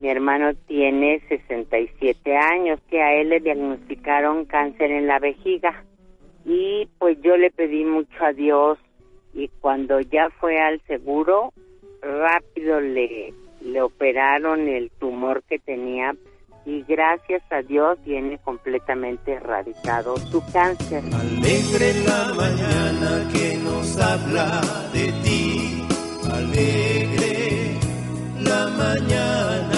Mi 0.00 0.10
hermano 0.10 0.54
tiene 0.68 1.20
67 1.28 2.36
años, 2.36 2.78
que 2.88 3.02
a 3.02 3.14
él 3.14 3.30
le 3.30 3.40
diagnosticaron 3.40 4.44
cáncer 4.44 4.92
en 4.92 5.08
la 5.08 5.18
vejiga. 5.18 5.82
Y 6.44 6.88
pues 7.00 7.18
yo 7.20 7.36
le 7.36 7.50
pedí 7.50 7.84
mucho 7.84 8.24
a 8.24 8.32
Dios 8.32 8.78
y 9.34 9.48
cuando 9.60 9.98
ya 9.98 10.30
fue 10.38 10.60
al 10.60 10.80
seguro, 10.86 11.52
rápido 12.00 12.80
le, 12.80 13.34
le 13.60 13.82
operaron 13.82 14.68
el 14.68 14.92
tumor 15.00 15.42
que 15.48 15.58
tenía 15.58 16.14
y 16.64 16.84
gracias 16.84 17.42
a 17.50 17.62
Dios 17.62 17.98
tiene 18.04 18.38
completamente 18.38 19.32
erradicado 19.32 20.16
su 20.16 20.40
cáncer. 20.52 21.02
Alegre 21.12 22.04
la 22.06 22.34
mañana 22.34 23.28
que 23.32 23.56
nos 23.64 23.98
habla 23.98 24.60
de 24.92 25.12
ti, 25.24 25.82
alegre 26.30 27.74
la 28.38 28.68
mañana. 28.68 29.77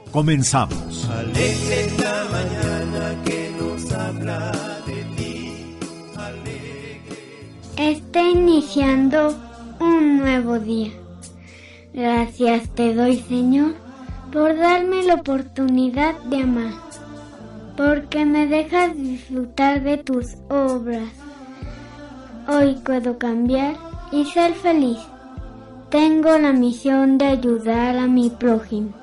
Comenzamos. 0.11 1.07
la 1.07 2.25
mañana 2.31 3.23
que 3.23 3.51
nos 3.59 3.91
habla 3.91 4.51
de 4.85 5.03
ti. 5.15 5.53
Está 7.77 8.21
iniciando 8.21 9.35
un 9.79 10.17
nuevo 10.17 10.59
día. 10.59 10.91
Gracias 11.93 12.69
te 12.75 12.93
doy, 12.93 13.17
Señor 13.27 13.75
por 14.31 14.57
darme 14.57 15.03
la 15.03 15.15
oportunidad 15.15 16.17
de 16.23 16.43
amar, 16.43 16.73
porque 17.75 18.25
me 18.25 18.47
dejas 18.47 18.95
disfrutar 18.95 19.83
de 19.83 19.97
tus 19.97 20.35
obras. 20.49 21.09
Hoy 22.47 22.77
puedo 22.83 23.17
cambiar 23.17 23.75
y 24.11 24.25
ser 24.25 24.53
feliz. 24.53 24.99
Tengo 25.89 26.37
la 26.37 26.53
misión 26.53 27.17
de 27.17 27.25
ayudar 27.25 27.97
a 27.97 28.07
mi 28.07 28.29
prójimo, 28.29 28.93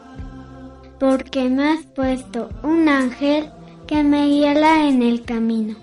porque 0.99 1.49
me 1.49 1.71
has 1.71 1.85
puesto 1.87 2.51
un 2.63 2.89
ángel 2.89 3.51
que 3.87 4.03
me 4.03 4.27
guiará 4.29 4.89
en 4.89 5.03
el 5.03 5.25
camino. 5.25 5.77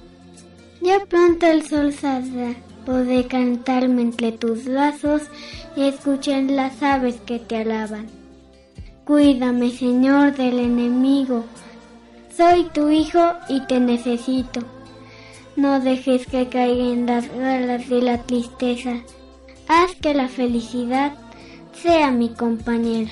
Ya 0.81 0.99
pronto 1.05 1.47
el 1.47 1.63
sol 1.63 1.93
saldrá, 1.93 2.53
podré 2.85 3.25
cantarme 3.25 4.01
entre 4.03 4.31
tus 4.31 4.65
brazos 4.65 5.23
y 5.75 5.83
escuchar 5.83 6.43
las 6.43 6.83
aves 6.83 7.15
que 7.25 7.39
te 7.39 7.57
alaban. 7.57 8.07
Cuídame, 9.05 9.71
Señor, 9.71 10.35
del 10.35 10.59
enemigo. 10.59 11.45
Soy 12.35 12.65
tu 12.73 12.89
hijo 12.89 13.33
y 13.47 13.61
te 13.67 13.79
necesito. 13.79 14.61
No 15.55 15.79
dejes 15.79 16.27
que 16.27 16.49
caiga 16.49 16.83
en 16.83 17.05
las 17.05 17.29
garras 17.33 17.87
de 17.87 18.01
la 18.01 18.21
tristeza. 18.23 18.97
Haz 19.67 19.95
que 20.01 20.13
la 20.13 20.27
felicidad 20.27 21.13
sea 21.73 22.11
mi 22.11 22.29
compañera. 22.29 23.11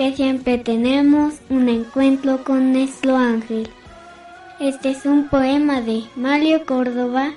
que 0.00 0.16
siempre 0.16 0.56
tenemos 0.56 1.34
un 1.50 1.68
encuentro 1.68 2.42
con 2.42 2.72
nuestro 2.72 3.18
ángel. 3.18 3.68
Este 4.58 4.92
es 4.92 5.04
un 5.04 5.28
poema 5.28 5.82
de 5.82 6.04
Mario 6.16 6.64
Córdoba 6.64 7.32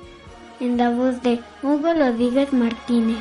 en 0.61 0.77
la 0.77 0.89
voz 0.89 1.21
de 1.23 1.41
Hugo 1.61 1.93
Rodríguez 1.93 2.53
Martínez. 2.53 3.17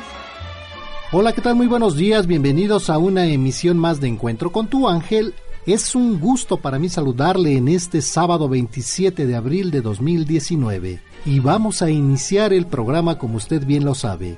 Hola, 1.11 1.33
¿qué 1.33 1.41
tal? 1.41 1.55
Muy 1.55 1.67
buenos 1.67 1.97
días, 1.97 2.25
bienvenidos 2.25 2.89
a 2.89 2.97
una 2.97 3.25
emisión 3.25 3.77
más 3.77 3.99
de 3.99 4.07
Encuentro 4.07 4.49
con 4.49 4.67
tu 4.67 4.87
ángel. 4.87 5.33
Es 5.65 5.93
un 5.93 6.21
gusto 6.21 6.55
para 6.55 6.79
mí 6.79 6.87
saludarle 6.87 7.57
en 7.57 7.67
este 7.67 8.01
sábado 8.01 8.47
27 8.47 9.27
de 9.27 9.35
abril 9.35 9.71
de 9.71 9.81
2019 9.81 11.01
y 11.25 11.39
vamos 11.41 11.81
a 11.81 11.89
iniciar 11.89 12.53
el 12.53 12.65
programa 12.65 13.17
como 13.17 13.35
usted 13.35 13.65
bien 13.65 13.83
lo 13.83 13.93
sabe. 13.93 14.37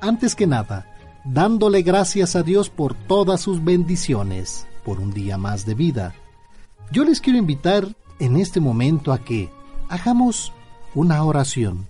Antes 0.00 0.34
que 0.34 0.48
nada, 0.48 0.89
dándole 1.24 1.82
gracias 1.82 2.36
a 2.36 2.42
Dios 2.42 2.70
por 2.70 2.94
todas 2.94 3.40
sus 3.40 3.62
bendiciones, 3.62 4.66
por 4.84 5.00
un 5.00 5.12
día 5.12 5.38
más 5.38 5.66
de 5.66 5.74
vida. 5.74 6.14
Yo 6.90 7.04
les 7.04 7.20
quiero 7.20 7.38
invitar 7.38 7.94
en 8.18 8.36
este 8.36 8.60
momento 8.60 9.12
a 9.12 9.18
que 9.18 9.50
hagamos 9.88 10.52
una 10.94 11.22
oración, 11.24 11.86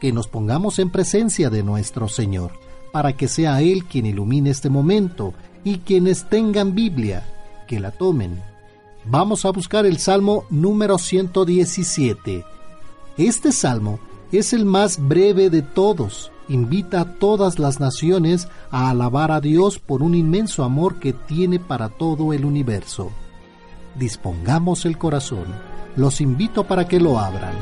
que 0.00 0.12
nos 0.12 0.28
pongamos 0.28 0.78
en 0.78 0.90
presencia 0.90 1.50
de 1.50 1.62
nuestro 1.62 2.08
Señor 2.08 2.52
para 2.92 3.14
que 3.14 3.28
sea 3.28 3.60
Él 3.60 3.84
quien 3.84 4.06
ilumine 4.06 4.50
este 4.50 4.70
momento 4.70 5.34
y 5.64 5.78
quienes 5.78 6.28
tengan 6.28 6.74
Biblia, 6.74 7.26
que 7.66 7.80
la 7.80 7.90
tomen. 7.90 8.40
Vamos 9.04 9.44
a 9.44 9.50
buscar 9.50 9.84
el 9.84 9.98
Salmo 9.98 10.44
número 10.48 10.96
117. 10.96 12.44
Este 13.18 13.52
salmo 13.52 13.98
es 14.32 14.52
el 14.52 14.64
más 14.64 14.98
breve 14.98 15.50
de 15.50 15.62
todos. 15.62 16.32
Invita 16.48 17.00
a 17.00 17.04
todas 17.04 17.58
las 17.58 17.80
naciones 17.80 18.48
a 18.70 18.90
alabar 18.90 19.32
a 19.32 19.40
Dios 19.40 19.78
por 19.78 20.02
un 20.02 20.14
inmenso 20.14 20.62
amor 20.62 21.00
que 21.00 21.12
tiene 21.12 21.58
para 21.58 21.88
todo 21.88 22.32
el 22.32 22.44
universo. 22.44 23.10
Dispongamos 23.96 24.84
el 24.84 24.98
corazón. 24.98 25.46
Los 25.96 26.20
invito 26.20 26.64
para 26.64 26.86
que 26.86 27.00
lo 27.00 27.18
abran. 27.18 27.54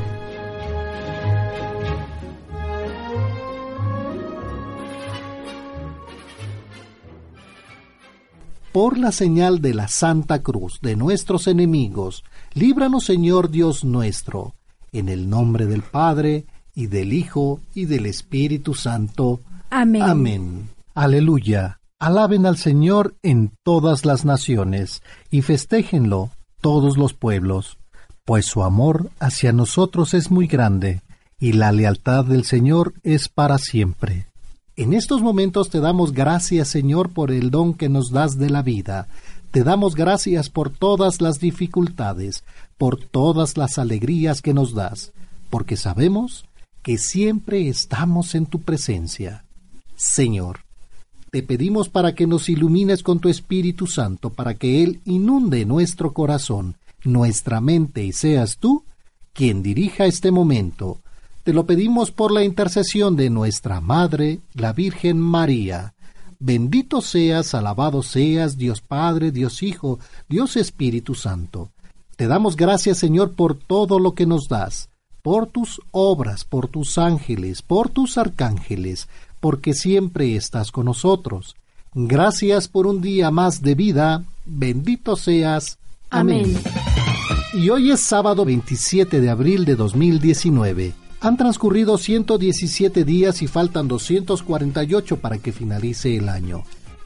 por 8.75 8.99
la 8.99 9.13
señal 9.13 9.61
de 9.61 9.73
la 9.73 9.87
Santa 9.87 10.43
Cruz 10.43 10.81
de 10.83 10.97
nuestros 10.97 11.47
enemigos, 11.47 12.25
líbranos 12.55 13.05
Señor 13.05 13.49
Dios 13.49 13.85
nuestro, 13.85 14.57
en 14.91 15.09
el 15.09 15.31
nombre 15.31 15.67
del 15.67 15.83
Padre, 15.83 16.47
y 16.75 16.87
del 16.87 17.13
Hijo, 17.13 17.61
y 17.75 17.87
del 17.87 18.07
Espíritu 18.07 18.75
Santo. 18.75 19.41
Amén. 19.71 20.03
Amén. 20.03 20.69
Aleluya. 20.95 21.81
Alaben 21.99 22.45
al 22.47 22.57
Señor 22.57 23.15
en 23.23 23.53
todas 23.63 24.05
las 24.05 24.25
naciones, 24.25 25.03
y 25.31 25.43
festéjenlo 25.43 26.31
todos 26.61 26.97
los 26.99 27.15
pueblos, 27.15 27.79
pues 28.25 28.47
su 28.47 28.63
amor 28.63 29.11
hacia 29.21 29.53
nosotros 29.53 30.15
es 30.15 30.31
muy 30.31 30.47
grande, 30.47 31.03
y 31.39 31.53
la 31.53 31.73
lealtad 31.73 32.25
del 32.25 32.45
Señor 32.45 32.95
es 33.03 33.29
para 33.29 33.59
siempre. 33.59 34.27
En 34.77 34.93
estos 34.93 35.23
momentos 35.23 35.71
te 35.71 35.79
damos 35.81 36.13
gracias, 36.13 36.69
Señor, 36.69 37.11
por 37.11 37.31
el 37.31 37.51
don 37.51 37.75
que 37.75 37.89
nos 37.89 38.11
das 38.11 38.39
de 38.39 38.51
la 38.51 38.63
vida. 38.63 39.07
Te 39.53 39.63
damos 39.63 39.95
gracias 39.95 40.51
por 40.51 40.71
todas 40.71 41.21
las 41.21 41.39
dificultades, 41.39 42.43
por 42.77 42.97
todas 42.99 43.57
las 43.57 43.79
alegrías 43.79 44.43
que 44.43 44.53
nos 44.53 44.75
das, 44.75 45.13
porque 45.49 45.77
sabemos 45.77 46.45
que 46.85 46.99
siempre 46.99 47.69
estamos 47.69 48.37
en 48.37 48.47
tu 48.47 48.61
presencia. 48.61 49.45
Señor, 49.97 50.61
te 51.33 51.43
pedimos 51.43 51.89
para 51.89 52.15
que 52.15 52.29
nos 52.29 52.49
ilumines 52.49 53.03
con 53.03 53.19
tu 53.19 53.29
Espíritu 53.29 53.89
Santo, 53.89 54.31
para 54.31 54.55
que 54.55 54.85
Él 54.85 55.01
inunde 55.05 55.65
nuestro 55.65 56.13
corazón, 56.13 56.77
nuestra 57.03 57.61
mente, 57.61 58.05
y 58.05 58.13
seas 58.13 58.59
tú 58.59 58.85
quien 59.33 59.65
dirija 59.65 60.07
este 60.07 60.31
momento 60.31 61.01
te 61.45 61.53
lo 61.53 61.67
pedimos 61.67 62.11
por 62.11 62.33
la 62.33 62.43
intercesión 62.43 63.17
de 63.17 63.29
nuestra 63.29 63.83
Madre, 63.83 64.41
la 64.55 64.73
Virgen 64.73 65.21
María. 65.21 65.93
Bendito 66.39 67.03
seas, 67.03 67.55
alabado 67.55 68.03
seas, 68.03 68.57
Dios 68.57 68.81
Padre, 68.81 69.31
Dios 69.31 69.63
Hijo, 69.63 69.99
Dios 70.27 70.57
Espíritu 70.57 71.15
Santo. 71.15 71.71
Te 72.17 72.29
damos 72.29 72.57
gracias, 72.57 72.97
Señor, 72.97 73.35
por 73.35 73.59
todo 73.59 73.99
lo 73.99 74.15
que 74.15 74.25
nos 74.25 74.49
das, 74.49 74.89
por 75.25 75.47
tus 75.47 75.81
obras, 75.91 76.45
por 76.45 76.69
tus 76.69 76.99
ángeles, 76.99 77.63
por 77.63 77.89
tus 77.89 78.19
arcángeles, 78.19 79.09
porque 79.41 79.73
siempre 79.73 80.37
estás 80.37 80.71
con 80.71 80.85
nosotros. 80.85 81.57
Gracias 81.95 82.69
por 82.69 82.87
un 82.87 83.01
día 83.01 83.31
más 83.31 83.63
de 83.63 83.75
vida. 83.75 84.25
Bendito 84.45 85.17
seas. 85.17 85.79
Amén. 86.11 86.55
Y 87.55 87.71
hoy 87.71 87.91
es 87.91 88.01
sábado 88.01 88.45
27 88.45 89.23
de 89.23 89.31
abril 89.31 89.65
de 89.65 89.77
2019. 89.77 90.93
Han 91.23 91.39
transcurrido 91.39 91.97
117 91.97 93.05
días 93.05 93.41
y 93.41 93.47
faltan 93.47 93.89
248 93.89 95.21
para 95.21 95.39
que 95.39 95.53
finalice 95.53 96.19
el 96.19 96.29
año. 96.29 96.65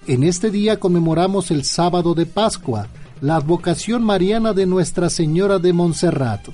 En 0.09 0.25
este 0.25 0.51
día 0.51 0.81
conmemoramos 0.81 1.53
el 1.53 1.63
sábado 1.63 2.15
de 2.15 2.27
Pascua, 2.27 2.89
la 3.21 3.37
advocación 3.37 4.03
mariana 4.03 4.55
de 4.55 4.67
Nuestra 4.67 5.09
Señora 5.09 5.61
de 5.61 5.73
Montserrat, 5.73 6.49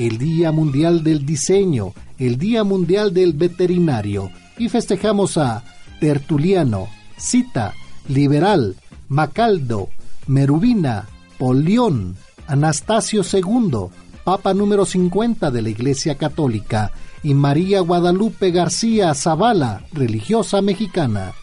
el 0.00 0.16
Día 0.16 0.50
Mundial 0.50 1.04
del 1.04 1.26
Diseño, 1.26 1.92
el 2.18 2.38
Día 2.38 2.64
Mundial 2.64 3.12
del 3.12 3.34
Veterinario 3.34 4.30
y 4.56 4.70
festejamos 4.70 5.36
a 5.36 5.62
Tertuliano, 6.00 6.88
Cita, 7.18 7.74
Liberal, 8.08 8.76
Macaldo, 9.08 9.90
Merubina, 10.26 11.06
Polión, 11.38 12.16
Anastasio 12.46 13.20
II, 13.30 13.90
Papa 14.24 14.54
número 14.54 14.86
50 14.86 15.50
de 15.50 15.60
la 15.60 15.68
Iglesia 15.68 16.14
Católica, 16.16 16.92
y 17.22 17.34
María 17.34 17.80
Guadalupe 17.80 18.52
García 18.52 19.12
Zavala, 19.12 19.84
religiosa 19.92 20.62
mexicana. 20.62 21.34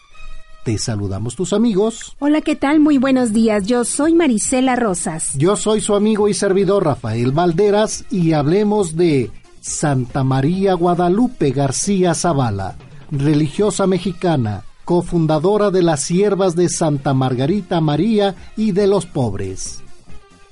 Te 0.64 0.76
saludamos 0.78 1.34
tus 1.34 1.52
amigos. 1.52 2.16
Hola, 2.18 2.40
¿qué 2.40 2.56
tal? 2.56 2.80
Muy 2.80 2.98
buenos 2.98 3.32
días. 3.32 3.66
Yo 3.66 3.84
soy 3.84 4.14
Marisela 4.14 4.76
Rosas. 4.76 5.32
Yo 5.34 5.56
soy 5.56 5.80
su 5.80 5.94
amigo 5.94 6.28
y 6.28 6.34
servidor 6.34 6.84
Rafael 6.84 7.32
Valderas 7.32 8.04
y 8.10 8.32
hablemos 8.32 8.96
de 8.96 9.30
Santa 9.60 10.24
María 10.24 10.74
Guadalupe 10.74 11.50
García 11.50 12.14
Zavala, 12.14 12.76
religiosa 13.10 13.86
mexicana, 13.86 14.64
cofundadora 14.84 15.70
de 15.70 15.82
las 15.82 16.02
siervas 16.02 16.54
de 16.56 16.68
Santa 16.68 17.14
Margarita 17.14 17.80
María 17.80 18.34
y 18.56 18.72
de 18.72 18.86
los 18.86 19.06
pobres. 19.06 19.82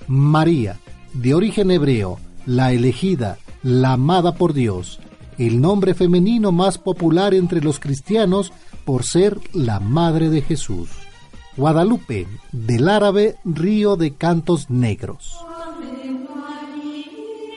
María, 0.07 0.79
de 1.15 1.35
origen 1.35 1.71
hebreo, 1.71 2.19
la 2.45 2.73
elegida, 2.73 3.39
la 3.63 3.93
amada 3.93 4.35
por 4.35 4.53
Dios, 4.53 5.01
el 5.39 5.61
nombre 5.61 5.95
femenino 5.95 6.53
más 6.53 6.79
popular 6.79 7.35
entre 7.35 7.61
los 7.61 7.79
cristianos 7.79 8.53
por 8.85 9.05
ser 9.05 9.39
la 9.53 9.81
madre 9.81 10.31
de 10.31 10.43
Jesús. 10.43 10.89
Guadalupe, 11.57 12.27
del 12.53 12.89
árabe 12.89 13.37
Río 13.45 13.97
de 13.97 14.13
Cantos 14.13 14.71
Negros. 14.71 15.37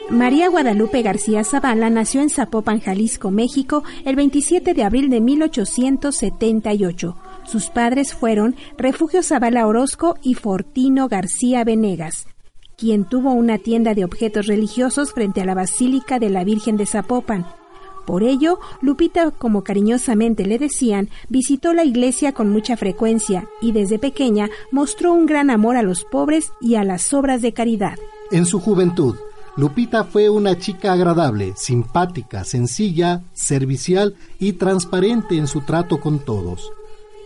María 0.09 0.49
Guadalupe 0.49 1.03
García 1.03 1.43
Zavala 1.43 1.91
nació 1.91 2.21
en 2.21 2.31
Zapopan, 2.31 2.79
Jalisco, 2.79 3.29
México, 3.29 3.83
el 4.05 4.15
27 4.15 4.73
de 4.73 4.83
abril 4.83 5.11
de 5.11 5.21
1878. 5.21 7.15
Sus 7.45 7.69
padres 7.69 8.15
fueron 8.15 8.55
Refugio 8.75 9.21
Zavala 9.21 9.67
Orozco 9.67 10.17
y 10.23 10.33
Fortino 10.33 11.07
García 11.09 11.63
Venegas, 11.63 12.25
quien 12.75 13.05
tuvo 13.05 13.33
una 13.33 13.59
tienda 13.59 13.93
de 13.93 14.03
objetos 14.03 14.47
religiosos 14.47 15.13
frente 15.13 15.41
a 15.41 15.45
la 15.45 15.53
Basílica 15.53 16.17
de 16.17 16.31
la 16.31 16.43
Virgen 16.43 16.75
de 16.77 16.87
Zapopan. 16.87 17.45
Por 18.09 18.23
ello, 18.23 18.57
Lupita, 18.81 19.29
como 19.29 19.63
cariñosamente 19.63 20.44
le 20.47 20.57
decían, 20.57 21.09
visitó 21.29 21.75
la 21.75 21.83
iglesia 21.83 22.33
con 22.33 22.50
mucha 22.50 22.75
frecuencia 22.75 23.47
y 23.61 23.71
desde 23.71 24.00
pequeña 24.00 24.50
mostró 24.71 25.13
un 25.13 25.27
gran 25.27 25.51
amor 25.51 25.77
a 25.77 25.83
los 25.83 26.06
pobres 26.06 26.51
y 26.59 26.73
a 26.73 26.83
las 26.83 27.13
obras 27.13 27.44
de 27.44 27.53
caridad. 27.53 28.00
En 28.31 28.47
su 28.47 28.59
juventud, 28.59 29.15
Lupita 29.57 30.06
fue 30.06 30.27
una 30.27 30.57
chica 30.57 30.94
agradable, 30.94 31.53
simpática, 31.56 32.45
sencilla, 32.45 33.21
servicial 33.33 34.15
y 34.39 34.53
transparente 34.53 35.38
en 35.38 35.45
su 35.45 35.62
trato 35.62 36.00
con 36.00 36.17
todos. 36.17 36.71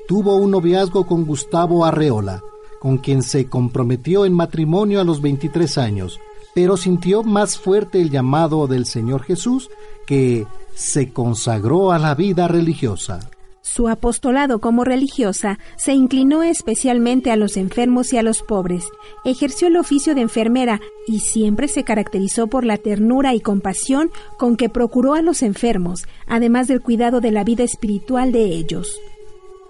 Tuvo 0.10 0.36
un 0.36 0.52
noviazgo 0.52 1.08
con 1.08 1.24
Gustavo 1.24 1.86
Arreola, 1.86 2.42
con 2.82 2.98
quien 2.98 3.24
se 3.24 3.48
comprometió 3.48 4.26
en 4.26 4.34
matrimonio 4.34 5.00
a 5.00 5.06
los 5.06 5.22
23 5.22 5.78
años, 5.78 6.20
pero 6.54 6.76
sintió 6.76 7.24
más 7.24 7.58
fuerte 7.58 8.02
el 8.02 8.10
llamado 8.10 8.68
del 8.68 8.86
Señor 8.86 9.24
Jesús 9.24 9.70
que 10.06 10.46
se 10.76 11.12
consagró 11.12 11.92
a 11.92 12.00
la 12.00 12.16
vida 12.16 12.48
religiosa. 12.48 13.20
Su 13.62 13.88
apostolado 13.88 14.60
como 14.60 14.84
religiosa 14.84 15.58
se 15.78 15.94
inclinó 15.94 16.44
especialmente 16.44 17.32
a 17.32 17.38
los 17.38 17.56
enfermos 17.58 18.12
y 18.14 18.18
a 18.18 18.22
los 18.22 18.44
pobres. 18.44 18.86
Ejerció 19.24 19.68
el 19.70 19.78
oficio 19.78 20.14
de 20.16 20.22
enfermera 20.22 20.82
y 21.08 21.22
siempre 21.22 21.68
se 21.68 21.84
caracterizó 21.84 22.48
por 22.48 22.66
la 22.66 22.78
ternura 22.78 23.34
y 23.34 23.40
compasión 23.40 24.12
con 24.38 24.58
que 24.58 24.70
procuró 24.70 25.14
a 25.14 25.22
los 25.22 25.42
enfermos, 25.42 26.06
además 26.28 26.68
del 26.68 26.82
cuidado 26.82 27.22
de 27.22 27.32
la 27.32 27.44
vida 27.44 27.64
espiritual 27.64 28.32
de 28.32 28.44
ellos. 28.44 28.96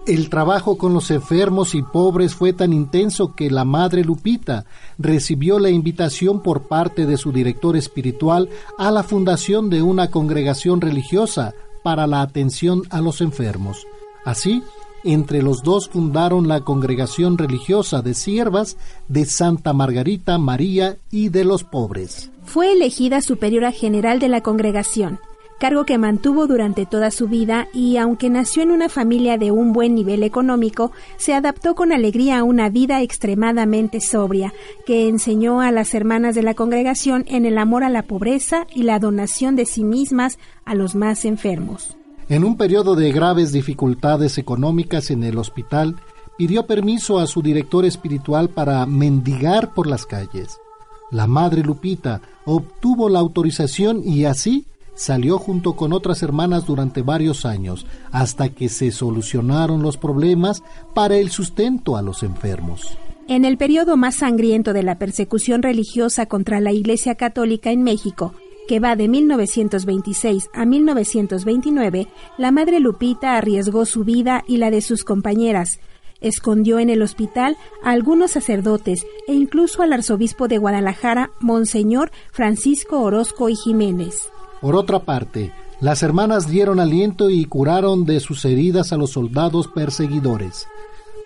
El 0.06 0.28
trabajo 0.28 0.76
con 0.76 0.92
los 0.92 1.10
enfermos 1.10 1.74
y 1.74 1.80
pobres 1.80 2.34
fue 2.34 2.52
tan 2.52 2.74
intenso 2.74 3.34
que 3.34 3.50
la 3.50 3.64
madre 3.64 4.04
Lupita 4.04 4.66
recibió 4.98 5.58
la 5.58 5.70
invitación 5.70 6.42
por 6.42 6.64
parte 6.64 7.06
de 7.06 7.16
su 7.16 7.32
director 7.32 7.74
espiritual 7.74 8.50
a 8.76 8.90
la 8.90 9.02
fundación 9.02 9.70
de 9.70 9.80
una 9.80 10.10
congregación 10.10 10.82
religiosa 10.82 11.54
para 11.82 12.06
la 12.06 12.20
atención 12.20 12.82
a 12.90 13.00
los 13.00 13.22
enfermos. 13.22 13.86
Así, 14.26 14.62
entre 15.04 15.42
los 15.42 15.62
dos 15.62 15.88
fundaron 15.88 16.48
la 16.48 16.60
congregación 16.60 17.38
religiosa 17.38 18.02
de 18.02 18.12
siervas 18.12 18.76
de 19.08 19.24
Santa 19.24 19.72
Margarita 19.72 20.36
María 20.36 20.98
y 21.10 21.30
de 21.30 21.44
los 21.44 21.64
pobres. 21.64 22.30
Fue 22.44 22.72
elegida 22.72 23.22
superiora 23.22 23.72
general 23.72 24.18
de 24.18 24.28
la 24.28 24.42
congregación, 24.42 25.18
cargo 25.58 25.84
que 25.84 25.98
mantuvo 25.98 26.46
durante 26.46 26.86
toda 26.86 27.10
su 27.10 27.28
vida 27.28 27.68
y 27.72 27.96
aunque 27.96 28.30
nació 28.30 28.62
en 28.62 28.70
una 28.70 28.88
familia 28.88 29.38
de 29.38 29.50
un 29.50 29.72
buen 29.72 29.94
nivel 29.94 30.22
económico, 30.22 30.92
se 31.16 31.34
adaptó 31.34 31.74
con 31.74 31.92
alegría 31.92 32.38
a 32.38 32.44
una 32.44 32.68
vida 32.68 33.02
extremadamente 33.02 34.00
sobria, 34.00 34.52
que 34.86 35.08
enseñó 35.08 35.60
a 35.60 35.70
las 35.70 35.94
hermanas 35.94 36.34
de 36.34 36.42
la 36.42 36.54
congregación 36.54 37.24
en 37.28 37.46
el 37.46 37.58
amor 37.58 37.84
a 37.84 37.90
la 37.90 38.02
pobreza 38.02 38.66
y 38.74 38.82
la 38.82 38.98
donación 38.98 39.56
de 39.56 39.66
sí 39.66 39.84
mismas 39.84 40.38
a 40.64 40.74
los 40.74 40.94
más 40.94 41.24
enfermos. 41.24 41.96
En 42.28 42.44
un 42.44 42.56
periodo 42.56 42.94
de 42.96 43.12
graves 43.12 43.52
dificultades 43.52 44.38
económicas 44.38 45.10
en 45.10 45.24
el 45.24 45.38
hospital, 45.38 45.96
pidió 46.36 46.66
permiso 46.66 47.18
a 47.18 47.26
su 47.26 47.42
director 47.42 47.84
espiritual 47.84 48.48
para 48.48 48.84
mendigar 48.86 49.72
por 49.74 49.86
las 49.86 50.06
calles. 50.06 50.58
La 51.10 51.26
madre 51.26 51.62
Lupita 51.62 52.22
obtuvo 52.44 53.08
la 53.08 53.20
autorización 53.20 54.02
y 54.04 54.24
así 54.24 54.66
salió 54.94 55.38
junto 55.38 55.74
con 55.74 55.92
otras 55.92 56.22
hermanas 56.22 56.66
durante 56.66 57.02
varios 57.02 57.44
años, 57.44 57.86
hasta 58.12 58.48
que 58.48 58.68
se 58.68 58.90
solucionaron 58.90 59.82
los 59.82 59.96
problemas 59.96 60.62
para 60.94 61.16
el 61.16 61.30
sustento 61.30 61.96
a 61.96 62.02
los 62.02 62.22
enfermos. 62.22 62.96
En 63.26 63.44
el 63.44 63.56
periodo 63.56 63.96
más 63.96 64.16
sangriento 64.16 64.72
de 64.72 64.82
la 64.82 64.98
persecución 64.98 65.62
religiosa 65.62 66.26
contra 66.26 66.60
la 66.60 66.72
Iglesia 66.72 67.14
Católica 67.14 67.70
en 67.70 67.82
México, 67.82 68.34
que 68.68 68.80
va 68.80 68.96
de 68.96 69.08
1926 69.08 70.50
a 70.52 70.64
1929, 70.64 72.08
la 72.38 72.50
madre 72.50 72.80
Lupita 72.80 73.36
arriesgó 73.36 73.86
su 73.86 74.04
vida 74.04 74.44
y 74.46 74.58
la 74.58 74.70
de 74.70 74.80
sus 74.80 75.04
compañeras. 75.04 75.80
Escondió 76.20 76.78
en 76.78 76.88
el 76.88 77.02
hospital 77.02 77.56
a 77.82 77.90
algunos 77.90 78.32
sacerdotes 78.32 79.06
e 79.26 79.34
incluso 79.34 79.82
al 79.82 79.92
arzobispo 79.92 80.48
de 80.48 80.58
Guadalajara, 80.58 81.30
Monseñor 81.40 82.10
Francisco 82.30 83.00
Orozco 83.00 83.48
y 83.48 83.56
Jiménez. 83.56 84.30
Por 84.64 84.76
otra 84.76 85.00
parte, 85.00 85.52
las 85.82 86.02
hermanas 86.02 86.48
dieron 86.48 86.80
aliento 86.80 87.28
y 87.28 87.44
curaron 87.44 88.06
de 88.06 88.18
sus 88.18 88.46
heridas 88.46 88.94
a 88.94 88.96
los 88.96 89.10
soldados 89.10 89.68
perseguidores. 89.68 90.66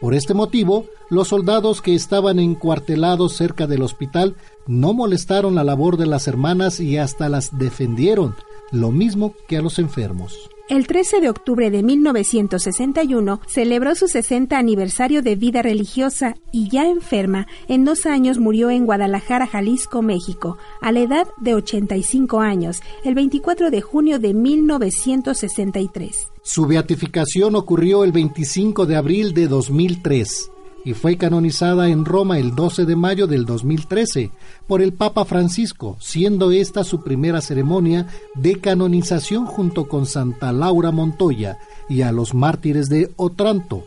Por 0.01 0.15
este 0.15 0.35
motivo, 0.35 0.87
los 1.09 1.29
soldados 1.29 1.81
que 1.81 1.95
estaban 1.95 2.41
encuartelados 2.41 3.37
cerca 3.37 3.69
del 3.69 3.83
hospital 3.83 4.35
no 4.67 4.93
molestaron 4.93 5.55
la 5.55 5.63
labor 5.63 5.99
de 5.99 6.07
las 6.07 6.27
hermanas 6.27 6.81
y 6.81 6.97
hasta 6.99 7.29
las 7.29 7.57
defendieron, 7.57 8.35
lo 8.73 8.91
mismo 8.91 9.35
que 9.47 9.59
a 9.59 9.63
los 9.63 9.79
enfermos. 9.79 10.51
El 10.69 10.87
13 10.87 11.23
de 11.23 11.31
octubre 11.31 11.71
de 11.71 11.83
1961 11.83 13.41
celebró 13.47 13.95
su 13.95 14.07
60 14.07 14.59
aniversario 14.59 15.23
de 15.23 15.35
vida 15.35 15.63
religiosa 15.63 16.35
y 16.53 16.69
ya 16.69 16.87
enferma, 16.87 17.47
en 17.69 17.87
dos 17.87 18.05
años 18.05 18.39
murió 18.39 18.69
en 18.69 18.85
Guadalajara, 18.85 19.47
Jalisco, 19.47 20.03
México, 20.03 20.59
a 20.83 20.93
la 20.93 21.01
edad 21.01 21.27
de 21.39 21.55
85 21.55 22.41
años, 22.41 22.83
el 23.03 23.15
24 23.15 23.71
de 23.71 23.81
junio 23.81 24.19
de 24.19 24.35
1963. 24.35 26.33
Su 26.43 26.67
beatificación 26.67 27.55
ocurrió 27.55 28.05
el 28.05 28.13
25 28.13 28.85
de 28.85 28.97
abril 28.97 29.33
de 29.33 29.49
2003 29.49 30.51
y 30.85 30.95
fue 30.95 31.17
canonizada 31.17 31.89
en 31.89 32.05
Roma 32.05 32.39
el 32.39 32.55
12 32.55 32.85
de 32.85 32.97
mayo 32.97 33.27
del 33.27 33.45
2013 33.45 34.31
por 34.67 34.83
el 34.83 34.93
Papa 34.93 35.25
Francisco, 35.25 35.97
siendo 36.01 36.51
esta 36.51 36.85
su 36.85 37.03
primera 37.03 37.41
ceremonia 37.41 38.07
de 38.35 38.61
canonización 38.61 39.47
junto 39.47 39.89
con 39.89 40.07
Santa 40.07 40.53
Laura 40.53 40.91
Montoya 40.91 41.59
y 41.89 42.03
a 42.03 42.13
los 42.13 42.35
mártires 42.35 42.89
de 42.89 43.11
Otranto. 43.17 43.85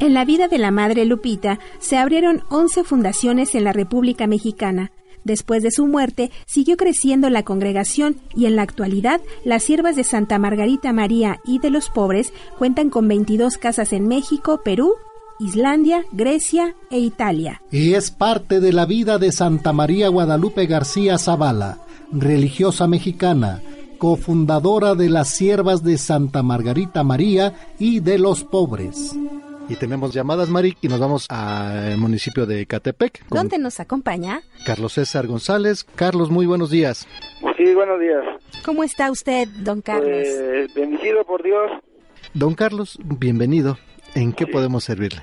En 0.00 0.14
la 0.14 0.24
vida 0.24 0.48
de 0.48 0.58
la 0.58 0.70
Madre 0.70 1.04
Lupita 1.04 1.58
se 1.78 1.98
abrieron 1.98 2.42
11 2.48 2.84
fundaciones 2.84 3.54
en 3.54 3.64
la 3.64 3.72
República 3.72 4.26
Mexicana. 4.26 4.92
Después 5.24 5.62
de 5.62 5.70
su 5.70 5.86
muerte, 5.86 6.30
siguió 6.46 6.78
creciendo 6.78 7.28
la 7.28 7.42
congregación 7.42 8.16
y 8.34 8.46
en 8.46 8.56
la 8.56 8.62
actualidad 8.62 9.20
las 9.44 9.62
siervas 9.62 9.96
de 9.96 10.04
Santa 10.04 10.38
Margarita 10.38 10.94
María 10.94 11.40
y 11.44 11.58
de 11.58 11.68
los 11.68 11.90
pobres 11.90 12.32
cuentan 12.58 12.88
con 12.88 13.06
22 13.08 13.58
casas 13.58 13.92
en 13.92 14.08
México, 14.08 14.62
Perú 14.64 14.94
Islandia, 15.40 16.04
Grecia 16.12 16.74
e 16.90 16.98
Italia. 16.98 17.60
Y 17.70 17.94
es 17.94 18.10
parte 18.10 18.60
de 18.60 18.72
la 18.72 18.84
vida 18.86 19.18
de 19.18 19.32
Santa 19.32 19.72
María 19.72 20.08
Guadalupe 20.08 20.66
García 20.66 21.16
Zavala, 21.18 21.78
religiosa 22.12 22.86
mexicana, 22.86 23.62
cofundadora 23.98 24.94
de 24.94 25.08
las 25.08 25.28
siervas 25.28 25.82
de 25.82 25.96
Santa 25.98 26.42
Margarita 26.42 27.02
María 27.04 27.54
y 27.78 28.00
de 28.00 28.18
los 28.18 28.44
pobres. 28.44 29.16
Y 29.68 29.76
tenemos 29.76 30.12
llamadas, 30.12 30.48
Mari, 30.48 30.76
y 30.82 30.88
nos 30.88 30.98
vamos 30.98 31.26
al 31.30 31.96
municipio 31.96 32.44
de 32.44 32.66
Catepec. 32.66 33.24
¿Dónde 33.30 33.56
nos 33.56 33.78
acompaña? 33.78 34.42
Carlos 34.66 34.94
César 34.94 35.26
González. 35.28 35.84
Carlos, 35.94 36.28
muy 36.28 36.44
buenos 36.46 36.70
días. 36.70 37.06
Sí, 37.56 37.72
buenos 37.74 38.00
días. 38.00 38.24
¿Cómo 38.64 38.82
está 38.82 39.10
usted, 39.12 39.46
don 39.60 39.80
Carlos? 39.80 40.08
Pues, 40.10 40.74
bendecido 40.74 41.24
por 41.24 41.42
Dios. 41.44 41.70
Don 42.34 42.54
Carlos, 42.54 42.98
bienvenido. 43.04 43.78
¿En 44.16 44.32
qué 44.32 44.44
Sí. 44.46 44.50
podemos 44.50 44.82
servirle? 44.82 45.22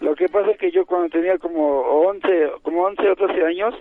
Lo 0.00 0.14
que 0.14 0.28
pasa 0.28 0.52
es 0.52 0.58
que 0.58 0.70
yo 0.70 0.86
cuando 0.86 1.08
tenía 1.08 1.38
como 1.38 1.80
11, 1.80 2.52
como 2.62 2.84
11 2.84 3.10
o 3.10 3.14
12 3.14 3.44
años, 3.44 3.74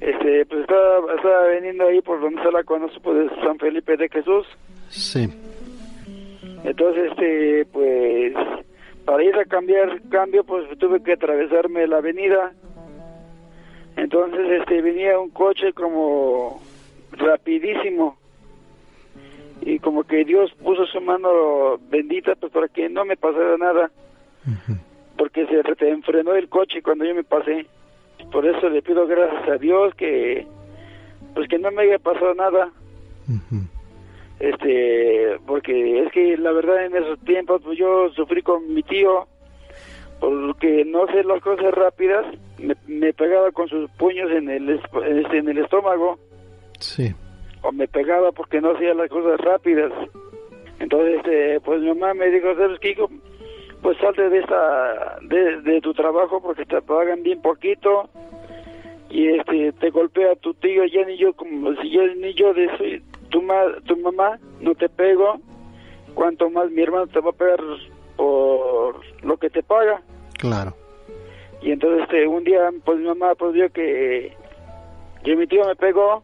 este, 0.00 0.46
pues 0.46 0.62
estaba, 0.62 1.14
estaba 1.14 1.42
veniendo 1.46 1.86
ahí 1.86 2.00
por 2.00 2.20
donde 2.20 2.38
está 2.38 2.50
la 2.50 2.64
conozco 2.64 3.12
de 3.12 3.28
San 3.42 3.58
Felipe 3.58 3.96
de 3.96 4.08
Jesús. 4.08 4.46
Sí. 4.88 5.28
Entonces, 6.64 7.10
este, 7.10 7.66
pues, 7.66 8.34
para 9.04 9.24
ir 9.24 9.34
a 9.36 9.44
cambiar 9.44 10.00
cambio, 10.10 10.44
pues 10.44 10.66
tuve 10.78 11.02
que 11.02 11.12
atravesarme 11.12 11.86
la 11.86 11.98
avenida. 11.98 12.52
Entonces, 13.96 14.60
este, 14.60 14.80
venía 14.80 15.18
un 15.18 15.30
coche 15.30 15.72
como 15.72 16.62
rapidísimo. 17.12 18.16
Y 19.62 19.78
como 19.78 20.04
que 20.04 20.24
Dios 20.24 20.50
puso 20.62 20.86
su 20.86 21.00
mano 21.00 21.78
bendita 21.90 22.34
pues 22.34 22.50
para 22.50 22.68
que 22.68 22.88
no 22.88 23.04
me 23.04 23.16
pasara 23.16 23.56
nada. 23.58 23.90
Porque 25.20 25.44
se 25.46 25.62
re- 25.62 25.90
enfrenó 25.90 26.34
el 26.34 26.48
coche 26.48 26.80
cuando 26.82 27.04
yo 27.04 27.14
me 27.14 27.24
pasé. 27.24 27.66
Por 28.32 28.46
eso 28.46 28.70
le 28.70 28.80
pido 28.80 29.06
gracias 29.06 29.48
a 29.50 29.58
Dios 29.58 29.94
que 29.94 30.46
pues 31.34 31.46
que 31.48 31.58
no 31.58 31.70
me 31.70 31.82
haya 31.82 31.98
pasado 31.98 32.32
nada 32.34 32.70
este 34.40 35.36
porque 35.46 36.02
es 36.02 36.12
que 36.12 36.36
la 36.38 36.52
verdad 36.52 36.86
en 36.86 36.96
esos 36.96 37.18
tiempos 37.20 37.60
pues 37.62 37.78
yo 37.78 38.08
sufrí 38.16 38.42
con 38.42 38.72
mi 38.72 38.82
tío 38.82 39.26
porque 40.18 40.84
no 40.86 41.06
sé 41.08 41.22
las 41.24 41.42
cosas 41.42 41.72
rápidas 41.74 42.24
me, 42.58 42.74
me 42.86 43.12
pegaba 43.12 43.50
con 43.52 43.68
sus 43.68 43.90
puños 43.92 44.30
en 44.30 44.48
el 44.48 44.70
es- 44.70 44.80
este, 45.06 45.38
en 45.38 45.48
el 45.50 45.58
estómago 45.58 46.18
Sí. 46.78 47.14
o 47.62 47.70
me 47.72 47.86
pegaba 47.86 48.32
porque 48.32 48.60
no 48.60 48.70
hacía 48.72 48.94
las 48.94 49.10
cosas 49.10 49.38
rápidas 49.40 49.92
entonces 50.78 51.16
este 51.18 51.60
pues 51.60 51.80
mi 51.82 51.88
mamá 51.88 52.14
me 52.14 52.30
dijo 52.30 52.54
sabes 52.56 52.78
qué 52.80 52.90
hijo? 52.92 53.10
Pues 53.82 53.96
salte 53.98 54.28
de 54.28 54.38
esta 54.38 55.18
de, 55.22 55.60
de 55.62 55.80
tu 55.80 55.94
trabajo 55.94 56.40
porque 56.42 56.64
te 56.66 56.80
pagan 56.82 57.22
bien 57.22 57.40
poquito 57.40 58.08
y 59.08 59.28
este 59.28 59.72
te 59.72 59.90
golpea 59.90 60.36
tu 60.36 60.54
tío 60.54 60.84
ya 60.84 61.04
ni 61.04 61.16
yo 61.16 61.32
como 61.34 61.74
si 61.80 61.90
yo 61.90 62.06
ni 62.16 62.34
yo 62.34 62.52
de 62.54 63.02
tu 63.30 63.42
ma, 63.42 63.62
tu 63.86 63.96
mamá 63.96 64.38
no 64.60 64.74
te 64.74 64.88
pego 64.88 65.40
cuanto 66.14 66.50
más 66.50 66.70
mi 66.70 66.82
hermano 66.82 67.06
te 67.06 67.20
va 67.20 67.30
a 67.30 67.32
pegar 67.32 67.60
por 68.16 68.96
lo 69.22 69.36
que 69.38 69.50
te 69.50 69.62
paga 69.62 70.02
Claro. 70.38 70.74
y 71.62 71.70
entonces 71.72 72.02
este 72.02 72.26
un 72.26 72.44
día 72.44 72.70
pues 72.84 72.98
mi 72.98 73.06
mamá 73.06 73.34
pues 73.34 73.52
vio 73.54 73.70
que 73.72 74.32
que 75.24 75.36
mi 75.36 75.46
tío 75.46 75.64
me 75.66 75.76
pegó 75.76 76.22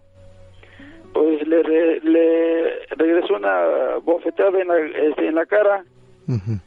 pues 1.13 1.47
le, 1.49 2.01
le 2.01 2.87
regresó 2.91 3.37
una 3.37 3.97
bofetada 4.03 4.61
en 4.61 4.69
la, 4.69 4.79
este, 4.79 5.29
en 5.29 5.35
la 5.35 5.47
cara 5.47 5.85
Ujú. 6.29 6.59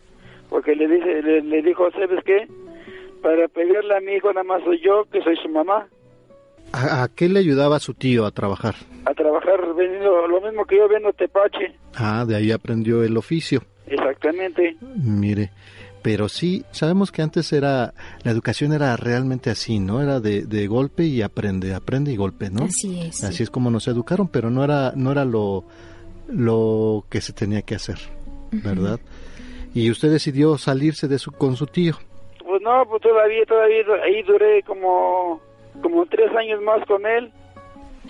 Porque 0.49 0.75
le 0.75 0.87
dice 0.87 1.21
le, 1.21 1.41
le 1.41 1.61
dijo 1.61 1.89
sabes 1.91 2.23
qué 2.25 2.47
para 3.21 3.47
pegarle 3.47 3.97
a 3.97 4.01
mi 4.01 4.13
hijo 4.13 4.29
nada 4.33 4.43
más 4.43 4.63
soy 4.63 4.79
yo 4.81 5.05
que 5.11 5.21
soy 5.21 5.35
su 5.37 5.49
mamá 5.49 5.87
¿A, 6.71 7.03
a 7.03 7.07
qué 7.07 7.27
le 7.29 7.39
ayudaba 7.39 7.79
su 7.79 7.93
tío 7.95 8.25
a 8.25 8.31
trabajar? 8.31 8.75
a 9.05 9.13
trabajar 9.13 9.73
veniendo 9.75 10.27
lo 10.27 10.41
mismo 10.41 10.65
que 10.65 10.77
yo 10.77 10.87
vendo 10.87 11.11
tepache 11.13 11.73
Ah, 11.95 12.25
de 12.27 12.35
ahí 12.35 12.51
aprendió 12.51 13.03
el 13.03 13.17
oficio. 13.17 13.63
exactamente 13.87 14.75
Mire, 14.95 15.51
pero 16.01 16.29
sí, 16.29 16.63
sabemos 16.71 17.11
que 17.11 17.21
antes 17.21 17.51
era, 17.53 17.93
la 18.23 18.31
educación 18.31 18.71
era 18.73 18.95
realmente 18.95 19.49
así, 19.49 19.79
¿no? 19.79 20.01
Era 20.01 20.19
de, 20.21 20.43
de 20.45 20.67
golpe 20.67 21.03
y 21.05 21.21
aprende, 21.21 21.73
aprende 21.73 22.11
y 22.13 22.15
golpe, 22.15 22.49
¿no? 22.49 22.63
Así 22.65 23.01
es. 23.01 23.23
Así 23.23 23.43
es 23.43 23.49
como 23.49 23.69
nos 23.71 23.87
educaron, 23.89 24.27
pero 24.29 24.49
no 24.49 24.63
era, 24.63 24.93
no 24.95 25.11
era 25.11 25.25
lo, 25.25 25.65
lo 26.29 27.03
que 27.09 27.19
se 27.19 27.33
tenía 27.33 27.63
que 27.63 27.75
hacer, 27.75 27.97
¿verdad? 28.51 28.99
Y 29.73 29.91
usted 29.91 30.09
decidió 30.11 30.57
salirse 30.57 31.07
de 31.07 31.19
su, 31.19 31.31
con 31.31 31.55
su 31.55 31.65
tío. 31.67 31.95
pues 32.43 32.61
no 32.61 32.83
pues 32.89 33.01
todavía 33.01 33.45
todavía 33.45 33.83
ahí 34.03 34.23
duré 34.23 34.63
como 34.63 35.39
como 35.81 36.05
tres 36.07 36.29
años 36.35 36.61
más 36.63 36.85
con 36.87 37.05
él 37.05 37.31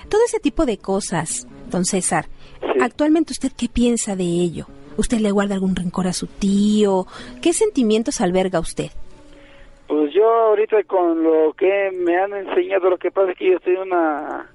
Todo 0.09 0.21
ese 0.25 0.39
tipo 0.39 0.65
de 0.65 0.77
cosas, 0.77 1.47
don 1.69 1.83
César. 1.85 2.25
Sí. 2.61 2.79
Actualmente, 2.81 3.33
¿usted 3.33 3.51
qué 3.57 3.67
piensa 3.67 4.15
de 4.15 4.23
ello? 4.23 4.65
¿Usted 4.97 5.19
le 5.19 5.31
guarda 5.31 5.55
algún 5.55 5.75
rencor 5.75 6.07
a 6.07 6.13
su 6.13 6.27
tío? 6.27 7.05
¿Qué 7.41 7.53
sentimientos 7.53 8.21
alberga 8.21 8.59
usted? 8.59 8.91
Pues 9.87 10.13
yo 10.13 10.25
ahorita 10.25 10.83
con 10.83 11.23
lo 11.23 11.53
que 11.53 11.89
me 11.93 12.15
han 12.17 12.33
enseñado, 12.33 12.89
lo 12.89 12.97
que 12.97 13.11
pasa 13.11 13.31
es 13.31 13.37
que 13.37 13.49
yo 13.51 13.57
estoy 13.57 13.75
en 13.75 13.81
una 13.81 14.49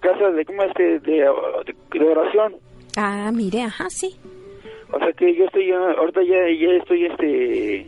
casa 0.00 0.30
de, 0.30 0.44
¿cómo 0.44 0.62
es 0.64 0.72
que? 0.74 0.82
De, 1.00 1.12
de, 1.22 1.98
de 1.98 2.08
oración. 2.08 2.56
Ah, 2.96 3.30
mire, 3.32 3.62
ajá, 3.62 3.88
sí. 3.90 4.16
O 4.92 4.98
sea 4.98 5.12
que 5.12 5.34
yo 5.34 5.44
estoy, 5.46 5.70
ahorita 5.72 6.22
ya, 6.22 6.36
ya 6.48 6.72
estoy 6.78 7.06
este 7.06 7.86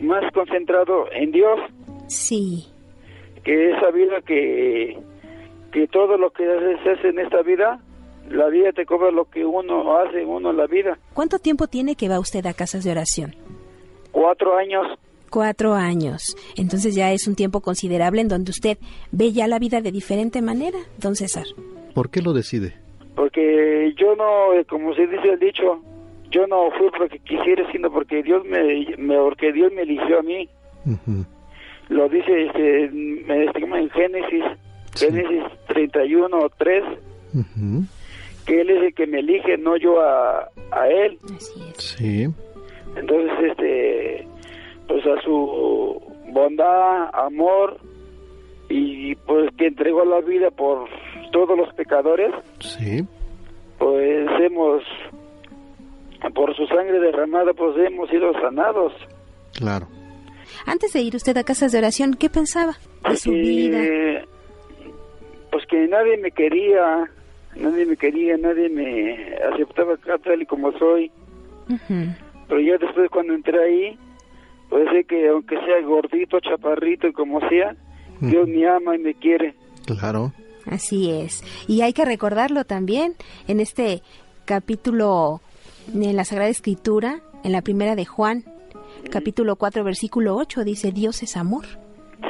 más 0.00 0.22
concentrado 0.32 1.06
en 1.12 1.30
Dios, 1.32 1.58
Sí. 2.08 2.66
que 3.44 3.70
he 3.70 3.80
sabido 3.80 4.20
que, 4.26 4.98
que 5.72 5.86
todo 5.88 6.16
lo 6.16 6.30
que 6.30 6.44
hace- 6.46 6.82
se 6.82 6.90
hace 6.90 7.08
en 7.08 7.18
esta 7.18 7.42
vida, 7.42 7.80
la 8.30 8.48
vida 8.48 8.72
te 8.72 8.86
cobra 8.86 9.10
lo 9.10 9.24
que 9.26 9.44
uno 9.44 9.96
hace 9.98 10.24
uno 10.24 10.50
en 10.50 10.56
la 10.56 10.66
vida. 10.66 10.98
¿Cuánto 11.14 11.38
tiempo 11.38 11.66
tiene 11.66 11.96
que 11.96 12.08
va 12.08 12.18
usted 12.20 12.46
a 12.46 12.54
casas 12.54 12.84
de 12.84 12.92
oración? 12.92 13.34
Cuatro 14.12 14.56
años. 14.56 14.86
Cuatro 15.30 15.74
años. 15.74 16.36
Entonces 16.56 16.94
ya 16.94 17.12
es 17.12 17.28
un 17.28 17.34
tiempo 17.36 17.60
considerable 17.60 18.20
en 18.20 18.28
donde 18.28 18.50
usted 18.50 18.78
ve 19.12 19.32
ya 19.32 19.46
la 19.46 19.58
vida 19.58 19.80
de 19.80 19.92
diferente 19.92 20.42
manera, 20.42 20.78
don 20.98 21.14
César. 21.14 21.44
¿Por 21.94 22.10
qué 22.10 22.20
lo 22.22 22.32
decide? 22.32 22.74
Porque 23.14 23.92
yo 23.96 24.14
no, 24.16 24.54
eh, 24.54 24.64
como 24.64 24.94
se 24.94 25.06
dice 25.06 25.30
el 25.30 25.38
dicho, 25.38 25.80
yo 26.30 26.46
no 26.46 26.70
fui 26.72 26.88
porque 26.96 27.18
quisiera, 27.20 27.70
sino 27.72 27.90
porque 27.92 28.22
Dios 28.22 28.44
me, 28.44 28.86
me 28.98 29.16
porque 29.16 29.52
Dios 29.52 29.72
me 29.72 29.82
eligió 29.82 30.20
a 30.20 30.22
mí. 30.22 30.48
Lo 31.88 32.08
dice 32.08 32.46
este, 32.46 32.88
me 32.92 33.44
estima 33.44 33.80
en 33.80 33.90
Génesis, 33.90 34.44
Sí. 34.94 35.06
Génesis 35.06 35.44
31 35.68 36.50
3, 36.58 36.84
Ujú. 37.34 37.84
que 38.44 38.60
él 38.60 38.70
es 38.70 38.82
el 38.82 38.94
que 38.94 39.06
me 39.06 39.20
elige, 39.20 39.56
no 39.56 39.76
yo 39.76 40.00
a, 40.00 40.48
a 40.72 40.88
él. 40.88 41.16
Así 41.36 41.60
es. 41.70 41.76
Sí. 41.76 42.26
Entonces, 42.96 43.32
este, 43.50 44.26
pues 44.88 45.06
a 45.06 45.20
su 45.22 46.02
bondad, 46.32 47.10
amor 47.12 47.78
y 48.70 49.14
pues 49.16 49.50
que 49.58 49.66
entregó 49.66 50.04
la 50.04 50.20
vida 50.20 50.50
por 50.50 50.88
todos 51.32 51.58
los 51.58 51.72
pecadores, 51.74 52.32
Sí. 52.60 53.04
pues 53.78 54.28
hemos, 54.40 54.82
por 56.34 56.54
su 56.56 56.66
sangre 56.66 57.00
derramada, 57.00 57.52
pues 57.52 57.76
hemos 57.86 58.08
sido 58.10 58.32
sanados. 58.40 58.92
Claro. 59.54 59.86
Antes 60.66 60.92
de 60.92 61.00
ir 61.02 61.16
usted 61.16 61.36
a 61.36 61.44
casas 61.44 61.72
de 61.72 61.78
oración, 61.78 62.14
¿qué 62.14 62.28
pensaba 62.30 62.74
de 63.08 63.16
su 63.16 63.30
vida? 63.32 63.78
Pues 65.50 65.66
que 65.66 65.86
nadie 65.88 66.16
me 66.18 66.30
quería, 66.30 67.10
nadie 67.56 67.86
me 67.86 67.96
quería, 67.96 68.36
nadie 68.36 68.68
me 68.68 69.34
aceptaba 69.52 69.94
acá 69.94 70.18
tal 70.18 70.42
y 70.42 70.46
como 70.46 70.70
soy. 70.78 71.10
Pero 72.48 72.60
ya 72.60 72.76
después 72.78 73.10
cuando 73.10 73.34
entré 73.34 73.62
ahí, 73.62 73.98
pues 74.68 74.88
sé 74.92 75.04
que 75.04 75.28
aunque 75.28 75.56
sea 75.64 75.80
gordito, 75.82 76.38
chaparrito 76.40 77.08
y 77.08 77.12
como 77.12 77.40
sea, 77.48 77.74
Dios 78.20 78.48
me 78.48 78.68
ama 78.68 78.96
y 78.96 78.98
me 78.98 79.14
quiere. 79.14 79.54
Claro. 79.86 80.32
Así 80.66 81.10
es. 81.10 81.42
Y 81.66 81.80
hay 81.80 81.92
que 81.92 82.04
recordarlo 82.04 82.64
también 82.64 83.14
en 83.48 83.60
este 83.60 84.02
capítulo 84.44 85.40
en 85.94 86.16
la 86.16 86.24
Sagrada 86.24 86.50
Escritura, 86.50 87.20
en 87.42 87.52
la 87.52 87.62
primera 87.62 87.96
de 87.96 88.04
Juan, 88.04 88.44
capítulo 89.10 89.56
4, 89.56 89.82
versículo 89.84 90.36
8, 90.36 90.64
dice, 90.64 90.92
Dios 90.92 91.22
es 91.22 91.36
amor. 91.36 91.66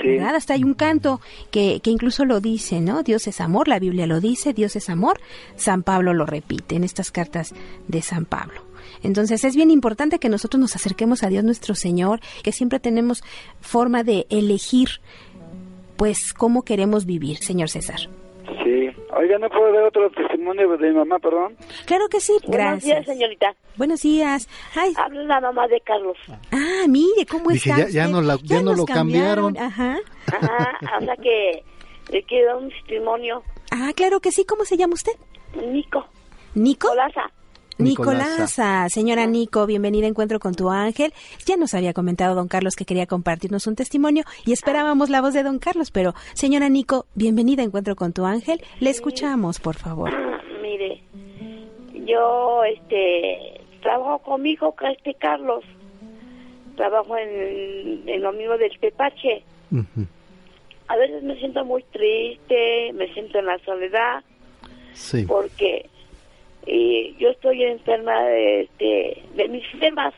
Sí. 0.02 0.18
Hasta 0.18 0.54
hay 0.54 0.62
un 0.62 0.74
canto 0.74 1.20
que, 1.50 1.80
que 1.80 1.90
incluso 1.90 2.24
lo 2.24 2.40
dice, 2.40 2.80
¿no? 2.80 3.02
Dios 3.02 3.26
es 3.26 3.40
amor, 3.40 3.66
la 3.66 3.80
Biblia 3.80 4.06
lo 4.06 4.20
dice, 4.20 4.52
Dios 4.52 4.76
es 4.76 4.88
amor, 4.88 5.18
San 5.56 5.82
Pablo 5.82 6.14
lo 6.14 6.26
repite 6.26 6.76
en 6.76 6.84
estas 6.84 7.10
cartas 7.10 7.52
de 7.88 8.00
San 8.00 8.24
Pablo. 8.24 8.62
Entonces 9.02 9.44
es 9.44 9.56
bien 9.56 9.70
importante 9.70 10.18
que 10.18 10.28
nosotros 10.28 10.60
nos 10.60 10.76
acerquemos 10.76 11.22
a 11.22 11.28
Dios 11.28 11.44
nuestro 11.44 11.74
Señor, 11.74 12.20
que 12.42 12.52
siempre 12.52 12.80
tenemos 12.80 13.22
forma 13.60 14.04
de 14.04 14.26
elegir, 14.30 15.00
pues, 16.00 16.32
cómo 16.32 16.62
queremos 16.62 17.04
vivir, 17.04 17.36
señor 17.38 17.68
César. 17.68 18.00
sí. 18.64 18.88
Oiga, 19.12 19.38
¿no 19.38 19.50
puedo 19.50 19.70
dar 19.72 19.82
otro 19.84 20.08
testimonio 20.12 20.66
de 20.78 20.88
mi 20.88 20.94
mamá, 20.96 21.18
perdón? 21.18 21.54
Claro 21.84 22.08
que 22.08 22.20
sí, 22.20 22.32
Buenos 22.46 22.50
gracias. 22.56 22.82
días, 23.04 23.06
señorita. 23.06 23.54
Buenos 23.76 24.00
días. 24.00 24.48
Ay, 24.74 24.94
Habla 24.96 25.22
la 25.24 25.40
mamá 25.42 25.68
de 25.68 25.78
Carlos. 25.82 26.16
ah, 26.52 26.84
mire, 26.88 27.26
¿cómo 27.30 27.50
Dije, 27.50 27.68
está 27.70 27.82
ya- 27.82 27.88
ya 27.90 28.08
no 28.08 28.22
la- 28.22 28.38
ya 28.42 28.56
no 28.62 28.70
nos 28.70 28.78
lo 28.78 28.84
cambiaron. 28.86 29.58
Ajá. 29.58 29.98
Ajá, 30.26 30.78
o 31.00 31.04
sea 31.04 31.16
que 31.16 31.62
le 32.12 32.22
quiero 32.22 32.46
dar 32.46 32.56
un 32.62 32.70
testimonio. 32.70 33.42
Ah, 33.72 33.90
claro 33.94 34.20
que 34.20 34.32
sí. 34.32 34.44
¿Cómo 34.46 34.64
se 34.64 34.76
llama 34.78 34.94
usted? 34.94 35.12
Nico, 35.70 36.06
¿Nico? 36.54 36.88
Colasa. 36.88 37.30
Nicolasa. 37.80 38.88
Señora 38.88 39.26
Nico, 39.26 39.66
bienvenida 39.66 40.06
a 40.06 40.08
Encuentro 40.08 40.38
con 40.38 40.54
tu 40.54 40.70
ángel. 40.70 41.12
Ya 41.46 41.56
nos 41.56 41.74
había 41.74 41.92
comentado 41.92 42.34
don 42.34 42.48
Carlos 42.48 42.76
que 42.76 42.84
quería 42.84 43.06
compartirnos 43.06 43.66
un 43.66 43.76
testimonio 43.76 44.24
y 44.46 44.52
esperábamos 44.52 45.10
la 45.10 45.20
voz 45.20 45.34
de 45.34 45.42
don 45.42 45.58
Carlos, 45.58 45.90
pero 45.90 46.14
señora 46.34 46.68
Nico, 46.68 47.06
bienvenida 47.14 47.62
a 47.62 47.64
Encuentro 47.66 47.96
con 47.96 48.12
tu 48.12 48.24
ángel. 48.24 48.62
Le 48.80 48.90
escuchamos, 48.90 49.58
por 49.60 49.76
favor. 49.76 50.10
Mire, 50.62 51.02
yo 52.06 52.62
este 52.64 53.60
trabajo 53.82 54.18
con 54.20 54.42
mi 54.42 54.50
hijo, 54.52 54.74
este 54.92 55.14
Carlos. 55.14 55.64
Trabajo 56.76 57.16
en, 57.18 58.08
en 58.08 58.22
lo 58.22 58.32
mismo 58.32 58.56
del 58.56 58.70
Tepache. 58.78 59.42
A 60.88 60.96
veces 60.96 61.22
me 61.22 61.36
siento 61.38 61.64
muy 61.64 61.82
triste, 61.84 62.92
me 62.94 63.12
siento 63.12 63.38
en 63.38 63.46
la 63.46 63.58
soledad, 63.64 64.24
Sí. 64.94 65.24
porque 65.26 65.88
y 66.66 67.16
yo 67.18 67.30
estoy 67.30 67.64
enferma 67.64 68.22
de, 68.24 68.62
este, 68.62 69.22
de 69.34 69.48
mis 69.48 69.66
sistemas. 69.70 70.14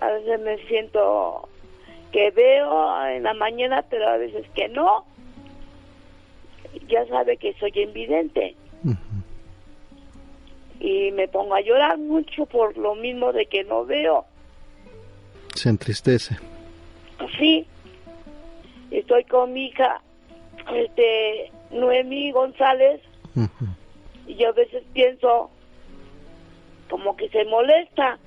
A 0.00 0.08
veces 0.10 0.40
me 0.40 0.58
siento 0.66 1.48
que 2.12 2.30
veo 2.30 3.06
en 3.06 3.22
la 3.24 3.34
mañana, 3.34 3.82
pero 3.88 4.08
a 4.08 4.16
veces 4.16 4.46
que 4.54 4.68
no. 4.68 5.04
Ya 6.88 7.06
sabe 7.06 7.36
que 7.36 7.54
soy 7.54 7.72
invidente. 7.74 8.54
Y 10.80 11.10
me 11.12 11.26
pongo 11.26 11.54
a 11.54 11.60
llorar 11.60 11.98
mucho 11.98 12.46
por 12.46 12.76
lo 12.78 12.94
mismo 12.94 13.32
de 13.32 13.46
que 13.46 13.64
no 13.64 13.84
veo. 13.84 14.24
Se 15.54 15.68
entristece. 15.68 16.36
Sí, 17.36 17.66
estoy 18.92 19.24
con 19.24 19.52
mi 19.52 19.66
hija, 19.66 20.00
este, 20.72 21.50
Noemí 21.72 22.30
González, 22.30 23.00
Ujú. 23.34 23.66
Y 24.28 24.34
yo 24.36 24.50
a 24.50 24.52
veces 24.52 24.84
pienso 24.92 25.50
como 26.90 27.16
que 27.16 27.28
se 27.30 27.44
molesta 27.46 28.18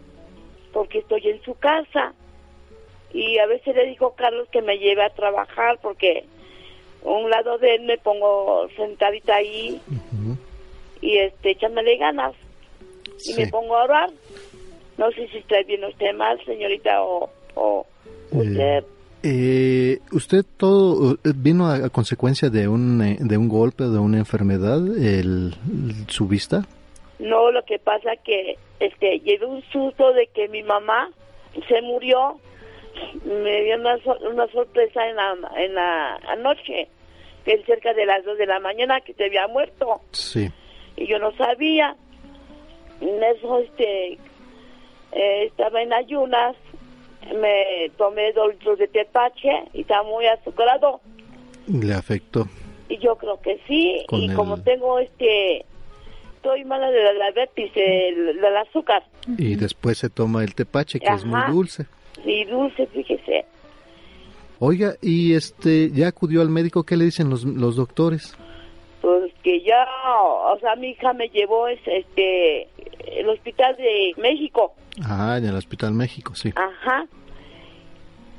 porque 0.73 0.99
estoy 0.99 1.27
en 1.27 1.41
su 1.43 1.53
casa. 1.55 2.13
Y 3.13 3.37
a 3.37 3.45
veces 3.45 3.75
le 3.75 3.85
dijo 3.85 4.15
Carlos 4.15 4.47
que 4.51 4.61
me 4.61 4.77
lleve 4.79 5.03
a 5.03 5.09
trabajar 5.13 5.77
porque 5.81 6.25
a 7.05 7.09
un 7.09 7.29
lado 7.29 7.57
de 7.59 7.75
él 7.75 7.81
me 7.83 7.97
pongo 7.97 8.67
sentadita 8.75 9.35
ahí 9.35 9.79
Ujú. 9.87 10.37
y 11.01 11.17
este, 11.17 11.51
échamele 11.51 11.97
ganas. 11.97 12.33
Y 13.25 13.33
me 13.35 13.47
pongo 13.47 13.75
a 13.77 13.83
orar. 13.83 14.09
No 14.97 15.11
sé 15.11 15.27
si 15.27 15.37
está 15.37 15.61
bien 15.63 15.83
usted 15.85 16.15
mal, 16.15 16.43
señorita, 16.45 17.03
o, 17.03 17.29
o 17.55 17.85
usted. 18.31 18.79
Eh, 18.79 18.85
¿Usted 20.11 20.43
todo 20.57 21.13
eh, 21.13 21.17
vino 21.35 21.67
a, 21.67 21.75
a 21.75 21.89
consecuencia 21.89 22.49
de 22.49 22.67
un, 22.67 23.01
eh, 23.01 23.17
de 23.19 23.37
un 23.37 23.47
golpe, 23.47 23.83
de 23.83 23.99
una 23.99 24.17
enfermedad, 24.17 24.79
el, 24.97 25.53
su 26.07 26.27
vista? 26.27 26.63
No, 27.19 27.51
lo 27.51 27.63
que 27.63 27.77
pasa 27.77 28.15
que 28.23 28.57
este 28.79 29.19
llevé 29.19 29.45
un 29.45 29.61
susto 29.71 30.11
de 30.13 30.27
que 30.27 30.47
mi 30.47 30.63
mamá 30.63 31.09
se 31.67 31.81
murió. 31.81 32.39
Me 33.23 33.63
dio 33.63 33.75
una, 33.75 33.97
una 34.29 34.47
sorpresa 34.47 35.07
en 35.07 35.15
la, 35.15 35.35
en 35.57 35.75
la 35.75 36.15
anoche, 36.27 36.87
que 37.45 37.63
cerca 37.63 37.93
de 37.93 38.05
las 38.05 38.25
2 38.25 38.37
de 38.37 38.47
la 38.47 38.59
mañana, 38.59 39.01
que 39.01 39.13
se 39.13 39.25
había 39.25 39.47
muerto. 39.47 40.01
Sí. 40.11 40.49
Y 40.97 41.07
yo 41.07 41.19
no 41.19 41.31
sabía. 41.37 41.95
En 42.99 43.23
eso, 43.23 43.59
este, 43.59 44.17
eh, 45.11 45.45
estaba 45.45 45.81
en 45.81 45.93
ayunas, 45.93 46.55
me 47.35 47.89
tomé 47.97 48.31
dos 48.33 48.49
litros 48.53 48.77
de 48.79 48.87
tepache 48.87 49.49
y 49.73 49.81
estaba 49.81 50.03
muy 50.03 50.25
azucarado. 50.27 51.01
Le 51.67 51.93
afectó. 51.93 52.47
Y 52.89 52.97
yo 52.97 53.15
creo 53.15 53.39
que 53.41 53.59
sí, 53.67 54.03
Con 54.07 54.19
y 54.21 54.27
el- 54.29 54.35
como 54.35 54.57
tengo 54.61 54.99
este, 54.99 55.65
estoy 56.35 56.65
mala 56.65 56.89
de 56.91 57.01
la 57.03 57.13
diabetes, 57.13 57.71
el- 57.75 58.39
del 58.41 58.57
azúcar, 58.57 59.03
Y 59.37 59.55
después 59.55 59.97
se 59.99 60.09
toma 60.09 60.43
el 60.43 60.55
tepache, 60.55 60.99
que 60.99 61.07
es 61.13 61.23
muy 61.25 61.39
dulce. 61.49 61.85
y 62.25 62.43
dulce, 62.45 62.85
fíjese. 62.87 63.45
Oiga, 64.59 64.93
y 65.01 65.33
este, 65.33 65.89
ya 65.91 66.09
acudió 66.09 66.41
al 66.41 66.49
médico, 66.49 66.83
¿qué 66.83 66.95
le 66.97 67.05
dicen 67.05 67.29
los, 67.29 67.43
los 67.45 67.75
doctores? 67.75 68.35
Pues 69.01 69.33
que 69.43 69.61
ya, 69.63 69.87
o 70.13 70.57
sea, 70.59 70.75
mi 70.75 70.89
hija 70.89 71.13
me 71.13 71.27
llevó 71.29 71.67
es, 71.67 71.79
este, 71.87 72.67
el 73.19 73.27
hospital 73.29 73.75
de 73.77 74.13
México, 74.21 74.73
Ah, 75.03 75.37
en 75.39 75.45
el 75.45 75.55
Hospital 75.55 75.93
México, 75.93 76.35
sí. 76.35 76.51
ajá, 76.55 77.05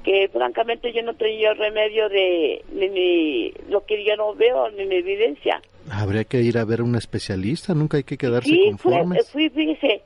que 0.04 0.28
francamente 0.32 0.92
yo 0.92 1.02
no 1.02 1.14
tenía 1.14 1.54
remedio 1.54 2.08
de, 2.08 2.64
ni, 2.72 2.88
ni 2.88 3.52
lo 3.68 3.84
que 3.86 4.04
yo 4.04 4.16
no 4.16 4.34
veo, 4.34 4.70
ni 4.70 4.84
mi 4.86 4.96
evidencia. 4.96 5.60
Habría 5.90 6.24
que 6.24 6.40
ir 6.40 6.58
a 6.58 6.64
ver 6.64 6.80
a 6.80 6.84
un 6.84 6.96
especialista, 6.96 7.74
nunca 7.74 7.96
hay 7.98 8.04
que 8.04 8.16
quedarse 8.18 8.48
Sí, 8.48 8.72
fue- 8.78 8.92
conformes. 8.92 9.30
fui, 9.30 9.48
fíjese, 9.50 10.02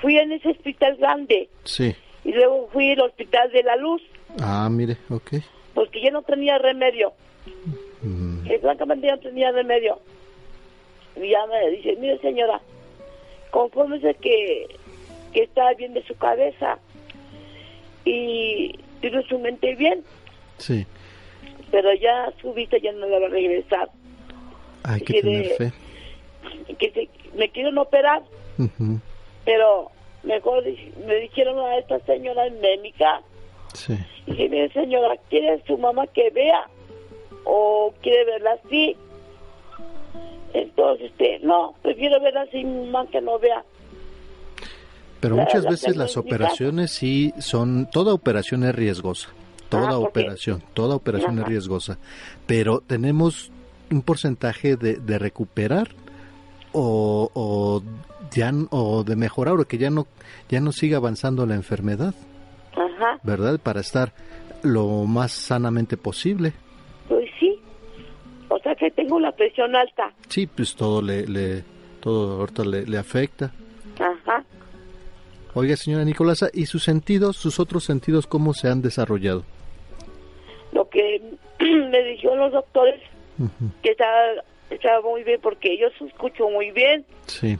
fui 0.00 0.18
en 0.18 0.32
ese 0.32 0.48
hospital 0.50 0.96
grande 0.96 1.48
Sí. 1.64 1.94
y 2.24 2.32
luego 2.32 2.68
fui 2.72 2.92
al 2.92 3.00
hospital 3.00 3.50
de 3.52 3.62
la 3.62 3.76
luz, 3.76 4.02
Ah, 4.40 4.68
mire, 4.70 4.96
ok. 5.10 5.32
porque 5.74 6.02
yo 6.02 6.10
no 6.10 6.22
tenía 6.22 6.58
remedio. 6.58 7.12
Mm, 8.02 8.44
que 8.46 8.58
francamente 8.58 9.06
yo 9.06 9.16
no 9.16 9.20
tenía 9.22 9.50
remedio. 9.52 9.98
Y 11.16 11.28
ya 11.30 11.46
me 11.46 11.70
dice, 11.70 11.96
mire 12.00 12.18
señora, 12.18 12.60
confórmese 13.50 14.14
que, 14.14 14.66
que 15.32 15.42
está 15.44 15.72
bien 15.74 15.94
de 15.94 16.02
su 16.04 16.14
cabeza 16.16 16.78
y 18.04 18.74
tiene 19.10 19.22
su 19.28 19.38
mente 19.38 19.74
bien, 19.74 20.02
sí, 20.58 20.86
pero 21.70 21.92
ya 21.94 22.32
su 22.40 22.52
vista 22.54 22.76
ya 22.78 22.92
no 22.92 23.06
le 23.06 23.20
va 23.20 23.26
a 23.26 23.30
regresar. 23.30 23.88
hay 24.84 25.00
que 25.00 25.14
Quiere- 25.20 25.30
tener 25.56 25.56
fe. 25.56 25.72
Que 26.78 26.90
se- 26.90 27.08
me 27.38 27.48
quieren 27.50 27.76
operar, 27.78 28.22
pero 29.44 29.90
mejor 30.22 30.62
me 31.06 31.14
dijeron 31.16 31.58
a 31.58 31.76
esta 31.78 31.98
señora 32.00 32.46
endémica, 32.46 33.20
Sí. 33.74 33.94
y 34.26 34.30
dije, 34.32 34.48
mire 34.48 34.72
señora, 34.72 35.16
¿quiere 35.30 35.62
su 35.66 35.76
mamá 35.78 36.06
que 36.06 36.30
vea? 36.30 36.66
¿O 37.44 37.92
quiere 38.02 38.24
verla 38.24 38.58
así? 38.64 38.96
Entonces, 40.52 41.10
este, 41.10 41.40
no, 41.40 41.74
prefiero 41.82 42.20
verla 42.20 42.42
así, 42.42 42.64
mi 42.64 42.86
mamá 42.86 43.06
que 43.10 43.20
no 43.20 43.38
vea. 43.38 43.64
Pero 45.24 45.36
muchas 45.36 45.64
la 45.64 45.70
veces 45.70 45.96
las 45.96 46.16
operaciones 46.16 46.90
sí 46.90 47.32
son, 47.38 47.88
toda 47.90 48.12
operación 48.12 48.62
es 48.64 48.74
riesgosa, 48.74 49.30
toda 49.70 49.90
Ah, 49.92 49.98
operación, 49.98 50.62
toda 50.74 50.94
operación 50.96 51.38
es 51.38 51.46
riesgosa, 51.46 51.98
pero 52.46 52.80
tenemos 52.86 53.50
un 53.90 54.02
porcentaje 54.02 54.76
de, 54.76 54.96
de 54.96 55.18
recuperar 55.18 55.88
o, 56.72 57.30
o 57.32 57.82
ya 58.32 58.52
o 58.70 59.02
de 59.04 59.16
mejorar 59.16 59.54
o 59.54 59.64
que 59.64 59.78
ya 59.78 59.90
no 59.90 60.06
ya 60.50 60.60
no 60.60 60.72
siga 60.72 60.98
avanzando 60.98 61.46
la 61.46 61.54
enfermedad, 61.54 62.14
Ajá, 62.72 63.18
¿verdad? 63.22 63.58
Para 63.62 63.80
estar 63.80 64.12
lo 64.62 65.04
más 65.04 65.32
sanamente 65.32 65.96
posible. 65.96 66.52
pues 67.08 67.28
sí. 67.40 67.58
O 68.48 68.58
sea 68.58 68.74
que 68.74 68.90
tengo 68.90 69.18
la 69.20 69.32
presión 69.32 69.74
alta. 69.74 70.12
Sí, 70.28 70.46
pues 70.46 70.74
todo 70.76 71.00
le, 71.00 71.26
le 71.26 71.64
todo 72.00 72.40
ahorita 72.40 72.64
le, 72.64 72.84
le 72.86 72.98
afecta. 72.98 73.52
Oiga, 75.56 75.76
señora 75.76 76.04
Nicolasa, 76.04 76.48
¿y 76.52 76.66
sus 76.66 76.82
sentidos, 76.82 77.36
sus 77.36 77.60
otros 77.60 77.84
sentidos 77.84 78.26
cómo 78.26 78.54
se 78.54 78.68
han 78.68 78.82
desarrollado? 78.82 79.44
Lo 80.72 80.88
que 80.88 81.22
me 81.60 82.02
dijeron 82.02 82.38
los 82.38 82.52
doctores, 82.52 83.00
que 83.82 83.90
estaba, 83.90 84.42
estaba 84.70 85.00
muy 85.08 85.22
bien 85.22 85.38
porque 85.40 85.78
yo 85.78 85.86
se 85.96 86.06
escucho 86.06 86.48
muy 86.50 86.72
bien. 86.72 87.04
Sí, 87.26 87.56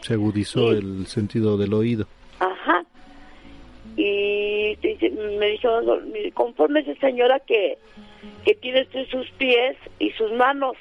se 0.00 0.14
agudizó 0.14 0.72
el 0.72 1.06
sentido 1.06 1.58
del 1.58 1.74
oído. 1.74 2.06
Ajá. 2.38 2.84
Y 3.98 4.78
me 5.38 5.46
dijeron, 5.50 6.10
mire, 6.10 6.32
confórmese 6.32 6.94
señora 6.96 7.38
que, 7.40 7.76
que 8.46 8.54
tiene 8.54 8.88
sus 9.10 9.30
pies 9.32 9.76
y 9.98 10.10
sus 10.12 10.32
manos, 10.32 10.74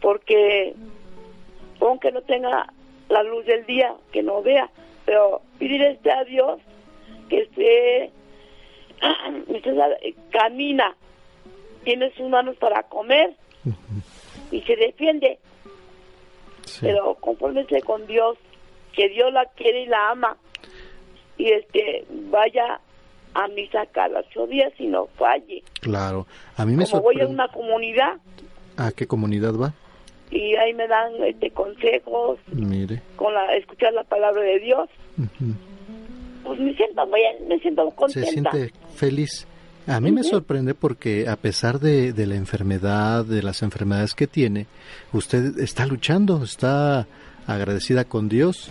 porque 0.00 0.74
aunque 1.80 2.10
no 2.10 2.20
tenga 2.22 2.66
la 3.12 3.22
luz 3.22 3.44
del 3.44 3.64
día, 3.66 3.94
que 4.10 4.22
no 4.22 4.42
vea, 4.42 4.70
pero 5.04 5.42
pedirle 5.58 5.92
este 5.92 6.10
a 6.10 6.24
Dios 6.24 6.60
que 7.28 7.42
esté, 7.42 8.10
camina, 10.30 10.96
tiene 11.84 12.10
sus 12.14 12.28
manos 12.28 12.56
para 12.56 12.82
comer 12.84 13.34
y 14.50 14.60
se 14.62 14.76
defiende, 14.76 15.38
sí. 16.64 16.80
pero 16.82 17.14
confórmese 17.16 17.82
con 17.82 18.06
Dios, 18.06 18.38
que 18.92 19.08
Dios 19.08 19.32
la 19.32 19.44
quiere 19.46 19.82
y 19.82 19.86
la 19.86 20.10
ama, 20.10 20.36
y 21.36 21.50
este 21.50 22.06
vaya 22.30 22.80
a 23.34 23.48
misa 23.48 23.86
cada 23.86 24.20
ocho 24.20 24.46
días 24.46 24.72
y 24.78 24.86
no 24.86 25.06
falle. 25.18 25.62
Claro. 25.80 26.26
A 26.56 26.64
mí 26.64 26.74
me 26.76 26.86
Como 26.86 27.02
voy 27.02 27.20
a 27.20 27.26
una 27.26 27.48
comunidad, 27.48 28.20
¿A 28.76 28.90
qué 28.92 29.06
comunidad 29.06 29.54
va? 29.54 29.74
Y 30.32 30.56
ahí 30.56 30.72
me 30.74 30.88
dan 30.88 31.12
este 31.24 31.50
consejos 31.50 32.38
Mire. 32.52 33.02
con 33.16 33.32
la 33.34 33.54
escuchar 33.56 33.92
la 33.92 34.02
palabra 34.04 34.40
de 34.42 34.58
Dios. 34.60 34.88
Pues 36.44 36.58
me 36.58 36.74
siento 36.74 37.06
bien, 37.06 37.48
me 37.48 37.58
siento 37.60 37.88
Se 37.90 37.94
contenta. 37.96 38.50
siente 38.50 38.72
feliz. 38.94 39.46
A 39.86 40.00
mí 40.00 40.12
me 40.12 40.22
sorprende 40.22 40.74
porque 40.74 41.28
a 41.28 41.36
pesar 41.36 41.80
de, 41.80 42.12
de 42.12 42.26
la 42.26 42.36
enfermedad, 42.36 43.24
de 43.24 43.42
las 43.42 43.62
enfermedades 43.62 44.14
que 44.14 44.26
tiene, 44.28 44.66
usted 45.12 45.58
está 45.58 45.86
luchando, 45.86 46.42
está 46.44 47.06
agradecida 47.46 48.04
con 48.04 48.28
Dios, 48.28 48.70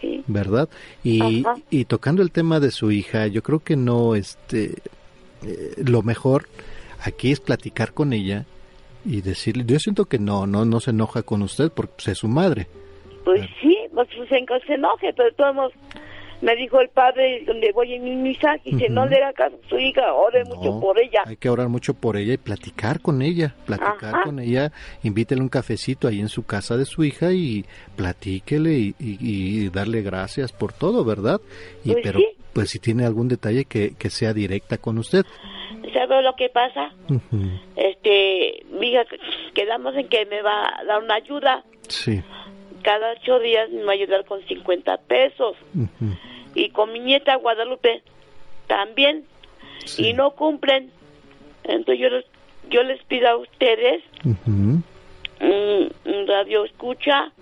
Sí. 0.00 0.22
¿verdad? 0.28 0.68
Y, 1.02 1.40
Ajá. 1.44 1.56
y 1.70 1.84
tocando 1.84 2.22
el 2.22 2.30
tema 2.30 2.60
de 2.60 2.70
su 2.70 2.90
hija, 2.92 3.26
yo 3.26 3.42
creo 3.42 3.58
que 3.58 3.74
no, 3.76 4.14
este, 4.14 4.74
eh, 5.42 5.74
lo 5.84 6.02
mejor 6.02 6.48
aquí 7.02 7.32
es 7.32 7.40
platicar 7.40 7.92
con 7.92 8.12
ella 8.12 8.46
y 9.08 9.22
decirle, 9.22 9.64
yo 9.66 9.78
siento 9.78 10.04
que 10.04 10.18
no, 10.18 10.46
no, 10.46 10.64
no 10.64 10.80
se 10.80 10.90
enoja 10.90 11.22
con 11.22 11.42
usted 11.42 11.72
porque 11.74 11.92
pues, 11.96 12.08
es 12.08 12.18
su 12.18 12.28
madre. 12.28 12.66
Pues 13.24 13.40
sí, 13.60 13.76
pues 13.94 14.08
se, 14.28 14.46
se 14.66 14.74
enoje, 14.74 15.12
pero 15.16 15.32
todos 15.34 15.72
me 16.40 16.54
dijo 16.56 16.80
el 16.80 16.88
padre 16.88 17.42
donde 17.46 17.72
voy 17.72 17.94
en 17.94 18.04
mi 18.04 18.14
misa, 18.14 18.56
y 18.64 18.72
dice, 18.72 18.84
Ujú. 18.86 18.94
no 18.94 19.06
le 19.06 19.16
haga 19.16 19.32
caso 19.32 19.56
a 19.64 19.68
su 19.68 19.78
hija, 19.78 20.12
ore 20.14 20.44
No, 20.44 20.54
mucho 20.56 20.80
por 20.80 20.98
ella. 21.00 21.22
Hay 21.26 21.36
que 21.36 21.48
orar 21.50 21.68
mucho 21.68 21.94
por 21.94 22.16
ella 22.16 22.34
y 22.34 22.38
platicar 22.38 23.00
con 23.00 23.22
ella, 23.22 23.54
platicar 23.66 24.14
Ajá. 24.14 24.22
con 24.24 24.38
ella, 24.38 24.70
invítele 25.02 25.40
un 25.40 25.48
cafecito 25.48 26.06
ahí 26.08 26.20
en 26.20 26.28
su 26.28 26.44
casa 26.46 26.76
de 26.76 26.84
su 26.84 27.02
hija 27.04 27.32
y 27.32 27.64
platíquele 27.96 28.72
y, 28.74 28.94
y- 29.00 29.18
y 29.20 29.68
darle 29.70 30.02
gracias 30.02 30.52
por 30.52 30.72
todo, 30.72 31.04
¿verdad? 31.04 31.40
Y 31.84 31.92
Pues 31.92 32.02
pero 32.04 32.18
sí. 32.20 32.28
pues 32.52 32.70
si 32.70 32.78
tiene 32.78 33.04
algún 33.04 33.28
detalle 33.28 33.64
que, 33.64 33.94
que 33.96 34.08
sea 34.10 34.32
directa 34.32 34.78
con 34.78 34.98
usted. 34.98 35.24
¿Sabe 35.92 36.22
lo 36.22 36.34
que 36.36 36.48
pasa? 36.48 36.92
Ujú, 37.08 37.38
Este, 37.76 38.64
mi 38.78 38.90
hija, 38.92 39.02
quedamos 39.54 39.94
en 39.96 40.08
que 40.08 40.24
me 40.26 40.40
va 40.42 40.66
a 40.80 40.84
dar 40.84 41.02
una 41.02 41.14
ayuda. 41.16 41.64
Sí. 41.88 42.22
Cada 42.82 43.12
ocho 43.12 43.38
días 43.40 43.70
me 43.70 43.82
va 43.84 43.90
a 43.92 43.94
ayudar 43.94 44.24
con 44.24 44.44
50 44.46 44.96
pesos. 45.02 45.56
Y 46.54 46.70
con 46.70 46.92
mi 46.92 47.00
nieta 47.00 47.36
Guadalupe 47.36 48.02
también. 48.66 49.24
sí, 49.84 50.08
Y 50.08 50.12
no 50.12 50.30
cumplen. 50.32 50.90
Entonces 51.64 51.98
yo 52.00 52.08
les, 52.10 52.24
yo 52.70 52.82
les 52.82 53.02
pido 53.04 53.28
a 53.28 53.36
ustedes 53.36 54.02
un 55.40 56.26
radio 56.26 56.64
escucha 56.64 57.32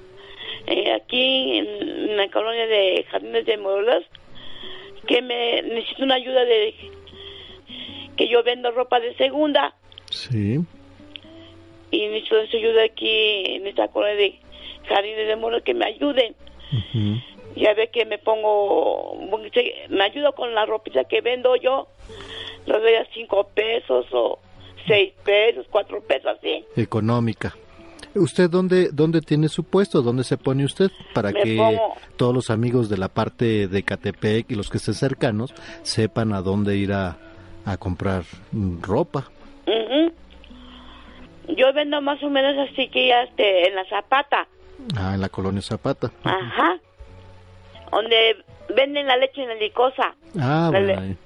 eh, 0.67 0.93
aquí 0.93 1.59
en, 1.59 1.67
en 2.11 2.17
la 2.17 2.29
colonia 2.31 2.67
de 2.67 3.05
Jardines 3.11 3.47
de 3.47 3.57
Morelos 3.57 4.05
que 5.07 5.23
me 5.23 5.63
necesito 5.63 6.05
una 6.05 6.17
ayuda 6.17 6.45
de 6.45 6.75
que 8.17 8.29
yo 8.29 8.43
vendo 8.43 8.71
ropa 8.73 9.01
de 9.01 9.15
segunda 9.17 9.75
Sí. 10.11 10.59
y 11.91 12.07
necesito 12.09 12.47
su 12.47 12.57
ayuda 12.57 12.85
aquí 12.85 13.45
en 13.55 13.67
esta 13.67 13.89
colonia 13.89 14.17
de 14.17 14.39
Jardines 14.89 15.27
de 15.29 15.37
Morelos 15.37 15.65
que 15.65 15.75
me 15.75 15.87
ayuden 15.87 16.35
ya 17.57 17.73
ve 17.75 17.89
que 17.93 18.05
me 18.05 18.19
pongo 18.19 19.15
me 19.89 20.05
ayudo 20.05 20.33
con 20.33 20.55
la 20.55 20.67
ropita 20.67 21.05
que 21.05 21.21
vendo 21.21 21.57
yo 21.57 21.89
los 22.67 22.83
doy 22.83 22.95
a 22.95 23.07
cinco 23.15 23.49
pesos 23.55 24.07
o 24.13 24.39
seis 24.87 25.13
pesos 25.25 25.67
cuatro 25.71 26.01
pesos 26.03 26.37
así 26.39 26.65
Económica. 26.77 27.55
¿Usted 28.15 28.49
dónde, 28.49 28.89
dónde 28.93 29.21
tiene 29.21 29.49
su 29.49 29.65
puesto? 29.65 30.01
¿Dónde 30.01 30.25
se 30.25 30.39
pone 30.39 30.65
usted? 30.65 30.91
Para 31.13 31.33
Me 31.33 31.43
que 31.43 31.57
pongo- 31.57 31.95
todos 32.17 32.35
los 32.35 32.49
amigos 32.51 32.89
de 32.89 32.97
la 32.97 33.09
parte 33.09 33.69
de 33.69 33.83
Catepec 33.83 34.51
y 34.51 34.55
los 34.55 34.71
que 34.71 34.79
estén 34.79 34.95
cercanos 34.95 35.53
sepan 35.83 36.33
a 36.33 36.41
dónde 36.41 36.77
ir 36.79 36.93
a, 36.93 37.19
a 37.67 37.77
comprar 37.77 38.23
ropa. 38.81 39.31
Ujú. 39.67 40.13
Yo 41.57 41.73
vendo 41.75 42.01
más 42.01 42.23
o 42.23 42.31
menos 42.31 42.57
así 42.71 42.89
que 42.89 43.09
ya 43.09 43.23
este, 43.25 43.69
en 43.69 43.75
la 43.77 43.85
Zapata, 43.85 44.49
Ah, 44.97 45.15
en 45.15 45.21
la 45.21 45.29
colonia 45.29 45.63
Zapata. 45.63 46.11
ajá, 46.25 46.79
donde 47.91 48.37
venden 48.75 49.07
la 49.07 49.17
leche 49.17 49.43
en 49.43 49.49
la 49.49 49.55
licosa. 49.55 50.15
Ah, 50.39 50.69
bueno. 50.71 51.17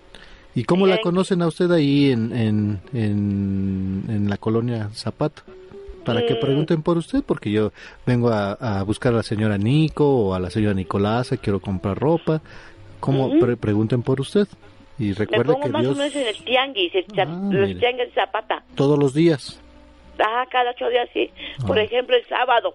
¿Y 0.55 0.64
cómo 0.64 0.87
la 0.87 0.99
conocen 0.99 1.42
a 1.42 1.46
usted 1.46 1.70
ahí 1.70 2.11
en, 2.11 2.37
en, 2.37 2.81
en, 2.92 4.05
en 4.09 4.29
la 4.31 4.37
colonia 4.37 4.88
Zapata? 4.92 5.42
Para 6.05 6.25
que 6.27 6.35
Mm. 6.35 6.40
pregunten 6.40 6.83
por 6.83 6.96
usted, 6.96 7.23
porque 7.25 7.51
yo 7.51 7.73
vengo 8.07 8.31
a, 8.31 8.53
a 8.53 8.83
buscar 8.83 9.12
a 9.12 9.16
la 9.16 9.23
señora 9.23 9.59
Nico 9.59 10.09
o 10.09 10.35
a 10.35 10.40
la 10.40 10.51
señora 10.51 10.75
Nicolasa, 10.75 11.37
quiero 11.37 11.61
comprar 11.61 11.99
ropa. 11.99 12.40
¿Cómo 13.01 13.38
pre- 13.38 13.57
pregunten 13.57 14.03
por 14.03 14.20
usted? 14.20 14.46
Y 14.99 15.12
pongo 15.14 15.61
que 15.61 15.68
más 15.70 15.83
Dios 15.83 15.94
o 15.94 15.99
menos 15.99 16.14
en 16.16 16.27
el 16.27 16.44
tianguis, 16.44 16.94
el 16.94 17.05
Ah, 17.18 17.25
los 17.51 17.68
mire. 17.68 17.81
tianguis 17.81 18.12
Zapata. 18.14 18.62
todos 18.75 18.99
los 18.99 19.14
días. 19.14 19.61
Ajá, 20.18 20.46
cada 20.51 20.70
ocho 20.73 20.88
días 20.88 21.09
sí. 21.14 21.31
Por 21.66 21.79
Ah. 21.79 21.83
ejemplo, 21.83 22.16
el 22.16 22.27
sábado. 22.27 22.75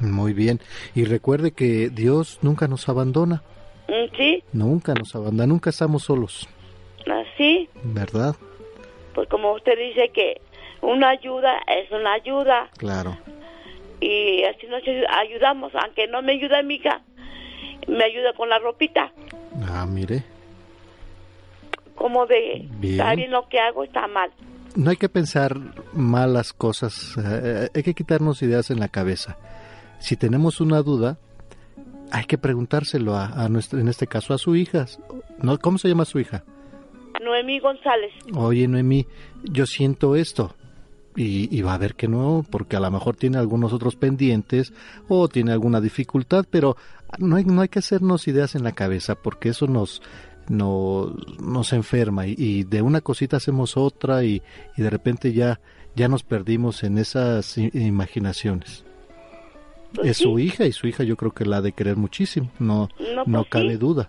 Muy 0.00 0.32
bien. 0.32 0.60
Y 0.94 1.04
recuerde 1.04 1.52
que 1.52 1.90
Dios 1.90 2.38
nunca 2.42 2.68
nos 2.68 2.88
abandona, 2.88 3.42
Mm, 3.88 4.16
Sí, 4.16 4.44
nunca 4.52 4.94
nos 4.94 5.14
abandona, 5.16 5.46
nunca 5.48 5.70
estamos 5.70 6.04
solos, 6.04 6.48
así. 7.06 7.68
¿verdad? 7.82 8.36
Pues 9.14 9.28
como 9.28 9.52
usted 9.54 9.72
dice 9.76 10.10
que 10.14 10.40
una 10.80 11.08
ayuda 11.10 11.54
es 11.66 11.90
una 11.90 12.12
ayuda. 12.12 12.68
Claro. 12.76 13.18
Y 14.00 14.44
así 14.44 14.66
nos 14.68 14.82
ayudamos. 15.18 15.72
Aunque 15.74 16.06
no 16.06 16.22
me 16.22 16.32
ayuda 16.32 16.62
mi 16.62 16.74
hija, 16.76 17.02
me 17.88 18.04
ayuda 18.04 18.32
con 18.36 18.48
la 18.48 18.58
ropita. 18.60 19.12
Ah, 19.66 19.84
mire. 19.86 20.22
Como 21.96 22.26
ve, 22.26 22.66
Bien. 22.78 22.94
está 23.00 23.14
bien 23.14 23.30
lo 23.32 23.48
que 23.48 23.58
hago, 23.58 23.82
está 23.84 24.06
mal. 24.06 24.30
No 24.76 24.90
hay 24.90 24.96
que 24.96 25.08
pensar 25.08 25.56
malas 25.92 26.52
cosas, 26.52 27.16
eh, 27.22 27.68
hay 27.74 27.82
que 27.82 27.92
quitarnos 27.94 28.40
ideas 28.42 28.70
en 28.70 28.78
la 28.78 28.88
cabeza. 28.88 29.36
Si 30.00 30.16
tenemos 30.16 30.60
una 30.60 30.82
duda, 30.82 31.18
hay 32.10 32.24
que 32.24 32.38
preguntárselo 32.38 33.14
a, 33.14 33.26
a 33.26 33.48
nuestro, 33.48 33.78
en 33.78 33.88
este 33.88 34.06
caso 34.06 34.34
a 34.34 34.38
su 34.38 34.56
hija. 34.56 34.86
¿No? 35.40 35.58
¿Cómo 35.58 35.78
se 35.78 35.88
llama 35.88 36.04
su 36.04 36.18
hija? 36.18 36.44
Noemí 37.22 37.60
González. 37.60 38.12
Oye, 38.34 38.66
Noemí, 38.66 39.06
yo 39.44 39.66
siento 39.66 40.16
esto. 40.16 40.54
Y, 41.16 41.54
y 41.54 41.62
va 41.62 41.74
a 41.74 41.78
ver 41.78 41.96
que 41.96 42.08
no, 42.08 42.46
porque 42.50 42.76
a 42.76 42.80
lo 42.80 42.90
mejor 42.90 43.16
tiene 43.16 43.36
algunos 43.36 43.72
otros 43.72 43.96
pendientes 43.96 44.72
o 45.08 45.28
tiene 45.28 45.52
alguna 45.52 45.80
dificultad, 45.80 46.46
pero 46.48 46.76
no 47.18 47.36
hay, 47.36 47.44
no 47.44 47.60
hay 47.62 47.68
que 47.68 47.80
hacernos 47.80 48.28
ideas 48.28 48.54
en 48.54 48.62
la 48.62 48.72
cabeza, 48.72 49.16
porque 49.16 49.48
eso 49.48 49.66
nos, 49.66 50.02
nos, 50.48 51.12
nos 51.40 51.72
enferma 51.72 52.28
y, 52.28 52.36
y 52.38 52.62
de 52.62 52.80
una 52.80 53.00
cosita 53.00 53.38
hacemos 53.38 53.76
otra 53.76 54.22
y, 54.22 54.40
y 54.76 54.82
de 54.82 54.88
repente 54.88 55.32
ya, 55.32 55.60
ya 55.96 56.06
nos 56.06 56.22
perdimos 56.22 56.84
en 56.84 56.96
esas 56.96 57.58
imaginaciones. 57.58 58.84
Pues 59.94 60.08
es 60.10 60.16
su 60.18 60.38
hija 60.38 60.66
y 60.66 60.72
su 60.72 60.86
hija 60.86 61.02
yo 61.04 61.16
creo 61.16 61.32
que 61.32 61.44
la 61.44 61.58
ha 61.58 61.62
de 61.62 61.72
querer 61.72 61.96
muchísimo, 61.96 62.50
no, 62.58 62.88
No, 63.14 63.24
no 63.26 63.38
pues 63.40 63.50
cabe 63.50 63.72
sí. 63.72 63.76
duda. 63.78 64.08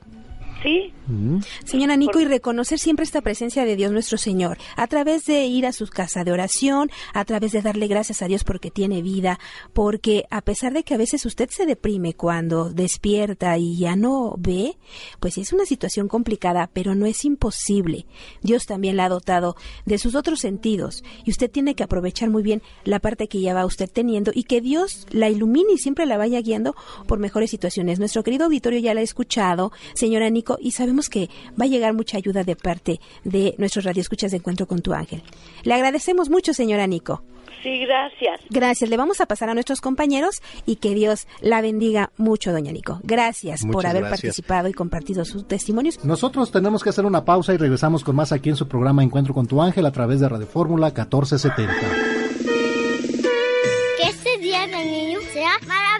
Sí, 0.63 0.93
Mm. 1.11 1.39
Señora 1.65 1.97
Nico, 1.97 2.21
y 2.21 2.25
reconocer 2.25 2.79
siempre 2.79 3.03
esta 3.03 3.21
presencia 3.21 3.65
de 3.65 3.75
Dios 3.75 3.91
nuestro 3.91 4.17
Señor, 4.17 4.57
a 4.77 4.87
través 4.87 5.25
de 5.25 5.45
ir 5.45 5.65
a 5.65 5.73
su 5.73 5.87
casa 5.87 6.23
de 6.23 6.31
oración, 6.31 6.89
a 7.13 7.25
través 7.25 7.51
de 7.51 7.61
darle 7.61 7.87
gracias 7.87 8.21
a 8.21 8.27
Dios 8.27 8.45
porque 8.45 8.71
tiene 8.71 9.01
vida, 9.01 9.37
porque 9.73 10.25
a 10.29 10.41
pesar 10.41 10.73
de 10.73 10.83
que 10.83 10.93
a 10.93 10.97
veces 10.97 11.25
usted 11.25 11.49
se 11.49 11.65
deprime 11.65 12.13
cuando 12.13 12.69
despierta 12.69 13.57
y 13.57 13.77
ya 13.77 13.97
no 13.97 14.35
ve, 14.37 14.77
pues 15.19 15.37
es 15.37 15.51
una 15.51 15.65
situación 15.65 16.07
complicada, 16.07 16.69
pero 16.71 16.95
no 16.95 17.05
es 17.05 17.25
imposible. 17.25 18.05
Dios 18.41 18.65
también 18.65 18.95
la 18.95 19.05
ha 19.05 19.09
dotado 19.09 19.57
de 19.85 19.97
sus 19.97 20.15
otros 20.15 20.39
sentidos 20.39 21.03
y 21.25 21.31
usted 21.31 21.51
tiene 21.51 21.75
que 21.75 21.83
aprovechar 21.83 22.29
muy 22.29 22.41
bien 22.41 22.61
la 22.85 22.99
parte 22.99 23.27
que 23.27 23.41
ya 23.41 23.53
va 23.53 23.65
usted 23.65 23.89
teniendo 23.91 24.31
y 24.33 24.43
que 24.43 24.61
Dios 24.61 25.07
la 25.11 25.29
ilumine 25.29 25.73
y 25.73 25.77
siempre 25.77 26.05
la 26.05 26.17
vaya 26.17 26.39
guiando 26.39 26.73
por 27.05 27.19
mejores 27.19 27.49
situaciones. 27.49 27.99
Nuestro 27.99 28.23
querido 28.23 28.45
auditorio 28.45 28.79
ya 28.79 28.93
la 28.93 29.01
ha 29.01 29.03
escuchado, 29.03 29.73
señora 29.93 30.29
Nico, 30.29 30.50
y 30.59 30.71
sabemos 30.71 31.09
que 31.09 31.29
va 31.59 31.65
a 31.65 31.67
llegar 31.67 31.93
mucha 31.93 32.17
ayuda 32.17 32.43
de 32.43 32.55
parte 32.55 32.99
de 33.23 33.55
nuestros 33.57 33.85
radioescuchas 33.85 34.31
de 34.31 34.37
Encuentro 34.37 34.67
con 34.67 34.81
tu 34.81 34.93
Ángel. 34.93 35.21
Le 35.63 35.73
agradecemos 35.73 36.29
mucho, 36.29 36.53
señora 36.53 36.87
Nico. 36.87 37.23
sí, 37.63 37.79
gracias. 37.85 38.41
Gracias. 38.49 38.89
Le 38.89 38.97
vamos 38.97 39.21
a 39.21 39.25
pasar 39.27 39.49
a 39.49 39.53
nuestros 39.53 39.81
compañeros 39.81 40.41
y 40.65 40.77
que 40.77 40.95
Dios 40.95 41.27
la 41.41 41.61
bendiga 41.61 42.11
mucho, 42.17 42.51
doña 42.51 42.71
Nico. 42.71 42.99
Gracias 43.03 43.61
por 43.71 43.85
haber 43.85 44.01
gracias. 44.01 44.21
participado 44.21 44.67
y 44.67 44.73
compartido 44.73 45.23
sus 45.25 45.47
testimonios. 45.47 46.03
Nosotros 46.03 46.51
tenemos 46.51 46.83
que 46.83 46.89
hacer 46.89 47.05
una 47.05 47.23
pausa 47.23 47.53
y 47.53 47.57
regresamos 47.57 48.03
con 48.03 48.15
más 48.15 48.31
aquí 48.31 48.49
en 48.49 48.55
su 48.55 48.67
programa 48.67 49.03
Encuentro 49.03 49.33
con 49.33 49.45
tu 49.45 49.61
ángel 49.61 49.85
a 49.85 49.91
través 49.91 50.19
de 50.19 50.29
Radio 50.29 50.47
Fórmula 50.47 50.87
1470. 50.87 51.73
Que 53.97 54.09
este 54.09 54.37
día 54.39 54.65
del 54.67 54.89
niño 54.91 55.19
sea 55.33 55.51
maravilloso. 55.67 55.90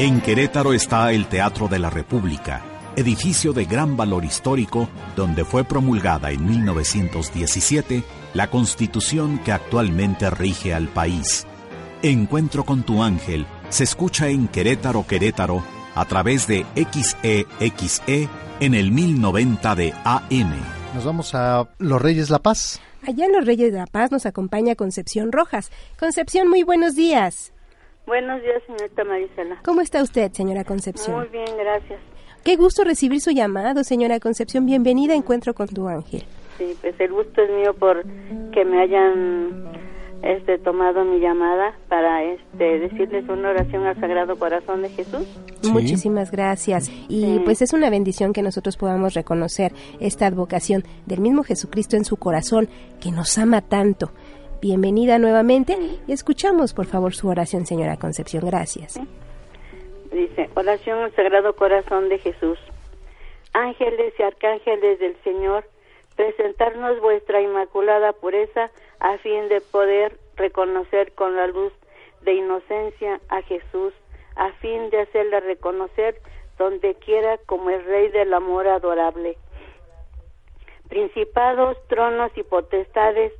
En 0.00 0.20
Querétaro 0.20 0.74
está 0.74 1.10
el 1.10 1.26
Teatro 1.26 1.66
de 1.66 1.80
la 1.80 1.90
República, 1.90 2.62
edificio 2.94 3.52
de 3.52 3.64
gran 3.64 3.96
valor 3.96 4.24
histórico 4.24 4.88
donde 5.16 5.44
fue 5.44 5.64
promulgada 5.64 6.30
en 6.30 6.46
1917 6.46 8.04
la 8.32 8.48
constitución 8.48 9.40
que 9.40 9.50
actualmente 9.50 10.30
rige 10.30 10.72
al 10.72 10.86
país. 10.86 11.48
Encuentro 12.02 12.64
con 12.64 12.84
tu 12.84 13.02
ángel 13.02 13.44
se 13.70 13.82
escucha 13.82 14.28
en 14.28 14.46
Querétaro, 14.46 15.04
Querétaro, 15.04 15.64
a 15.96 16.04
través 16.04 16.46
de 16.46 16.64
XEXE 16.76 18.28
en 18.60 18.74
el 18.74 18.92
1090 18.92 19.74
de 19.74 19.94
AM. 20.04 20.54
Nos 20.94 21.04
vamos 21.04 21.34
a 21.34 21.66
Los 21.78 22.00
Reyes 22.00 22.30
La 22.30 22.38
Paz. 22.38 22.80
Allá 23.04 23.26
en 23.26 23.32
Los 23.32 23.44
Reyes 23.44 23.72
de 23.72 23.78
la 23.78 23.86
Paz 23.86 24.12
nos 24.12 24.26
acompaña 24.26 24.76
Concepción 24.76 25.32
Rojas. 25.32 25.72
Concepción, 25.98 26.48
muy 26.48 26.62
buenos 26.62 26.94
días. 26.94 27.52
Buenos 28.08 28.40
días, 28.40 28.62
señorita 28.64 29.04
Marisela. 29.04 29.58
¿Cómo 29.62 29.82
está 29.82 30.02
usted, 30.02 30.32
señora 30.32 30.64
Concepción? 30.64 31.14
Muy 31.14 31.28
bien, 31.28 31.44
gracias. 31.58 32.00
Qué 32.42 32.56
gusto 32.56 32.82
recibir 32.82 33.20
su 33.20 33.32
llamado, 33.32 33.84
señora 33.84 34.18
Concepción. 34.18 34.64
Bienvenida 34.64 35.12
a 35.12 35.16
Encuentro 35.16 35.52
con 35.52 35.68
tu 35.68 35.86
ángel. 35.88 36.24
Sí, 36.56 36.74
pues 36.80 36.98
el 36.98 37.12
gusto 37.12 37.42
es 37.42 37.50
mío 37.50 37.74
por 37.74 38.02
que 38.52 38.64
me 38.64 38.80
hayan 38.80 39.68
este 40.22 40.56
tomado 40.56 41.04
mi 41.04 41.20
llamada 41.20 41.74
para 41.90 42.24
este 42.24 42.78
decirles 42.78 43.28
una 43.28 43.50
oración 43.50 43.84
al 43.84 44.00
Sagrado 44.00 44.36
Corazón 44.38 44.80
de 44.80 44.88
Jesús. 44.88 45.26
Muchísimas 45.70 46.30
gracias. 46.30 46.90
Y 47.10 47.40
pues 47.40 47.60
es 47.60 47.74
una 47.74 47.90
bendición 47.90 48.32
que 48.32 48.40
nosotros 48.40 48.78
podamos 48.78 49.12
reconocer 49.12 49.72
esta 50.00 50.26
advocación 50.26 50.82
del 51.04 51.20
mismo 51.20 51.42
Jesucristo 51.42 51.96
en 51.96 52.06
su 52.06 52.16
corazón, 52.16 52.70
que 53.00 53.10
nos 53.10 53.36
ama 53.36 53.60
tanto. 53.60 54.12
Bienvenida 54.60 55.20
nuevamente 55.20 55.78
y 56.08 56.12
escuchamos 56.12 56.74
por 56.74 56.86
favor 56.86 57.14
su 57.14 57.28
oración, 57.28 57.64
señora 57.64 57.96
Concepción. 57.96 58.44
Gracias. 58.44 59.00
Dice, 60.10 60.50
oración 60.56 60.98
al 60.98 61.14
Sagrado 61.14 61.54
Corazón 61.54 62.08
de 62.08 62.18
Jesús. 62.18 62.58
Ángeles 63.52 64.14
y 64.18 64.22
arcángeles 64.22 64.98
del 64.98 65.16
Señor, 65.22 65.64
presentarnos 66.16 67.00
vuestra 67.00 67.40
inmaculada 67.40 68.12
pureza 68.14 68.72
a 68.98 69.18
fin 69.18 69.48
de 69.48 69.60
poder 69.60 70.18
reconocer 70.34 71.12
con 71.12 71.36
la 71.36 71.46
luz 71.46 71.72
de 72.22 72.34
inocencia 72.34 73.20
a 73.28 73.42
Jesús, 73.42 73.94
a 74.34 74.50
fin 74.54 74.90
de 74.90 75.02
hacerle 75.02 75.38
reconocer 75.38 76.20
donde 76.58 76.96
quiera 76.96 77.38
como 77.46 77.70
el 77.70 77.84
Rey 77.84 78.08
del 78.08 78.34
amor 78.34 78.66
adorable. 78.66 79.36
Principados, 80.88 81.76
tronos 81.86 82.32
y 82.36 82.42
potestades, 82.42 83.32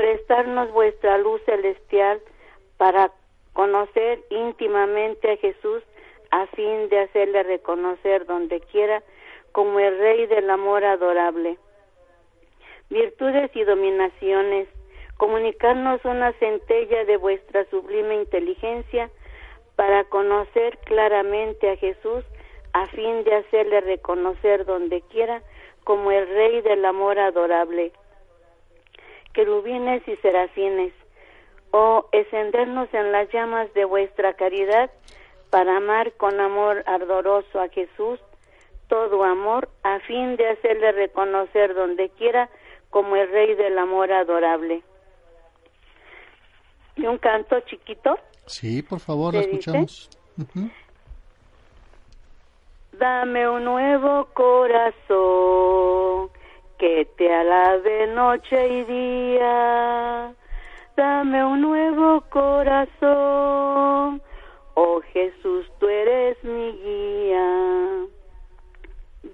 prestarnos 0.00 0.72
vuestra 0.72 1.18
luz 1.18 1.42
celestial 1.44 2.22
para 2.78 3.12
conocer 3.52 4.24
íntimamente 4.30 5.30
a 5.30 5.36
Jesús 5.36 5.82
a 6.30 6.46
fin 6.46 6.88
de 6.88 7.00
hacerle 7.00 7.42
reconocer 7.42 8.24
donde 8.24 8.60
quiera 8.60 9.02
como 9.52 9.78
el 9.78 9.98
Rey 9.98 10.26
del 10.26 10.48
amor 10.48 10.86
adorable. 10.86 11.58
Virtudes 12.88 13.50
y 13.54 13.62
dominaciones, 13.64 14.68
comunicarnos 15.18 16.02
una 16.06 16.32
centella 16.38 17.04
de 17.04 17.18
vuestra 17.18 17.66
sublime 17.66 18.14
inteligencia 18.14 19.10
para 19.76 20.04
conocer 20.04 20.78
claramente 20.86 21.72
a 21.72 21.76
Jesús 21.76 22.24
a 22.72 22.86
fin 22.86 23.22
de 23.24 23.34
hacerle 23.34 23.82
reconocer 23.82 24.64
donde 24.64 25.02
quiera 25.10 25.42
como 25.84 26.10
el 26.10 26.26
Rey 26.26 26.62
del 26.62 26.86
amor 26.86 27.18
adorable. 27.18 27.92
Querubines 29.32 30.06
y 30.08 30.16
serafines, 30.16 30.92
o 31.70 32.06
encendernos 32.12 32.92
en 32.92 33.12
las 33.12 33.32
llamas 33.32 33.72
de 33.74 33.84
vuestra 33.84 34.34
caridad 34.34 34.90
para 35.50 35.76
amar 35.76 36.12
con 36.12 36.40
amor 36.40 36.82
ardoroso 36.86 37.60
a 37.60 37.68
Jesús, 37.68 38.18
todo 38.88 39.22
amor, 39.24 39.68
a 39.82 40.00
fin 40.00 40.36
de 40.36 40.48
hacerle 40.48 40.92
reconocer 40.92 41.74
donde 41.74 42.08
quiera 42.10 42.50
como 42.90 43.16
el 43.16 43.30
Rey 43.30 43.54
del 43.54 43.78
amor 43.78 44.12
adorable. 44.12 44.82
¿Y 46.96 47.06
un 47.06 47.18
canto 47.18 47.60
chiquito? 47.60 48.18
Sí, 48.46 48.82
por 48.82 48.98
favor, 49.00 49.32
¿Te 49.32 49.40
escuchamos. 49.40 50.10
Dame 52.92 53.48
un 53.48 53.64
nuevo 53.64 54.26
corazón 54.34 56.30
que 56.80 57.06
te 57.18 57.32
alabe 57.32 58.06
noche 58.06 58.68
y 58.68 58.84
día. 58.84 60.32
Dame 60.96 61.44
un 61.44 61.60
nuevo 61.60 62.22
corazón. 62.30 64.22
Oh 64.72 65.02
Jesús, 65.12 65.70
tú 65.78 65.86
eres 65.86 66.42
mi 66.42 66.72
guía. 66.72 68.06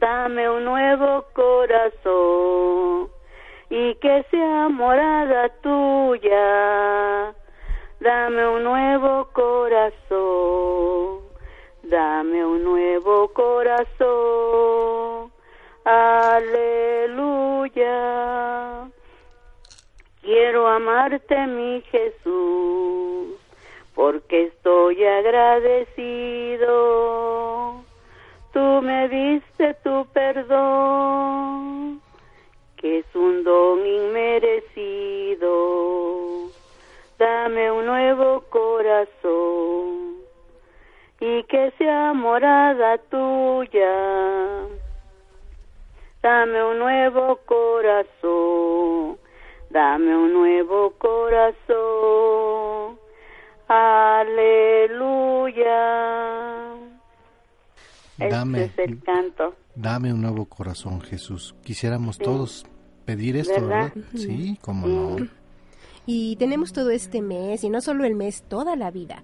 Dame 0.01 0.51
un 0.51 0.65
nuevo 0.65 1.25
corazón 1.35 3.11
y 3.71 3.95
que 3.95 4.25
sea 4.33 4.69
morada 4.69 5.49
tuya. 5.63 7.33
Dame 8.01 8.49
un 8.49 8.65
nuevo 8.65 9.29
corazón. 9.33 11.21
Dame 11.85 12.45
un 12.45 12.65
nuevo 12.65 13.29
corazón. 13.29 14.67
Quiero 20.23 20.67
amarte, 20.67 21.47
mi 21.47 21.83
Jesús, 21.83 23.37
porque 23.95 24.47
estoy 24.47 25.05
agradecido. 25.05 26.67
Tú 28.53 28.83
me 28.83 29.09
diste 29.09 29.75
tu 29.85 30.05
perdón, 30.13 32.01
que 32.77 32.99
es 32.99 33.07
un 33.15 33.45
don 33.45 33.87
inmerecido. 33.87 35.47
Dame 37.19 37.71
un 37.71 37.87
nuevo 37.87 38.43
corazón 38.51 40.17
y 41.21 41.43
que 41.45 41.73
sea 41.79 42.13
morada 42.13 42.99
tuya. 42.99 44.76
Dame 46.23 46.65
un 46.65 46.79
nuevo 46.79 47.39
corazón, 47.47 49.19
dame 49.71 50.17
un 50.17 50.33
nuevo 50.33 50.93
corazón. 50.99 51.67
Aleluya. 54.97 56.75
Dame, 58.19 58.65
Este 58.65 58.85
es 58.85 58.89
el 58.91 59.03
canto. 59.03 59.55
dame 59.75 60.13
un 60.13 60.23
nuevo 60.23 60.47
corazón, 60.47 61.01
Jesús. 61.03 61.55
Quisiéramos 61.63 62.19
todos 62.19 62.65
pedir 63.05 63.37
esto, 63.37 63.53
¿Verdad? 63.61 63.93
¿verdad? 63.95 64.11
Sí, 64.15 64.59
cómo 64.63 64.87
no. 64.87 65.17
Y 66.07 66.37
tenemos 66.37 66.73
todo 66.73 66.91
este 66.91 67.21
mes, 67.21 67.63
y 67.65 67.69
no 67.69 67.81
solo 67.81 68.05
el 68.05 68.15
mes, 68.15 68.43
toda 68.49 68.75
la 68.77 68.91
vida, 68.91 69.23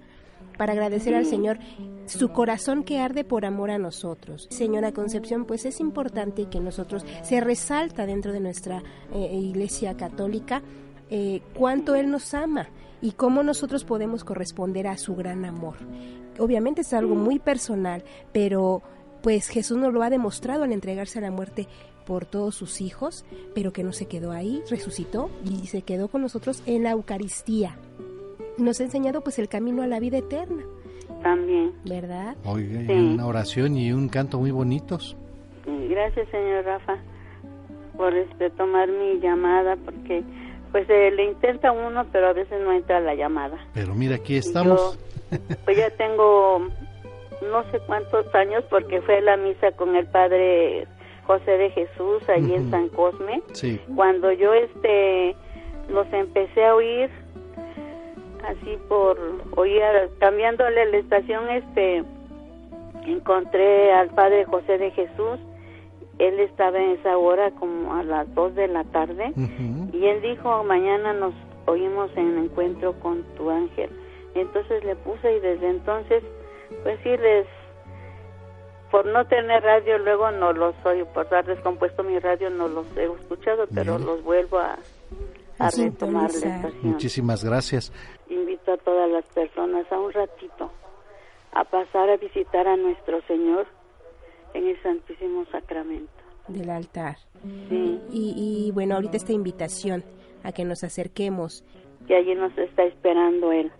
para 0.57 0.73
agradecer 0.73 1.15
al 1.15 1.27
Señor 1.27 1.59
su 2.07 2.31
corazón 2.31 2.85
que 2.85 3.01
arde 3.01 3.25
por 3.25 3.45
amor 3.45 3.71
a 3.71 3.79
nosotros. 3.79 4.49
Señora 4.51 4.93
Concepción, 4.93 5.45
pues 5.45 5.65
es 5.65 5.81
importante 5.81 6.47
que 6.47 6.61
nosotros, 6.61 7.05
se 7.23 7.41
resalta 7.41 8.07
dentro 8.07 8.33
de 8.33 8.41
nuestra 8.41 8.83
eh, 9.15 9.31
Iglesia 9.33 9.97
Católica, 9.97 10.63
eh, 11.11 11.43
cuánto 11.55 11.95
Él 11.95 12.11
nos 12.11 12.35
ama 12.35 12.69
y 13.01 13.13
cómo 13.13 13.43
nosotros 13.43 13.85
podemos 13.85 14.25
corresponder 14.25 14.87
a 14.87 14.97
su 14.97 15.15
gran 15.15 15.45
amor. 15.45 15.77
Obviamente 16.39 16.81
es 16.83 16.93
algo 16.93 17.15
muy 17.15 17.39
personal, 17.39 18.05
pero 18.33 18.83
pues 19.23 19.49
Jesús 19.49 19.79
nos 19.79 19.93
lo 19.93 20.03
ha 20.03 20.11
demostrado 20.11 20.65
al 20.65 20.73
entregarse 20.73 21.19
a 21.19 21.23
la 21.23 21.31
muerte 21.31 21.69
por 22.07 22.27
todos 22.27 22.55
sus 22.55 22.81
hijos, 22.81 23.25
pero 23.55 23.73
que 23.73 23.85
no 23.85 23.93
se 23.93 24.07
quedó 24.07 24.33
ahí, 24.33 24.63
resucitó 24.69 25.31
y 25.45 25.67
se 25.67 25.83
quedó 25.83 26.09
con 26.09 26.23
nosotros 26.23 26.63
en 26.67 26.83
la 26.83 26.91
Eucaristía. 26.91 27.79
Nos 28.59 28.81
ha 28.81 28.85
enseñado 28.85 29.21
pues 29.23 29.39
el 29.39 29.49
camino 29.49 29.83
a 29.83 29.87
la 29.87 29.99
vida 30.01 30.19
eterna, 30.19 30.63
También. 31.23 31.73
¿verdad? 31.85 32.37
Oiga, 32.45 32.81
Sí. 32.87 32.93
una 32.93 33.27
oración 33.27 33.77
y 33.77 33.93
un 33.93 34.09
canto 34.09 34.39
muy 34.39 34.51
bonitos. 34.51 35.17
Gracias, 35.67 36.29
señor 36.31 36.65
Rafa, 36.65 36.97
por 37.97 38.15
este 38.15 38.51
tomar 38.51 38.89
mi 38.89 39.21
llamada, 39.21 39.77
porque 39.85 40.23
pues 40.71 40.89
eh, 40.89 41.11
le 41.11 41.25
intenta 41.27 41.71
uno, 41.71 42.05
pero 42.13 42.29
a 42.29 42.33
veces 42.33 42.61
no 42.63 42.73
entra 42.73 42.99
la 43.01 43.15
llamada. 43.15 43.59
Pero 43.75 43.95
mira, 43.95 44.17
aquí 44.17 44.37
estamos. 44.37 44.99
Pues 45.65 45.77
ya 45.77 45.91
tengo 45.91 46.61
no 47.51 47.63
sé 47.71 47.79
cuántos 47.87 48.35
años, 48.35 48.65
porque 48.71 49.01
fue 49.03 49.21
la 49.23 49.37
misa 49.37 49.73
con 49.73 49.95
el 49.97 50.07
padre 50.07 50.87
José 51.25 51.53
de 51.53 51.71
Jesús 51.71 52.23
allí 52.29 52.55
en 52.55 52.63
Ujú. 52.63 52.71
San 52.71 52.89
Cosme. 52.91 53.43
Sí. 53.53 53.81
Cuando 53.95 54.33
yo 54.33 54.53
este 54.55 55.37
los 55.91 56.07
empecé 56.13 56.65
a 56.65 56.75
oír 56.75 57.11
así 58.45 58.79
por 58.89 59.19
oír 59.57 59.83
cambiándole 60.19 60.87
la 60.87 60.97
estación 60.99 61.49
este 61.51 62.05
encontré 63.07 63.93
al 63.93 64.11
padre 64.11 64.45
José 64.45 64.79
de 64.79 64.91
Jesús. 64.91 65.39
Él 66.19 66.39
estaba 66.41 66.79
en 66.79 66.91
esa 66.91 67.17
hora 67.17 67.51
como 67.53 67.95
a 67.95 68.03
las 68.03 68.33
dos 68.35 68.55
de 68.55 68.69
la 68.69 68.85
tarde. 68.85 69.33
Y 69.93 70.07
él 70.07 70.23
dijo 70.23 70.63
mañana 70.65 71.13
nos 71.13 71.35
oímos 71.67 72.11
en 72.17 72.39
encuentro 72.39 72.93
con 73.01 73.23
tu 73.37 73.51
ángel 73.51 73.91
entonces 74.35 74.85
le 74.85 74.97
puse 74.97 75.37
y 75.37 75.41
desde 75.41 75.69
entonces 75.69 76.23
pues 76.83 76.99
sí 77.03 77.11
les 77.17 77.47
por 78.91 79.07
no 79.07 79.27
tener 79.27 79.63
radio 79.63 79.97
luego 79.99 80.31
no 80.33 80.53
los 80.53 80.75
oigo. 80.85 81.07
Por 81.15 81.27
haber 81.27 81.47
descompuesto 81.47 82.03
mi 82.03 82.19
radio 82.19 82.51
no 82.51 82.69
los 82.69 82.87
he 82.97 83.05
escuchado 83.05 83.67
pero 83.75 83.97
Bien. 83.97 84.07
los 84.07 84.23
vuelvo 84.23 84.59
a, 84.59 84.79
a 85.67 85.71
retomar 85.71 86.31
la 86.31 86.37
estación 86.39 86.73
Muchísimas 86.83 87.45
gracias. 87.45 87.93
invito 88.29 88.73
a 88.73 88.77
todas 88.79 89.11
las 89.11 89.25
personas 89.27 89.91
a 89.91 89.99
un 89.99 90.13
ratito 90.13 90.71
a 91.53 91.65
pasar 91.65 92.09
a 92.11 92.17
visitar 92.17 92.67
a 92.67 92.77
nuestro 92.77 93.21
Señor 93.27 93.67
en 94.55 94.69
el 94.69 94.83
Santísimo 94.83 95.45
Sacramento. 95.53 96.11
Del 96.49 96.71
altar. 96.71 97.17
Sí. 97.69 98.01
Y, 98.11 98.67
y 98.69 98.71
bueno, 98.73 98.95
ahorita 98.97 99.17
esta 99.17 99.33
invitación 99.33 100.03
a 100.43 100.53
que 100.53 100.65
nos 100.65 100.83
acerquemos. 100.83 101.65
Que 102.07 102.17
allí 102.17 102.35
nos 102.35 102.57
está 102.59 102.85
esperando 102.85 103.53
Él. 103.53 103.71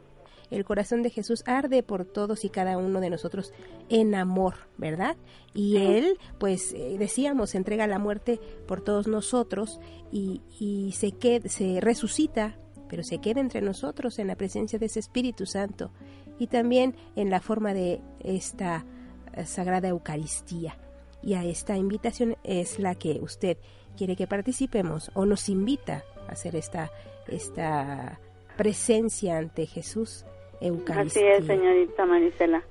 El 0.53 0.65
corazón 0.65 1.03
de 1.03 1.11
Jesús 1.11 1.43
arde 1.47 1.83
por 1.83 2.05
todos 2.05 2.45
y 2.45 2.51
cada 2.51 2.77
uno 2.77 3.01
de 3.01 3.09
nosotros 3.09 3.53
en 3.89 4.15
amor, 4.15 4.55
¿verdad? 4.77 5.17
Y 5.55 5.79
Él, 5.79 6.19
pues 6.39 6.75
eh, 6.75 6.97
decíamos, 6.99 7.55
entrega 7.55 7.87
la 7.87 7.99
muerte 7.99 8.39
por 8.67 8.83
todos 8.83 9.09
nosotros 9.09 9.81
y, 10.11 10.43
y 10.61 10.93
se, 10.93 11.13
qued, 11.13 11.47
se 11.47 11.81
resucita, 11.81 12.59
pero 12.89 13.03
se 13.03 13.19
queda 13.19 13.41
entre 13.41 13.63
nosotros 13.63 14.19
en 14.19 14.27
la 14.27 14.37
presencia 14.37 14.79
de 14.79 14.87
ese 14.87 15.01
Espíritu 15.01 15.47
Santo 15.47 15.91
y 16.39 16.49
también 16.49 16.97
en 17.17 17.31
la 17.31 17.41
forma 17.41 17.73
de 17.73 18.03
esta 18.21 18.85
eh, 19.33 19.47
Sagrada 19.47 19.89
Eucaristía. 19.89 20.77
Y 21.23 21.35
a 21.35 21.45
esta 21.45 21.77
invitación 21.77 22.37
es 22.43 22.79
la 22.79 22.95
que 22.95 23.21
usted 23.23 23.57
quiere 23.97 24.17
que 24.17 24.27
participemos 24.27 25.11
o 25.15 25.25
nos 25.25 25.49
invita 25.49 26.05
a 26.29 26.33
hacer 26.33 26.57
esta, 26.57 26.91
esta 27.29 28.21
presencia 28.57 29.39
ante 29.39 29.67
Jesús 29.67 30.27
Eucaristía. 30.63 31.33
Así 31.33 31.43
es, 31.43 31.47
señorita 31.47 32.07
Marisela. 32.07 32.63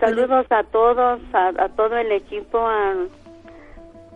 Saludos 0.00 0.46
a 0.50 0.64
todos, 0.64 1.20
a, 1.32 1.48
a, 1.48 1.68
todo 1.70 1.96
el 1.96 2.12
equipo, 2.12 2.58
a, 2.58 2.94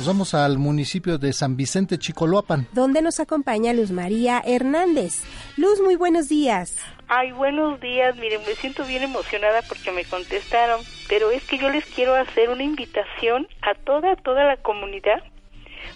Nos 0.02 0.08
vamos 0.08 0.34
al 0.34 0.58
municipio 0.58 1.16
de 1.16 1.32
San 1.32 1.56
Vicente 1.56 1.96
Chicoloapan. 1.96 2.66
Donde 2.72 3.02
nos 3.02 3.20
acompaña 3.20 3.72
Luz 3.72 3.92
María 3.92 4.42
Hernández. 4.44 5.22
Luz, 5.56 5.80
muy 5.80 5.94
buenos 5.94 6.28
días. 6.28 6.76
Ay, 7.06 7.30
buenos 7.30 7.78
días. 7.78 8.16
Miren, 8.16 8.40
me 8.44 8.56
siento 8.56 8.84
bien 8.84 9.04
emocionada 9.04 9.62
porque 9.68 9.92
me 9.92 10.04
contestaron. 10.04 10.80
Pero 11.08 11.30
es 11.30 11.44
que 11.44 11.56
yo 11.56 11.70
les 11.70 11.84
quiero 11.84 12.16
hacer 12.16 12.50
una 12.50 12.64
invitación 12.64 13.46
a 13.60 13.74
toda, 13.74 14.16
toda 14.16 14.42
la 14.42 14.56
comunidad. 14.56 15.22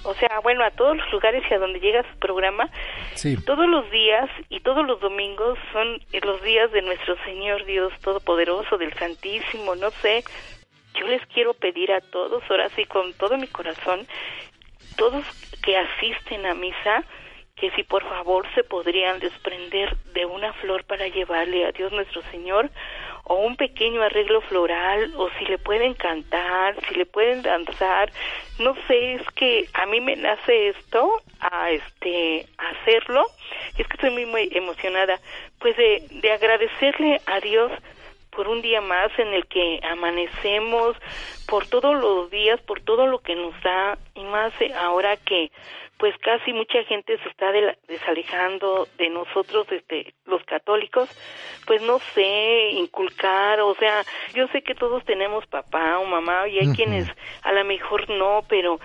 O 0.04 0.14
sea, 0.14 0.38
bueno, 0.40 0.62
a 0.64 0.70
todos 0.70 0.96
los 0.96 1.10
lugares 1.10 1.42
y 1.50 1.54
a 1.54 1.58
donde 1.58 1.80
llega 1.80 2.04
su 2.12 2.18
programa. 2.20 2.70
Sí. 3.14 3.36
Todos 3.44 3.66
los 3.68 3.90
días 3.90 4.30
y 4.50 4.60
todos 4.60 4.86
los 4.86 5.00
domingos 5.00 5.58
son 5.72 6.00
los 6.22 6.42
días 6.44 6.70
de 6.70 6.82
nuestro 6.82 7.16
Señor 7.24 7.64
Dios 7.64 7.92
Todopoderoso, 8.02 8.78
del 8.78 8.94
Santísimo, 8.94 9.74
no 9.74 9.90
sé 9.90 10.22
yo 10.98 11.06
les 11.06 11.24
quiero 11.26 11.54
pedir 11.54 11.92
a 11.92 12.00
todos, 12.00 12.42
ahora 12.48 12.68
sí 12.70 12.84
con 12.84 13.12
todo 13.14 13.36
mi 13.38 13.46
corazón, 13.46 14.06
todos 14.96 15.24
que 15.62 15.76
asisten 15.76 16.46
a 16.46 16.54
misa, 16.54 17.04
que 17.56 17.70
si 17.70 17.82
por 17.82 18.02
favor 18.04 18.46
se 18.54 18.64
podrían 18.64 19.18
desprender 19.18 19.96
de 20.12 20.26
una 20.26 20.52
flor 20.54 20.84
para 20.84 21.08
llevarle 21.08 21.64
a 21.64 21.72
Dios 21.72 21.90
nuestro 21.90 22.20
Señor 22.30 22.70
o 23.24 23.36
un 23.36 23.56
pequeño 23.56 24.02
arreglo 24.02 24.42
floral 24.42 25.12
o 25.16 25.30
si 25.38 25.46
le 25.46 25.58
pueden 25.58 25.94
cantar, 25.94 26.76
si 26.86 26.94
le 26.94 27.06
pueden 27.06 27.42
danzar, 27.42 28.12
no 28.58 28.76
sé, 28.86 29.14
es 29.14 29.30
que 29.30 29.68
a 29.72 29.86
mí 29.86 30.00
me 30.00 30.16
nace 30.16 30.68
esto 30.68 31.22
a 31.40 31.70
este 31.70 32.46
hacerlo, 32.58 33.24
es 33.78 33.86
que 33.86 33.94
estoy 33.94 34.10
muy, 34.10 34.26
muy 34.26 34.50
emocionada, 34.52 35.18
pues 35.58 35.76
de, 35.76 36.06
de 36.10 36.32
agradecerle 36.32 37.20
a 37.26 37.40
Dios 37.40 37.72
por 38.36 38.48
un 38.48 38.60
día 38.60 38.82
más 38.82 39.10
en 39.18 39.32
el 39.32 39.46
que 39.46 39.80
amanecemos, 39.82 40.94
por 41.48 41.66
todos 41.66 41.98
los 41.98 42.30
días, 42.30 42.60
por 42.60 42.82
todo 42.82 43.06
lo 43.06 43.20
que 43.20 43.34
nos 43.34 43.54
da 43.62 43.98
y 44.14 44.24
más 44.24 44.52
ahora 44.78 45.16
que 45.16 45.50
pues 45.98 46.14
casi 46.18 46.52
mucha 46.52 46.84
gente 46.84 47.16
se 47.18 47.28
está 47.30 47.50
desalejando 47.88 48.86
de 48.98 49.08
nosotros, 49.08 49.66
este, 49.70 50.12
los 50.26 50.44
católicos, 50.44 51.08
pues 51.66 51.80
no 51.80 51.98
sé, 52.14 52.68
inculcar, 52.72 53.60
o 53.60 53.74
sea, 53.76 54.02
yo 54.34 54.46
sé 54.48 54.60
que 54.60 54.74
todos 54.74 55.02
tenemos 55.06 55.46
papá 55.46 55.98
o 55.98 56.04
mamá 56.04 56.48
y 56.48 56.58
hay 56.58 56.68
quienes 56.74 57.08
a 57.42 57.52
lo 57.52 57.64
mejor 57.64 58.10
no, 58.10 58.42
pero 58.46 58.78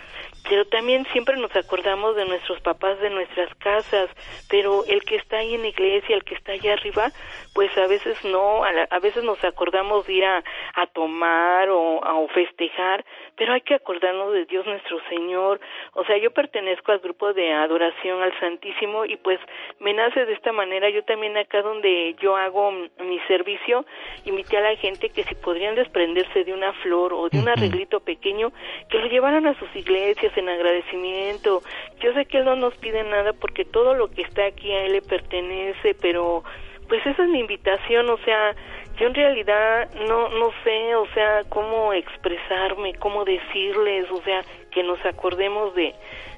pero 0.50 0.66
también 0.66 1.06
siempre 1.12 1.38
nos 1.38 1.56
acordamos 1.56 2.16
de 2.16 2.26
nuestros 2.26 2.60
papás 2.62 3.00
de 3.00 3.10
nuestras 3.10 3.54
casas, 3.56 4.10
pero 4.50 4.84
el 4.86 5.04
que 5.04 5.18
está 5.18 5.38
ahí 5.38 5.54
en 5.54 5.62
la 5.62 5.68
iglesia, 5.68 6.16
el 6.16 6.24
que 6.24 6.34
está 6.34 6.54
allá 6.54 6.74
arriba, 6.74 7.12
pues 7.54 7.76
a 7.78 7.88
veces 7.88 8.24
no, 8.24 8.64
a, 8.64 9.00
veces 9.00 9.24
nos 9.24 9.44
acordamos 9.44 10.08
de 10.08 10.14
ir 10.14 10.26
a, 10.26 10.44
a 10.76 10.88
tomar 10.88 11.70
o 11.70 12.04
a 12.04 12.28
festejar, 12.30 13.04
pero 13.36 13.54
hay 13.54 13.62
que 13.62 13.74
acordarnos 13.74 14.34
de 14.34 14.46
Dios 14.46 14.66
nuestro 14.66 15.00
Señor. 15.10 15.60
O 15.94 16.06
sea, 16.06 16.18
yo 16.18 16.32
pertenezco 16.32 16.92
al 16.92 17.00
grupo 17.00 17.34
de 17.34 17.52
adoración 17.52 18.22
al 18.22 18.38
Santísimo 18.40 19.06
y 19.06 19.18
pues 19.18 19.40
me 19.80 19.94
nace 19.94 20.26
de 20.26 20.34
esta 20.34 20.52
manera. 20.52 20.90
Yo 20.90 21.04
también 21.04 21.38
acá 21.38 21.62
donde 21.62 22.16
yo 22.22 22.38
hago 22.38 22.72
mi 22.72 23.20
servicio, 23.28 23.86
invité 24.26 24.58
a 24.58 24.62
la 24.62 24.76
gente 24.78 25.10
que 25.10 25.24
si 25.24 25.36
podrían 25.36 25.76
desprenderse 25.76 26.44
de 26.44 26.54
una 26.54 26.72
flor 26.74 27.14
o 27.14 27.30
de 27.30 27.40
un 27.40 27.50
arreglito 27.50 28.00
pequeño, 28.00 28.52
que 28.90 29.00
lo 29.00 29.08
llevaran 29.08 29.48
a 29.48 29.58
sus 29.60 29.76
iglesias 29.76 30.36
en 30.38 30.50
agradecimiento. 30.50 31.62
Yo 32.00 32.14
sé 32.14 32.26
que 32.26 32.38
Él 32.38 32.46
no 32.46 32.56
nos 32.56 32.76
pide 32.76 33.04
nada 33.04 33.34
porque 33.34 33.66
todo 33.66 33.94
lo 33.94 34.10
que 34.10 34.22
está 34.22 34.46
aquí 34.46 34.72
a 34.72 34.86
Él 34.86 34.94
le 34.94 35.02
pertenece, 35.02 35.96
pero 36.02 36.44
pues 36.92 37.06
esa 37.06 37.24
es 37.24 37.30
mi 37.30 37.40
invitación, 37.40 38.10
o 38.10 38.18
sea, 38.18 38.54
yo 39.00 39.08
en 39.08 39.14
realidad 39.14 39.90
no 40.10 40.28
no 40.28 40.52
sé, 40.62 40.94
o 40.96 41.08
sea, 41.14 41.46
cómo 41.48 41.94
expresarme, 41.94 42.96
cómo 42.96 43.24
decirles, 43.24 44.12
o 44.12 44.22
sea, 44.24 44.42
que 44.72 44.84
nos 44.84 45.00
acordemos 45.06 45.74
de 45.74 45.96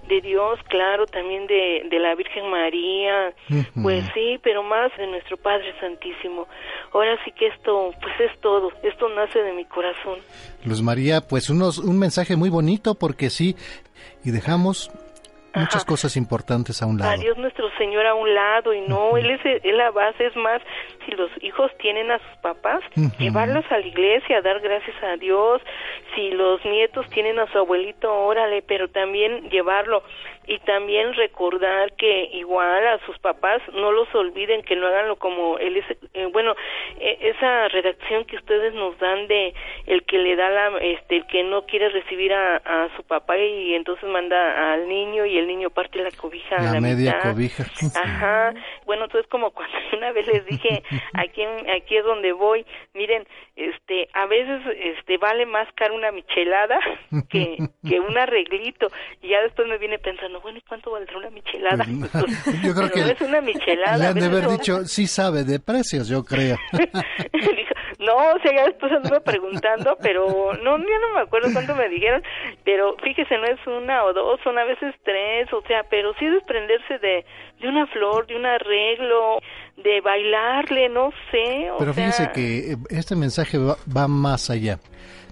de 0.07 0.21
Dios, 0.21 0.59
claro, 0.69 1.07
también 1.07 1.47
de, 1.47 1.87
de 1.89 1.97
la 1.97 2.13
Virgen 2.13 2.51
María, 2.51 3.33
pues 3.81 4.03
sí, 4.13 4.37
pero 4.43 4.61
más 4.61 4.91
de 4.95 5.07
nuestro 5.07 5.37
Padre 5.37 5.73
Santísimo. 5.79 6.45
Ahora 6.93 7.17
sí 7.25 7.31
que 7.31 7.47
esto, 7.47 7.91
pues 7.99 8.13
es 8.19 8.39
todo, 8.41 8.69
esto 8.83 9.09
nace 9.09 9.39
de 9.39 9.53
mi 9.53 9.65
corazón. 9.65 10.19
Luz 10.65 10.83
María, 10.83 11.21
pues 11.21 11.49
unos, 11.49 11.79
un 11.79 11.97
mensaje 11.97 12.35
muy 12.35 12.49
bonito 12.49 12.93
porque 12.93 13.31
sí, 13.31 13.55
y 14.23 14.29
dejamos 14.29 14.91
muchas 15.55 15.85
cosas 15.85 16.17
importantes 16.17 16.81
a 16.81 16.85
un 16.85 16.97
lado. 16.97 17.11
A 17.11 17.17
Dios 17.17 17.37
nuestro 17.37 17.69
Señor 17.77 18.05
a 18.05 18.15
un 18.15 18.33
lado 18.33 18.73
y 18.73 18.81
no, 18.81 19.17
Él 19.17 19.29
es, 19.31 19.41
él 19.63 19.77
la 19.77 19.91
base, 19.91 20.25
es 20.25 20.35
más, 20.35 20.61
si 21.05 21.11
los 21.11 21.29
hijos 21.41 21.71
tienen 21.79 22.11
a 22.11 22.19
sus 22.19 22.37
papás, 22.41 22.81
llevarlos 23.19 23.65
a 23.71 23.77
la 23.77 23.87
iglesia, 23.87 24.41
dar 24.41 24.59
gracias 24.59 24.95
a 25.03 25.17
Dios, 25.17 25.61
si 26.15 26.31
los 26.31 26.63
nietos 26.65 27.07
tienen 27.09 27.39
a 27.39 27.51
su 27.51 27.57
abuelito, 27.57 28.13
órale, 28.13 28.61
pero 28.61 28.87
también 28.87 29.49
llevarlo 29.49 30.03
y 30.47 30.59
también 30.59 31.13
recordar 31.13 31.93
que 31.93 32.25
igual 32.33 32.87
a 32.87 32.99
sus 33.05 33.17
papás 33.19 33.61
no 33.73 33.91
los 33.91 34.13
olviden 34.15 34.61
que 34.63 34.75
no 34.75 34.87
haganlo 34.87 35.15
como 35.17 35.57
él 35.57 35.77
es 35.77 35.85
eh, 36.13 36.27
bueno 36.31 36.55
e, 36.99 37.17
esa 37.21 37.67
redacción 37.69 38.25
que 38.25 38.35
ustedes 38.37 38.73
nos 38.73 38.97
dan 38.99 39.27
de 39.27 39.53
el 39.85 40.03
que 40.03 40.17
le 40.17 40.35
da 40.35 40.49
la 40.49 40.77
este 40.79 41.17
el 41.17 41.27
que 41.27 41.43
no 41.43 41.65
quiere 41.65 41.89
recibir 41.89 42.33
a, 42.33 42.57
a 42.57 42.95
su 42.95 43.03
papá 43.03 43.37
y 43.37 43.73
entonces 43.73 44.07
manda 44.09 44.73
al 44.73 44.87
niño 44.87 45.25
y 45.25 45.37
el 45.37 45.47
niño 45.47 45.69
parte 45.69 45.99
la 46.01 46.11
cobija 46.11 46.55
a 46.57 46.73
La 46.73 46.81
media 46.81 47.15
mitad. 47.15 47.31
cobija. 47.33 47.63
Ajá. 48.01 48.53
Bueno, 48.85 49.05
entonces 49.05 49.29
como 49.29 49.51
cuando 49.51 49.75
una 49.97 50.11
vez 50.11 50.27
les 50.27 50.45
dije, 50.45 50.83
aquí 51.13 51.43
aquí 51.75 51.97
es 51.97 52.03
donde 52.03 52.31
voy, 52.33 52.65
miren, 52.93 53.25
este, 53.55 54.07
a 54.13 54.25
veces 54.25 54.61
este 54.77 55.17
vale 55.17 55.45
más 55.45 55.67
caro 55.73 55.95
una 55.95 56.11
michelada 56.11 56.79
que 57.29 57.57
que 57.87 57.99
un 57.99 58.17
arreglito 58.17 58.87
y 59.21 59.29
ya 59.29 59.41
después 59.41 59.67
me 59.67 59.77
viene 59.77 59.99
pensando, 59.99 60.32
bueno, 60.41 60.57
¿y 60.57 60.61
cuánto 60.61 60.91
valdrá 60.91 61.17
una 61.17 61.29
michelada? 61.29 61.85
Yo 62.63 62.73
creo 62.73 62.89
Pero 62.89 62.91
que 62.91 63.01
no 63.01 63.07
es 63.07 63.21
una 63.21 63.41
michelada. 63.41 63.97
le 63.97 64.05
han 64.07 64.19
de 64.19 64.25
haber 64.25 64.47
dicho, 64.49 64.85
sí 64.85 65.07
sabe 65.07 65.43
de 65.43 65.59
precios, 65.59 66.07
yo 66.07 66.23
creo. 66.23 66.57
Dijo, 66.71 67.73
no, 67.99 68.15
o 68.15 68.39
sea, 68.41 68.53
ya 68.55 68.65
después 68.65 68.91
anduve 68.91 69.21
preguntando, 69.21 69.97
pero 70.01 70.53
no, 70.63 70.77
ya 70.77 70.99
no 70.99 71.13
me 71.15 71.21
acuerdo 71.21 71.49
cuánto 71.53 71.75
me 71.75 71.87
dijeron, 71.89 72.21
pero 72.65 72.95
fíjese, 73.03 73.37
no 73.37 73.45
es 73.45 73.59
una 73.67 74.03
o 74.03 74.13
dos, 74.13 74.39
son 74.43 74.57
a 74.57 74.65
veces 74.65 74.93
tres, 75.03 75.51
o 75.53 75.61
sea, 75.67 75.83
pero 75.89 76.13
sí 76.19 76.25
desprenderse 76.25 76.99
de, 76.99 77.25
de 77.61 77.67
una 77.67 77.87
flor, 77.87 78.27
de 78.27 78.35
un 78.35 78.45
arreglo, 78.45 79.39
de 79.77 80.01
bailarle, 80.01 80.89
no 80.89 81.11
sé, 81.31 81.71
o 81.71 81.77
Pero 81.77 81.93
sea, 81.93 82.03
fíjese 82.05 82.31
que 82.33 82.73
eh, 82.73 82.77
este 82.89 83.15
mensaje 83.15 83.57
va, 83.57 83.77
va 83.95 84.07
más 84.07 84.49
allá 84.49 84.79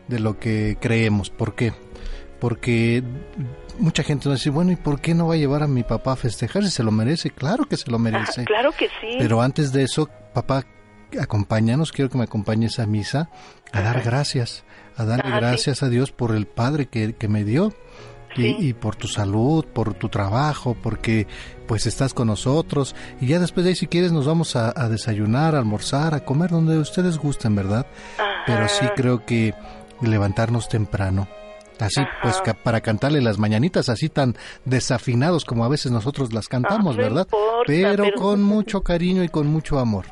de 0.08 0.20
lo 0.20 0.40
que 0.40 0.78
creemos. 0.80 1.30
¿Por 1.30 1.56
qué? 1.56 1.72
Porque 2.40 3.04
mucha 3.80 4.04
gente 4.04 4.30
nos 4.30 4.40
dice, 4.40 4.50
bueno, 4.50 4.72
¿y 4.72 4.76
por 4.76 5.00
qué 5.02 5.14
no 5.14 5.28
va 5.28 5.34
a 5.36 5.38
llevar 5.38 5.64
a 5.64 5.68
mi 5.68 5.84
papá 5.84 6.14
a 6.14 6.16
festejar 6.16 6.64
si 6.64 6.72
se 6.72 6.84
lo 6.84 6.92
merece? 6.92 7.30
Claro 7.32 7.66
que 7.66 7.78
se 7.78 7.90
lo 7.92 8.00
merece. 8.00 8.42
ah, 8.42 8.46
claro 8.46 8.72
que 8.72 8.88
sí. 9.02 9.16
Pero 9.20 9.42
antes 9.42 9.72
de 9.72 9.84
eso, 9.84 10.10
papá, 10.34 10.64
acompáñanos, 11.20 11.92
quiero 11.92 12.10
que 12.10 12.18
me 12.18 12.24
acompañes 12.24 12.80
a 12.80 12.86
misa, 12.86 13.30
a 13.72 13.82
dar 13.82 14.02
gracias, 14.02 14.64
a 14.98 15.06
darle 15.06 15.24
Ah, 15.32 15.36
sí. 15.36 15.40
gracias 15.46 15.84
a 15.84 15.90
Dios 15.90 16.12
por 16.12 16.36
el 16.36 16.48
Padre 16.48 16.88
que, 16.88 17.14
que 17.16 17.28
me 17.28 17.44
dio. 17.44 17.74
Y, 18.38 18.70
y 18.70 18.74
por 18.74 18.96
tu 18.96 19.10
salud, 19.10 19.66
por 19.66 19.94
tu 19.94 20.08
trabajo, 20.08 20.74
porque 20.82 21.28
pues 21.68 21.86
estás 21.86 22.14
con 22.14 22.28
nosotros. 22.28 22.96
Y 23.20 23.28
ya 23.28 23.40
después 23.40 23.66
de 23.66 23.72
ahí, 23.72 23.76
si 23.76 23.88
quieres, 23.88 24.14
nos 24.14 24.26
vamos 24.26 24.56
a, 24.56 24.72
a 24.74 24.88
desayunar, 24.88 25.54
a 25.54 25.60
almorzar, 25.60 26.14
a 26.16 26.24
comer 26.24 26.50
donde 26.50 26.78
ustedes 26.78 27.18
gusten, 27.18 27.56
¿verdad? 27.58 27.86
Pero 28.46 28.70
sí 28.70 28.86
creo 28.96 29.26
que 29.26 29.54
levantarnos 30.02 30.70
temprano. 30.70 31.28
Así, 31.82 32.02
pues 32.22 32.40
ca- 32.42 32.54
para 32.54 32.80
cantarle 32.82 33.22
las 33.22 33.38
mañanitas 33.40 33.90
así 33.90 34.08
tan 34.08 34.36
desafinados 34.66 35.44
como 35.46 35.66
a 35.66 35.68
veces 35.68 35.92
nosotros 35.92 36.32
las 36.32 36.48
cantamos, 36.48 36.96
Ah, 36.96 37.02
¿verdad? 37.02 37.28
importa, 37.32 37.64
pero, 37.66 38.04
pero- 38.04 38.18
con 38.22 38.42
mucho 38.44 38.82
cariño 38.82 39.24
y 39.24 39.30
con 39.30 39.48
mucho 39.48 39.80
amor. 39.80 40.06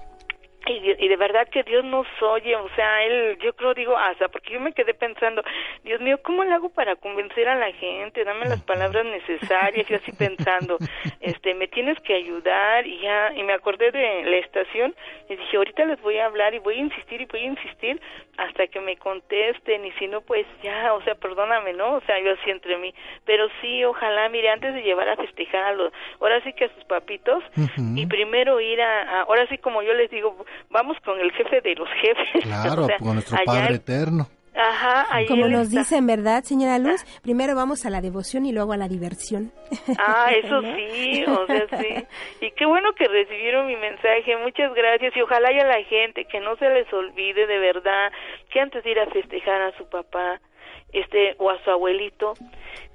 Y 0.69 0.79
de, 0.81 0.95
y 0.99 1.07
de 1.07 1.15
verdad 1.17 1.47
que 1.49 1.63
Dios 1.63 1.83
nos 1.83 2.05
oye, 2.21 2.55
o 2.55 2.69
sea, 2.75 3.03
Él, 3.03 3.37
yo 3.41 3.53
creo, 3.55 3.73
digo, 3.73 3.97
hasta 3.97 4.27
porque 4.27 4.53
yo 4.53 4.59
me 4.59 4.71
quedé 4.73 4.93
pensando, 4.93 5.41
Dios 5.83 5.99
mío, 5.99 6.19
¿cómo 6.23 6.43
le 6.43 6.53
hago 6.53 6.69
para 6.69 6.95
convencer 6.95 7.47
a 7.49 7.55
la 7.55 7.71
gente? 7.73 8.23
Dame 8.23 8.47
las 8.47 8.61
palabras 8.61 9.03
necesarias, 9.05 9.87
yo 9.87 9.97
así 9.97 10.11
pensando, 10.11 10.77
este, 11.21 11.53
me 11.55 11.67
tienes 11.67 11.99
que 12.01 12.13
ayudar, 12.13 12.85
y 12.85 12.99
ya, 12.99 13.31
y 13.35 13.41
me 13.43 13.53
acordé 13.53 13.91
de 13.91 14.23
la 14.23 14.37
estación, 14.37 14.93
y 15.27 15.35
dije, 15.35 15.57
ahorita 15.57 15.85
les 15.85 15.99
voy 16.01 16.17
a 16.19 16.25
hablar, 16.27 16.53
y 16.53 16.59
voy 16.59 16.75
a 16.75 16.79
insistir, 16.81 17.21
y 17.21 17.25
voy 17.25 17.41
a 17.41 17.45
insistir, 17.45 17.99
hasta 18.37 18.67
que 18.67 18.79
me 18.79 18.95
contesten, 18.97 19.85
y 19.85 19.91
si 19.93 20.07
no, 20.07 20.21
pues 20.21 20.45
ya, 20.63 20.93
o 20.93 21.01
sea, 21.03 21.15
perdóname, 21.15 21.73
¿no? 21.73 21.95
O 21.95 22.01
sea, 22.01 22.19
yo 22.19 22.31
así 22.33 22.49
entre 22.51 22.77
mí, 22.77 22.93
pero 23.25 23.47
sí, 23.61 23.83
ojalá, 23.85 24.29
mire, 24.29 24.49
antes 24.49 24.73
de 24.73 24.81
llevar 24.83 25.09
a 25.09 25.15
festejar 25.17 25.63
a 25.63 25.73
los, 25.73 25.91
ahora 26.21 26.41
sí 26.43 26.53
que 26.53 26.65
a 26.65 26.73
sus 26.75 26.83
papitos, 26.85 27.43
y 27.97 28.05
primero 28.05 28.61
ir 28.61 28.81
a, 28.81 29.01
a- 29.01 29.21
ahora 29.23 29.47
sí 29.47 29.57
como 29.57 29.81
yo 29.81 29.93
les 29.93 30.09
digo, 30.09 30.45
vamos 30.69 30.97
con 31.05 31.19
el 31.19 31.31
jefe 31.31 31.61
de 31.61 31.75
los 31.75 31.89
jefes. 32.01 32.43
Claro, 32.43 32.83
o 32.83 32.87
sea, 32.87 32.97
con 32.97 33.13
nuestro 33.15 33.37
allá- 33.37 33.45
Padre 33.45 33.75
eterno. 33.75 34.27
Ajá, 34.61 35.05
ahí 35.11 35.25
Como 35.27 35.47
nos 35.47 35.67
está. 35.67 35.79
dicen, 35.79 36.05
¿verdad, 36.05 36.43
señora 36.43 36.79
Luz? 36.79 37.05
Primero 37.21 37.55
vamos 37.55 37.85
a 37.85 37.89
la 37.89 38.01
devoción 38.01 38.45
y 38.45 38.51
luego 38.51 38.73
a 38.73 38.77
la 38.77 38.89
diversión. 38.89 39.53
Ah, 39.97 40.31
eso 40.43 40.61
¿No? 40.61 40.75
sí, 40.75 41.23
o 41.25 41.45
sea, 41.45 41.65
sí. 41.79 42.05
Y 42.41 42.51
qué 42.51 42.65
bueno 42.65 42.89
que 42.97 43.07
recibieron 43.07 43.67
mi 43.67 43.77
mensaje, 43.77 44.35
muchas 44.43 44.73
gracias. 44.73 45.15
Y 45.15 45.21
ojalá 45.21 45.47
haya 45.49 45.65
la 45.65 45.81
gente 45.85 46.25
que 46.25 46.41
no 46.41 46.57
se 46.57 46.69
les 46.71 46.91
olvide 46.91 47.47
de 47.47 47.57
verdad 47.59 48.11
que 48.51 48.59
antes 48.59 48.83
de 48.83 48.91
ir 48.91 48.99
a 48.99 49.05
festejar 49.11 49.61
a 49.61 49.77
su 49.77 49.85
papá, 49.87 50.41
este, 50.93 51.35
o 51.37 51.49
a 51.49 51.61
su 51.63 51.69
abuelito, 51.71 52.33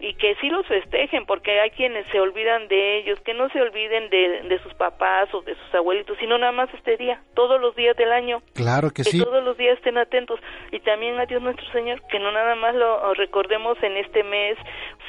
y 0.00 0.14
que 0.14 0.34
sí 0.36 0.48
los 0.50 0.66
festejen, 0.66 1.24
porque 1.24 1.60
hay 1.60 1.70
quienes 1.70 2.06
se 2.08 2.20
olvidan 2.20 2.68
de 2.68 2.98
ellos, 2.98 3.18
que 3.20 3.32
no 3.32 3.48
se 3.50 3.60
olviden 3.60 4.10
de, 4.10 4.42
de 4.42 4.58
sus 4.62 4.74
papás 4.74 5.32
o 5.32 5.42
de 5.42 5.54
sus 5.54 5.74
abuelitos, 5.74 6.18
sino 6.18 6.36
nada 6.36 6.52
más 6.52 6.72
este 6.74 6.96
día, 6.96 7.22
todos 7.34 7.60
los 7.60 7.74
días 7.74 7.96
del 7.96 8.12
año. 8.12 8.42
Claro 8.54 8.90
que 8.90 9.04
sí. 9.04 9.22
todos 9.22 9.42
los 9.42 9.56
días 9.56 9.78
estén 9.78 9.98
atentos 9.98 10.40
y 10.72 10.80
también 10.80 11.18
a 11.18 11.26
Dios 11.26 11.42
nuestro 11.42 11.66
Señor 11.72 12.02
que 12.08 12.18
no 12.18 12.32
nada 12.32 12.54
más 12.54 12.74
lo 12.74 13.14
recordemos 13.14 13.80
en 13.82 13.96
este 13.96 14.22
mes 14.22 14.56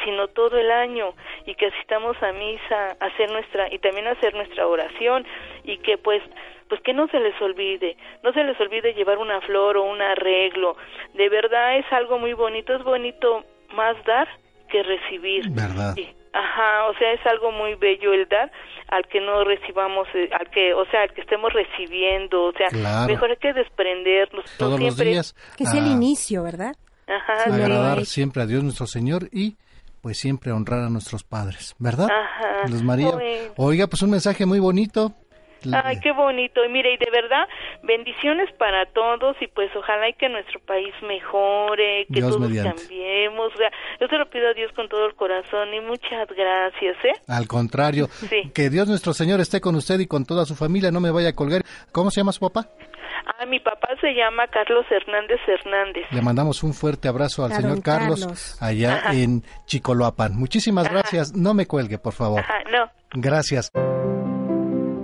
sino 0.03 0.27
todo 0.27 0.57
el 0.57 0.71
año 0.71 1.13
y 1.45 1.55
que 1.55 1.67
asistamos 1.67 2.21
a 2.21 2.31
misa 2.31 2.97
a 2.99 3.05
hacer 3.05 3.31
nuestra 3.31 3.73
y 3.73 3.79
también 3.79 4.07
a 4.07 4.11
hacer 4.11 4.33
nuestra 4.33 4.67
oración 4.67 5.25
y 5.63 5.77
que 5.79 5.97
pues 5.97 6.21
pues 6.69 6.81
que 6.81 6.93
no 6.93 7.07
se 7.07 7.19
les 7.19 7.39
olvide, 7.41 7.95
no 8.23 8.33
se 8.33 8.43
les 8.43 8.59
olvide 8.59 8.93
llevar 8.93 9.17
una 9.17 9.39
flor 9.41 9.77
o 9.77 9.83
un 9.83 10.01
arreglo. 10.01 10.75
De 11.13 11.29
verdad 11.29 11.77
es 11.77 11.85
algo 11.91 12.17
muy 12.19 12.33
bonito, 12.33 12.73
es 12.75 12.83
bonito 12.83 13.43
más 13.75 13.95
dar 14.05 14.27
que 14.69 14.81
recibir. 14.83 15.49
¿Verdad? 15.51 15.93
Sí. 15.95 16.07
Ajá, 16.33 16.87
o 16.87 16.93
sea, 16.97 17.13
es 17.13 17.25
algo 17.27 17.51
muy 17.51 17.75
bello 17.75 18.13
el 18.13 18.27
dar 18.27 18.51
al 18.89 19.07
que 19.07 19.21
no 19.21 19.43
recibamos, 19.45 20.07
eh, 20.13 20.29
al 20.37 20.49
que, 20.49 20.73
o 20.73 20.85
sea, 20.87 21.03
al 21.03 21.13
que 21.13 21.21
estemos 21.21 21.53
recibiendo, 21.53 22.43
o 22.43 22.51
sea, 22.51 22.67
Claro. 22.67 23.07
mejor 23.13 23.29
hay 23.31 23.37
que 23.37 23.53
desprendernos. 23.53 24.43
no 24.45 24.57
Todos 24.57 24.79
los 24.79 24.97
días. 24.97 25.33
Que 25.57 25.63
es 25.63 25.73
el 25.73 25.85
a 25.85 25.87
inicio, 25.87 26.43
¿verdad? 26.43 26.73
Ajá, 27.07 27.45
sí. 27.45 27.51
agradar 27.51 28.05
siempre 28.05 28.41
a 28.41 28.45
Dios 28.47 28.63
nuestro 28.63 28.85
Señor 28.87 29.29
y 29.31 29.55
pues 30.01 30.17
siempre 30.19 30.51
honrar 30.51 30.81
a 30.81 30.89
nuestros 30.89 31.23
padres, 31.23 31.75
¿verdad? 31.79 32.07
Ajá. 32.11 32.67
Luz 32.67 32.83
María. 32.83 33.11
Oiga, 33.57 33.87
pues 33.87 34.01
un 34.01 34.11
mensaje 34.11 34.45
muy 34.45 34.59
bonito. 34.59 35.13
Ay, 35.73 35.99
qué 36.01 36.11
bonito. 36.11 36.63
Y 36.65 36.69
mire, 36.69 36.93
y 36.93 36.97
de 36.97 37.09
verdad, 37.11 37.47
bendiciones 37.83 38.51
para 38.57 38.85
todos 38.87 39.35
y 39.41 39.47
pues 39.47 39.69
ojalá 39.75 40.09
y 40.09 40.13
que 40.13 40.29
nuestro 40.29 40.59
país 40.61 40.93
mejore, 41.07 42.05
que 42.07 42.19
Dios 42.21 42.35
todos 42.35 42.47
mediante. 42.49 42.81
cambiemos. 42.81 43.53
O 43.53 43.57
sea, 43.57 43.71
yo 43.99 44.07
se 44.07 44.17
lo 44.17 44.29
pido 44.29 44.49
a 44.49 44.53
Dios 44.53 44.71
con 44.73 44.87
todo 44.89 45.05
el 45.05 45.15
corazón 45.15 45.73
y 45.73 45.79
muchas 45.81 46.27
gracias, 46.35 46.97
¿eh? 47.05 47.13
Al 47.27 47.47
contrario, 47.47 48.07
Sí. 48.09 48.51
que 48.53 48.69
Dios 48.69 48.87
nuestro 48.87 49.13
Señor 49.13 49.39
esté 49.39 49.61
con 49.61 49.75
usted 49.75 49.99
y 49.99 50.07
con 50.07 50.25
toda 50.25 50.45
su 50.45 50.55
familia, 50.55 50.91
no 50.91 50.99
me 50.99 51.11
vaya 51.11 51.29
a 51.29 51.33
colgar. 51.35 51.61
¿Cómo 51.91 52.11
se 52.11 52.21
llama 52.21 52.31
su 52.31 52.39
papá? 52.41 52.67
Ah, 53.39 53.45
mi 53.47 53.59
papá 53.59 53.89
se 53.99 54.13
llama 54.13 54.45
Carlos 54.47 54.85
Hernández 54.89 55.39
Hernández. 55.47 56.05
Le 56.11 56.21
mandamos 56.21 56.61
un 56.63 56.73
fuerte 56.73 57.07
abrazo 57.07 57.43
al 57.43 57.51
A 57.53 57.55
señor 57.55 57.81
Carlos, 57.81 58.19
Carlos. 58.21 58.61
allá 58.61 58.97
Ajá. 58.97 59.13
en 59.15 59.41
Chicoloapan. 59.65 60.35
Muchísimas 60.37 60.89
gracias. 60.89 61.33
No 61.35 61.53
me 61.55 61.65
cuelgue, 61.65 61.97
por 61.97 62.13
favor. 62.13 62.41
Ajá, 62.41 62.59
no. 62.71 62.89
Gracias. 63.13 63.71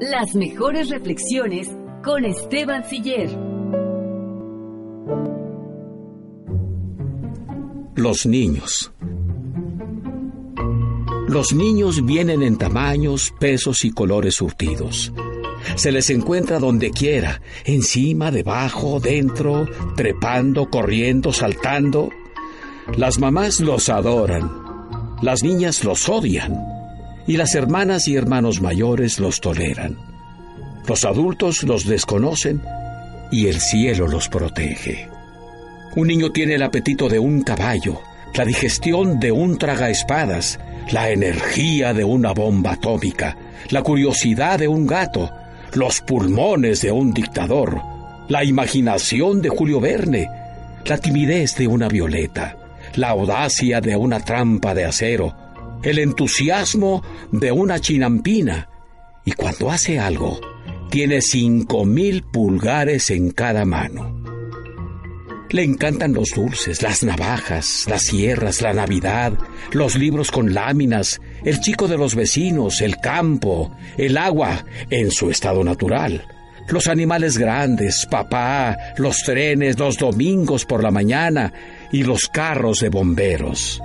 Las 0.01 0.33
mejores 0.33 0.89
reflexiones 0.89 1.69
con 2.03 2.25
Esteban 2.25 2.83
Siller. 2.89 3.29
Los 7.93 8.25
niños. 8.25 8.91
Los 11.27 11.53
niños 11.53 12.03
vienen 12.03 12.41
en 12.41 12.57
tamaños, 12.57 13.31
pesos 13.39 13.85
y 13.85 13.91
colores 13.91 14.33
surtidos. 14.33 15.13
Se 15.75 15.91
les 15.91 16.09
encuentra 16.09 16.57
donde 16.57 16.89
quiera, 16.89 17.39
encima, 17.63 18.31
debajo, 18.31 18.99
dentro, 18.99 19.67
trepando, 19.95 20.71
corriendo, 20.71 21.31
saltando. 21.31 22.09
Las 22.97 23.19
mamás 23.19 23.59
los 23.59 23.87
adoran, 23.87 24.49
las 25.21 25.43
niñas 25.43 25.83
los 25.83 26.09
odian 26.09 26.80
y 27.27 27.37
las 27.37 27.55
hermanas 27.55 28.07
y 28.07 28.15
hermanos 28.15 28.61
mayores 28.61 29.19
los 29.19 29.41
toleran. 29.41 29.97
Los 30.87 31.05
adultos 31.05 31.63
los 31.63 31.85
desconocen 31.85 32.61
y 33.31 33.47
el 33.47 33.59
cielo 33.59 34.07
los 34.07 34.27
protege. 34.29 35.07
Un 35.95 36.07
niño 36.07 36.31
tiene 36.31 36.55
el 36.55 36.63
apetito 36.63 37.09
de 37.09 37.19
un 37.19 37.41
caballo, 37.41 38.01
la 38.33 38.45
digestión 38.45 39.19
de 39.19 39.31
un 39.31 39.57
tragaespadas, 39.57 40.59
la 40.91 41.09
energía 41.09 41.93
de 41.93 42.03
una 42.03 42.33
bomba 42.33 42.73
atómica, 42.73 43.37
la 43.69 43.81
curiosidad 43.83 44.59
de 44.59 44.67
un 44.67 44.87
gato, 44.87 45.31
los 45.73 46.01
pulmones 46.01 46.81
de 46.81 46.91
un 46.91 47.13
dictador, 47.13 47.81
la 48.27 48.43
imaginación 48.43 49.41
de 49.41 49.49
Julio 49.49 49.79
Verne, 49.79 50.29
la 50.85 50.97
timidez 50.97 51.55
de 51.55 51.67
una 51.67 51.87
violeta, 51.87 52.57
la 52.95 53.09
audacia 53.09 53.81
de 53.81 53.95
una 53.95 54.19
trampa 54.19 54.73
de 54.73 54.85
acero, 54.85 55.35
el 55.83 55.99
entusiasmo 55.99 57.03
de 57.31 57.51
una 57.51 57.79
chinampina, 57.79 58.69
y 59.25 59.31
cuando 59.33 59.71
hace 59.71 59.99
algo, 59.99 60.39
tiene 60.89 61.21
cinco 61.21 61.85
mil 61.85 62.23
pulgares 62.23 63.09
en 63.11 63.31
cada 63.31 63.65
mano. 63.65 64.19
Le 65.49 65.63
encantan 65.63 66.13
los 66.13 66.29
dulces, 66.35 66.81
las 66.81 67.03
navajas, 67.03 67.85
las 67.89 68.03
sierras, 68.03 68.61
la 68.61 68.73
Navidad, 68.73 69.33
los 69.71 69.95
libros 69.97 70.31
con 70.31 70.53
láminas, 70.53 71.19
el 71.43 71.59
chico 71.59 71.87
de 71.87 71.97
los 71.97 72.15
vecinos, 72.15 72.81
el 72.81 72.97
campo, 72.97 73.75
el 73.97 74.17
agua 74.17 74.65
en 74.89 75.11
su 75.11 75.29
estado 75.29 75.63
natural, 75.63 76.25
los 76.69 76.87
animales 76.87 77.37
grandes, 77.37 78.07
papá, 78.09 78.77
los 78.97 79.17
trenes, 79.25 79.77
los 79.77 79.97
domingos 79.97 80.65
por 80.65 80.83
la 80.83 80.91
mañana 80.91 81.51
y 81.91 82.03
los 82.03 82.27
carros 82.27 82.79
de 82.79 82.89
bomberos. 82.89 83.81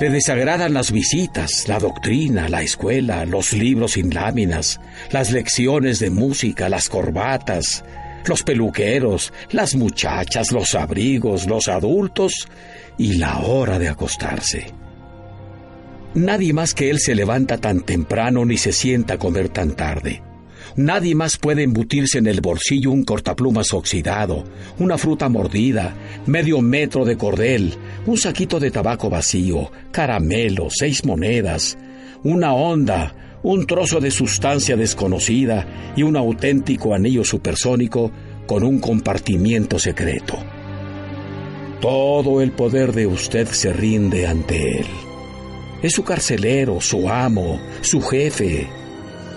Le 0.00 0.10
desagradan 0.10 0.74
las 0.74 0.90
visitas, 0.90 1.68
la 1.68 1.78
doctrina, 1.78 2.48
la 2.48 2.62
escuela, 2.62 3.24
los 3.24 3.52
libros 3.52 3.92
sin 3.92 4.12
láminas, 4.12 4.80
las 5.10 5.30
lecciones 5.30 6.00
de 6.00 6.10
música, 6.10 6.68
las 6.68 6.88
corbatas, 6.88 7.84
los 8.26 8.42
peluqueros, 8.42 9.32
las 9.50 9.76
muchachas, 9.76 10.50
los 10.50 10.74
abrigos, 10.74 11.46
los 11.46 11.68
adultos 11.68 12.48
y 12.98 13.18
la 13.18 13.38
hora 13.38 13.78
de 13.78 13.88
acostarse. 13.88 14.72
Nadie 16.14 16.52
más 16.52 16.74
que 16.74 16.90
él 16.90 16.98
se 16.98 17.14
levanta 17.14 17.58
tan 17.58 17.80
temprano 17.80 18.44
ni 18.44 18.56
se 18.56 18.72
sienta 18.72 19.14
a 19.14 19.18
comer 19.18 19.48
tan 19.48 19.76
tarde. 19.76 20.22
Nadie 20.76 21.14
más 21.14 21.38
puede 21.38 21.62
embutirse 21.62 22.18
en 22.18 22.26
el 22.26 22.40
bolsillo 22.40 22.90
un 22.90 23.04
cortaplumas 23.04 23.72
oxidado, 23.72 24.44
una 24.78 24.98
fruta 24.98 25.28
mordida, 25.28 25.94
medio 26.26 26.60
metro 26.60 27.04
de 27.04 27.16
cordel, 27.16 27.74
un 28.06 28.18
saquito 28.18 28.58
de 28.58 28.72
tabaco 28.72 29.08
vacío, 29.08 29.70
caramelo, 29.92 30.66
seis 30.70 31.04
monedas, 31.04 31.78
una 32.24 32.54
onda, 32.54 33.38
un 33.44 33.66
trozo 33.66 34.00
de 34.00 34.10
sustancia 34.10 34.76
desconocida 34.76 35.92
y 35.94 36.02
un 36.02 36.16
auténtico 36.16 36.92
anillo 36.92 37.22
supersónico 37.24 38.10
con 38.46 38.64
un 38.64 38.80
compartimiento 38.80 39.78
secreto. 39.78 40.38
Todo 41.80 42.40
el 42.40 42.50
poder 42.50 42.92
de 42.92 43.06
usted 43.06 43.46
se 43.46 43.72
rinde 43.72 44.26
ante 44.26 44.80
él. 44.80 44.86
Es 45.82 45.92
su 45.92 46.02
carcelero, 46.02 46.80
su 46.80 47.08
amo, 47.08 47.60
su 47.82 48.00
jefe. 48.00 48.66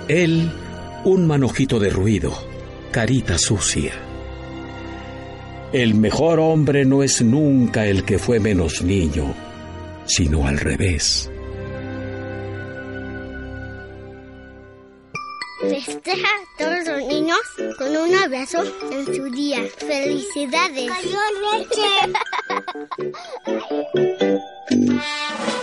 Él, 0.08 0.50
un 1.04 1.28
manojito 1.28 1.80
de 1.80 1.89
ruido, 1.89 2.34
carita 2.91 3.38
sucia. 3.38 3.93
El 5.72 5.95
mejor 5.95 6.39
hombre 6.39 6.86
no 6.86 7.04
es 7.04 7.22
nunca 7.22 7.86
el 7.86 8.04
que 8.04 8.20
fue 8.20 8.39
menos 8.39 8.82
niño, 8.82 9.34
sino 10.06 10.48
al 10.48 10.58
revés. 10.58 11.30
Festeja 15.60 16.28
a 16.28 16.58
todos 16.58 16.88
los 16.88 17.08
niños 17.08 17.39
con 17.78 17.98
un 17.98 18.16
abrazo 18.16 18.64
en 18.91 19.06
su 19.14 19.30
día. 19.32 19.64
¡Felicidades! 19.78 20.91
leche! 21.52 21.88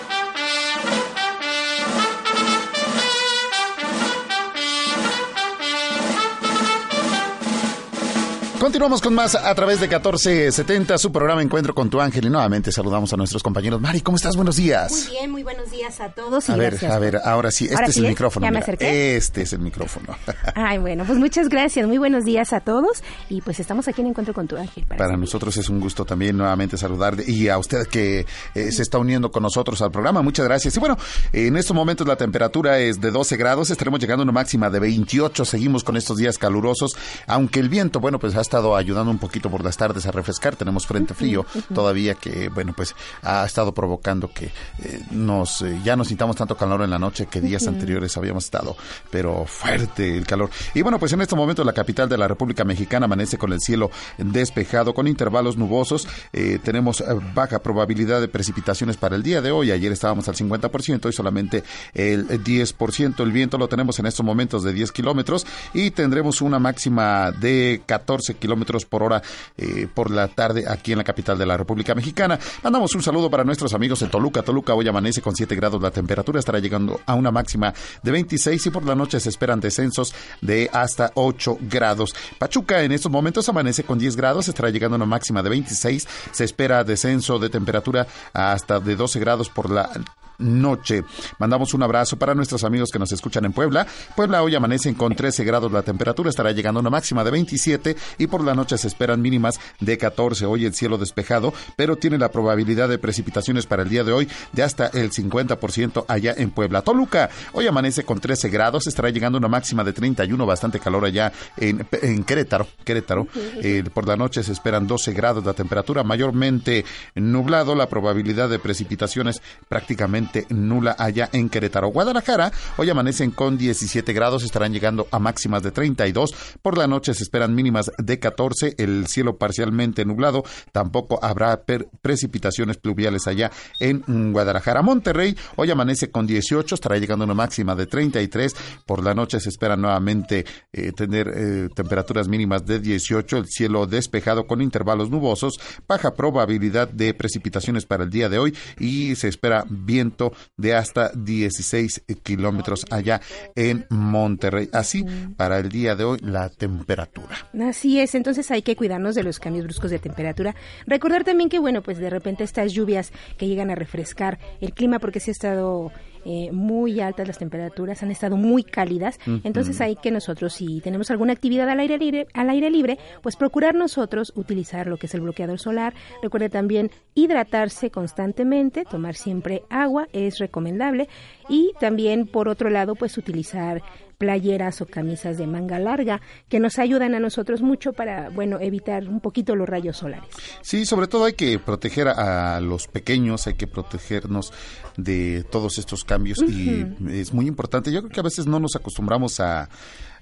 Continuamos 8.65 9.03
con 9.03 9.15
más 9.15 9.35
a 9.35 9.55
través 9.55 9.79
de 9.79 9.89
1470, 9.89 10.97
su 10.97 11.13
programa 11.13 11.43
Encuentro 11.43 11.75
con 11.75 11.91
tu 11.91 12.01
ángel. 12.01 12.25
Y 12.25 12.31
nuevamente 12.31 12.73
saludamos 12.73 13.13
a 13.13 13.17
nuestros 13.19 13.43
compañeros. 13.43 13.79
Mari, 13.79 14.01
¿cómo 14.01 14.17
estás? 14.17 14.37
Buenos 14.37 14.57
días. 14.57 14.91
Muy 14.91 15.11
bien, 15.11 15.31
muy 15.31 15.43
buenos 15.43 15.71
días 15.71 16.01
a 16.01 16.09
todos. 16.09 16.49
Y 16.49 16.53
a 16.53 16.57
ver, 16.57 16.83
a 16.87 16.99
ver, 16.99 17.21
ahora 17.23 17.51
sí, 17.51 17.65
este 17.65 17.77
¿Ahora 17.77 17.89
es 17.89 17.93
sí 17.93 18.01
el 18.01 18.07
es? 18.07 18.11
micrófono. 18.13 18.47
¿Ya 18.47 18.51
me 18.51 18.61
acerqué? 18.61 19.17
Este 19.17 19.43
es 19.43 19.53
el 19.53 19.59
micrófono. 19.59 20.17
Ay, 20.55 20.79
bueno, 20.79 21.05
pues 21.05 21.19
muchas 21.19 21.51
gracias. 21.51 21.87
Muy 21.87 21.99
buenos 21.99 22.25
días 22.25 22.55
a 22.55 22.61
todos. 22.61 23.03
Y 23.29 23.43
pues 23.43 23.61
estamos 23.61 23.87
aquí 23.87 24.01
en 24.01 24.07
Encuentro 24.07 24.33
con 24.33 24.49
tu 24.49 24.57
ángel. 24.57 24.87
para 24.87 24.97
Para 24.97 25.17
nosotros 25.19 25.55
es 25.59 25.69
un 25.69 25.79
gusto 25.79 26.07
también 26.07 26.35
nuevamente 26.35 26.79
saludar 26.79 27.17
y 27.27 27.51
a 27.51 27.59
usted 27.59 27.87
que 27.87 28.25
eh, 28.55 28.73
se 28.73 28.81
está 28.81 28.97
uniendo 28.97 29.31
con 29.31 29.43
nosotros 29.43 29.83
al 29.83 29.91
programa. 29.91 30.23
Muchas 30.23 30.47
gracias. 30.47 30.75
Y 30.75 30.81
bueno, 30.81 30.97
en 31.35 31.59
estos 31.59 31.77
momentos 31.77 32.07
la 32.07 32.17
temperatura 32.17 32.79
es 32.79 32.99
de 32.99 33.11
12 33.11 33.37
grados, 33.37 33.71
estaremos 33.71 34.01
llegando 34.01 34.23
a 34.23 34.25
una 34.25 34.33
máxima 34.33 34.71
de 34.71 34.81
28. 34.81 35.45
Seguimos 35.45 35.85
con 35.85 35.99
estos 35.99 36.17
días 36.17 36.39
calurosos, 36.39 36.97
aunque 37.27 37.61
el 37.61 37.69
viento, 37.69 38.01
bueno, 38.01 38.19
pues 38.19 38.35
ha 38.35 38.54
estado 38.55 38.77
ayudando 38.77 39.11
un 39.11 39.19
poquito 39.19 39.51
por 39.51 39.65
las 39.65 39.77
tardes 39.77 40.07
a 40.07 40.13
refrescar. 40.13 40.55
Tenemos 40.55 40.87
frente 40.87 41.13
frío 41.13 41.45
todavía 41.75 42.15
que, 42.15 42.49
bueno, 42.51 42.73
pues 42.73 42.95
ha 43.23 43.45
estado 43.45 43.75
provocando 43.75 44.31
que 44.33 44.45
eh, 44.45 45.03
nos 45.11 45.63
eh, 45.63 45.81
ya 45.83 45.97
no 45.97 46.05
sintamos 46.05 46.37
tanto 46.37 46.57
calor 46.57 46.83
en 46.83 46.91
la 46.91 46.99
noche 47.01 47.27
que 47.27 47.41
días 47.41 47.67
anteriores 47.67 48.17
habíamos 48.17 48.45
estado, 48.45 48.77
pero 49.11 49.45
fuerte 49.45 50.17
el 50.17 50.25
calor. 50.25 50.51
Y 50.73 50.83
bueno, 50.83 51.01
pues 51.01 51.13
en 51.13 51.21
este 51.21 51.35
momento 51.35 51.65
la 51.65 51.73
capital 51.73 52.09
de 52.09 52.17
la 52.17 52.29
República 52.29 52.63
Mexicana 52.63 53.07
amanece 53.07 53.39
con 53.39 53.53
el 53.53 53.61
cielo 53.61 53.91
despejado, 54.19 54.95
con 54.95 55.09
intervalos 55.09 55.57
nubosos. 55.57 56.07
Eh, 56.33 56.61
tenemos 56.63 57.03
baja 57.35 57.59
probabilidad 57.59 58.21
de 58.21 58.29
precipitaciones 58.29 58.97
para 58.97 59.17
el 59.17 59.25
día 59.25 59.43
de 59.43 59.51
hoy. 59.51 59.73
Ayer 59.73 59.91
estábamos 59.91 60.29
al 60.29 60.37
50% 60.37 61.09
y 61.09 61.13
solamente 61.13 61.65
el 61.93 62.29
10%. 62.29 63.21
El 63.21 63.33
viento 63.33 63.59
lo 63.59 63.67
tenemos 63.67 63.99
en 63.99 64.07
estos 64.07 64.25
momentos 64.25 64.63
de 64.63 64.73
10 64.73 64.93
kilómetros 64.93 65.45
y 65.73 65.91
tendremos 65.91 66.41
una 66.41 66.61
máxima 66.61 67.33
de 67.33 67.83
14 67.85 68.35
kilómetros 68.35 68.44
por 68.89 69.03
hora 69.03 69.23
eh, 69.57 69.87
por 69.93 70.11
la 70.11 70.29
tarde 70.29 70.65
aquí 70.69 70.93
en 70.93 70.99
la 70.99 71.05
capital 71.05 71.39
de 71.39 71.47
la 71.47 71.57
República 71.57 71.95
Mexicana. 71.95 72.39
Mandamos 72.63 72.95
un 72.95 73.03
saludo 73.03 73.31
para 73.31 73.45
nuestros 73.45 73.75
amigos 73.75 74.03
en 74.03 74.11
Toluca. 74.11 74.43
Toluca 74.43 74.75
hoy 74.75 74.89
amanece 74.89 75.21
con 75.21 75.35
7 75.35 75.55
grados. 75.55 75.81
La 75.83 75.91
temperatura 75.91 76.39
estará 76.39 76.59
llegando 76.59 77.01
a 77.07 77.15
una 77.15 77.31
máxima 77.31 77.73
de 78.03 78.11
26 78.11 78.67
y 78.67 78.71
por 78.71 78.85
la 78.85 78.95
noche 78.95 79.21
se 79.21 79.29
esperan 79.29 79.61
descensos 79.61 80.15
de 80.41 80.71
hasta 80.73 81.13
8 81.15 81.59
grados. 81.63 82.15
Pachuca 82.39 82.83
en 82.83 82.93
estos 82.93 83.11
momentos 83.11 83.49
amanece 83.49 83.85
con 83.85 83.99
10 83.99 84.17
grados, 84.17 84.49
estará 84.49 84.71
llegando 84.71 84.95
a 84.95 84.99
una 84.99 85.07
máxima 85.07 85.43
de 85.43 85.51
26. 85.51 86.09
Se 86.33 86.45
espera 86.45 86.85
descenso 86.85 87.39
de 87.39 87.49
temperatura 87.49 88.07
hasta 88.33 88.81
de 88.81 88.97
12 88.97 89.21
grados 89.21 89.49
por 89.49 89.71
la 89.71 89.91
noche. 90.39 91.05
Mandamos 91.39 91.75
un 91.75 91.83
abrazo 91.83 92.19
para 92.19 92.35
nuestros 92.35 92.65
amigos 92.65 92.91
que 92.91 92.99
nos 92.99 93.13
escuchan 93.13 93.45
en 93.45 93.53
Puebla. 93.53 93.87
Puebla 94.17 94.43
hoy 94.43 94.55
amanecen 94.55 94.95
con 94.95 95.15
13 95.15 95.45
grados 95.45 95.73
la 95.73 95.83
temperatura, 95.83 96.31
estará 96.31 96.53
llegando 96.53 96.81
a 96.81 96.83
una 96.83 96.91
máxima 96.91 97.25
de 97.25 97.31
27 97.31 97.97
y 98.19 98.27
por 98.27 98.45
la 98.45 98.55
noche 98.55 98.79
se 98.79 98.89
esperan 98.89 99.21
mínimas 99.21 99.61
de 99.81 99.99
14. 99.99 100.47
Hoy 100.47 100.65
el 100.65 100.75
cielo 100.75 100.99
despejado, 100.99 101.53
pero 101.77 101.97
tiene 101.97 102.19
la 102.19 102.31
probabilidad 102.31 102.89
de 102.89 102.99
precipitaciones 102.99 103.67
para 103.67 103.83
el 103.83 103.89
día 103.89 104.05
de 104.05 104.13
hoy 104.13 104.29
de 104.53 104.63
hasta 104.63 104.87
el 104.89 105.11
50% 105.11 106.05
allá 106.09 106.35
en 106.37 106.51
Puebla. 106.51 106.83
Toluca 106.83 107.31
hoy 107.53 107.67
amanece 107.67 108.05
con 108.05 108.21
13 108.21 108.49
grados, 108.49 108.87
estará 108.87 109.11
llegando 109.11 109.37
a 109.37 109.41
una 109.41 109.49
máxima 109.49 109.85
de 109.85 109.93
31, 109.93 110.47
bastante 110.47 110.81
calor 110.81 111.05
allá 111.05 111.33
en, 111.57 111.87
en 112.03 112.25
Querétaro. 112.25 112.67
Querétaro. 112.85 113.27
Eh, 113.63 113.85
por 113.93 114.07
la 114.07 114.17
noche 114.17 114.43
se 114.43 114.53
esperan 114.53 114.87
12 114.87 115.13
grados 115.13 115.45
la 115.45 115.55
temperatura, 115.55 116.03
mayormente 116.03 116.85
nublado, 117.15 117.75
la 117.75 117.89
probabilidad 117.89 118.49
de 118.49 118.59
precipitaciones 118.59 119.43
prácticamente 119.69 120.24
nula 120.49 120.97
allá 120.99 121.29
en 121.33 121.49
Querétaro. 121.49 121.89
Guadalajara, 121.89 122.53
hoy 122.77 122.91
amanecen 122.91 123.31
con 123.31 123.59
17 123.59 124.13
grados, 124.13 124.45
estarán 124.45 124.73
llegando 124.73 125.07
a 125.11 125.19
máximas 125.19 125.63
de 125.63 125.71
32. 125.71 126.35
Por 126.63 126.79
la 126.79 126.87
noche 126.87 127.15
se 127.15 127.23
esperan 127.23 127.55
mínimas 127.55 127.91
de 127.99 128.19
14, 128.19 128.75
el 128.79 129.07
cielo 129.07 129.37
parcialmente 129.37 130.05
nublado, 130.05 130.45
tampoco 130.73 131.19
habrá 131.23 131.65
precipitaciones 132.03 132.77
pluviales 132.77 133.27
allá 133.27 133.51
en 133.81 134.03
Guadalajara. 134.33 134.83
Monterrey, 134.83 135.37
hoy 135.57 135.71
amanece 135.71 136.11
con 136.11 136.27
18, 136.27 136.75
estará 136.75 136.99
llegando 136.99 137.25
a 137.25 137.27
una 137.27 137.35
máxima 137.35 137.75
de 137.75 137.87
33. 137.87 138.55
Por 138.87 139.03
la 139.03 139.15
noche 139.15 139.41
se 139.41 139.49
espera 139.49 139.77
nuevamente 139.77 140.45
eh, 140.73 140.93
tener 140.93 141.29
eh, 141.29 141.69
temperaturas 141.75 142.29
mínimas 142.29 142.65
de 142.67 142.81
18, 142.81 143.39
el 143.39 143.47
cielo 143.47 143.87
despejado 143.87 144.47
con 144.47 144.61
intervalos 144.63 145.11
nubosos, 145.11 145.59
baja 145.87 146.15
probabilidad 146.15 146.89
de 146.89 147.15
precipitaciones 147.15 147.87
para 147.87 148.05
el 148.05 148.11
día 148.11 148.29
de 148.29 148.39
hoy 148.39 148.57
y 148.79 149.15
se 149.17 149.29
espera 149.29 149.65
viento 149.69 150.14
de 150.57 150.75
hasta 150.75 151.11
16 151.15 152.05
kilómetros 152.23 152.87
allá 152.91 153.21
en 153.55 153.87
Monterrey. 153.91 154.69
Así, 154.73 155.05
para 155.37 155.59
el 155.59 155.69
día 155.69 155.95
de 155.97 156.05
hoy, 156.05 156.19
la 156.23 156.49
temperatura. 156.49 157.49
Así 157.61 158.01
es, 158.01 158.15
entonces 158.15 158.51
hay 158.51 158.63
que 158.63 158.77
cuidarnos 158.77 159.15
de 159.15 159.23
los 159.23 159.39
cambios 159.39 159.65
bruscos 159.65 159.91
de 159.91 159.99
temperatura. 159.99 160.55
Recordar 160.87 161.25
también 161.25 161.49
que, 161.49 161.59
bueno, 161.59 161.83
pues 161.83 161.99
de 161.99 162.11
repente 162.11 162.45
estas 162.45 162.73
lluvias 162.73 163.13
que 163.39 163.47
llegan 163.47 163.71
a 163.71 163.75
refrescar 163.75 164.39
el 164.61 164.73
clima 164.73 164.99
porque 164.99 165.21
se 165.21 165.31
ha 165.31 165.33
estado 165.33 165.93
eh, 166.25 166.51
muy 166.53 167.01
altas 167.01 167.27
las 167.27 167.39
temperaturas, 167.39 168.03
han 168.03 168.11
estado 168.11 168.37
muy 168.37 168.65
cálidas. 168.65 169.19
Entonces 169.43 169.81
hay 169.81 169.97
que 169.97 170.11
nosotros, 170.11 170.55
si 170.55 170.81
tenemos 170.81 171.11
alguna 171.11 171.33
actividad 171.33 171.69
al 171.69 171.81
aire 171.81 171.99
libre, 171.99 172.27
al 172.35 172.51
aire 172.51 172.71
libre, 172.71 172.99
pues 173.23 173.37
procurar 173.37 173.75
nosotros 173.75 174.33
utilizar 174.35 174.87
lo 174.87 174.97
que 174.97 175.07
es 175.07 175.15
el 175.15 175.21
bloqueador 175.21 175.59
solar. 175.59 175.95
Recuerde 176.23 176.49
también 176.49 176.91
hidratarse 177.15 177.91
constantemente, 177.91 178.85
tomar 178.85 179.15
siempre 179.15 179.63
agua 179.71 180.09
es 180.13 180.39
recomendable 180.39 181.09
y 181.49 181.73
también 181.81 182.27
por 182.27 182.49
otro 182.49 182.71
lado 182.71 182.95
pues 182.95 183.17
utilizar 183.19 183.83
playeras 184.19 184.81
o 184.81 184.87
camisas 184.87 185.39
de 185.39 185.47
manga 185.47 185.79
larga 185.79 186.21
que 186.49 186.61
nos 186.61 186.79
ayudan 186.79 187.15
a 187.15 187.21
nosotros 187.21 187.63
mucho 187.63 187.93
para 187.93 188.31
bueno 188.31 188.59
evitar 188.61 189.09
un 189.09 189.21
poquito 189.21 189.55
los 189.57 189.69
rayos 189.69 189.97
solares. 189.97 190.29
Sí, 190.63 190.87
sobre 190.87 191.07
todo 191.07 191.25
hay 191.25 191.35
que 191.35 191.59
proteger 191.59 192.09
a, 192.09 192.61
los 192.61 192.87
pequeños, 192.89 193.47
hay 193.47 193.55
que 193.55 193.67
protegernos 193.67 194.53
de 194.97 195.45
todos 195.51 195.79
estos 195.79 196.05
cambios 196.05 196.39
y 196.43 196.87
es 197.11 197.33
muy 197.33 197.47
importante. 197.47 197.93
Yo 197.93 198.01
creo 198.01 198.11
que 198.11 198.21
a 198.21 198.25
veces 198.25 198.47
no 198.47 198.61
nos 198.61 198.77
acostumbramos 198.77 199.41
a, 199.41 199.69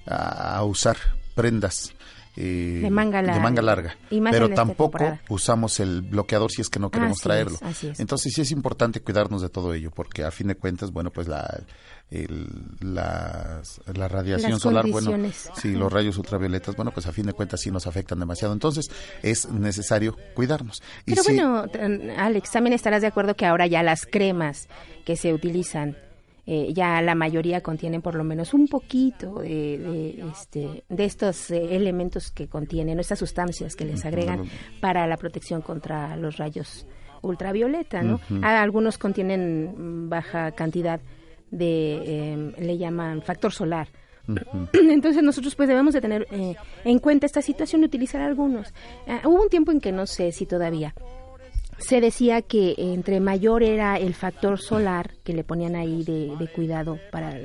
a 0.07 0.65
usar 0.65 0.97
prendas 1.35 1.95
eh, 2.37 2.81
De 2.83 2.91
manga 2.91 3.21
larga. 3.23 3.41
manga 3.43 3.63
larga. 3.63 3.97
Pero 4.31 4.49
tampoco 4.51 4.99
temporada. 4.99 5.21
usamos 5.29 5.81
el 5.81 6.03
bloqueador 6.03 6.51
si 6.51 6.63
es 6.63 6.69
que 6.71 6.79
no 6.81 6.91
queremos 6.91 7.19
Así 7.19 7.23
traerlo. 7.25 7.55
es, 7.57 7.63
así 7.63 7.89
es. 7.89 8.01
Entonces 8.01 8.33
sí 8.35 8.41
es 8.41 8.51
importante 8.53 9.01
cuidarnos 9.01 9.43
de 9.43 9.49
todo 9.51 9.75
ello, 9.75 9.91
porque 9.91 10.25
a 10.25 10.31
fin 10.31 10.47
de 10.49 10.55
cuentas, 10.55 10.91
bueno, 10.93 11.11
pues 11.11 11.29
la 11.29 11.61
el- 12.11 12.47
la 12.81 13.63
radiación 14.09 14.53
Las 14.53 14.61
solar, 14.61 14.87
bueno, 14.91 15.13
sí, 15.57 15.73
los 15.73 15.91
rayos 15.91 16.19
ultravioletas, 16.19 16.77
bueno, 16.77 16.91
pues 16.91 17.07
a 17.07 17.13
fin 17.13 17.25
de 17.27 17.33
cuentas 17.33 17.61
sí 17.61 17.71
nos 17.71 17.87
afectan 17.87 18.19
demasiado. 18.19 18.53
Entonces 18.53 18.91
es 19.23 19.49
necesario 19.49 20.17
cuidarnos. 20.35 20.83
Y 21.07 21.13
Pero 21.13 21.23
sí- 21.23 21.35
bueno, 21.35 21.65
Alex, 22.19 22.51
también 22.51 22.75
estarás 22.75 23.01
de 23.01 23.09
acuerdo 23.09 23.35
que 23.35 23.47
ahora 23.47 23.67
ya 23.67 23.83
las 23.83 24.05
cremas 24.05 24.69
que 25.07 25.17
se 25.17 25.33
utilizan, 25.33 25.97
eh, 26.47 26.73
ya 26.73 27.01
la 27.03 27.15
mayoría 27.15 27.61
contienen 27.61 28.03
por 28.03 28.15
lo 28.15 28.25
menos 28.25 28.53
un 28.53 28.67
poquito 28.67 29.35
de, 29.41 29.79
de, 29.79 30.25
este, 30.33 30.85
de 30.89 31.05
estos 31.05 31.51
eh, 31.51 31.77
elementos 31.77 32.31
que 32.33 32.49
contienen, 32.49 32.99
estas 32.99 33.21
sustancias 33.21 33.77
que 33.77 33.85
les 33.85 34.05
agregan 34.05 34.45
para 34.81 35.07
la 35.07 35.17
protección 35.17 35.63
contra 35.63 36.17
los 36.17 36.39
rayos 36.39 36.87
ultravioleta, 37.23 38.03
¿no? 38.03 38.21
Ah, 38.43 38.61
Algunos 38.61 38.99
contienen 38.99 40.09
baja 40.09 40.51
cantidad 40.51 41.01
de, 41.51 41.95
eh, 42.05 42.53
le 42.59 42.79
llaman 42.79 43.23
factor 43.23 43.53
solar. 43.53 43.89
Entonces 44.73 45.23
nosotros 45.23 45.55
pues 45.55 45.69
debemos 45.69 45.95
de 45.95 46.01
tener 46.01 46.27
eh, 46.31 46.55
en 46.85 46.99
cuenta 46.99 47.27
esta 47.27 47.43
situación 47.43 47.83
y 47.83 47.87
utilizar 47.87 48.21
algunos. 48.21 48.73
Ah, 49.07 49.21
hubo 49.25 49.43
un 49.43 49.49
tiempo 49.49 49.71
en 49.73 49.81
que 49.81 49.93
no 49.93 50.07
sé 50.07 50.33
si 50.33 50.47
todavía 50.47 50.95
se 51.87 52.01
decía 52.01 52.43
que 52.43 52.75
entre 52.79 53.21
mayor 53.21 53.63
era 53.63 53.97
el 53.97 54.15
factor 54.15 54.59
solar 54.59 55.15
que 55.25 55.33
le 55.33 55.45
ponían 55.45 55.77
ahí 55.77 56.05
de, 56.05 56.37
de 56.37 56.49
cuidado 56.49 56.99
para 57.11 57.39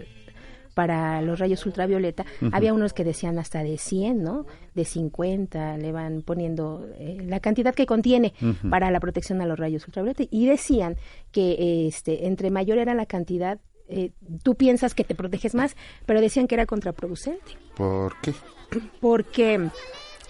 para 0.78 1.24
los 1.24 1.40
rayos 1.40 1.66
ultravioleta, 1.66 2.24
había 2.52 2.72
unos 2.72 2.94
que 2.94 3.04
decían 3.04 3.40
hasta 3.40 3.64
de 3.64 3.80
100, 3.80 4.22
¿no? 4.22 4.46
De 4.76 4.86
50, 4.86 5.76
le 5.78 5.92
van 5.92 6.22
poniendo 6.22 6.88
eh, 7.00 7.18
la 7.26 7.40
cantidad 7.40 7.74
que 7.74 7.88
contiene 7.88 8.36
para 8.70 8.92
la 8.92 9.00
protección 9.00 9.42
a 9.42 9.48
los 9.48 9.58
rayos 9.58 9.88
ultravioleta 9.88 10.26
y 10.30 10.46
decían 10.46 10.96
que 11.32 11.54
eh, 11.54 11.88
este 11.88 12.28
entre 12.28 12.52
mayor 12.52 12.78
era 12.78 12.94
la 12.94 13.08
cantidad 13.08 13.60
eh, 13.90 14.12
tú 14.44 14.54
piensas 14.54 14.94
que 14.94 15.04
te 15.04 15.16
proteges 15.16 15.56
más, 15.56 15.76
pero 16.06 16.22
decían 16.22 16.46
que 16.46 16.54
era 16.54 16.68
contraproducente 16.68 17.58
¿Por 17.76 18.14
qué? 18.22 18.34
porque 19.02 19.72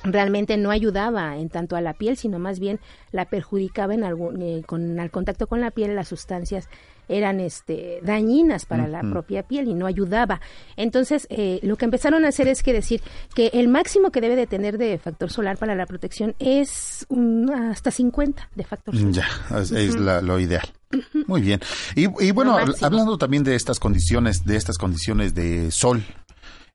realmente 0.03 0.57
no 0.57 0.71
ayudaba 0.71 1.37
en 1.37 1.49
tanto 1.49 1.75
a 1.75 1.81
la 1.81 1.93
piel, 1.93 2.17
sino 2.17 2.39
más 2.39 2.59
bien 2.59 2.79
la 3.11 3.25
perjudicaba 3.25 3.93
en 3.93 4.03
algún, 4.03 4.41
eh, 4.41 4.63
con 4.65 4.99
al 4.99 5.11
contacto 5.11 5.47
con 5.47 5.61
la 5.61 5.71
piel 5.71 5.95
las 5.95 6.07
sustancias 6.09 6.69
eran 7.09 7.39
este 7.39 7.99
dañinas 8.03 8.65
para 8.65 8.85
la 8.85 8.99
propia 8.99 9.41
piel 9.43 9.69
y 9.69 9.73
no 9.73 9.85
ayudaba. 9.85 10.41
Entonces, 10.75 11.25
eh, 11.29 11.59
lo 11.63 11.77
que 11.77 11.85
empezaron 11.85 12.25
a 12.25 12.27
hacer 12.27 12.49
es 12.49 12.63
que 12.63 12.73
decir 12.73 13.01
que 13.33 13.47
el 13.53 13.69
máximo 13.69 14.11
que 14.11 14.19
debe 14.19 14.35
de 14.35 14.45
tener 14.45 14.77
de 14.77 14.97
factor 14.97 15.31
solar 15.31 15.57
para 15.57 15.73
la 15.73 15.85
protección 15.85 16.35
es 16.39 17.07
hasta 17.71 17.91
50 17.91 18.49
de 18.55 18.63
factor 18.65 18.93
solar. 18.97 19.13
Ya, 19.13 19.57
es, 19.59 19.95
la- 19.97 20.21
lo 20.21 20.37
ideal. 20.37 20.67
Muy 21.27 21.41
bien. 21.41 21.61
Y, 21.95 22.07
y 22.25 22.31
bueno, 22.31 22.57
hablando 22.81 23.17
también 23.17 23.43
de 23.45 23.55
estas 23.55 23.79
condiciones, 23.79 24.43
de 24.45 24.57
estas 24.57 24.77
condiciones 24.77 25.33
de 25.33 25.71
sol, 25.71 26.03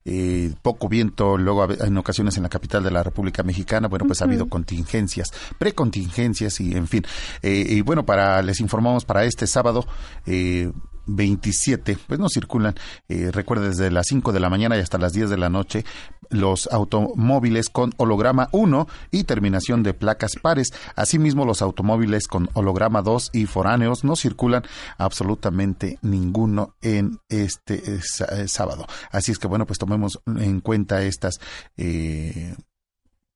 eh, 0.04 0.52
poco 0.62 0.88
viento, 0.88 1.38
luego 1.38 1.68
en 1.70 1.96
ocasiones 1.96 2.36
en 2.36 2.42
la 2.42 2.48
capital 2.48 2.82
de 2.82 2.90
la 2.90 3.02
República 3.02 3.42
Mexicana, 3.42 3.88
bueno, 3.88 4.04
pues 4.06 4.20
ha 4.20 4.24
habido 4.24 4.48
contingencias, 4.48 5.32
precontingencias 5.58 6.60
y 6.60 6.72
en 6.72 6.88
fin. 6.88 7.04
Eh, 7.42 7.64
y 7.68 7.80
bueno, 7.82 8.04
para 8.04 8.42
les 8.42 8.60
informamos 8.60 9.04
para 9.04 9.24
este 9.24 9.46
sábado, 9.46 9.86
eh, 10.26 10.70
27, 11.06 11.98
pues 12.06 12.20
no 12.20 12.28
circulan, 12.28 12.74
eh, 13.08 13.30
recuerde 13.32 13.68
desde 13.68 13.90
las 13.90 14.06
5 14.08 14.32
de 14.32 14.40
la 14.40 14.50
mañana 14.50 14.76
y 14.76 14.80
hasta 14.80 14.98
las 14.98 15.12
10 15.12 15.30
de 15.30 15.38
la 15.38 15.48
noche, 15.48 15.84
los 16.30 16.66
automóviles 16.72 17.68
con 17.68 17.92
holograma 17.98 18.48
1 18.52 18.86
y 19.10 19.24
terminación 19.24 19.82
de 19.82 19.92
placas 19.94 20.32
pares. 20.40 20.68
Asimismo, 20.96 21.44
los 21.44 21.60
automóviles 21.62 22.26
con 22.26 22.48
holograma 22.54 23.02
2 23.02 23.30
y 23.34 23.46
foráneos 23.46 24.04
no 24.04 24.16
circulan 24.16 24.62
absolutamente 24.98 25.98
ninguno 26.02 26.74
en 26.80 27.18
este 27.28 27.74
eh, 27.96 28.00
eh, 28.30 28.48
sábado. 28.48 28.86
Así 29.10 29.32
es 29.32 29.38
que 29.38 29.46
bueno, 29.48 29.66
pues 29.66 29.78
tomemos 29.78 30.20
en 30.26 30.60
cuenta 30.60 31.02
estas 31.02 31.38
eh, 31.76 32.54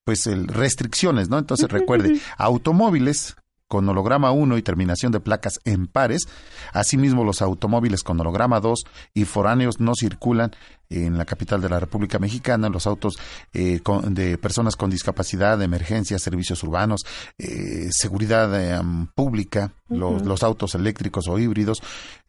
pues 0.05 0.27
el- 0.27 0.49
restricciones, 0.49 1.29
¿no? 1.29 1.39
Entonces 1.39 1.69
recuerde, 1.71 2.19
automóviles 2.39 3.37
con 3.69 3.89
holograma 3.89 4.31
1 4.31 4.59
y 4.59 4.63
terminación 4.63 5.13
de 5.13 5.21
placas 5.21 5.61
en 5.65 5.87
pares. 5.87 6.29
Asimismo, 6.73 7.25
los 7.25 7.43
automóviles 7.43 8.03
con 8.03 8.21
holograma 8.21 8.61
2 8.61 8.85
y 9.15 9.25
foráneos 9.25 9.81
no 9.81 9.95
circulan 9.95 10.53
en 10.91 11.17
la 11.19 11.25
capital 11.25 11.61
de 11.61 11.69
la 11.69 11.81
República 11.81 12.19
Mexicana. 12.19 12.69
Los 12.69 12.87
autos 12.87 13.17
eh, 13.53 13.81
con- 13.81 14.15
de 14.15 14.39
personas 14.39 14.77
con 14.77 14.91
discapacidad, 14.91 15.59
de 15.59 15.65
emergencia, 15.65 16.19
servicios 16.19 16.63
urbanos, 16.63 17.03
eh, 17.39 17.89
seguridad 17.91 18.51
eh, 18.61 18.81
pública, 19.15 19.73
los, 19.89 20.23
los 20.25 20.43
autos 20.43 20.75
eléctricos 20.75 21.29
o 21.29 21.39
híbridos 21.39 21.81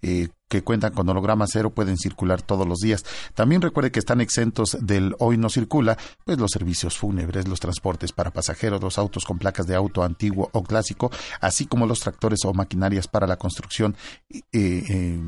eh, 0.04 0.28
que 0.48 0.64
cuentan 0.64 0.94
con 0.94 1.10
holograma 1.10 1.46
cero 1.48 1.72
pueden 1.72 1.98
circular 1.98 2.42
todos 2.42 2.66
los 2.68 2.78
días. 2.80 3.04
También 3.34 3.62
recuerde 3.62 3.92
que 3.92 4.00
están 4.00 4.22
exentos 4.22 4.78
del 4.80 5.14
hoy 5.20 5.38
no 5.38 5.50
circula, 5.50 5.98
pues 6.24 6.38
los 6.38 6.52
servicios 6.52 6.98
fúnebres, 6.98 7.48
los 7.48 7.60
transportes 7.60 8.14
para 8.14 8.32
pasajeros, 8.32 8.82
los 8.82 8.98
autos 8.98 9.26
con 9.26 9.40
placas 9.40 9.66
de 9.68 9.76
auto 9.76 10.04
antiguo 10.04 10.50
o 10.54 10.64
clásico, 10.64 11.12
así 11.42 11.66
como 11.66 11.86
los 11.88 12.00
tractores 12.00 12.40
o 12.46 12.54
maquinarias 12.54 13.08
para 13.08 13.28
la 13.28 13.36
construcción 13.38 13.96
y, 14.30 14.44
eh, 14.54 15.20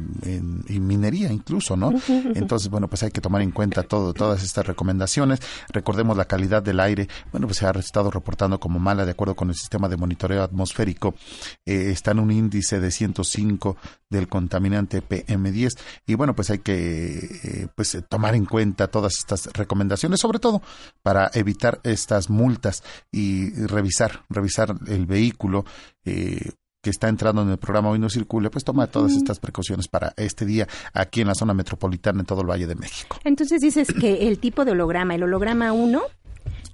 minería 0.79 1.31
incluso, 1.33 1.75
¿no? 1.75 1.91
Entonces, 2.35 2.69
bueno, 2.69 2.87
pues 2.87 3.03
hay 3.03 3.11
tomar 3.21 3.41
en 3.41 3.51
cuenta 3.51 3.83
todo, 3.83 4.13
todas 4.13 4.43
estas 4.43 4.65
recomendaciones. 4.65 5.39
Recordemos 5.69 6.17
la 6.17 6.25
calidad 6.25 6.61
del 6.63 6.79
aire, 6.79 7.07
bueno, 7.31 7.47
pues 7.47 7.57
se 7.57 7.65
ha 7.65 7.71
estado 7.71 8.11
reportando 8.11 8.59
como 8.59 8.79
mala 8.79 9.05
de 9.05 9.11
acuerdo 9.11 9.35
con 9.35 9.49
el 9.49 9.55
sistema 9.55 9.87
de 9.89 9.97
monitoreo 9.97 10.43
atmosférico. 10.43 11.15
Eh, 11.65 11.91
está 11.91 12.11
en 12.11 12.19
un 12.19 12.31
índice 12.31 12.79
de 12.79 12.91
105 12.91 13.77
del 14.09 14.27
contaminante 14.27 15.01
PM10 15.01 15.77
y 16.07 16.15
bueno, 16.15 16.35
pues 16.35 16.49
hay 16.49 16.59
que 16.59 17.17
eh, 17.43 17.67
pues 17.75 17.97
tomar 18.09 18.35
en 18.35 18.45
cuenta 18.45 18.87
todas 18.87 19.17
estas 19.17 19.47
recomendaciones, 19.53 20.19
sobre 20.19 20.39
todo 20.39 20.61
para 21.03 21.29
evitar 21.33 21.79
estas 21.83 22.29
multas 22.29 22.83
y 23.11 23.51
revisar, 23.65 24.23
revisar 24.29 24.75
el 24.87 25.05
vehículo. 25.05 25.65
eh, 26.05 26.51
que 26.89 26.91
está 26.91 27.07
entrando 27.07 27.43
en 27.43 27.49
el 27.49 27.59
programa 27.59 27.89
Hoy 27.89 27.99
No 27.99 28.09
Circule, 28.09 28.49
pues 28.49 28.63
toma 28.63 28.87
todas 28.87 29.11
estas 29.11 29.39
precauciones 29.39 29.87
para 29.87 30.11
este 30.17 30.43
día 30.43 30.67
aquí 30.91 31.21
en 31.21 31.27
la 31.27 31.35
zona 31.35 31.53
metropolitana, 31.53 32.21
en 32.21 32.25
todo 32.25 32.41
el 32.41 32.47
Valle 32.47 32.65
de 32.65 32.73
México. 32.73 33.19
Entonces 33.23 33.61
dices 33.61 33.93
que 33.93 34.27
el 34.27 34.39
tipo 34.39 34.65
de 34.65 34.71
holograma, 34.71 35.13
el 35.13 35.21
holograma 35.21 35.71
1, 35.71 36.01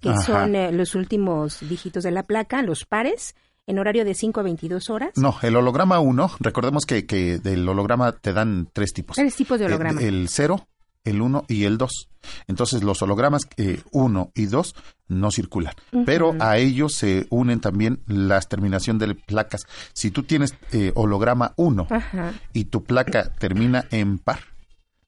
que 0.01 0.09
Ajá. 0.09 0.22
son 0.22 0.55
eh, 0.55 0.72
los 0.72 0.95
últimos 0.95 1.59
dígitos 1.68 2.05
de 2.05 2.11
la 2.11 2.24
placa, 2.24 2.61
los 2.61 2.86
pares, 2.86 3.36
en 3.68 3.78
horario 3.78 4.05
de 4.05 4.13
5 4.13 4.39
a 4.39 4.43
22 4.43 4.89
horas. 4.89 5.11
No, 5.18 5.36
el 5.41 5.53
holograma 5.57 5.99
1, 5.99 6.32
recordemos 6.39 6.86
que, 6.86 7.05
que 7.05 7.38
del 7.39 7.68
holograma 7.68 8.13
te 8.13 8.32
dan 8.32 8.70
tres 8.72 8.93
tipos. 8.93 9.18
Tres 9.18 9.36
tipos 9.36 9.59
de 9.59 9.66
holograma. 9.66 9.99
El, 9.99 10.22
el 10.22 10.30
0, 10.30 10.66
el 11.06 11.22
1 11.22 11.45
y 11.47 11.64
el 11.64 11.78
2. 11.78 12.10
Entonces 12.47 12.84
los 12.84 13.01
hologramas 13.01 13.43
1 13.91 14.32
y 14.36 14.45
2 14.47 14.76
no 15.08 15.32
circulan. 15.32 15.74
Ujú. 15.93 16.06
Pero 16.06 16.36
a 16.39 16.58
ellos 16.58 16.93
se 16.95 17.28
unen 17.30 17.60
también 17.62 18.01
las 18.08 18.49
terminación 18.49 18.97
de 18.97 19.16
placas. 19.16 19.66
Si 19.93 20.12
tú 20.12 20.24
tienes 20.24 20.53
eh, 20.72 20.91
holograma 20.95 21.53
1 21.58 21.88
Ajá. 21.89 22.34
y 22.53 22.66
tu 22.66 22.84
placa 22.84 23.32
termina 23.39 23.86
en 23.91 24.18
par, 24.18 24.39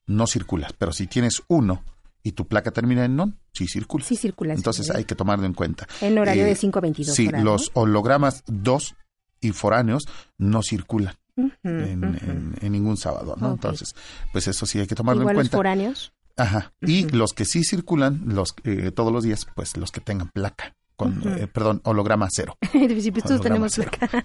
no 0.06 0.26
circulas. 0.26 0.72
Pero 0.72 0.92
si 0.92 1.06
tienes 1.06 1.42
1 1.48 1.82
y 2.22 2.32
tu 2.32 2.46
placa 2.46 2.70
termina 2.70 3.04
en 3.04 3.16
non, 3.16 3.38
sí 3.52 3.66
circula. 3.68 4.04
Sí 4.04 4.16
circula. 4.16 4.54
sí. 4.54 4.58
Entonces 4.60 4.90
hay 4.90 5.04
que 5.04 5.14
tomarlo 5.14 5.46
en 5.46 5.54
cuenta. 5.54 5.86
En 6.00 6.18
horario 6.18 6.44
Eh, 6.44 6.48
de 6.50 6.54
5 6.54 6.78
a 6.78 6.82
22 6.82 7.14
Sí, 7.14 7.28
horas. 7.28 7.42
los 7.44 7.70
hologramas 7.74 8.42
2 8.46 8.94
y 9.40 9.52
foráneos 9.52 10.04
no 10.36 10.62
circulan 10.62 11.14
en, 11.62 12.04
en- 12.04 12.54
en 12.60 12.72
ningún 12.72 12.96
sábado, 12.96 13.36
¿no? 13.38 13.52
Entonces, 13.52 13.94
pues 14.32 14.48
eso 14.48 14.66
sí 14.66 14.78
hay 14.80 14.86
que 14.86 14.94
tomarlo 14.94 15.22
Igual 15.22 15.34
en 15.34 15.38
los 15.38 15.48
cuenta. 15.48 15.56
foráneos. 15.58 16.12
Ajá. 16.36 16.72
Y 16.80 17.08
los 17.08 17.32
que 17.32 17.44
sí 17.44 17.64
circulan, 17.64 18.22
los 18.26 18.54
eh, 18.64 18.92
todos 18.92 19.12
los 19.12 19.24
días, 19.24 19.46
pues 19.56 19.76
los 19.76 19.90
que 19.90 20.00
tengan 20.00 20.28
placa 20.28 20.74
con, 20.98 21.22
eh, 21.38 21.46
perdón, 21.46 21.80
holograma 21.84 22.26
cero. 22.30 22.58
Sí, 22.98 23.12
pues 23.12 23.24
todos 23.24 23.40
tenemos 23.40 23.72
cero. 23.72 23.90
placa. 23.98 24.24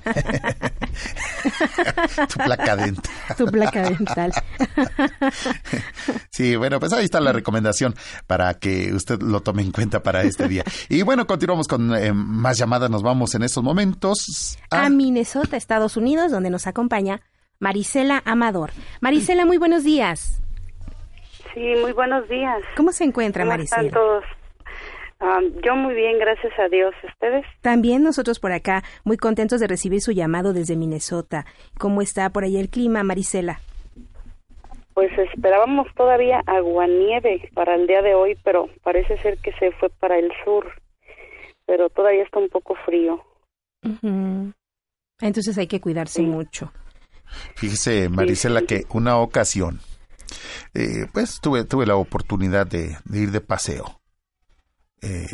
tu 2.28 2.36
placa 2.36 2.76
dental. 2.76 3.13
tu 3.38 3.45
placa 3.45 3.82
dental. 3.89 4.32
Sí, 6.32 6.55
bueno, 6.55 6.80
pues 6.80 6.91
ahí 6.93 7.05
está 7.05 7.19
la 7.21 7.32
recomendación 7.32 7.93
para 8.26 8.55
que 8.55 8.91
usted 8.91 9.21
lo 9.21 9.41
tome 9.41 9.61
en 9.61 9.71
cuenta 9.71 10.01
para 10.01 10.24
este 10.24 10.47
día. 10.47 10.63
Y 10.89 11.03
bueno, 11.03 11.28
continuamos 11.28 11.67
con 11.67 11.95
eh, 11.95 12.11
más 12.11 12.57
llamadas. 12.57 12.89
Nos 12.89 13.03
vamos 13.03 13.36
en 13.36 13.43
estos 13.43 13.63
momentos 13.63 14.57
a 14.71 14.89
Minnesota, 14.89 15.55
Estados 15.57 15.95
Unidos, 15.95 16.32
donde 16.32 16.49
nos 16.49 16.65
acompaña 16.65 17.21
Marisela 17.59 18.24
Amador. 18.26 18.71
Marisela, 18.99 19.45
muy 19.45 19.57
buenos 19.57 19.84
días. 19.84 20.41
Sí, 21.53 21.61
muy 21.82 21.91
buenos 21.91 22.28
días. 22.28 22.57
¿Cómo 22.76 22.91
se 22.91 23.03
encuentra 23.03 23.43
¿Cómo 23.43 23.51
Marisela? 23.51 23.84
están 23.84 24.01
todos? 24.01 24.24
Yo 25.63 25.76
muy 25.76 25.93
bien, 25.93 26.19
gracias 26.19 26.51
a 26.59 26.67
Dios. 26.67 26.93
¿Ustedes? 27.03 27.45
También 27.61 28.03
nosotros 28.03 28.39
por 28.39 28.51
acá, 28.51 28.84
muy 29.05 29.17
contentos 29.17 29.61
de 29.61 29.67
recibir 29.67 30.01
su 30.01 30.11
llamado 30.11 30.51
desde 30.51 30.76
Minnesota. 30.76 31.45
¿Cómo 31.80 32.01
está 32.01 32.30
por 32.30 32.43
ahí 32.43 32.57
el 32.57 32.69
clima, 32.69 33.03
Marisela? 33.03 33.59
Pues 34.93 35.11
esperábamos 35.17 35.88
todavía 35.95 36.41
aguanieve 36.45 37.49
para 37.53 37.76
el 37.76 37.88
día 37.88 38.01
de 38.01 38.13
hoy, 38.15 38.38
pero 38.43 38.69
parece 38.84 39.17
ser 39.19 39.38
que 39.38 39.53
se 39.53 39.71
fue 39.71 39.89
para 39.89 40.19
el 40.19 40.30
sur. 40.43 40.71
Pero 41.65 41.89
todavía 41.89 42.24
está 42.24 42.39
un 42.39 42.49
poco 42.49 42.76
frío. 42.86 43.24
Entonces 45.21 45.57
hay 45.57 45.67
que 45.67 45.80
cuidarse 45.80 46.21
mucho. 46.21 46.71
Fíjese, 47.55 48.09
Marisela, 48.09 48.61
que 48.63 48.84
una 48.93 49.17
ocasión, 49.17 49.80
eh, 50.74 51.07
pues 51.13 51.39
tuve, 51.41 51.63
tuve 51.63 51.86
la 51.86 51.95
oportunidad 51.95 52.67
de, 52.67 52.97
de 53.05 53.19
ir 53.19 53.32
de 53.32 53.41
paseo. 53.41 54.03
Eh, 55.04 55.28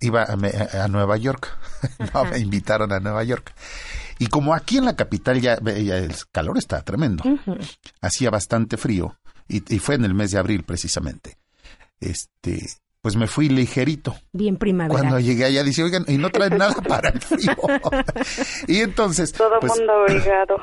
iba 0.00 0.24
a, 0.24 0.36
me- 0.36 0.48
a 0.50 0.88
Nueva 0.88 1.16
York, 1.18 1.56
no, 2.14 2.24
me 2.24 2.38
invitaron 2.38 2.90
a 2.92 3.00
Nueva 3.00 3.22
York. 3.24 3.52
Y 4.18 4.28
como 4.28 4.54
aquí 4.54 4.78
en 4.78 4.86
la 4.86 4.96
capital 4.96 5.40
ya, 5.40 5.58
ya 5.62 5.98
el 5.98 6.14
calor 6.32 6.56
está 6.56 6.80
tremendo, 6.82 7.22
hacía 8.00 8.30
bastante 8.30 8.76
frío, 8.76 9.16
y, 9.48 9.74
y 9.74 9.78
fue 9.78 9.96
en 9.96 10.04
el 10.04 10.14
mes 10.14 10.30
de 10.30 10.38
abril 10.38 10.62
precisamente. 10.64 11.36
Este, 12.00 12.60
pues 13.00 13.16
me 13.16 13.26
fui 13.26 13.48
ligerito. 13.50 14.16
Bien 14.32 14.56
primavera. 14.56 14.98
Cuando 14.98 15.20
llegué 15.20 15.44
allá 15.44 15.62
dice, 15.62 15.82
oigan, 15.82 16.04
y 16.08 16.16
no 16.16 16.30
traen 16.30 16.56
nada 16.56 16.74
para 16.88 17.10
el 17.10 17.20
frío. 17.20 17.54
y 18.68 18.80
entonces, 18.80 19.32
Todo 19.32 19.60
pues, 19.60 19.72
mundo 19.76 19.92
abrigado. 19.92 20.56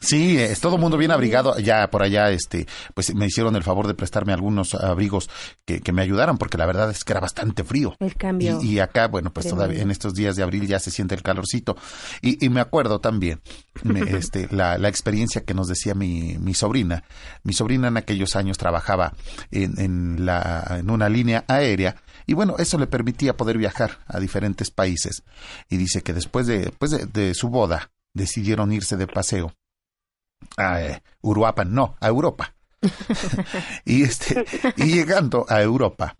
Sí, 0.00 0.38
es 0.38 0.60
todo 0.60 0.76
el 0.76 0.80
mundo 0.80 0.96
bien 0.96 1.10
abrigado. 1.10 1.58
Ya 1.58 1.88
por 1.90 2.02
allá, 2.02 2.30
este, 2.30 2.66
pues 2.94 3.14
me 3.14 3.26
hicieron 3.26 3.56
el 3.56 3.62
favor 3.62 3.86
de 3.86 3.94
prestarme 3.94 4.32
algunos 4.32 4.74
abrigos 4.74 5.28
que, 5.64 5.80
que 5.80 5.92
me 5.92 6.02
ayudaran, 6.02 6.38
porque 6.38 6.58
la 6.58 6.66
verdad 6.66 6.90
es 6.90 7.04
que 7.04 7.12
era 7.12 7.20
bastante 7.20 7.64
frío. 7.64 7.94
El 8.00 8.14
cambio. 8.16 8.60
Y, 8.62 8.74
y 8.74 8.78
acá, 8.80 9.08
bueno, 9.08 9.32
pues 9.32 9.46
todavía 9.56 9.82
en 9.82 9.90
estos 9.90 10.14
días 10.14 10.36
de 10.36 10.42
abril 10.42 10.66
ya 10.66 10.78
se 10.78 10.90
siente 10.90 11.14
el 11.14 11.22
calorcito. 11.22 11.76
Y, 12.22 12.44
y 12.44 12.48
me 12.48 12.60
acuerdo 12.60 13.00
también, 13.00 13.40
me- 13.82 14.00
este, 14.16 14.48
la, 14.50 14.78
la 14.78 14.88
experiencia 14.88 15.44
que 15.44 15.54
nos 15.54 15.68
decía 15.68 15.94
mi, 15.94 16.36
mi 16.38 16.54
sobrina. 16.54 17.04
Mi 17.42 17.52
sobrina 17.52 17.88
en 17.88 17.96
aquellos 17.96 18.36
años 18.36 18.58
trabajaba 18.58 19.12
en, 19.50 19.78
en, 19.80 20.26
la, 20.26 20.76
en 20.78 20.90
una 20.90 21.08
línea 21.08 21.44
aérea. 21.48 21.96
Y 22.26 22.34
bueno, 22.34 22.56
eso 22.58 22.78
le 22.78 22.86
permitía 22.86 23.36
poder 23.36 23.56
viajar 23.58 23.98
a 24.06 24.18
diferentes 24.20 24.70
países. 24.70 25.22
Y 25.68 25.76
dice 25.76 26.02
que 26.02 26.12
después 26.12 26.46
de, 26.46 26.58
después 26.58 26.90
de, 26.90 27.06
de 27.06 27.34
su 27.34 27.48
boda, 27.48 27.90
decidieron 28.14 28.72
irse 28.72 28.96
de 28.96 29.06
paseo 29.06 29.52
a 30.56 30.82
eh, 30.82 31.02
Uruapan, 31.22 31.72
no, 31.74 31.96
a 32.00 32.08
Europa. 32.08 32.52
y 33.84 34.02
este, 34.04 34.44
y 34.76 34.84
llegando 34.84 35.44
a 35.48 35.60
Europa, 35.62 36.16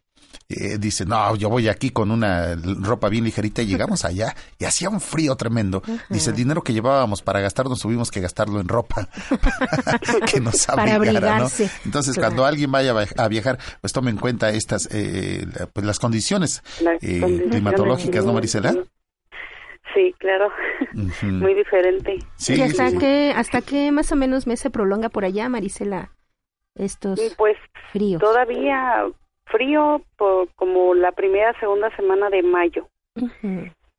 eh, 0.49 0.79
dice, 0.79 1.05
no, 1.05 1.35
yo 1.37 1.49
voy 1.49 1.69
aquí 1.69 1.91
con 1.91 2.11
una 2.11 2.55
ropa 2.55 3.09
bien 3.09 3.25
ligerita 3.25 3.62
y 3.62 3.67
llegamos 3.67 4.05
allá 4.05 4.35
y 4.59 4.64
hacía 4.64 4.89
un 4.89 5.01
frío 5.01 5.35
tremendo. 5.37 5.83
Dice, 6.09 6.31
el 6.31 6.37
dinero 6.37 6.62
que 6.62 6.73
llevábamos 6.73 7.23
para 7.23 7.41
gastarnos 7.41 7.81
tuvimos 7.81 8.11
que 8.11 8.21
gastarlo 8.21 8.61
en 8.61 8.69
ropa 8.69 9.09
que 10.33 10.41
nos 10.41 10.67
Para 10.67 10.95
abrigara, 10.95 11.41
¿no? 11.41 11.51
Entonces, 11.85 12.14
claro. 12.14 12.29
cuando 12.31 12.47
alguien 12.47 12.71
vaya 12.71 12.93
a 12.93 12.95
via- 13.05 13.09
a 13.17 13.29
viajar, 13.29 13.59
pues 13.81 13.93
tome 13.93 14.11
en 14.11 14.19
cuenta 14.19 14.51
estas, 14.51 14.89
eh, 14.93 15.47
la- 15.59 15.67
pues 15.67 15.85
las 15.87 15.99
condiciones 15.99 16.62
Las 16.81 17.03
eh, 17.03 17.21
condiciones, 17.21 17.51
climatológicas, 17.51 18.25
¿no, 18.25 18.31
sí. 18.31 18.35
Marisela? 18.35 18.75
Sí, 19.97 20.14
claro. 20.18 20.53
Muy 21.22 21.55
diferente. 21.55 22.18
Sí, 22.36 22.55
¿Y 22.57 22.62
hasta 22.62 22.90
sí, 22.90 22.92
sí. 22.92 22.99
qué, 22.99 23.32
hasta 23.34 23.62
qué 23.62 23.90
más 23.90 24.12
o 24.12 24.16
menos 24.16 24.47
mes 24.47 24.61
se 24.61 24.68
prolonga 24.68 25.09
por 25.09 25.24
allá, 25.24 25.49
Marisela? 25.49 26.11
Estos 26.74 27.34
Pues 27.38 27.57
fríos. 27.92 28.20
todavía 28.20 29.07
frío 29.47 30.03
por 30.18 30.53
como 30.55 30.94
la 30.94 31.12
primera, 31.12 31.59
segunda 31.59 31.94
semana 31.97 32.28
de 32.28 32.42
mayo. 32.42 32.88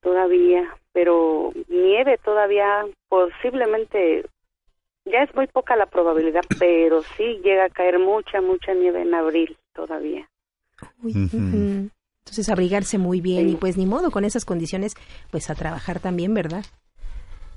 Todavía, 0.02 0.70
pero 0.94 1.52
nieve 1.68 2.20
todavía 2.24 2.86
posiblemente 3.10 4.24
ya 5.06 5.24
es 5.24 5.34
muy 5.34 5.48
poca 5.48 5.76
la 5.76 5.88
probabilidad, 5.88 6.44
pero 6.60 7.02
sí 7.02 7.40
llega 7.44 7.66
a 7.66 7.70
caer 7.70 7.98
mucha, 7.98 8.40
mucha 8.40 8.76
nieve 8.76 9.02
en 9.02 9.16
abril 9.16 9.58
todavía. 9.74 10.30
Ujú. 11.02 11.90
Entonces 12.28 12.50
abrigarse 12.50 12.98
muy 12.98 13.22
bien 13.22 13.48
y 13.48 13.56
pues 13.56 13.78
ni 13.78 13.86
modo 13.86 14.12
con 14.12 14.26
esas 14.26 14.44
condiciones 14.44 14.96
pues 15.32 15.50
a 15.50 15.56
trabajar 15.56 16.02
también, 16.02 16.34
¿verdad? 16.34 16.66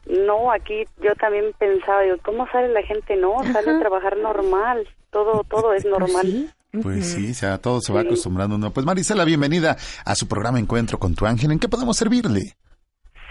No, 0.07 0.53
aquí 0.53 0.85
yo 1.03 1.13
también 1.17 1.47
pensaba, 1.59 2.03
digo, 2.03 2.17
¿cómo 2.25 2.47
sale 2.53 2.69
la 2.69 2.83
gente? 2.83 3.17
No, 3.17 3.43
sale 3.53 3.73
a 3.73 3.79
trabajar 3.81 4.17
normal, 4.17 4.87
todo 5.11 5.43
todo 5.43 5.75
es 5.75 5.85
normal. 5.85 6.55
Pues 6.83 7.15
sí, 7.15 7.33
o 7.33 7.35
sea, 7.35 7.59
todo 7.59 7.81
se 7.81 7.93
va 7.93 8.03
acostumbrando 8.03 8.55
uno. 8.55 8.71
Pues 8.71 8.87
Marisela, 8.87 9.25
bienvenida 9.25 9.77
a 10.05 10.15
su 10.15 10.29
programa 10.29 10.61
Encuentro 10.61 11.01
con 11.01 11.17
tu 11.17 11.27
ángel. 11.27 11.51
¿En 11.51 11.59
qué 11.59 11.69
podemos 11.69 11.97
servirle? 11.97 12.55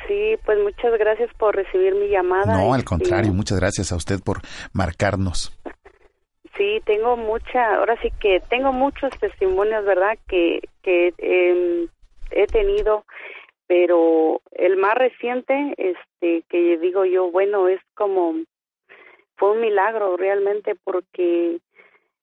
Sí, 0.09 0.35
pues 0.45 0.57
muchas 0.61 0.91
gracias 0.99 1.29
por 1.37 1.55
recibir 1.55 1.95
mi 1.95 2.09
llamada. 2.09 2.57
No, 2.57 2.73
al 2.73 2.83
contrario, 2.83 3.31
muchas 3.31 3.57
gracias 3.57 3.93
a 3.93 3.95
usted 3.95 4.19
por 4.19 4.41
marcarnos. 4.73 5.57
Sí, 6.59 6.81
tengo 6.83 7.15
mucha, 7.15 7.77
ahora 7.77 7.95
sí 8.01 8.09
que 8.19 8.41
tengo 8.49 8.73
muchos 8.73 9.11
testimonios, 9.17 9.85
¿verdad? 9.85 10.19
Que, 10.27 10.59
que 10.83 11.13
em, 11.17 11.87
he 12.31 12.47
tenido, 12.47 13.05
pero 13.65 14.41
el 14.51 14.75
más 14.75 14.93
reciente, 14.95 15.73
este, 15.77 16.43
que 16.49 16.77
digo 16.77 17.05
yo, 17.05 17.31
bueno, 17.31 17.69
es 17.69 17.79
como, 17.95 18.35
fue 19.37 19.51
un 19.53 19.61
milagro 19.61 20.17
realmente 20.17 20.75
porque, 20.83 21.59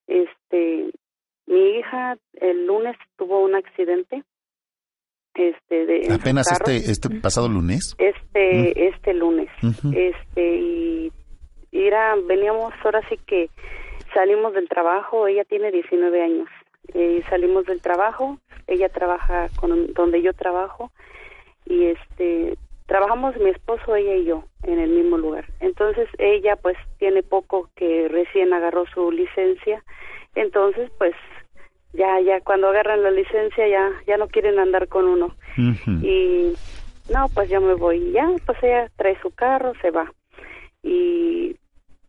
este, 0.07 0.91
mi 1.47 1.79
hija 1.79 2.19
el 2.35 2.67
lunes 2.67 2.95
tuvo 3.17 3.43
un 3.43 3.55
accidente, 3.55 4.23
este, 5.33 5.87
de 5.87 6.13
Apenas 6.13 6.53
este, 6.53 6.77
este 6.77 7.09
pasado 7.21 7.49
lunes. 7.49 7.97
este 7.99 8.89
este 8.89 9.15
lunes. 9.15 9.49
Este 9.95 10.57
y 10.57 11.13
y 11.73 11.87
era 11.87 12.17
veníamos 12.27 12.75
ahora 12.85 13.01
sí 13.09 13.17
que 13.27 13.49
salimos 14.17 14.55
del 14.55 14.67
trabajo 14.67 15.27
ella 15.29 15.45
tiene 15.45 15.71
19 15.71 16.23
años 16.23 16.49
y 16.95 17.21
salimos 17.29 17.67
del 17.67 17.83
trabajo 17.83 18.39
ella 18.67 18.89
trabaja 18.89 19.49
con 19.61 19.93
donde 19.93 20.23
yo 20.23 20.33
trabajo 20.33 20.91
y 21.67 21.85
este 21.85 22.57
trabajamos 22.87 23.37
mi 23.37 23.51
esposo 23.51 23.95
ella 23.95 24.15
y 24.15 24.25
yo 24.25 24.45
en 24.63 24.79
el 24.79 24.91
mismo 24.91 25.19
lugar. 25.19 25.45
Entonces 25.61 26.09
ella 26.19 26.57
pues 26.57 26.77
tiene 26.99 27.23
poco 27.23 27.69
que 27.77 28.09
recién 28.09 28.55
agarró 28.55 28.87
su 28.87 29.11
licencia 29.13 29.85
entonces 30.35 30.91
pues 30.97 31.15
ya 31.93 32.19
ya 32.21 32.41
cuando 32.41 32.69
agarran 32.69 33.03
la 33.03 33.11
licencia 33.11 33.69
ya 33.69 33.91
ya 34.07 34.17
no 34.17 34.29
quieren 34.29 34.59
andar 34.59 34.89
con 34.89 35.07
uno. 35.07 35.35
Y 36.03 36.55
no 37.13 37.27
pues 37.35 37.51
yo 37.51 37.61
me 37.61 37.75
voy 37.75 38.13
ya 38.13 38.31
pues 38.47 38.63
ella 38.63 38.91
trae 38.97 39.21
su 39.21 39.31
carro 39.31 39.75
se 39.83 39.91
va. 39.91 40.11
Y 40.83 41.57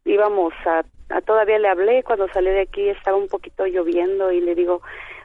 íbamos 0.08 0.54
a, 0.66 0.84
a 1.10 1.22
todavía 1.22 1.60
le 1.60 1.68
hablé 1.68 2.04
cuando 2.04 2.28
salí 2.30 2.50
de 2.50 2.62
aquí 2.62 2.90
estaba 2.90 3.18
un 3.18 3.28
poquito 3.28 3.66
lloviendo 3.68 4.32
y 4.32 4.42
le 4.42 4.56
digo 4.56 4.82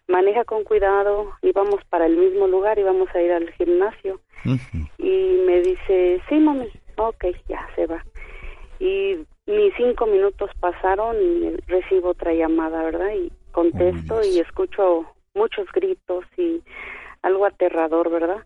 maneja 0.09 0.45
con 0.45 0.64
cuidado 0.64 1.33
íbamos 1.43 1.83
para 1.89 2.07
el 2.07 2.16
mismo 2.16 2.47
lugar 2.49 2.78
íbamos 2.78 3.09
a 3.14 3.22
ir 3.22 3.33
al 3.33 3.51
gimnasio 3.53 4.20
y 4.99 5.43
me 5.47 5.62
dice 5.62 6.20
sí 6.28 6.35
mami 6.35 6.68
ok 6.97 7.24
ya 7.49 7.66
se 7.76 7.87
va 7.87 8.05
y 8.80 9.16
ni 9.47 9.70
cinco 9.76 10.07
minutos 10.07 10.51
pasaron 10.61 11.16
y 11.16 11.57
recibo 11.68 12.11
otra 12.11 12.35
llamada 12.35 12.83
verdad 12.83 13.12
y 13.14 13.33
contesto 13.53 14.24
y 14.24 14.41
escucho 14.41 15.07
muchos 15.35 15.66
gritos 15.72 16.24
y 16.37 16.61
algo 17.22 17.47
aterrador 17.47 18.11
verdad 18.11 18.45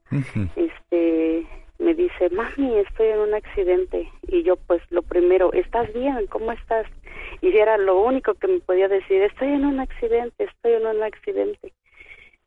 este 0.56 1.46
me 1.78 1.94
dice 1.94 2.30
mami 2.30 2.78
estoy 2.78 3.08
en 3.08 3.18
un 3.20 3.34
accidente 3.34 4.10
y 4.28 4.42
yo 4.42 4.56
pues 4.56 4.80
lo 4.90 5.02
primero 5.02 5.52
estás 5.52 5.92
bien 5.92 6.26
cómo 6.28 6.52
estás 6.52 6.86
y 7.40 7.56
era 7.56 7.76
lo 7.78 8.00
único 8.00 8.34
que 8.34 8.48
me 8.48 8.60
podía 8.60 8.88
decir 8.88 9.22
estoy 9.22 9.48
en 9.48 9.64
un 9.64 9.80
accidente 9.80 10.44
estoy 10.44 10.72
en 10.74 10.86
un 10.86 11.02
accidente 11.02 11.72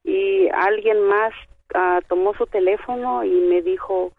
y 0.03 0.47
alguien 0.49 1.01
más 1.01 1.33
ah, 1.73 1.99
tomó 2.07 2.33
su 2.35 2.45
teléfono 2.47 3.23
y 3.23 3.29
me 3.31 3.61
dijo 3.61 4.13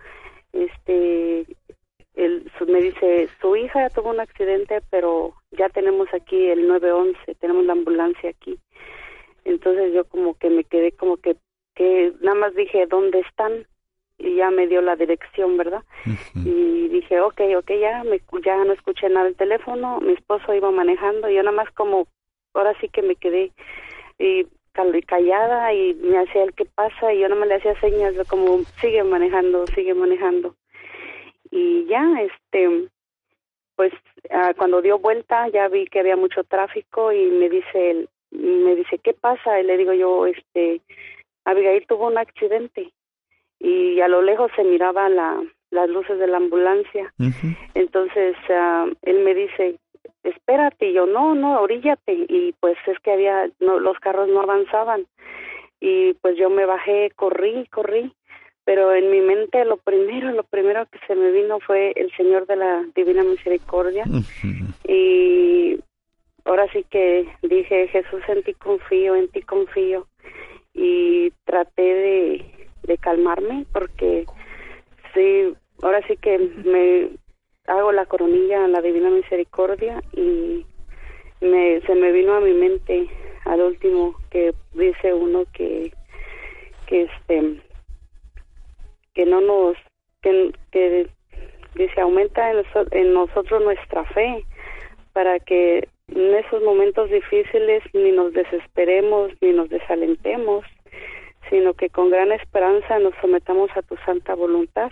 este 0.53 1.47
su- 2.59 2.67
me 2.67 2.81
dice 2.81 3.29
su 3.41 3.57
hija 3.57 3.89
tuvo 3.91 4.11
un 4.11 4.21
accidente 4.21 4.81
pero 4.91 5.35
ya 5.53 5.69
tenemos 5.69 6.09
aquí 6.13 6.49
el 6.49 6.69
911 6.69 7.35
tenemos 7.37 7.65
la 7.65 7.73
ambulancia 7.73 8.31
aquí 8.31 8.59
entonces 9.45 9.93
yo 9.95 10.05
como 10.05 10.35
que 10.35 10.51
me 10.51 10.65
quedé 10.65 10.93
como 10.93 11.17
que 11.17 11.37
que 11.75 12.13
nada 12.21 12.37
más 12.37 12.55
dije 12.55 12.87
dónde 12.87 13.21
están 13.21 13.67
y 14.21 14.37
ya 14.37 14.51
me 14.51 14.67
dio 14.67 14.81
la 14.83 14.97
dirección 14.97 15.57
verdad 15.57 15.83
y 16.35 16.89
dije 16.89 17.21
ok 17.21 17.41
ok 17.59 17.71
ya 17.81 18.05
me 18.05 18.21
ya 18.45 18.65
no 18.65 18.73
escuché 18.73 19.09
nada 19.09 19.25
del 19.27 19.35
teléfono 19.37 20.01
mi 20.01 20.13
esposo 20.13 20.55
iba 20.55 20.71
manejando 20.71 21.29
y 21.29 21.35
yo 21.35 21.43
nada 21.43 21.57
más 21.57 21.71
como 21.73 22.07
ahora 22.55 22.75
sí 22.81 22.89
que 22.89 23.03
me 23.03 23.17
quedé 23.17 23.51
y 24.19 24.47
cal- 24.73 25.05
callada 25.07 25.73
y 25.73 25.95
me 25.95 26.19
hacía 26.19 26.43
el 26.45 26.53
qué 26.55 26.65
pasa 26.67 27.13
y 27.13 27.21
yo 27.21 27.29
nada 27.29 27.41
más 27.41 27.49
le 27.49 27.55
hacía 27.57 27.81
señas 27.81 28.15
de 28.15 28.25
como 28.27 28.59
sigue 28.81 29.03
manejando 29.05 29.67
sigue 29.69 29.95
manejando. 29.95 30.55
Y 31.51 31.87
ya 31.87 32.05
este 32.21 32.89
pues 33.77 33.93
ah, 34.31 34.53
cuando 34.57 34.83
dio 34.83 34.99
vuelta 34.99 35.49
ya 35.49 35.69
vi 35.69 35.87
que 35.87 36.01
había 36.01 36.17
mucho 36.17 36.45
tráfico 36.45 37.13
y 37.13 37.27
me 37.31 37.49
dice 37.49 37.91
él 37.91 38.09
me 38.33 38.75
dice 38.77 38.99
qué 38.99 39.13
pasa 39.15 39.59
y 39.61 39.65
le 39.65 39.77
digo 39.77 39.93
yo 39.93 40.27
este 40.27 40.81
Abigail 41.45 41.87
tuvo 41.87 42.07
un 42.09 42.19
accidente 42.19 42.93
y 43.61 44.01
a 44.01 44.09
lo 44.09 44.23
lejos 44.23 44.51
se 44.57 44.65
miraban 44.65 45.15
la, 45.15 45.41
las 45.71 45.89
luces 45.89 46.19
de 46.19 46.27
la 46.27 46.39
ambulancia. 46.39 47.13
Entonces 47.75 48.35
ah, 48.49 48.87
él 49.03 49.21
me 49.21 49.35
dice 49.35 49.79
espérate, 50.23 50.91
y 50.91 50.93
yo, 50.93 51.07
no, 51.07 51.35
no, 51.35 51.61
oríllate, 51.61 52.27
y 52.29 52.55
pues 52.61 52.77
es 52.87 52.99
que 53.01 53.13
había, 53.13 53.51
no, 53.61 53.79
los 53.79 53.99
carros 53.99 54.29
no 54.29 54.41
avanzaban, 54.41 55.07
y 55.81 56.15
pues 56.15 56.37
yo 56.37 56.51
me 56.51 56.67
bajé, 56.67 57.11
corrí, 57.17 57.67
corrí, 57.67 58.13
pero 58.65 58.95
en 58.95 59.11
mi 59.11 59.21
mente 59.21 59.65
lo 59.65 59.79
primero, 59.79 60.31
lo 60.33 60.43
primero 60.45 60.87
que 60.87 60.99
se 61.07 61.15
me 61.15 61.31
vino 61.31 61.59
fue 61.61 61.93
el 61.97 62.15
Señor 62.17 62.47
de 62.47 62.57
la 62.57 62.85
Divina 62.95 63.23
Misericordia, 63.23 64.05
y 64.87 65.79
ahora 66.45 66.67
sí 66.73 66.85
que 66.91 67.27
dije, 67.43 67.89
Jesús, 67.89 68.23
en 68.29 68.43
ti 68.43 68.55
confío, 68.55 69.17
en 69.17 69.29
ti 69.29 69.43
confío, 69.43 70.07
y 70.75 71.31
traté 71.45 71.83
de, 71.83 72.60
de 72.91 72.99
calmarme, 72.99 73.67
porque 73.73 74.27
sí, 75.15 75.55
ahora 75.81 76.05
sí 76.09 76.17
que 76.17 76.39
me 76.39 77.11
hago 77.69 77.93
la 77.93 78.05
coronilla 78.07 78.65
a 78.65 78.69
la 78.69 78.83
Divina 78.83 79.11
Misericordia 79.11 80.03
y 80.13 80.67
me, 81.41 81.81
se 81.83 81.95
me 81.95 82.11
vino 82.11 82.35
a 82.35 82.41
mi 82.41 82.53
mente 82.53 83.09
al 83.45 83.61
último 83.61 84.17
que 84.31 84.53
dice 84.75 85.15
uno 85.15 85.45
que 85.53 85.93
que 86.87 87.03
este 87.03 87.63
que 89.15 89.25
no 89.25 89.41
nos 89.41 89.77
que, 90.21 91.09
dice 91.77 92.01
aumenta 92.01 92.51
en, 92.51 92.65
en 92.91 93.15
nosotros 93.15 93.63
nuestra 93.63 94.05
fe 94.07 94.45
para 95.13 95.39
que 95.39 95.89
en 96.09 96.35
esos 96.35 96.63
momentos 96.63 97.09
difíciles 97.09 97.83
ni 97.95 98.11
nos 98.11 98.33
desesperemos 98.33 99.31
ni 99.41 99.53
nos 99.53 99.71
desalentemos 99.71 100.65
sino 101.51 101.75
que 101.75 101.91
con 101.91 102.11
gran 102.11 102.33
esperanza 102.33 102.99
nos 103.01 103.13
sometamos 103.21 103.71
a 103.77 103.83
tu 103.83 103.97
santa 104.07 104.35
voluntad. 104.35 104.91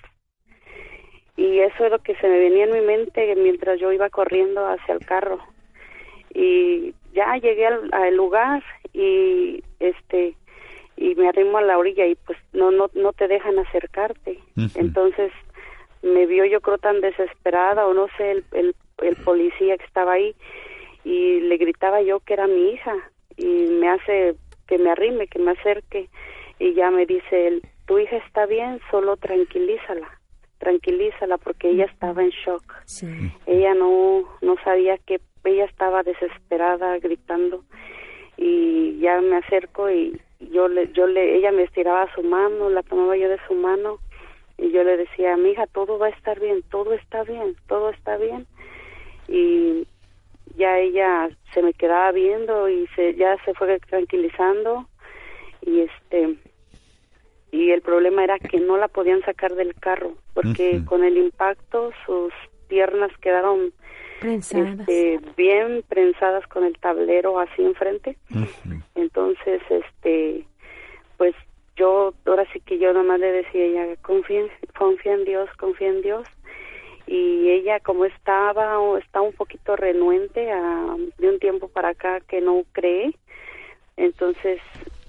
Y 1.37 1.61
eso 1.61 1.85
es 1.85 1.91
lo 1.93 2.01
que 2.01 2.17
se 2.17 2.29
me 2.29 2.39
venía 2.41 2.65
en 2.65 2.73
mi 2.73 2.81
mente 2.81 3.35
mientras 3.37 3.81
yo 3.81 3.93
iba 3.93 4.11
corriendo 4.11 4.67
hacia 4.67 4.95
el 4.95 5.07
carro. 5.07 5.39
Y 6.35 6.95
ya 7.15 7.37
llegué 7.37 7.67
al, 7.67 7.89
al 7.93 8.17
lugar 8.17 8.63
y 8.93 9.63
este 9.79 10.35
y 10.97 11.15
me 11.15 11.29
arrimo 11.29 11.59
a 11.59 11.63
la 11.63 11.79
orilla 11.79 12.07
y 12.07 12.17
pues 12.17 12.37
no 12.53 12.73
no 12.73 12.91
no 12.95 13.13
te 13.13 13.29
dejan 13.29 13.57
acercarte. 13.61 14.41
Entonces 14.75 15.33
me 16.03 16.27
vio 16.27 16.45
yo 16.45 16.61
creo 16.61 16.79
tan 16.79 17.01
desesperada 17.01 17.87
o 17.87 17.95
no 17.95 18.09
sé 18.17 18.33
el, 18.33 18.45
el 18.53 18.75
el 19.03 19.17
policía 19.17 19.79
que 19.79 19.85
estaba 19.85 20.15
ahí 20.15 20.35
y 21.05 21.41
le 21.41 21.57
gritaba 21.57 22.03
yo 22.03 22.19
que 22.19 22.35
era 22.35 22.49
mi 22.49 22.71
hija. 22.73 22.97
Y 23.37 23.47
me 23.47 23.89
hace 23.89 24.35
que 24.67 24.79
me 24.79 24.91
arrime 24.91 25.29
que 25.29 25.39
me 25.39 25.53
acerque 25.53 26.09
y 26.59 26.75
ya 26.75 26.91
me 26.91 27.07
dice 27.07 27.49
él 27.49 27.63
tu 27.87 27.99
hija 27.99 28.17
está 28.17 28.47
bien 28.47 28.81
solo 28.91 29.17
tranquilízala 29.17 30.09
tranquilízala 30.59 31.39
porque 31.39 31.71
ella 31.71 31.85
estaba 31.85 32.23
en 32.23 32.31
shock 32.31 32.63
ella 33.47 33.75
no 33.75 34.25
no 34.43 34.57
sabía 34.65 34.99
que 34.99 35.21
ella 35.45 35.65
estaba 35.65 36.03
desesperada 36.03 36.99
gritando 36.99 37.65
y 38.37 38.99
ya 39.01 39.21
me 39.21 39.37
acerco 39.37 39.91
y 39.91 40.21
yo 40.41 40.69
le 40.69 40.93
yo 40.93 41.07
le 41.07 41.37
ella 41.37 41.53
me 41.53 41.63
estiraba 41.65 42.13
su 42.15 42.23
mano 42.23 42.71
la 42.71 42.83
tomaba 42.83 43.17
yo 43.17 43.29
de 43.29 43.39
su 43.47 43.55
mano 43.55 43.99
y 44.57 44.71
yo 44.71 44.83
le 44.85 44.97
decía 44.97 45.37
mi 45.37 45.51
hija 45.51 45.67
todo 45.67 45.99
va 45.99 46.07
a 46.07 46.11
estar 46.11 46.39
bien 46.41 46.63
todo 46.71 46.93
está 46.93 47.23
bien 47.25 47.57
todo 47.69 47.91
está 47.91 48.17
bien 48.17 48.47
y 49.29 49.87
ya 50.57 50.79
ella 50.79 51.29
se 51.55 51.63
me 51.63 51.73
quedaba 51.73 52.11
viendo 52.13 52.69
y 52.69 52.87
se 52.97 53.15
ya 53.15 53.37
se 53.45 53.55
fue 53.55 53.79
tranquilizando 53.81 54.87
y 55.63 55.81
este 55.81 56.37
y 57.51 57.71
el 57.71 57.81
problema 57.81 58.25
era 58.25 58.39
que 58.39 58.61
no 58.61 58.77
la 58.77 58.89
podían 58.89 59.23
sacar 59.23 59.55
del 59.55 59.75
carro 59.75 60.15
porque 60.35 60.83
con 60.85 61.05
el 61.05 61.17
impacto 61.17 61.93
sus 62.05 62.33
piernas 62.69 63.11
quedaron 63.21 63.73
Prensadas. 64.21 64.81
este, 64.81 65.21
bien 65.37 65.85
prensadas 65.89 66.47
con 66.49 66.65
el 66.65 66.77
tablero 66.79 67.39
así 67.39 67.63
enfrente. 67.63 68.17
Entonces 68.95 69.63
este 69.71 70.45
pues 71.17 71.35
yo 71.77 72.13
ahora 72.27 72.45
sí 72.53 72.61
que 72.61 72.79
yo 72.79 72.93
nomás 72.93 73.21
le 73.21 73.33
decía 73.33 73.63
a 73.63 73.65
ella 73.65 73.97
confía 74.03 74.41
en, 74.41 74.51
confía 74.77 75.15
en 75.15 75.25
Dios 75.25 75.49
confía 75.57 75.89
en 75.89 76.03
Dios 76.03 76.27
y 77.07 77.49
ella 77.49 77.81
como 77.81 78.05
estaba 78.05 78.79
o 78.81 78.99
está 78.99 79.21
un 79.21 79.33
poquito 79.33 79.77
renuente 79.77 80.51
a, 80.51 80.97
de 81.19 81.29
un 81.29 81.39
tiempo 81.39 81.69
para 81.69 81.91
acá 81.91 82.21
que 82.21 82.41
no 82.41 82.65
cree 82.73 83.15
entonces 83.97 84.61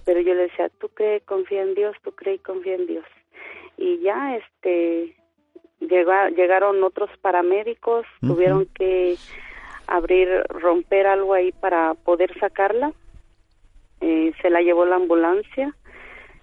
pero 0.09 0.21
yo 0.21 0.33
le 0.33 0.43
decía 0.47 0.69
tú 0.79 0.89
cree 0.89 1.21
confía 1.21 1.61
en 1.61 1.75
Dios 1.75 1.95
tú 2.03 2.11
cree 2.13 2.35
y 2.35 2.39
confía 2.39 2.73
en 2.73 2.87
Dios 2.87 3.05
y 3.77 3.99
ya 3.99 4.37
este 4.37 5.15
llega- 5.79 6.29
llegaron 6.31 6.83
otros 6.83 7.11
paramédicos 7.21 8.07
tuvieron 8.21 8.65
que 8.73 9.17
abrir 9.85 10.27
romper 10.49 11.05
algo 11.05 11.33
ahí 11.33 11.51
para 11.51 11.93
poder 11.93 12.37
sacarla. 12.39 12.91
Eh, 14.01 14.33
se 14.41 14.49
la 14.49 14.61
llevó 14.61 14.85
la 14.85 14.95
ambulancia 14.95 15.75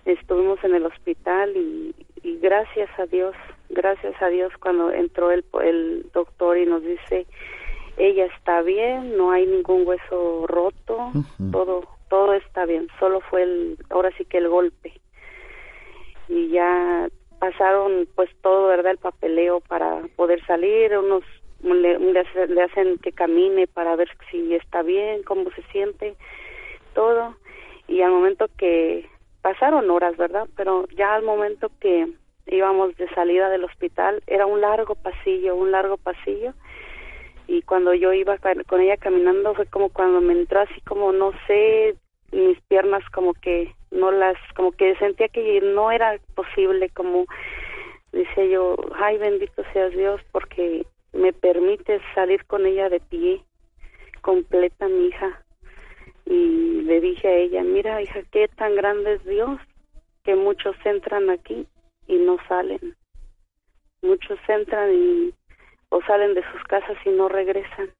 estuvimos 0.04 0.62
en 0.62 0.74
el 0.76 0.86
hospital 0.86 1.56
y, 1.56 1.94
y 2.22 2.38
gracias 2.38 2.88
a 2.98 3.06
Dios 3.06 3.34
gracias 3.70 4.14
a 4.22 4.28
Dios 4.28 4.52
cuando 4.60 4.92
entró 4.92 5.30
el, 5.32 5.44
el 5.64 6.06
doctor 6.14 6.56
y 6.58 6.66
nos 6.66 6.82
dice 6.82 7.26
ella 7.96 8.26
está 8.36 8.62
bien 8.62 9.16
no 9.16 9.32
hay 9.32 9.46
ningún 9.46 9.86
hueso 9.86 10.46
roto 10.46 11.10
todo 11.50 11.95
todo 12.08 12.34
está 12.34 12.64
bien 12.66 12.88
solo 12.98 13.20
fue 13.20 13.42
el 13.42 13.78
ahora 13.90 14.10
sí 14.16 14.24
que 14.24 14.38
el 14.38 14.48
golpe. 14.48 14.92
Y 16.28 16.48
ya 16.48 17.08
pasaron 17.38 18.08
pues 18.14 18.30
todo 18.42 18.68
verdad 18.68 18.92
el 18.92 18.98
papeleo 18.98 19.60
para 19.60 20.02
poder 20.16 20.44
salir 20.46 20.96
unos 20.98 21.22
le, 21.62 21.98
le 21.98 22.20
hace- 22.20 22.48
le 22.48 22.62
hacen 22.62 22.98
que 22.98 23.12
camine 23.12 23.66
para 23.66 23.96
ver 23.96 24.08
si 24.30 24.54
está 24.54 24.82
bien 24.82 25.22
cómo 25.22 25.50
se 25.52 25.62
siente 25.72 26.16
todo. 26.94 27.36
Y 27.88 28.02
al 28.02 28.10
momento 28.10 28.46
que 28.58 29.08
pasaron 29.42 29.88
horas 29.90 30.16
verdad 30.16 30.48
pero 30.56 30.86
ya 30.96 31.14
al 31.14 31.22
momento 31.22 31.70
que 31.80 32.08
íbamos 32.46 32.96
de 32.96 33.08
salida 33.10 33.48
del 33.48 33.64
hospital 33.64 34.22
era 34.26 34.46
un 34.46 34.60
largo 34.60 34.94
pasillo 34.96 35.54
un 35.56 35.70
largo 35.70 35.96
pasillo 35.96 36.52
y 37.46 37.62
cuando 37.62 37.94
yo 37.94 38.12
iba 38.12 38.36
con 38.38 38.80
ella 38.80 38.96
caminando 38.96 39.54
fue 39.54 39.66
como 39.66 39.88
cuando 39.90 40.20
me 40.20 40.32
entró 40.32 40.60
así 40.60 40.80
como 40.82 41.12
no 41.12 41.32
sé 41.46 41.96
mis 42.32 42.60
piernas 42.62 43.02
como 43.10 43.34
que 43.34 43.74
no 43.90 44.10
las 44.10 44.36
como 44.54 44.72
que 44.72 44.96
sentía 44.96 45.28
que 45.28 45.60
no 45.60 45.90
era 45.90 46.18
posible 46.34 46.88
como 46.90 47.26
decía 48.12 48.44
yo 48.46 48.76
ay 48.96 49.18
bendito 49.18 49.62
seas 49.72 49.92
Dios 49.92 50.20
porque 50.32 50.86
me 51.12 51.32
permites 51.32 52.02
salir 52.14 52.44
con 52.46 52.66
ella 52.66 52.88
de 52.88 53.00
pie 53.00 53.42
completa 54.22 54.88
mi 54.88 55.06
hija 55.06 55.42
y 56.24 56.82
le 56.82 57.00
dije 57.00 57.28
a 57.28 57.36
ella 57.36 57.62
mira 57.62 58.02
hija 58.02 58.20
qué 58.32 58.48
tan 58.48 58.74
grande 58.74 59.14
es 59.14 59.24
Dios 59.24 59.60
que 60.26 60.34
muchos 60.34 60.74
entran 60.84 61.30
aquí 61.30 61.66
y 62.08 62.16
no 62.16 62.36
salen. 62.48 62.96
Muchos 64.02 64.38
entran 64.48 64.92
y 64.92 65.34
o 65.90 66.00
salen 66.02 66.34
de 66.34 66.42
sus 66.52 66.62
casas 66.64 66.96
y 67.04 67.10
no 67.10 67.28
regresan. 67.28 67.90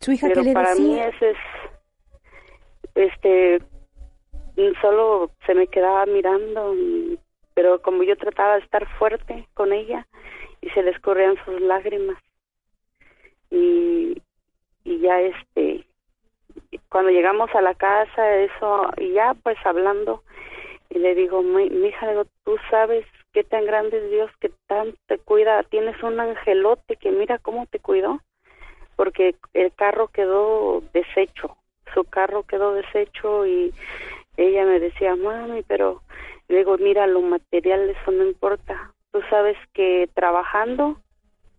Su 0.00 0.12
hija 0.12 0.28
pero 0.28 0.40
que 0.42 0.48
le 0.48 0.54
para 0.54 0.74
mí 0.74 0.88
decía, 0.94 1.08
ese 1.08 1.30
es 1.30 1.36
este 2.94 3.62
solo 4.80 5.30
se 5.46 5.54
me 5.54 5.66
quedaba 5.66 6.06
mirando 6.06 6.74
y- 6.74 7.18
pero 7.54 7.80
como 7.82 8.02
yo 8.02 8.16
trataba 8.16 8.54
de 8.54 8.60
estar 8.60 8.86
fuerte 8.98 9.46
con 9.54 9.72
ella 9.72 10.06
y 10.60 10.68
se 10.70 10.82
le 10.82 10.90
escurrían 10.90 11.36
sus 11.44 11.60
lágrimas. 11.60 12.18
Y 13.50 14.20
y 14.84 14.98
ya 15.00 15.20
este 15.20 15.86
cuando 16.88 17.10
llegamos 17.10 17.50
a 17.54 17.60
la 17.60 17.74
casa 17.74 18.36
eso 18.36 18.90
y 18.98 19.12
ya 19.12 19.34
pues 19.42 19.56
hablando 19.64 20.22
y 20.90 20.98
le 20.98 21.14
digo 21.14 21.42
mi, 21.42 21.64
hija 21.66 22.08
digo 22.08 22.24
tú 22.44 22.56
sabes 22.70 23.04
qué 23.36 23.44
tan 23.44 23.66
grande 23.66 23.98
es 23.98 24.10
Dios 24.10 24.30
que 24.40 24.50
tan 24.66 24.94
te 25.08 25.18
cuida. 25.18 25.62
Tienes 25.64 26.02
un 26.02 26.18
angelote 26.18 26.96
que 26.96 27.10
mira 27.10 27.38
cómo 27.38 27.66
te 27.66 27.78
cuidó 27.78 28.22
porque 28.96 29.34
el 29.52 29.74
carro 29.74 30.08
quedó 30.08 30.82
deshecho 30.94 31.54
su 31.92 32.04
carro 32.04 32.44
quedó 32.44 32.72
deshecho 32.72 33.44
y 33.44 33.74
ella 34.38 34.64
me 34.64 34.80
decía 34.80 35.14
mami 35.16 35.62
pero 35.64 36.00
le 36.48 36.56
digo 36.56 36.78
mira 36.78 37.06
lo 37.06 37.20
material 37.20 37.90
eso 37.90 38.10
no 38.10 38.24
importa. 38.24 38.94
Tú 39.12 39.20
sabes 39.28 39.58
que 39.74 40.08
trabajando 40.14 40.98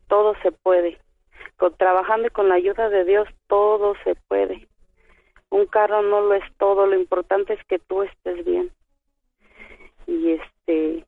todo 0.08 0.34
se 0.42 0.52
puede. 0.52 0.98
Con 1.58 1.76
trabajando 1.76 2.26
y 2.26 2.32
con 2.32 2.50
la 2.50 2.56
ayuda 2.56 2.90
de 2.90 3.06
Dios 3.06 3.28
todo 3.46 3.94
se 4.04 4.16
puede. 4.28 4.68
Un 5.52 5.68
carro 5.68 6.02
no 6.02 6.22
lo 6.22 6.34
es 6.34 6.44
todo 6.58 6.88
lo 6.88 6.96
importante 6.96 7.54
es 7.54 7.64
que 7.66 7.78
tú 7.78 8.02
estés 8.02 8.44
bien 8.44 8.72
y 10.08 10.32
este 10.32 11.06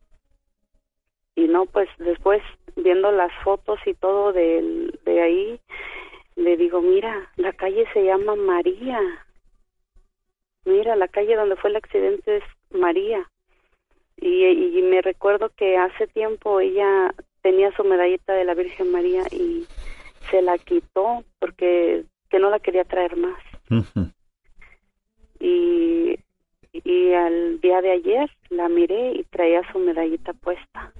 y 1.40 1.48
no 1.48 1.66
pues 1.66 1.90
después 1.98 2.42
viendo 2.76 3.12
las 3.12 3.32
fotos 3.44 3.80
y 3.86 3.94
todo 3.94 4.34
de 4.34 5.22
ahí 5.22 5.60
le 6.36 6.58
digo 6.58 6.82
mira 6.82 7.32
la 7.36 7.54
calle 7.54 7.86
se 7.94 8.04
llama 8.04 8.36
María 8.36 9.00
mira 10.66 10.96
la 10.96 11.08
calle 11.08 11.36
donde 11.36 11.56
fue 11.56 11.70
el 11.70 11.78
accidente 11.78 12.38
es 12.38 12.44
María 12.72 13.30
y, 14.18 14.46
y 14.46 14.82
me 14.82 15.02
recuerdo 15.02 15.50
que 15.56 15.78
hace 15.78 16.08
tiempo 16.08 16.60
ella 16.60 17.14
tenía 17.42 17.72
su 17.76 17.84
medallita 17.84 18.34
de 18.34 18.44
la 18.44 18.54
Virgen 18.54 18.92
María 18.92 19.24
y 19.32 19.66
se 20.30 20.42
la 20.42 20.58
quitó 20.58 21.24
porque 21.40 22.04
que 22.30 22.40
no 22.40 22.50
la 22.50 22.60
quería 22.60 22.84
traer 22.84 23.16
más. 23.18 23.42
Y, 25.40 26.20
y 26.74 27.14
al 27.14 27.60
día 27.62 27.82
de 27.82 27.92
ayer 27.92 28.30
la 28.50 28.70
miré 28.70 29.14
y 29.14 29.24
traía 29.24 29.62
su 29.72 29.80
medallita 29.80 30.34
puesta. 30.34 30.94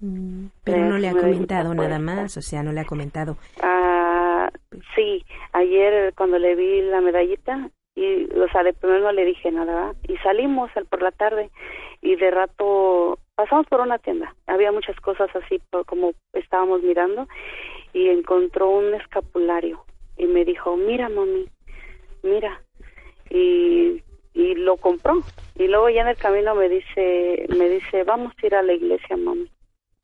Mm, 0.00 0.46
Pero 0.64 0.84
no 0.84 0.98
le 0.98 1.08
ha 1.08 1.12
comentado 1.12 1.74
nada 1.74 1.98
más, 1.98 2.36
o 2.36 2.42
sea, 2.42 2.62
no 2.62 2.72
le 2.72 2.80
ha 2.80 2.84
comentado. 2.84 3.36
Ah, 3.62 4.50
sí, 4.94 5.24
ayer 5.52 6.14
cuando 6.14 6.38
le 6.38 6.54
vi 6.54 6.82
la 6.82 7.00
medallita, 7.00 7.70
y, 7.96 8.24
o 8.32 8.48
sea, 8.52 8.62
de 8.62 8.72
primero 8.74 9.00
no 9.00 9.12
le 9.12 9.24
dije 9.24 9.50
nada, 9.50 9.74
¿verdad? 9.74 9.96
y 10.08 10.16
salimos 10.18 10.70
al- 10.76 10.86
por 10.86 11.02
la 11.02 11.10
tarde 11.10 11.50
y 12.00 12.14
de 12.14 12.30
rato 12.30 13.18
pasamos 13.34 13.66
por 13.66 13.80
una 13.80 13.98
tienda, 13.98 14.34
había 14.46 14.70
muchas 14.70 14.94
cosas 15.00 15.28
así 15.34 15.60
por 15.70 15.84
como 15.84 16.12
estábamos 16.32 16.82
mirando 16.82 17.26
y 17.92 18.08
encontró 18.08 18.70
un 18.70 18.94
escapulario 18.94 19.84
y 20.16 20.26
me 20.26 20.44
dijo, 20.44 20.76
mira 20.76 21.08
mami, 21.08 21.46
mira, 22.22 22.60
y, 23.30 24.00
y 24.34 24.54
lo 24.54 24.76
compró. 24.76 25.20
Y 25.56 25.66
luego 25.66 25.88
ya 25.88 26.02
en 26.02 26.08
el 26.08 26.16
camino 26.16 26.54
me 26.54 26.68
dice, 26.68 27.46
me 27.56 27.68
dice, 27.68 28.04
vamos 28.04 28.32
a 28.40 28.46
ir 28.46 28.54
a 28.54 28.62
la 28.62 28.74
iglesia 28.74 29.16
mami, 29.16 29.50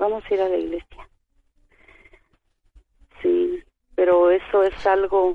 vamos 0.05 0.25
a 0.25 0.35
ir 0.35 0.41
a 0.41 0.49
la 0.49 0.57
iglesia. 0.57 1.09
Sí, 3.23 3.63
pero 3.95 4.31
eso 4.31 4.63
es 4.63 4.87
algo, 4.87 5.35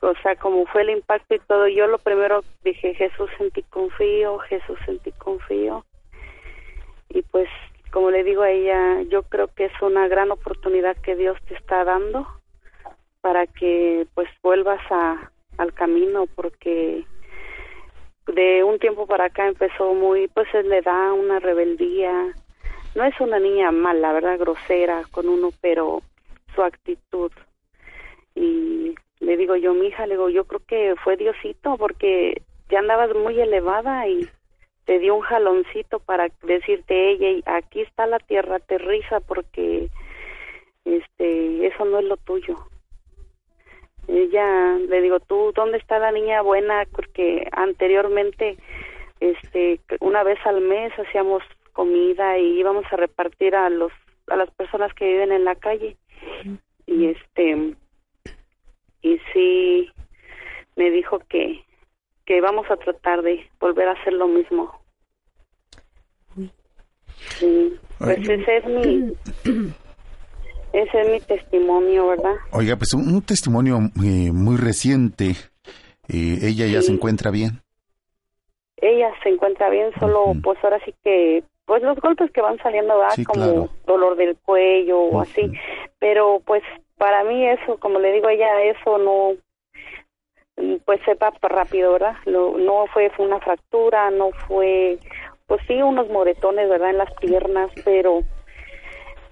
o 0.00 0.14
sea, 0.22 0.36
como 0.36 0.66
fue 0.66 0.82
el 0.82 0.90
impacto 0.90 1.34
y 1.34 1.38
todo, 1.40 1.68
yo 1.68 1.86
lo 1.86 1.98
primero 1.98 2.42
dije, 2.64 2.94
Jesús 2.94 3.30
en 3.38 3.50
ti 3.52 3.62
confío, 3.62 4.38
Jesús 4.38 4.78
en 4.88 4.98
ti 4.98 5.12
confío. 5.12 5.84
Y 7.08 7.22
pues, 7.22 7.48
como 7.92 8.10
le 8.10 8.24
digo 8.24 8.42
a 8.42 8.50
ella, 8.50 9.02
yo 9.02 9.22
creo 9.22 9.48
que 9.54 9.66
es 9.66 9.82
una 9.82 10.08
gran 10.08 10.32
oportunidad 10.32 10.96
que 10.96 11.14
Dios 11.14 11.38
te 11.46 11.54
está 11.54 11.84
dando 11.84 12.26
para 13.20 13.46
que 13.46 14.06
pues 14.14 14.28
vuelvas 14.42 14.80
a, 14.90 15.30
al 15.58 15.72
camino, 15.72 16.26
porque 16.34 17.04
de 18.26 18.64
un 18.64 18.78
tiempo 18.78 19.06
para 19.06 19.26
acá 19.26 19.46
empezó 19.46 19.94
muy, 19.94 20.28
pues 20.28 20.48
le 20.52 20.82
da 20.82 21.12
una 21.12 21.38
rebeldía. 21.38 22.34
No 22.94 23.04
es 23.04 23.18
una 23.20 23.38
niña 23.38 23.70
mala, 23.72 24.12
¿verdad? 24.12 24.38
Grosera 24.38 25.02
con 25.10 25.28
uno, 25.28 25.50
pero 25.60 26.02
su 26.54 26.62
actitud. 26.62 27.32
Y 28.34 28.94
le 29.20 29.36
digo 29.36 29.56
yo, 29.56 29.74
mi 29.74 29.88
hija, 29.88 30.06
le 30.06 30.14
digo, 30.14 30.28
yo 30.28 30.44
creo 30.44 30.60
que 30.66 30.94
fue 31.02 31.16
Diosito 31.16 31.76
porque 31.76 32.42
ya 32.68 32.78
andabas 32.78 33.14
muy 33.14 33.40
elevada 33.40 34.06
y 34.08 34.28
te 34.84 34.98
dio 34.98 35.14
un 35.14 35.22
jaloncito 35.22 35.98
para 35.98 36.28
decirte 36.42 37.10
ella, 37.10 37.40
aquí 37.46 37.80
está 37.80 38.06
la 38.06 38.18
tierra, 38.18 38.56
aterriza 38.56 39.20
porque 39.20 39.88
este, 40.84 41.66
eso 41.66 41.84
no 41.84 41.98
es 41.98 42.04
lo 42.04 42.16
tuyo. 42.18 42.58
Ella, 44.06 44.76
le 44.76 45.00
digo, 45.00 45.20
tú, 45.20 45.52
¿dónde 45.54 45.78
está 45.78 45.98
la 45.98 46.12
niña 46.12 46.42
buena? 46.42 46.84
Porque 46.92 47.48
anteriormente, 47.52 48.58
este, 49.20 49.80
una 50.00 50.22
vez 50.22 50.38
al 50.44 50.60
mes 50.60 50.92
hacíamos 50.98 51.42
comida 51.74 52.38
y 52.38 52.58
íbamos 52.58 52.86
a 52.90 52.96
repartir 52.96 53.54
a 53.54 53.68
los, 53.68 53.92
a 54.28 54.36
las 54.36 54.50
personas 54.52 54.94
que 54.94 55.06
viven 55.06 55.32
en 55.32 55.44
la 55.44 55.54
calle. 55.56 55.98
Y 56.86 57.06
este, 57.08 57.74
y 59.02 59.18
sí, 59.32 59.90
me 60.76 60.90
dijo 60.90 61.18
que, 61.28 61.62
que 62.24 62.40
vamos 62.40 62.70
a 62.70 62.76
tratar 62.76 63.20
de 63.22 63.46
volver 63.60 63.88
a 63.88 63.92
hacer 63.92 64.14
lo 64.14 64.28
mismo. 64.28 64.72
Sí, 67.38 67.78
pues 67.98 68.28
ese 68.28 68.56
es 68.56 68.66
mi, 68.66 69.12
ese 70.72 71.00
es 71.00 71.10
mi 71.10 71.20
testimonio, 71.20 72.08
¿verdad? 72.08 72.34
Oiga, 72.50 72.76
pues 72.76 72.94
un, 72.94 73.14
un 73.14 73.22
testimonio 73.22 73.78
eh, 74.02 74.32
muy 74.32 74.56
reciente. 74.56 75.36
Eh, 76.08 76.38
ella 76.42 76.66
ya 76.66 76.82
se 76.82 76.92
encuentra 76.92 77.30
bien. 77.30 77.60
Ella 78.76 79.10
se 79.22 79.30
encuentra 79.30 79.70
bien, 79.70 79.90
solo 79.98 80.34
pues 80.42 80.58
ahora 80.62 80.78
sí 80.84 80.94
que, 81.02 81.42
pues 81.66 81.82
los 81.82 81.98
golpes 81.98 82.30
que 82.32 82.40
van 82.42 82.58
saliendo, 82.58 82.98
¿verdad? 82.98 83.14
Sí, 83.14 83.24
como 83.24 83.42
claro. 83.44 83.68
dolor 83.86 84.16
del 84.16 84.36
cuello 84.44 85.00
o 85.00 85.20
así, 85.20 85.50
pero 85.98 86.40
pues 86.44 86.62
para 86.98 87.24
mí 87.24 87.46
eso, 87.48 87.78
como 87.78 87.98
le 87.98 88.12
digo 88.12 88.28
a 88.28 88.32
ella, 88.32 88.62
eso 88.62 88.98
no, 88.98 89.32
pues 90.84 91.00
se 91.04 91.14
va 91.14 91.32
rápido, 91.42 91.92
¿verdad? 91.94 92.14
Lo- 92.26 92.56
no 92.58 92.86
fue, 92.92 93.10
fue 93.10 93.26
una 93.26 93.40
fractura, 93.40 94.10
no 94.10 94.30
fue, 94.46 94.98
pues 95.46 95.60
sí, 95.66 95.80
unos 95.82 96.08
moretones, 96.10 96.68
¿verdad? 96.68 96.90
En 96.90 96.98
las 96.98 97.12
piernas, 97.14 97.70
pero 97.84 98.20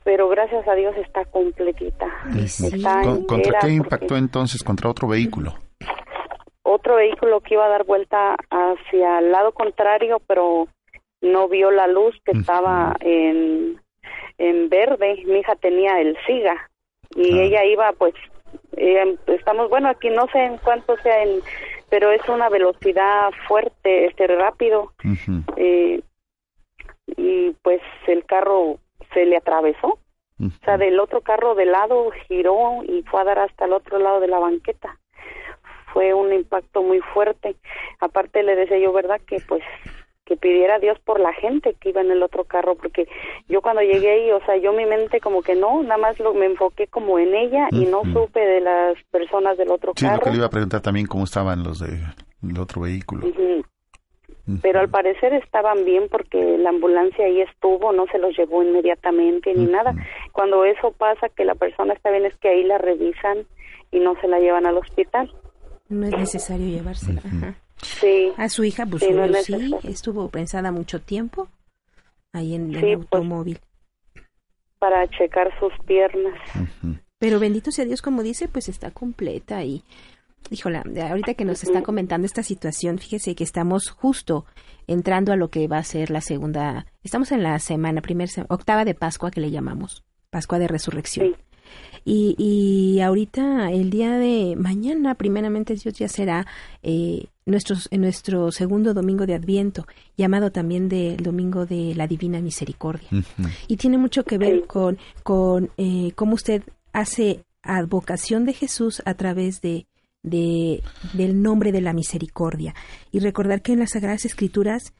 pero 0.04 0.28
gracias 0.28 0.66
a 0.66 0.74
Dios 0.74 0.96
está 0.96 1.24
completita. 1.26 2.06
Está 2.36 3.02
Con- 3.02 3.24
¿Contra 3.24 3.52
qué 3.52 3.58
porque- 3.60 3.72
impactó 3.74 4.16
entonces? 4.16 4.62
¿Contra 4.64 4.90
otro 4.90 5.06
vehículo? 5.08 5.52
otro 6.64 6.94
vehículo 6.96 7.40
que 7.40 7.54
iba 7.54 7.66
a 7.66 7.68
dar 7.68 7.84
vuelta 7.84 8.34
hacia 8.50 9.18
el 9.18 9.30
lado 9.30 9.52
contrario, 9.52 10.20
pero 10.26 10.66
no 11.22 11.48
vio 11.48 11.70
la 11.70 11.86
luz 11.86 12.14
que 12.24 12.32
estaba 12.32 12.94
en, 13.00 13.80
en 14.38 14.68
verde. 14.68 15.22
Mi 15.26 15.38
hija 15.38 15.56
tenía 15.56 16.00
el 16.00 16.16
SIGA 16.26 16.70
y 17.14 17.40
ella 17.40 17.64
iba, 17.64 17.92
pues, 17.92 18.14
eh, 18.76 19.16
estamos, 19.26 19.68
bueno, 19.70 19.88
aquí 19.88 20.10
no 20.10 20.26
sé 20.28 20.38
en 20.44 20.58
cuánto 20.58 20.96
sea, 20.98 21.22
en, 21.22 21.40
pero 21.88 22.10
es 22.10 22.26
una 22.28 22.48
velocidad 22.48 23.30
fuerte, 23.46 24.06
este 24.06 24.26
rápido. 24.26 24.92
eh, 25.56 26.00
y 27.16 27.50
pues 27.62 27.80
el 28.06 28.24
carro 28.24 28.78
se 29.12 29.24
le 29.26 29.36
atravesó. 29.36 29.98
O 30.40 30.64
sea, 30.64 30.76
del 30.76 30.98
otro 30.98 31.20
carro 31.20 31.54
de 31.54 31.66
lado 31.66 32.10
giró 32.26 32.82
y 32.82 33.02
fue 33.04 33.20
a 33.20 33.24
dar 33.24 33.38
hasta 33.38 33.66
el 33.66 33.72
otro 33.72 33.98
lado 34.00 34.18
de 34.18 34.26
la 34.26 34.40
banqueta 34.40 34.98
fue 35.92 36.14
un 36.14 36.32
impacto 36.32 36.82
muy 36.82 37.00
fuerte. 37.00 37.56
Aparte 38.00 38.42
le 38.42 38.56
decía 38.56 38.78
yo, 38.78 38.92
¿verdad? 38.92 39.20
Que 39.26 39.38
pues 39.46 39.62
que 40.24 40.36
pidiera 40.36 40.76
a 40.76 40.78
Dios 40.78 40.98
por 41.00 41.18
la 41.20 41.32
gente 41.32 41.74
que 41.80 41.88
iba 41.90 42.00
en 42.00 42.10
el 42.10 42.22
otro 42.22 42.44
carro, 42.44 42.76
porque 42.76 43.08
yo 43.48 43.60
cuando 43.60 43.82
llegué 43.82 44.10
ahí, 44.10 44.30
o 44.30 44.44
sea, 44.44 44.56
yo 44.56 44.72
mi 44.72 44.86
mente 44.86 45.20
como 45.20 45.42
que 45.42 45.54
no, 45.56 45.82
nada 45.82 45.98
más 45.98 46.18
lo, 46.20 46.32
me 46.34 46.46
enfoqué 46.46 46.86
como 46.86 47.18
en 47.18 47.34
ella 47.34 47.68
y 47.72 47.86
no 47.86 48.02
supe 48.12 48.40
de 48.40 48.60
las 48.60 48.96
personas 49.10 49.56
del 49.58 49.70
otro 49.70 49.92
Sí, 49.96 50.04
lo 50.04 50.12
carro. 50.12 50.22
que 50.22 50.30
le 50.30 50.36
iba 50.36 50.46
a 50.46 50.50
preguntar 50.50 50.80
también 50.80 51.06
cómo 51.06 51.24
estaban 51.24 51.64
los 51.64 51.80
de 51.80 51.98
el 52.48 52.58
otro 52.58 52.82
vehículo. 52.82 53.26
Pero 54.60 54.80
al 54.80 54.88
parecer 54.88 55.32
estaban 55.34 55.84
bien 55.84 56.08
porque 56.10 56.58
la 56.58 56.70
ambulancia 56.70 57.24
ahí 57.24 57.40
estuvo, 57.42 57.92
no 57.92 58.06
se 58.10 58.18
los 58.18 58.36
llevó 58.36 58.62
inmediatamente 58.64 59.54
ni 59.54 59.66
nada. 59.66 59.94
Cuando 60.32 60.64
eso 60.64 60.90
pasa, 60.92 61.28
que 61.28 61.44
la 61.44 61.54
persona 61.54 61.94
está 61.94 62.10
bien, 62.10 62.26
es 62.26 62.36
que 62.38 62.48
ahí 62.48 62.64
la 62.64 62.78
revisan 62.78 63.46
y 63.92 64.00
no 64.00 64.14
se 64.20 64.26
la 64.26 64.40
llevan 64.40 64.66
al 64.66 64.78
hospital. 64.78 65.32
No 65.88 66.06
es 66.06 66.12
necesario 66.16 66.66
llevársela. 66.66 67.20
Ajá. 67.24 67.54
Sí. 67.82 68.32
A 68.36 68.48
su 68.48 68.64
hija, 68.64 68.86
pues 68.86 69.02
Sí, 69.02 69.10
no 69.12 69.24
es 69.24 69.44
sí, 69.44 69.74
estuvo 69.84 70.28
pensada 70.28 70.70
mucho 70.72 71.00
tiempo 71.00 71.48
ahí 72.32 72.54
en 72.54 72.70
el 72.74 72.80
Sí, 72.80 72.80
pues. 72.80 72.96
automóvil. 72.96 73.58
para 74.78 75.06
checar 75.08 75.48
sus 75.60 75.72
piernas. 75.86 76.34
Pero 77.18 77.38
bendito 77.38 77.70
sea 77.70 77.84
Dios, 77.84 78.02
como 78.02 78.22
dice, 78.24 78.48
pues 78.48 78.68
está 78.68 78.90
completa 78.90 79.62
y, 79.62 79.84
híjola, 80.50 80.82
ahorita 81.08 81.34
que 81.34 81.44
nos 81.44 81.62
está 81.62 81.82
comentando 81.82 82.26
esta 82.26 82.42
situación, 82.42 82.98
fíjese 82.98 83.36
que 83.36 83.44
estamos 83.44 83.90
justo 83.90 84.44
entrando 84.88 85.32
a 85.32 85.36
lo 85.36 85.50
que 85.50 85.68
va 85.68 85.78
a 85.78 85.84
ser 85.84 86.10
la 86.10 86.20
segunda, 86.20 86.86
estamos 87.04 87.30
en 87.30 87.44
la 87.44 87.58
semana, 87.60 88.00
primer, 88.00 88.28
octava 88.48 88.84
de 88.84 88.94
Pascua 88.94 89.30
que 89.30 89.40
le 89.40 89.52
llamamos, 89.52 90.04
Pascua 90.30 90.58
de 90.58 90.66
Resurrección. 90.66 91.36
Y, 92.04 92.34
y 92.38 93.00
ahorita, 93.00 93.70
el 93.70 93.90
día 93.90 94.10
de 94.18 94.56
mañana, 94.56 95.14
primeramente 95.14 95.74
Dios 95.74 95.94
ya 95.94 96.08
será 96.08 96.46
eh, 96.82 97.26
nuestros, 97.46 97.88
en 97.90 98.00
nuestro 98.00 98.50
segundo 98.52 98.92
domingo 98.94 99.24
de 99.26 99.34
Adviento, 99.34 99.86
llamado 100.16 100.50
también 100.50 100.88
del 100.88 101.18
Domingo 101.18 101.64
de 101.66 101.94
la 101.94 102.06
Divina 102.06 102.40
Misericordia. 102.40 103.08
Y 103.68 103.76
tiene 103.76 103.98
mucho 103.98 104.24
que 104.24 104.38
ver 104.38 104.66
con, 104.66 104.98
con 105.22 105.70
eh, 105.76 106.12
cómo 106.14 106.34
usted 106.34 106.62
hace 106.92 107.44
advocación 107.62 108.44
de 108.44 108.52
Jesús 108.54 109.00
a 109.04 109.14
través 109.14 109.60
de, 109.60 109.86
de- 110.24 110.82
del 111.12 111.40
nombre 111.40 111.70
de 111.70 111.80
la 111.80 111.92
misericordia. 111.92 112.74
Y 113.12 113.20
recordar 113.20 113.62
que 113.62 113.72
en 113.74 113.78
las 113.78 113.90
Sagradas 113.92 114.24
Escrituras 114.24 114.92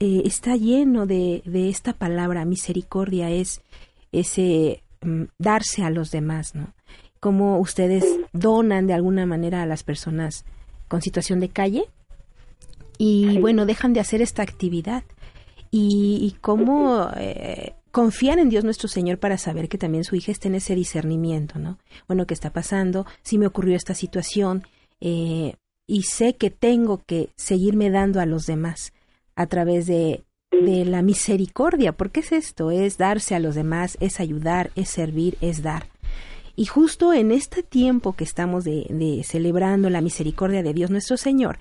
eh, 0.00 0.22
está 0.24 0.56
lleno 0.56 1.04
de, 1.06 1.42
de 1.44 1.68
esta 1.68 1.92
palabra, 1.92 2.44
misericordia, 2.44 3.30
es 3.30 3.60
ese 4.12 4.82
darse 5.38 5.82
a 5.84 5.90
los 5.90 6.10
demás, 6.10 6.54
¿no? 6.54 6.74
Cómo 7.20 7.58
ustedes 7.58 8.04
donan 8.32 8.86
de 8.86 8.94
alguna 8.94 9.26
manera 9.26 9.62
a 9.62 9.66
las 9.66 9.82
personas 9.82 10.44
con 10.86 11.02
situación 11.02 11.40
de 11.40 11.48
calle 11.48 11.84
y 12.96 13.38
bueno, 13.38 13.66
dejan 13.66 13.92
de 13.92 14.00
hacer 14.00 14.22
esta 14.22 14.42
actividad 14.42 15.04
y, 15.70 16.18
y 16.22 16.38
cómo 16.40 17.08
eh, 17.16 17.74
confiar 17.90 18.38
en 18.38 18.48
Dios 18.48 18.64
nuestro 18.64 18.88
Señor 18.88 19.18
para 19.18 19.38
saber 19.38 19.68
que 19.68 19.78
también 19.78 20.04
su 20.04 20.16
hija 20.16 20.32
está 20.32 20.48
en 20.48 20.56
ese 20.56 20.74
discernimiento, 20.74 21.58
¿no? 21.58 21.78
Bueno, 22.06 22.26
¿qué 22.26 22.34
está 22.34 22.52
pasando? 22.52 23.06
Si 23.22 23.38
me 23.38 23.46
ocurrió 23.46 23.76
esta 23.76 23.94
situación 23.94 24.62
eh, 25.00 25.54
y 25.86 26.02
sé 26.02 26.34
que 26.34 26.50
tengo 26.50 27.02
que 27.04 27.30
seguirme 27.36 27.90
dando 27.90 28.20
a 28.20 28.26
los 28.26 28.46
demás 28.46 28.92
a 29.36 29.46
través 29.46 29.86
de, 29.86 30.24
de 30.50 30.84
la 30.84 31.02
misericordia, 31.02 31.92
porque 31.92 32.20
es 32.20 32.32
esto, 32.32 32.70
es 32.70 32.98
darse 32.98 33.34
a 33.34 33.40
los 33.40 33.54
demás, 33.54 33.96
es 34.00 34.20
ayudar, 34.20 34.70
es 34.74 34.88
servir, 34.88 35.36
es 35.40 35.62
dar. 35.62 35.86
Y 36.56 36.66
justo 36.66 37.12
en 37.12 37.30
este 37.30 37.62
tiempo 37.62 38.14
que 38.14 38.24
estamos 38.24 38.64
de, 38.64 38.86
de 38.90 39.22
celebrando 39.22 39.90
la 39.90 40.00
misericordia 40.00 40.62
de 40.62 40.74
Dios 40.74 40.90
nuestro 40.90 41.16
Señor, 41.16 41.58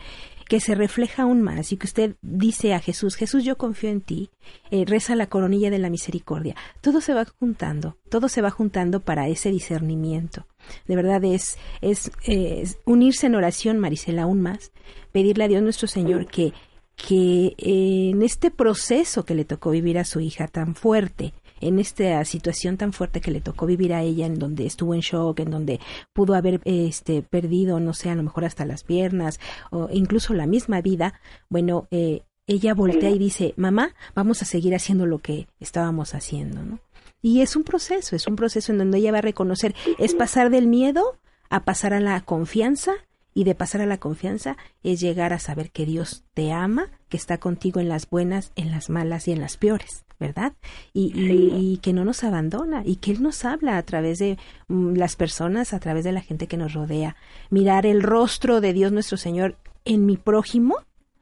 que 0.47 0.59
se 0.59 0.75
refleja 0.75 1.23
aún 1.23 1.41
más 1.41 1.71
y 1.71 1.77
que 1.77 1.87
usted 1.87 2.15
dice 2.21 2.73
a 2.73 2.79
Jesús, 2.79 3.15
Jesús 3.15 3.43
yo 3.43 3.57
confío 3.57 3.89
en 3.89 4.01
ti, 4.01 4.29
eh, 4.71 4.85
reza 4.85 5.15
la 5.15 5.27
coronilla 5.27 5.69
de 5.69 5.79
la 5.79 5.89
misericordia, 5.89 6.55
todo 6.81 7.01
se 7.01 7.13
va 7.13 7.25
juntando, 7.25 7.97
todo 8.09 8.29
se 8.29 8.41
va 8.41 8.49
juntando 8.49 9.01
para 9.01 9.27
ese 9.27 9.51
discernimiento. 9.51 10.47
De 10.87 10.95
verdad 10.95 11.23
es, 11.25 11.57
es, 11.81 12.11
es 12.23 12.79
unirse 12.85 13.27
en 13.27 13.35
oración, 13.35 13.77
Marisela, 13.77 14.23
aún 14.23 14.41
más, 14.41 14.71
pedirle 15.11 15.43
a 15.43 15.47
Dios 15.47 15.61
nuestro 15.61 15.87
Señor 15.87 16.27
que, 16.27 16.53
que 16.97 17.55
eh, 17.57 18.09
en 18.11 18.23
este 18.23 18.51
proceso 18.51 19.23
que 19.23 19.35
le 19.35 19.45
tocó 19.45 19.69
vivir 19.69 19.99
a 19.99 20.03
su 20.03 20.19
hija 20.19 20.47
tan 20.47 20.75
fuerte, 20.75 21.33
en 21.61 21.79
esta 21.79 22.23
situación 22.25 22.77
tan 22.77 22.91
fuerte 22.91 23.21
que 23.21 23.31
le 23.31 23.41
tocó 23.41 23.65
vivir 23.65 23.93
a 23.93 24.03
ella, 24.03 24.25
en 24.25 24.39
donde 24.39 24.65
estuvo 24.65 24.93
en 24.93 25.01
shock, 25.01 25.39
en 25.39 25.51
donde 25.51 25.79
pudo 26.13 26.33
haber 26.35 26.59
este, 26.65 27.21
perdido, 27.21 27.79
no 27.79 27.93
sé, 27.93 28.09
a 28.09 28.15
lo 28.15 28.23
mejor 28.23 28.45
hasta 28.45 28.65
las 28.65 28.83
piernas 28.83 29.39
o 29.71 29.89
incluso 29.91 30.33
la 30.33 30.47
misma 30.47 30.81
vida, 30.81 31.19
bueno, 31.49 31.87
eh, 31.91 32.23
ella 32.47 32.73
voltea 32.73 33.09
y 33.09 33.19
dice, 33.19 33.53
mamá, 33.57 33.93
vamos 34.15 34.41
a 34.41 34.45
seguir 34.45 34.73
haciendo 34.73 35.05
lo 35.05 35.19
que 35.19 35.47
estábamos 35.59 36.15
haciendo, 36.15 36.63
¿no? 36.63 36.79
Y 37.21 37.41
es 37.41 37.55
un 37.55 37.63
proceso, 37.63 38.15
es 38.15 38.27
un 38.27 38.35
proceso 38.35 38.71
en 38.71 38.77
donde 38.77 38.99
ella 38.99 39.11
va 39.11 39.17
a 39.17 39.21
reconocer, 39.21 39.75
es 39.97 40.13
pasar 40.13 40.49
del 40.49 40.67
miedo 40.67 41.17
a 41.49 41.63
pasar 41.63 41.93
a 41.93 41.99
la 41.99 42.21
confianza 42.21 42.93
y 43.37 43.43
de 43.43 43.53
pasar 43.53 43.81
a 43.81 43.85
la 43.85 43.99
confianza 43.99 44.57
es 44.81 44.99
llegar 44.99 45.31
a 45.31 45.37
saber 45.37 45.69
que 45.69 45.85
Dios 45.85 46.23
te 46.33 46.51
ama, 46.51 46.89
que 47.07 47.17
está 47.17 47.37
contigo 47.37 47.79
en 47.79 47.87
las 47.87 48.09
buenas, 48.09 48.51
en 48.55 48.71
las 48.71 48.89
malas 48.89 49.27
y 49.27 49.31
en 49.31 49.41
las 49.41 49.57
peores. 49.57 50.05
¿verdad? 50.19 50.53
Y, 50.93 51.13
y, 51.15 51.77
que 51.77 51.93
no 51.93 52.03
nos 52.03 52.23
abandona 52.23 52.81
y 52.83 52.95
que 52.95 53.11
Él 53.11 53.21
nos 53.21 53.45
habla 53.45 53.77
a 53.77 53.83
través 53.83 54.17
de 54.17 54.39
mm, 54.67 54.95
las 54.95 55.15
personas, 55.15 55.75
a 55.75 55.79
través 55.79 56.03
de 56.03 56.11
la 56.11 56.21
gente 56.21 56.47
que 56.47 56.57
nos 56.57 56.73
rodea. 56.73 57.15
Mirar 57.51 57.85
el 57.85 58.01
rostro 58.01 58.59
de 58.59 58.73
Dios 58.73 58.91
nuestro 58.91 59.17
Señor 59.17 59.57
en 59.85 60.07
mi 60.07 60.17
prójimo, 60.17 60.77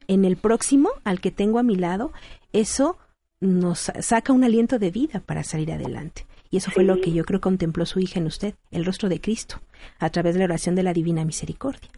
en 0.07 0.23
el 0.23 0.37
próximo 0.37 0.91
al 1.03 1.19
que 1.19 1.31
tengo 1.31 1.59
a 1.59 1.63
mi 1.63 1.75
lado, 1.75 2.13
eso 2.53 2.97
nos 3.41 3.91
saca 3.99 4.31
un 4.31 4.45
aliento 4.45 4.79
de 4.79 4.91
vida 4.91 5.19
para 5.19 5.43
salir 5.43 5.73
adelante. 5.73 6.25
Y 6.49 6.55
eso 6.55 6.71
fue 6.71 6.85
lo 6.85 7.01
que 7.01 7.11
yo 7.11 7.25
creo 7.25 7.41
contempló 7.41 7.85
su 7.85 7.99
hija 7.99 8.21
en 8.21 8.27
usted, 8.27 8.55
el 8.71 8.85
rostro 8.85 9.09
de 9.09 9.19
Cristo, 9.19 9.59
a 9.99 10.09
través 10.09 10.35
de 10.35 10.39
la 10.39 10.45
oración 10.45 10.75
de 10.75 10.83
la 10.83 10.93
Divina 10.93 11.25
Misericordia. 11.25 11.89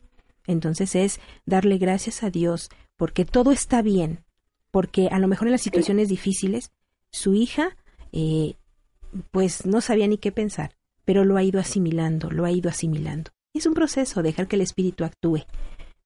Entonces 0.48 0.96
es 0.96 1.20
darle 1.46 1.78
gracias 1.78 2.24
a 2.24 2.30
Dios 2.30 2.70
porque 2.96 3.26
todo 3.26 3.52
está 3.52 3.82
bien, 3.82 4.24
porque 4.72 5.10
a 5.10 5.20
lo 5.20 5.28
mejor 5.28 5.48
en 5.48 5.52
las 5.52 5.62
situaciones 5.62 6.10
difíciles 6.10 6.72
su 7.12 7.36
hija, 7.36 7.78
eh, 8.12 8.56
pues 9.32 9.66
no 9.66 9.82
sabía 9.82 10.08
ni 10.08 10.18
qué 10.18 10.32
pensar, 10.32 10.76
pero 11.06 11.24
lo 11.24 11.38
ha 11.38 11.44
ido 11.44 11.60
asimilando, 11.60 12.32
lo 12.32 12.46
ha 12.46 12.52
ido 12.52 12.70
asimilando. 12.70 13.32
Es 13.54 13.66
un 13.66 13.74
proceso, 13.74 14.24
dejar 14.24 14.48
que 14.48 14.56
el 14.56 14.62
espíritu 14.62 15.04
actúe. 15.04 15.44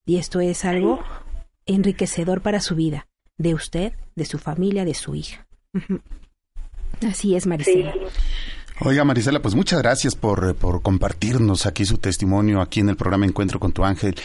Y 0.05 0.17
esto 0.17 0.39
es 0.39 0.65
algo 0.65 0.99
enriquecedor 1.65 2.41
para 2.41 2.59
su 2.59 2.75
vida, 2.75 3.07
de 3.37 3.53
usted, 3.53 3.93
de 4.15 4.25
su 4.25 4.37
familia, 4.37 4.85
de 4.85 4.93
su 4.93 5.15
hija. 5.15 5.47
Así 7.07 7.35
es, 7.35 7.47
Marisela. 7.47 7.93
Oiga, 8.83 9.03
Marisela, 9.03 9.39
pues 9.39 9.53
muchas 9.53 9.79
gracias 9.79 10.15
por, 10.15 10.55
por, 10.55 10.81
compartirnos 10.81 11.67
aquí 11.67 11.85
su 11.85 11.99
testimonio, 11.99 12.61
aquí 12.61 12.79
en 12.79 12.89
el 12.89 12.95
programa 12.95 13.27
Encuentro 13.27 13.59
con 13.59 13.71
tu 13.73 13.83
ángel. 13.83 14.15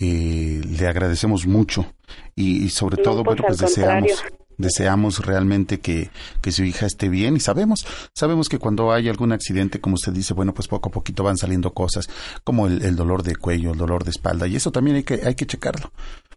Eh, 0.00 0.60
le 0.64 0.88
agradecemos 0.88 1.46
mucho 1.46 1.86
y, 2.34 2.68
sobre 2.70 2.96
todo, 2.96 3.22
pues 3.22 3.38
bueno, 3.38 3.44
pues 3.46 3.58
deseamos 3.58 4.24
deseamos 4.58 5.24
realmente 5.24 5.80
que, 5.80 6.10
que, 6.40 6.52
su 6.52 6.62
hija 6.62 6.86
esté 6.86 7.08
bien 7.08 7.36
y 7.36 7.40
sabemos, 7.40 7.86
sabemos 8.14 8.48
que 8.48 8.58
cuando 8.58 8.92
hay 8.92 9.08
algún 9.08 9.32
accidente, 9.32 9.80
como 9.80 9.94
usted 9.94 10.12
dice, 10.12 10.34
bueno, 10.34 10.52
pues 10.52 10.68
poco 10.68 10.88
a 10.88 10.92
poquito 10.92 11.24
van 11.24 11.36
saliendo 11.36 11.72
cosas 11.72 12.08
como 12.44 12.66
el, 12.66 12.94
dolor 12.94 13.22
de 13.22 13.34
cuello, 13.34 13.72
el 13.72 13.78
dolor 13.78 14.04
de 14.04 14.10
espalda 14.10 14.46
y 14.46 14.56
eso 14.56 14.70
también 14.70 14.96
hay 14.96 15.02
que, 15.04 15.20
hay 15.24 15.34
que 15.34 15.46
checarlo 15.46 15.90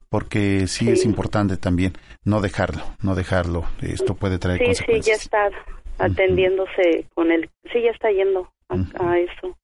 porque 0.10 0.68
sí, 0.68 0.90
es 0.90 1.04
importante 1.04 1.58
también 1.58 1.98
no 2.24 2.42
dejarlo, 2.42 2.84
no 3.02 3.16
dejarlo, 3.16 3.66
esto 3.82 4.16
puede 4.16 4.40
traer 4.40 4.60
sí, 4.60 4.66
consecuencias. 4.66 5.20
Sí, 5.20 5.30
ya 5.32 5.48
está 5.50 5.76
atendiéndose 6.00 7.06
con 7.14 7.32
el, 7.32 7.50
sí, 7.72 7.82
ya 7.82 7.92
está 7.92 8.12
yendo 8.12 8.50
a 8.70 9.20
eso. 9.20 9.56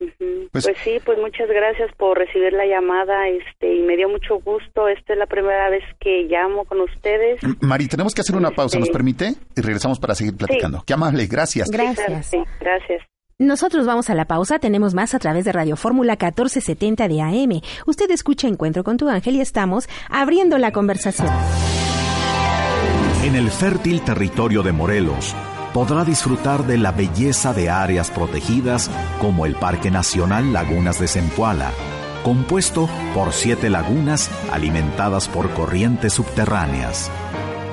Pues, 0.00 0.64
pues, 0.64 0.78
sí, 0.82 0.98
pues 1.04 1.18
muchas 1.18 1.46
gracias 1.48 1.90
por 1.96 2.16
recibir 2.16 2.54
la 2.54 2.64
llamada, 2.64 3.28
este, 3.28 3.74
y 3.74 3.82
me 3.82 3.96
dio 3.98 4.08
mucho 4.08 4.40
gusto. 4.40 4.88
Esta 4.88 5.12
es 5.12 5.18
la 5.18 5.26
primera 5.26 5.68
vez 5.68 5.84
que 6.00 6.24
llamo 6.24 6.64
con 6.64 6.80
ustedes. 6.80 7.38
Mari, 7.60 7.86
tenemos 7.86 8.14
que 8.14 8.22
hacer 8.22 8.34
una 8.34 8.50
pausa, 8.50 8.78
¿nos 8.78 8.88
este, 8.88 8.96
permite? 8.96 9.34
Y 9.54 9.60
regresamos 9.60 10.00
para 10.00 10.14
seguir 10.14 10.36
platicando. 10.36 10.82
Qué 10.86 10.94
amable, 10.94 11.26
gracias. 11.26 11.70
Gracias. 11.70 12.32
gracias. 12.60 13.02
Nosotros 13.38 13.86
vamos 13.86 14.10
a 14.10 14.14
la 14.14 14.26
pausa, 14.26 14.58
tenemos 14.58 14.94
más 14.94 15.14
a 15.14 15.18
través 15.18 15.44
de 15.44 15.52
Radio 15.52 15.76
Fórmula 15.76 16.12
1470 16.12 17.08
de 17.08 17.20
AM. 17.20 17.60
Usted 17.86 18.10
escucha 18.10 18.48
Encuentro 18.48 18.84
con 18.84 18.96
tu 18.96 19.08
ángel 19.08 19.36
y 19.36 19.40
estamos 19.40 19.88
abriendo 20.10 20.58
la 20.58 20.72
conversación. 20.72 21.28
En 23.22 23.36
el 23.36 23.50
fértil 23.50 24.00
territorio 24.00 24.62
de 24.62 24.72
Morelos, 24.72 25.34
podrá 25.74 26.06
disfrutar 26.06 26.66
de 26.66 26.78
la 26.78 26.90
belleza 26.90 27.52
de 27.52 27.68
áreas 27.68 28.10
protegidas 28.10 28.90
como 29.20 29.44
el 29.44 29.54
Parque 29.56 29.90
Nacional 29.90 30.54
Lagunas 30.54 30.98
de 30.98 31.06
Zempoala, 31.06 31.70
compuesto 32.24 32.88
por 33.12 33.34
siete 33.34 33.68
lagunas 33.68 34.30
alimentadas 34.50 35.28
por 35.28 35.50
corrientes 35.50 36.14
subterráneas. 36.14 37.10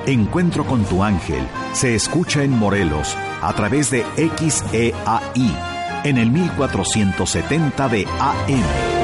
Encuentro 0.04 0.66
con 0.66 0.84
tu 0.84 1.02
ángel 1.02 1.46
se 1.72 1.94
escucha 1.94 2.42
en 2.42 2.50
Morelos 2.50 3.16
a 3.40 3.50
través 3.54 3.90
de 3.90 4.04
XEAI 4.16 5.56
en 6.04 6.18
el 6.18 6.30
1470 6.30 7.88
de 7.88 8.06
AM. 8.20 8.97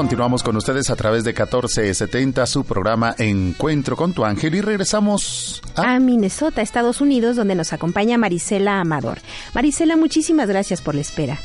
Continuamos 0.00 0.42
con 0.42 0.56
ustedes 0.56 0.88
a 0.88 0.96
través 0.96 1.24
de 1.24 1.32
1470, 1.32 2.46
su 2.46 2.64
programa 2.64 3.14
Encuentro 3.18 3.96
con 3.96 4.14
tu 4.14 4.24
ángel 4.24 4.54
y 4.54 4.62
regresamos 4.62 5.60
a... 5.76 6.00
Minnesota, 6.00 6.62
Estados 6.62 7.02
Unidos, 7.02 7.36
donde 7.36 7.54
nos 7.54 7.74
acompaña 7.74 8.16
Marisela 8.16 8.80
Amador. 8.80 9.18
Marisela, 9.52 9.96
muchísimas 9.96 10.48
gracias 10.48 10.80
por 10.80 10.94
la 10.94 11.02
espera. 11.02 11.38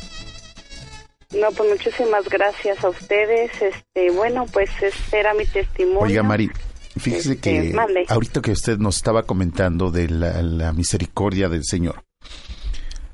No, 1.37 1.51
pues 1.51 1.69
muchísimas 1.69 2.29
gracias 2.29 2.81
a 2.81 2.87
ustedes. 2.91 3.51
Este, 3.61 4.11
bueno, 4.11 4.45
pues 4.53 4.69
este 4.81 5.19
era 5.19 5.33
mi 5.33 5.45
testimonio. 5.45 6.05
Oiga, 6.05 6.23
Mari, 6.23 6.49
fíjese 6.97 7.33
este, 7.33 7.71
que 7.73 7.75
ahorita 8.07 8.41
que 8.41 8.51
usted 8.53 8.77
nos 8.77 8.95
estaba 8.95 9.23
comentando 9.23 9.91
de 9.91 10.07
la, 10.07 10.71
misericordia 10.71 11.49
del 11.49 11.65
Señor, 11.65 12.05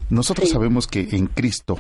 nosotros 0.08 0.52
sabemos 0.52 0.86
que 0.86 1.08
en 1.14 1.26
Cristo 1.26 1.80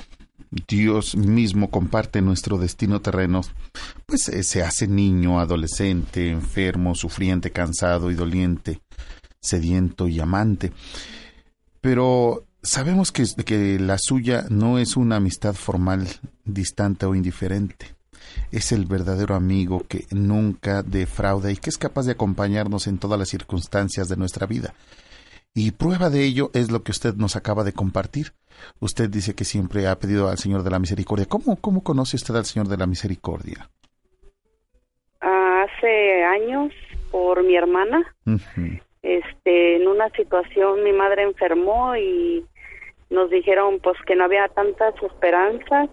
Dios 0.67 1.15
mismo 1.15 1.69
comparte 1.69 2.21
nuestro 2.21 2.57
destino 2.57 3.01
terreno, 3.01 3.41
pues 4.05 4.27
eh, 4.27 4.43
se 4.43 4.63
hace 4.63 4.85
niño, 4.87 5.39
adolescente, 5.39 6.29
enfermo, 6.29 6.93
sufriente, 6.93 7.51
cansado 7.51 8.11
y 8.11 8.15
doliente, 8.15 8.81
sediento 9.39 10.09
y 10.09 10.19
amante. 10.19 10.73
Pero 11.79 12.45
sabemos 12.61 13.13
que, 13.13 13.25
que 13.45 13.79
la 13.79 13.97
suya 13.97 14.45
no 14.49 14.77
es 14.77 14.97
una 14.97 15.15
amistad 15.15 15.55
formal, 15.55 16.07
distante 16.43 17.05
o 17.05 17.15
indiferente. 17.15 17.95
Es 18.51 18.73
el 18.73 18.85
verdadero 18.85 19.35
amigo 19.35 19.85
que 19.87 20.05
nunca 20.11 20.83
defrauda 20.83 21.49
y 21.51 21.55
que 21.55 21.69
es 21.69 21.77
capaz 21.77 22.05
de 22.05 22.11
acompañarnos 22.11 22.87
en 22.87 22.97
todas 22.97 23.17
las 23.17 23.29
circunstancias 23.29 24.09
de 24.09 24.17
nuestra 24.17 24.47
vida. 24.47 24.73
Y 25.53 25.71
prueba 25.71 26.09
de 26.09 26.23
ello 26.23 26.51
es 26.53 26.71
lo 26.71 26.83
que 26.83 26.91
usted 26.91 27.15
nos 27.15 27.35
acaba 27.35 27.63
de 27.63 27.73
compartir. 27.73 28.33
Usted 28.79 29.09
dice 29.09 29.35
que 29.35 29.43
siempre 29.43 29.87
ha 29.87 29.97
pedido 29.97 30.29
al 30.29 30.37
Señor 30.37 30.63
de 30.63 30.71
la 30.71 30.79
Misericordia. 30.79 31.25
¿Cómo, 31.27 31.57
cómo 31.59 31.83
conoce 31.83 32.15
usted 32.15 32.35
al 32.35 32.45
Señor 32.45 32.67
de 32.67 32.77
la 32.77 32.87
Misericordia? 32.87 33.69
Hace 35.19 36.23
años, 36.23 36.73
por 37.11 37.43
mi 37.43 37.55
hermana. 37.55 38.15
Este, 39.01 39.75
en 39.77 39.87
una 39.87 40.09
situación, 40.09 40.83
mi 40.83 40.93
madre 40.93 41.23
enfermó 41.23 41.95
y 41.95 42.45
nos 43.09 43.29
dijeron 43.29 43.79
pues 43.81 43.97
que 44.05 44.15
no 44.15 44.25
había 44.25 44.47
tantas 44.47 44.93
esperanzas 45.03 45.89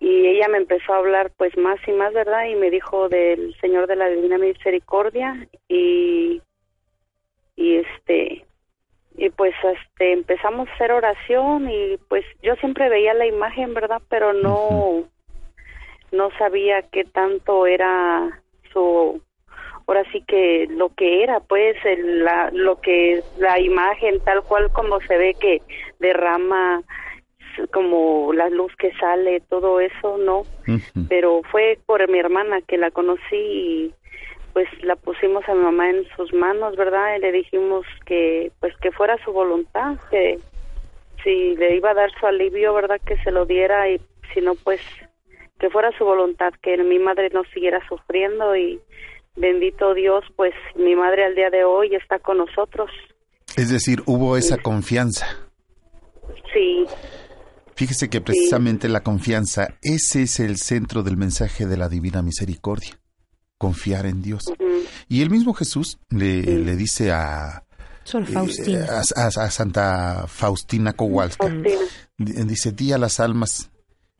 y 0.00 0.26
ella 0.26 0.48
me 0.48 0.58
empezó 0.58 0.92
a 0.92 0.98
hablar 0.98 1.32
pues 1.36 1.56
más 1.56 1.78
y 1.86 1.92
más, 1.92 2.12
¿verdad? 2.12 2.46
Y 2.46 2.56
me 2.56 2.70
dijo 2.70 3.08
del 3.08 3.54
Señor 3.60 3.86
de 3.86 3.96
la 3.96 4.08
Divina 4.08 4.38
Misericordia 4.38 5.48
y 5.68 6.42
y 7.56 7.76
este 7.76 8.44
y 9.16 9.30
pues 9.30 9.54
este 9.62 10.12
empezamos 10.12 10.68
a 10.68 10.74
hacer 10.74 10.92
oración 10.92 11.70
y 11.70 11.96
pues 12.08 12.24
yo 12.42 12.54
siempre 12.56 12.88
veía 12.88 13.14
la 13.14 13.26
imagen 13.26 13.74
verdad 13.74 14.02
pero 14.08 14.32
no 14.32 15.04
no 16.12 16.30
sabía 16.38 16.82
qué 16.82 17.04
tanto 17.04 17.66
era 17.66 18.42
su 18.72 19.22
ahora 19.86 20.02
sí 20.10 20.22
que 20.26 20.66
lo 20.70 20.88
que 20.90 21.22
era 21.22 21.40
pues 21.40 21.76
la 21.96 22.50
lo 22.52 22.80
que 22.80 23.22
la 23.38 23.60
imagen 23.60 24.20
tal 24.20 24.42
cual 24.42 24.70
como 24.72 25.00
se 25.00 25.16
ve 25.16 25.34
que 25.38 25.62
derrama 26.00 26.82
como 27.72 28.32
la 28.32 28.48
luz 28.48 28.74
que 28.76 28.92
sale 28.94 29.40
todo 29.48 29.78
eso 29.78 30.18
no 30.18 30.42
pero 31.08 31.42
fue 31.52 31.78
por 31.86 32.08
mi 32.10 32.18
hermana 32.18 32.62
que 32.62 32.78
la 32.78 32.90
conocí 32.90 33.36
y 33.36 33.94
pues 34.54 34.66
la 34.82 34.96
pusimos 34.96 35.46
a 35.48 35.54
mi 35.54 35.62
mamá 35.62 35.90
en 35.90 36.06
sus 36.16 36.32
manos, 36.32 36.76
¿verdad? 36.76 37.16
Y 37.16 37.20
le 37.20 37.32
dijimos 37.32 37.84
que 38.06 38.50
pues 38.60 38.74
que 38.78 38.90
fuera 38.92 39.22
su 39.24 39.32
voluntad, 39.32 39.98
que 40.10 40.38
si 41.22 41.54
le 41.56 41.76
iba 41.76 41.90
a 41.90 41.94
dar 41.94 42.10
su 42.18 42.26
alivio, 42.26 42.72
¿verdad? 42.72 43.00
Que 43.04 43.18
se 43.18 43.30
lo 43.30 43.44
diera 43.44 43.90
y 43.90 44.00
si 44.32 44.40
no, 44.40 44.54
pues 44.54 44.80
que 45.58 45.68
fuera 45.68 45.90
su 45.98 46.04
voluntad, 46.04 46.54
que 46.62 46.76
mi 46.78 46.98
madre 46.98 47.28
no 47.34 47.42
siguiera 47.52 47.86
sufriendo 47.88 48.56
y 48.56 48.80
bendito 49.36 49.92
Dios, 49.92 50.24
pues 50.36 50.54
mi 50.76 50.96
madre 50.96 51.24
al 51.24 51.34
día 51.34 51.50
de 51.50 51.64
hoy 51.64 51.94
está 51.94 52.18
con 52.18 52.38
nosotros. 52.38 52.90
Es 53.56 53.70
decir, 53.70 54.02
hubo 54.06 54.36
esa 54.36 54.56
confianza. 54.58 55.26
Sí, 56.52 56.86
Fíjese 57.76 58.08
que 58.08 58.20
precisamente 58.20 58.88
la 58.88 59.02
confianza, 59.02 59.78
ese 59.82 60.22
es 60.22 60.38
el 60.38 60.58
centro 60.58 61.02
del 61.02 61.16
mensaje 61.16 61.66
de 61.66 61.76
la 61.76 61.88
divina 61.88 62.22
misericordia, 62.22 62.96
confiar 63.58 64.06
en 64.06 64.22
Dios. 64.22 64.44
Y 65.08 65.22
el 65.22 65.30
mismo 65.30 65.54
Jesús 65.54 65.98
le, 66.10 66.42
le 66.42 66.76
dice 66.76 67.12
a, 67.12 67.64
eh, 68.12 68.24
Faustina. 68.26 68.86
a, 69.16 69.20
a- 69.22 69.44
a 69.46 69.50
Santa 69.50 70.24
Faustina 70.28 70.92
Kowalska, 70.92 71.48
di- 72.18 72.32
dice, 72.44 72.72
di 72.72 72.92
a 72.92 72.98
las 72.98 73.20
almas 73.20 73.70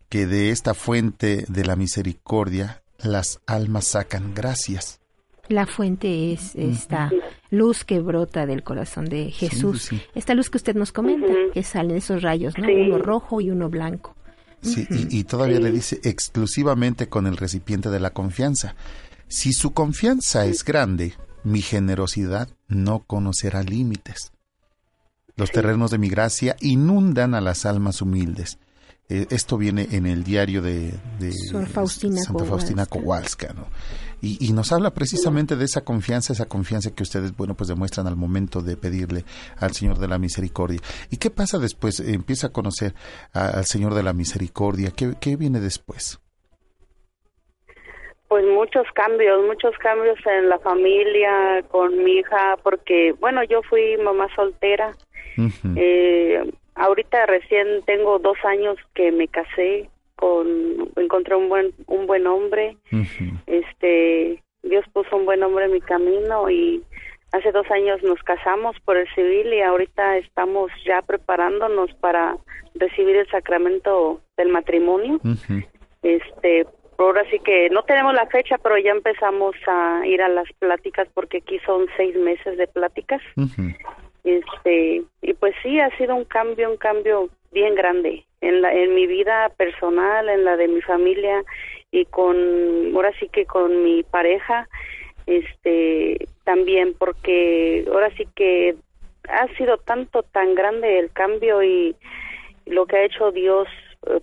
que 0.08 0.26
de 0.26 0.50
esta 0.50 0.74
fuente 0.74 1.44
de 1.48 1.64
la 1.64 1.76
misericordia 1.76 2.82
las 2.98 3.40
almas 3.46 3.86
sacan 3.86 4.34
gracias. 4.34 5.00
La 5.48 5.66
fuente 5.66 6.32
es 6.32 6.54
esta 6.54 7.10
luz 7.50 7.84
que 7.84 8.00
brota 8.00 8.46
del 8.46 8.62
corazón 8.62 9.04
de 9.04 9.30
Jesús. 9.30 9.82
sí. 9.82 10.00
Esta 10.14 10.32
luz 10.34 10.48
que 10.48 10.56
usted 10.56 10.74
nos 10.74 10.90
comenta, 10.90 11.26
que 11.52 11.62
salen 11.62 11.98
esos 11.98 12.22
rayos, 12.22 12.54
¿no? 12.56 12.64
Sí. 12.66 12.72
Uno 12.72 12.98
rojo 12.98 13.42
y 13.42 13.50
uno 13.50 13.68
blanco. 13.68 14.16
Sí, 14.62 14.86
y, 14.88 15.18
y 15.18 15.24
todavía 15.24 15.60
le 15.60 15.70
dice 15.70 16.00
exclusivamente 16.04 17.10
con 17.10 17.26
el 17.26 17.36
recipiente 17.36 17.90
de 17.90 18.00
la 18.00 18.10
confianza. 18.10 18.74
Si 19.28 19.52
su 19.52 19.72
confianza 19.72 20.46
es 20.46 20.64
grande, 20.64 21.14
mi 21.42 21.60
generosidad 21.62 22.48
no 22.68 23.00
conocerá 23.06 23.62
límites. 23.62 24.32
Los 25.36 25.50
terrenos 25.50 25.90
de 25.90 25.98
mi 25.98 26.08
gracia 26.08 26.56
inundan 26.60 27.34
a 27.34 27.40
las 27.40 27.66
almas 27.66 28.00
humildes. 28.00 28.58
Eh, 29.10 29.26
esto 29.30 29.58
viene 29.58 29.88
en 29.90 30.06
el 30.06 30.24
diario 30.24 30.62
de, 30.62 30.94
de 31.18 31.32
Sor 31.50 31.66
Faustina 31.66 32.22
Santa 32.22 32.44
Faustina 32.44 32.86
Kowalska, 32.86 33.52
¿no? 33.52 33.66
Y, 34.22 34.42
y 34.46 34.52
nos 34.54 34.72
habla 34.72 34.94
precisamente 34.94 35.56
de 35.56 35.66
esa 35.66 35.82
confianza, 35.82 36.32
esa 36.32 36.46
confianza 36.46 36.90
que 36.92 37.02
ustedes, 37.02 37.36
bueno, 37.36 37.54
pues 37.54 37.68
demuestran 37.68 38.06
al 38.06 38.16
momento 38.16 38.62
de 38.62 38.78
pedirle 38.78 39.26
al 39.58 39.74
Señor 39.74 39.98
de 39.98 40.08
la 40.08 40.16
Misericordia. 40.18 40.80
¿Y 41.10 41.18
qué 41.18 41.28
pasa 41.28 41.58
después? 41.58 42.00
Empieza 42.00 42.46
a 42.46 42.52
conocer 42.52 42.94
a- 43.34 43.48
al 43.48 43.66
Señor 43.66 43.92
de 43.92 44.04
la 44.04 44.14
Misericordia. 44.14 44.90
¿Qué, 44.92 45.16
qué 45.20 45.36
viene 45.36 45.60
después? 45.60 46.18
Pues 48.34 48.46
muchos 48.46 48.84
cambios, 48.94 49.46
muchos 49.46 49.78
cambios 49.78 50.18
en 50.26 50.48
la 50.48 50.58
familia, 50.58 51.62
con 51.70 52.02
mi 52.02 52.14
hija, 52.14 52.56
porque 52.64 53.14
bueno, 53.20 53.44
yo 53.44 53.62
fui 53.62 53.96
mamá 53.98 54.26
soltera. 54.34 54.92
Eh, 55.76 56.52
ahorita 56.74 57.26
recién 57.26 57.84
tengo 57.86 58.18
dos 58.18 58.36
años 58.42 58.76
que 58.92 59.12
me 59.12 59.28
casé 59.28 59.88
con, 60.16 60.48
encontré 60.96 61.36
un 61.36 61.48
buen, 61.48 61.74
un 61.86 62.08
buen 62.08 62.26
hombre. 62.26 62.76
Este, 63.46 64.42
Dios 64.64 64.84
puso 64.92 65.16
un 65.16 65.26
buen 65.26 65.40
hombre 65.44 65.66
en 65.66 65.72
mi 65.74 65.80
camino 65.80 66.50
y 66.50 66.82
hace 67.30 67.52
dos 67.52 67.70
años 67.70 68.02
nos 68.02 68.20
casamos 68.24 68.74
por 68.84 68.96
el 68.96 69.06
civil 69.14 69.54
y 69.54 69.60
ahorita 69.60 70.16
estamos 70.16 70.72
ya 70.84 71.02
preparándonos 71.02 71.94
para 72.00 72.36
recibir 72.74 73.14
el 73.14 73.28
sacramento 73.28 74.20
del 74.36 74.48
matrimonio. 74.48 75.20
Este, 76.02 76.66
ahora 76.98 77.24
sí 77.30 77.38
que 77.40 77.70
no 77.70 77.82
tenemos 77.82 78.14
la 78.14 78.26
fecha, 78.26 78.58
pero 78.58 78.78
ya 78.78 78.92
empezamos 78.92 79.54
a 79.66 80.02
ir 80.06 80.22
a 80.22 80.28
las 80.28 80.50
pláticas 80.58 81.08
porque 81.14 81.38
aquí 81.38 81.58
son 81.66 81.86
seis 81.96 82.16
meses 82.16 82.56
de 82.56 82.66
pláticas. 82.66 83.20
Este, 84.24 85.02
y 85.22 85.34
pues 85.34 85.54
sí, 85.62 85.80
ha 85.80 85.94
sido 85.96 86.14
un 86.14 86.24
cambio, 86.24 86.70
un 86.70 86.76
cambio 86.76 87.28
bien 87.52 87.74
grande 87.74 88.24
en 88.40 88.62
la, 88.62 88.72
en 88.72 88.94
mi 88.94 89.06
vida 89.06 89.50
personal, 89.56 90.28
en 90.28 90.44
la 90.44 90.56
de 90.56 90.68
mi 90.68 90.80
familia 90.82 91.42
y 91.90 92.06
con, 92.06 92.36
ahora 92.94 93.12
sí 93.20 93.28
que 93.28 93.46
con 93.46 93.84
mi 93.84 94.02
pareja, 94.02 94.68
este, 95.26 96.26
también 96.44 96.94
porque 96.98 97.84
ahora 97.92 98.10
sí 98.16 98.26
que 98.34 98.76
ha 99.28 99.46
sido 99.56 99.78
tanto, 99.78 100.22
tan 100.22 100.54
grande 100.54 100.98
el 100.98 101.10
cambio 101.12 101.62
y 101.62 101.94
lo 102.66 102.86
que 102.86 102.96
ha 102.96 103.04
hecho 103.04 103.30
Dios 103.30 103.68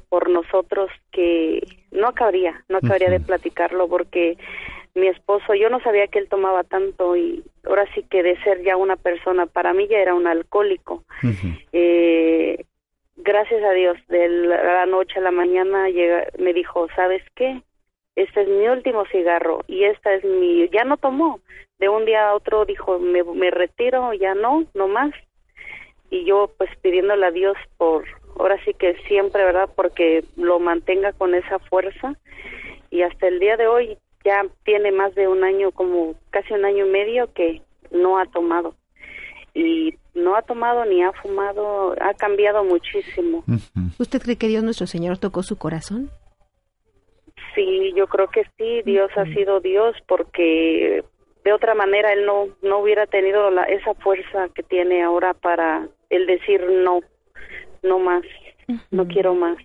por 0.09 0.29
nosotros 0.29 0.89
que 1.11 1.61
no 1.91 2.07
acabaría, 2.07 2.63
no 2.69 2.77
acabaría 2.77 3.09
de 3.09 3.19
platicarlo 3.19 3.87
porque 3.87 4.37
mi 4.93 5.07
esposo, 5.07 5.53
yo 5.53 5.69
no 5.69 5.79
sabía 5.81 6.07
que 6.07 6.19
él 6.19 6.27
tomaba 6.27 6.63
tanto 6.63 7.15
y 7.15 7.43
ahora 7.65 7.85
sí 7.93 8.03
que 8.09 8.23
de 8.23 8.41
ser 8.43 8.61
ya 8.63 8.75
una 8.75 8.97
persona, 8.97 9.45
para 9.45 9.73
mí 9.73 9.87
ya 9.87 9.99
era 9.99 10.13
un 10.13 10.27
alcohólico. 10.27 11.03
Eh, 11.73 12.65
gracias 13.15 13.63
a 13.63 13.71
Dios, 13.71 13.97
de 14.09 14.27
la 14.27 14.85
noche 14.85 15.19
a 15.19 15.21
la 15.21 15.31
mañana 15.31 15.89
llega, 15.89 16.27
me 16.37 16.53
dijo, 16.53 16.87
¿sabes 16.95 17.23
qué? 17.35 17.61
Este 18.15 18.41
es 18.41 18.49
mi 18.49 18.67
último 18.67 19.05
cigarro 19.05 19.63
y 19.67 19.85
esta 19.85 20.13
es 20.13 20.23
mi, 20.25 20.67
ya 20.69 20.83
no 20.83 20.97
tomó. 20.97 21.39
De 21.79 21.87
un 21.87 22.05
día 22.05 22.29
a 22.29 22.35
otro 22.35 22.65
dijo, 22.65 22.99
me, 22.99 23.23
me 23.23 23.49
retiro, 23.49 24.13
ya 24.13 24.35
no, 24.35 24.65
no 24.73 24.87
más. 24.87 25.13
Y 26.09 26.25
yo 26.25 26.51
pues 26.57 26.69
pidiéndole 26.81 27.25
a 27.25 27.31
Dios 27.31 27.55
por, 27.77 28.03
ahora 28.37 28.57
sí 28.65 28.73
que 28.73 28.95
siempre, 29.07 29.43
¿verdad? 29.43 29.69
Porque 29.75 30.23
lo 30.35 30.59
mantenga 30.59 31.13
con 31.13 31.35
esa 31.35 31.59
fuerza. 31.59 32.15
Y 32.89 33.03
hasta 33.03 33.27
el 33.27 33.39
día 33.39 33.57
de 33.57 33.67
hoy 33.67 33.97
ya 34.23 34.45
tiene 34.63 34.91
más 34.91 35.15
de 35.15 35.27
un 35.27 35.43
año, 35.43 35.71
como 35.71 36.15
casi 36.29 36.53
un 36.53 36.65
año 36.65 36.85
y 36.85 36.89
medio 36.89 37.31
que 37.33 37.61
no 37.91 38.19
ha 38.19 38.25
tomado. 38.25 38.75
Y 39.53 39.95
no 40.13 40.35
ha 40.35 40.41
tomado 40.41 40.85
ni 40.85 41.03
ha 41.03 41.11
fumado, 41.13 41.95
ha 42.01 42.13
cambiado 42.13 42.63
muchísimo. 42.63 43.43
¿Usted 43.99 44.21
cree 44.21 44.37
que 44.37 44.47
Dios 44.47 44.63
nuestro 44.63 44.87
Señor 44.87 45.17
tocó 45.17 45.43
su 45.43 45.57
corazón? 45.57 46.09
Sí, 47.55 47.93
yo 47.95 48.07
creo 48.07 48.27
que 48.29 48.43
sí, 48.57 48.81
Dios 48.85 49.11
ha 49.15 49.25
sido 49.25 49.59
Dios 49.59 49.95
porque 50.07 51.03
de 51.43 51.53
otra 51.53 51.73
manera 51.73 52.13
él 52.13 52.25
no 52.25 52.47
no 52.61 52.79
hubiera 52.79 53.07
tenido 53.07 53.49
la, 53.49 53.63
esa 53.63 53.93
fuerza 53.95 54.47
que 54.53 54.63
tiene 54.63 55.03
ahora 55.03 55.33
para 55.33 55.87
el 56.09 56.27
decir 56.27 56.61
no, 56.69 57.01
no 57.83 57.99
más, 57.99 58.23
no 58.91 59.07
quiero 59.07 59.35
más. 59.35 59.57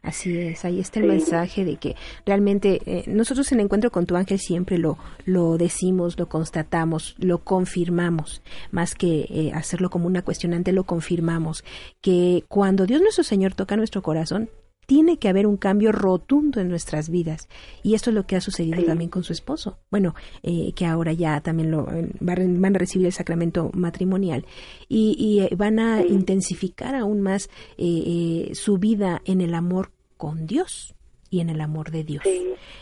Así 0.00 0.38
es, 0.38 0.64
ahí 0.64 0.78
está 0.80 1.00
el 1.00 1.06
Sí. 1.06 1.10
mensaje 1.10 1.64
de 1.64 1.76
que 1.76 1.96
realmente 2.24 2.80
eh, 2.86 3.04
nosotros 3.08 3.50
en 3.52 3.60
Encuentro 3.60 3.90
con 3.90 4.06
tu 4.06 4.14
Ángel 4.16 4.38
siempre 4.38 4.78
lo, 4.78 4.96
lo 5.26 5.58
decimos, 5.58 6.18
lo 6.18 6.28
constatamos, 6.28 7.16
lo 7.18 7.38
confirmamos, 7.38 8.40
más 8.70 8.94
que 8.94 9.26
eh, 9.28 9.50
hacerlo 9.52 9.90
como 9.90 10.06
una 10.06 10.22
cuestionante, 10.22 10.72
lo 10.72 10.84
confirmamos, 10.84 11.64
que 12.00 12.44
cuando 12.48 12.86
Dios 12.86 13.02
nuestro 13.02 13.24
Señor 13.24 13.54
toca 13.54 13.76
nuestro 13.76 14.00
corazón, 14.02 14.48
tiene 14.88 15.18
que 15.18 15.28
haber 15.28 15.46
un 15.46 15.58
cambio 15.58 15.92
rotundo 15.92 16.62
en 16.62 16.70
nuestras 16.70 17.10
vidas. 17.10 17.46
Y 17.82 17.92
esto 17.92 18.08
es 18.08 18.14
lo 18.14 18.26
que 18.26 18.36
ha 18.36 18.40
sucedido 18.40 18.82
también 18.84 19.10
con 19.10 19.22
su 19.22 19.34
esposo. 19.34 19.76
Bueno, 19.90 20.14
eh, 20.42 20.72
que 20.72 20.86
ahora 20.86 21.12
ya 21.12 21.42
también 21.42 21.70
lo, 21.70 21.92
eh, 21.92 22.08
van 22.20 22.74
a 22.74 22.78
recibir 22.78 23.06
el 23.06 23.12
sacramento 23.12 23.70
matrimonial 23.74 24.46
y, 24.88 25.14
y, 25.18 25.40
eh, 25.40 25.54
van 25.54 25.78
a 25.78 26.02
intensificar 26.06 26.94
aún 26.94 27.20
más 27.20 27.50
eh, 27.76 28.48
eh, 28.48 28.54
su 28.54 28.78
vida 28.78 29.20
en 29.26 29.42
el 29.42 29.52
amor 29.54 29.92
con 30.16 30.46
Dios 30.46 30.94
y 31.30 31.40
en 31.40 31.50
el 31.50 31.60
amor 31.60 31.90
de 31.90 32.04
Dios. 32.04 32.24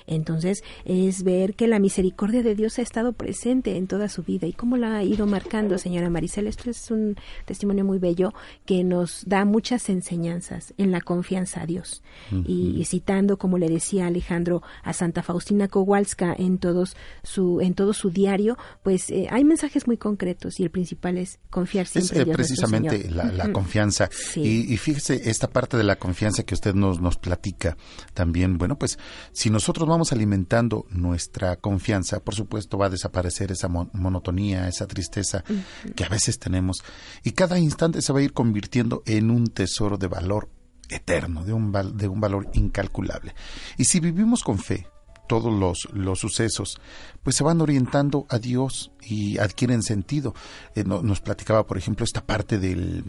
Entonces 0.07 0.63
es 0.85 1.23
ver 1.23 1.55
que 1.55 1.67
la 1.67 1.79
misericordia 1.79 2.43
de 2.43 2.55
Dios 2.55 2.79
ha 2.79 2.83
estado 2.83 3.13
presente 3.13 3.77
en 3.77 3.87
toda 3.87 4.09
su 4.09 4.23
vida 4.23 4.47
y 4.47 4.53
cómo 4.53 4.77
la 4.77 4.97
ha 4.97 5.05
ido 5.05 5.27
marcando, 5.27 5.79
señora 5.79 6.11
Maricel. 6.11 6.47
Esto 6.47 6.71
es 6.71 6.91
un 6.91 7.17
testimonio 7.45 7.85
muy 7.85 7.99
bello 7.99 8.33
que 8.65 8.85
nos 8.85 9.25
da 9.27 9.45
muchas 9.45 9.89
enseñanzas 9.89 10.75
en 10.79 10.93
la 10.93 11.01
confianza 11.01 11.63
a 11.63 11.67
Dios. 11.67 12.03
y, 12.47 12.77
y 12.79 12.85
citando, 12.85 13.37
como 13.37 13.59
le 13.59 13.69
decía 13.69 14.07
Alejandro, 14.07 14.63
a 14.83 14.93
Santa 14.93 15.23
Faustina 15.23 15.69
Kowalska 15.69 16.35
en 16.39 16.59
todos 16.59 16.97
su 17.23 17.61
en 17.61 17.75
todo 17.75 17.93
su 17.93 18.11
diario, 18.11 18.57
pues 18.83 19.11
eh, 19.11 19.27
hay 19.31 19.45
mensajes 19.45 19.87
muy 19.87 19.97
concretos 19.97 20.61
y 20.61 20.63
el 20.63 20.71
principal 20.71 21.19
es 21.19 21.39
confiar 21.51 21.87
siempre 21.87 22.19
eh, 22.19 22.21
en 22.21 22.25
Dios 22.27 22.39
nuestro 22.39 22.57
precisamente 22.57 23.03
Señor. 23.03 23.35
la, 23.35 23.53
confianza. 23.53 24.09
Sí. 24.13 24.41
Y, 24.41 24.75
y 24.75 24.77
fíjese, 24.77 25.29
esta 25.29 25.49
parte 25.49 25.77
de 25.77 25.85
la 25.85 25.97
confianza 25.97 26.43
que 26.43 26.55
usted 26.55 26.75
nos, 26.75 27.01
nos 27.01 27.17
platica 27.17 27.77
también, 28.15 28.36
bueno, 28.47 28.79
pues 28.79 28.99
si 29.33 29.51
nosotros 29.51 29.89
vamos 29.89 30.13
alimentando 30.13 30.85
nuestra 30.91 31.57
confianza, 31.57 32.21
por 32.21 32.35
supuesto 32.35 32.77
va 32.79 32.87
a 32.87 32.91
desaparecer 32.91 33.53
esa 33.53 33.69
mon- 33.69 33.91
monotonía, 33.93 34.69
esa 34.69 34.87
tristeza 34.87 35.45
que 35.95 36.05
a 36.05 36.09
veces 36.09 36.39
tenemos. 36.39 36.83
Y 37.25 37.33
cada 37.33 37.59
instante 37.59 38.03
se 38.03 38.13
va 38.13 38.19
a 38.19 38.23
ir 38.23 38.33
convirtiendo 38.33 39.03
en 39.07 39.31
un 39.31 39.47
tesoro 39.47 39.97
de 39.99 40.09
valor 40.09 40.49
eterno, 40.89 41.45
de 41.45 41.53
un, 41.53 41.73
val- 41.73 41.97
de 41.97 42.09
un 42.09 42.21
valor 42.21 42.49
incalculable. 42.55 43.35
Y 43.77 43.85
si 43.87 44.01
vivimos 44.01 44.43
con 44.43 44.59
fe, 44.59 44.87
todos 45.29 45.53
los, 45.53 45.89
los 45.93 46.21
sucesos, 46.21 46.79
pues 47.25 47.35
se 47.35 47.43
van 47.43 47.61
orientando 47.61 48.27
a 48.29 48.39
Dios 48.39 48.93
y 49.03 49.39
adquieren 49.39 49.83
sentido. 49.83 50.35
Eh, 50.77 50.85
no- 50.85 51.03
nos 51.03 51.21
platicaba, 51.21 51.67
por 51.67 51.77
ejemplo, 51.79 52.05
esta 52.05 52.25
parte 52.25 52.59
del, 52.59 53.03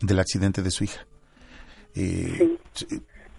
del 0.00 0.18
accidente 0.18 0.62
de 0.62 0.70
su 0.72 0.82
hija. 0.84 1.06
Eh, 1.94 2.56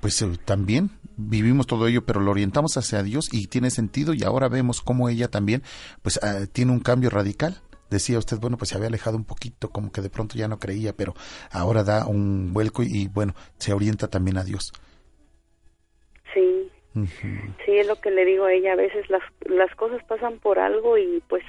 Pues 0.03 0.21
eh, 0.21 0.27
también 0.43 0.89
vivimos 1.15 1.65
todo 1.65 1.87
ello, 1.87 2.05
pero 2.05 2.19
lo 2.19 2.31
orientamos 2.31 2.75
hacia 2.75 3.01
Dios 3.03 3.29
y 3.31 3.47
tiene 3.47 3.71
sentido 3.71 4.13
y 4.13 4.23
ahora 4.23 4.49
vemos 4.49 4.81
cómo 4.81 5.07
ella 5.07 5.29
también, 5.29 5.63
pues 6.01 6.19
ah, 6.21 6.45
tiene 6.51 6.73
un 6.73 6.81
cambio 6.81 7.09
radical 7.09 7.61
decía 7.89 8.17
usted, 8.17 8.37
bueno, 8.41 8.57
pues 8.57 8.69
se 8.69 8.75
había 8.75 8.89
alejado 8.89 9.15
un 9.15 9.23
poquito, 9.23 9.69
como 9.69 9.91
que 9.91 10.01
de 10.01 10.09
pronto 10.09 10.35
ya 10.35 10.49
no 10.49 10.59
creía, 10.59 10.91
pero 10.93 11.13
ahora 11.51 11.83
da 11.83 12.05
un 12.05 12.51
vuelco 12.51 12.83
y, 12.83 13.07
bueno, 13.07 13.33
se 13.57 13.71
orienta 13.71 14.09
también 14.09 14.37
a 14.37 14.43
Dios. 14.43 14.73
Sí, 16.33 16.69
sí, 17.63 17.77
es 17.77 17.87
lo 17.87 17.95
que 18.01 18.11
le 18.11 18.25
digo 18.25 18.45
a 18.45 18.53
ella. 18.53 18.73
A 18.73 18.75
veces 18.75 19.09
las, 19.09 19.21
las 19.45 19.73
cosas 19.75 20.03
pasan 20.05 20.39
por 20.39 20.59
algo 20.59 20.97
y 20.97 21.23
pues 21.29 21.43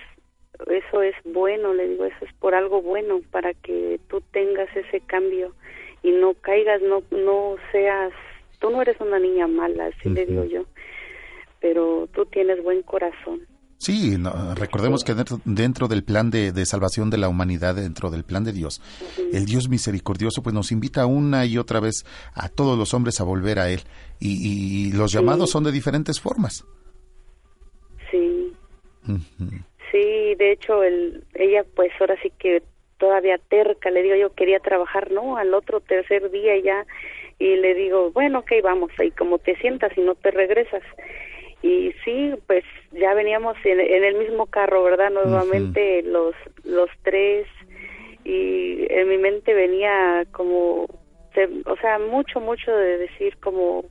eso 0.69 1.03
es 1.03 1.15
bueno, 1.25 1.75
le 1.75 1.89
digo, 1.89 2.05
eso 2.05 2.25
es 2.25 2.33
por 2.35 2.55
algo 2.55 2.83
bueno, 2.83 3.21
para 3.33 3.55
que 3.55 3.99
tú 4.09 4.21
tengas 4.31 4.69
ese 4.77 5.01
cambio 5.01 5.55
y 6.03 6.13
no 6.13 6.35
caigas, 6.35 6.83
no, 6.83 7.03
no 7.11 7.57
seas, 7.73 8.13
tú 8.65 8.71
no 8.71 8.81
eres 8.81 8.99
una 8.99 9.19
niña 9.19 9.47
mala, 9.47 9.89
así 9.89 10.09
le 10.09 10.25
digo 10.25 10.43
yo, 10.45 10.65
pero 11.61 12.09
tú 12.15 12.25
tienes 12.25 12.63
buen 12.63 12.81
corazón. 12.81 13.47
Sí, 13.77 14.17
recordemos 14.57 15.05
que 15.05 15.13
dentro, 15.45 15.87
del 15.87 16.03
plan 16.03 16.31
de, 16.31 16.65
salvación 16.65 17.11
de 17.11 17.19
la 17.19 17.29
humanidad, 17.29 17.75
dentro 17.75 18.09
del 18.09 18.25
plan 18.25 18.43
de 18.43 18.53
Dios, 18.53 18.81
el 19.35 19.45
Dios 19.45 19.69
misericordioso 19.69 20.43
pues 20.43 20.55
nos 20.55 20.73
invita 20.73 21.05
una 21.05 21.45
y 21.45 21.59
otra 21.59 21.79
vez 21.81 22.07
a 22.33 22.49
todos 22.49 22.79
los 22.79 22.95
hombres 22.95 23.21
a 23.21 23.25
volver 23.25 23.59
a 23.59 23.69
Él. 23.69 23.81
Y, 24.19 24.93
los 24.95 25.13
llamados 25.13 25.51
son 25.51 25.65
de 25.65 25.73
diferentes 25.73 26.19
formas. 26.19 26.65
Sí. 28.11 28.51
Sí, 29.93 30.35
de 30.39 30.53
hecho, 30.53 30.83
el, 30.83 31.23
ella 31.35 31.67
pues 31.77 31.93
ahora 32.01 32.17
sí 32.23 32.33
que 32.39 32.63
todavía 32.97 33.37
terca, 33.37 33.91
le 33.91 34.03
digo 34.03 34.17
yo 34.17 34.33
quería 34.33 34.61
trabajar, 34.61 35.11
no, 35.11 35.37
al 35.37 35.53
otro 35.53 35.81
tercer 35.81 36.31
día 36.31 36.59
ya, 36.65 36.87
y 37.45 37.57
le 37.57 37.75
digo, 37.75 38.11
bueno, 38.13 38.39
ok, 38.39 38.53
vamos, 38.63 38.91
y 38.99 39.11
como 39.11 39.39
te 39.39 39.55
sientas 39.57 39.93
y 39.99 40.01
no 40.01 40.15
te 40.15 40.31
regresas. 40.31 40.83
Y 41.61 41.93
sí, 42.03 42.33
pues 42.47 42.65
ya 42.93 43.13
veníamos 43.13 43.55
en, 43.65 43.81
el 43.81 44.15
mismo 44.17 44.47
carro, 44.47 44.83
¿verdad? 44.83 45.11
Nuevamente 45.11 46.03
los, 46.05 46.35
los 46.65 46.89
tres, 47.03 47.47
y 48.25 48.87
en 48.89 49.11
mi 49.11 49.19
mente 49.19 49.53
venía 49.53 50.25
como, 50.33 50.85
o 50.85 51.77
sea, 51.83 51.99
mucho, 51.99 52.41
mucho 52.41 52.75
de 52.75 52.97
decir 52.97 53.37
como, 53.37 53.85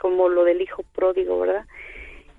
como 0.00 0.28
lo 0.28 0.42
del 0.42 0.62
hijo 0.62 0.82
pródigo, 0.92 1.38
¿verdad? 1.38 1.64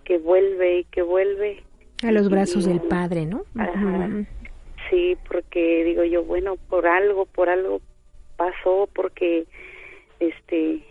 Que 0.03 0.18
vuelve 0.18 0.80
y 0.80 0.84
que 0.84 1.02
vuelve 1.02 1.64
a 2.03 2.11
los 2.11 2.30
brazos 2.30 2.65
del 2.65 2.81
Padre, 2.81 3.26
¿no? 3.26 3.45
Sí, 4.89 5.18
porque 5.30 5.85
digo 5.85 6.03
yo, 6.03 6.26
bueno, 6.26 6.57
por 6.57 6.88
algo, 6.88 7.26
por 7.26 7.48
algo 7.48 7.80
pasó, 8.35 8.89
porque 8.93 9.45
este 10.22 10.84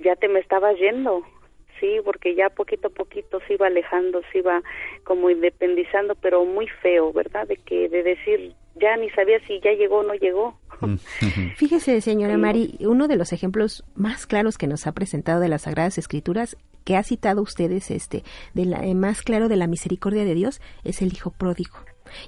ya 0.00 0.14
te 0.16 0.28
me 0.28 0.38
estaba 0.38 0.72
yendo, 0.74 1.22
sí, 1.80 1.98
porque 2.04 2.34
ya 2.34 2.50
poquito 2.50 2.88
a 2.88 2.90
poquito 2.90 3.40
se 3.46 3.54
iba 3.54 3.66
alejando, 3.66 4.22
se 4.30 4.38
iba 4.38 4.62
como 5.04 5.30
independizando, 5.30 6.14
pero 6.14 6.44
muy 6.44 6.68
feo, 6.82 7.12
¿verdad? 7.12 7.48
De 7.48 7.56
que 7.56 7.88
de 7.88 8.02
decir 8.02 8.54
ya 8.80 8.96
ni 8.96 9.10
sabía 9.10 9.40
si 9.46 9.60
ya 9.60 9.72
llegó 9.72 9.98
o 9.98 10.02
no 10.04 10.14
llegó. 10.14 10.56
Fíjese, 11.56 12.00
señora 12.00 12.38
Mari, 12.38 12.76
uno 12.80 13.08
de 13.08 13.16
los 13.16 13.32
ejemplos 13.32 13.84
más 13.96 14.26
claros 14.26 14.56
que 14.56 14.68
nos 14.68 14.86
ha 14.86 14.92
presentado 14.92 15.40
de 15.40 15.48
las 15.48 15.62
Sagradas 15.62 15.98
Escrituras 15.98 16.56
que 16.84 16.96
ha 16.96 17.02
citado 17.02 17.42
ustedes 17.42 17.90
este 17.90 18.22
de 18.54 18.64
la, 18.64 18.86
eh, 18.86 18.94
más 18.94 19.22
claro 19.22 19.48
de 19.48 19.56
la 19.56 19.66
misericordia 19.66 20.24
de 20.24 20.34
Dios 20.34 20.62
es 20.84 21.02
el 21.02 21.12
hijo 21.12 21.30
pródigo 21.30 21.76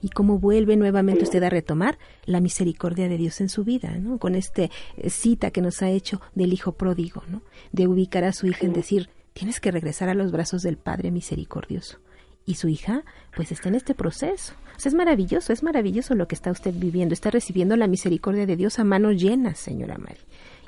y 0.01 0.11
cómo 0.11 0.39
vuelve 0.39 0.77
nuevamente 0.77 1.25
usted 1.25 1.43
a 1.43 1.51
retomar 1.51 1.99
la 2.25 2.41
misericordia 2.41 3.09
de 3.09 3.17
Dios 3.17 3.41
en 3.41 3.49
su 3.49 3.65
vida, 3.65 3.97
¿no? 3.99 4.19
Con 4.19 4.35
este 4.35 4.71
eh, 4.97 5.11
cita 5.11 5.51
que 5.51 5.63
nos 5.63 5.83
ha 5.83 5.91
hecho 5.91 6.21
del 6.35 6.53
hijo 6.53 6.73
pródigo, 6.73 7.23
¿no? 7.29 7.43
De 7.73 7.87
ubicar 7.87 8.25
a 8.25 8.33
su 8.33 8.47
hija 8.47 8.67
en 8.67 8.73
decir, 8.73 9.09
tienes 9.33 9.61
que 9.61 9.71
regresar 9.71 10.09
a 10.09 10.15
los 10.15 10.33
brazos 10.33 10.63
del 10.63 10.77
Padre 10.77 11.11
misericordioso. 11.11 11.99
Y 12.47 12.55
su 12.55 12.69
hija, 12.69 13.05
pues 13.37 13.53
está 13.53 13.69
en 13.69 13.75
este 13.75 13.95
proceso. 13.95 14.55
es 14.85 14.95
maravilloso, 14.95 15.53
es 15.53 15.63
maravilloso 15.63 16.15
lo 16.15 16.27
que 16.27 16.35
está 16.35 16.51
usted 16.51 16.73
viviendo. 16.75 17.13
Está 17.13 17.31
recibiendo 17.31 17.77
la 17.77 17.87
misericordia 17.87 18.47
de 18.47 18.57
Dios 18.57 18.79
a 18.79 18.85
manos 18.85 19.21
llenas, 19.23 19.59
señora 19.59 19.99
Mari. 19.99 20.21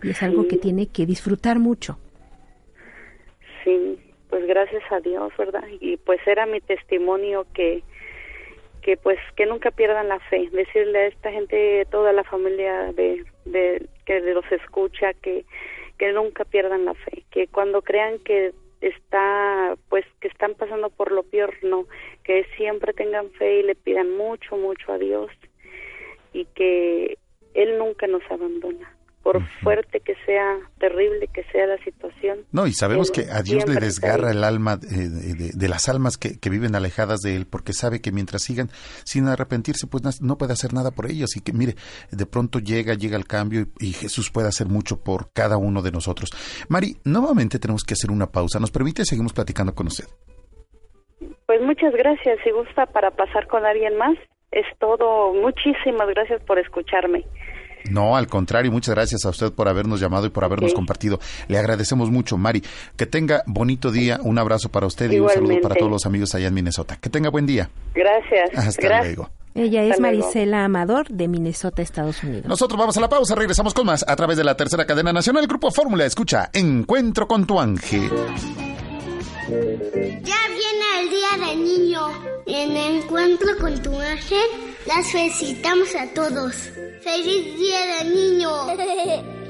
Y 0.03 0.11
es 0.11 0.23
algo 0.23 0.47
que 0.47 0.57
tiene 0.57 0.87
que 0.89 1.07
disfrutar 1.07 1.59
mucho. 1.59 1.99
Sí, 3.65 3.99
pues 4.29 4.47
gracias 4.47 4.83
a 4.91 5.01
Dios, 5.01 5.33
¿verdad? 5.39 5.65
Y 5.81 5.97
pues 5.99 6.21
era 6.27 6.47
mi 6.47 6.61
testimonio 6.61 7.47
que 7.55 7.83
que 8.83 8.97
pues 8.97 9.19
que 9.37 9.47
nunca 9.47 9.71
pierdan 9.71 10.09
la 10.09 10.19
fe, 10.21 10.49
decirle 10.53 10.99
a 10.99 11.07
esta 11.07 11.31
gente, 11.31 11.87
toda 11.91 12.13
la 12.13 12.25
familia 12.25 12.93
de, 12.93 13.25
de 13.45 13.87
que 14.05 14.21
los 14.21 14.51
escucha 14.51 15.15
que 15.15 15.45
que 15.99 16.13
nunca 16.13 16.45
pierdan 16.45 16.85
la 16.85 16.95
fe, 16.95 17.25
que 17.31 17.47
cuando 17.47 17.83
crean 17.83 18.19
que 18.19 18.53
está 18.81 19.77
pues 19.89 20.05
que 20.21 20.29
están 20.29 20.55
pasando 20.55 20.91
por 20.91 21.13
lo 21.13 21.23
peor, 21.23 21.55
no, 21.63 21.87
que 22.25 22.45
siempre 22.57 22.93
tengan 22.93 23.31
fe 23.31 23.61
y 23.61 23.63
le 23.63 23.75
pidan 23.75 24.17
mucho 24.17 24.57
mucho 24.57 24.93
a 24.93 24.99
Dios. 24.99 25.31
Y 26.33 26.47
que 26.47 27.19
él 27.55 27.79
nunca 27.79 28.07
nos 28.07 28.23
abandona 28.31 28.97
por 29.23 29.41
fuerte 29.63 30.01
que 30.01 30.15
sea, 30.27 30.59
terrible 30.79 31.29
que 31.29 31.45
sea 31.45 31.67
la 31.67 31.79
situación. 31.79 32.41
No, 32.51 32.67
y 32.67 32.73
sabemos 32.73 33.11
que 33.11 33.31
a 33.31 33.43
Dios 33.43 33.69
le 33.69 33.77
desgarra 33.77 34.33
el 34.33 34.43
alma 34.43 34.77
de, 34.77 35.69
las 35.69 35.89
almas 35.89 36.19
que, 36.19 36.39
viven 36.51 36.75
alejadas 36.75 37.21
de 37.21 37.37
Él, 37.37 37.47
porque 37.47 37.73
sabe 37.73 38.01
que 38.01 38.11
mientras 38.11 38.43
sigan 38.43 38.69
sin 39.05 39.29
arrepentirse, 39.29 39.87
pues 39.87 40.21
no 40.21 40.39
puede 40.39 40.53
hacer 40.53 40.75
nada 40.75 40.91
por 40.91 41.11
ellos. 41.11 41.37
Y 41.37 41.41
que, 41.41 41.53
mire, 41.53 41.75
de 42.11 42.27
pronto 42.27 42.59
llega, 42.59 42.95
llega 42.95 43.17
el 43.17 43.27
cambio 43.27 43.67
y, 43.79 43.93
Jesús 43.93 44.31
puede 44.31 44.49
hacer 44.49 44.67
mucho 44.67 45.05
por 45.05 45.33
cada 45.33 45.57
uno 45.57 45.83
de 45.83 45.93
nosotros. 45.93 46.31
Mari, 46.69 46.97
nuevamente 47.05 47.59
tenemos 47.59 47.85
que 47.85 47.95
hacer 47.95 48.11
una 48.11 48.27
pausa. 48.27 48.59
¿Nos 48.59 48.73
permite? 48.73 49.05
Seguimos 49.05 49.33
platicando 49.33 49.75
con 49.75 49.87
usted. 49.87 50.07
Pues 51.47 51.61
muchas 51.61 51.93
gracias. 51.93 52.39
Si 52.43 52.51
gusta 52.51 52.87
para 52.87 53.13
pasar 53.13 53.47
con 53.47 53.65
alguien 53.65 53.97
más, 53.97 54.17
es 54.51 54.67
todo. 54.79 55.33
Muchísimas 55.35 56.09
gracias 56.09 56.43
por 56.43 56.59
escucharme. 56.59 57.25
No, 57.93 58.17
al 58.17 58.27
contrario, 58.27 58.73
muchas 58.73 58.95
gracias 58.95 59.25
a 59.27 59.29
usted 59.29 59.53
por 59.53 59.69
habernos 59.69 60.01
llamado 60.01 60.27
y 60.27 60.31
por 60.31 60.45
habernos 60.45 60.73
compartido. 60.73 61.21
Le 61.49 61.59
agradecemos 61.59 62.11
mucho, 62.11 62.39
Mari. 62.39 62.63
Que 62.97 63.05
tenga 63.05 63.43
bonito 63.47 63.91
día, 63.91 64.19
un 64.23 64.39
abrazo 64.39 64.71
para 64.71 64.87
usted 64.87 65.11
y 65.11 65.21
un 65.21 65.29
saludo 65.29 65.61
para 65.61 65.75
todos 65.75 65.91
los 65.91 66.07
amigos 66.07 66.35
allá 66.35 66.49
en 66.49 66.55
Minnesota. 66.55 66.97
Que 66.97 67.11
tenga 67.11 67.29
buen 67.29 67.45
día. 67.45 67.69
Gracias. 67.95 68.51
Hasta 68.57 69.03
luego. 69.03 69.29
Ella 69.55 69.85
es 69.85 70.01
Marisela 70.01 70.65
Amador 70.65 71.09
de 71.09 71.29
Minnesota, 71.29 71.83
Estados 71.83 72.23
Unidos. 72.23 72.47
Nosotros 72.47 72.79
vamos 72.79 72.97
a 72.97 73.01
la 73.01 73.11
pausa, 73.11 73.35
regresamos 73.35 73.75
con 73.75 73.85
más 73.85 74.03
a 74.09 74.17
través 74.17 74.39
de 74.39 74.45
la 74.45 74.57
tercera 74.57 74.87
cadena 74.87 75.13
nacional. 75.13 75.47
Grupo 75.47 75.71
Fórmula 75.71 76.07
escucha 76.07 76.49
Encuentro 76.55 77.29
con 77.29 77.47
tu 77.47 77.61
ángel. 77.61 78.11
Ya 79.49 80.41
viene 80.49 80.87
el 81.01 81.11
día 81.11 81.37
del 81.47 81.65
niño. 81.65 82.01
En 82.47 82.77
Encuentro 82.77 83.49
con 83.61 83.83
tu 83.83 83.99
ángel, 83.99 84.39
las 84.87 85.11
felicitamos 85.11 85.89
a 85.97 86.07
todos. 86.15 86.55
¡Feliz 87.03 87.59
Día 87.59 87.81
del 87.99 88.15
Niño! 88.15 88.51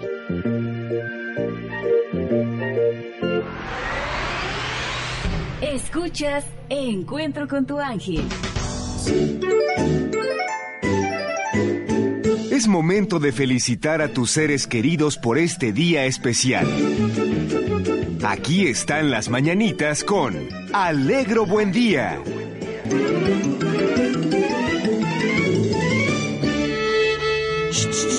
Escuchas 5.61 6.47
Encuentro 6.71 7.47
con 7.47 7.67
tu 7.67 7.79
ángel. 7.79 8.25
Es 12.51 12.67
momento 12.67 13.19
de 13.19 13.33
felicitar 13.33 14.01
a 14.01 14.09
tus 14.09 14.31
seres 14.31 14.67
queridos 14.67 15.19
por 15.19 15.37
este 15.37 15.73
día 15.73 16.07
especial. 16.07 16.67
Aquí 18.25 18.69
están 18.69 19.11
las 19.11 19.29
mañanitas 19.29 20.05
con 20.05 20.49
Alegro 20.73 21.45
Buen 21.45 21.73
Día. 21.73 22.21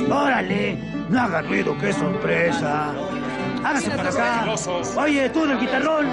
¡Órale! 0.10 0.78
No 1.10 1.22
haga 1.22 1.42
ruido, 1.44 1.78
qué 1.80 1.94
sorpresa. 1.94 2.94
Hágase 3.64 3.92
para 3.92 4.10
acá. 4.10 4.46
Oye, 4.98 5.30
tú 5.30 5.46
en 5.46 5.52
el 5.52 5.60
guitarrón. 5.60 6.08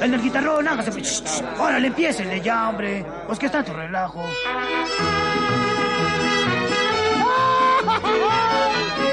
En 0.00 0.14
el 0.14 0.22
guitarrón, 0.22 0.66
hágase. 0.66 0.90
Órale, 1.58 1.88
empiécenle 1.88 2.40
ya, 2.40 2.70
hombre. 2.70 3.04
Pues 3.26 3.38
que 3.38 3.46
está 3.46 3.62
tu 3.62 3.74
relajo. 3.74 4.24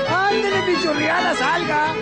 ¡Ándale, 0.10 0.62
pichorreada, 0.68 1.36
salga! 1.36 1.94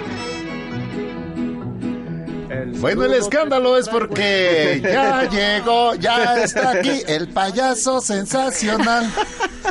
Bueno, 2.66 3.06
el 3.06 3.14
escándalo 3.14 3.78
es 3.78 3.88
porque 3.88 4.82
ya 4.84 5.30
llegó, 5.30 5.96
ya 5.96 6.44
está 6.44 6.72
aquí 6.72 7.04
el 7.08 7.30
payaso 7.30 8.02
sensacional. 8.02 9.10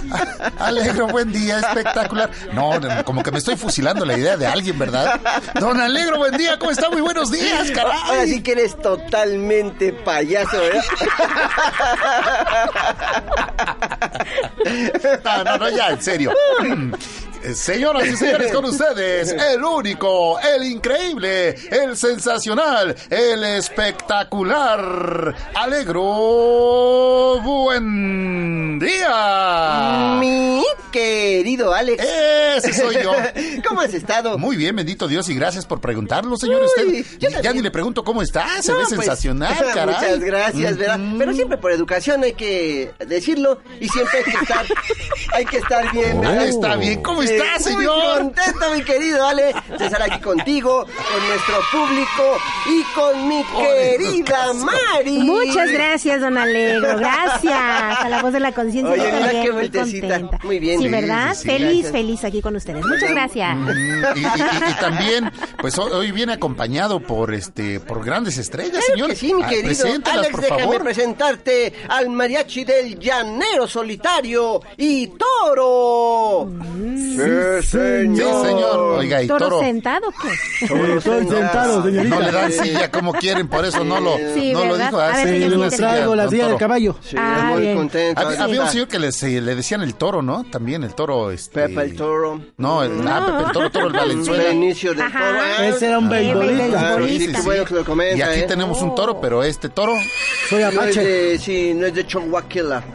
Alegro, 0.59 1.09
buen 1.09 1.33
día, 1.33 1.59
espectacular. 1.59 2.31
No, 2.53 2.73
como 3.05 3.23
que 3.23 3.31
me 3.31 3.39
estoy 3.39 3.57
fusilando 3.57 4.05
la 4.05 4.17
idea 4.17 4.37
de 4.37 4.47
alguien, 4.47 4.79
¿verdad? 4.79 5.21
Don 5.59 5.81
Alegro, 5.81 6.19
buen 6.19 6.37
día, 6.37 6.59
¿cómo 6.59 6.71
está? 6.71 6.91
Muy 6.91 7.01
buenos 7.01 7.31
días, 7.31 7.71
caray. 7.71 7.99
Ahora 8.05 8.27
sí 8.27 8.43
que 8.43 8.53
eres 8.53 8.81
totalmente 8.81 9.93
payaso, 9.93 10.61
¿verdad? 10.61 10.85
No, 15.25 15.45
no, 15.45 15.59
no, 15.59 15.71
ya, 15.71 15.91
en 15.91 16.03
serio. 16.03 16.33
Señoras 17.53 18.07
y 18.09 18.17
señores, 18.17 18.51
con 18.53 18.65
ustedes, 18.71 19.31
el 19.33 19.63
único, 19.63 20.39
el 20.41 20.65
increíble, 20.65 21.51
el 21.71 21.95
sensacional, 21.97 22.95
el 23.11 23.45
espectacular, 23.45 25.35
alegro, 25.55 27.41
buen 27.43 28.79
día. 28.79 30.17
Mi 30.21 30.65
querido 30.91 31.75
Alex. 31.75 32.03
Ese 32.03 32.73
soy 32.73 32.97
yo. 33.03 33.13
¿Cómo 33.69 33.83
has 33.83 33.93
estado? 33.93 34.39
Muy 34.39 34.57
bien, 34.57 34.75
bendito 34.77 35.07
Dios, 35.07 35.29
y 35.29 35.35
gracias 35.35 35.67
por 35.67 35.81
preguntarlo, 35.83 36.37
señor. 36.39 36.63
Usted 36.63 37.05
ya 37.43 37.53
ni 37.53 37.61
le 37.61 37.71
pregunto 37.71 38.05
cómo 38.05 38.23
está, 38.23 38.63
se 38.63 38.73
No, 38.73 38.79
ve 38.79 38.85
pues, 38.89 39.01
sensacional, 39.01 39.55
caray. 39.75 39.95
Muchas 39.97 40.21
gracias, 40.21 40.77
¿verdad? 40.79 40.99
Pero 41.19 41.35
siempre 41.35 41.59
por 41.59 41.73
educación 41.73 42.23
hay 42.25 42.33
que 42.33 42.93
decirlo 43.07 43.59
y 43.81 43.89
siempre 43.89 44.19
hay 44.19 44.25
que 44.25 44.39
estar, 44.39 44.67
hay 45.35 45.45
que 45.45 45.57
estar 45.59 45.93
bien, 45.93 46.25
Oh, 46.25 46.41
está 46.41 46.77
bien. 46.77 47.03
¿Cómo 47.03 47.23
Eh, 47.23 47.34
está, 47.37 47.59
señor? 47.59 47.97
Muy 48.23 48.33
contento, 48.33 48.71
mi 48.75 48.83
querido 48.83 49.27
Ale, 49.27 49.55
de 49.79 49.85
estar 49.87 50.03
aquí 50.03 50.21
contigo, 50.21 50.85
con 50.85 51.29
nuestro 51.29 51.57
público 51.73 52.39
y 52.67 52.83
con 52.95 53.29
mi 53.29 53.45
querida 53.45 54.53
Mari. 54.55 55.19
Muchas 55.19 55.71
gracias, 55.71 56.21
don 56.21 56.37
Alegro. 56.39 56.97
Gracias. 56.99 57.53
A 57.55 58.09
la 58.09 58.23
voz 58.23 58.33
de 58.33 58.41
la 58.41 58.53
conciencia. 58.53 58.93
Oye, 58.93 59.13
mira 59.13 59.31
qué 59.31 59.39
muy 59.43 59.51
vueltecita. 59.53 60.09
contenta. 60.09 60.39
Muy 60.45 60.59
bien. 60.59 60.79
Sí, 60.79 60.85
Sí, 60.85 60.91
¿verdad? 60.91 61.35
sí, 61.35 61.41
sí, 61.43 61.47
feliz, 61.49 61.69
gracias. 61.83 61.93
feliz 61.93 62.25
aquí 62.25 62.41
con 62.43 62.57
ustedes. 62.57 62.85
Muchas 62.85 63.11
gracias. 63.11 63.57
Mm, 63.57 63.69
y, 64.17 64.21
y- 64.21 64.25
y- 64.25 64.71
y 64.71 64.75
también, 64.81 65.33
pues 65.59 65.79
hoy, 65.79 66.13
viene 66.13 66.33
acompañado 66.35 67.01
por 67.01 67.33
este 67.35 67.81
por 67.81 68.05
grandes 68.05 68.39
estrellas, 68.39 68.73
Claro 68.73 68.93
señor. 68.93 69.11
que 69.11 69.17
sí, 69.17 69.35
mi 69.35 69.43
Ah, 69.43 69.49
querido. 69.49 69.87
Alex, 69.87 70.31
por 70.31 70.41
déjame 70.41 70.63
favor. 70.63 70.83
presentarte 70.85 71.73
al 71.89 72.09
mariachi 72.11 72.65
del 72.65 72.99
llanero 72.99 73.67
solitario 73.67 74.61
y 74.77 75.09
toro. 75.09 76.49
Sí, 77.25 77.67
señor. 77.69 78.45
Sí, 78.45 78.49
señor. 78.49 78.79
Oiga, 78.99 79.23
y 79.23 79.27
¿Toro 79.27 79.47
toro. 79.49 79.61
sentado 79.61 80.13
qué? 80.23 80.67
Toro 80.67 80.99
Estoy 80.99 81.27
sentado, 81.29 81.83
señorita. 81.85 82.15
No 82.17 82.21
le 82.23 82.33
dan 82.33 82.53
silla 82.53 82.91
como 82.91 83.13
quieren, 83.13 83.49
por 83.49 83.65
eso 83.65 83.85
no 83.85 84.01
lo, 84.01 84.17
Sí, 84.35 84.53
no 84.53 84.65
lo 84.65 84.77
dijo. 84.79 84.99
A 85.01 85.09
ver, 85.09 85.29
sí, 85.29 85.51
silla, 85.51 85.69
Traigo 85.71 86.15
la 86.15 86.29
silla 86.29 86.49
del 86.49 86.57
caballo. 86.59 86.97
Sí, 87.03 87.17
Ah, 87.19 87.49
muy 87.53 87.63
bien. 87.63 87.77
contento. 87.77 88.21
Había, 88.21 88.43
había 88.45 88.63
un 88.63 88.69
señor 88.69 88.89
que 88.89 88.99
le, 88.99 89.13
se- 89.13 89.41
le 89.41 89.55
decían 89.55 89.83
el 89.83 89.95
toro, 89.95 90.23
¿no? 90.23 90.45
También 90.45 90.85
el 90.85 90.95
toro. 90.95 91.31
Este... 91.31 91.69
Pepe 91.69 91.83
el 91.83 91.97
toro. 91.97 92.41
No, 92.57 92.83
el, 92.83 93.07
ah, 93.07 93.25
Pepe 93.27 93.47
el 93.47 93.53
toro, 93.53 93.71
toro 93.71 93.87
el 93.89 93.93
Valenzuela. 93.93 94.45
Benicio 94.45 94.91
del 94.95 95.03
Ajá. 95.03 95.19
toro. 95.19 95.39
Ah, 95.59 95.67
Ese 95.67 95.87
era 95.89 95.99
un 95.99 96.09
beisbolista. 96.09 96.95
Ah, 96.95 96.99
sí, 97.07 97.29
Y 98.17 98.23
aquí 98.23 98.41
¿eh? 98.41 98.45
tenemos 98.49 98.81
un 98.83 98.95
toro, 98.95 99.21
pero 99.21 99.43
este 99.43 99.69
toro 99.69 99.93
Soy 100.49 100.63
No 100.63 100.69
es 100.69 100.77
Apache. 100.77 101.05
de, 101.05 101.39
sí, 101.39 101.73
no 101.75 101.87
es 101.87 101.95
de 101.95 102.07
Chihuahua. 102.07 102.43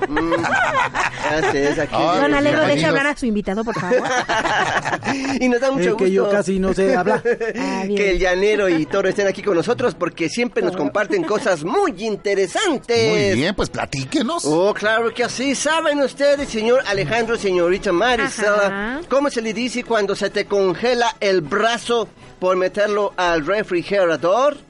Mm. 0.08 0.34
Este 1.44 1.70
es 1.70 1.80
aquí. 1.80 1.94
Don 1.96 2.32
deje 2.32 2.42
bienvenidos. 2.42 2.84
hablar 2.90 3.08
a 3.08 3.16
su 3.18 3.26
invitado, 3.26 3.64
por 3.64 3.76
favor. 3.80 4.02
y 5.40 5.50
nos 5.50 5.62
da 5.62 5.72
mucho 5.72 5.84
Es 5.84 5.90
gusto 5.92 6.06
que 6.06 6.12
yo 6.12 6.30
casi 6.30 6.60
no 6.60 6.74
sé 6.74 6.96
hablar. 6.96 7.24
Ah, 7.58 7.84
que 7.88 8.12
el 8.12 8.20
llanero 8.20 8.70
y 8.70 8.86
toro 8.86 9.10
estén 9.10 9.28
aquí 9.28 9.42
con 9.42 9.56
nosotros 9.56 9.96
porque 9.96 10.30
siempre 10.30 10.64
nos 10.64 10.76
comparten 10.76 11.24
cosas 11.24 11.64
muy 11.64 11.94
interesantes. 12.06 13.10
Muy 13.10 13.36
bien, 13.36 13.56
pues 13.56 13.70
platíquenos. 13.70 14.46
Oh, 14.46 14.74
claro 14.74 15.14
que 15.14 15.24
así. 15.24 15.56
¿Saben 15.56 16.00
ustedes, 16.00 16.50
señor 16.50 16.82
Alejandro, 16.88 17.38
señorita 17.38 17.92
Marisela, 17.92 19.02
cómo 19.10 19.30
se 19.30 19.42
le 19.42 19.54
dice 19.54 19.84
cuando 19.84 20.16
se 20.16 20.30
te 20.30 20.46
congela 20.46 21.16
el 21.20 21.42
brazo 21.42 22.08
por 22.40 22.56
meterlo 22.56 23.14
al 23.18 23.46
refrigerador? 23.46 24.69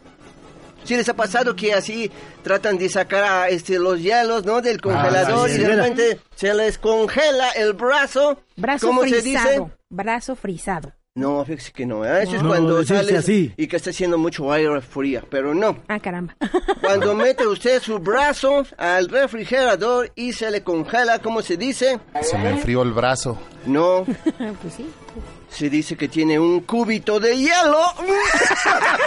¿Sí 0.84 0.95
les 0.95 1.07
ha 1.10 1.14
pasado 1.15 1.56
que 1.56 1.73
así 1.73 2.11
tratan 2.43 2.77
de 2.77 2.89
sacar 2.89 3.23
a, 3.23 3.49
este, 3.49 3.77
los 3.80 4.01
hielos, 4.01 4.45
¿no? 4.45 4.61
Del 4.61 4.81
congelador 4.81 5.49
sí, 5.49 5.56
y 5.56 5.60
de 5.60 5.65
sí. 5.65 5.72
repente 5.72 6.19
se 6.35 6.53
les 6.53 6.77
congela 6.77 7.49
el 7.51 7.73
brazo? 7.73 8.39
Brazo 8.56 8.88
¿Cómo 8.88 9.03
se 9.03 9.22
frisado. 9.22 9.49
dice? 9.65 9.73
Brazo 9.89 10.35
frisado. 10.35 10.93
No, 11.15 11.43
fíjese 11.43 11.72
que 11.73 11.85
no. 11.85 12.06
¿eh? 12.06 12.23
Eso 12.23 12.38
es 12.38 12.43
No, 12.43 12.49
cuando 12.49 12.77
decirse 12.77 13.03
sales 13.03 13.19
así. 13.19 13.53
y 13.57 13.68
que 13.68 13.76
está 13.76 13.89
haciendo 13.89 14.18
mucho 14.18 14.51
aire 14.53 14.80
fría, 14.81 15.23
pero 15.30 15.53
no. 15.53 15.80
Ah, 15.89 15.99
caramba. 15.99 16.35
Cuando 16.81 17.14
mete 17.14 17.45
usted 17.45 17.81
su 17.81 17.99
brazo 17.99 18.64
al 18.77 19.10
refrigerador 19.10 20.11
y 20.15 20.31
se 20.34 20.49
le 20.49 20.64
congela, 20.64 21.19
¿cómo 21.19 21.41
se 21.41 21.57
dice? 21.57 21.99
Se 22.22 22.38
me 22.38 22.51
enfrió 22.51 22.84
el 22.84 22.93
brazo. 22.93 23.38
No, 23.65 24.06
pues 24.61 24.73
sí. 24.76 24.89
Se 25.49 25.69
dice 25.69 25.95
que 25.97 26.07
tiene 26.07 26.39
un 26.39 26.61
cúbito 26.61 27.19
de 27.19 27.38
hielo. 27.38 27.80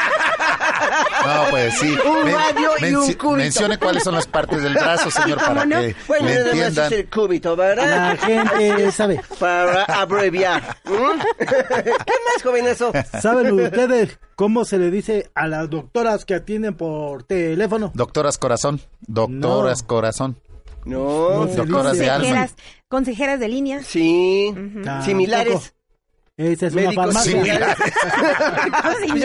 No, 1.24 1.44
pues 1.50 1.78
sí. 1.78 1.96
Un 2.04 2.24
Men- 2.24 2.34
radio 2.34 2.70
y 2.80 2.94
un 2.94 3.12
cúbito. 3.14 3.30
Mencione 3.36 3.78
cuáles 3.78 4.02
son 4.02 4.14
las 4.14 4.26
partes 4.26 4.62
del 4.62 4.74
brazo, 4.74 5.10
señor, 5.10 5.38
para 5.38 5.62
¿Cómo 5.62 5.64
no? 5.66 5.80
que 5.80 5.94
Bueno, 6.08 6.24
más 6.24 6.36
entiendan. 6.36 6.86
es 6.86 6.98
el 6.98 7.08
cúbito, 7.10 7.56
¿verdad? 7.56 7.86
La 7.86 8.16
gente 8.16 8.92
sabe. 8.92 9.20
Para 9.38 9.84
abreviar. 9.84 10.76
¿Qué 10.84 10.94
más, 11.46 12.42
joven, 12.42 12.66
eso? 12.66 12.92
¿Saben 13.20 13.52
ustedes 13.52 14.18
cómo 14.34 14.64
se 14.64 14.78
le 14.78 14.90
dice 14.90 15.30
a 15.34 15.46
las 15.46 15.70
doctoras 15.70 16.24
que 16.24 16.34
atienden 16.34 16.74
por 16.76 17.22
teléfono? 17.24 17.92
Doctoras 17.94 18.38
Corazón. 18.38 18.80
Doctoras 19.00 19.82
No. 19.82 19.86
Corazón. 19.86 20.36
No, 20.84 21.46
No 21.46 21.46
Doctoras 21.46 21.96
de 21.96 22.10
alma. 22.10 22.24
Consejeras, 22.26 22.54
consejeras 22.88 23.40
de 23.40 23.48
línea. 23.48 23.82
sí, 23.84 24.52
similares. 25.04 25.74
Esa 26.34 26.66
es 26.68 26.74
una 26.74 26.92
farmacia. 26.92 27.36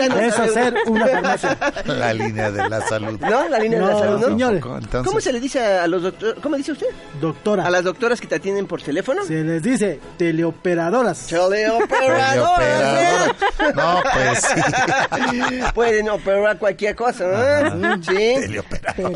no 0.08 0.18
Es 0.18 0.38
uno. 0.38 0.92
una 0.92 1.06
farmacia. 1.06 1.58
La 1.86 2.12
línea 2.12 2.50
de 2.50 2.68
la 2.68 2.82
salud. 2.82 3.18
¿No? 3.18 3.48
La 3.48 3.58
línea 3.58 3.78
de 3.80 3.86
la 3.86 3.92
No, 3.92 3.98
salud, 3.98 4.20
¿no? 4.20 4.26
señores. 4.28 4.62
Entonces, 4.62 5.02
¿Cómo 5.06 5.18
se 5.20 5.32
le 5.32 5.40
dice 5.40 5.58
a 5.64 5.86
los 5.86 6.02
doctores? 6.02 6.34
¿Cómo 6.42 6.56
dice 6.56 6.72
usted? 6.72 6.88
Doctora. 7.18 7.64
¿A 7.66 7.70
las 7.70 7.82
doctoras 7.84 8.20
que 8.20 8.26
te 8.26 8.34
atienden 8.34 8.66
por 8.66 8.82
teléfono? 8.82 9.24
Se 9.24 9.42
les 9.42 9.62
dice 9.62 10.00
teleoperadoras. 10.18 11.26
Teleoperadoras. 11.28 13.28
¿eh? 13.28 13.32
No, 13.74 14.02
pues 14.12 14.38
sí. 14.40 15.60
Pueden 15.74 16.10
operar 16.10 16.58
cualquier 16.58 16.94
cosa, 16.94 17.68
¿eh? 17.68 17.72
Sí. 18.02 18.34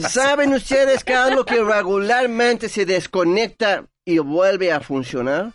¿Saben 0.08 0.54
ustedes 0.54 1.04
qué 1.04 1.12
es 1.12 1.34
lo 1.34 1.44
que 1.44 1.62
regularmente 1.62 2.70
se 2.70 2.86
desconecta 2.86 3.84
y 4.04 4.18
vuelve 4.18 4.72
a 4.72 4.80
funcionar? 4.80 5.52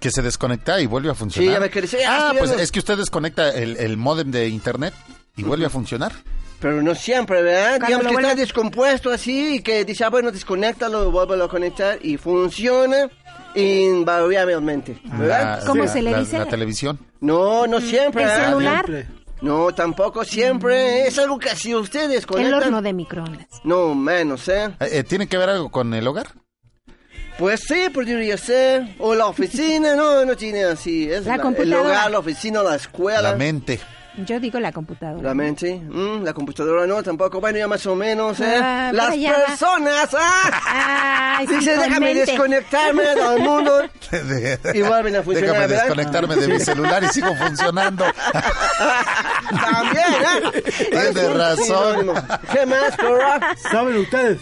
Que 0.00 0.10
se 0.10 0.20
desconecta 0.22 0.80
y 0.80 0.86
vuelve 0.86 1.10
a 1.10 1.14
funcionar. 1.14 1.48
Sí, 1.48 1.52
ya 1.54 1.60
me 1.60 1.70
quedé- 1.70 1.86
sí, 1.86 1.96
ah, 2.06 2.08
Ah, 2.10 2.16
estoy 2.18 2.38
pues 2.38 2.50
viendo. 2.50 2.62
es 2.62 2.72
que 2.72 2.78
usted 2.80 2.96
desconecta 2.98 3.48
el, 3.50 3.76
el 3.78 3.96
modem 3.96 4.30
de 4.30 4.48
internet 4.48 4.92
y 5.36 5.42
vuelve 5.42 5.66
a 5.66 5.70
funcionar. 5.70 6.12
Pero 6.60 6.82
no 6.82 6.94
siempre, 6.94 7.40
¿verdad? 7.42 7.78
Cuando 7.78 7.86
Digamos 7.86 8.06
que 8.06 8.12
está 8.12 8.28
vuelve- 8.34 8.40
descompuesto 8.40 9.10
así 9.10 9.54
y 9.56 9.60
que 9.62 9.84
dice, 9.86 10.04
ah, 10.04 10.10
bueno, 10.10 10.30
desconéctalo, 10.30 11.10
vuelve 11.10 11.42
a 11.42 11.48
conectar 11.48 11.98
y 12.02 12.18
funciona 12.18 13.08
invariablemente, 13.54 15.00
¿verdad? 15.04 15.60
La- 15.60 15.66
¿Cómo 15.66 15.84
la- 15.84 15.88
se 15.92 16.02
le 16.02 16.18
dice? 16.18 16.38
La 16.38 16.46
televisión. 16.46 16.98
No, 17.20 17.66
no 17.66 17.80
siempre. 17.80 18.22
¿El 18.22 18.28
¿verdad? 18.28 18.46
celular? 18.48 18.86
Siempre. 18.86 19.20
No, 19.42 19.72
tampoco 19.72 20.22
siempre. 20.24 21.06
Es 21.06 21.18
algo 21.18 21.38
que 21.38 21.56
si 21.56 21.74
ustedes 21.74 22.20
El 22.20 22.26
conectan... 22.26 22.62
horno 22.62 22.82
de 22.82 22.92
microondas. 22.92 23.46
No, 23.64 23.94
menos, 23.94 24.46
¿eh? 24.48 24.64
Eh, 24.80 24.88
eh, 24.98 25.04
¿Tiene 25.04 25.26
que 25.28 25.38
ver 25.38 25.48
algo 25.48 25.70
con 25.70 25.94
el 25.94 26.06
hogar? 26.06 26.28
Pues 27.40 27.62
sí, 27.66 27.88
podría 27.88 28.36
ser. 28.36 28.94
O 28.98 29.14
la 29.14 29.26
oficina, 29.26 29.94
no, 29.96 30.26
no 30.26 30.36
tiene 30.36 30.62
así. 30.64 31.10
Es 31.10 31.24
La 31.24 31.36
el 31.36 31.40
computadora. 31.40 31.80
hogar, 31.88 32.10
la 32.10 32.18
oficina, 32.18 32.62
la 32.62 32.74
escuela. 32.76 33.22
La 33.22 33.34
mente. 33.34 33.80
Yo 34.26 34.38
digo 34.38 34.60
la 34.60 34.72
computadora. 34.72 35.22
La 35.22 35.34
mente, 35.34 35.76
mm, 35.76 36.22
la 36.24 36.34
computadora 36.34 36.84
no, 36.86 37.02
tampoco, 37.02 37.40
bueno, 37.40 37.56
ya 37.58 37.66
más 37.68 37.86
o 37.86 37.94
menos, 37.94 38.38
¿eh? 38.40 38.56
Ah, 38.60 38.90
Las 38.92 39.16
personas, 39.16 40.08
¡ah! 40.18 41.36
Ay, 41.38 41.46
Dice, 41.46 41.76
déjame 41.76 42.12
mente. 42.14 42.26
desconectarme 42.26 43.02
del 43.14 43.38
mundo 43.40 43.84
y 44.74 44.82
vuelven 44.82 45.16
a 45.16 45.22
funcionar, 45.22 45.52
Déjame 45.52 45.66
¿verdad? 45.68 45.82
desconectarme 45.84 46.36
de 46.36 46.48
mi 46.48 46.60
celular 46.60 47.02
y 47.04 47.08
sigo 47.08 47.34
funcionando. 47.36 48.04
También, 49.48 50.04
¿eh? 50.54 50.82
Tiene 50.90 51.28
razón. 51.32 51.64
Sinónimo. 51.64 52.14
¿Qué 52.52 52.66
más, 52.66 52.96
Cora? 52.96 53.56
¿Saben 53.70 53.96
ustedes 53.96 54.38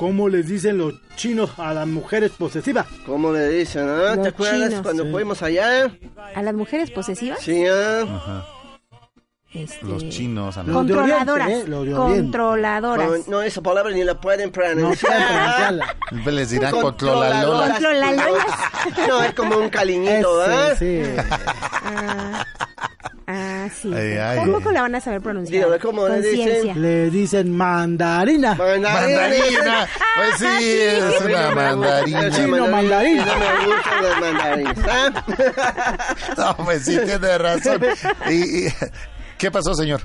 cómo 0.00 0.30
les 0.30 0.48
dicen 0.48 0.78
los 0.78 0.94
chinos 1.14 1.50
a 1.58 1.74
las 1.74 1.86
mujeres 1.86 2.30
posesivas? 2.38 2.86
¿Cómo 3.04 3.32
le 3.34 3.50
dicen, 3.50 3.86
ah? 3.86 4.16
¿Te 4.20 4.28
acuerdas 4.28 4.68
chinos. 4.70 4.82
cuando 4.82 5.04
Sí. 5.04 5.10
fuimos 5.10 5.42
allá? 5.42 5.92
¿A 6.34 6.42
las 6.42 6.54
mujeres 6.54 6.90
posesivas? 6.90 7.38
Sí, 7.40 7.64
ah. 7.66 8.00
Ajá. 8.08 8.46
Este, 9.52 9.84
Los 9.84 10.08
chinos. 10.08 10.56
Ana. 10.56 10.72
Los 10.72 10.86
de 10.86 10.94
Controladoras. 10.94 11.46
Oriente, 11.48 11.66
¿eh? 11.66 11.68
Los 11.70 11.84
de 11.86 11.94
Oriente. 11.94 12.22
Controladoras. 12.22 13.08
Con- 13.08 13.24
No, 13.26 13.42
esa 13.42 13.60
palabra 13.60 13.92
ni 13.92 14.02
la 14.04 14.18
pueden 14.18 14.46
No 14.46 14.52
pronunciar. 14.52 15.12
pronunciarla. 15.12 15.96
Les 16.32 16.50
dirán 16.50 16.70
controlalolas. 16.80 17.70
Controlalolas. 17.72 18.44
No, 19.08 19.22
es 19.22 19.34
como 19.34 19.58
un 19.58 19.68
caliñito, 19.68 20.40
¿ah? 20.46 20.70
Ese, 20.72 21.04
sí. 21.04 21.22
Ah, 21.84 22.46
ah, 23.32 23.68
sí. 23.80 23.92
Ay, 23.94 24.16
ay. 24.16 24.38
Tampoco 24.38 24.70
la 24.72 24.82
van 24.82 24.94
a 24.94 25.00
saber 25.00 25.20
pronunciar. 25.20 25.52
Dígame, 25.64 25.78
¿cómo 25.78 26.08
le 26.08 26.20
dicen? 26.20 26.82
Le 26.82 27.10
dicen 27.10 27.56
mandarina. 27.56 28.54
Mandarina. 28.54 29.88
Pues 30.16 30.38
sí, 30.38 30.78
es 30.80 31.20
una 31.22 31.50
mandarina. 31.54 32.30
Chino 32.30 32.66
mandarín. 32.68 33.16
No 33.18 33.24
me 33.24 33.66
gustan 33.66 34.02
las 34.02 34.20
mandarinas, 34.20 34.78
¿ah? 34.88 35.24
No, 36.36 36.56
pues 36.64 36.84
sí, 36.84 36.98
tiene 37.04 37.38
razón. 37.38 37.80
Y, 38.28 38.66
y- 38.66 38.74
¿Qué 39.38 39.50
pasó, 39.50 39.74
señor? 39.74 40.02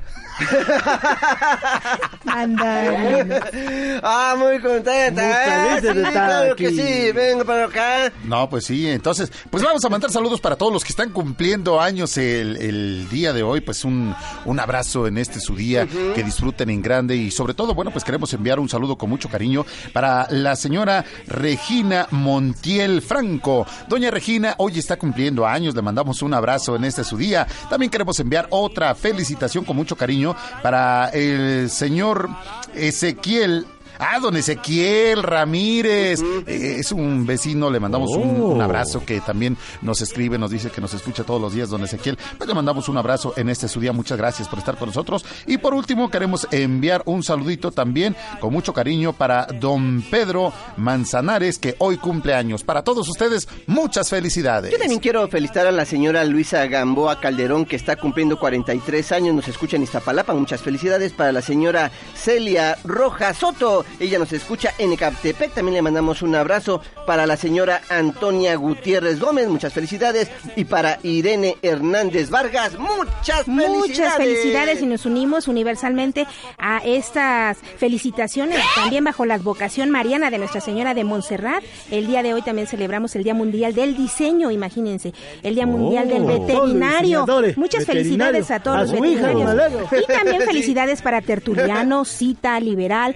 Ah, 4.04 4.36
muy 4.38 4.60
contenta. 4.60 5.22
Muy 5.22 5.90
¿eh? 5.90 5.94
Sí, 5.94 6.12
claro 6.12 6.56
que 6.56 6.70
sí, 6.70 7.12
vengo 7.14 7.46
para 7.46 7.66
acá. 7.66 8.12
No, 8.24 8.50
pues 8.50 8.66
sí, 8.66 8.90
entonces, 8.90 9.32
pues 9.50 9.64
vamos 9.64 9.84
a 9.86 9.90
mandar 9.90 10.12
saludos 10.12 10.42
para 10.42 10.56
todos 10.56 10.74
los 10.74 10.84
que 10.84 10.90
están 10.90 11.12
cumpliendo 11.12 11.80
años 11.80 12.18
el, 12.18 12.58
el 12.58 13.10
día 13.10 13.34
de 13.34 13.44
hoy, 13.44 13.62
pues 13.62 13.86
un, 13.86 14.16
un 14.46 14.60
abrazo 14.60 15.08
en 15.08 15.18
este 15.18 15.40
su 15.40 15.56
día, 15.56 15.88
que 15.88 16.24
disfruten 16.24 16.70
en 16.70 16.82
grande 16.82 17.16
y 17.16 17.32
sobre 17.32 17.54
todo, 17.54 17.74
bueno, 17.74 17.92
pues 17.92 18.04
queremos 18.04 18.34
enviar 18.34 18.60
un 18.60 18.70
saludo 18.70 18.98
con 18.98 19.10
mucho 19.10 19.30
cariño 19.30 19.66
para 19.94 20.28
la 20.30 20.56
señora 20.56 21.06
Regina 21.28 22.08
Montiel 22.12 23.02
Franco. 23.02 23.66
Doña 23.88 24.12
Regina 24.12 24.56
hoy 24.58 24.80
está 24.80 24.98
cumpliendo 24.98 25.46
años, 25.46 25.76
le 25.76 25.82
mandamos 25.82 26.22
un 26.22 26.34
abrazo 26.34 26.76
en 26.76 26.86
este 26.86 27.04
su 27.04 27.18
día. 27.18 27.48
También 27.70 27.90
queremos 27.90 28.20
enviar 28.20 28.48
otra 28.50 28.96
felicitación 28.96 29.64
con 29.64 29.76
mucho 29.76 29.96
cariño 29.96 30.25
para 30.62 31.10
el 31.10 31.70
señor 31.70 32.30
Ezequiel 32.74 33.66
Ah, 34.00 34.20
don 34.20 34.36
Ezequiel 34.36 35.24
Ramírez. 35.24 36.22
Eh, 36.48 36.78
es 36.80 36.92
un 36.92 37.26
vecino, 37.26 37.70
le 37.70 37.80
mandamos 37.80 38.12
un, 38.12 38.42
Oh. 38.42 38.48
un 38.50 38.62
abrazo 38.62 39.04
que 39.06 39.22
también 39.22 39.58
nos 39.82 40.02
escribe, 40.02 40.38
nos 40.38 40.52
dice 40.52 40.70
que 40.70 40.82
nos 40.82 40.94
escucha 40.94 41.24
todos 41.24 41.40
los 41.42 41.54
días, 41.54 41.70
don 41.70 41.84
Ezequiel. 41.84 42.18
Pues 42.38 42.48
le 42.48 42.54
mandamos 42.54 42.90
un 42.90 42.98
abrazo 42.98 43.34
en 43.38 43.50
este 43.50 43.68
su 43.68 43.80
día. 43.80 43.94
Muchas 43.94 44.18
gracias 44.18 44.48
por 44.48 44.60
estar 44.60 44.78
con 44.78 44.90
nosotros. 44.90 45.26
Y 45.48 45.58
por 45.58 45.74
último, 45.74 46.10
queremos 46.10 46.48
enviar 46.52 47.02
un 47.06 47.24
saludito 47.24 47.72
también 47.72 48.16
con 48.40 48.52
mucho 48.54 48.74
cariño 48.74 49.14
para 49.14 49.46
don 49.60 50.04
Pedro 50.10 50.52
Manzanares, 50.78 51.58
que 51.60 51.76
hoy 51.80 51.98
cumple 51.98 52.34
años. 52.34 52.64
Para 52.64 52.84
todos 52.84 53.08
ustedes, 53.10 53.48
muchas 53.68 54.10
felicidades. 54.10 54.72
Yo 54.72 54.78
también 54.78 55.00
quiero 55.00 55.28
felicitar 55.28 55.68
a 55.68 55.72
la 55.72 55.86
señora 55.86 56.24
Luisa 56.26 56.66
Gamboa 56.68 57.20
Calderón, 57.20 57.66
que 57.66 57.76
está 57.76 57.96
cumpliendo 57.96 58.38
43 58.40 59.12
años, 59.12 59.36
nos 59.36 59.48
escucha 59.48 59.78
en 59.78 59.84
Iztapalapa. 59.84 60.34
Muchas 60.34 60.62
felicidades 60.62 61.14
para 61.14 61.32
la 61.32 61.42
señora 61.42 61.92
Celia 62.16 62.78
Rojas 62.84 63.38
Soto. 63.38 63.85
Ella 64.00 64.20
nos 64.20 64.32
escucha 64.34 64.74
en 64.78 64.94
Ecatepec. 64.94 65.54
También 65.54 65.76
le 65.76 65.82
mandamos 65.82 66.22
un 66.22 66.36
abrazo 66.36 66.82
para 67.06 67.26
la 67.26 67.38
señora 67.38 67.82
Antonia 67.90 68.56
Gutiérrez 68.56 69.20
Gómez. 69.20 69.48
Muchas 69.48 69.74
felicidades. 69.74 70.30
Y 70.56 70.66
para 70.66 71.00
Irene 71.04 71.58
Hernández 71.62 72.30
Vargas. 72.30 72.78
Muchas 72.78 73.46
felicidades. 73.46 73.70
Muchas 73.70 74.16
felicidades 74.16 74.82
y 74.82 74.86
nos 74.86 75.06
unimos 75.06 75.48
universalmente 75.48 76.28
a 76.58 76.80
estas 76.84 77.58
felicitaciones, 77.78 78.60
también 78.76 79.04
bajo 79.04 79.26
la 79.26 79.36
advocación 79.36 79.90
mariana 79.90 80.30
de 80.30 80.38
Nuestra 80.38 80.62
Señora 80.62 80.94
de 80.94 81.04
Montserrat. 81.04 81.64
El 81.92 82.08
día 82.08 82.24
de 82.24 82.34
hoy 82.34 82.42
también 82.42 82.68
celebramos 82.68 83.16
el 83.16 83.24
Día 83.24 83.34
Mundial 83.34 83.74
del 83.74 83.96
Diseño, 83.96 84.52
imagínense, 84.52 85.14
el 85.44 85.56
Día 85.56 85.66
Mundial 85.66 86.08
del 86.08 86.24
Oh, 86.24 86.28
Veterinario. 86.28 87.26
Muchas 87.56 87.86
felicidades 87.86 88.52
a 88.52 88.60
todos 88.60 88.78
a 88.78 88.82
los 88.96 89.06
hija, 89.06 89.28
veterinarios. 89.28 89.84
Y 89.92 90.12
también 90.12 90.42
felicidades 90.42 91.02
para 91.02 91.22
Tertuliano, 91.22 92.06
Cita, 92.06 92.60
Liberal, 92.60 93.16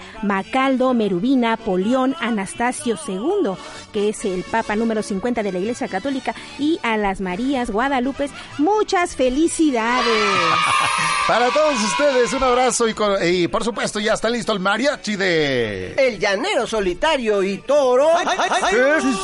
Merubina, 0.93 1.55
Polión, 1.57 2.15
Anastasio 2.19 2.97
II, 3.07 3.51
que 3.93 4.09
es 4.09 4.25
el 4.25 4.43
Papa 4.43 4.75
número 4.75 5.01
50 5.01 5.41
de 5.41 5.51
la 5.53 5.59
Iglesia 5.59 5.87
Católica, 5.87 6.35
y 6.57 6.79
a 6.83 6.97
las 6.97 7.21
Marías 7.21 7.71
Guadalupe. 7.71 8.29
Muchas 8.57 9.15
felicidades. 9.15 10.05
Para 11.27 11.49
todos 11.51 11.75
ustedes, 11.83 12.33
un 12.33 12.43
abrazo 12.43 12.87
y, 12.87 12.93
con- 12.93 13.15
y 13.25 13.47
por 13.47 13.63
supuesto 13.63 13.99
ya 13.99 14.13
está 14.13 14.29
listo 14.29 14.51
el 14.51 14.59
mariachi 14.59 15.15
de... 15.15 15.93
El 15.93 16.19
llanero 16.19 16.67
solitario 16.67 17.41
y 17.43 17.59
toro. 17.59 18.09
¡Sí, 18.69 18.75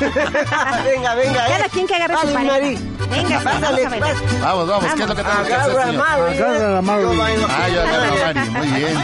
Venga, 0.84 1.16
venga. 1.16 1.46
Cada 1.48 1.66
eh. 1.66 1.70
quien 1.72 1.88
que 1.88 1.96
agarre 1.96 2.16
su 2.22 2.34
pareja. 2.34 2.82
Venga, 3.10 3.40
Pásale, 3.42 3.84
vamos 3.84 4.00
pásale. 4.00 4.40
Vamos, 4.42 4.68
vamos, 4.68 4.94
¿qué 4.94 5.02
es 5.04 5.10
lo 5.10 5.16
que 5.16 5.24
tenemos 5.24 5.48
que 5.48 5.54
hacer, 5.54 5.72
Agarra 5.72 5.84
a 5.84 5.86
señor? 5.88 6.06
Mari. 6.06 6.38
Agarra 6.38 6.78
a 6.78 6.82
Mari. 6.82 7.04
Yo 7.04 7.18
bailo. 7.18 7.48
Ah, 7.50 7.70
yo 7.70 7.82
agarro 7.82 8.04
a 8.04 8.34
Mari, 8.34 8.50
muy 8.50 8.68
bien. 8.80 8.96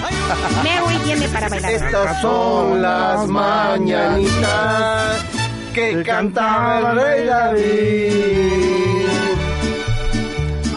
Mary 0.64 0.98
tiene 1.04 1.28
para 1.30 1.50
bailar. 1.50 1.72
Estas 1.72 2.22
son 2.22 2.82
las 2.82 3.28
mañanitas 3.28 5.16
que 5.74 6.04
cantaba 6.04 6.80
el 6.80 6.96
rey 7.00 7.26
David. 7.26 8.40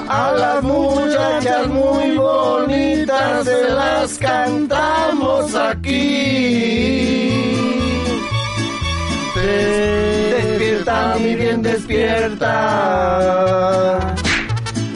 A 0.08 0.32
las 0.32 0.62
muchachas 0.62 1.68
muy 1.68 2.16
bonitas 2.18 3.44
se 3.44 3.68
las 3.70 4.18
cantamos 4.18 5.54
aquí. 5.54 7.32
Despierta, 10.92 11.18
mi 11.18 11.34
bien, 11.36 11.62
despierta. 11.62 12.52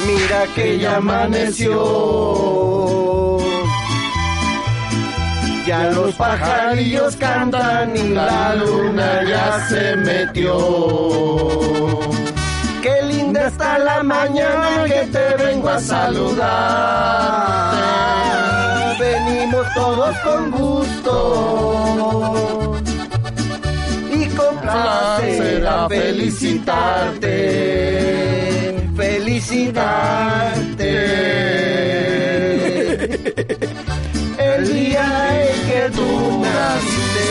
Mira 0.06 0.47
que 0.55 0.78
ya 0.78 0.97
amaneció. 0.97 1.78
Ya 5.66 5.90
los 5.90 6.14
pajarillos 6.14 7.16
cantan 7.16 7.97
y 7.97 8.10
la 8.10 8.55
luna 8.56 9.23
ya 9.24 9.66
se 9.68 9.97
metió. 9.97 10.59
Qué 12.82 13.02
linda 13.02 13.47
está 13.48 13.78
la 13.78 14.02
mañana 14.02 14.85
que 14.86 15.06
te 15.06 15.36
vengo 15.44 15.70
a 15.70 15.81
saludar. 15.81 16.47
Venimos 18.98 19.66
todos 19.74 20.16
con 20.18 20.51
gusto 20.51 21.86
con 24.36 24.58
placer 24.60 25.66
a 25.66 25.88
felicitarte. 25.88 27.32
Felicitarte. 28.96 30.92
El 34.38 34.72
día 34.72 35.06
en 35.42 35.68
que 35.68 35.90
tú 35.94 36.40
naciste, 36.42 37.28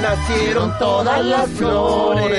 nacieron 0.00 0.78
todas 0.78 1.24
las 1.24 1.48
flores. 1.50 2.32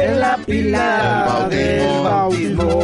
En 0.00 0.20
la 0.20 0.36
pila 0.38 1.46
del 1.50 2.02
bautismo 2.02 2.80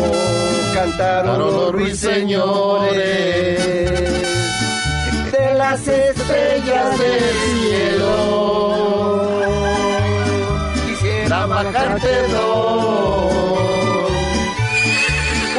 cantaron 0.74 1.38
los 1.38 1.72
ruiseñores. 1.72 3.58
De 5.38 5.54
las 5.54 5.86
estrellas 5.86 6.98
del 6.98 7.20
cielo, 7.60 9.30
quisiera 10.86 11.46
bajarte 11.46 12.28
dos. 12.32 13.32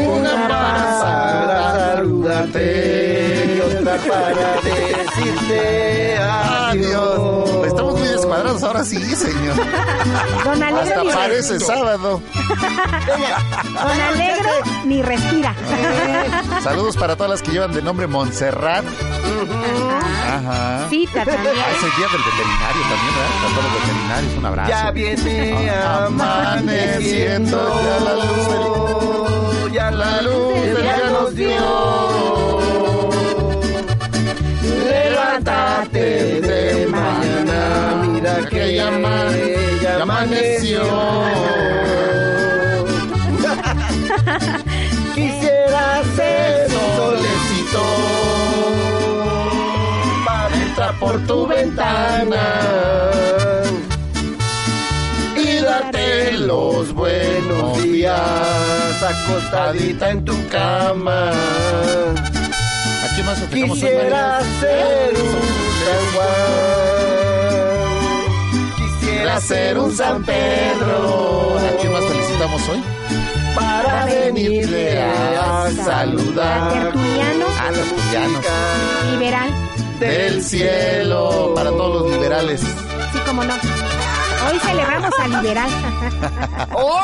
Una 0.05 0.47
para 0.49 0.99
saludarte 1.95 3.08
para 3.97 4.61
decirte 4.61 6.17
adiós. 6.19 7.49
Estamos 7.67 7.99
muy 7.99 8.07
descuadrados 8.07 8.63
ahora 8.63 8.83
sí, 8.83 8.99
señor. 9.15 9.55
Don 10.43 10.63
Alegro 10.63 10.81
Hasta 10.89 11.03
ni 11.03 11.09
parece 11.11 11.59
sábado. 11.59 12.21
Don 13.73 14.01
Alegro 14.01 14.49
ni 14.85 15.01
respira. 15.01 15.53
Saludos 16.63 16.95
para 16.97 17.15
todas 17.15 17.29
las 17.31 17.41
que 17.41 17.51
llevan 17.51 17.71
de 17.73 17.81
nombre 17.81 18.07
Montserrat. 18.07 18.85
Ajá. 20.27 20.87
Cita 20.89 21.25
también. 21.25 21.53
Ah, 21.57 21.71
es 21.75 21.83
el 21.83 21.91
día 21.97 22.07
del 22.11 22.23
veterinario 22.23 22.81
también, 22.81 23.13
¿verdad? 23.15 23.31
Para 23.41 23.53
todos 23.55 23.63
los 23.63 23.73
veterinarios, 23.81 24.33
un 24.37 24.45
abrazo. 24.45 24.69
Ya 24.69 24.91
viene 24.91 25.71
Ah, 25.71 26.05
amaneciendo, 26.07 27.81
ya 27.83 27.99
la 27.99 28.13
luz 28.13 28.47
del- 28.49 29.73
ya 29.73 29.91
la 29.91 30.21
luz 30.21 30.53
del 30.61 30.81
día 30.81 31.09
nos 31.11 31.35
dio. 31.35 32.08
Levántate 35.29 36.41
de 36.41 36.87
mañana, 36.87 38.01
mira 38.01 38.35
que 38.49 38.73
ya, 38.75 38.87
ama- 38.87 39.29
ya 39.79 40.01
amaneció. 40.01 40.81
Quisiera 45.13 46.01
ser 46.15 46.67
un 46.71 46.95
solecito 46.97 47.83
para 50.25 50.55
entrar 50.55 50.97
por 50.99 51.19
tu 51.27 51.45
ventana 51.45 52.43
y 55.37 55.57
darte 55.59 56.31
los 56.39 56.91
buenos 56.93 57.83
días 57.83 59.03
acostadita 59.03 60.09
en 60.09 60.25
tu 60.25 60.33
cama. 60.49 61.31
¿A 63.09 63.13
quién 63.15 63.25
más 63.25 63.41
hoy, 63.41 63.47
Quisiera 63.49 64.39
ser 64.59 65.13
un 65.15 65.29
San 65.85 66.03
Juan, 66.13 66.29
quisiera 68.77 69.41
ser 69.41 69.77
un 69.79 69.95
San 69.95 70.23
Pedro. 70.23 71.57
¿A 71.57 71.77
quién 71.81 71.91
más 71.93 72.05
felicitamos 72.05 72.69
hoy? 72.69 72.83
para 73.55 74.05
venirle 74.05 75.01
a 75.01 75.69
saludar. 75.83 76.71
Tertuliano, 76.71 77.45
Ah, 77.57 77.61
Ah, 77.67 77.71
tertulianos. 77.73 78.45
Liberal. 79.11 79.49
Del 79.99 80.43
cielo, 80.43 81.51
para 81.55 81.69
todos 81.71 82.03
los 82.03 82.11
liberales. 82.13 82.61
Sí, 82.61 83.19
como 83.25 83.43
no. 83.43 83.53
Hoy 84.47 84.59
celebramos 84.59 85.11
al 85.19 85.31
liberal. 85.31 85.69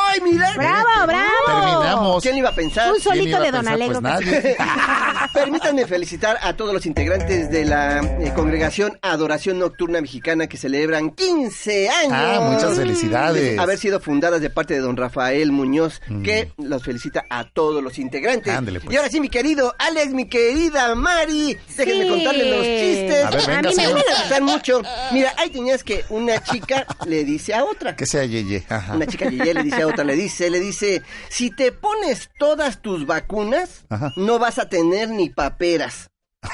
¡Ay, 0.08 0.20
mira! 0.22 0.52
¡Bravo, 0.56 1.06
bravo! 1.06 1.30
Terminamos. 1.46 2.22
¿Quién 2.22 2.38
iba 2.38 2.48
a 2.48 2.54
pensar? 2.54 2.92
Un 2.92 3.00
solito 3.00 3.24
¿Quién 3.24 3.28
iba 3.28 3.38
a 3.38 3.42
de 3.42 3.50
Don? 3.52 3.68
Alegro. 3.68 4.00
Pues 4.00 4.14
nadie. 4.24 4.56
Permítanme 5.34 5.86
felicitar 5.86 6.38
a 6.40 6.54
todos 6.56 6.72
los 6.72 6.86
integrantes 6.86 7.50
de 7.50 7.64
la 7.66 8.00
eh, 8.20 8.32
congregación 8.34 8.98
Adoración 9.02 9.58
Nocturna 9.58 10.00
Mexicana 10.00 10.46
que 10.46 10.56
celebran 10.56 11.10
15 11.10 11.88
años. 11.90 12.12
Ah, 12.14 12.40
muchas 12.50 12.74
felicidades. 12.76 13.42
De 13.56 13.58
haber 13.60 13.78
sido 13.78 14.00
fundadas 14.00 14.40
de 14.40 14.48
parte 14.50 14.74
de 14.74 14.80
don 14.80 14.96
Rafael 14.96 15.52
Muñoz, 15.52 16.00
que 16.24 16.52
los 16.56 16.82
felicita 16.82 17.24
a 17.28 17.44
todos 17.44 17.82
los 17.82 17.98
integrantes. 17.98 18.52
Mm. 18.52 18.56
Ándele, 18.56 18.80
pues. 18.80 18.94
Y 18.94 18.96
ahora 18.96 19.10
sí, 19.10 19.20
mi 19.20 19.28
querido 19.28 19.74
Alex, 19.78 20.12
mi 20.14 20.26
querida 20.28 20.94
Mari, 20.94 21.56
déjenme 21.76 22.04
Sí. 22.04 22.08
contarles 22.08 22.46
los 22.50 22.62
chistes. 22.64 23.24
A 23.24 23.30
ver, 23.30 23.46
venga, 23.46 23.68
mí 23.68 23.74
me 23.76 23.88
gustan 23.92 24.44
mucho. 24.44 24.82
Mira, 25.12 25.34
hay 25.36 25.50
tenías 25.50 25.84
que 25.84 26.04
una 26.08 26.42
chica 26.42 26.86
le 27.06 27.24
dice 27.26 27.54
a 27.54 27.64
otra. 27.64 27.94
Que 27.96 28.06
sea 28.06 28.24
Yeye. 28.24 28.64
Ajá. 28.68 28.94
Una 28.94 29.06
chica 29.06 29.28
Yeye 29.28 29.52
le 29.52 29.62
dice 29.62 29.82
a 29.82 29.86
otra, 29.86 30.04
le 30.04 30.14
dice, 30.16 30.48
le 30.48 30.60
dice, 30.60 31.02
si 31.28 31.50
te 31.50 31.72
pones 31.72 32.30
todas 32.38 32.80
tus 32.80 33.06
vacunas, 33.06 33.84
Ajá. 33.90 34.12
no 34.16 34.38
vas 34.38 34.58
a 34.58 34.68
tener 34.68 35.10
ni 35.10 35.28
paperas. 35.30 36.08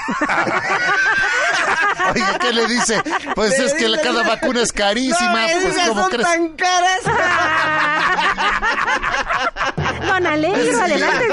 Oiga, 2.13 2.37
¿qué 2.39 2.53
le 2.53 2.67
dice? 2.67 3.01
Pues 3.35 3.57
Le 3.57 3.65
es 3.65 3.73
que 3.73 3.91
cada 4.01 4.23
vacuna 4.23 4.61
es 4.61 4.71
carísima. 4.71 5.41
No, 5.41 5.47
pues 5.61 5.65
esas 5.75 5.89
¿cómo 5.89 6.01
son 6.01 6.09
crees? 6.11 6.27
tan 6.27 6.49
caras. 6.55 7.01
Don 10.05 10.27
Alegro, 10.27 10.79
adelante. 10.81 11.27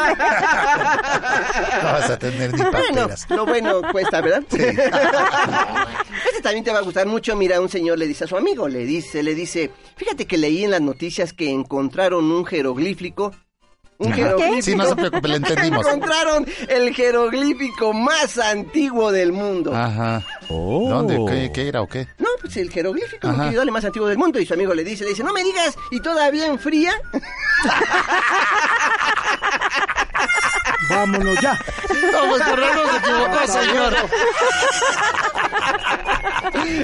No 1.83 1.93
vas 1.93 2.11
a 2.11 2.19
tener 2.19 2.53
ni 2.55 2.63
Bueno, 2.63 3.09
lo 3.29 3.47
bueno 3.47 3.83
cuesta, 3.93 4.21
¿verdad? 4.21 4.43
Este 6.27 6.43
también 6.43 6.65
te 6.65 6.73
va 6.73 6.79
a 6.79 6.83
gustar 6.83 7.07
mucho. 7.07 7.35
Mira, 7.37 7.61
un 7.61 7.69
señor 7.69 7.99
le 7.99 8.07
dice 8.07 8.25
a 8.25 8.27
su 8.27 8.37
amigo, 8.37 8.69
le 8.69 8.85
dice, 8.85 9.23
le 9.23 9.35
dice, 9.35 9.71
fíjate 9.97 10.27
que 10.27 10.39
leí 10.39 10.65
en 10.65 10.71
las 10.71 10.81
noticias 10.81 11.33
que 11.33 11.51
encontraron 11.51 12.31
un 12.31 12.45
jeroglífico. 12.45 13.33
Un 14.01 14.13
jeroglífico. 14.15 14.63
Sí, 14.63 14.75
no 14.75 14.87
se 14.89 14.97
preocupe, 14.97 15.29
le 15.29 15.37
entendimos. 15.37 15.87
encontraron 15.87 16.47
el 16.69 16.95
jeroglífico 16.95 17.93
más 17.93 18.39
antiguo 18.39 19.13
del 19.13 19.31
mundo. 19.33 19.75
Ajá. 19.77 20.23
¿Dónde? 20.49 21.17
¿Qué, 21.29 21.53
qué 21.53 21.69
era 21.69 21.83
o 21.83 21.87
qué? 21.87 22.09
No, 22.19 22.29
pues 22.41 22.57
el 22.57 22.71
jeroglífico, 22.71 23.29
mi 23.29 23.35
Ajá. 23.35 23.45
querido, 23.45 23.63
el 23.63 23.71
más 23.71 23.85
antiguo 23.85 24.09
del 24.09 24.17
mundo. 24.19 24.41
Y 24.41 24.47
su 24.47 24.55
amigo 24.55 24.73
le 24.75 24.83
dice, 24.85 25.05
le 25.05 25.11
dice, 25.11 25.23
no 25.23 25.33
me 25.35 25.45
digas, 25.45 25.77
¿y 25.91 26.01
todavía 26.01 26.47
enfría? 26.47 26.93
Vámonos 30.89 31.39
ya. 31.41 31.53
No, 32.13 32.31
pues 32.31 32.43
por 32.43 32.59
no 32.59 32.91
se 32.91 32.97
equivocó, 32.97 33.47
señor. 33.47 33.95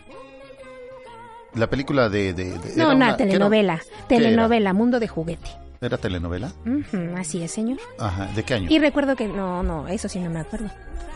La 1.53 1.67
película 1.69 2.09
de... 2.09 2.33
de- 2.33 2.57
de- 2.57 2.75
No, 2.77 3.15
telenovela. 3.17 3.81
Telenovela, 4.07 4.73
Mundo 4.73 4.99
de 4.99 5.07
Juguete. 5.07 5.49
¿Era 5.81 5.97
telenovela? 5.97 6.51
Así 7.17 7.41
es, 7.43 7.51
señor. 7.51 7.79
Ajá, 7.99 8.27
¿de 8.35 8.43
qué 8.43 8.53
año? 8.53 8.67
Y 8.69 8.79
recuerdo 8.79 9.15
que, 9.15 9.27
no, 9.27 9.61
no, 9.63 9.87
eso 9.87 10.07
sí 10.07 10.19
no 10.19 10.29
me 10.29 10.39
acuerdo. 10.39 10.69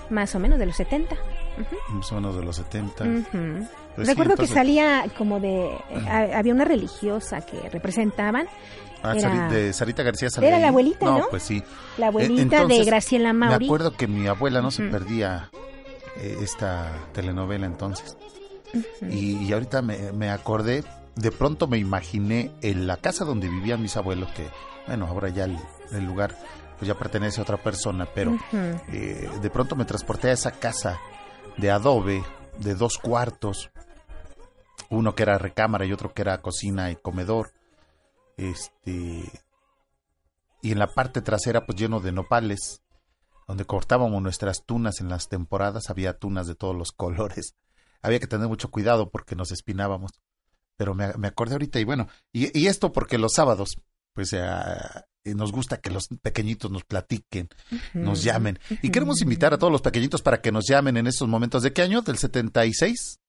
Más 0.09 0.35
o 0.35 0.39
menos 0.39 0.59
de 0.59 0.65
los 0.65 0.75
70. 0.75 1.15
Más 1.89 2.11
o 2.11 2.15
menos 2.15 2.35
de 2.35 2.43
los 2.43 2.55
70. 2.57 3.03
Ujú. 3.03 3.67
Pues 3.95 4.07
sí, 4.07 4.13
recuerdo 4.13 4.33
entonces- 4.33 4.49
que 4.49 4.53
salía 4.53 5.05
como 5.17 5.39
de... 5.39 5.77
ha- 6.07 6.37
había 6.37 6.53
una 6.53 6.65
religiosa 6.65 7.41
que 7.45 7.69
representaban. 7.69 8.47
Ah, 9.11 9.15
Era- 9.17 9.49
de 9.49 9.73
Sarita 9.73 10.03
García 10.03 10.29
salía 10.29 10.49
Era 10.49 10.59
la 10.59 10.67
abuelita, 10.69 11.05
¿no? 11.05 11.27
pues 11.29 11.43
sí. 11.43 11.63
La 11.97 12.07
Eh, 12.07 12.09
abuelita 12.09 12.65
de 12.65 12.83
Graciela 12.83 13.33
Mauri. 13.33 13.59
Me 13.59 13.65
acuerdo 13.65 13.91
que 13.93 14.07
mi 14.07 14.27
abuela 14.27 14.61
no 14.61 14.71
se 14.71 14.83
perdía 14.89 15.49
eh, 16.17 16.37
esta 16.41 16.91
telenovela 17.13 17.65
entonces. 17.65 18.17
Y, 19.09 19.37
y 19.45 19.53
ahorita 19.53 19.81
me, 19.81 20.11
me 20.11 20.29
acordé, 20.29 20.83
de 21.15 21.31
pronto 21.31 21.67
me 21.67 21.77
imaginé 21.77 22.51
en 22.61 22.87
la 22.87 22.97
casa 22.97 23.23
donde 23.25 23.47
vivían 23.47 23.81
mis 23.81 23.95
abuelos, 23.95 24.29
que, 24.31 24.47
bueno, 24.87 25.05
ahora 25.07 25.29
ya 25.29 25.45
el, 25.45 25.57
el 25.93 26.03
lugar 26.05 26.35
pues 26.77 26.87
ya 26.89 26.95
pertenece 26.95 27.39
a 27.39 27.43
otra 27.43 27.55
persona, 27.55 28.05
pero 28.13 28.37
eh, 28.91 29.29
de 29.41 29.49
pronto 29.49 29.77
me 29.77 29.85
transporté 29.85 30.29
a 30.29 30.33
esa 30.33 30.51
casa 30.51 30.99
de 31.55 31.71
adobe, 31.71 32.21
de 32.59 32.75
dos 32.75 32.97
cuartos, 32.97 33.69
uno 34.89 35.15
que 35.15 35.23
era 35.23 35.37
recámara 35.37 35.85
y 35.85 35.93
otro 35.93 36.13
que 36.13 36.21
era 36.21 36.41
cocina 36.41 36.91
y 36.91 36.97
comedor, 36.97 37.51
este, 38.37 39.31
y 40.61 40.71
en 40.71 40.79
la 40.79 40.87
parte 40.87 41.21
trasera 41.21 41.65
pues 41.65 41.77
lleno 41.77 41.99
de 41.99 42.11
nopales, 42.11 42.81
donde 43.47 43.65
cortábamos 43.65 44.21
nuestras 44.21 44.65
tunas 44.65 44.99
en 44.99 45.09
las 45.09 45.29
temporadas, 45.29 45.89
había 45.89 46.17
tunas 46.17 46.47
de 46.47 46.55
todos 46.55 46.75
los 46.75 46.91
colores, 46.95 47.55
había 48.01 48.19
que 48.19 48.27
tener 48.27 48.47
mucho 48.47 48.71
cuidado 48.71 49.09
porque 49.09 49.35
nos 49.35 49.51
espinábamos, 49.51 50.11
pero 50.77 50.93
me, 50.93 51.13
me 51.13 51.27
acordé 51.27 51.53
ahorita 51.53 51.79
y 51.79 51.83
bueno, 51.83 52.07
y, 52.31 52.57
y 52.57 52.67
esto 52.67 52.91
porque 52.91 53.17
los 53.17 53.33
sábados, 53.33 53.81
pues 54.13 54.33
ah, 54.33 55.05
eh, 55.25 55.33
nos 55.33 55.51
gusta 55.51 55.81
que 55.81 55.89
los 55.89 56.07
pequeñitos 56.21 56.69
nos 56.69 56.83
platiquen, 56.83 57.49
nos 57.93 58.23
llamen. 58.23 58.59
Y 58.83 58.91
queremos 58.91 59.21
invitar 59.21 59.53
a 59.53 59.57
todos 59.57 59.71
los 59.71 59.81
pequeñitos 59.81 60.21
para 60.21 60.39
que 60.39 60.51
nos 60.51 60.65
llamen 60.67 60.97
en 60.97 61.07
estos 61.07 61.27
momentos. 61.27 61.63
¿De 61.63 61.73
qué 61.73 61.81
año? 61.81 62.03
¿Del 62.03 62.17
76? 62.17 63.19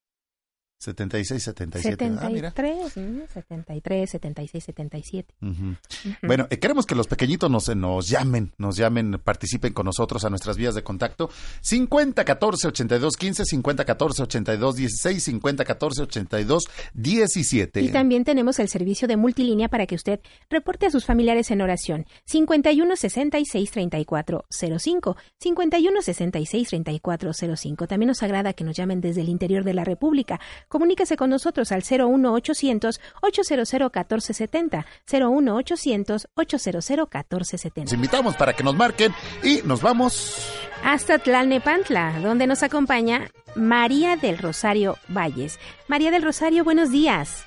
76, 0.79 1.43
77. 1.43 2.05
Ah, 2.21 2.29
mira. 2.29 2.51
73, 2.51 2.97
mm, 2.97 3.21
73, 3.33 4.11
76, 4.11 4.65
77. 4.65 5.35
Ujú. 5.41 5.51
Ujú. 5.51 5.77
Bueno, 6.23 6.47
eh, 6.51 6.59
queremos 6.59 6.85
que 6.85 6.95
los 6.95 7.07
pequeñitos 7.07 7.51
nos, 7.51 7.75
nos 7.75 8.09
llamen, 8.09 8.53
nos 8.59 8.77
llamen, 8.77 9.19
participen 9.25 9.73
con 9.73 9.87
nosotros 9.87 10.25
a 10.25 10.31
nuestras 10.31 10.57
vías 10.59 10.75
de 10.75 10.83
contacto. 10.83 11.31
50 11.63 12.25
14 12.25 12.69
82 12.69 13.17
15, 13.17 13.45
50 13.47 13.85
14 13.85 14.23
82 14.23 14.77
16, 14.77 15.23
50 15.23 15.65
14 15.65 16.03
82 16.03 16.65
17. 16.93 17.81
Y 17.81 17.89
también 17.89 18.25
tenemos 18.25 18.59
el 18.59 18.69
servicio 18.69 19.09
de 19.09 19.17
multilínea 19.17 19.69
para 19.69 19.87
que 19.87 19.95
usted 19.95 20.21
reporte 20.51 20.87
a 20.87 20.91
sus 20.91 21.07
familiares 21.07 21.51
en 21.51 21.63
oración. 21.63 22.07
51 22.27 22.97
66 22.97 23.71
34 23.71 24.45
05. 24.79 25.17
51 25.41 26.03
66 26.03 26.69
34 26.69 27.33
05. 27.33 27.87
También 27.87 28.09
nos 28.09 28.23
agrada 28.23 28.53
que 28.53 28.65
nos 28.65 28.77
llamen 28.77 29.01
desde 29.01 29.23
el 29.23 29.31
interior 29.31 29.65
de 29.65 29.73
la 29.73 29.85
República. 29.85 30.39
Comuníquese 30.69 31.17
con 31.17 31.31
nosotros 31.31 31.71
al 31.73 31.83
01 31.89 32.33
800 32.33 33.01
800 33.23 33.73
1470. 33.73 34.87
01 35.11 35.55
800 35.57 36.29
800 36.35 36.75
Los 36.75 36.91
1470. 36.91 37.95
invitamos 37.95 38.37
para 38.37 38.53
que 38.53 38.63
nos 38.63 38.75
marquen 38.75 39.15
y 39.43 39.63
nos 39.65 39.81
vamos. 39.83 40.53
Hasta 40.85 41.19
Tlalnepantla, 41.19 42.21
donde 42.21 42.47
nos 42.47 42.63
acompaña 42.63 43.31
María 43.55 44.17
del 44.17 44.39
Rosario 44.39 44.97
Valles. 45.09 45.59
María 45.89 46.11
del 46.11 46.23
Rosario, 46.23 46.65
buenos 46.65 46.91
días. 46.91 47.45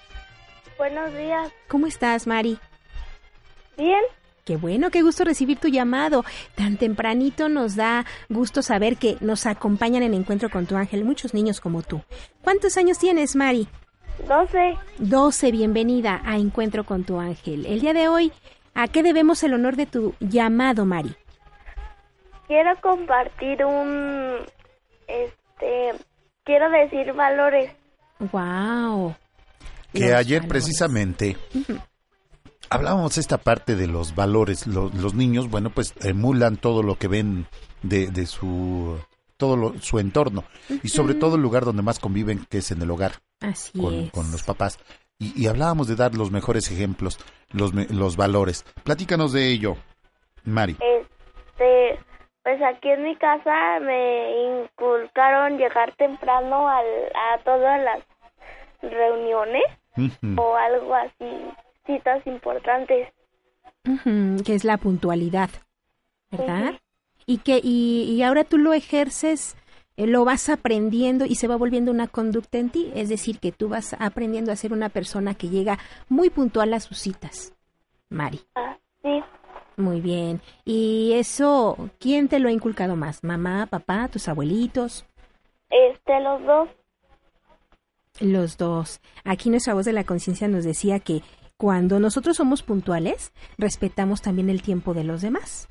Buenos 0.78 1.14
días. 1.14 1.52
¿Cómo 1.68 1.88
estás, 1.88 2.26
Mari? 2.26 2.58
Bien. 3.78 4.02
Qué 4.50 4.58
bueno, 4.58 4.90
qué 4.90 5.04
gusto 5.04 5.24
recibir 5.26 5.60
tu 5.60 5.68
llamado. 5.68 6.26
Tan 6.56 6.78
tempranito 6.78 7.50
nos 7.50 7.76
da 7.76 8.08
gusto 8.30 8.64
saber 8.64 8.98
que 8.98 9.16
nos 9.22 9.46
acompañan 9.46 10.02
en 10.02 10.16
Encuentro 10.16 10.50
con 10.50 10.66
tu 10.66 10.76
Ángel 10.76 11.06
muchos 11.06 11.36
niños 11.36 11.62
como 11.62 11.84
tú. 11.84 12.02
¿Cuántos 12.42 12.76
años 12.76 12.98
tienes, 12.98 13.36
Mari? 13.36 13.68
12. 14.28 14.76
12, 14.98 15.52
bienvenida 15.52 16.24
a 16.26 16.38
Encuentro 16.38 16.84
con 16.84 17.04
tu 17.04 17.20
Ángel. 17.20 17.68
El 17.68 17.80
día 17.80 17.94
de 17.94 18.08
hoy, 18.08 18.34
¿a 18.74 18.88
qué 18.88 19.04
debemos 19.04 19.44
el 19.44 19.54
honor 19.54 19.76
de 19.76 19.86
tu 19.86 20.16
llamado, 20.20 20.84
Mari? 20.84 21.14
Quiero 22.48 22.72
compartir 22.82 23.64
un. 23.64 24.38
Este. 25.08 25.92
Quiero 26.44 26.72
decir 26.72 27.14
valores. 27.14 27.72
Wow. 28.32 29.14
Que 29.94 30.16
ayer 30.16 30.48
precisamente 30.48 31.38
hablábamos 32.70 33.18
esta 33.18 33.38
parte 33.38 33.76
de 33.76 33.88
los 33.88 34.16
valores. 34.16 34.68
Los, 34.68 34.94
los 34.94 35.14
niños, 35.14 35.50
bueno, 35.50 35.70
pues 35.70 35.94
emulan 36.04 36.58
todo 36.58 36.84
lo 36.84 36.96
que 36.96 37.08
ven 37.08 37.48
de, 37.84 38.08
de 38.08 38.26
su 38.26 38.98
todo 39.38 39.56
lo- 39.56 39.80
su 39.80 40.00
entorno 40.00 40.44
y 40.84 40.90
sobre 40.90 41.14
todo 41.14 41.36
el 41.38 41.42
lugar 41.42 41.64
donde 41.64 41.82
más 41.82 42.00
conviven, 42.00 42.46
que 42.50 42.58
es 42.58 42.72
en 42.72 42.82
el 42.82 42.92
hogar. 42.92 43.14
Así 43.40 43.80
con, 43.80 43.94
es. 43.94 44.12
con 44.12 44.30
los 44.32 44.44
papás. 44.44 44.78
Y, 45.18 45.42
y 45.42 45.48
hablábamos 45.48 45.88
de 45.88 45.96
dar 45.96 46.14
los 46.16 46.30
mejores 46.32 46.70
ejemplos, 46.72 47.18
los, 47.52 47.74
me- 47.74 47.88
los 47.88 48.18
valores. 48.18 48.66
Platícanos 48.84 49.32
de 49.32 49.48
ello, 49.50 49.76
Mari. 50.44 50.74
Este, 50.82 52.00
pues 52.44 52.62
aquí 52.62 52.90
en 52.90 53.04
mi 53.04 53.16
casa 53.16 53.80
me 53.82 54.62
inculcaron 54.64 55.58
llegar 55.58 55.94
temprano 55.96 56.68
al, 56.68 56.86
a 57.16 57.42
todas 57.46 57.82
las 57.82 58.00
reuniones 58.82 59.64
o 60.38 60.56
algo 60.56 60.96
así, 60.96 61.26
citas 61.90 62.26
importantes. 62.28 63.08
Que 64.46 64.54
es 64.54 64.64
la 64.64 64.78
puntualidad, 64.78 65.50
¿verdad? 66.30 66.80
Y 67.26 67.40
que 67.40 67.60
y, 67.64 68.04
y 68.04 68.22
ahora 68.24 68.44
tú 68.44 68.58
lo 68.58 68.74
ejerces, 68.74 69.56
eh, 69.98 70.06
lo 70.06 70.26
vas 70.26 70.50
aprendiendo 70.50 71.26
y 71.26 71.36
se 71.36 71.48
va 71.48 71.56
volviendo 71.56 71.92
una 71.92 72.08
conducta 72.08 72.60
en 72.60 72.70
ti, 72.70 72.92
es 72.94 73.10
decir, 73.10 73.40
que 73.40 73.52
tú 73.52 73.70
vas 73.70 73.96
aprendiendo 74.00 74.52
a 74.52 74.56
ser 74.56 74.74
una 74.74 74.90
persona 74.90 75.34
que 75.34 75.50
llega 75.50 75.80
muy 76.08 76.30
puntual 76.30 76.74
a 76.74 76.80
sus 76.80 77.00
citas. 77.00 77.54
Mari. 78.10 78.42
Sí, 79.02 79.24
Muy 79.78 80.02
bien. 80.02 80.42
¿Y 80.66 81.14
eso 81.14 81.90
quién 82.00 82.28
te 82.28 82.40
lo 82.40 82.50
ha 82.50 82.52
inculcado 82.52 82.96
más? 82.96 83.24
¿Mamá, 83.24 83.66
papá, 83.66 84.08
tus 84.08 84.28
abuelitos? 84.28 85.06
este, 85.70 86.20
los 86.20 86.44
dos. 86.44 86.70
Los 88.20 88.58
dos. 88.58 89.00
Aquí 89.24 89.50
nuestra 89.50 89.74
voz 89.74 89.86
de 89.86 89.94
la 89.94 90.04
conciencia 90.04 90.48
nos 90.48 90.66
decía 90.66 91.00
que 91.00 91.22
cuando 91.60 92.00
nosotros 92.00 92.38
somos 92.38 92.64
puntuales, 92.64 93.34
respetamos 93.58 94.22
también 94.22 94.50
el 94.50 94.62
tiempo 94.62 94.94
de 94.94 95.04
los 95.04 95.22
demás. 95.22 95.68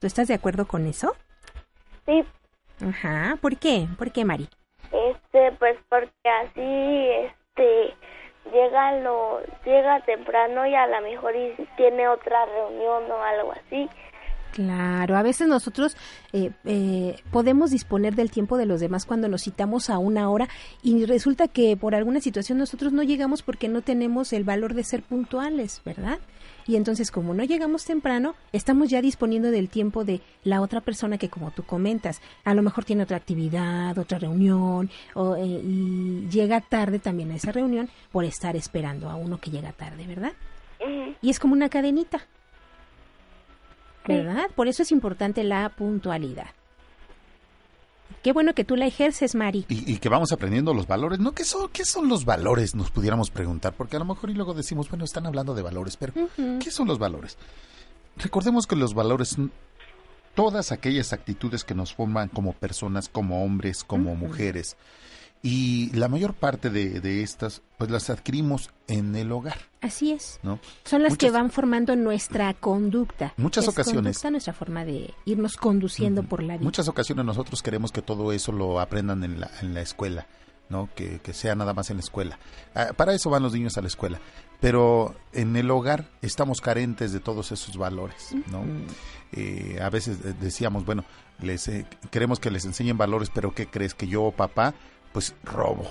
¿Tú 0.00 0.08
estás 0.08 0.26
de 0.26 0.34
acuerdo 0.34 0.66
con 0.66 0.86
eso? 0.88 1.14
Sí, 2.04 2.24
Ajá. 2.84 3.36
¿Por 3.40 3.56
qué? 3.58 3.86
¿Por 3.96 4.10
qué, 4.10 4.24
Mari? 4.24 4.48
este, 4.90 5.52
pues 5.52 5.78
porque 5.88 6.28
así, 6.42 7.10
este, 7.28 7.94
llega 8.52 8.98
lo, 9.00 9.40
llega 9.64 10.00
temprano 10.00 10.66
y 10.66 10.74
a 10.74 10.88
lo 10.88 11.00
mejor 11.02 11.36
y 11.36 11.54
tiene 11.76 12.08
otra 12.08 12.44
reunión 12.46 13.08
o 13.08 13.22
algo 13.22 13.52
así. 13.52 13.88
Claro, 14.52 15.16
a 15.16 15.22
veces 15.22 15.46
nosotros 15.46 15.96
eh, 16.32 16.50
eh, 16.64 17.20
podemos 17.30 17.70
disponer 17.70 18.16
del 18.16 18.30
tiempo 18.30 18.56
de 18.56 18.66
los 18.66 18.80
demás 18.80 19.06
cuando 19.06 19.28
nos 19.28 19.44
citamos 19.44 19.90
a 19.90 19.98
una 19.98 20.28
hora 20.28 20.48
y 20.82 21.04
resulta 21.04 21.46
que 21.46 21.76
por 21.76 21.94
alguna 21.94 22.20
situación 22.20 22.58
nosotros 22.58 22.92
no 22.92 23.04
llegamos 23.04 23.42
porque 23.42 23.68
no 23.68 23.82
tenemos 23.82 24.32
el 24.32 24.42
valor 24.42 24.74
de 24.74 24.82
ser 24.82 25.02
puntuales, 25.02 25.82
¿verdad? 25.84 26.18
Y 26.66 26.76
entonces 26.76 27.12
como 27.12 27.32
no 27.32 27.44
llegamos 27.44 27.84
temprano, 27.84 28.34
estamos 28.52 28.90
ya 28.90 29.00
disponiendo 29.00 29.52
del 29.52 29.68
tiempo 29.68 30.04
de 30.04 30.20
la 30.42 30.60
otra 30.60 30.80
persona 30.80 31.16
que 31.16 31.28
como 31.28 31.52
tú 31.52 31.62
comentas, 31.62 32.20
a 32.44 32.52
lo 32.54 32.62
mejor 32.62 32.84
tiene 32.84 33.04
otra 33.04 33.18
actividad, 33.18 33.96
otra 33.98 34.18
reunión 34.18 34.90
o, 35.14 35.36
eh, 35.36 35.44
y 35.46 36.28
llega 36.28 36.60
tarde 36.60 36.98
también 36.98 37.30
a 37.30 37.36
esa 37.36 37.52
reunión 37.52 37.88
por 38.10 38.24
estar 38.24 38.56
esperando 38.56 39.08
a 39.08 39.14
uno 39.14 39.38
que 39.38 39.50
llega 39.50 39.72
tarde, 39.72 40.06
¿verdad? 40.06 40.32
Y 41.22 41.28
es 41.30 41.38
como 41.38 41.52
una 41.52 41.68
cadenita. 41.68 42.26
¿Verdad? 44.06 44.46
Por 44.54 44.68
eso 44.68 44.82
es 44.82 44.92
importante 44.92 45.44
la 45.44 45.68
puntualidad. 45.68 46.48
Qué 48.22 48.32
bueno 48.32 48.54
que 48.54 48.64
tú 48.64 48.76
la 48.76 48.86
ejerces, 48.86 49.34
Mari. 49.34 49.64
Y, 49.68 49.92
y 49.92 49.98
que 49.98 50.08
vamos 50.08 50.32
aprendiendo 50.32 50.74
los 50.74 50.86
valores. 50.86 51.20
¿No? 51.20 51.32
¿Qué 51.32 51.44
son, 51.44 51.68
¿Qué 51.70 51.84
son 51.84 52.08
los 52.08 52.24
valores? 52.24 52.74
Nos 52.74 52.90
pudiéramos 52.90 53.30
preguntar. 53.30 53.72
Porque 53.72 53.96
a 53.96 53.98
lo 53.98 54.04
mejor 54.04 54.30
y 54.30 54.34
luego 54.34 54.52
decimos, 54.52 54.90
bueno, 54.90 55.04
están 55.04 55.26
hablando 55.26 55.54
de 55.54 55.62
valores, 55.62 55.96
pero 55.96 56.12
¿qué 56.36 56.70
son 56.70 56.88
los 56.88 56.98
valores? 56.98 57.38
Recordemos 58.16 58.66
que 58.66 58.76
los 58.76 58.92
valores 58.92 59.36
todas 60.34 60.72
aquellas 60.72 61.12
actitudes 61.12 61.64
que 61.64 61.74
nos 61.74 61.94
forman 61.94 62.28
como 62.28 62.52
personas, 62.52 63.08
como 63.08 63.44
hombres, 63.44 63.84
como 63.84 64.14
mujeres. 64.14 64.76
Y 65.42 65.90
la 65.96 66.08
mayor 66.08 66.34
parte 66.34 66.68
de, 66.68 67.00
de 67.00 67.22
estas, 67.22 67.62
pues 67.78 67.90
las 67.90 68.10
adquirimos 68.10 68.70
en 68.88 69.16
el 69.16 69.32
hogar, 69.32 69.56
Así 69.80 70.12
es. 70.12 70.38
¿no? 70.42 70.60
Son 70.84 71.02
las 71.02 71.16
que 71.16 71.30
van 71.30 71.50
formando 71.50 71.96
nuestra 71.96 72.52
conducta. 72.52 73.32
Muchas 73.38 73.64
Es 73.64 73.70
ocasiones- 73.70 74.16
conducta 74.18 74.30
nuestra 74.30 74.52
forma 74.52 74.84
de 74.84 75.14
irnos 75.24 75.56
conduciendo 75.56 76.22
por 76.22 76.42
la 76.42 76.54
vida. 76.54 76.64
muchas 76.64 76.88
ocasiones 76.88 77.24
nosotros 77.24 77.62
queremos 77.62 77.90
que 77.90 78.02
todo 78.02 78.32
eso 78.32 78.52
lo 78.52 78.80
aprendan 78.80 79.24
en 79.24 79.40
la, 79.40 79.50
en 79.62 79.72
la 79.72 79.80
escuela, 79.80 80.26
¿no? 80.68 80.90
Que, 80.94 81.20
que 81.20 81.32
sea 81.32 81.54
nada 81.54 81.72
más 81.72 81.88
en 81.88 81.96
la 81.96 82.02
escuela. 82.02 82.38
Ah, 82.74 82.88
para 82.94 83.14
eso 83.14 83.30
van 83.30 83.42
los 83.42 83.54
niños 83.54 83.78
a 83.78 83.80
la 83.80 83.88
escuela. 83.88 84.20
Pero 84.60 85.14
en 85.32 85.56
el 85.56 85.70
hogar 85.70 86.10
estamos 86.20 86.60
carentes 86.60 87.12
de 87.12 87.20
todos 87.20 87.50
esos 87.50 87.78
valores, 87.78 88.34
¿no? 88.52 88.62
Eh, 89.32 89.78
a 89.80 89.88
veces 89.88 90.18
eh, 90.22 90.34
decíamos, 90.38 90.84
bueno, 90.84 91.04
les 91.40 91.66
eh, 91.68 91.86
queremos 92.10 92.38
que 92.40 92.50
les 92.50 92.66
enseñen 92.66 92.98
valores, 92.98 93.30
pero 93.34 93.54
¿qué 93.54 93.66
crees? 93.66 93.94
Que 93.94 94.06
yo, 94.06 94.30
papá, 94.32 94.74
pues 95.12 95.34
robo, 95.44 95.88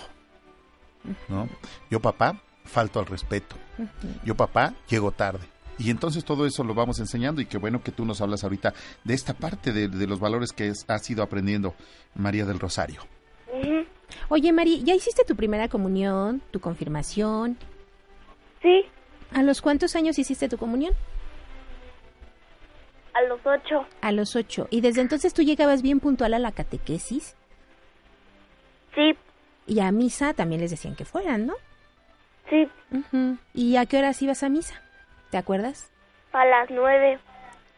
¿no? 1.28 1.48
Yo, 1.90 2.00
papá, 2.00 2.42
falto 2.66 3.00
al 3.00 3.06
respeto. 3.06 3.56
Yo, 4.24 4.36
papá, 4.36 4.74
llego 4.90 5.12
tarde. 5.12 5.46
Y 5.78 5.90
entonces 5.92 6.26
todo 6.26 6.46
eso 6.46 6.64
lo 6.66 6.74
vamos 6.74 7.00
enseñando 7.00 7.40
y 7.42 7.46
qué 7.46 7.58
bueno 7.58 7.82
que 7.82 7.92
tú 7.94 8.04
nos 8.06 8.20
hablas 8.20 8.44
ahorita 8.44 8.74
de 9.06 9.14
esta 9.14 9.34
parte 9.34 9.72
de, 9.72 9.88
de 9.88 10.08
los 10.08 10.20
valores 10.20 10.52
que 10.52 10.68
es- 10.68 10.84
has 10.90 11.10
ido 11.10 11.24
aprendiendo, 11.24 11.74
María 12.16 12.46
del 12.46 12.60
Rosario. 12.60 13.02
Oye, 14.28 14.52
Mari, 14.52 14.84
¿ya 14.84 14.94
hiciste 14.94 15.24
tu 15.24 15.36
primera 15.36 15.70
comunión, 15.70 16.42
tu 16.52 16.60
confirmación? 16.60 17.58
Sí, 18.62 18.84
¿A 19.34 19.44
los 19.44 19.62
cuántos 19.62 19.96
años 19.96 20.18
hiciste 20.20 20.50
tu 20.50 20.58
comunión? 20.58 20.94
a 23.14 23.22
los 23.24 23.40
ocho. 23.46 23.86
A 24.02 24.12
los 24.12 24.36
ocho. 24.36 24.68
¿Y 24.72 24.82
desde 24.82 25.02
entonces 25.02 25.34
tú 25.34 25.42
llegabas 25.44 25.82
bien 25.82 26.00
puntual 26.00 26.34
a 26.34 26.40
la 26.40 26.52
catequesis? 26.52 27.36
Sí. 28.96 29.16
Y 29.68 29.80
a 29.82 29.92
misa 29.92 30.34
también 30.34 30.62
les 30.62 30.72
decían 30.72 30.96
que 30.96 31.06
fueran, 31.06 31.46
¿no? 31.46 31.54
Sí. 32.50 32.68
¿Y 33.54 33.76
a 33.76 33.86
qué 33.86 33.98
horas 33.98 34.22
ibas 34.22 34.42
a 34.44 34.50
misa? 34.50 34.82
¿Te 35.30 35.38
acuerdas? 35.38 35.92
a 36.32 36.46
las 36.46 36.70
nueve. 36.70 37.18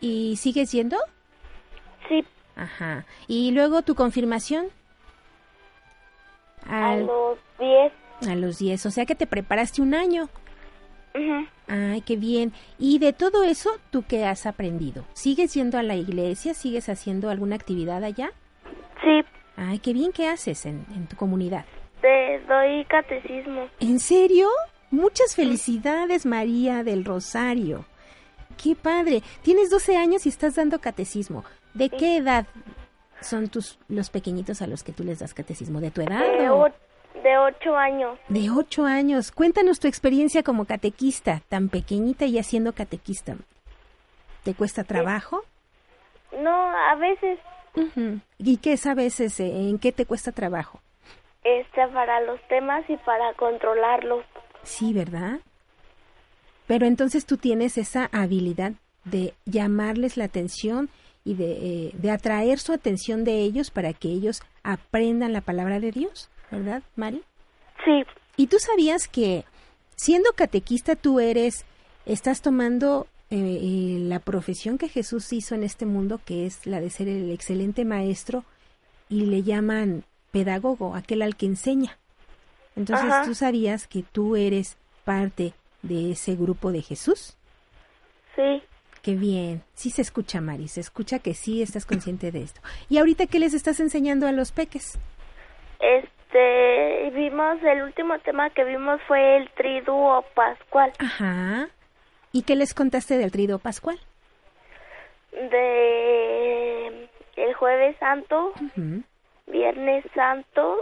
¿Y 0.01 0.35
sigues 0.37 0.71
yendo? 0.71 0.97
Sí. 2.09 2.25
Ajá. 2.55 3.05
¿Y 3.27 3.51
luego 3.51 3.81
tu 3.81 3.95
confirmación? 3.95 4.67
A 6.67 6.95
los 6.97 7.37
diez. 7.59 7.93
a 8.29 8.35
los 8.35 8.59
10. 8.59 8.85
O 8.85 8.91
sea 8.91 9.05
que 9.05 9.15
te 9.15 9.25
preparaste 9.25 9.81
un 9.81 9.93
año. 9.93 10.29
Ujú. 11.15 11.47
Ay, 11.67 12.01
qué 12.01 12.15
bien. 12.17 12.53
¿Y 12.77 12.99
de 12.99 13.13
todo 13.13 13.43
eso, 13.43 13.71
tú 13.89 14.03
qué 14.07 14.25
has 14.25 14.45
aprendido? 14.45 15.05
¿Sigues 15.13 15.53
yendo 15.53 15.77
a 15.77 15.83
la 15.83 15.95
iglesia? 15.95 16.53
¿Sigues 16.53 16.89
haciendo 16.89 17.29
alguna 17.29 17.55
actividad 17.55 18.03
allá? 18.03 18.31
Sí, 19.01 19.23
Ay, 19.63 19.77
qué 19.79 19.93
bien 19.93 20.11
que 20.11 20.27
haces 20.27 20.65
en, 20.65 20.85
en 20.95 21.05
tu 21.07 21.15
comunidad. 21.15 21.65
te 22.01 22.39
doy 22.47 22.83
catecismo. 22.85 23.67
¿En 23.79 23.99
serio? 23.99 24.47
Muchas 24.89 25.35
felicidades, 25.35 26.25
María 26.25 26.83
del 26.83 27.05
Rosario. 27.05 27.85
Qué 28.61 28.75
padre. 28.75 29.21
Tienes 29.43 29.69
12 29.69 29.95
años 29.97 30.25
y 30.25 30.29
estás 30.29 30.55
dando 30.55 30.79
catecismo. 30.79 31.43
¿De 31.73 31.89
qué 31.89 32.17
edad 32.17 32.45
son 33.21 33.49
tus 33.49 33.77
los 33.87 34.09
pequeñitos 34.09 34.61
a 34.61 34.67
los 34.67 34.83
que 34.83 34.91
tú 34.93 35.03
les 35.03 35.19
das 35.19 35.33
catecismo? 35.33 35.79
¿De 35.79 35.91
tu 35.91 36.01
edad? 36.01 36.19
De, 36.21 36.49
o- 36.49 36.67
de 37.23 37.37
ocho 37.37 37.75
años. 37.75 38.17
De 38.29 38.49
ocho 38.49 38.85
años. 38.85 39.31
Cuéntanos 39.31 39.79
tu 39.79 39.87
experiencia 39.87 40.41
como 40.43 40.65
catequista, 40.65 41.41
tan 41.49 41.69
pequeñita 41.69 42.25
y 42.25 42.39
haciendo 42.39 42.73
catequista. 42.73 43.35
¿Te 44.43 44.53
cuesta 44.55 44.83
trabajo? 44.83 45.43
No, 46.41 46.51
a 46.89 46.95
veces, 46.95 47.37
¿Y 48.37 48.57
qué 48.57 48.73
es 48.73 48.85
a 48.85 48.93
veces? 48.93 49.39
eh, 49.39 49.69
¿En 49.69 49.79
qué 49.79 49.91
te 49.91 50.05
cuesta 50.05 50.31
trabajo? 50.31 50.81
este, 51.43 51.87
para 51.87 52.21
los 52.21 52.39
temas 52.47 52.87
y 52.87 52.97
para 52.97 53.33
controlarlos. 53.33 54.23
Sí, 54.63 54.93
¿verdad? 54.93 55.39
Pero 56.67 56.85
entonces 56.85 57.25
tú 57.25 57.37
tienes 57.37 57.77
esa 57.79 58.09
habilidad 58.11 58.73
de 59.05 59.33
llamarles 59.45 60.17
la 60.17 60.25
atención 60.25 60.89
y 61.25 61.33
de, 61.33 61.51
eh, 61.53 61.91
de 61.93 62.11
atraer 62.11 62.59
su 62.59 62.73
atención 62.73 63.23
de 63.23 63.39
ellos 63.39 63.71
para 63.71 63.93
que 63.93 64.09
ellos 64.09 64.41
aprendan 64.63 65.33
la 65.33 65.41
palabra 65.41 65.79
de 65.79 65.91
Dios, 65.91 66.29
¿verdad, 66.51 66.83
Mari? 66.95 67.23
Sí. 67.85 68.03
¿Y 68.37 68.47
tú 68.47 68.57
sabías 68.59 69.07
que 69.07 69.43
siendo 69.95 70.33
catequista 70.33 70.95
tú 70.95 71.19
eres, 71.19 71.65
estás 72.05 72.41
tomando 72.41 73.07
eh, 73.31 73.37
eh, 73.37 73.97
la 73.99 74.19
profesión 74.19 74.77
que 74.77 74.89
Jesús 74.89 75.31
hizo 75.31 75.55
en 75.55 75.63
este 75.63 75.85
mundo, 75.85 76.19
que 76.25 76.45
es 76.45 76.67
la 76.67 76.81
de 76.81 76.89
ser 76.89 77.07
el 77.07 77.31
excelente 77.31 77.85
maestro, 77.85 78.43
y 79.09 79.25
le 79.25 79.41
llaman 79.43 80.03
pedagogo, 80.31 80.95
aquel 80.95 81.21
al 81.21 81.37
que 81.37 81.45
enseña? 81.45 81.97
Entonces, 82.75 83.09
Ajá. 83.09 83.25
¿tú 83.25 83.33
sabías 83.33 83.87
que 83.87 84.03
tú 84.03 84.35
eres 84.35 84.77
parte 85.05 85.53
de 85.81 86.11
ese 86.11 86.35
grupo 86.35 86.71
de 86.71 86.81
Jesús? 86.81 87.37
Sí. 88.35 88.61
Qué 89.01 89.15
bien. 89.15 89.63
Sí 89.73 89.89
se 89.89 90.01
escucha, 90.01 90.41
Mari, 90.41 90.67
se 90.67 90.81
escucha 90.81 91.19
que 91.19 91.33
sí 91.33 91.61
estás 91.61 91.85
consciente 91.85 92.31
de 92.31 92.43
esto. 92.43 92.61
¿Y 92.89 92.97
ahorita 92.97 93.27
qué 93.27 93.39
les 93.39 93.53
estás 93.53 93.79
enseñando 93.79 94.27
a 94.27 94.31
los 94.31 94.51
peques? 94.51 94.99
Este, 95.79 97.09
vimos, 97.11 97.63
el 97.63 97.81
último 97.83 98.19
tema 98.19 98.49
que 98.49 98.63
vimos 98.63 99.01
fue 99.07 99.37
el 99.37 99.49
triduo 99.51 100.23
pascual. 100.35 100.91
Ajá. 100.99 101.69
¿Y 102.31 102.43
qué 102.43 102.55
les 102.55 102.73
contaste 102.73 103.17
del 103.17 103.31
trido 103.31 103.59
pascual? 103.59 103.99
De 105.31 107.09
el 107.35 107.53
jueves 107.55 107.95
santo, 107.99 108.53
viernes 109.47 110.05
santo, 110.13 110.77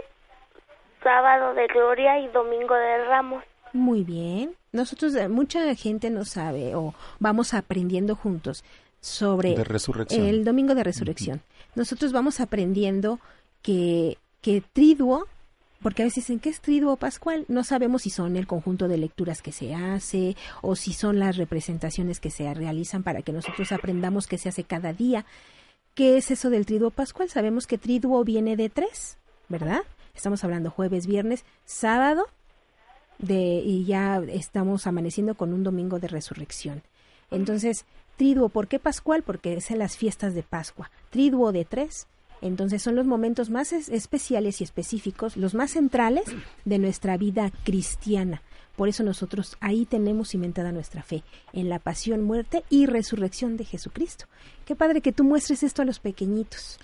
sábado 1.02 1.54
de 1.54 1.66
gloria 1.68 2.18
y 2.20 2.28
domingo 2.28 2.74
de 2.74 3.04
ramos. 3.06 3.44
Muy 3.72 4.02
bien. 4.04 4.54
Nosotros, 4.72 5.14
eh, 5.14 5.28
mucha 5.28 5.74
gente 5.74 6.10
no 6.10 6.24
sabe 6.24 6.74
o 6.74 6.94
vamos 7.18 7.54
aprendiendo 7.54 8.14
juntos 8.16 8.64
sobre 9.00 9.54
De 9.54 9.64
resurrección. 9.64 10.26
el 10.26 10.44
domingo 10.44 10.74
de 10.74 10.84
resurrección. 10.84 11.40
Nosotros 11.74 12.12
vamos 12.12 12.40
aprendiendo 12.40 13.18
que, 13.62 14.18
que 14.42 14.62
triduo, 14.72 15.26
porque 15.82 16.02
a 16.02 16.04
veces 16.04 16.24
dicen 16.24 16.40
que 16.40 16.50
es 16.50 16.60
triduo 16.60 16.96
pascual, 16.96 17.44
no 17.48 17.64
sabemos 17.64 18.02
si 18.02 18.10
son 18.10 18.36
el 18.36 18.46
conjunto 18.46 18.88
de 18.88 18.98
lecturas 18.98 19.42
que 19.42 19.52
se 19.52 19.74
hace 19.74 20.36
o 20.62 20.76
si 20.76 20.92
son 20.92 21.18
las 21.18 21.36
representaciones 21.36 22.20
que 22.20 22.30
se 22.30 22.52
realizan 22.52 23.02
para 23.02 23.22
que 23.22 23.32
nosotros 23.32 23.72
aprendamos 23.72 24.26
qué 24.26 24.38
se 24.38 24.48
hace 24.48 24.64
cada 24.64 24.92
día. 24.92 25.24
¿Qué 25.94 26.16
es 26.16 26.30
eso 26.30 26.50
del 26.50 26.66
triduo 26.66 26.90
pascual? 26.90 27.30
Sabemos 27.30 27.66
que 27.66 27.78
triduo 27.78 28.24
viene 28.24 28.56
de 28.56 28.68
tres, 28.68 29.16
¿verdad? 29.48 29.80
Estamos 30.14 30.44
hablando 30.44 30.70
jueves, 30.70 31.06
viernes, 31.06 31.44
sábado, 31.64 32.26
de, 33.18 33.62
y 33.64 33.84
ya 33.84 34.22
estamos 34.28 34.86
amaneciendo 34.86 35.34
con 35.34 35.52
un 35.52 35.62
domingo 35.62 35.98
de 35.98 36.08
resurrección. 36.08 36.82
Entonces, 37.30 37.86
triduo, 38.16 38.48
¿por 38.48 38.68
qué 38.68 38.78
pascual? 38.78 39.22
Porque 39.22 39.54
es 39.54 39.70
en 39.70 39.78
las 39.78 39.96
fiestas 39.96 40.34
de 40.34 40.42
Pascua. 40.42 40.90
Triduo 41.10 41.52
de 41.52 41.64
tres. 41.64 42.06
Entonces 42.42 42.82
son 42.82 42.94
los 42.96 43.06
momentos 43.06 43.50
más 43.50 43.72
es- 43.72 43.88
especiales 43.88 44.60
y 44.60 44.64
específicos, 44.64 45.36
los 45.36 45.54
más 45.54 45.72
centrales 45.72 46.24
de 46.64 46.78
nuestra 46.78 47.16
vida 47.16 47.50
cristiana. 47.64 48.42
Por 48.76 48.88
eso 48.88 49.02
nosotros 49.02 49.56
ahí 49.60 49.84
tenemos 49.84 50.30
cimentada 50.30 50.72
nuestra 50.72 51.02
fe, 51.02 51.22
en 51.52 51.68
la 51.68 51.78
pasión, 51.78 52.22
muerte 52.22 52.64
y 52.70 52.86
resurrección 52.86 53.56
de 53.58 53.64
Jesucristo. 53.64 54.24
Qué 54.64 54.74
padre 54.74 55.02
que 55.02 55.12
tú 55.12 55.22
muestres 55.24 55.62
esto 55.62 55.82
a 55.82 55.84
los 55.84 55.98
pequeñitos. 55.98 56.78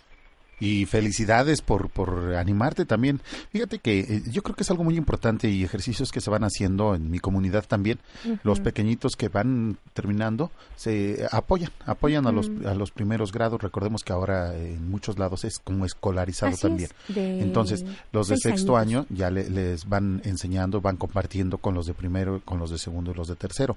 Y 0.59 0.87
felicidades 0.87 1.61
por, 1.61 1.91
por 1.91 2.35
animarte 2.35 2.87
también. 2.87 3.21
Fíjate 3.51 3.79
que 3.79 4.01
eh, 4.01 4.23
yo 4.31 4.43
creo 4.43 4.57
que 4.57 4.63
es 4.63 4.71
algo 4.71 4.85
muy 4.85 4.97
importante 4.97 5.51
y 5.51 5.63
ejercicios 5.63 6.11
que 6.13 6.23
se 6.23 6.31
van 6.31 6.45
haciendo 6.45 6.95
en 6.95 7.11
mi 7.11 7.19
comunidad 7.19 7.65
también. 7.69 7.99
Los 8.43 8.61
pequeñitos 8.61 9.17
que 9.17 9.29
van 9.29 9.77
terminando 9.93 10.51
se 10.77 11.27
apoyan, 11.31 11.71
apoyan 11.85 12.27
a, 12.27 12.33
los, 12.33 12.51
a 12.67 12.75
los 12.75 12.91
primeros 12.91 13.33
grados. 13.33 13.61
Recordemos 13.61 14.03
que 14.03 14.13
ahora 14.15 14.57
en 14.57 14.89
muchos 14.91 15.19
lados 15.19 15.45
es 15.45 15.59
como 15.59 15.85
escolarizado 15.85 16.53
Así 16.53 16.63
también. 16.63 16.89
es, 17.09 17.15
de 17.15 17.41
Entonces, 17.43 17.85
los 18.13 18.29
de 18.29 18.37
sexto 18.39 18.77
año 18.79 19.05
ya 19.11 19.31
le- 19.31 19.51
les 19.51 19.87
van 19.87 20.23
enseñando, 20.25 20.81
van 20.81 20.97
compartiendo 20.97 21.59
con 21.59 21.75
los 21.75 21.87
de 21.87 21.93
primero, 21.93 22.41
con 22.45 22.59
los 22.59 22.71
de 22.71 22.79
segundo 22.79 23.11
y 23.11 23.15
los 23.15 23.29
de 23.29 23.37
tercero. 23.37 23.77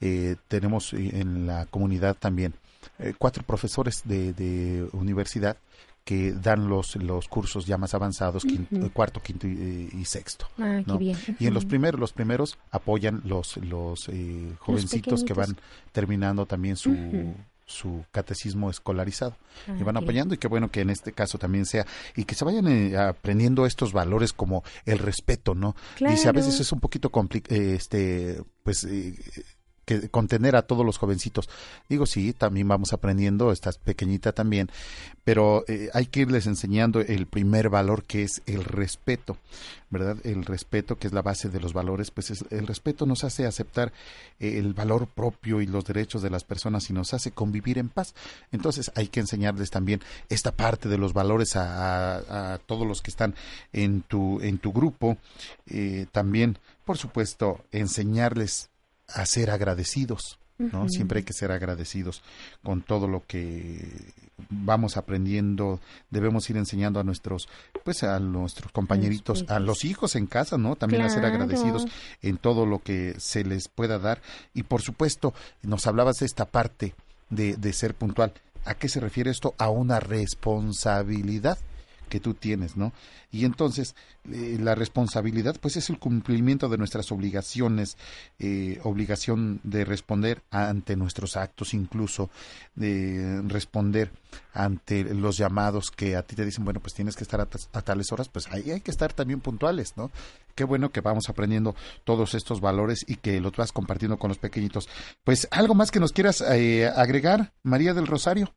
Eh, 0.00 0.36
tenemos 0.48 0.92
eh, 0.92 1.20
en 1.20 1.46
la 1.46 1.66
comunidad 1.66 2.16
también 2.16 2.54
eh, 2.98 3.14
cuatro 3.18 3.42
profesores 3.44 4.02
de, 4.04 4.32
de 4.34 4.88
universidad 4.92 5.56
que 6.04 6.32
dan 6.32 6.68
los, 6.68 6.96
los 6.96 7.28
cursos 7.28 7.64
ya 7.64 7.78
más 7.78 7.94
avanzados, 7.94 8.46
quin- 8.46 8.66
Ujú. 8.70 8.90
cuarto, 8.90 9.20
quinto 9.22 9.46
y, 9.46 9.88
y 9.90 10.04
sexto. 10.04 10.46
Ah, 10.58 10.80
qué 10.84 10.92
¿no? 10.92 10.98
bien. 10.98 11.16
Y 11.38 11.46
en 11.46 11.54
los 11.54 11.64
primeros, 11.64 11.98
los 11.98 12.12
primeros 12.12 12.58
apoyan 12.70 13.22
los, 13.24 13.56
los 13.56 14.08
eh, 14.10 14.52
jovencitos 14.58 15.24
que 15.24 15.32
van 15.32 15.56
terminando 15.92 16.44
también 16.44 16.76
su, 16.76 17.32
su 17.64 18.04
catecismo 18.12 18.68
escolarizado. 18.68 19.34
Ah, 19.66 19.76
y 19.80 19.82
van 19.82 19.96
ok. 19.96 20.02
apoyando 20.02 20.34
y 20.34 20.38
qué 20.38 20.46
bueno 20.48 20.70
que 20.70 20.82
en 20.82 20.90
este 20.90 21.12
caso 21.12 21.38
también 21.38 21.64
sea 21.64 21.86
y 22.16 22.24
que 22.24 22.34
se 22.34 22.44
vayan 22.44 22.68
eh, 22.68 22.98
aprendiendo 22.98 23.64
estos 23.64 23.94
valores 23.94 24.34
como 24.34 24.62
el 24.84 24.98
respeto, 24.98 25.54
¿no? 25.54 25.74
Dice, 26.00 26.28
a 26.28 26.32
Claro. 26.32 26.40
veces 26.40 26.60
es 26.60 26.70
un 26.70 26.80
poquito 26.80 27.10
compli- 27.10 27.46
eh, 27.48 27.76
este 27.76 28.42
pues 28.62 28.84
eh, 28.84 29.14
que 29.84 30.08
contener 30.08 30.56
a 30.56 30.62
todos 30.62 30.84
los 30.84 30.98
jovencitos. 30.98 31.48
Digo, 31.88 32.06
sí, 32.06 32.32
también 32.32 32.68
vamos 32.68 32.92
aprendiendo, 32.92 33.52
estás 33.52 33.78
pequeñita 33.78 34.32
también, 34.32 34.70
pero 35.24 35.64
eh, 35.68 35.90
hay 35.94 36.06
que 36.06 36.20
irles 36.20 36.46
enseñando 36.46 37.00
el 37.00 37.26
primer 37.26 37.68
valor 37.70 38.04
que 38.04 38.22
es 38.22 38.42
el 38.46 38.64
respeto, 38.64 39.36
¿verdad? 39.90 40.16
El 40.24 40.44
respeto, 40.44 40.96
que 40.96 41.06
es 41.06 41.12
la 41.12 41.22
base 41.22 41.48
de 41.48 41.60
los 41.60 41.72
valores, 41.72 42.10
pues 42.10 42.30
es- 42.30 42.44
el 42.50 42.66
respeto 42.66 43.06
nos 43.06 43.24
hace 43.24 43.46
aceptar 43.46 43.92
eh, 44.40 44.58
el 44.58 44.74
valor 44.74 45.06
propio 45.06 45.60
y 45.60 45.66
los 45.66 45.84
derechos 45.84 46.22
de 46.22 46.30
las 46.30 46.44
personas 46.44 46.90
y 46.90 46.92
nos 46.92 47.14
hace 47.14 47.30
convivir 47.30 47.78
en 47.78 47.88
paz. 47.88 48.14
Entonces 48.52 48.90
hay 48.94 49.08
que 49.08 49.20
enseñarles 49.20 49.70
también 49.70 50.00
esta 50.28 50.52
parte 50.52 50.88
de 50.88 50.98
los 50.98 51.12
valores 51.12 51.56
a, 51.56 52.58
todos 52.66 52.86
los 52.86 53.02
que 53.02 53.10
están 53.10 53.34
en 53.72 54.02
tu, 54.02 54.40
en 54.40 54.58
tu 54.58 54.72
grupo. 54.72 55.16
Eh, 55.66 56.06
también, 56.12 56.58
por 56.84 56.98
supuesto, 56.98 57.64
enseñarles 57.72 58.70
a 59.08 59.26
ser 59.26 59.50
agradecidos. 59.50 60.38
¿no? 60.56 60.88
Siempre 60.88 61.18
hay 61.18 61.24
que 61.24 61.32
ser 61.32 61.50
agradecidos 61.50 62.22
con 62.62 62.82
todo 62.82 63.08
lo 63.08 63.26
que 63.26 64.12
vamos 64.48 64.96
aprendiendo, 64.96 65.80
debemos 66.10 66.48
ir 66.48 66.56
enseñando 66.56 67.00
a 67.00 67.04
nuestros, 67.04 67.48
pues 67.84 68.04
a 68.04 68.18
nuestros 68.20 68.70
compañeritos, 68.72 69.44
a 69.48 69.58
los 69.58 69.84
hijos 69.84 70.14
en 70.14 70.26
casa, 70.26 70.56
¿no? 70.56 70.76
También 70.76 71.02
a 71.02 71.10
ser 71.10 71.24
agradecidos 71.24 71.86
en 72.22 72.38
todo 72.38 72.66
lo 72.66 72.78
que 72.78 73.14
se 73.18 73.44
les 73.44 73.68
pueda 73.68 73.98
dar. 73.98 74.22
Y 74.54 74.62
por 74.62 74.82
supuesto, 74.82 75.34
nos 75.62 75.86
hablabas 75.86 76.16
de 76.18 76.26
esta 76.26 76.46
parte 76.46 76.94
de, 77.30 77.56
de 77.56 77.72
ser 77.72 77.94
puntual. 77.94 78.32
¿A 78.64 78.74
qué 78.74 78.88
se 78.88 79.00
refiere 79.00 79.30
esto? 79.30 79.54
A 79.58 79.70
una 79.70 80.00
responsabilidad 80.00 81.58
que 82.14 82.20
tú 82.20 82.34
tienes, 82.34 82.76
¿no? 82.76 82.92
Y 83.32 83.44
entonces 83.44 83.96
eh, 84.30 84.56
la 84.60 84.76
responsabilidad, 84.76 85.56
pues 85.60 85.76
es 85.76 85.90
el 85.90 85.98
cumplimiento 85.98 86.68
de 86.68 86.78
nuestras 86.78 87.10
obligaciones, 87.10 87.96
eh, 88.38 88.78
obligación 88.84 89.58
de 89.64 89.84
responder 89.84 90.44
ante 90.52 90.94
nuestros 90.94 91.36
actos, 91.36 91.74
incluso 91.74 92.30
de 92.76 93.42
responder 93.48 94.12
ante 94.52 95.02
los 95.12 95.36
llamados 95.36 95.90
que 95.90 96.14
a 96.14 96.22
ti 96.22 96.36
te 96.36 96.44
dicen, 96.44 96.64
bueno, 96.64 96.78
pues 96.78 96.94
tienes 96.94 97.16
que 97.16 97.24
estar 97.24 97.40
a, 97.40 97.48
a 97.72 97.82
tales 97.82 98.12
horas, 98.12 98.28
pues 98.28 98.46
ahí 98.52 98.70
hay 98.70 98.80
que 98.80 98.92
estar 98.92 99.12
también 99.12 99.40
puntuales, 99.40 99.94
¿no? 99.96 100.12
Qué 100.54 100.62
bueno 100.62 100.90
que 100.90 101.00
vamos 101.00 101.28
aprendiendo 101.28 101.74
todos 102.04 102.34
estos 102.34 102.60
valores 102.60 103.04
y 103.08 103.16
que 103.16 103.40
los 103.40 103.56
vas 103.56 103.72
compartiendo 103.72 104.18
con 104.18 104.28
los 104.28 104.38
pequeñitos. 104.38 104.88
Pues 105.24 105.48
algo 105.50 105.74
más 105.74 105.90
que 105.90 105.98
nos 105.98 106.12
quieras 106.12 106.44
eh, 106.48 106.86
agregar, 106.94 107.52
María 107.64 107.92
del 107.92 108.06
Rosario. 108.06 108.54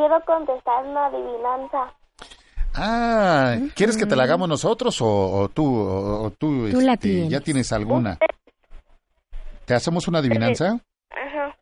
Este, 0.00 0.08
quiero 0.08 0.24
contestar 0.24 0.84
una 0.86 1.06
adivinanza. 1.06 1.94
Ah, 2.74 3.56
¿quieres 3.74 3.96
que 3.96 4.06
te 4.06 4.14
la 4.16 4.22
hagamos 4.24 4.48
nosotros 4.48 5.00
o, 5.02 5.06
o 5.42 5.48
tú, 5.48 5.64
o, 5.76 6.22
o 6.24 6.30
tú, 6.30 6.68
Tú 6.70 6.80
la 6.80 6.94
este, 6.94 7.08
tienes. 7.08 7.30
ya 7.30 7.40
tienes 7.40 7.72
alguna? 7.72 8.18
¿Te 9.64 9.74
hacemos 9.74 10.06
una 10.08 10.18
adivinanza? 10.18 10.78
Ajá, 11.10 11.56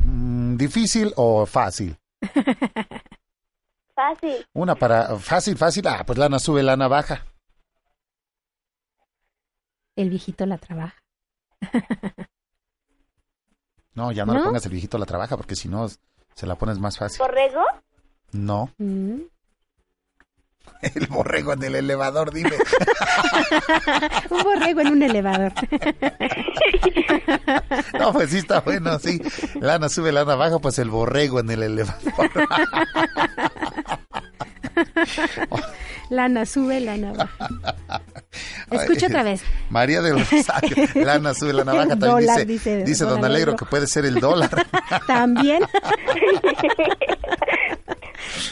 Mm, 0.00 0.56
¿Difícil 0.56 1.12
o 1.16 1.46
fácil? 1.46 1.96
fácil. 3.94 4.44
Una 4.52 4.74
para 4.74 5.16
fácil, 5.16 5.56
fácil. 5.56 5.86
Ah, 5.86 6.02
pues 6.04 6.18
lana 6.18 6.38
sube, 6.40 6.62
lana 6.62 6.88
baja. 6.88 7.24
El 9.94 10.10
viejito 10.10 10.44
la 10.46 10.58
trabaja. 10.58 10.96
No, 13.94 14.12
ya 14.12 14.26
no, 14.26 14.34
¿No? 14.34 14.40
le 14.40 14.44
pongas 14.44 14.66
el 14.66 14.72
viejito 14.72 14.98
la 14.98 15.06
trabaja 15.06 15.38
porque 15.38 15.56
si 15.56 15.70
no 15.70 15.86
se 16.36 16.46
la 16.46 16.54
pones 16.54 16.78
más 16.78 16.96
fácil. 16.98 17.18
¿Borrego? 17.18 17.62
No, 18.32 18.70
Mm. 18.78 19.20
el 20.82 21.06
borrego 21.06 21.52
en 21.54 21.62
el 21.62 21.74
elevador, 21.76 22.32
dime. 22.32 22.50
un 24.30 24.42
borrego 24.42 24.80
en 24.82 24.88
un 24.88 25.02
elevador. 25.02 25.52
No, 27.98 28.12
pues 28.12 28.30
sí 28.30 28.38
está 28.38 28.60
bueno, 28.60 28.98
sí. 28.98 29.20
Lana 29.60 29.88
sube, 29.88 30.12
lana 30.12 30.34
baja, 30.34 30.58
pues 30.58 30.78
el 30.78 30.90
borrego 30.90 31.40
en 31.40 31.50
el 31.50 31.62
elevador. 31.62 32.12
Lana 36.10 36.46
sube, 36.46 36.80
lana 36.80 37.12
baja. 37.12 37.48
Escucha 38.70 39.06
otra 39.06 39.22
vez. 39.22 39.42
María 39.70 40.02
del 40.02 40.18
Rosario, 40.26 40.76
lana 41.04 41.34
sube, 41.34 41.52
lana 41.52 41.72
baja. 41.72 41.88
También 41.90 42.10
Dólar, 42.10 42.46
dice, 42.46 42.84
dice 42.84 43.04
don 43.04 43.24
Alegro 43.24 43.56
que 43.56 43.64
puede 43.64 43.86
ser 43.86 44.04
el 44.06 44.20
dólar. 44.20 44.66
También. 45.06 45.62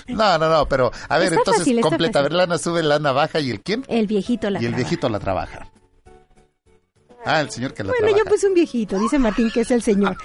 No, 0.08 0.38
no, 0.38 0.48
no, 0.48 0.66
pero 0.68 0.90
a 1.08 1.18
ver, 1.18 1.28
Está 1.28 1.36
entonces 1.40 1.62
fácil, 1.62 1.80
completa. 1.80 2.18
A 2.20 2.22
ver, 2.22 2.32
lana 2.32 2.58
sube, 2.58 2.82
lana 2.82 3.12
baja 3.12 3.40
y 3.40 3.50
el 3.50 3.60
quién? 3.62 3.84
El 3.88 4.06
viejito 4.06 4.50
la 4.50 4.60
y 4.60 4.64
el 4.66 4.70
trabaja. 4.70 4.76
viejito 4.88 5.08
la 5.08 5.18
trabaja. 5.18 5.66
Ah, 7.26 7.40
el 7.40 7.50
señor 7.50 7.72
que 7.72 7.82
la 7.82 7.88
Bueno, 7.90 8.06
trabaja. 8.06 8.24
yo 8.24 8.30
puse 8.30 8.46
un 8.46 8.54
viejito, 8.54 8.98
dice 8.98 9.18
Martín 9.18 9.50
que 9.50 9.62
es 9.62 9.70
el 9.70 9.82
señor. 9.82 10.16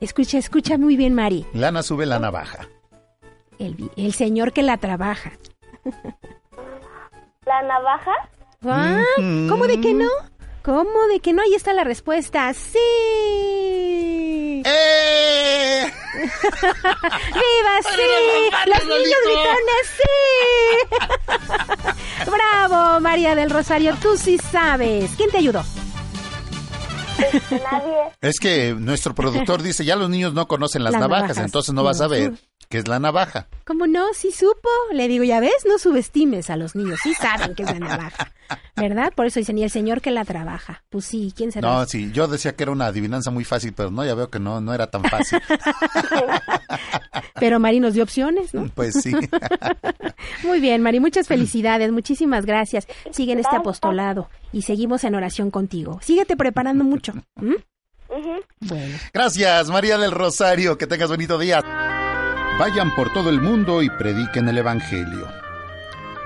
escucha, 0.00 0.38
escucha 0.38 0.76
muy 0.78 0.96
bien, 0.96 1.14
Mari. 1.14 1.46
Lana 1.54 1.82
sube, 1.82 2.06
lana 2.06 2.30
baja. 2.30 2.68
El, 3.60 4.12
señor 4.14 4.52
que 4.54 4.62
la 4.62 4.78
trabaja. 4.78 5.32
¿La 7.44 7.62
navaja? 7.62 8.12
Ah, 8.64 9.02
¿Cómo 9.16 9.66
de 9.66 9.80
que 9.82 9.92
no? 9.92 10.08
¿Cómo 10.62 11.06
de 11.12 11.20
que 11.20 11.34
no? 11.34 11.42
Ahí 11.42 11.54
está 11.54 11.74
la 11.74 11.84
respuesta. 11.84 12.52
¡Sí! 12.54 12.78
¡Eh! 14.64 15.84
¡Viva 16.22 17.82
sí! 17.82 18.50
¡Los 18.66 18.84
niños 18.86 19.20
gritones 19.24 19.86
sí! 19.96 20.12
¡Bravo, 22.30 23.00
María 23.00 23.34
del 23.34 23.50
Rosario! 23.50 23.94
Tú 24.00 24.16
sí 24.16 24.38
sabes. 24.38 25.10
¿Quién 25.16 25.30
te 25.30 25.38
ayudó? 25.38 25.62
Nadie. 27.50 27.94
Es 28.22 28.38
que 28.40 28.74
nuestro 28.74 29.14
productor 29.14 29.62
dice, 29.62 29.84
ya 29.84 29.96
los 29.96 30.08
niños 30.08 30.32
no 30.32 30.46
conocen 30.48 30.82
las 30.82 30.92
Las 30.92 31.02
navajas, 31.02 31.28
navajas. 31.28 31.44
entonces 31.44 31.74
no 31.74 31.84
vas 31.84 32.00
a 32.00 32.08
ver 32.08 32.32
qué 32.70 32.78
es 32.78 32.88
la 32.88 33.00
navaja. 33.00 33.48
¿Cómo 33.64 33.86
no? 33.86 34.14
Sí 34.14 34.30
supo. 34.32 34.68
Le 34.92 35.08
digo, 35.08 35.24
ya 35.24 35.40
ves, 35.40 35.66
no 35.68 35.78
subestimes 35.78 36.48
a 36.50 36.56
los 36.56 36.76
niños. 36.76 37.00
Sí 37.02 37.12
saben 37.14 37.54
que 37.54 37.64
es 37.64 37.72
la 37.72 37.78
navaja. 37.88 38.32
¿Verdad? 38.76 39.12
Por 39.14 39.26
eso 39.26 39.40
dicen, 39.40 39.58
y 39.58 39.64
el 39.64 39.70
señor 39.70 40.00
que 40.00 40.12
la 40.12 40.24
trabaja. 40.24 40.82
Pues 40.88 41.04
sí, 41.04 41.34
¿quién 41.36 41.52
será? 41.52 41.68
No, 41.68 41.84
sí, 41.84 42.10
yo 42.12 42.28
decía 42.28 42.54
que 42.54 42.62
era 42.62 42.72
una 42.72 42.86
adivinanza 42.86 43.30
muy 43.30 43.44
fácil, 43.44 43.72
pero 43.74 43.90
no, 43.90 44.04
ya 44.04 44.14
veo 44.14 44.30
que 44.30 44.38
no, 44.38 44.60
no 44.60 44.72
era 44.72 44.86
tan 44.86 45.02
fácil. 45.04 45.42
Pero 47.40 47.58
Mari 47.58 47.80
nos 47.80 47.94
dio 47.94 48.02
opciones, 48.02 48.52
¿no? 48.52 48.68
Pues 48.74 48.94
sí. 49.02 49.12
Muy 50.44 50.60
bien, 50.60 50.82
Mari, 50.82 51.00
muchas 51.00 51.26
felicidades, 51.26 51.90
muchísimas 51.90 52.44
gracias. 52.44 52.86
Sigue 53.12 53.32
en 53.32 53.38
este 53.38 53.56
apostolado 53.56 54.28
y 54.52 54.62
seguimos 54.62 55.04
en 55.04 55.14
oración 55.14 55.50
contigo. 55.50 55.98
Síguete 56.02 56.36
preparando 56.36 56.84
mucho. 56.84 57.14
Gracias, 59.14 59.70
María 59.70 59.96
del 59.96 60.10
Rosario, 60.10 60.76
que 60.76 60.86
tengas 60.86 61.08
bonito 61.08 61.38
día. 61.38 61.62
Vayan 62.60 62.94
por 62.94 63.10
todo 63.10 63.30
el 63.30 63.40
mundo 63.40 63.82
y 63.82 63.88
prediquen 63.88 64.46
el 64.46 64.58
Evangelio. 64.58 65.26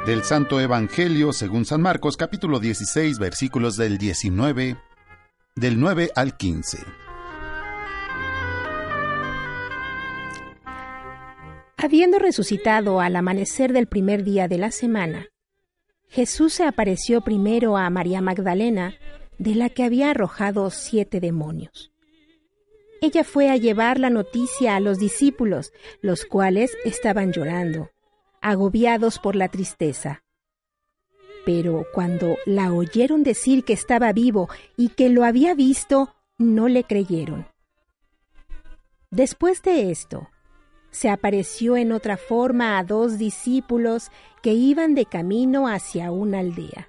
Del 0.05 0.25
Santo 0.25 0.61
Evangelio 0.61 1.33
según 1.33 1.65
San 1.65 1.81
Marcos, 1.81 2.17
capítulo 2.17 2.59
16, 2.59 3.21
versículos 3.21 3.77
del 3.77 3.99
19, 3.99 4.77
del 5.55 5.79
9 5.79 6.11
al 6.17 6.37
15. 6.37 6.79
Habiendo 11.77 12.19
resucitado 12.19 13.01
al 13.01 13.15
amanecer 13.15 13.73
del 13.73 13.87
primer 13.87 14.25
día 14.25 14.49
de 14.49 14.59
la 14.59 14.73
semana, 14.73 15.29
Jesús 16.09 16.55
se 16.55 16.65
apareció 16.65 17.21
primero 17.21 17.77
a 17.77 17.89
María 17.91 18.21
Magdalena, 18.21 18.95
de 19.39 19.55
la 19.55 19.69
que 19.69 19.85
había 19.85 20.11
arrojado 20.11 20.71
siete 20.71 21.21
demonios. 21.21 21.94
Ella 23.05 23.23
fue 23.23 23.51
a 23.51 23.59
llevar 23.59 24.01
la 24.01 24.09
noticia 24.09 24.77
a 24.77 24.81
los 24.81 24.99
discípulos, 24.99 25.75
los 26.01 26.25
cuales 26.25 26.75
estaban 26.87 27.35
llorando, 27.35 27.91
agobiados 28.41 29.19
por 29.19 29.37
la 29.37 29.51
tristeza. 29.51 30.23
Pero 31.45 31.85
cuando 31.93 32.39
la 32.47 32.73
oyeron 32.73 33.23
decir 33.23 33.63
que 33.63 33.75
estaba 33.75 34.11
vivo 34.15 34.49
y 34.79 34.89
que 34.89 35.11
lo 35.11 35.25
había 35.25 35.55
visto, 35.55 36.15
no 36.39 36.67
le 36.69 36.85
creyeron. 36.85 37.47
Después 39.11 39.61
de 39.63 39.91
esto, 39.91 40.31
se 40.91 41.11
apareció 41.11 41.77
en 41.77 41.93
otra 41.93 42.17
forma 42.17 42.79
a 42.79 42.85
dos 42.85 43.19
discípulos 43.19 44.11
que 44.41 44.55
iban 44.55 44.95
de 44.95 45.05
camino 45.05 45.69
hacia 45.69 46.11
una 46.11 46.39
aldea. 46.39 46.89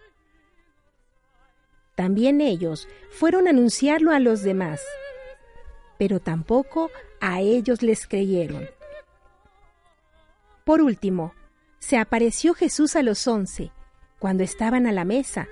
También 1.96 2.40
ellos 2.40 2.88
fueron 3.12 3.48
a 3.48 3.50
anunciarlo 3.50 4.14
a 4.14 4.20
los 4.20 4.44
demás, 4.44 4.82
pero 5.98 6.20
tampoco 6.20 6.90
a 7.22 7.42
ellos 7.42 7.82
les 7.82 8.08
creyeron. 8.08 8.68
Por 10.64 10.82
último, 10.82 11.34
se 11.80 11.98
apareció 11.98 12.54
Jesús 12.54 12.96
a 12.96 13.04
los 13.04 13.28
once, 13.28 13.72
cuando 14.20 14.44
estaban 14.44 14.88
a 14.88 14.92
la 14.92 15.06
mesa, 15.06 15.48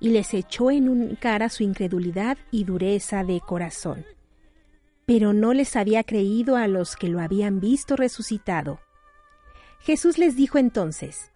y 0.00 0.10
les 0.10 0.34
echó 0.34 0.70
en 0.70 0.88
un 0.88 1.16
cara 1.16 1.48
su 1.48 1.62
incredulidad 1.62 2.38
y 2.50 2.64
dureza 2.64 3.24
de 3.24 3.40
corazón 3.40 4.04
pero 5.06 5.32
no 5.32 5.54
les 5.54 5.76
había 5.76 6.02
creído 6.02 6.56
a 6.56 6.66
los 6.66 6.96
que 6.96 7.08
lo 7.08 7.20
habían 7.20 7.60
visto 7.60 7.96
resucitado. 7.96 8.80
Jesús 9.78 10.18
les 10.18 10.36
dijo 10.36 10.58
entonces, 10.58 11.32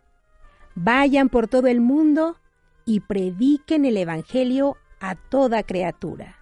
Vayan 0.75 1.29
por 1.29 1.47
todo 1.49 1.69
el 1.69 1.81
mundo 1.81 2.37
y 2.85 3.01
prediquen 3.01 3.85
el 3.85 3.97
Evangelio 3.97 4.77
a 4.99 5.15
toda 5.15 5.63
criatura. 5.63 6.37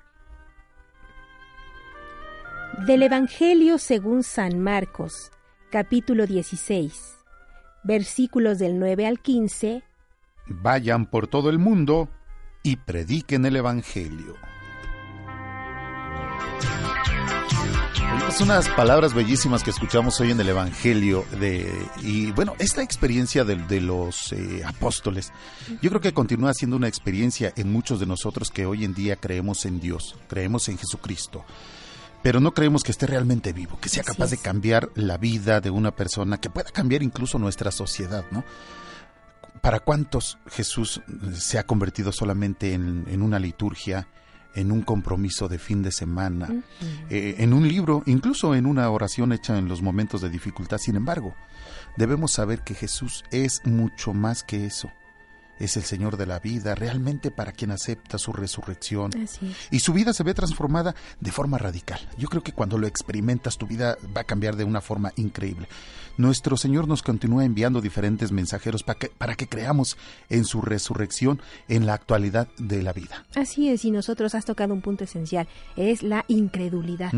Del 2.86 3.02
Evangelio 3.02 3.76
según 3.76 4.22
San 4.22 4.60
Marcos, 4.60 5.32
capítulo 5.70 6.26
16, 6.26 7.18
versículos 7.82 8.58
del 8.58 8.78
9 8.78 9.06
al 9.06 9.18
15, 9.20 9.82
Vayan 10.46 11.06
por 11.06 11.26
todo 11.26 11.50
el 11.50 11.58
mundo 11.58 12.08
y 12.62 12.76
prediquen 12.76 13.44
el 13.46 13.56
Evangelio. 13.56 14.36
Es 18.28 18.40
unas 18.40 18.68
palabras 18.68 19.12
bellísimas 19.12 19.64
que 19.64 19.70
escuchamos 19.70 20.20
hoy 20.20 20.30
en 20.30 20.40
el 20.40 20.48
Evangelio 20.48 21.24
de 21.40 21.72
y 22.02 22.30
bueno 22.32 22.54
esta 22.58 22.82
experiencia 22.82 23.42
de, 23.44 23.80
los 23.80 24.32
eh, 24.32 24.62
apóstoles 24.64 25.32
yo 25.80 25.88
creo 25.90 26.00
que 26.00 26.12
continúa 26.12 26.54
siendo 26.54 26.76
una 26.76 26.88
experiencia 26.88 27.52
en 27.56 27.72
muchos 27.72 28.00
de 28.00 28.06
nosotros 28.06 28.50
que 28.50 28.66
hoy 28.66 28.84
en 28.84 28.94
día 28.94 29.16
creemos 29.16 29.64
en 29.64 29.80
Dios 29.80 30.14
creemos 30.28 30.68
en 30.68 30.76
Jesucristo 30.76 31.44
pero 32.22 32.40
no 32.40 32.52
creemos 32.52 32.82
que 32.82 32.92
esté 32.92 33.06
realmente 33.06 33.52
vivo 33.52 33.78
que 33.80 33.88
sea 33.88 34.02
capaz 34.02 34.30
de 34.30 34.38
cambiar 34.38 34.90
la 34.94 35.18
vida 35.18 35.60
de 35.60 35.70
una 35.70 35.94
persona 35.94 36.38
que 36.38 36.50
pueda 36.50 36.70
cambiar 36.70 37.02
incluso 37.02 37.38
nuestra 37.38 37.70
sociedad 37.70 38.24
no 38.30 38.44
para 39.60 39.80
cuántos 39.80 40.38
Jesús 40.46 41.02
se 41.34 41.58
ha 41.58 41.66
convertido 41.66 42.12
solamente 42.12 42.74
en, 42.74 43.04
en 43.08 43.22
una 43.22 43.38
liturgia 43.38 44.08
en 44.54 44.72
un 44.72 44.82
compromiso 44.82 45.48
de 45.48 45.58
fin 45.58 45.82
de 45.82 45.92
semana, 45.92 46.48
eh, 47.10 47.36
en 47.38 47.52
un 47.52 47.68
libro, 47.68 48.02
incluso 48.06 48.54
en 48.54 48.66
una 48.66 48.90
oración 48.90 49.32
hecha 49.32 49.56
en 49.56 49.68
los 49.68 49.82
momentos 49.82 50.20
de 50.20 50.30
dificultad. 50.30 50.78
Sin 50.78 50.96
embargo, 50.96 51.34
debemos 51.96 52.32
saber 52.32 52.62
que 52.62 52.74
Jesús 52.74 53.24
es 53.30 53.60
mucho 53.64 54.14
más 54.14 54.42
que 54.42 54.66
eso. 54.66 54.90
Es 55.58 55.76
el 55.76 55.82
Señor 55.82 56.16
de 56.16 56.26
la 56.26 56.38
vida, 56.38 56.74
realmente 56.74 57.30
para 57.30 57.52
quien 57.52 57.70
acepta 57.70 58.18
su 58.18 58.32
resurrección. 58.32 59.10
Y 59.70 59.80
su 59.80 59.92
vida 59.92 60.12
se 60.12 60.22
ve 60.22 60.34
transformada 60.34 60.94
de 61.20 61.32
forma 61.32 61.58
radical. 61.58 62.00
Yo 62.16 62.28
creo 62.28 62.42
que 62.42 62.52
cuando 62.52 62.78
lo 62.78 62.86
experimentas, 62.86 63.58
tu 63.58 63.66
vida 63.66 63.96
va 64.16 64.22
a 64.22 64.24
cambiar 64.24 64.56
de 64.56 64.64
una 64.64 64.80
forma 64.80 65.12
increíble. 65.16 65.68
Nuestro 66.18 66.56
Señor 66.58 66.88
nos 66.88 67.02
continúa 67.02 67.44
enviando 67.44 67.80
diferentes 67.80 68.32
mensajeros 68.32 68.82
para 68.82 68.98
que, 68.98 69.08
para 69.08 69.34
que 69.36 69.46
creamos 69.48 69.96
en 70.28 70.44
su 70.44 70.60
resurrección 70.60 71.40
en 71.68 71.86
la 71.86 71.94
actualidad 71.94 72.48
de 72.58 72.82
la 72.82 72.92
vida. 72.92 73.24
Así 73.36 73.70
es, 73.70 73.84
y 73.84 73.90
nosotros 73.92 74.34
has 74.34 74.44
tocado 74.44 74.74
un 74.74 74.82
punto 74.82 75.04
esencial, 75.04 75.46
es 75.76 76.02
la 76.02 76.24
incredulidad. 76.26 77.12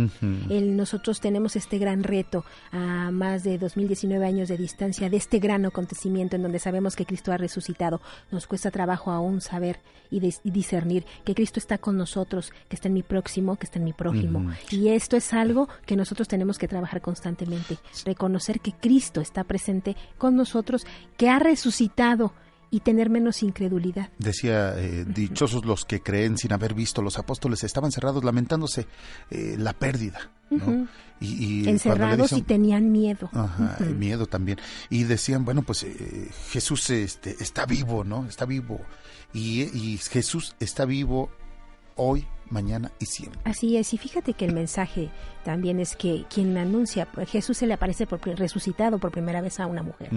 El- 0.50 0.76
nosotros 0.76 1.18
tenemos 1.18 1.56
este 1.56 1.78
gran 1.78 2.02
reto 2.02 2.44
a 2.72 3.10
más 3.10 3.42
de 3.42 3.56
2019 3.56 4.24
años 4.26 4.48
de 4.50 4.58
distancia 4.58 5.08
de 5.08 5.16
este 5.16 5.38
gran 5.38 5.64
acontecimiento 5.64 6.36
en 6.36 6.42
donde 6.42 6.58
sabemos 6.58 6.94
que 6.94 7.06
Cristo 7.06 7.32
ha 7.32 7.38
resucitado. 7.38 8.02
Nos 8.30 8.46
cuesta 8.46 8.70
trabajo 8.70 9.10
aún 9.10 9.40
saber 9.40 9.80
y, 10.10 10.20
dis- 10.20 10.40
y 10.44 10.50
discernir 10.50 11.06
que 11.24 11.34
Cristo 11.34 11.58
está 11.58 11.78
con 11.78 11.96
nosotros, 11.96 12.52
que 12.68 12.76
está 12.76 12.88
en 12.88 12.94
mi 12.94 13.02
próximo, 13.02 13.56
que 13.56 13.64
está 13.64 13.78
en 13.78 13.86
mi 13.86 13.94
prójimo. 13.94 14.50
Y 14.70 14.88
esto 14.88 15.16
es 15.16 15.32
algo 15.32 15.68
que 15.86 15.96
nosotros 15.96 16.28
tenemos 16.28 16.58
que 16.58 16.68
trabajar 16.68 17.00
constantemente, 17.00 17.78
reconocer 18.04 18.60
que 18.60 18.72
Cristo 18.72 18.89
está 18.96 19.44
presente 19.44 19.96
con 20.18 20.36
nosotros, 20.36 20.86
que 21.16 21.28
ha 21.28 21.38
resucitado 21.38 22.32
y 22.70 22.80
tener 22.80 23.10
menos 23.10 23.42
incredulidad. 23.42 24.10
Decía, 24.18 24.78
eh, 24.78 25.04
dichosos 25.04 25.64
los 25.64 25.84
que 25.84 26.00
creen 26.00 26.38
sin 26.38 26.52
haber 26.52 26.74
visto. 26.74 27.02
Los 27.02 27.18
apóstoles 27.18 27.64
estaban 27.64 27.90
cerrados 27.90 28.22
lamentándose 28.22 28.86
eh, 29.30 29.56
la 29.58 29.72
pérdida. 29.72 30.30
¿no? 30.50 30.86
Y, 31.20 31.64
y 31.64 31.68
Encerrados 31.68 32.32
y 32.32 32.42
tenían 32.42 32.90
miedo. 32.92 33.28
Ajá, 33.32 33.76
miedo 33.96 34.26
también. 34.26 34.58
Y 34.88 35.04
decían, 35.04 35.44
bueno, 35.44 35.62
pues 35.62 35.82
eh, 35.82 36.30
Jesús 36.50 36.88
este, 36.90 37.36
está 37.40 37.66
vivo, 37.66 38.04
¿no? 38.04 38.26
Está 38.26 38.46
vivo. 38.46 38.80
Y, 39.32 39.62
y 39.62 39.98
Jesús 39.98 40.54
está 40.60 40.84
vivo 40.84 41.30
hoy, 41.96 42.26
mañana 42.50 42.90
y 42.98 43.06
siempre. 43.06 43.40
Así 43.44 43.76
es, 43.76 43.92
y 43.94 43.98
fíjate 43.98 44.34
que 44.34 44.44
el 44.44 44.52
mensaje 44.52 45.10
también 45.44 45.80
es 45.80 45.96
que 45.96 46.24
quien 46.32 46.56
anuncia, 46.56 47.06
pues, 47.06 47.30
Jesús 47.30 47.56
se 47.56 47.66
le 47.66 47.74
aparece 47.74 48.06
por, 48.06 48.20
resucitado 48.38 48.98
por 48.98 49.10
primera 49.10 49.40
vez 49.40 49.60
a 49.60 49.66
una 49.66 49.82
mujer. 49.82 50.10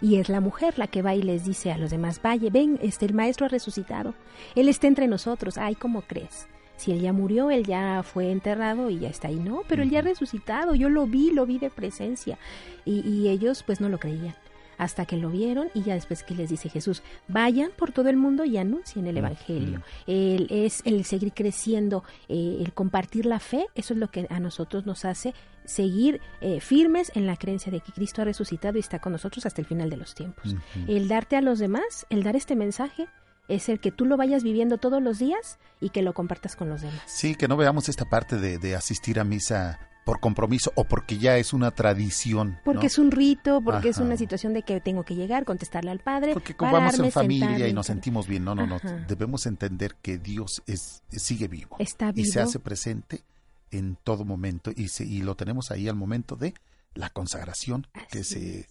Y 0.00 0.16
es 0.16 0.28
la 0.28 0.40
mujer 0.40 0.78
la 0.78 0.86
que 0.86 1.02
va 1.02 1.14
y 1.14 1.22
les 1.22 1.44
dice 1.44 1.72
a 1.72 1.78
los 1.78 1.90
demás, 1.90 2.20
vaya, 2.22 2.50
ven, 2.50 2.78
este, 2.82 3.06
el 3.06 3.14
maestro 3.14 3.46
ha 3.46 3.48
resucitado, 3.48 4.14
él 4.54 4.68
está 4.68 4.86
entre 4.86 5.08
nosotros, 5.08 5.58
ay, 5.58 5.74
¿cómo 5.74 6.02
crees? 6.02 6.46
Si 6.76 6.90
él 6.90 7.00
ya 7.00 7.12
murió, 7.12 7.50
él 7.50 7.64
ya 7.64 8.02
fue 8.02 8.32
enterrado 8.32 8.90
y 8.90 9.00
ya 9.00 9.08
está 9.08 9.28
ahí, 9.28 9.36
no, 9.36 9.62
pero 9.68 9.82
él 9.82 9.90
ya 9.90 10.00
ha 10.00 10.02
resucitado, 10.02 10.74
yo 10.74 10.88
lo 10.88 11.06
vi, 11.06 11.30
lo 11.30 11.46
vi 11.46 11.58
de 11.58 11.70
presencia. 11.70 12.38
Y, 12.84 13.08
y 13.08 13.28
ellos 13.28 13.62
pues 13.62 13.80
no 13.80 13.88
lo 13.88 13.98
creían 13.98 14.34
hasta 14.82 15.06
que 15.06 15.16
lo 15.16 15.30
vieron 15.30 15.68
y 15.74 15.82
ya 15.82 15.94
después 15.94 16.24
que 16.24 16.34
les 16.34 16.50
dice 16.50 16.68
Jesús, 16.68 17.04
vayan 17.28 17.70
por 17.76 17.92
todo 17.92 18.08
el 18.08 18.16
mundo 18.16 18.44
y 18.44 18.58
anuncien 18.58 19.06
el 19.06 19.16
Evangelio. 19.16 19.80
El, 20.08 20.48
es 20.50 20.82
el 20.84 21.04
seguir 21.04 21.32
creciendo, 21.32 22.02
eh, 22.28 22.58
el 22.60 22.72
compartir 22.72 23.26
la 23.26 23.38
fe, 23.38 23.68
eso 23.76 23.94
es 23.94 24.00
lo 24.00 24.10
que 24.10 24.26
a 24.28 24.40
nosotros 24.40 24.84
nos 24.84 25.04
hace 25.04 25.34
seguir 25.64 26.20
eh, 26.40 26.60
firmes 26.60 27.12
en 27.14 27.28
la 27.28 27.36
creencia 27.36 27.70
de 27.70 27.80
que 27.80 27.92
Cristo 27.92 28.22
ha 28.22 28.24
resucitado 28.24 28.76
y 28.76 28.80
está 28.80 28.98
con 28.98 29.12
nosotros 29.12 29.46
hasta 29.46 29.60
el 29.60 29.68
final 29.68 29.88
de 29.88 29.98
los 29.98 30.16
tiempos. 30.16 30.56
El 30.88 31.06
darte 31.06 31.36
a 31.36 31.42
los 31.42 31.60
demás, 31.60 32.04
el 32.10 32.24
dar 32.24 32.34
este 32.34 32.56
mensaje, 32.56 33.06
es 33.46 33.68
el 33.68 33.78
que 33.78 33.92
tú 33.92 34.04
lo 34.04 34.16
vayas 34.16 34.42
viviendo 34.42 34.78
todos 34.78 35.00
los 35.00 35.20
días 35.20 35.60
y 35.80 35.90
que 35.90 36.02
lo 36.02 36.12
compartas 36.12 36.56
con 36.56 36.68
los 36.68 36.82
demás. 36.82 37.02
Sí, 37.06 37.36
que 37.36 37.46
no 37.46 37.56
veamos 37.56 37.88
esta 37.88 38.04
parte 38.04 38.36
de, 38.36 38.58
de 38.58 38.74
asistir 38.74 39.20
a 39.20 39.24
misa 39.24 39.78
por 40.04 40.20
compromiso 40.20 40.72
o 40.74 40.84
porque 40.84 41.18
ya 41.18 41.36
es 41.36 41.52
una 41.52 41.70
tradición. 41.70 42.58
Porque 42.64 42.82
¿no? 42.82 42.86
es 42.86 42.98
un 42.98 43.10
rito, 43.10 43.60
porque 43.62 43.90
es 43.90 43.98
una 43.98 44.16
situación 44.16 44.52
de 44.52 44.62
que 44.62 44.80
tengo 44.80 45.04
que 45.04 45.14
llegar, 45.14 45.44
contestarle 45.44 45.90
al 45.90 46.00
padre. 46.00 46.32
Porque 46.32 46.54
como 46.54 46.72
vamos 46.72 46.98
en 46.98 47.12
familia 47.12 47.46
sentarme, 47.46 47.68
y 47.68 47.72
nos 47.72 47.86
sentimos 47.86 48.26
bien, 48.26 48.44
no, 48.44 48.54
no, 48.54 48.66
no. 48.66 48.80
Debemos 49.06 49.46
entender 49.46 49.96
que 50.02 50.18
Dios 50.18 50.62
es 50.66 51.02
sigue 51.10 51.48
vivo. 51.48 51.76
Está 51.78 52.12
Y 52.14 52.24
se 52.24 52.38
vivo. 52.38 52.48
hace 52.48 52.58
presente 52.58 53.22
en 53.70 53.96
todo 54.02 54.24
momento 54.24 54.70
y, 54.74 54.88
se, 54.88 55.04
y 55.04 55.22
lo 55.22 55.34
tenemos 55.34 55.70
ahí 55.70 55.88
al 55.88 55.96
momento 55.96 56.36
de 56.36 56.54
la 56.94 57.10
consagración, 57.10 57.86
que 58.10 58.22
se, 58.22 58.66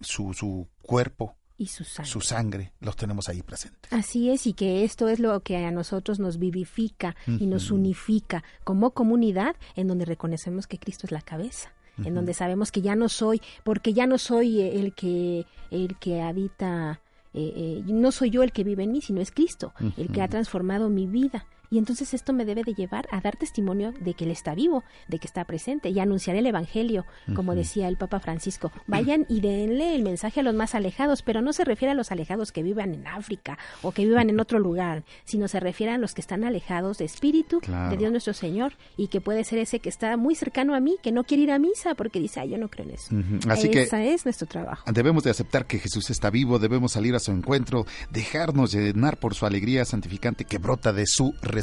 su, 0.00 0.32
su 0.32 0.68
cuerpo, 0.82 1.36
y 1.62 1.66
su 1.66 1.84
sangre. 1.84 2.10
su 2.10 2.20
sangre, 2.20 2.72
los 2.80 2.96
tenemos 2.96 3.28
ahí 3.28 3.42
presentes. 3.42 3.92
Así 3.92 4.30
es, 4.30 4.46
y 4.46 4.52
que 4.52 4.84
esto 4.84 5.08
es 5.08 5.20
lo 5.20 5.40
que 5.40 5.64
a 5.64 5.70
nosotros 5.70 6.18
nos 6.18 6.38
vivifica 6.38 7.14
y 7.26 7.46
nos 7.46 7.70
unifica 7.70 8.42
como 8.64 8.90
comunidad 8.90 9.54
en 9.76 9.86
donde 9.86 10.04
reconocemos 10.04 10.66
que 10.66 10.78
Cristo 10.78 11.06
es 11.06 11.12
la 11.12 11.22
cabeza. 11.22 11.72
En 12.04 12.14
donde 12.14 12.34
sabemos 12.34 12.72
que 12.72 12.80
ya 12.80 12.96
no 12.96 13.08
soy, 13.08 13.40
porque 13.64 13.92
ya 13.92 14.06
no 14.06 14.16
soy 14.16 14.60
eh, 14.60 14.80
el 14.80 14.94
que, 14.94 15.44
el 15.70 15.98
que 15.98 16.22
habita, 16.22 17.00
eh, 17.34 17.52
eh, 17.54 17.82
no 17.84 18.10
soy 18.10 18.30
yo 18.30 18.42
el 18.42 18.50
que 18.50 18.64
vive 18.64 18.82
en 18.82 18.92
mí, 18.92 19.02
sino 19.02 19.20
es 19.20 19.30
Cristo, 19.30 19.74
el 19.98 20.08
que 20.10 20.22
ha 20.22 20.28
transformado 20.28 20.88
mi 20.88 21.06
vida. 21.06 21.46
Y 21.72 21.78
entonces 21.78 22.12
esto 22.12 22.34
me 22.34 22.44
debe 22.44 22.62
de 22.64 22.74
llevar 22.74 23.08
a 23.10 23.20
dar 23.22 23.36
testimonio 23.36 23.92
de 23.98 24.12
que 24.12 24.24
Él 24.24 24.30
está 24.30 24.54
vivo, 24.54 24.84
de 25.08 25.18
que 25.18 25.26
está 25.26 25.44
presente 25.46 25.88
y 25.88 25.98
anunciar 26.00 26.36
el 26.36 26.46
Evangelio, 26.46 27.06
como 27.34 27.54
decía 27.54 27.88
el 27.88 27.96
Papa 27.96 28.20
Francisco. 28.20 28.70
Vayan 28.86 29.24
y 29.28 29.40
denle 29.40 29.94
el 29.94 30.02
mensaje 30.02 30.40
a 30.40 30.42
los 30.42 30.54
más 30.54 30.74
alejados, 30.74 31.22
pero 31.22 31.40
no 31.40 31.54
se 31.54 31.64
refiere 31.64 31.92
a 31.92 31.94
los 31.94 32.12
alejados 32.12 32.52
que 32.52 32.62
vivan 32.62 32.92
en 32.92 33.06
África 33.06 33.56
o 33.80 33.92
que 33.92 34.04
vivan 34.04 34.28
en 34.28 34.38
otro 34.38 34.58
lugar, 34.58 35.02
sino 35.24 35.48
se 35.48 35.60
refiere 35.60 35.92
a 35.92 35.98
los 35.98 36.12
que 36.12 36.20
están 36.20 36.44
alejados 36.44 36.98
de 36.98 37.06
espíritu 37.06 37.60
Claro. 37.60 37.90
de 37.90 37.96
Dios 37.96 38.10
nuestro 38.12 38.34
Señor 38.34 38.74
y 38.98 39.08
que 39.08 39.22
puede 39.22 39.42
ser 39.44 39.58
ese 39.58 39.80
que 39.80 39.88
está 39.88 40.18
muy 40.18 40.34
cercano 40.34 40.74
a 40.74 40.80
mí, 40.80 40.98
que 41.02 41.10
no 41.10 41.24
quiere 41.24 41.44
ir 41.44 41.52
a 41.52 41.58
misa 41.58 41.94
porque 41.94 42.20
dice, 42.20 42.40
ay, 42.40 42.50
yo 42.50 42.58
no 42.58 42.68
creo 42.68 42.86
en 42.86 42.94
eso. 42.94 43.14
Ujú. 43.14 43.50
Así 43.50 43.70
que 43.70 43.82
Esa 43.84 44.04
es 44.04 44.26
nuestro 44.26 44.46
trabajo. 44.46 44.84
Debemos 44.92 45.24
de 45.24 45.30
aceptar 45.30 45.64
que 45.66 45.78
Jesús 45.78 46.10
está 46.10 46.28
vivo, 46.28 46.58
debemos 46.58 46.92
salir 46.92 47.14
a 47.14 47.18
su 47.18 47.30
encuentro, 47.32 47.86
dejarnos 48.10 48.72
llenar 48.72 49.16
por 49.18 49.34
su 49.34 49.46
alegría 49.46 49.86
santificante 49.86 50.44
que 50.44 50.58
brota 50.58 50.92
de 50.92 51.06
su 51.06 51.32
resurrección. 51.40 51.61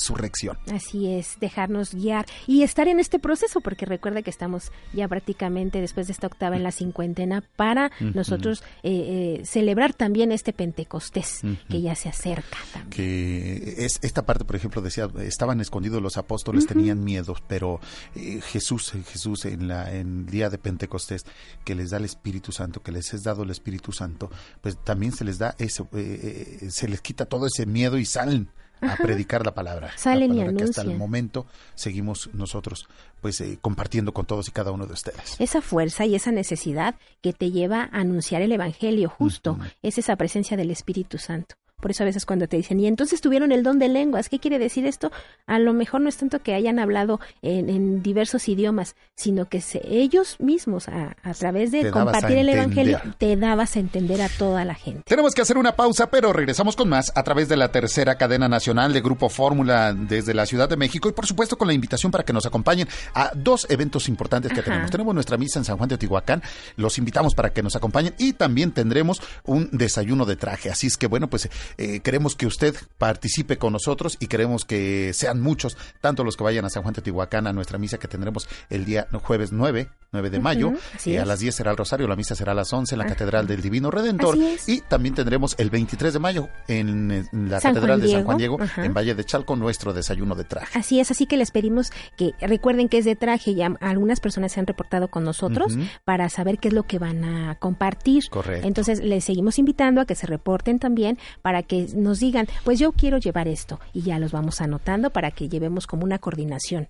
Así 0.74 1.12
es, 1.12 1.40
dejarnos 1.40 1.94
guiar 1.94 2.26
y 2.48 2.64
estar 2.64 2.88
en 2.88 3.00
este 3.00 3.20
proceso, 3.20 3.62
porque 3.62 3.86
recuerda 3.86 4.22
que 4.22 4.30
estamos 4.30 4.72
ya 4.94 5.08
prácticamente 5.08 5.82
después 5.82 6.08
de 6.08 6.14
esta 6.14 6.28
octava 6.28 6.56
en 6.56 6.64
la 6.64 6.72
cincuentena 6.72 7.44
para 7.56 7.92
nosotros 8.00 8.64
eh, 8.84 9.40
eh, 9.40 9.46
celebrar 9.46 9.94
también 9.94 10.32
este 10.32 10.54
Pentecostés 10.54 11.42
que 11.70 11.82
ya 11.82 11.96
se 11.96 12.10
acerca. 12.10 12.58
que 12.90 13.76
es 13.78 14.00
esta 14.02 14.26
parte 14.26 14.46
por 14.46 14.56
ejemplo 14.56 14.82
decía 14.82 15.10
estaban 15.20 15.62
escondidos 15.62 16.02
los 16.02 16.18
apóstoles 16.18 16.66
tenían 16.66 17.04
miedo 17.04 17.36
pero 17.48 17.80
eh, 18.16 18.42
Jesús 18.42 18.94
Jesús 19.08 19.46
en 19.46 19.68
la 19.68 19.94
en 19.94 20.20
el 20.20 20.26
día 20.28 20.50
de 20.50 20.58
Pentecostés 20.58 21.26
que 21.64 21.76
les 21.76 21.90
da 21.92 21.98
el 21.98 22.06
Espíritu 22.06 22.52
Santo 22.52 22.82
que 22.82 22.92
les 22.92 23.14
es 23.14 23.24
dado 23.24 23.44
el 23.44 23.50
Espíritu 23.50 23.92
Santo 23.92 24.30
pues 24.62 24.78
también 24.84 25.12
se 25.12 25.24
les 25.24 25.38
da 25.38 25.56
eso 25.58 25.88
eh, 25.94 26.60
eh, 26.62 26.72
se 26.72 26.88
les 26.88 27.02
quita 27.02 27.26
todo 27.26 27.48
ese 27.48 27.66
miedo 27.66 27.98
y 27.98 28.06
salen 28.06 28.50
a 28.82 28.96
predicar 28.98 29.46
la 29.46 29.54
palabra 29.54 29.92
Salen 29.96 30.34
y 30.34 30.38
la 30.38 30.46
palabra 30.46 30.58
que 30.58 30.70
hasta 30.70 30.82
el 30.82 30.98
momento 30.98 31.46
seguimos 31.76 32.30
nosotros 32.34 32.88
pues 33.22 33.42
eh, 33.42 33.58
compartiendo 33.62 34.14
con 34.14 34.26
todos 34.26 34.48
y 34.48 34.52
cada 34.52 34.72
uno 34.72 34.86
de 34.86 34.94
ustedes. 34.94 35.36
Esa 35.40 35.62
fuerza 35.62 36.06
y 36.06 36.16
esa 36.16 36.32
necesidad 36.32 36.96
que 37.22 37.34
te 37.34 37.52
lleva 37.52 37.90
a 37.92 38.00
anunciar 38.00 38.42
el 38.42 38.52
Evangelio 38.52 39.10
justo 39.10 39.58
es 39.82 39.98
esa 39.98 40.16
presencia 40.16 40.56
del 40.58 40.72
Espíritu 40.72 41.18
Santo. 41.18 41.56
Por 41.80 41.92
eso 41.92 42.04
a 42.04 42.06
veces 42.06 42.26
cuando 42.26 42.48
te 42.48 42.58
dicen, 42.58 42.80
y 42.80 42.88
entonces 42.88 43.22
tuvieron 43.22 43.52
el 43.52 43.64
don 43.64 43.80
de 43.80 43.88
lenguas, 43.90 44.30
¿qué 44.30 44.40
quiere 44.40 44.60
decir 44.60 44.86
esto? 44.86 45.12
A 45.48 45.60
lo 45.60 45.74
mejor 45.74 46.02
no 46.02 46.10
es 46.10 46.18
tanto 46.18 46.40
que 46.40 46.54
hayan 46.54 46.80
hablado 46.80 47.20
en, 47.42 47.70
en 47.70 48.04
diversos 48.04 48.48
idiomas, 48.50 48.96
sino 49.16 49.46
que 49.48 49.62
se- 49.62 49.82
ellos 49.86 50.36
mismos, 50.40 50.88
a, 50.90 51.16
a 51.24 51.34
través 51.34 51.72
de 51.72 51.84
Te 51.84 51.92
compartir 51.92 52.38
el 52.38 52.50
Evangelio, 52.50 53.00
te 53.18 53.36
dabas 53.38 53.76
a 53.76 53.80
entender 53.80 54.22
a 54.22 54.30
toda 54.30 54.66
la 54.66 54.76
gente. 54.76 55.04
Tenemos 55.06 55.34
que 55.34 55.42
hacer 55.42 55.58
una 55.58 55.76
pausa, 55.76 56.10
pero 56.10 56.34
regresamos 56.34 56.76
con 56.76 56.90
más 56.90 57.12
a 57.16 57.24
través 57.24 57.48
de 57.50 57.58
la 57.58 57.72
tercera 57.72 58.18
cadena 58.18 58.48
nacional 58.50 58.94
de 58.94 59.02
Grupo 59.02 59.30
Fórmula 59.30 59.94
desde 59.94 60.34
la 60.34 60.46
Ciudad 60.46 60.68
de 60.70 60.78
México 60.78 61.10
y 61.10 61.14
por 61.14 61.26
supuesto 61.26 61.58
con 61.58 61.68
la 61.68 61.74
invitación 61.74 62.12
para 62.12 62.24
que 62.24 62.34
nos 62.34 62.46
acompañen 62.46 62.88
a 63.14 63.32
dos 63.36 63.66
eventos 63.70 64.10
importantes 64.10 64.52
que 64.52 64.60
Ajá. 64.60 64.70
tenemos. 64.70 64.92
Tenemos 64.92 65.14
nuestra 65.14 65.38
misa 65.38 65.60
en 65.60 65.66
San 65.66 65.78
Juan 65.78 65.90
de 65.90 65.96
Otihuacán, 65.96 66.42
los 66.76 66.98
invitamos 66.98 67.36
para 67.36 67.52
que 67.52 67.64
nos 67.64 67.76
acompañen 67.76 68.14
y 68.18 68.34
también 68.34 68.72
tendremos 68.72 69.22
un 69.46 69.70
desayuno 69.72 70.26
de 70.26 70.36
traje. 70.36 70.70
Así 70.70 70.88
es 70.88 70.98
que 70.98 71.08
bueno, 71.08 71.30
pues 71.30 71.50
eh, 71.78 72.00
queremos 72.02 72.36
que 72.36 72.46
usted 72.46 72.76
participe 72.98 73.58
con 73.58 73.74
nosotros 73.74 74.18
y 74.20 74.28
queremos 74.28 74.66
que 74.66 75.12
sean 75.14 75.42
muchos, 75.42 75.78
tanto 76.02 76.24
los 76.24 76.38
que 76.38 76.44
vayan 76.44 76.66
a 76.66 76.70
San 76.70 76.84
Juan 76.84 76.94
de 76.94 77.02
Otihuacán 77.02 77.48
a 77.48 77.54
nuestra 77.54 77.78
misa 77.78 77.98
que 77.98 78.08
tendremos 78.08 78.48
el 78.70 78.86
día 78.86 79.08
jueves 79.24 79.52
9, 79.52 79.90
9 80.12 80.30
de 80.30 80.40
mayo. 80.40 80.74
Eh, 81.06 81.20
a 81.20 81.26
las 81.26 81.40
10 81.40 81.56
será 81.56 81.72
el 81.72 81.78
Rosario, 81.78 82.08
la 82.08 82.16
misa 82.16 82.36
será 82.36 82.52
a 82.54 82.56
las 82.56 82.72
11 82.72 82.96
en 82.96 83.00
la 83.00 83.06
Ajá. 83.06 83.14
Catedral 83.14 83.48
del 83.48 83.62
Divino 83.62 83.92
Redentor. 83.92 84.38
Y 84.68 84.82
también 84.82 85.16
tendremos 85.16 85.56
el 85.58 85.70
23 85.70 86.14
de 86.14 86.20
mayo 86.20 86.50
en, 86.68 87.28
la 87.32 87.60
San 87.60 87.74
Catedral 87.74 88.00
Juan 88.00 88.08
de 88.08 88.14
San 88.14 88.24
Juan 88.26 88.38
Diego, 88.38 88.58
ajá. 88.62 88.86
en 88.86 88.94
Valle 88.94 89.16
de 89.16 89.24
Chalco, 89.24 89.56
nuestro 89.56 89.94
desayuno 89.94 90.36
de 90.36 90.44
traje. 90.44 90.78
Así 90.78 91.00
es, 91.00 91.12
así 91.12 91.26
que 91.26 91.38
les 91.38 91.52
pedimos 91.52 91.92
que 92.18 92.34
recuerden 92.42 92.90
que 92.90 93.00
es 93.00 93.06
de 93.06 93.16
traje, 93.16 93.56
ya 93.56 93.74
algunas 93.82 94.20
personas 94.20 94.52
se 94.52 94.60
han 94.60 94.68
reportado 94.68 95.10
con 95.10 95.24
nosotros 95.24 95.78
para 96.06 96.30
saber 96.30 96.58
qué 96.60 96.70
es 96.70 96.74
lo 96.74 96.84
que 96.84 97.00
van 97.00 97.24
a 97.24 97.56
compartir. 97.56 98.24
Correcto. 98.30 98.68
Entonces 98.68 99.00
les 99.00 99.24
seguimos 99.24 99.60
invitando 99.60 100.02
a 100.02 100.06
que 100.06 100.16
se 100.16 100.28
reporten 100.28 100.80
también 100.80 101.18
para 101.42 101.59
que 101.64 101.88
nos 101.96 102.20
digan, 102.20 102.48
pues 102.64 102.80
yo 102.80 102.92
quiero 102.92 103.18
llevar 103.18 103.48
esto 103.48 103.80
y 103.94 104.02
ya 104.02 104.20
los 104.20 104.32
vamos 104.32 104.62
anotando 104.62 105.10
para 105.10 105.32
que 105.32 105.50
llevemos 105.50 105.88
como 105.88 106.04
una 106.04 106.20
coordinación. 106.20 106.90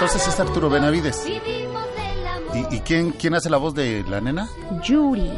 Entonces 0.00 0.28
es 0.28 0.38
Arturo 0.40 0.70
Benavides. 0.70 1.26
¿Y, 2.54 2.76
y 2.76 2.80
quién, 2.80 3.10
quién 3.10 3.34
hace 3.34 3.50
la 3.50 3.56
voz 3.56 3.74
de 3.74 4.04
la 4.08 4.20
nena? 4.20 4.48
Yuri. 4.84 5.30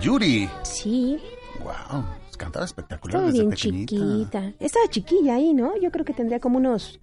Yuri. 0.00 0.48
Sí, 0.62 1.20
Wow, 1.60 2.04
cantaba 2.38 2.64
espectacular 2.64 3.16
estaba 3.16 3.26
desde 3.26 3.38
bien 3.40 3.50
pequeñita. 3.50 3.90
chiquita. 3.94 4.52
Estaba 4.64 4.88
chiquilla 4.88 5.34
ahí, 5.34 5.52
¿no? 5.52 5.76
Yo 5.78 5.90
creo 5.90 6.04
que 6.04 6.14
tendría 6.14 6.40
como 6.40 6.56
unos, 6.58 6.98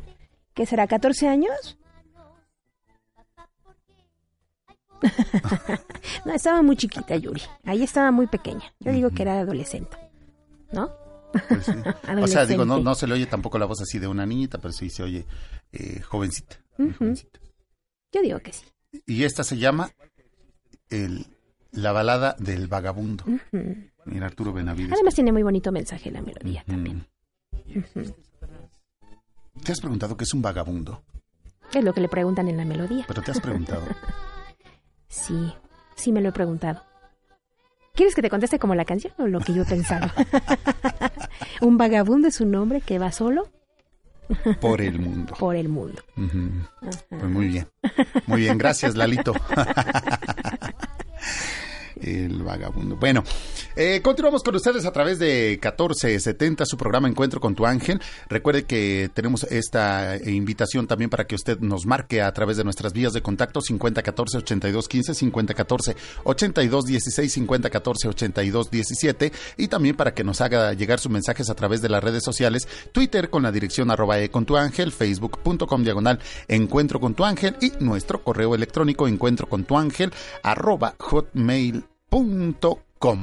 ¿qué 0.53 0.65
será? 0.65 0.87
¿14 0.87 1.27
años? 1.27 1.77
no, 6.25 6.33
estaba 6.33 6.61
muy 6.63 6.77
chiquita 6.77 7.15
Yuri. 7.15 7.41
Ahí 7.65 7.83
estaba 7.83 8.11
muy 8.11 8.27
pequeña. 8.27 8.63
Yo 8.79 8.91
digo 8.91 9.09
que 9.11 9.21
era 9.21 9.39
adolescente. 9.39 9.97
¿No? 10.71 10.89
Pues 11.47 11.65
sí. 11.65 11.73
O 12.21 12.27
sea, 12.27 12.45
digo, 12.45 12.65
no, 12.65 12.79
no 12.79 12.95
se 12.95 13.07
le 13.07 13.13
oye 13.13 13.25
tampoco 13.25 13.57
la 13.57 13.65
voz 13.65 13.81
así 13.81 13.99
de 13.99 14.07
una 14.07 14.25
niñita, 14.25 14.57
pero 14.59 14.71
sí 14.71 14.89
se 14.89 15.03
oye 15.03 15.25
eh, 15.71 16.01
jovencita. 16.01 16.57
Yo 16.77 18.21
digo 18.21 18.39
que 18.39 18.53
sí. 18.53 18.65
Y 19.05 19.23
esta 19.23 19.43
se 19.43 19.57
llama 19.57 19.89
el, 20.89 21.25
La 21.71 21.91
balada 21.91 22.35
del 22.39 22.67
vagabundo. 22.67 23.25
Mira, 24.05 24.27
Arturo 24.27 24.53
Benavides. 24.53 24.93
Además 24.93 25.15
tiene 25.15 25.31
muy 25.31 25.43
bonito 25.43 25.71
mensaje 25.71 26.11
la 26.11 26.21
melodía 26.21 26.63
también. 26.65 27.05
¿Te 29.63 29.71
has 29.71 29.79
preguntado 29.79 30.15
qué 30.15 30.23
es 30.23 30.33
un 30.33 30.41
vagabundo? 30.41 31.03
Es 31.73 31.83
lo 31.83 31.93
que 31.93 32.01
le 32.01 32.07
preguntan 32.07 32.47
en 32.47 32.57
la 32.57 32.65
melodía. 32.65 33.05
Pero 33.07 33.21
te 33.21 33.31
has 33.31 33.39
preguntado. 33.41 33.83
Sí, 35.07 35.53
sí 35.95 36.11
me 36.11 36.19
lo 36.19 36.29
he 36.29 36.31
preguntado. 36.33 36.81
¿Quieres 37.95 38.13
que 38.13 38.21
te 38.21 38.29
conteste 38.29 38.59
como 38.59 38.75
la 38.75 38.85
canción 38.85 39.13
o 39.17 39.27
lo 39.27 39.39
que 39.39 39.53
yo 39.53 39.65
pensaba? 39.65 40.13
un 41.61 41.77
vagabundo 41.77 42.27
es 42.27 42.41
un 42.41 42.53
hombre 42.55 42.81
que 42.81 42.99
va 42.99 43.11
solo 43.11 43.49
por 44.59 44.81
el 44.81 44.99
mundo. 44.99 45.33
Por 45.39 45.55
el 45.55 45.69
mundo. 45.69 46.01
Pues 47.09 47.23
muy 47.23 47.47
bien. 47.47 47.67
Muy 48.25 48.41
bien, 48.41 48.57
gracias, 48.57 48.95
Lalito. 48.95 49.33
El 52.01 52.43
vagabundo. 52.43 52.97
Bueno, 52.97 53.23
eh, 53.75 54.01
continuamos 54.03 54.43
con 54.43 54.55
ustedes 54.55 54.85
a 54.85 54.91
través 54.91 55.19
de 55.19 55.57
1470, 55.61 56.65
su 56.65 56.77
programa 56.77 57.07
Encuentro 57.07 57.39
con 57.39 57.55
tu 57.55 57.65
ángel. 57.65 58.01
Recuerde 58.29 58.65
que 58.65 59.09
tenemos 59.13 59.43
esta 59.43 60.17
invitación 60.25 60.87
también 60.87 61.09
para 61.09 61.25
que 61.25 61.35
usted 61.35 61.59
nos 61.59 61.85
marque 61.85 62.21
a 62.21 62.31
través 62.33 62.57
de 62.57 62.63
nuestras 62.63 62.93
vías 62.93 63.13
de 63.13 63.21
contacto 63.21 63.61
5014-8215, 63.61 65.95
5014-8216, 66.25 67.47
5014-8217 67.47 69.31
y 69.57 69.67
también 69.67 69.95
para 69.95 70.13
que 70.13 70.23
nos 70.23 70.41
haga 70.41 70.73
llegar 70.73 70.99
sus 70.99 71.11
mensajes 71.11 71.49
a 71.49 71.55
través 71.55 71.81
de 71.81 71.89
las 71.89 72.03
redes 72.03 72.23
sociales, 72.23 72.67
Twitter 72.91 73.29
con 73.29 73.43
la 73.43 73.51
dirección 73.51 73.91
arroba 73.91 74.19
e 74.19 74.29
con 74.29 74.45
tu 74.45 74.57
ángel, 74.57 74.91
facebook.com 74.91 75.83
diagonal 75.83 76.19
encuentro 76.47 76.99
con 76.99 77.15
tu 77.15 77.25
ángel 77.25 77.55
y 77.61 77.71
nuestro 77.79 78.23
correo 78.23 78.55
electrónico 78.55 79.07
encuentro 79.07 79.47
con 79.47 79.63
tu 79.63 79.77
ángel 79.77 80.11
arroba 80.43 80.95
hotmail.com. 82.15 83.19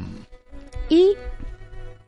Y 0.91 1.15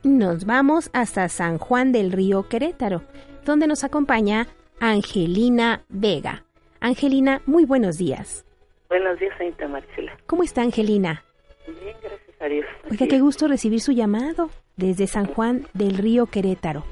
nos 0.03 0.45
vamos 0.45 0.91
hasta 0.93 1.29
San 1.29 1.59
Juan 1.59 1.93
del 1.93 2.13
Río 2.13 2.49
Querétaro, 2.49 3.03
donde 3.45 3.67
nos 3.67 3.85
acompaña 3.85 4.47
Angelina 4.81 5.83
Vega. 5.89 6.45
Angelina, 6.81 7.41
muy 7.47 7.65
buenos 7.65 7.97
días. 7.97 8.45
Buenos 8.91 9.19
días, 9.19 9.33
señorita 9.39 9.67
Marcela. 9.67 10.13
¿Cómo 10.27 10.43
está 10.43 10.61
Angelina? 10.61 11.25
Bien, 11.67 11.97
gracias 12.03 12.43
a 12.43 12.45
Dios. 12.47 12.67
Oiga, 12.91 13.07
qué 13.07 13.19
gusto 13.21 13.49
recibir 13.49 13.81
su 13.81 13.93
llamado 13.93 14.51
desde 14.77 15.07
San 15.07 15.25
Juan 15.27 15.67
del 15.73 15.97
Río 15.97 16.27
Querétaro. 16.27 16.85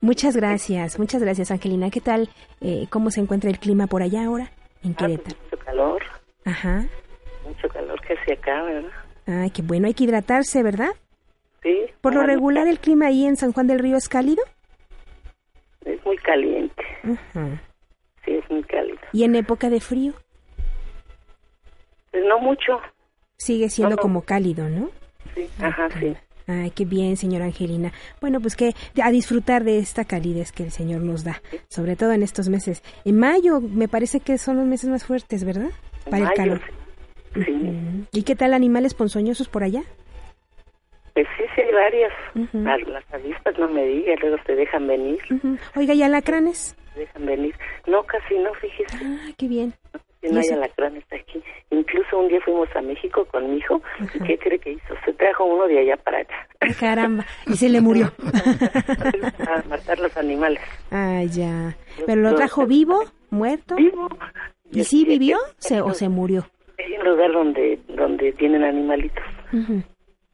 Muchas 0.00 0.36
gracias, 0.36 0.98
muchas 0.98 1.20
gracias 1.20 1.50
Angelina. 1.50 1.90
¿Qué 1.90 2.00
tal? 2.00 2.30
Eh, 2.60 2.86
¿Cómo 2.88 3.10
se 3.10 3.20
encuentra 3.20 3.50
el 3.50 3.58
clima 3.58 3.88
por 3.88 4.00
allá 4.00 4.24
ahora 4.24 4.52
en 4.84 4.94
Querétaro? 4.94 5.36
Mucho 5.50 5.58
calor, 5.64 6.02
Ajá. 6.44 6.86
mucho 7.44 7.68
calor 7.68 7.87
que 8.26 8.32
acá, 8.32 8.62
¿verdad? 8.62 8.90
Ay, 9.26 9.50
qué 9.50 9.62
bueno, 9.62 9.86
hay 9.86 9.94
que 9.94 10.04
hidratarse, 10.04 10.62
¿verdad? 10.62 10.90
Sí. 11.62 11.74
Por 12.00 12.14
lo 12.14 12.22
regular 12.22 12.66
el 12.68 12.78
clima 12.78 13.06
ahí 13.06 13.26
en 13.26 13.36
San 13.36 13.52
Juan 13.52 13.66
del 13.66 13.78
Río 13.80 13.96
es 13.96 14.08
cálido. 14.08 14.42
Es 15.84 16.04
muy 16.04 16.16
caliente, 16.18 16.82
Ajá. 17.04 17.62
sí, 18.24 18.32
es 18.32 18.50
muy 18.50 18.62
cálido. 18.64 18.98
Y 19.12 19.24
en 19.24 19.34
época 19.36 19.70
de 19.70 19.80
frío 19.80 20.12
Pues 22.10 22.24
no 22.26 22.38
mucho, 22.40 22.80
sigue 23.36 23.68
siendo 23.70 23.90
No, 23.90 23.96
no. 23.96 24.02
como 24.02 24.22
cálido, 24.22 24.68
¿no? 24.68 24.90
sí, 25.34 25.48
ajá, 25.60 25.88
sí. 25.98 26.14
Ay, 26.46 26.70
qué 26.70 26.86
bien, 26.86 27.16
señora 27.18 27.44
Angelina. 27.44 27.92
Bueno, 28.22 28.40
pues 28.40 28.56
que 28.56 28.74
a 29.02 29.10
disfrutar 29.10 29.64
de 29.64 29.78
esta 29.78 30.04
calidez 30.06 30.50
que 30.50 30.62
el 30.62 30.70
Señor 30.70 31.02
nos 31.02 31.22
da, 31.22 31.42
sobre 31.68 31.94
todo 31.94 32.12
en 32.12 32.22
estos 32.22 32.48
meses. 32.48 32.82
En 33.04 33.18
mayo 33.18 33.60
me 33.60 33.86
parece 33.86 34.20
que 34.20 34.38
son 34.38 34.56
los 34.56 34.66
meses 34.66 34.88
más 34.88 35.04
fuertes, 35.04 35.44
¿verdad? 35.44 35.68
Para 36.10 36.30
el 36.30 36.34
calor. 36.34 36.62
Sí, 36.66 36.72
Ujú. 37.36 38.06
¿Y 38.12 38.22
qué 38.22 38.34
tal 38.36 38.54
animales 38.54 38.94
ponzoñosos 38.94 39.48
por 39.48 39.62
allá? 39.64 39.82
pues 41.14 41.26
sí, 41.36 41.42
sí 41.56 41.62
hay 41.62 41.72
varias. 41.72 42.12
Ujú. 42.36 42.58
Las- 42.62 42.86
Las 42.88 43.14
avispas 43.14 43.58
no 43.58 43.68
me 43.68 43.84
digas, 43.84 44.16
luego 44.20 44.36
te 44.46 44.54
dejan 44.54 44.86
venir, 44.86 45.18
Ujú. 45.32 45.58
Oiga, 45.74 45.92
¿y 45.94 46.02
alacranes? 46.02 46.76
te 46.94 47.00
dejan 47.00 47.26
venir. 47.26 47.54
No, 47.88 48.04
casi 48.04 48.38
no, 48.38 48.54
fíjese. 48.54 48.96
Ah, 49.04 49.26
qué 49.36 49.48
bien. 49.48 49.74
¿Y 50.22 50.28
no 50.32 50.40
hay 50.40 50.48
alacranes 50.48 51.04
aquí. 51.12 51.40
Incluso 51.70 52.18
un 52.18 52.28
día 52.28 52.40
fuimos 52.44 52.68
a 52.74 52.80
México 52.82 53.24
con 53.30 53.50
mi 53.50 53.58
hijo. 53.58 53.80
¿Y 54.14 54.18
qué 54.26 54.38
cree 54.38 54.58
que 54.58 54.72
hizo? 54.72 54.94
Se 55.04 55.12
trajo 55.12 55.44
uno 55.44 55.66
de 55.68 55.78
allá 55.80 55.96
para 55.96 56.18
acá. 56.20 56.34
Ay, 56.60 56.74
caramba. 56.74 57.24
Y 57.46 57.54
se 57.56 57.68
le 57.68 57.80
murió. 57.80 58.12
a 59.48 59.62
matar 59.68 59.98
los 60.00 60.16
animales. 60.16 60.60
Ay, 60.90 61.28
ya. 61.28 61.76
¿Pero 62.06 62.20
lo 62.20 62.34
trajo 62.34 62.66
vivo? 62.66 63.04
¿Muerto? 63.30 63.76
Vivo. 63.76 64.08
¿Y 64.72 64.82
sí 64.84 65.04
vivió 65.04 65.38
se, 65.58 65.80
o 65.80 65.94
se 65.94 66.08
murió? 66.08 66.46
Hay 66.78 66.92
un 66.96 67.04
lugar 67.04 67.32
donde 67.32 67.78
donde 67.88 68.32
tienen 68.32 68.64
animalitos. 68.64 69.24
Ujú. 69.52 69.82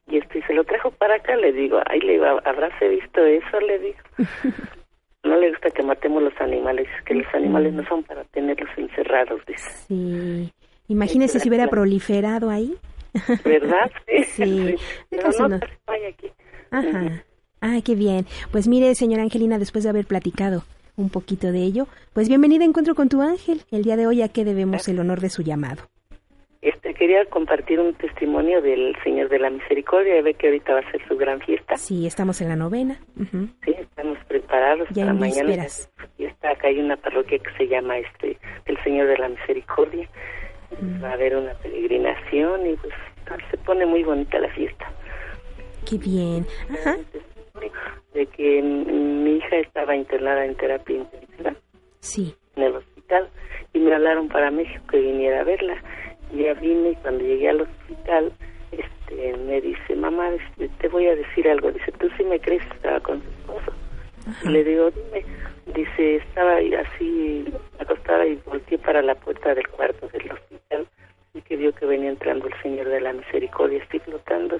Y 0.07 0.17
este 0.17 0.41
se 0.45 0.53
lo 0.53 0.63
trajo 0.63 0.91
para 0.91 1.15
acá, 1.15 1.35
le 1.35 1.51
digo, 1.51 1.79
ay, 1.87 1.99
le 2.01 2.13
digo, 2.13 2.25
¿habráse 2.25 2.87
visto 2.87 3.25
eso? 3.25 3.59
Le 3.59 3.79
digo. 3.79 3.97
No 5.25 5.37
le 5.39 5.49
gusta 5.49 5.71
que 5.71 5.81
matemos 5.81 6.21
los 6.21 6.39
animales, 6.39 6.87
que 7.03 7.15
los 7.15 7.25
animales 7.33 7.73
no 7.73 7.83
son 7.87 8.03
para 8.03 8.23
tenerlos 8.25 8.69
encerrados, 8.77 9.41
dice. 9.47 9.69
Sí. 9.87 10.53
Imagínese 10.87 11.39
si 11.39 11.49
hubiera 11.49 11.67
proliferado 11.67 12.51
ahí. 12.51 12.75
¿Verdad? 13.43 13.89
Sí. 14.35 14.75
Pero 15.09 15.29
no, 15.39 15.47
no. 15.47 15.59
hay 15.87 16.05
aquí. 16.05 16.27
Ajá. 16.69 17.23
Ay, 17.59 17.81
qué 17.81 17.95
bien. 17.95 18.27
Pues 18.51 18.67
mire, 18.67 18.93
señora 18.93 19.23
Angelina, 19.23 19.57
después 19.57 19.83
de 19.83 19.89
haber 19.89 20.05
platicado 20.05 20.63
un 20.95 21.09
poquito 21.09 21.51
de 21.51 21.63
ello, 21.63 21.87
pues 22.13 22.27
bienvenida 22.27 22.63
a 22.63 22.67
Encuentro 22.67 22.93
con 22.93 23.09
tu 23.09 23.23
ángel. 23.23 23.61
El 23.71 23.83
día 23.83 23.97
de 23.97 24.05
hoy 24.05 24.21
a 24.21 24.27
qué 24.27 24.45
debemos 24.45 24.87
el 24.87 24.99
honor 24.99 25.21
de 25.21 25.29
su 25.31 25.41
llamado. 25.41 25.89
Este, 26.61 26.93
quería 26.95 27.23
compartir 27.25 27.79
un 27.79 27.93
testimonio 27.93 28.61
del 28.61 28.95
Señor 29.03 29.29
de 29.29 29.39
la 29.39 29.49
Misericordia, 29.49 30.21
ve 30.21 30.33
que 30.33 30.47
ahorita 30.47 30.73
va 30.73 30.79
a 30.79 30.91
ser 30.91 31.05
su 31.07 31.15
gran 31.17 31.39
fiesta. 31.41 31.75
Sí, 31.77 32.07
estamos 32.07 32.41
en 32.41 32.49
la 32.49 32.55
novena. 32.55 32.99
Ujú. 33.19 33.47
Sí, 33.63 33.75
estamos 33.77 34.17
preparados 34.27 34.87
Ya 34.89 35.03
para 35.03 35.13
mañana. 35.13 35.43
vísperas. 35.43 35.91
Y 36.17 36.25
está 36.25 36.51
acá 36.51 36.67
hay 36.67 36.79
una 36.79 36.97
parroquia 36.97 37.37
que 37.39 37.51
se 37.57 37.67
llama 37.67 37.97
este 37.99 38.37
el 38.65 38.83
Señor 38.83 39.07
de 39.07 39.17
la 39.17 39.29
Misericordia. 39.29 40.09
Mm. 40.81 41.03
Va 41.03 41.09
a 41.09 41.13
haber 41.13 41.35
una 41.35 41.53
peregrinación 41.55 42.65
y 42.67 42.75
pues 42.77 42.93
se 43.51 43.57
pone 43.57 43.85
muy 43.85 44.03
bonita 44.03 44.39
la 44.39 44.49
fiesta. 44.49 44.91
Qué 45.87 45.97
bien. 45.97 46.45
Ajá. 46.71 46.97
De 48.13 48.25
que 48.27 48.61
mi 48.61 49.37
hija 49.37 49.57
estaba 49.57 49.95
internada 49.95 50.45
en 50.45 50.55
terapia 50.55 50.95
intensiva 50.97 51.53
Sí. 51.99 52.35
en 52.55 52.63
el 52.63 52.75
hospital 52.75 53.29
y 53.73 53.79
me 53.79 53.93
hablaron 53.93 54.29
para 54.29 54.51
México 54.51 54.83
que 54.89 54.99
viniera 54.99 55.41
a 55.41 55.43
verla. 55.43 55.75
Ya 56.33 56.53
vine 56.55 56.91
y 56.91 56.95
cuando 56.95 57.23
llegué 57.23 57.49
al 57.49 57.61
hospital 57.61 58.31
este, 58.71 59.37
me 59.37 59.61
dice, 59.61 59.95
mamá, 59.95 60.29
este, 60.29 60.69
te 60.79 60.87
voy 60.87 61.07
a 61.07 61.15
decir 61.15 61.47
algo. 61.47 61.71
Dice, 61.71 61.91
¿tú 61.93 62.09
sí 62.17 62.23
me 62.23 62.39
crees 62.39 62.63
estaba 62.73 62.99
con 62.99 63.21
tu 63.21 63.29
esposo? 63.29 63.73
Le 64.49 64.63
digo, 64.63 64.91
dime. 64.91 65.25
Dice, 65.73 66.17
estaba 66.17 66.57
así 66.57 67.45
acostada 67.79 68.25
y 68.25 68.35
volteé 68.45 68.77
para 68.77 69.01
la 69.01 69.15
puerta 69.15 69.53
del 69.53 69.67
cuarto 69.67 70.07
del 70.09 70.31
hospital 70.31 70.87
y 71.33 71.41
que 71.41 71.57
vio 71.57 71.73
que 71.73 71.85
venía 71.85 72.09
entrando 72.09 72.47
el 72.47 72.61
Señor 72.61 72.87
de 72.87 73.01
la 73.01 73.13
Misericordia, 73.13 73.83
estoy 73.83 73.99
flotando 73.99 74.59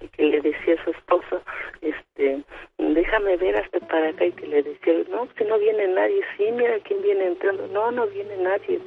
y 0.00 0.08
que 0.08 0.22
le 0.24 0.40
decía 0.40 0.74
a 0.74 0.84
su 0.84 0.90
esposo, 0.90 1.42
este, 1.80 2.42
déjame 2.78 3.36
ver 3.36 3.56
hasta 3.56 3.78
para 3.80 4.08
acá 4.08 4.24
y 4.24 4.32
que 4.32 4.46
le 4.46 4.62
decía, 4.62 4.94
no, 5.10 5.28
si 5.36 5.44
no 5.44 5.58
viene 5.58 5.88
nadie, 5.88 6.22
sí, 6.36 6.50
mira 6.52 6.78
quién 6.80 7.02
viene 7.02 7.26
entrando, 7.26 7.66
no, 7.68 7.90
no 7.92 8.06
viene 8.08 8.36
nadie, 8.38 8.80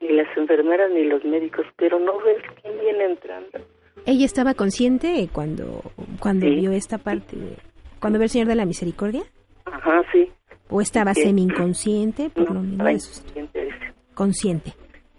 ni 0.00 0.08
las 0.08 0.36
enfermeras 0.56 0.90
ni 0.90 1.04
los 1.04 1.24
médicos, 1.24 1.66
pero 1.76 1.98
no 1.98 2.18
ves 2.20 2.38
quién 2.62 2.78
viene 2.80 3.04
entrando. 3.04 3.58
¿Ella 4.06 4.24
estaba 4.24 4.54
consciente 4.54 5.28
cuando, 5.32 5.82
cuando 6.20 6.46
Sí. 6.46 6.54
vio 6.56 6.72
esta 6.72 6.98
parte? 6.98 7.36
de- 7.36 7.56
cuando 8.00 8.18
vio 8.18 8.24
el 8.24 8.30
Señor 8.30 8.48
de 8.48 8.54
la 8.54 8.64
Misericordia? 8.66 9.22
Ajá, 9.64 10.02
sí. 10.12 10.30
¿O 10.70 10.80
estaba 10.80 11.12
Sí. 11.14 11.22
semi-inconsciente? 11.22 12.30
Por 12.30 12.50
lo 12.50 12.60
sus- 12.60 13.18
inconsciente, 13.22 13.64
dice. 13.64 13.94
Consciente. 14.14 14.72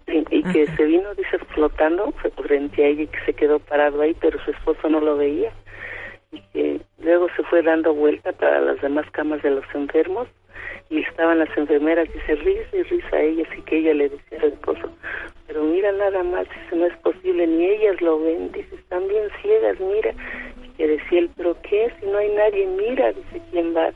Sí, 0.06 0.24
y 0.30 0.42
que 0.42 0.66
se 0.74 0.84
vino, 0.84 1.14
dice, 1.14 1.38
flotando 1.54 2.12
frente 2.46 2.84
a 2.84 2.88
ella 2.88 3.02
y 3.02 3.06
que 3.08 3.18
se 3.26 3.34
quedó 3.34 3.58
parado 3.58 4.00
ahí, 4.00 4.14
pero 4.20 4.42
su 4.44 4.50
esposo 4.50 4.88
no 4.88 5.00
lo 5.00 5.16
veía. 5.16 5.52
Y 6.32 6.40
que 6.52 6.80
luego 6.98 7.26
se 7.36 7.42
fue 7.44 7.62
dando 7.62 7.94
vuelta 7.94 8.32
para 8.32 8.60
las 8.60 8.80
demás 8.80 9.06
camas 9.12 9.42
de 9.42 9.50
los 9.50 9.64
enfermos 9.74 10.28
y 10.90 11.00
estaban 11.00 11.38
las 11.38 11.56
enfermeras, 11.56 12.08
dice, 12.12 12.34
risa 12.36 12.76
y 12.76 12.82
risa 12.84 13.16
a 13.16 13.20
ellas 13.22 13.48
y 13.56 13.62
que 13.62 13.78
ella 13.78 13.94
le 13.94 14.08
decía 14.08 14.38
al 14.42 14.52
esposo, 14.52 14.90
pero 15.46 15.62
mira 15.64 15.92
nada 15.92 16.22
más, 16.22 16.46
dice, 16.48 16.76
no 16.76 16.86
es 16.86 16.96
posible, 16.98 17.46
ni 17.46 17.66
ellas 17.66 18.00
lo 18.00 18.20
ven, 18.20 18.50
dice, 18.52 18.74
están 18.74 19.06
bien 19.08 19.24
ciegas, 19.42 19.78
mira. 19.80 20.12
Y 20.64 20.68
que 20.76 20.86
decía 20.86 21.18
él, 21.20 21.30
pero 21.36 21.56
¿qué? 21.62 21.90
Si 22.00 22.06
no 22.06 22.18
hay 22.18 22.28
nadie, 22.34 22.66
mira, 22.66 23.12
dice, 23.12 23.40
¿quién 23.50 23.74
va? 23.76 23.90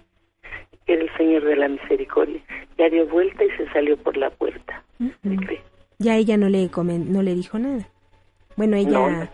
Y 0.72 0.76
que 0.86 0.94
era 0.94 1.02
el 1.02 1.16
Señor 1.16 1.44
de 1.44 1.56
la 1.56 1.68
Misericordia. 1.68 2.40
Ya 2.78 2.88
dio 2.88 3.06
vuelta 3.06 3.44
y 3.44 3.50
se 3.50 3.68
salió 3.72 3.96
por 3.98 4.16
la 4.16 4.30
puerta. 4.30 4.82
Ya 5.98 6.16
ella 6.16 6.36
no 6.36 6.48
le 6.48 6.68
comen- 6.70 7.06
no 7.08 7.22
le 7.22 7.34
dijo 7.34 7.58
nada. 7.58 7.86
Bueno, 8.56 8.76
ella 8.76 8.90
No, 8.90 9.28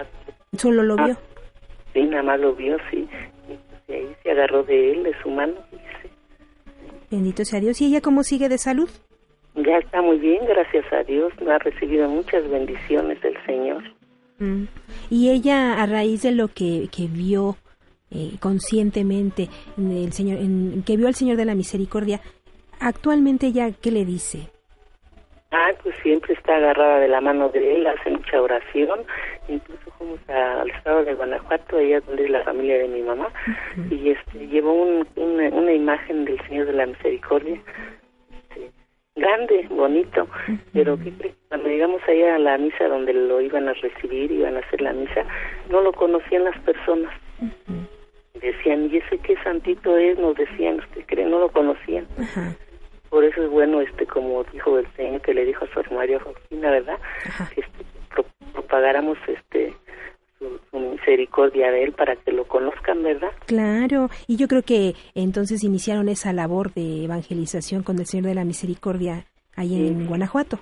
solo 0.58 0.82
lo 0.82 0.96
vio. 0.96 1.16
Sí, 1.94 2.02
nada 2.02 2.22
más 2.22 2.40
lo 2.40 2.54
vio, 2.54 2.76
sí. 2.90 3.08
Y 3.48 3.54
pues, 3.86 3.98
ahí 4.00 4.14
se 4.22 4.30
agarró 4.32 4.62
de 4.64 4.92
él, 4.92 5.02
de 5.04 5.14
su 5.22 5.30
mano. 5.30 5.54
dice. 5.70 6.14
Bendito 7.10 7.44
sea 7.44 7.60
Dios. 7.60 7.80
¿Y 7.80 7.86
ella 7.86 8.00
cómo 8.00 8.22
sigue 8.22 8.48
de 8.48 8.58
salud? 8.58 8.88
Ya 9.54 9.78
está 9.78 10.02
muy 10.02 10.18
bien, 10.18 10.44
gracias 10.46 10.84
a 10.92 11.02
Dios. 11.04 11.32
Ha 11.48 11.58
recibido 11.58 12.08
muchas 12.08 12.48
bendiciones 12.48 13.20
del 13.22 13.34
Señor. 13.44 13.82
Mm. 14.38 14.64
Y 15.10 15.30
ella, 15.30 15.82
a 15.82 15.86
raíz 15.86 16.22
de 16.22 16.32
lo 16.32 16.48
que, 16.48 16.88
que 16.94 17.06
vio 17.06 17.56
eh, 18.10 18.36
conscientemente, 18.40 19.48
en 19.76 19.90
el 19.90 20.12
Señor, 20.12 20.38
en, 20.38 20.82
que 20.84 20.96
vio 20.96 21.08
al 21.08 21.14
Señor 21.14 21.36
de 21.36 21.44
la 21.44 21.54
Misericordia, 21.54 22.20
actualmente 22.80 23.48
ella, 23.48 23.70
¿qué 23.82 23.90
le 23.90 24.04
dice? 24.04 24.50
Ah, 25.50 25.70
pues 25.82 25.94
siempre 26.02 26.34
está 26.34 26.56
agarrada 26.56 27.00
de 27.00 27.08
la 27.08 27.20
mano 27.20 27.48
de 27.48 27.76
él, 27.76 27.86
hace 27.86 28.10
mucha 28.10 28.40
oración. 28.40 29.00
Incluso 29.48 29.87
fuimos 29.98 30.20
a- 30.30 30.60
al 30.62 30.70
estado 30.70 31.04
de 31.04 31.14
Guanajuato, 31.14 31.76
allá 31.78 32.00
donde 32.00 32.24
es 32.24 32.30
la 32.30 32.44
familia 32.44 32.78
de 32.78 32.88
mi 32.88 33.02
mamá, 33.02 33.28
y 33.90 34.10
este 34.10 34.46
llevó 34.46 34.72
un- 34.72 35.06
una, 35.16 35.48
una 35.48 35.72
imagen 35.72 36.24
del 36.24 36.40
Señor 36.46 36.66
de 36.66 36.72
la 36.72 36.86
Misericordia, 36.86 37.60
este, 38.32 38.70
grande, 39.16 39.66
bonito, 39.70 40.28
pero 40.72 40.96
¿qué 40.98 41.12
crees? 41.12 41.34
cuando 41.48 41.68
llegamos 41.68 42.00
allá 42.08 42.36
a 42.36 42.38
la 42.38 42.58
misa 42.58 42.88
donde 42.88 43.12
lo 43.12 43.40
iban 43.40 43.68
a 43.68 43.72
recibir, 43.74 44.30
iban 44.30 44.56
a 44.56 44.60
hacer 44.60 44.80
la 44.80 44.92
misa, 44.92 45.24
no 45.70 45.80
lo 45.82 45.92
conocían 45.92 46.44
las 46.44 46.58
personas. 46.60 47.12
Decían, 48.40 48.88
¿y 48.92 48.98
ese 48.98 49.18
qué 49.18 49.36
santito 49.42 49.96
es? 49.98 50.16
Nos 50.18 50.36
decían, 50.36 50.78
¿usted 50.78 51.02
cree? 51.06 51.24
No 51.24 51.40
lo 51.40 51.48
conocían. 51.50 52.06
Por 53.10 53.24
eso 53.24 53.42
es 53.42 53.50
bueno, 53.50 53.80
este, 53.80 54.06
como 54.06 54.44
dijo 54.52 54.78
el 54.78 54.86
Señor 54.94 55.20
que 55.22 55.34
le 55.34 55.44
dijo 55.46 55.64
a 55.64 55.82
su 55.82 55.94
María 55.94 56.20
Faustina, 56.20 56.70
¿verdad? 56.70 56.98
Este, 57.56 57.84
propagáramos 58.58 59.18
este 59.28 59.74
su, 60.38 60.60
su 60.70 60.78
misericordia 60.78 61.70
de 61.70 61.84
él 61.84 61.92
para 61.92 62.16
que 62.16 62.32
lo 62.32 62.44
conozcan, 62.44 63.02
¿verdad? 63.02 63.30
Claro, 63.46 64.08
y 64.26 64.36
yo 64.36 64.48
creo 64.48 64.62
que 64.62 64.94
entonces 65.14 65.64
iniciaron 65.64 66.08
esa 66.08 66.32
labor 66.32 66.72
de 66.74 67.04
evangelización 67.04 67.82
con 67.82 67.98
el 67.98 68.06
Señor 68.06 68.26
de 68.26 68.34
la 68.34 68.44
Misericordia 68.44 69.24
ahí 69.56 69.88
en 69.88 70.06
Guanajuato. 70.06 70.60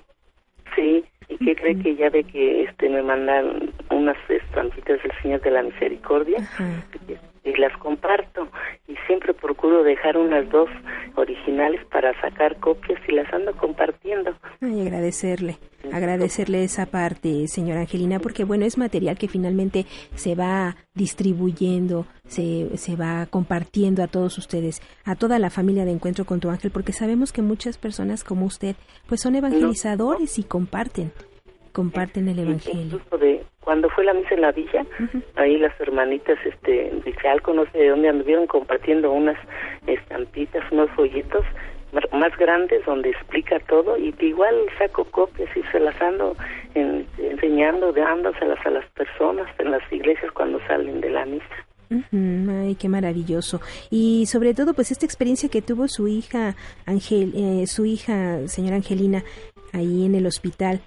Sí, 0.75 1.03
y 1.29 1.37
que 1.37 1.55
cree 1.55 1.79
que 1.79 1.95
ya 1.95 2.09
ve 2.09 2.23
que 2.23 2.63
este 2.63 2.89
me 2.89 3.01
mandan 3.01 3.71
unas 3.91 4.17
estampitas 4.29 5.01
del 5.01 5.11
Señor 5.21 5.41
de 5.41 5.51
la 5.51 5.63
Misericordia 5.63 6.37
y 7.47 7.59
las 7.59 7.75
comparto 7.77 8.47
y 8.87 8.95
siempre 9.07 9.33
procuro 9.33 9.83
dejar 9.83 10.17
unas 10.17 10.49
dos 10.49 10.69
originales 11.15 11.83
para 11.85 12.19
sacar 12.21 12.57
copias 12.59 12.99
y 13.07 13.13
las 13.13 13.31
ando 13.33 13.55
compartiendo. 13.55 14.35
Ay, 14.61 14.81
agradecerle, 14.81 15.57
agradecerle 15.91 16.63
esa 16.63 16.85
parte, 16.85 17.47
señora 17.47 17.81
Angelina, 17.81 18.19
porque 18.19 18.43
bueno, 18.43 18.65
es 18.65 18.77
material 18.77 19.17
que 19.17 19.27
finalmente 19.27 19.85
se 20.15 20.35
va 20.35 20.75
distribuyendo, 20.93 22.05
se, 22.27 22.77
se 22.77 22.95
va 22.95 23.25
compartiendo 23.27 24.03
a 24.03 24.07
todos 24.07 24.37
ustedes, 24.37 24.81
a 25.05 25.15
toda 25.15 25.39
la 25.39 25.49
familia 25.49 25.85
de 25.85 25.91
Encuentro 25.91 26.25
con 26.25 26.39
tu 26.39 26.49
Ángel, 26.49 26.71
porque 26.71 26.93
sabemos 26.93 27.31
que 27.31 27.41
muchas 27.41 27.77
personas 27.77 28.23
como 28.23 28.45
usted, 28.45 28.75
pues 29.07 29.21
son 29.21 29.35
evangelizadores 29.35 30.37
y 30.39 30.43
comparten, 30.43 31.11
comparten 31.71 32.27
el 32.27 32.39
Evangelio. 32.39 32.81
Incluso 32.81 33.17
de 33.17 33.45
cuando 33.67 33.89
fue 33.89 34.05
la 34.05 34.13
misa 34.13 34.33
en 34.33 34.39
la 34.41 34.53
villa, 34.53 34.85
ahí 35.35 35.57
las 35.57 35.77
hermanitas 35.81 36.37
este 36.45 36.89
de 37.03 37.13
Chalco, 37.21 37.53
no 37.53 37.65
sé 37.73 37.79
de 37.79 37.89
dónde 37.89 38.07
anduvieron 38.07 38.47
compartiendo 38.47 39.11
unas 39.11 39.35
estampitas, 39.87 40.63
unos 40.71 40.89
folletos 40.91 41.43
más 42.13 42.31
grandes 42.37 42.85
donde 42.85 43.09
explica 43.09 43.59
todo 43.67 43.97
y 43.97 44.15
igual 44.21 44.55
saco 44.77 45.03
copias 45.11 45.49
y 45.53 45.63
se 45.71 45.81
las 45.81 45.99
ando 46.01 46.37
en- 46.75 47.05
enseñando, 47.17 47.91
dándoselas 47.91 48.65
a 48.65 48.69
las 48.69 48.85
personas 48.91 49.47
en 49.59 49.71
las 49.71 49.83
iglesias 49.91 50.31
cuando 50.31 50.59
salen 50.67 51.01
de 51.01 51.09
la 51.09 51.25
misa. 51.25 51.55
Ay, 52.13 52.75
qué 52.79 52.87
maravilloso. 52.87 53.59
Y 53.89 54.27
sobre 54.27 54.53
todo, 54.53 54.73
pues 54.75 54.91
esta 54.91 55.05
experiencia 55.05 55.49
que 55.49 55.61
tuvo 55.61 55.89
su 55.89 56.07
hija, 56.07 56.55
Angel, 56.85 57.33
eh, 57.35 57.67
su 57.67 57.83
hija, 57.85 58.47
señora 58.47 58.77
Angelina, 58.77 59.23
ahí 59.73 60.05
en 60.05 60.15
el 60.15 60.25
hospital, 60.25 60.79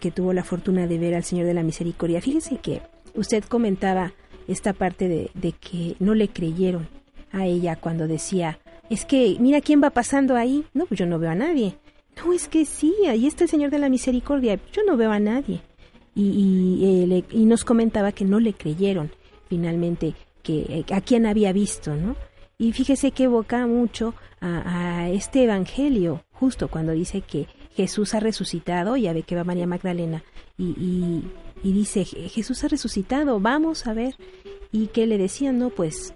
que, 0.00 0.10
tuvo 0.10 0.32
la 0.32 0.42
fortuna 0.42 0.86
de 0.86 0.98
ver 0.98 1.14
al 1.14 1.24
Señor 1.24 1.46
de 1.46 1.54
la 1.54 1.62
Misericordia. 1.62 2.20
Fíjese 2.20 2.56
que 2.56 2.82
usted 3.14 3.44
comentaba 3.44 4.12
esta 4.48 4.72
parte 4.72 5.08
de, 5.08 5.52
que 5.52 5.94
no 6.00 6.14
le 6.14 6.28
creyeron 6.28 6.88
a 7.30 7.46
ella 7.46 7.76
cuando 7.76 8.08
decía, 8.08 8.58
es 8.90 9.04
que 9.04 9.36
mira 9.38 9.60
quién 9.60 9.82
va 9.82 9.90
pasando 9.90 10.36
ahí. 10.36 10.64
No, 10.74 10.86
pues 10.86 10.98
yo 10.98 11.06
no 11.06 11.18
veo 11.18 11.30
a 11.30 11.36
nadie. 11.36 11.76
No, 12.16 12.32
es 12.32 12.48
que 12.48 12.64
sí, 12.64 12.92
ahí 13.08 13.26
está 13.26 13.44
el 13.44 13.50
Señor 13.50 13.70
de 13.70 13.78
la 13.78 13.88
Misericordia. 13.88 14.58
Yo 14.72 14.82
no 14.84 14.96
veo 14.96 15.12
a 15.12 15.20
nadie. 15.20 15.60
Y, 16.14 16.24
y, 16.82 17.14
eh, 17.14 17.24
nos 17.46 17.64
comentaba 17.64 18.12
que 18.12 18.24
no 18.24 18.40
le 18.40 18.52
creyeron 18.52 19.10
finalmente 19.48 20.14
que 20.42 20.60
eh, 20.68 20.84
a 20.92 21.00
quién 21.00 21.24
había 21.24 21.52
visto, 21.52 21.94
¿no? 21.94 22.16
Y 22.58 22.72
fíjese 22.72 23.12
que 23.12 23.24
evoca 23.24 23.66
mucho 23.66 24.14
a, 24.40 25.04
a 25.04 25.10
este 25.10 25.44
evangelio, 25.44 26.24
justo 26.32 26.68
cuando 26.68 26.92
dice 26.92 27.22
que 27.22 27.46
Jesús 27.76 28.14
ha 28.14 28.20
resucitado, 28.20 28.96
ya 28.96 29.12
ve 29.12 29.22
que 29.22 29.34
va 29.36 29.44
María 29.44 29.66
Magdalena, 29.66 30.22
y, 30.58 30.64
y, 30.78 31.24
y 31.62 31.72
dice, 31.72 32.04
"Je- 32.04 32.28
Jesús 32.28 32.62
ha 32.64 32.68
resucitado, 32.68 33.40
vamos 33.40 33.86
a 33.86 33.94
ver. 33.94 34.14
Y 34.70 34.86
que 34.88 35.06
le 35.06 35.18
decían, 35.18 35.58
no, 35.58 35.68
pues, 35.70 36.14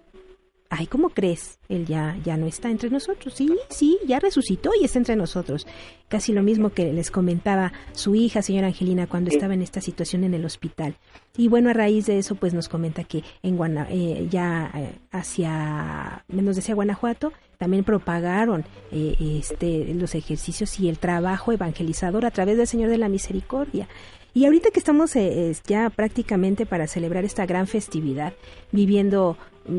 ay, 0.70 0.86
¿cómo 0.86 1.10
crees? 1.10 1.58
Él 1.68 1.86
ya, 1.86 2.16
ya 2.24 2.36
no 2.36 2.46
está 2.46 2.70
entre 2.70 2.90
nosotros. 2.90 3.34
Sí, 3.34 3.50
sí, 3.68 3.98
ya 4.06 4.18
resucitó 4.18 4.70
y 4.80 4.84
está 4.84 4.98
entre 4.98 5.16
nosotros. 5.16 5.66
Casi 6.08 6.32
lo 6.32 6.42
mismo 6.42 6.70
que 6.70 6.92
les 6.92 7.10
comentaba 7.10 7.72
su 7.92 8.14
hija, 8.14 8.42
señora 8.42 8.68
Angelina, 8.68 9.06
cuando 9.06 9.30
estaba 9.30 9.54
en 9.54 9.62
esta 9.62 9.80
situación 9.80 10.24
en 10.24 10.34
el 10.34 10.44
hospital. 10.44 10.96
Y 11.36 11.48
bueno, 11.48 11.70
a 11.70 11.72
raíz 11.72 12.06
de 12.06 12.18
eso, 12.18 12.34
pues 12.34 12.54
nos 12.54 12.68
comenta 12.68 13.04
que 13.04 13.24
en 13.42 13.56
Guana, 13.56 13.86
eh, 13.90 14.26
ya 14.30 14.70
eh, 14.74 14.92
hacia, 15.10 16.24
nos 16.28 16.56
decía 16.56 16.74
Guanajuato, 16.74 17.32
también 17.58 17.84
propagaron 17.84 18.64
eh, 18.92 19.16
este, 19.20 19.92
los 19.94 20.14
ejercicios 20.14 20.78
y 20.78 20.88
el 20.88 20.98
trabajo 20.98 21.52
evangelizador 21.52 22.26
a 22.26 22.30
través 22.30 22.56
del 22.56 22.66
Señor 22.66 22.90
de 22.90 22.98
la 22.98 23.08
Misericordia. 23.08 23.88
Y 24.36 24.44
ahorita 24.44 24.70
que 24.70 24.78
estamos 24.78 25.16
eh, 25.16 25.56
ya 25.66 25.88
prácticamente 25.88 26.66
para 26.66 26.86
celebrar 26.86 27.24
esta 27.24 27.46
gran 27.46 27.66
festividad, 27.66 28.34
viviendo, 28.70 29.38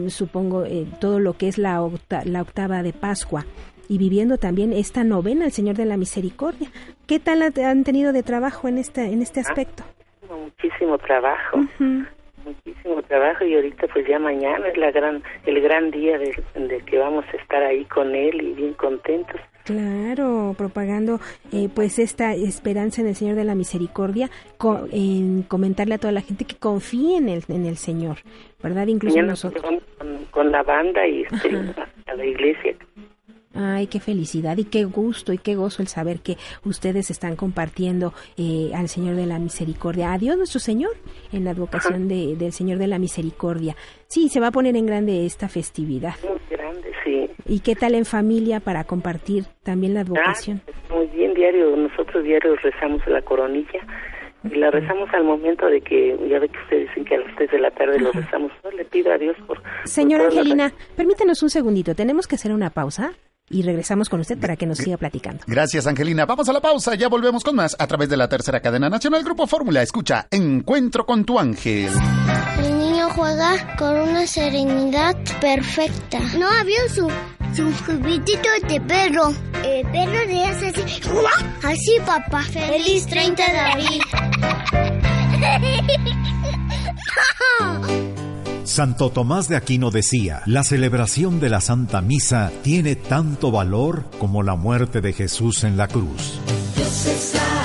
supongo, 0.09 0.65
eh, 0.65 0.85
todo 0.99 1.19
lo 1.19 1.33
que 1.33 1.47
es 1.47 1.57
la, 1.57 1.81
octa- 1.81 2.23
la 2.25 2.41
octava 2.41 2.83
de 2.83 2.93
Pascua 2.93 3.45
y 3.89 3.97
viviendo 3.97 4.37
también 4.37 4.73
esta 4.73 5.03
novena 5.03 5.45
al 5.45 5.51
Señor 5.51 5.75
de 5.75 5.85
la 5.85 5.97
Misericordia, 5.97 6.69
¿qué 7.07 7.19
tal 7.19 7.41
ha- 7.41 7.69
han 7.69 7.83
tenido 7.83 8.11
de 8.13 8.23
trabajo 8.23 8.67
en 8.67 8.77
este, 8.77 9.05
en 9.05 9.21
este 9.21 9.39
aspecto? 9.39 9.83
Muchísimo 10.29 10.97
trabajo, 10.97 11.59
muchísimo 12.45 13.01
trabajo 13.03 13.45
y 13.45 13.55
ahorita 13.55 13.87
pues 13.93 14.07
ya 14.07 14.19
mañana 14.19 14.67
es 14.67 14.77
la 14.77 14.91
gran, 14.91 15.23
el 15.45 15.61
gran 15.61 15.91
día 15.91 16.17
de, 16.17 16.35
de 16.55 16.79
que 16.81 16.97
vamos 16.97 17.25
a 17.33 17.37
estar 17.37 17.63
ahí 17.63 17.85
con 17.85 18.13
él 18.15 18.41
y 18.41 18.53
bien 18.53 18.73
contentos. 18.73 19.39
Claro, 19.67 20.55
propagando 20.57 21.19
eh, 21.51 21.67
pues 21.73 21.99
esta 21.99 22.33
esperanza 22.33 23.01
en 23.01 23.07
el 23.07 23.15
Señor 23.15 23.35
de 23.35 23.43
la 23.43 23.53
Misericordia, 23.53 24.29
co- 24.57 24.87
en 24.91 25.43
comentarle 25.43 25.95
a 25.95 25.97
toda 25.97 26.13
la 26.13 26.21
gente 26.21 26.45
que 26.45 26.55
confíe 26.55 27.17
en 27.17 27.27
el, 27.27 27.43
en 27.49 27.65
el 27.65 27.75
Señor, 27.77 28.19
¿verdad? 28.63 28.87
Incluso 28.87 29.21
nosotros. 29.21 29.61
con, 29.63 29.79
con 30.31 30.51
la 30.51 30.63
banda 30.63 31.05
y 31.05 31.23
este, 31.23 31.49
a 32.07 32.13
la 32.15 32.25
iglesia. 32.25 32.75
Ay, 33.59 33.87
qué 33.87 33.99
felicidad 33.99 34.55
y 34.57 34.65
qué 34.65 34.85
gusto 34.85 35.33
y 35.33 35.37
qué 35.39 35.55
gozo 35.55 35.81
el 35.81 35.87
saber 35.87 36.19
que 36.19 36.37
ustedes 36.63 37.09
están 37.09 37.35
compartiendo 37.35 38.13
eh, 38.37 38.71
al 38.75 38.87
Señor 38.87 39.15
de 39.15 39.25
la 39.25 39.39
Misericordia, 39.39 40.13
a 40.13 40.17
Dios 40.17 40.37
nuestro 40.37 40.59
Señor, 40.59 40.91
en 41.33 41.43
la 41.43 41.51
advocación 41.51 42.07
de, 42.07 42.35
del 42.35 42.51
Señor 42.53 42.77
de 42.77 42.87
la 42.87 42.99
Misericordia. 42.99 43.75
Sí, 44.07 44.29
se 44.29 44.39
va 44.39 44.47
a 44.47 44.51
poner 44.51 44.75
en 44.77 44.85
grande 44.85 45.25
esta 45.25 45.49
festividad. 45.49 46.13
Muy 46.23 46.39
grande, 46.49 46.91
sí. 47.03 47.27
¿Y 47.47 47.61
qué 47.61 47.75
tal 47.75 47.95
en 47.95 48.05
familia 48.05 48.59
para 48.59 48.83
compartir 48.83 49.45
también 49.63 49.93
la 49.93 50.01
advocación? 50.01 50.61
Muy 50.89 51.07
bien, 51.07 51.33
diario, 51.33 51.75
nosotros 51.75 52.23
diario 52.23 52.55
rezamos 52.57 53.01
la 53.07 53.21
coronilla 53.21 53.79
y 54.43 54.55
la 54.55 54.71
rezamos 54.71 55.09
al 55.13 55.23
momento 55.23 55.65
de 55.67 55.81
que, 55.81 56.17
ya 56.29 56.39
ve 56.39 56.49
que 56.49 56.59
ustedes 56.59 56.87
dicen 56.89 57.05
que 57.05 57.15
a 57.15 57.19
las 57.19 57.35
3 57.35 57.51
de 57.51 57.59
la 57.59 57.71
tarde 57.71 57.99
lo 57.99 58.11
rezamos. 58.11 58.51
Yo 58.63 58.71
le 58.71 58.85
pido 58.85 59.11
a 59.11 59.17
Dios 59.17 59.35
por... 59.45 59.61
Señora 59.85 60.25
por 60.25 60.37
Angelina, 60.37 60.73
permítanos 60.95 61.41
un 61.43 61.49
segundito, 61.49 61.95
tenemos 61.95 62.27
que 62.27 62.35
hacer 62.35 62.53
una 62.53 62.69
pausa 62.69 63.11
y 63.49 63.61
regresamos 63.61 64.09
con 64.09 64.19
usted 64.19 64.37
para 64.37 64.55
que 64.55 64.65
nos 64.65 64.77
siga 64.77 64.97
platicando. 64.97 65.43
Gracias, 65.47 65.87
Angelina. 65.87 66.25
Vamos 66.25 66.49
a 66.49 66.53
la 66.53 66.59
pausa, 66.59 66.95
ya 66.95 67.07
volvemos 67.07 67.43
con 67.43 67.55
más 67.55 67.75
a 67.79 67.87
través 67.87 68.09
de 68.09 68.17
la 68.17 68.27
tercera 68.27 68.59
cadena 68.59 68.89
nacional 68.89 69.23
Grupo 69.23 69.47
Fórmula. 69.47 69.81
Escucha, 69.81 70.27
Encuentro 70.31 71.05
con 71.05 71.23
tu 71.23 71.39
ángel. 71.39 71.89
El 72.59 72.77
niño 72.77 73.09
juega 73.09 73.75
con 73.77 73.95
una 73.95 74.27
serenidad 74.27 75.15
perfecta. 75.39 76.19
No 76.37 76.47
había 76.49 76.87
su, 76.89 77.09
su 77.55 77.71
juguetito 77.85 78.49
de 78.67 78.81
perro. 78.81 79.33
El 79.63 79.85
perro 79.91 80.25
le 80.27 80.45
hace 80.45 80.67
así. 80.67 81.01
Así, 81.63 81.97
papá. 82.05 82.43
Feliz 82.43 83.05
30 83.07 83.51
de 83.51 83.59
abril. 83.59 84.01
Santo 88.63 89.09
Tomás 89.09 89.47
de 89.49 89.55
Aquino 89.55 89.89
decía, 89.89 90.43
la 90.45 90.63
celebración 90.63 91.39
de 91.39 91.49
la 91.49 91.61
Santa 91.61 92.01
Misa 92.01 92.51
tiene 92.61 92.95
tanto 92.95 93.49
valor 93.49 94.05
como 94.19 94.43
la 94.43 94.55
muerte 94.55 95.01
de 95.01 95.13
Jesús 95.13 95.63
en 95.63 95.77
la 95.77 95.87
cruz. 95.87 96.39
Dios 96.75 97.05
está 97.07 97.56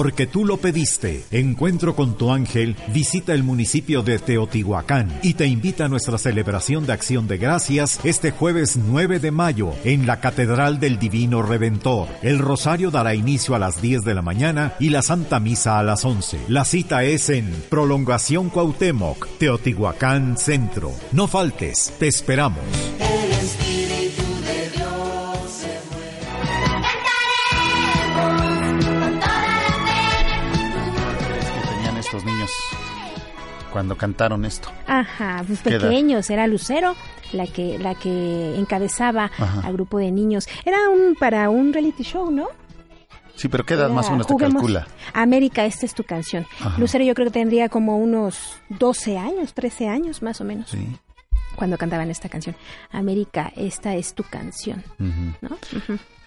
porque 0.00 0.26
tú 0.26 0.46
lo 0.46 0.56
pediste. 0.56 1.24
Encuentro 1.30 1.94
con 1.94 2.16
tu 2.16 2.32
ángel, 2.32 2.74
visita 2.88 3.34
el 3.34 3.42
municipio 3.42 4.00
de 4.02 4.18
Teotihuacán 4.18 5.20
y 5.22 5.34
te 5.34 5.46
invita 5.46 5.84
a 5.84 5.88
nuestra 5.88 6.16
celebración 6.16 6.86
de 6.86 6.94
acción 6.94 7.28
de 7.28 7.36
gracias 7.36 8.00
este 8.02 8.30
jueves 8.30 8.78
9 8.78 9.20
de 9.20 9.30
mayo 9.30 9.74
en 9.84 10.06
la 10.06 10.18
Catedral 10.20 10.80
del 10.80 10.98
Divino 10.98 11.42
Redentor. 11.42 12.08
El 12.22 12.38
rosario 12.38 12.90
dará 12.90 13.14
inicio 13.14 13.54
a 13.54 13.58
las 13.58 13.82
10 13.82 14.02
de 14.04 14.14
la 14.14 14.22
mañana 14.22 14.72
y 14.80 14.88
la 14.88 15.02
Santa 15.02 15.38
Misa 15.38 15.78
a 15.78 15.82
las 15.82 16.02
11. 16.02 16.46
La 16.48 16.64
cita 16.64 17.04
es 17.04 17.28
en 17.28 17.52
Prolongación 17.68 18.48
Cuauhtémoc, 18.48 19.28
Teotihuacán 19.36 20.38
Centro. 20.38 20.92
No 21.12 21.28
faltes, 21.28 21.92
te 21.98 22.08
esperamos. 22.08 22.64
Cuando 33.70 33.96
cantaron 33.96 34.44
esto? 34.44 34.68
Ajá, 34.86 35.42
pues 35.46 35.60
pequeños, 35.60 36.28
era 36.30 36.46
Lucero 36.46 36.94
la 37.32 37.46
que 37.46 37.78
la 37.78 37.94
que 37.94 38.56
encabezaba 38.56 39.30
Ajá. 39.38 39.60
al 39.64 39.72
grupo 39.74 39.98
de 39.98 40.10
niños. 40.10 40.48
Era 40.64 40.88
un 40.88 41.14
para 41.14 41.48
un 41.50 41.72
reality 41.72 42.02
show, 42.02 42.30
¿no? 42.30 42.48
Sí, 43.36 43.48
pero 43.48 43.64
¿qué 43.64 43.74
edad 43.74 43.86
Era 43.86 43.94
más 43.94 44.08
o 44.08 44.10
menos 44.12 44.26
te 44.26 44.36
calcula? 44.36 44.86
América, 45.14 45.64
esta 45.64 45.86
es 45.86 45.94
tu 45.94 46.04
canción. 46.04 46.44
Ajá. 46.60 46.76
Lucero 46.78 47.04
yo 47.04 47.14
creo 47.14 47.28
que 47.28 47.32
tendría 47.32 47.68
como 47.70 47.96
unos 47.96 48.56
12 48.68 49.16
años, 49.16 49.54
13 49.54 49.88
años 49.88 50.22
más 50.22 50.40
o 50.40 50.44
menos. 50.44 50.72
Cuando 51.56 51.78
cantaban 51.78 52.10
esta 52.10 52.28
canción. 52.28 52.54
América, 52.90 53.52
esta 53.56 53.94
es 53.94 54.14
tu 54.14 54.22
canción, 54.24 54.82
Ujú. 54.98 55.34
¿no? 55.40 55.58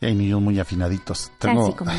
Y 0.02 0.06
hay 0.06 0.16
niños 0.16 0.42
muy 0.42 0.60
afinaditos. 0.60 1.32
Tengo- 1.40 1.76
como. 1.76 1.92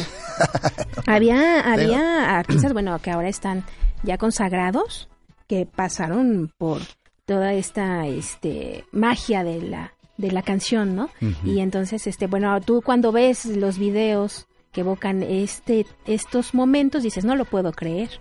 Había, 1.06 1.60
había 1.72 2.38
artistas, 2.38 2.72
bueno, 2.72 2.98
que 3.00 3.10
ahora 3.10 3.28
están 3.28 3.64
ya 4.02 4.18
consagrados, 4.18 5.08
que 5.46 5.66
pasaron 5.66 6.50
por 6.58 6.80
toda 7.24 7.52
esta 7.54 8.06
este 8.06 8.84
magia 8.92 9.44
de 9.44 9.62
la 9.62 9.94
de 10.16 10.30
la 10.30 10.42
canción, 10.42 10.94
¿no? 10.94 11.10
Y 11.44 11.58
entonces 11.58 12.06
este, 12.06 12.26
bueno, 12.28 12.60
tú 12.60 12.82
cuando 12.82 13.10
ves 13.10 13.46
los 13.46 13.78
videos 13.78 14.46
que 14.72 14.82
evocan 14.82 15.22
este 15.22 15.86
estos 16.06 16.54
momentos 16.54 17.02
dices, 17.02 17.24
no 17.24 17.36
lo 17.36 17.44
puedo 17.44 17.72
creer. 17.72 18.20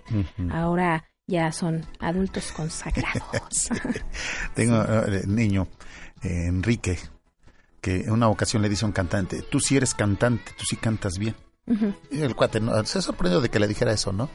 Ahora 0.50 1.04
ya 1.26 1.52
son 1.52 1.86
adultos 2.00 2.52
consagrados. 2.52 3.68
Tengo 4.54 4.82
eh, 4.82 5.22
niño, 5.26 5.68
eh, 6.22 6.46
Enrique, 6.46 6.98
que 7.80 8.02
en 8.02 8.12
una 8.12 8.28
ocasión 8.28 8.62
le 8.62 8.68
dice 8.68 8.84
a 8.84 8.88
un 8.88 8.92
cantante, 8.92 9.42
tú 9.42 9.60
sí 9.60 9.76
eres 9.76 9.94
cantante, 9.94 10.52
tú 10.56 10.64
sí 10.64 10.76
cantas 10.76 11.18
bien. 11.18 11.34
El 12.10 12.34
cuate 12.34 12.60
¿no? 12.60 12.84
se 12.84 13.00
sorprendió 13.00 13.40
de 13.40 13.48
que 13.48 13.58
le 13.58 13.66
dijera 13.66 13.92
eso, 13.92 14.12
¿no? 14.12 14.28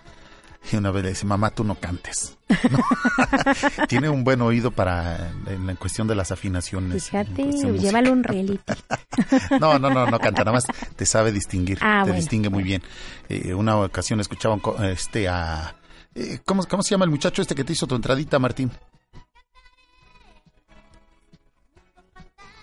Y 0.72 0.76
una 0.76 0.92
vez 0.92 1.04
le 1.04 1.10
dice, 1.10 1.26
mamá, 1.26 1.50
tú 1.52 1.64
no 1.64 1.76
cantes. 1.76 2.38
¿no? 2.70 2.80
Tiene 3.88 4.10
un 4.10 4.24
buen 4.24 4.42
oído 4.42 4.72
para 4.72 5.32
en 5.48 5.66
la 5.66 5.76
cuestión 5.76 6.08
de 6.08 6.16
las 6.16 6.32
afinaciones. 6.32 7.10
Fíjate, 7.10 7.44
llévalo 7.78 8.12
un 8.12 8.24
reality. 8.24 8.60
No, 9.60 9.80
no, 9.80 9.90
no, 9.90 10.06
no 10.06 10.20
canta, 10.20 10.42
nada 10.44 10.54
más 10.54 10.66
te 10.96 11.06
sabe 11.06 11.32
distinguir, 11.32 11.78
Ah, 11.82 12.02
te 12.04 12.10
bueno, 12.12 12.22
distingue 12.22 12.50
muy 12.50 12.64
bien. 12.64 12.82
Eh, 13.30 13.54
una 13.54 13.78
ocasión 13.78 14.20
escuchaba 14.20 14.54
un 14.56 14.60
co- 14.62 14.82
este 14.84 15.28
a 15.28 15.76
eh, 16.16 16.40
¿cómo, 16.46 16.64
¿cómo 16.66 16.84
se 16.84 16.92
llama 16.92 17.06
el 17.06 17.12
muchacho 17.12 17.42
este 17.42 17.56
que 17.56 17.64
te 17.64 17.74
hizo 17.74 17.88
tu 17.88 17.96
entradita, 17.96 18.38
Martín? 18.40 18.72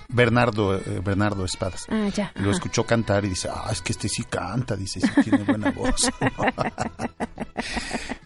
Bernardo, 0.09 0.77
eh, 0.77 1.01
Bernardo 1.05 1.45
Espadas. 1.45 1.87
Ah, 1.91 2.09
ya. 2.15 2.33
Lo 2.37 2.51
escuchó 2.51 2.85
cantar 2.85 3.25
y 3.25 3.31
dice, 3.31 3.49
ah, 3.53 3.69
es 3.71 3.83
que 3.83 3.93
este 3.93 4.09
sí 4.09 4.25
canta, 4.25 4.77
dice, 4.77 5.01
sí 5.01 5.09
tiene 5.23 5.45
buena 5.45 5.71
voz. 5.71 6.11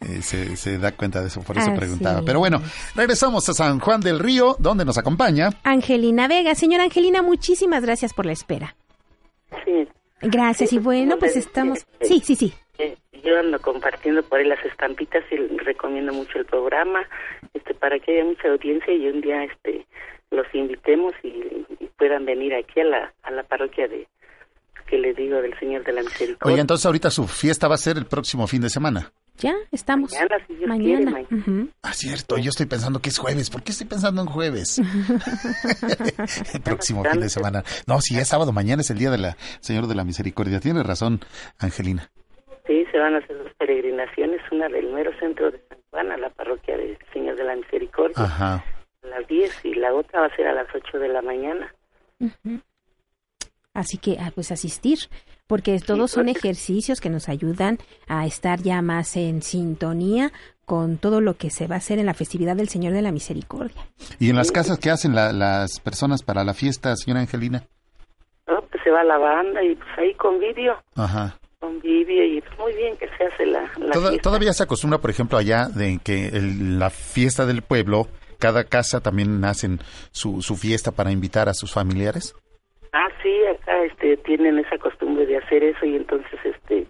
Eh, 0.03 0.23
se, 0.23 0.57
se 0.57 0.79
da 0.79 0.93
cuenta 0.93 1.21
de 1.21 1.29
eso, 1.29 1.41
por 1.43 1.57
eso 1.57 1.71
Así 1.71 1.79
preguntaba. 1.79 2.23
Pero 2.25 2.41
bueno, 2.41 2.61
regresamos 2.97 3.49
a 3.49 3.55
San 3.55 3.79
Juan 3.79 4.01
del 4.01 4.19
Río, 4.19 4.57
donde 4.59 4.85
nos 4.85 4.99
acompaña. 4.99 5.51
Angelina 5.63 6.27
Vega, 6.27 6.55
señora 6.55 6.85
Angelina, 6.85 7.23
muchísimas 7.23 7.85
gracias 7.85 8.13
por 8.13 8.27
la 8.27 8.33
espera. 8.33 8.75
Sí. 9.65 9.87
Gracias 10.23 10.73
y 10.73 10.79
bueno, 10.79 11.17
pues 11.19 11.37
estamos 11.37 11.87
Sí, 12.01 12.21
sí, 12.25 12.35
sí. 12.35 12.53
Eh, 12.79 12.97
Yo 13.25 13.39
ando 13.39 13.61
compartiendo 13.61 14.23
por 14.23 14.41
ahí 14.41 14.47
las 14.47 14.65
estampitas 14.65 15.23
y 15.31 15.37
recomiendo 15.59 16.13
mucho 16.13 16.39
el 16.39 16.45
programa 16.47 17.01
este 17.55 17.75
para 17.75 17.99
que 17.99 18.13
haya 18.13 18.25
mucha 18.25 18.49
audiencia 18.49 18.93
y 18.93 19.07
un 19.07 19.21
día 19.21 19.45
este 19.45 19.87
los 20.31 20.47
invitemos 20.55 21.13
y, 21.23 21.29
y 21.81 21.87
puedan 21.99 22.25
venir 22.25 22.55
aquí 22.55 22.81
a 22.81 22.85
la, 22.85 23.13
a 23.23 23.31
la 23.31 23.43
parroquia 23.43 23.89
de 23.89 24.07
que 24.87 24.99
le 24.99 25.15
digo 25.15 25.41
del 25.41 25.57
Señor 25.59 25.85
de 25.85 25.93
la 25.93 26.03
Misericordia. 26.03 26.53
Oye, 26.53 26.61
entonces 26.61 26.85
ahorita 26.85 27.11
su 27.11 27.29
fiesta 27.29 27.69
va 27.69 27.77
a 27.77 27.79
ser 27.79 27.97
el 27.97 28.07
próximo 28.07 28.47
fin 28.49 28.61
de 28.61 28.71
semana. 28.71 29.13
Ya, 29.39 29.55
estamos. 29.73 30.13
Mañana, 30.13 30.37
si 30.47 30.55
Dios 30.55 30.69
Mañana. 30.69 30.85
quiere, 30.85 31.27
mañana. 31.29 31.29
Ujú. 31.63 31.69
Ah, 31.83 31.93
cierto, 31.95 32.37
yo 32.39 32.51
estoy 32.51 32.67
pensando 32.67 33.01
que 33.01 33.09
es 33.09 33.19
jueves. 33.19 33.49
¿Por 33.51 33.63
qué 33.63 33.71
estoy 33.73 33.87
pensando 33.87 34.21
en 34.21 34.27
jueves? 34.29 34.79
el 36.55 36.61
próximo 36.61 37.05
fin 37.05 37.21
de 37.21 37.29
semana. 37.29 37.63
No, 37.87 38.01
si 38.01 38.19
es 38.19 38.29
sábado, 38.29 38.53
mañana 38.53 38.83
es 38.83 38.91
el 38.91 38.99
día 38.99 39.11
de 39.11 39.19
la 39.19 39.37
Señor 39.61 39.87
de 39.87 39.95
la 39.95 40.05
Misericordia. 40.05 40.61
Tienes 40.61 40.85
razón, 40.85 41.21
Angelina. 41.59 42.11
Sí, 42.67 42.85
se 42.93 42.99
van 42.99 43.15
a 43.15 43.19
hacer 43.19 43.39
dos 43.43 43.53
peregrinaciones, 43.59 44.41
una 44.53 44.69
del 44.69 44.93
mero 44.93 45.11
centro 45.19 45.51
de 45.51 45.61
San 45.69 45.79
Juan 45.91 46.11
a 46.13 46.17
la 46.19 46.31
parroquia 46.31 46.77
del 46.77 46.99
Señor 47.13 47.37
de 47.37 47.45
la 47.45 47.57
Misericordia 47.57 48.15
Ajá. 48.23 48.65
A 49.13 49.19
las 49.19 49.29
10 49.29 49.65
y 49.65 49.75
la 49.75 49.93
otra 49.95 50.21
va 50.21 50.27
a 50.27 50.37
ser 50.37 50.47
a 50.47 50.55
las 50.55 50.67
8 50.75 50.99
de 50.99 51.09
la 51.09 51.23
mañana. 51.23 51.75
Así 53.73 53.99
que, 53.99 54.17
ah, 54.21 54.33
pues 54.35 54.51
asistir, 54.51 54.99
porque 55.47 55.79
todos 55.79 56.11
son 56.11 56.29
ejercicios 56.29 57.01
que 57.01 57.09
nos 57.09 57.29
ayudan 57.29 57.79
a 58.09 58.27
estar 58.27 58.61
ya 58.61 58.83
más 58.83 59.17
en 59.17 59.43
sintonía 59.43 60.33
con 60.65 60.99
todo 60.99 61.21
lo 61.21 61.35
que 61.35 61.51
se 61.51 61.67
va 61.67 61.77
a 61.77 61.79
hacer 61.79 61.99
en 61.99 62.07
la 62.07 62.15
festividad 62.15 62.57
del 62.57 62.69
Señor 62.69 62.93
de 62.93 63.03
la 63.03 63.13
Misericordia. 63.13 63.81
¿Y 64.19 64.31
en 64.31 64.37
las 64.37 64.51
casas 64.53 64.79
qué 64.79 64.91
hacen 64.91 65.15
la- 65.15 65.33
las 65.33 65.81
personas 65.81 66.23
para 66.23 66.45
la 66.45 66.55
fiesta, 66.55 66.95
señora 66.97 67.21
Angelina? 67.21 67.65
Pues 68.47 68.83
se 68.85 68.91
va 68.91 69.03
la 69.05 69.19
banda 69.19 69.63
y 69.63 69.75
pues 69.77 69.89
ahí 69.99 70.15
convivio, 70.15 70.77
Ajá. 70.97 71.39
convivio 71.61 72.25
y 72.25 72.41
pues 72.41 72.59
muy 72.59 72.73
bien 72.75 72.97
que 72.97 73.07
se 73.17 73.25
hace 73.25 73.47
la, 73.47 73.63
la 73.79 73.93
Toda- 73.93 74.09
fiesta. 74.11 74.23
todavía 74.23 74.53
se 74.53 74.63
acostumbra, 74.65 74.99
por 74.99 75.11
ejemplo, 75.11 75.39
allá 75.39 75.69
de 75.69 76.01
que 76.03 76.29
el- 76.29 76.79
la 76.79 76.91
fiesta 76.91 77.47
del 77.47 77.63
pueblo, 77.63 78.09
cada 78.41 78.65
casa 78.65 79.01
también 79.01 79.45
hacen 79.45 79.79
su, 80.11 80.43
su 80.43 80.57
fiesta 80.57 80.91
para 80.91 81.13
invitar 81.13 81.49
a 81.49 81.55
sus 81.55 81.73
familiares. 81.73 82.35
Ah, 82.93 83.09
sí, 83.23 83.31
acá 83.47 83.85
este, 83.85 84.17
tienen 84.17 84.59
esa 84.59 84.77
costumbre 84.79 85.25
de 85.27 85.37
hacer 85.37 85.63
eso 85.63 85.87
y 85.87 85.95
entonces 85.95 86.41
este 86.45 86.89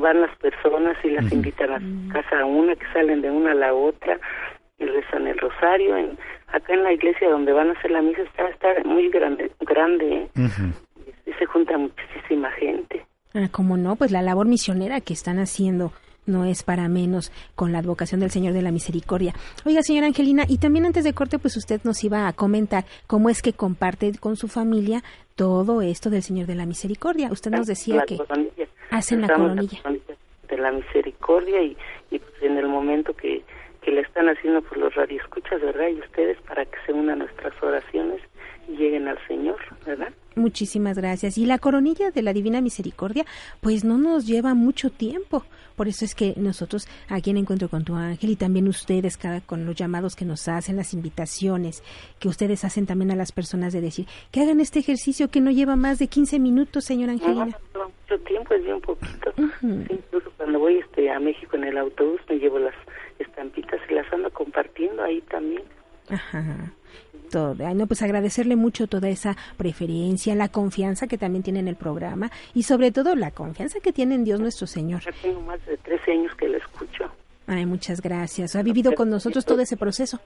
van 0.00 0.20
las 0.20 0.36
personas 0.38 0.96
y 1.04 1.10
las 1.10 1.30
invitan 1.32 1.70
a 1.70 1.78
su 1.78 2.12
casa 2.12 2.40
a 2.40 2.44
una, 2.44 2.74
que 2.76 2.86
salen 2.92 3.22
de 3.22 3.30
una 3.30 3.52
a 3.52 3.54
la 3.54 3.72
otra 3.72 4.18
y 4.78 4.84
rezan 4.84 5.26
el 5.26 5.38
rosario. 5.38 5.96
En, 5.96 6.18
acá 6.48 6.74
en 6.74 6.82
la 6.82 6.92
iglesia 6.92 7.28
donde 7.28 7.52
van 7.52 7.70
a 7.70 7.72
hacer 7.72 7.90
la 7.90 8.02
misa 8.02 8.22
está, 8.22 8.48
está 8.48 8.68
muy 8.84 9.08
grande, 9.10 9.50
grande 9.60 10.28
¿eh? 10.36 10.50
y 11.26 11.32
se 11.32 11.46
junta 11.46 11.78
muchísima 11.78 12.50
gente. 12.52 13.04
Ah, 13.34 13.48
como 13.50 13.76
no, 13.76 13.96
pues 13.96 14.10
la 14.10 14.22
labor 14.22 14.46
misionera 14.46 15.00
que 15.00 15.12
están 15.12 15.38
haciendo 15.38 15.92
no 16.26 16.44
es 16.44 16.62
para 16.62 16.88
menos 16.88 17.32
con 17.54 17.72
la 17.72 17.78
advocación 17.78 18.20
del 18.20 18.30
Señor 18.30 18.52
de 18.54 18.62
la 18.62 18.70
Misericordia. 18.72 19.34
Oiga, 19.64 19.82
señora 19.82 20.06
Angelina, 20.06 20.44
y 20.48 20.58
también 20.58 20.86
antes 20.86 21.04
de 21.04 21.12
corte, 21.12 21.38
pues 21.38 21.56
usted 21.56 21.80
nos 21.84 22.02
iba 22.04 22.26
a 22.28 22.32
comentar 22.32 22.84
cómo 23.06 23.28
es 23.30 23.42
que 23.42 23.52
comparte 23.52 24.12
con 24.18 24.36
su 24.36 24.48
familia 24.48 25.02
todo 25.34 25.82
esto 25.82 26.10
del 26.10 26.22
Señor 26.22 26.46
de 26.46 26.54
la 26.54 26.66
Misericordia. 26.66 27.28
Usted 27.30 27.50
nos 27.50 27.66
decía 27.66 27.96
La 27.96 28.04
que 28.04 28.16
coronilla. 28.18 28.66
hacen 28.90 29.20
la 29.20 29.28
coronilla. 29.28 29.80
de 30.48 30.58
la 30.58 30.70
misericordia 30.72 31.62
y, 31.62 31.76
y 32.10 32.18
pues 32.18 32.42
en 32.42 32.56
el 32.58 32.68
momento 32.68 33.14
que, 33.14 33.42
que 33.82 33.90
le 33.90 34.02
están 34.02 34.28
haciendo 34.28 34.62
por 34.62 34.78
los 34.78 34.94
radioescuchas, 34.94 35.60
¿verdad? 35.60 35.88
Y 35.88 35.98
ustedes 36.00 36.38
para 36.42 36.64
que 36.64 36.76
se 36.86 36.92
unan 36.92 37.20
a 37.22 37.24
nuestras 37.24 37.52
oraciones 37.62 38.20
lleguen 38.68 39.08
al 39.08 39.18
Señor, 39.26 39.56
¿verdad? 39.86 40.12
Muchísimas 40.36 40.98
gracias. 40.98 41.38
Y 41.38 41.46
la 41.46 41.58
coronilla 41.58 42.10
de 42.10 42.22
la 42.22 42.32
Divina 42.32 42.60
Misericordia, 42.60 43.24
pues 43.60 43.84
no 43.84 43.98
nos 43.98 44.26
lleva 44.26 44.54
mucho 44.54 44.90
tiempo. 44.90 45.44
Por 45.76 45.88
eso 45.88 46.04
es 46.04 46.14
que 46.14 46.34
nosotros 46.36 46.88
aquí 47.08 47.30
en 47.30 47.36
Encuentro 47.36 47.68
con 47.68 47.84
tu 47.84 47.94
Ángel 47.94 48.30
y 48.30 48.36
también 48.36 48.68
ustedes 48.68 49.16
cada 49.16 49.40
con 49.40 49.66
los 49.66 49.74
llamados 49.74 50.14
que 50.14 50.24
nos 50.24 50.46
hacen, 50.48 50.76
las 50.76 50.94
invitaciones 50.94 51.82
que 52.20 52.28
ustedes 52.28 52.64
hacen 52.64 52.86
también 52.86 53.10
a 53.10 53.16
las 53.16 53.32
personas 53.32 53.72
de 53.72 53.80
decir 53.80 54.06
que 54.30 54.40
hagan 54.40 54.60
este 54.60 54.78
ejercicio 54.78 55.28
que 55.28 55.40
no 55.40 55.50
lleva 55.50 55.76
más 55.76 55.98
de 55.98 56.06
15 56.06 56.38
minutos, 56.38 56.84
señora 56.84 57.12
Angelina. 57.12 57.46
No 57.46 57.52
lleva 57.72 57.88
mucho 57.88 58.24
tiempo, 58.24 58.54
es 58.54 58.64
bien 58.64 58.80
poquito. 58.80 59.32
Sí, 59.60 59.86
incluso 59.90 60.30
cuando 60.36 60.58
voy 60.58 60.78
este 60.78 61.10
a 61.10 61.18
México 61.18 61.56
en 61.56 61.64
el 61.64 61.78
autobús 61.78 62.20
me 62.28 62.36
llevo 62.36 62.58
las 62.58 62.74
estampitas 63.18 63.80
y 63.88 63.94
las 63.94 64.12
ando 64.12 64.30
compartiendo 64.30 65.02
ahí 65.02 65.20
también. 65.22 65.62
Ajá. 66.08 66.72
Ay, 67.34 67.74
no, 67.74 67.86
pues 67.86 68.02
agradecerle 68.02 68.56
mucho 68.56 68.86
toda 68.86 69.08
esa 69.08 69.36
preferencia, 69.56 70.34
la 70.34 70.48
confianza 70.48 71.06
que 71.06 71.18
también 71.18 71.42
tiene 71.42 71.60
en 71.60 71.68
el 71.68 71.76
programa 71.76 72.30
y 72.54 72.62
sobre 72.62 72.92
todo 72.92 73.14
la 73.16 73.30
confianza 73.30 73.80
que 73.80 73.92
tiene 73.92 74.14
en 74.14 74.24
Dios 74.24 74.40
nuestro 74.40 74.66
Señor. 74.66 75.02
Ya 75.02 75.12
tengo 75.22 75.40
más 75.40 75.64
de 75.66 75.76
13 75.78 76.12
años 76.12 76.34
que 76.36 76.48
la 76.48 76.58
escucho. 76.58 77.10
Ay, 77.46 77.66
muchas 77.66 78.00
gracias. 78.00 78.56
Ha 78.56 78.62
vivido 78.62 78.94
con 78.94 79.10
nosotros 79.10 79.44
todo 79.44 79.60
ese 79.60 79.76
proceso. 79.76 80.20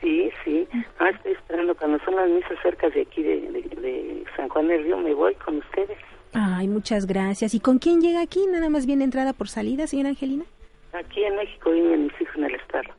Sí, 0.00 0.30
sí. 0.44 0.66
Ah, 0.98 1.10
estoy 1.10 1.32
esperando 1.32 1.74
cuando 1.74 1.98
son 2.04 2.16
las 2.16 2.28
misas 2.28 2.58
cerca 2.62 2.88
de 2.90 3.02
aquí 3.02 3.22
de, 3.22 3.40
de, 3.40 3.62
de 3.80 4.24
San 4.36 4.48
Juan 4.48 4.68
del 4.68 4.84
Río, 4.84 4.98
me 4.98 5.14
voy 5.14 5.34
con 5.34 5.58
ustedes. 5.58 5.98
Ay, 6.32 6.66
muchas 6.66 7.06
gracias. 7.06 7.54
¿Y 7.54 7.60
con 7.60 7.78
quién 7.78 8.00
llega 8.00 8.22
aquí? 8.22 8.46
¿Nada 8.46 8.68
más 8.68 8.86
viene 8.86 9.04
entrada 9.04 9.32
por 9.32 9.48
salida, 9.48 9.86
señora 9.86 10.10
Angelina? 10.10 10.44
Aquí 10.92 11.24
en 11.24 11.36
México 11.36 11.70
viven 11.70 12.04
mis 12.04 12.20
hijos 12.20 12.36
en 12.36 12.44
el 12.44 12.54
estado. 12.54 12.90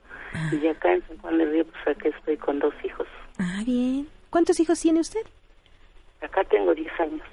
Y 0.52 0.68
acá 0.68 0.94
en 0.94 1.08
San 1.08 1.18
Juan 1.20 1.38
del 1.38 1.52
Río, 1.52 1.66
pues 1.66 1.98
aquí 1.98 2.08
estoy 2.10 2.38
con 2.38 2.60
dos 2.60 2.74
hijos. 2.84 3.08
Ah, 3.40 3.62
bien. 3.66 4.08
¿Cuántos 4.30 4.60
hijos 4.60 4.80
tiene 4.80 5.00
usted? 5.00 5.22
Acá 6.22 6.44
tengo 6.46 6.74
10 6.74 7.00
años. 7.00 7.28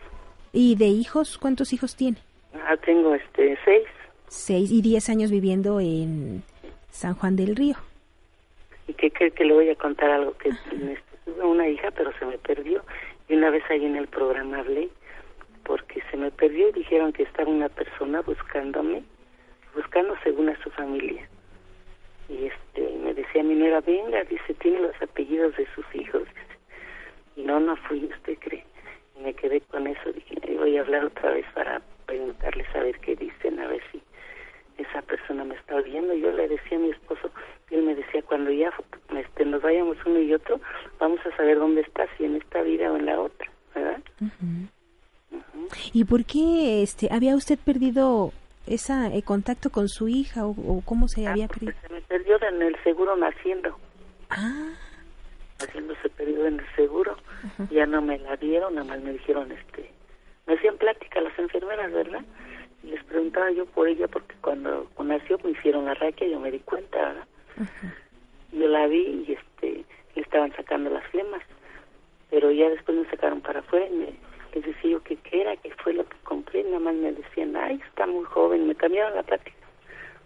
¿Y 0.53 0.75
de 0.77 0.87
hijos? 0.87 1.39
¿Cuántos 1.39 1.73
hijos 1.73 1.95
tiene? 1.95 2.19
Ah, 2.67 2.77
tengo 2.77 3.15
este 3.15 3.57
seis. 3.65 3.87
Seis 4.29 4.71
y 4.71 4.83
diez 4.83 5.09
años 5.09 5.31
viviendo 5.31 5.81
en 5.81 6.43
San 6.91 7.15
Juan 7.15 7.37
del 7.37 7.57
Río. 7.57 7.77
Y 8.89 8.95
que 8.95 9.11
cree 9.11 9.31
que 9.31 9.45
le 9.45 9.55
voy 9.55 9.71
a 9.71 9.77
contar 9.77 10.11
algo 10.11 10.37
que 10.39 10.49
este, 10.49 10.99
tuve 11.25 11.45
una 11.45 11.69
hija, 11.69 11.91
pero 11.93 12.13
se 12.19 12.27
me 12.27 12.39
perdió. 12.39 12.83
Y 13.29 13.35
una 13.35 13.51
vez 13.51 13.63
ahí 13.71 13.85
en 13.85 13.97
el 13.97 14.09
programa 14.09 14.59
hablé 14.59 14.89
porque 15.65 16.03
se 16.11 16.17
me 16.17 16.33
perdió 16.33 16.69
y 16.71 16.73
dijeron 16.73 17.13
que 17.13 17.23
estaba 17.23 17.49
una 17.49 17.69
persona 17.69 18.23
buscándome, 18.23 19.05
buscando 19.75 20.17
según 20.25 20.49
a 20.49 20.63
su 20.63 20.71
familia. 20.71 21.29
Y 22.31 22.47
este 22.47 22.97
me 23.03 23.13
decía 23.13 23.43
mi 23.43 23.55
nuera, 23.55 23.81
venga, 23.81 24.23
dice, 24.25 24.55
tiene 24.55 24.79
los 24.81 25.03
apellidos 25.03 25.57
de 25.57 25.67
sus 25.75 25.85
hijos. 25.95 26.23
Y 27.37 27.43
no, 27.43 27.59
no 27.59 27.77
fui, 27.77 28.05
¿usted 28.05 28.39
cree? 28.39 28.65
Y 29.19 29.23
me 29.23 29.35
quedé 29.35 29.61
con 29.63 29.87
eso, 29.87 30.13
dije, 30.13 30.37
voy 30.57 30.77
a 30.77 30.83
hablar 30.83 31.07
otra 31.07 31.33
vez 31.33 31.47
para 31.55 31.83
preguntarles 32.07 32.67
a 32.75 32.81
ver 32.81 32.99
qué 33.01 33.17
dicen, 33.17 33.59
a 33.59 33.67
ver 33.67 33.83
si 33.91 34.01
esa 34.79 35.03
persona 35.03 35.45
me 35.45 35.57
está 35.57 35.75
oyendo. 35.77 36.15
Yo 36.15 36.31
le 36.31 36.49
decía 36.49 36.79
a 36.79 36.81
mi 36.81 36.91
esposo, 36.91 37.31
y 37.71 37.75
él 37.75 37.83
me 37.83 37.95
decía, 37.95 38.23
cuando 38.23 38.51
ya 38.53 38.73
este, 39.17 39.45
nos 39.45 39.63
vayamos 39.63 39.97
uno 40.07 40.21
y 40.21 40.33
otro, 40.33 40.61
vamos 40.99 41.21
a 41.27 41.37
saber 41.37 41.59
dónde 41.59 41.81
está, 41.81 42.07
si 42.17 42.25
en 42.25 42.37
esta 42.37 42.63
vida 42.63 42.93
o 42.93 42.97
en 42.97 43.07
la 43.07 43.21
otra, 43.21 43.51
¿verdad? 43.75 44.01
¿Y 45.93 46.05
por 46.05 46.25
qué 46.25 46.83
este, 46.83 47.09
había 47.11 47.35
usted 47.35 47.59
perdido 47.59 48.33
ese 48.67 49.23
contacto 49.25 49.71
con 49.71 49.89
su 49.89 50.09
hija 50.09 50.47
o, 50.47 50.51
o 50.51 50.83
cómo 50.85 51.09
se 51.09 51.27
había 51.27 51.49
perdido? 51.49 51.73
Se 51.83 51.93
me 51.93 52.01
perdió 52.03 52.43
en 52.43 52.63
el 52.63 52.77
seguro 52.83 53.17
naciendo. 53.17 53.77
Ah. 54.31 54.73
Naciendo 55.61 55.95
se 56.03 56.09
perdió 56.11 56.47
en 56.47 56.61
el 56.61 56.67
seguro. 56.77 57.17
Ya 57.71 57.87
no 57.87 58.03
me 58.03 58.19
la 58.19 58.37
dieron, 58.37 58.75
nada 58.75 58.87
más 58.87 59.01
me 59.01 59.13
dijeron, 59.13 59.51
este, 59.53 59.91
me 60.47 60.55
hacían 60.55 60.77
plática 60.77 61.21
las 61.21 61.39
enfermeras, 61.39 61.93
¿verdad? 61.93 62.25
Y 62.83 62.89
les 62.89 63.05
preguntaba 63.05 63.51
yo 63.51 63.67
por 63.67 63.89
ella 63.89 64.09
porque 64.09 64.35
cuando 64.41 64.89
nació 65.03 65.39
me 65.45 65.51
hicieron 65.51 65.85
la 65.85 65.95
raquia 65.95 66.29
yo 66.29 66.41
me 66.41 66.51
di 66.51 66.61
cuenta, 66.61 66.99
¿verdad? 66.99 67.27
Yo 68.53 68.67
la 68.67 68.87
vi 68.87 69.25
y 69.29 69.33
este, 69.33 69.85
le 70.15 70.23
estaban 70.23 70.53
sacando 70.57 70.91
las 70.91 71.07
flemas. 71.09 71.43
Pero 72.31 72.51
ya 72.51 72.69
después 72.69 72.97
me 72.97 73.11
sacaron 73.11 73.41
para 73.41 73.61
afuera 73.61 73.87
y 73.87 73.93
me, 73.93 74.15
les 74.55 74.65
decía 74.65 74.91
yo 74.91 75.03
que 75.03 75.17
qué 75.17 75.43
era, 75.43 75.57
que 75.57 75.71
fue 75.83 75.93
lo 75.93 76.09
que 76.09 76.17
compré, 76.25 76.61
y 76.61 76.65
nada 76.65 76.81
más 76.81 76.95
me 76.95 77.13
decían, 77.13 77.57
ay, 77.57 77.81
está 77.89 78.07
muy 78.07 78.25
joven, 78.25 78.67
me 78.67 78.75
cambiaron 78.75 79.15
la 79.15 79.23
plática. 79.23 79.57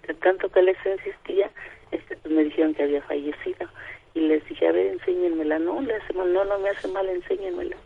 De 0.07 0.15
tanto 0.15 0.49
que 0.51 0.63
les 0.63 0.77
insistía, 0.85 1.51
este, 1.91 2.17
pues 2.17 2.35
me 2.35 2.45
dijeron 2.45 2.75
que 2.75 2.83
había 2.83 3.03
fallecido. 3.03 3.69
Y 4.15 4.21
les 4.21 4.47
dije, 4.49 4.69
a 4.69 4.73
ver, 4.73 4.87
enséñenmela. 4.87 5.59
No, 5.59 5.81
le 5.81 5.95
hace 5.95 6.13
mal, 6.13 6.33
no, 6.33 6.45
no 6.45 6.59
me 6.59 6.69
hace 6.71 6.89
mal, 6.89 7.09
enséñenmela. 7.09 7.77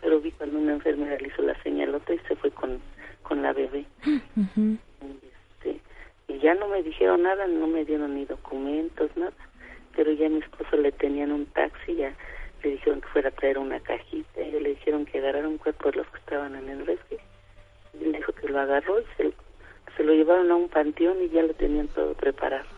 Pero 0.00 0.20
vi 0.20 0.30
cuando 0.32 0.58
una 0.58 0.72
enfermera 0.72 1.16
le 1.18 1.28
hizo 1.28 1.42
la 1.42 1.60
señalota 1.62 2.14
y 2.14 2.18
se 2.20 2.36
fue 2.36 2.50
con, 2.50 2.80
con 3.22 3.42
la 3.42 3.52
bebé. 3.52 3.84
este, 4.04 5.80
y 6.28 6.38
ya 6.38 6.54
no 6.54 6.68
me 6.68 6.82
dijeron 6.82 7.22
nada, 7.22 7.46
no 7.46 7.66
me 7.66 7.84
dieron 7.84 8.14
ni 8.14 8.24
documentos, 8.24 9.10
nada. 9.16 9.32
Pero 9.94 10.12
ya 10.12 10.26
a 10.26 10.30
mi 10.30 10.38
esposo 10.38 10.76
le 10.76 10.92
tenían 10.92 11.32
un 11.32 11.46
taxi, 11.46 11.96
ya 11.96 12.14
le 12.62 12.70
dijeron 12.70 13.00
que 13.00 13.08
fuera 13.08 13.28
a 13.28 13.32
traer 13.32 13.58
una 13.58 13.80
cajita, 13.80 14.40
y 14.40 14.50
le 14.52 14.70
dijeron 14.70 15.04
que 15.04 15.18
agarrara 15.18 15.48
un 15.48 15.58
cuerpo 15.58 15.90
de 15.90 15.98
los 15.98 16.06
que 16.08 16.18
estaban 16.18 16.54
en 16.56 16.68
el 16.68 16.86
rescue. 16.86 17.18
Y 17.98 18.04
él 18.04 18.12
dijo 18.12 18.32
que 18.32 18.48
lo 18.48 18.60
agarró 18.60 19.00
y 19.00 19.04
se, 19.16 19.32
se 19.96 20.04
lo 20.04 20.12
llevaron 20.12 20.50
a 20.50 20.56
un 20.56 20.68
panteón 20.68 21.22
y 21.22 21.28
ya 21.28 21.42
lo 21.42 21.54
tenían 21.54 21.88
todo 21.88 22.14
preparado. 22.14 22.68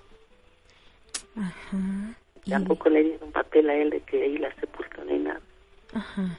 Ajá. 1.37 2.15
Tampoco 2.49 2.89
le 2.89 3.03
dieron 3.03 3.33
papel 3.33 3.71
a 3.71 3.75
él 3.75 3.91
de 3.91 4.01
que 4.01 4.23
ahí 4.23 4.39
la 4.39 4.55
sepultó 4.57 5.05
ni 5.05 5.19
nada. 5.19 5.41
Ajá. 5.93 6.39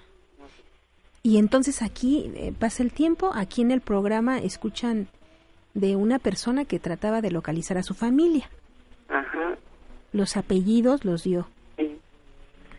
Y 1.24 1.38
entonces 1.38 1.82
aquí 1.82 2.32
eh, 2.36 2.54
pasa 2.58 2.82
el 2.82 2.92
tiempo, 2.92 3.32
aquí 3.34 3.62
en 3.62 3.72
el 3.72 3.82
programa 3.82 4.40
escuchan 4.40 5.08
de 5.74 5.96
una 5.96 6.20
persona 6.20 6.66
que 6.66 6.80
trataba 6.80 7.22
de 7.22 7.32
localizar 7.32 7.78
a 7.78 7.84
su 7.84 7.94
familia. 7.94 8.50
Ajá. 9.08 9.56
Los 10.12 10.36
apellidos 10.36 11.06
los 11.06 11.24
dio. 11.24 11.48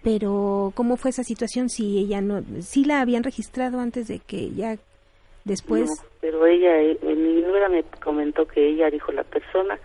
Pero 0.02 0.72
¿cómo 0.74 0.96
fue 0.96 1.10
esa 1.10 1.22
situación 1.22 1.68
si 1.68 1.98
ella 1.98 2.20
no 2.20 2.42
sí 2.60 2.84
la 2.84 3.00
habían 3.00 3.22
registrado 3.22 3.78
antes 3.78 4.08
de 4.08 4.18
que 4.18 4.50
ya 4.50 4.76
después 5.44 5.88
No, 5.88 6.08
pero 6.20 6.46
ella, 6.46 6.96
mi 7.02 7.42
nuera 7.42 7.68
me 7.68 7.84
comentó 8.02 8.46
que 8.46 8.68
ella 8.68 8.90
dijo 8.90 9.12
la 9.12 9.24
persona 9.24 9.78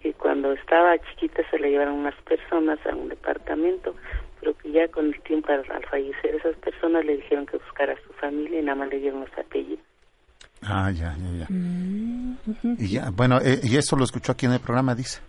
que 0.00 0.12
cuando 0.12 0.52
estaba 0.52 0.96
chiquita 0.98 1.42
se 1.50 1.58
le 1.58 1.70
llevaron 1.70 1.94
unas 1.94 2.14
personas 2.22 2.78
a 2.86 2.94
un 2.94 3.08
departamento, 3.08 3.94
pero 4.40 4.56
que 4.56 4.70
ya 4.70 4.86
con 4.88 5.06
el 5.06 5.20
tiempo 5.22 5.50
al, 5.50 5.64
al 5.70 5.84
fallecer 5.86 6.36
esas 6.36 6.56
personas 6.56 7.04
le 7.04 7.16
dijeron 7.16 7.46
que 7.46 7.56
buscara 7.56 7.94
a 7.94 8.06
su 8.06 8.12
familia 8.14 8.60
y 8.60 8.62
nada 8.62 8.76
más 8.76 8.90
le 8.90 9.00
dieron 9.00 9.20
los 9.20 9.38
apellidos. 9.38 9.84
Ah, 10.62 10.90
ya, 10.90 11.14
ya, 11.16 11.38
ya. 11.38 11.46
Mm. 11.48 12.36
Y 12.78 12.88
ya, 12.88 13.10
bueno, 13.10 13.38
eh, 13.42 13.60
y 13.62 13.76
eso 13.76 13.96
lo 13.96 14.04
escuchó 14.04 14.32
aquí 14.32 14.46
en 14.46 14.52
el 14.52 14.60
programa, 14.60 14.94
dice. 14.94 15.20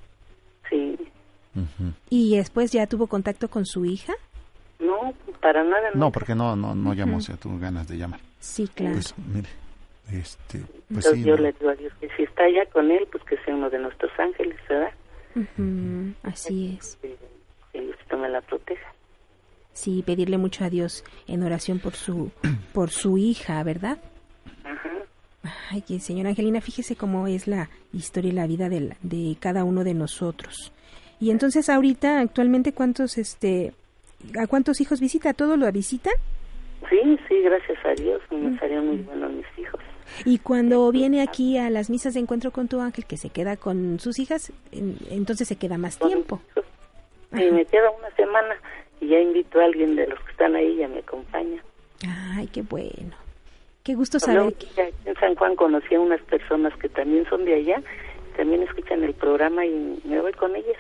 Sí, 0.70 0.98
y 2.10 2.38
después 2.38 2.72
ya 2.72 2.88
tuvo 2.88 3.08
contacto 3.08 3.50
con 3.50 3.66
su 3.66 3.86
hija. 3.86 4.14
No, 4.80 5.14
para 5.42 5.64
nada. 5.64 5.90
No, 5.94 6.12
porque 6.12 6.36
no, 6.36 6.56
no, 6.56 6.76
no 6.76 6.94
llamó, 6.94 7.18
o 7.18 7.22
sea, 7.22 7.36
tuvo 7.38 7.58
ganas 7.60 7.88
de 7.88 7.98
llamar. 7.98 8.20
Sí, 8.40 8.68
claro. 8.68 8.94
Pues, 8.96 9.14
mire, 9.34 9.50
este, 10.12 10.60
pues 10.60 11.06
Entonces 11.06 11.14
sí, 11.14 11.24
yo 11.24 11.36
¿no? 11.36 11.44
le 11.44 11.52
digo 11.54 11.70
a 11.70 11.76
Dios 11.76 11.94
que 12.00 12.10
si 12.16 12.24
está 12.24 12.44
allá 12.44 12.66
con 12.72 12.90
él, 12.92 13.08
pues 13.12 13.24
que 13.24 13.38
sea 13.44 13.56
uno 13.56 13.70
de 13.70 13.80
nuestros 13.80 14.12
ángeles, 14.20 14.58
¿verdad? 14.70 14.92
Así 16.24 16.78
es. 16.80 16.98
Que 17.02 17.82
Diosito 17.82 18.18
me 18.18 18.30
la 18.30 18.42
proteja. 18.42 18.94
Sí, 19.74 20.02
pedirle 20.06 20.38
mucho 20.40 20.64
a 20.66 20.70
Dios 20.70 21.04
en 21.28 21.44
oración 21.44 21.80
por 21.80 21.94
su 21.94 22.32
por 22.74 22.90
su 22.90 23.18
hija, 23.18 23.62
¿verdad? 23.64 24.00
Ay, 25.70 25.82
que 25.82 26.00
señora 26.00 26.30
Angelina, 26.30 26.60
fíjese 26.62 26.96
cómo 26.96 27.28
es 27.28 27.48
la 27.48 27.70
historia 27.94 28.30
y 28.32 28.34
la 28.34 28.48
vida 28.48 28.70
de, 28.70 28.80
la- 28.82 28.98
de 29.02 29.38
cada 29.40 29.64
uno 29.64 29.84
de 29.84 29.94
nosotros. 29.94 30.72
Y 31.20 31.30
entonces 31.32 31.70
ahorita, 31.70 32.20
actualmente, 32.20 32.74
¿cuántos, 32.74 33.18
este, 33.18 33.74
a 34.40 34.48
cuántos 34.48 34.82
hijos 34.82 35.00
visita? 35.00 35.30
¿A 35.30 35.34
todos 35.34 35.58
lo 35.58 35.72
visitan? 35.72 36.14
Sí, 36.90 37.18
sí, 37.28 37.42
gracias 37.42 37.78
a 37.86 37.94
Dios, 38.02 38.22
me 38.32 38.58
salieron 38.60 38.88
muy 38.88 38.98
buenos 38.98 39.32
mis 39.32 39.46
hijos. 39.58 39.80
Y 40.26 40.38
cuando 40.40 40.90
viene 40.92 41.22
aquí 41.22 41.58
a 41.58 41.70
las 41.70 41.90
misas 41.90 42.14
de 42.14 42.20
encuentro 42.22 42.52
con 42.52 42.68
tu 42.68 42.80
ángel, 42.80 43.06
que 43.06 43.18
se 43.18 43.30
queda 43.30 43.58
con 43.58 44.00
sus 44.00 44.20
hijas, 44.20 44.52
en- 44.72 44.98
entonces 45.10 45.48
se 45.48 45.58
queda 45.58 45.78
más 45.78 45.98
tiempo. 46.00 46.40
Y 47.34 47.52
me 47.52 47.66
queda 47.66 47.90
una 47.92 48.10
semana 48.16 48.56
y 49.02 49.08
ya 49.10 49.20
invito 49.20 49.60
a 49.60 49.66
alguien 49.66 49.96
de 49.96 50.08
los 50.08 50.20
que 50.22 50.32
están 50.32 50.56
ahí, 50.56 50.78
ya 50.78 50.88
me 50.88 51.00
acompaña. 51.00 51.62
Ay, 52.36 52.48
qué 52.48 52.62
bueno. 52.62 53.16
Qué 53.84 53.96
gusto 53.96 54.20
saber 54.20 54.54
que... 54.54 54.94
en 55.06 55.16
San 55.16 55.36
Juan 55.36 55.56
conocí 55.56 55.96
a 55.96 56.00
unas 56.00 56.22
personas 56.24 56.74
que 56.78 56.90
también 56.90 57.26
son 57.30 57.44
de 57.46 57.56
allá, 57.56 57.82
también 58.38 58.64
escuchan 58.64 59.04
el 59.04 59.14
programa 59.14 59.66
y 59.66 60.00
me 60.06 60.22
voy 60.22 60.32
con 60.34 60.56
ellas. 60.56 60.78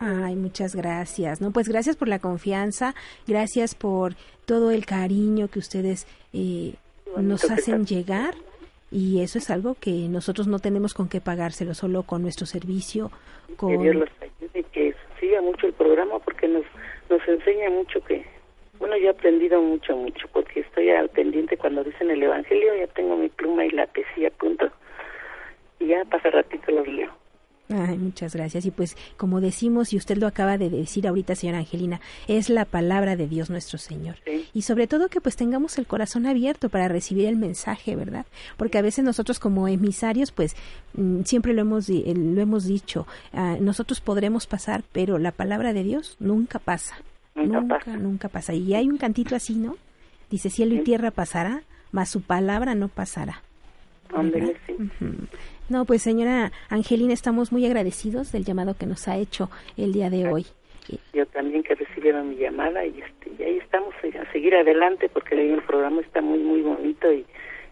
Ay, 0.00 0.36
muchas 0.36 0.74
gracias. 0.74 1.40
No, 1.40 1.50
pues 1.50 1.68
gracias 1.68 1.96
por 1.96 2.08
la 2.08 2.18
confianza, 2.18 2.94
gracias 3.26 3.74
por 3.74 4.14
todo 4.46 4.70
el 4.70 4.86
cariño 4.86 5.48
que 5.48 5.58
ustedes 5.58 6.06
eh, 6.32 6.74
nos 7.16 7.50
hacen 7.50 7.84
llegar 7.84 8.34
y 8.90 9.20
eso 9.22 9.38
es 9.38 9.50
algo 9.50 9.76
que 9.78 9.90
nosotros 10.08 10.46
no 10.46 10.60
tenemos 10.60 10.94
con 10.94 11.08
qué 11.08 11.20
pagárselo, 11.20 11.74
solo 11.74 12.04
con 12.04 12.22
nuestro 12.22 12.46
servicio, 12.46 13.10
Que 13.60 13.76
Dios 13.76 13.94
con 13.94 14.00
los 14.00 14.08
ayude 14.20 14.60
y 14.60 14.62
que 14.64 14.94
siga 15.20 15.42
mucho 15.42 15.66
el 15.66 15.72
programa 15.74 16.18
porque 16.20 16.48
nos, 16.48 16.64
nos 17.10 17.26
enseña 17.28 17.68
mucho 17.70 18.00
que, 18.04 18.24
bueno, 18.78 18.96
yo 18.96 19.08
he 19.08 19.10
aprendido 19.10 19.60
mucho, 19.60 19.96
mucho, 19.96 20.26
porque 20.32 20.60
estoy 20.60 20.90
al 20.90 21.08
pendiente 21.10 21.56
cuando 21.56 21.84
dicen 21.84 22.10
el 22.10 22.22
Evangelio, 22.22 22.76
ya 22.76 22.86
tengo 22.88 23.16
mi 23.16 23.28
pluma 23.28 23.66
y 23.66 23.70
lápiz 23.70 24.06
y 24.16 24.24
apunto, 24.24 24.70
y 25.80 25.88
ya 25.88 26.04
pasa 26.04 26.30
ratito 26.30 26.70
los 26.72 26.86
leo. 26.86 27.10
Ay, 27.70 27.98
muchas 27.98 28.34
gracias. 28.34 28.64
Y 28.64 28.70
pues, 28.70 28.96
como 29.16 29.40
decimos, 29.40 29.92
y 29.92 29.98
usted 29.98 30.16
lo 30.16 30.26
acaba 30.26 30.56
de 30.56 30.70
decir 30.70 31.06
ahorita, 31.06 31.34
señora 31.34 31.58
Angelina, 31.58 32.00
es 32.26 32.48
la 32.48 32.64
palabra 32.64 33.14
de 33.14 33.28
Dios 33.28 33.50
nuestro 33.50 33.78
Señor. 33.78 34.16
Y 34.54 34.62
sobre 34.62 34.86
todo 34.86 35.08
que 35.08 35.20
pues 35.20 35.36
tengamos 35.36 35.76
el 35.76 35.86
corazón 35.86 36.26
abierto 36.26 36.70
para 36.70 36.88
recibir 36.88 37.26
el 37.26 37.36
mensaje, 37.36 37.94
¿verdad? 37.94 38.24
Porque 38.56 38.78
a 38.78 38.82
veces 38.82 39.04
nosotros 39.04 39.38
como 39.38 39.68
emisarios, 39.68 40.32
pues 40.32 40.56
mm, 40.94 41.22
siempre 41.24 41.52
lo 41.52 41.60
hemos, 41.60 41.90
eh, 41.90 42.14
lo 42.16 42.40
hemos 42.40 42.64
dicho, 42.64 43.06
ah, 43.34 43.56
nosotros 43.60 44.00
podremos 44.00 44.46
pasar, 44.46 44.82
pero 44.92 45.18
la 45.18 45.32
palabra 45.32 45.74
de 45.74 45.82
Dios 45.82 46.16
nunca 46.20 46.58
pasa. 46.58 46.96
Nunca 47.34 47.60
nunca, 47.60 47.96
nunca 47.96 48.28
pasa. 48.28 48.54
Y 48.54 48.74
hay 48.74 48.88
un 48.88 48.96
cantito 48.96 49.36
así, 49.36 49.54
¿no? 49.54 49.76
Dice, 50.30 50.50
cielo 50.50 50.74
y 50.74 50.82
tierra 50.82 51.10
pasará, 51.10 51.62
mas 51.92 52.08
su 52.08 52.22
palabra 52.22 52.74
no 52.74 52.88
pasará. 52.88 53.42
¿verdad? 54.10 54.54
No, 55.68 55.84
pues 55.84 56.02
señora 56.02 56.50
Angelina, 56.70 57.12
estamos 57.12 57.52
muy 57.52 57.66
agradecidos 57.66 58.32
del 58.32 58.44
llamado 58.44 58.74
que 58.74 58.86
nos 58.86 59.06
ha 59.06 59.18
hecho 59.18 59.50
el 59.76 59.92
día 59.92 60.08
de 60.08 60.26
hoy. 60.26 60.46
Yo 61.12 61.26
también 61.26 61.62
que 61.62 61.74
recibieron 61.74 62.30
mi 62.30 62.36
llamada 62.36 62.86
y, 62.86 63.00
este, 63.00 63.30
y 63.38 63.42
ahí 63.42 63.58
estamos 63.58 63.94
eh, 64.02 64.18
a 64.18 64.32
seguir 64.32 64.54
adelante 64.54 65.10
porque 65.10 65.34
el 65.34 65.62
programa 65.62 66.00
está 66.00 66.22
muy, 66.22 66.38
muy 66.38 66.62
bonito 66.62 67.12
y, 67.12 67.26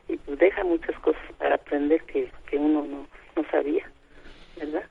y 0.09 0.17
pues 0.19 0.39
deja 0.39 0.63
muchas 0.65 0.99
cosas 1.01 1.23
para 1.39 1.55
aprender 1.55 2.03
que, 2.03 2.31
que 2.51 2.59
uno 2.59 2.85
no, 2.85 3.07
no 3.35 3.51
sabía, 3.51 3.91
¿verdad? 4.59 4.85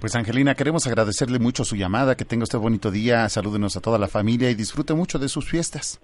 Pues 0.00 0.16
Angelina, 0.16 0.54
queremos 0.54 0.86
agradecerle 0.86 1.38
mucho 1.38 1.64
su 1.64 1.76
llamada, 1.76 2.16
que 2.16 2.24
tenga 2.24 2.44
usted 2.44 2.58
bonito 2.58 2.90
día, 2.90 3.28
salúdenos 3.28 3.76
a 3.76 3.80
toda 3.80 3.98
la 3.98 4.08
familia 4.08 4.50
y 4.50 4.54
disfrute 4.54 4.94
mucho 4.94 5.18
de 5.18 5.28
sus 5.28 5.48
fiestas. 5.48 6.00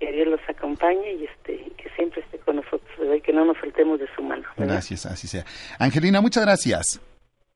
Que 0.00 0.10
Dios 0.10 0.28
los 0.28 0.40
acompañe 0.48 1.12
y 1.12 1.24
este 1.24 1.70
que 1.76 1.90
siempre 1.90 2.22
esté 2.22 2.38
con 2.38 2.56
nosotros, 2.56 2.90
¿verdad? 2.98 3.14
Y 3.14 3.17
que 3.28 3.34
no 3.34 3.44
nos 3.44 3.58
soltemos 3.58 4.00
de 4.00 4.06
su 4.16 4.22
mano. 4.22 4.42
¿verdad? 4.56 4.76
Gracias, 4.76 5.04
así 5.04 5.28
sea. 5.28 5.44
Angelina, 5.78 6.22
muchas 6.22 6.46
gracias. 6.46 6.98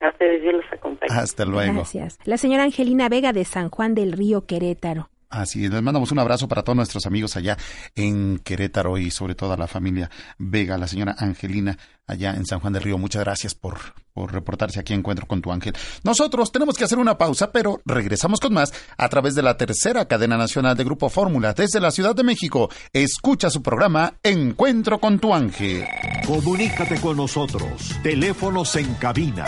A 0.00 0.10
ustedes 0.10 0.42
Dios 0.42 0.52
los 0.56 0.70
acompañe. 0.70 1.10
Hasta 1.10 1.46
luego. 1.46 1.72
Gracias. 1.72 2.18
La 2.24 2.36
señora 2.36 2.64
Angelina 2.64 3.08
Vega 3.08 3.32
de 3.32 3.46
San 3.46 3.70
Juan 3.70 3.94
del 3.94 4.12
Río 4.12 4.44
Querétaro. 4.44 5.08
Así 5.32 5.64
es, 5.64 5.70
les 5.70 5.82
mandamos 5.82 6.12
un 6.12 6.18
abrazo 6.18 6.46
para 6.46 6.62
todos 6.62 6.76
nuestros 6.76 7.06
amigos 7.06 7.36
allá 7.36 7.56
en 7.94 8.38
Querétaro 8.38 8.98
y 8.98 9.10
sobre 9.10 9.34
todo 9.34 9.54
a 9.54 9.56
la 9.56 9.66
familia 9.66 10.10
Vega, 10.36 10.76
la 10.76 10.86
señora 10.86 11.16
Angelina 11.18 11.78
allá 12.06 12.34
en 12.34 12.44
San 12.44 12.60
Juan 12.60 12.74
del 12.74 12.82
Río. 12.82 12.98
Muchas 12.98 13.24
gracias 13.24 13.54
por, 13.54 13.78
por 14.12 14.30
reportarse 14.30 14.78
aquí 14.78 14.92
Encuentro 14.92 15.26
con 15.26 15.40
tu 15.40 15.50
Ángel. 15.50 15.72
Nosotros 16.04 16.52
tenemos 16.52 16.76
que 16.76 16.84
hacer 16.84 16.98
una 16.98 17.16
pausa, 17.16 17.50
pero 17.50 17.80
regresamos 17.86 18.40
con 18.40 18.52
más 18.52 18.74
a 18.98 19.08
través 19.08 19.34
de 19.34 19.40
la 19.40 19.56
tercera 19.56 20.04
cadena 20.04 20.36
nacional 20.36 20.76
de 20.76 20.84
Grupo 20.84 21.08
Fórmula 21.08 21.54
desde 21.54 21.80
la 21.80 21.92
Ciudad 21.92 22.14
de 22.14 22.24
México. 22.24 22.68
Escucha 22.92 23.48
su 23.48 23.62
programa 23.62 24.12
Encuentro 24.22 25.00
con 25.00 25.18
tu 25.18 25.32
Ángel. 25.32 25.86
Comunícate 26.26 27.00
con 27.00 27.16
nosotros. 27.16 27.90
Teléfonos 28.02 28.76
en 28.76 28.92
cabina 28.96 29.46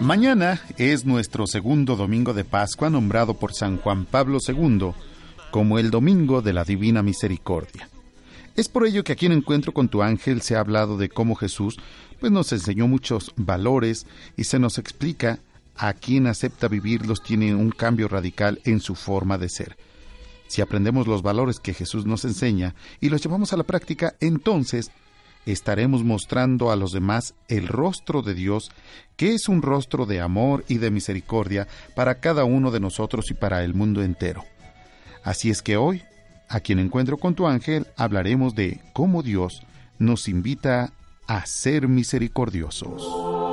Mañana 0.00 0.60
es 0.76 1.06
nuestro 1.06 1.46
segundo 1.46 1.96
domingo 1.96 2.34
de 2.34 2.44
Pascua 2.44 2.90
nombrado 2.90 3.34
por 3.34 3.54
San 3.54 3.78
Juan 3.78 4.04
Pablo 4.04 4.38
II 4.46 4.92
como 5.50 5.78
el 5.78 5.90
Domingo 5.90 6.42
de 6.42 6.52
la 6.52 6.64
Divina 6.64 7.02
Misericordia. 7.02 7.88
Es 8.56 8.68
por 8.68 8.86
ello 8.86 9.04
que 9.04 9.12
aquí 9.12 9.24
en 9.26 9.32
Encuentro 9.32 9.72
con 9.72 9.88
tu 9.88 10.02
ángel 10.02 10.42
se 10.42 10.54
ha 10.54 10.60
hablado 10.60 10.98
de 10.98 11.08
cómo 11.08 11.34
Jesús 11.34 11.78
pues 12.20 12.32
nos 12.32 12.52
enseñó 12.52 12.88
muchos 12.88 13.32
valores 13.36 14.06
y 14.36 14.44
se 14.44 14.58
nos 14.58 14.78
explica 14.78 15.38
a 15.78 15.92
quien 15.92 16.26
acepta 16.26 16.68
vivirlos 16.68 17.22
tiene 17.22 17.54
un 17.54 17.70
cambio 17.70 18.08
radical 18.08 18.60
en 18.64 18.80
su 18.80 18.94
forma 18.94 19.38
de 19.38 19.48
ser. 19.48 19.76
Si 20.48 20.62
aprendemos 20.62 21.06
los 21.06 21.22
valores 21.22 21.60
que 21.60 21.74
Jesús 21.74 22.06
nos 22.06 22.24
enseña 22.24 22.74
y 23.00 23.08
los 23.08 23.22
llevamos 23.22 23.52
a 23.52 23.56
la 23.56 23.64
práctica, 23.64 24.14
entonces 24.20 24.90
estaremos 25.44 26.04
mostrando 26.04 26.70
a 26.70 26.76
los 26.76 26.92
demás 26.92 27.34
el 27.48 27.68
rostro 27.68 28.22
de 28.22 28.34
Dios, 28.34 28.70
que 29.16 29.34
es 29.34 29.48
un 29.48 29.62
rostro 29.62 30.06
de 30.06 30.20
amor 30.20 30.64
y 30.68 30.78
de 30.78 30.90
misericordia 30.90 31.66
para 31.94 32.16
cada 32.16 32.44
uno 32.44 32.70
de 32.70 32.80
nosotros 32.80 33.30
y 33.30 33.34
para 33.34 33.64
el 33.64 33.74
mundo 33.74 34.02
entero. 34.02 34.44
Así 35.24 35.50
es 35.50 35.62
que 35.62 35.76
hoy, 35.76 36.02
a 36.48 36.60
quien 36.60 36.78
encuentro 36.78 37.16
con 37.16 37.34
tu 37.34 37.46
ángel, 37.46 37.86
hablaremos 37.96 38.54
de 38.54 38.80
cómo 38.92 39.22
Dios 39.22 39.62
nos 39.98 40.28
invita 40.28 40.92
a 41.26 41.44
ser 41.46 41.88
misericordiosos. 41.88 43.45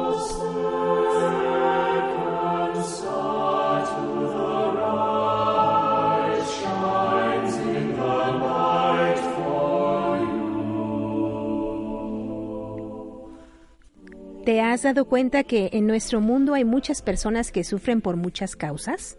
¿Te 14.45 14.60
has 14.60 14.84
dado 14.84 15.06
cuenta 15.06 15.45
que 15.45 15.70
en 15.72 15.88
nuestro 15.88 16.20
mundo 16.20 16.53
hay 16.53 16.65
muchas 16.65 17.02
personas 17.02 17.49
que 17.49 17.64
sufren 17.64 18.02
por 18.02 18.18
muchas 18.18 18.57
causas? 18.57 19.18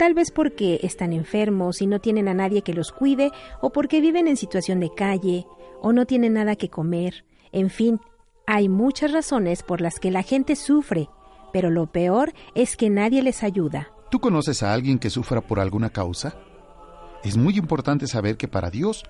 Tal 0.00 0.14
vez 0.14 0.32
porque 0.32 0.80
están 0.82 1.12
enfermos 1.12 1.80
y 1.80 1.86
no 1.86 2.00
tienen 2.00 2.26
a 2.26 2.34
nadie 2.34 2.62
que 2.62 2.74
los 2.74 2.90
cuide, 2.90 3.30
o 3.60 3.70
porque 3.70 4.00
viven 4.00 4.26
en 4.26 4.36
situación 4.36 4.80
de 4.80 4.92
calle, 4.92 5.46
o 5.80 5.92
no 5.92 6.06
tienen 6.06 6.32
nada 6.32 6.56
que 6.56 6.70
comer. 6.70 7.24
En 7.52 7.70
fin, 7.70 8.00
hay 8.48 8.68
muchas 8.68 9.12
razones 9.12 9.62
por 9.62 9.80
las 9.80 10.00
que 10.00 10.10
la 10.10 10.24
gente 10.24 10.56
sufre, 10.56 11.08
pero 11.52 11.70
lo 11.70 11.86
peor 11.86 12.32
es 12.56 12.76
que 12.76 12.90
nadie 12.90 13.22
les 13.22 13.44
ayuda. 13.44 13.92
¿Tú 14.10 14.18
conoces 14.18 14.64
a 14.64 14.72
alguien 14.72 14.98
que 14.98 15.08
sufra 15.08 15.40
por 15.40 15.60
alguna 15.60 15.90
causa? 15.90 16.34
Es 17.22 17.36
muy 17.36 17.56
importante 17.58 18.08
saber 18.08 18.36
que 18.36 18.48
para 18.48 18.70
Dios, 18.70 19.04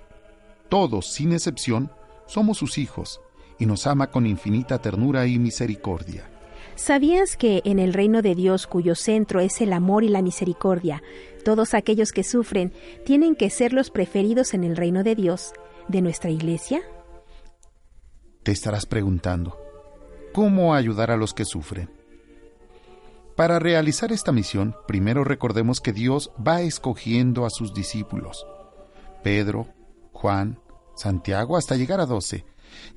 todos, 0.69 1.11
sin 1.11 1.33
excepción, 1.33 1.89
somos 2.27 2.59
sus 2.59 2.77
hijos 2.77 3.19
y 3.63 3.65
nos 3.65 3.87
ama 3.87 4.07
con 4.07 4.27
infinita 4.27 4.81
ternura 4.81 5.25
y 5.25 5.39
misericordia. 5.39 6.29
¿Sabías 6.75 7.37
que 7.37 7.61
en 7.63 7.79
el 7.79 7.93
reino 7.93 8.21
de 8.21 8.35
Dios, 8.35 8.67
cuyo 8.67 8.93
centro 8.93 9.39
es 9.39 9.61
el 9.61 9.71
amor 9.71 10.03
y 10.03 10.09
la 10.09 10.21
misericordia, 10.21 11.01
todos 11.45 11.73
aquellos 11.73 12.11
que 12.11 12.25
sufren 12.25 12.73
tienen 13.05 13.37
que 13.37 13.49
ser 13.49 13.71
los 13.71 13.89
preferidos 13.89 14.53
en 14.53 14.65
el 14.65 14.75
reino 14.75 15.01
de 15.03 15.15
Dios, 15.15 15.53
de 15.87 16.01
nuestra 16.01 16.29
iglesia? 16.29 16.81
Te 18.43 18.51
estarás 18.51 18.85
preguntando, 18.85 19.57
¿cómo 20.33 20.73
ayudar 20.73 21.09
a 21.09 21.15
los 21.15 21.33
que 21.33 21.45
sufren? 21.45 21.89
Para 23.37 23.59
realizar 23.59 24.11
esta 24.11 24.33
misión, 24.33 24.75
primero 24.89 25.23
recordemos 25.23 25.79
que 25.79 25.93
Dios 25.93 26.31
va 26.45 26.61
escogiendo 26.63 27.45
a 27.45 27.49
sus 27.49 27.73
discípulos, 27.73 28.45
Pedro, 29.23 29.69
Juan, 30.11 30.59
Santiago, 30.97 31.55
hasta 31.55 31.77
llegar 31.77 32.01
a 32.01 32.05
doce, 32.05 32.43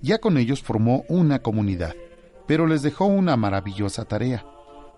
ya 0.01 0.19
con 0.19 0.39
ellos 0.39 0.62
formó 0.62 1.05
una 1.09 1.40
comunidad, 1.40 1.94
pero 2.47 2.66
les 2.66 2.82
dejó 2.82 3.07
una 3.07 3.36
maravillosa 3.36 4.05
tarea. 4.05 4.47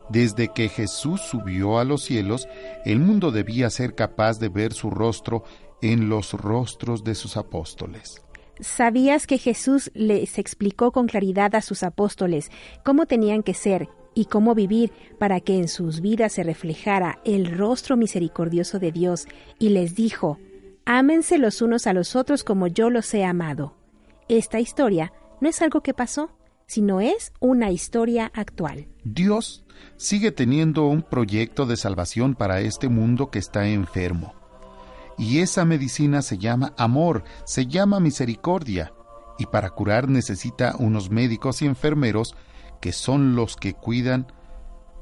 Desde 0.09 0.49
que 0.49 0.69
Jesús 0.69 1.21
subió 1.21 1.79
a 1.79 1.85
los 1.85 2.03
cielos, 2.03 2.49
el 2.85 2.99
mundo 2.99 3.31
debía 3.31 3.69
ser 3.71 3.95
capaz 3.95 4.39
de 4.39 4.49
ver 4.49 4.73
su 4.73 4.91
rostro 4.91 5.45
en 5.83 6.09
los 6.09 6.33
rostros 6.33 7.05
de 7.05 7.15
sus 7.15 7.37
apóstoles. 7.37 8.23
¿Sabías 8.61 9.27
que 9.27 9.39
Jesús 9.39 9.91
les 9.95 10.39
explicó 10.39 10.91
con 10.91 11.07
claridad 11.07 11.55
a 11.55 11.63
sus 11.63 11.83
apóstoles 11.83 12.51
cómo 12.85 13.07
tenían 13.07 13.43
que 13.43 13.55
ser 13.55 13.89
y 14.15 14.25
cómo 14.25 14.57
vivir 14.57 14.91
para 15.19 15.41
que 15.41 15.57
en 15.59 15.69
sus 15.69 16.01
vidas 16.01 16.33
se 16.33 16.43
reflejara 16.43 17.21
el 17.25 17.57
rostro 17.57 17.97
misericordioso 17.97 18.81
de 18.81 18.91
Dios 18.91 19.29
y 19.61 19.69
les 19.69 19.95
dijo, 19.95 20.39
Ámense 20.87 21.39
los 21.39 21.63
unos 21.63 21.87
a 21.87 21.93
los 21.93 22.17
otros 22.17 22.43
como 22.43 22.67
yo 22.67 22.91
los 22.91 23.13
he 23.15 23.25
amado? 23.25 23.78
Esta 24.29 24.61
historia 24.61 25.15
no 25.41 25.49
es 25.49 25.63
algo 25.63 25.83
que 25.83 25.95
pasó, 25.95 26.31
sino 26.67 27.01
es 27.01 27.33
una 27.41 27.71
historia 27.71 28.31
actual. 28.35 28.87
Dios 29.03 29.65
sigue 29.97 30.33
teniendo 30.33 30.85
un 30.85 31.01
proyecto 31.01 31.65
de 31.65 31.79
salvación 31.79 32.35
para 32.35 32.61
este 32.61 32.91
mundo 32.91 33.31
que 33.31 33.39
está 33.39 33.67
enfermo. 33.69 34.35
Y 35.17 35.39
esa 35.39 35.65
medicina 35.65 36.21
se 36.21 36.37
llama 36.37 36.75
amor, 36.77 37.25
se 37.45 37.67
llama 37.67 38.01
misericordia. 38.01 38.93
Y 39.39 39.47
para 39.47 39.71
curar 39.71 40.11
necesita 40.11 40.77
unos 40.79 41.11
médicos 41.11 41.63
y 41.63 41.67
enfermeros 41.67 42.35
que 42.83 42.93
son 42.93 43.35
los 43.35 43.57
que 43.57 43.73
cuidan 43.73 44.31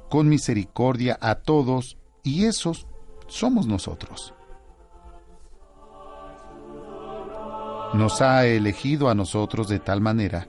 con 0.09 0.29
misericordia 0.29 1.19
a 1.21 1.35
todos, 1.35 1.99
y 2.23 2.45
esos 2.45 2.87
somos 3.27 3.67
nosotros. 3.67 4.36
Nos 7.97 8.21
ha 8.21 8.47
elegido 8.47 9.09
a 9.09 9.15
nosotros 9.15 9.69
de 9.69 9.81
tal 9.81 10.01
manera 10.01 10.49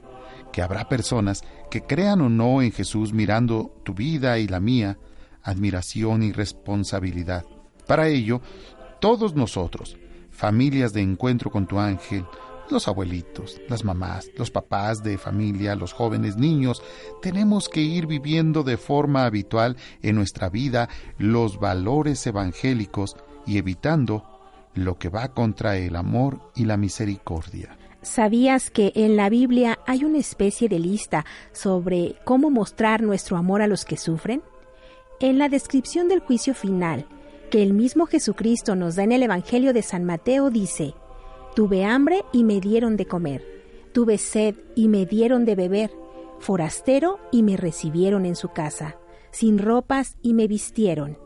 que 0.52 0.60
habrá 0.60 0.88
personas 0.88 1.42
que 1.70 1.82
crean 1.82 2.20
o 2.20 2.28
no 2.28 2.62
en 2.62 2.72
Jesús 2.72 3.12
mirando 3.12 3.74
tu 3.84 3.94
vida 3.94 4.38
y 4.38 4.46
la 4.46 4.60
mía, 4.60 4.98
admiración 5.42 6.22
y 6.22 6.32
responsabilidad. 6.32 7.44
Para 7.86 8.08
ello, 8.08 8.40
todos 9.00 9.34
nosotros, 9.34 9.96
familias 10.30 10.92
de 10.92 11.00
encuentro 11.00 11.50
con 11.50 11.66
tu 11.66 11.78
ángel, 11.78 12.26
los 12.70 12.86
abuelitos, 12.86 13.60
las 13.66 13.82
mamás, 13.82 14.30
los 14.36 14.50
papás 14.50 15.02
de 15.02 15.16
familia, 15.16 15.74
los 15.74 15.94
jóvenes 15.94 16.36
niños, 16.36 16.82
tenemos 17.22 17.70
que 17.70 17.80
ir 17.80 18.06
viviendo 18.06 18.62
de 18.62 18.76
forma 18.76 19.24
habitual 19.24 19.76
en 20.02 20.16
nuestra 20.16 20.50
vida 20.50 20.90
los 21.16 21.58
valores 21.58 22.26
evangélicos 22.26 23.16
y 23.46 23.56
evitando 23.56 24.37
lo 24.84 24.98
que 24.98 25.08
va 25.08 25.28
contra 25.28 25.76
el 25.76 25.96
amor 25.96 26.40
y 26.54 26.64
la 26.64 26.76
misericordia. 26.76 27.76
¿Sabías 28.02 28.70
que 28.70 28.92
en 28.94 29.16
la 29.16 29.28
Biblia 29.28 29.80
hay 29.86 30.04
una 30.04 30.18
especie 30.18 30.68
de 30.68 30.78
lista 30.78 31.24
sobre 31.52 32.14
cómo 32.24 32.48
mostrar 32.48 33.02
nuestro 33.02 33.36
amor 33.36 33.60
a 33.60 33.66
los 33.66 33.84
que 33.84 33.96
sufren? 33.96 34.40
En 35.20 35.38
la 35.38 35.48
descripción 35.48 36.08
del 36.08 36.20
juicio 36.20 36.54
final, 36.54 37.06
que 37.50 37.62
el 37.62 37.74
mismo 37.74 38.06
Jesucristo 38.06 38.76
nos 38.76 38.94
da 38.94 39.02
en 39.02 39.12
el 39.12 39.24
Evangelio 39.24 39.72
de 39.72 39.82
San 39.82 40.04
Mateo, 40.04 40.50
dice, 40.50 40.94
Tuve 41.56 41.84
hambre 41.84 42.24
y 42.32 42.44
me 42.44 42.60
dieron 42.60 42.96
de 42.96 43.06
comer, 43.06 43.44
tuve 43.92 44.16
sed 44.16 44.54
y 44.76 44.86
me 44.86 45.04
dieron 45.04 45.44
de 45.44 45.56
beber, 45.56 45.90
forastero 46.38 47.18
y 47.32 47.42
me 47.42 47.56
recibieron 47.56 48.26
en 48.26 48.36
su 48.36 48.50
casa, 48.50 48.96
sin 49.32 49.58
ropas 49.58 50.16
y 50.22 50.34
me 50.34 50.46
vistieron, 50.46 51.18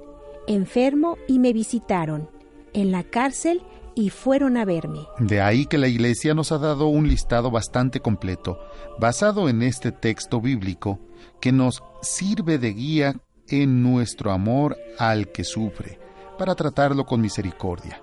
enfermo 0.46 1.18
y 1.28 1.38
me 1.38 1.52
visitaron 1.52 2.30
en 2.74 2.92
la 2.92 3.04
cárcel 3.04 3.62
y 3.94 4.10
fueron 4.10 4.56
a 4.56 4.64
verme. 4.64 5.00
De 5.18 5.40
ahí 5.40 5.66
que 5.66 5.78
la 5.78 5.88
Iglesia 5.88 6.34
nos 6.34 6.52
ha 6.52 6.58
dado 6.58 6.86
un 6.86 7.08
listado 7.08 7.50
bastante 7.50 8.00
completo, 8.00 8.58
basado 8.98 9.48
en 9.48 9.62
este 9.62 9.92
texto 9.92 10.40
bíblico, 10.40 10.98
que 11.40 11.52
nos 11.52 11.82
sirve 12.00 12.58
de 12.58 12.72
guía 12.72 13.14
en 13.48 13.82
nuestro 13.82 14.32
amor 14.32 14.76
al 14.98 15.30
que 15.30 15.44
sufre, 15.44 15.98
para 16.38 16.54
tratarlo 16.54 17.04
con 17.04 17.20
misericordia. 17.20 18.00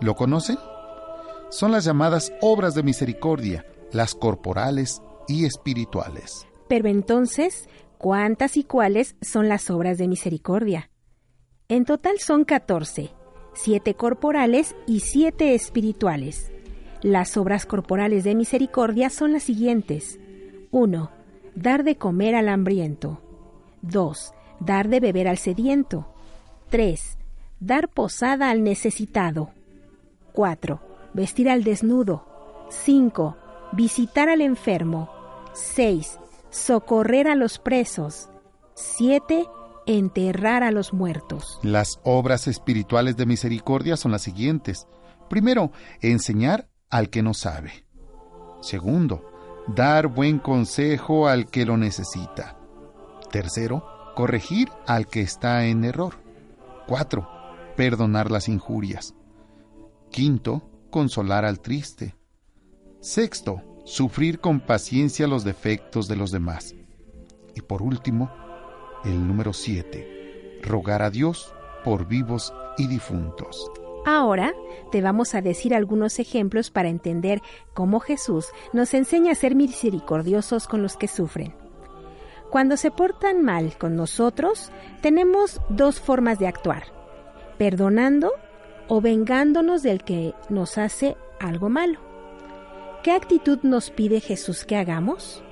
¿Lo 0.00 0.14
conocen? 0.14 0.58
Son 1.50 1.72
las 1.72 1.84
llamadas 1.84 2.32
obras 2.40 2.74
de 2.74 2.82
misericordia, 2.82 3.66
las 3.92 4.14
corporales 4.14 5.02
y 5.26 5.44
espirituales. 5.46 6.46
Pero 6.68 6.88
entonces, 6.88 7.68
¿cuántas 7.96 8.56
y 8.56 8.64
cuáles 8.64 9.16
son 9.22 9.48
las 9.48 9.70
obras 9.70 9.98
de 9.98 10.06
misericordia? 10.06 10.90
En 11.68 11.84
total 11.84 12.18
son 12.18 12.44
14, 12.44 13.10
siete 13.60 13.94
corporales 13.94 14.76
y 14.86 15.00
siete 15.00 15.54
espirituales. 15.54 16.52
Las 17.02 17.36
obras 17.36 17.66
corporales 17.66 18.22
de 18.22 18.36
misericordia 18.36 19.10
son 19.10 19.32
las 19.32 19.42
siguientes. 19.42 20.20
1. 20.70 21.10
Dar 21.56 21.82
de 21.82 21.96
comer 21.96 22.36
al 22.36 22.48
hambriento. 22.48 23.20
2. 23.82 24.32
Dar 24.60 24.88
de 24.88 25.00
beber 25.00 25.26
al 25.26 25.38
sediento. 25.38 26.06
3. 26.70 27.18
Dar 27.58 27.88
posada 27.88 28.50
al 28.50 28.62
necesitado. 28.62 29.50
4. 30.34 30.80
Vestir 31.12 31.50
al 31.50 31.64
desnudo. 31.64 32.24
5. 32.70 33.36
Visitar 33.72 34.28
al 34.28 34.40
enfermo. 34.40 35.10
6. 35.54 36.20
Socorrer 36.50 37.26
a 37.26 37.34
los 37.34 37.58
presos. 37.58 38.28
7 38.74 39.48
enterrar 39.88 40.62
a 40.62 40.70
los 40.70 40.92
muertos. 40.92 41.58
Las 41.62 41.98
obras 42.04 42.46
espirituales 42.46 43.16
de 43.16 43.24
misericordia 43.24 43.96
son 43.96 44.12
las 44.12 44.22
siguientes. 44.22 44.86
Primero, 45.30 45.72
enseñar 46.02 46.68
al 46.90 47.08
que 47.08 47.22
no 47.22 47.32
sabe. 47.32 47.86
Segundo, 48.60 49.24
dar 49.66 50.08
buen 50.08 50.40
consejo 50.40 51.26
al 51.26 51.46
que 51.46 51.64
lo 51.64 51.78
necesita. 51.78 52.58
Tercero, 53.32 53.82
corregir 54.14 54.68
al 54.86 55.06
que 55.06 55.22
está 55.22 55.64
en 55.64 55.84
error. 55.84 56.16
Cuatro, 56.86 57.26
perdonar 57.74 58.30
las 58.30 58.48
injurias. 58.48 59.14
Quinto, 60.10 60.68
consolar 60.90 61.46
al 61.46 61.60
triste. 61.60 62.14
Sexto, 63.00 63.62
sufrir 63.86 64.38
con 64.38 64.60
paciencia 64.60 65.26
los 65.26 65.44
defectos 65.44 66.08
de 66.08 66.16
los 66.16 66.30
demás. 66.30 66.74
Y 67.54 67.62
por 67.62 67.80
último, 67.80 68.30
el 69.04 69.26
número 69.26 69.52
7. 69.52 70.60
Rogar 70.62 71.02
a 71.02 71.10
Dios 71.10 71.52
por 71.84 72.06
vivos 72.06 72.52
y 72.76 72.86
difuntos. 72.86 73.70
Ahora 74.04 74.54
te 74.90 75.02
vamos 75.02 75.34
a 75.34 75.42
decir 75.42 75.74
algunos 75.74 76.18
ejemplos 76.18 76.70
para 76.70 76.88
entender 76.88 77.42
cómo 77.74 78.00
Jesús 78.00 78.46
nos 78.72 78.94
enseña 78.94 79.32
a 79.32 79.34
ser 79.34 79.54
misericordiosos 79.54 80.66
con 80.66 80.82
los 80.82 80.96
que 80.96 81.08
sufren. 81.08 81.54
Cuando 82.50 82.76
se 82.78 82.90
portan 82.90 83.42
mal 83.42 83.76
con 83.76 83.96
nosotros, 83.96 84.72
tenemos 85.02 85.60
dos 85.68 86.00
formas 86.00 86.38
de 86.38 86.46
actuar, 86.46 86.84
perdonando 87.58 88.32
o 88.88 89.02
vengándonos 89.02 89.82
del 89.82 90.02
que 90.02 90.34
nos 90.48 90.78
hace 90.78 91.16
algo 91.38 91.68
malo. 91.68 92.00
¿Qué 93.02 93.12
actitud 93.12 93.58
nos 93.62 93.90
pide 93.90 94.20
Jesús 94.20 94.64
que 94.64 94.76
hagamos? 94.76 95.42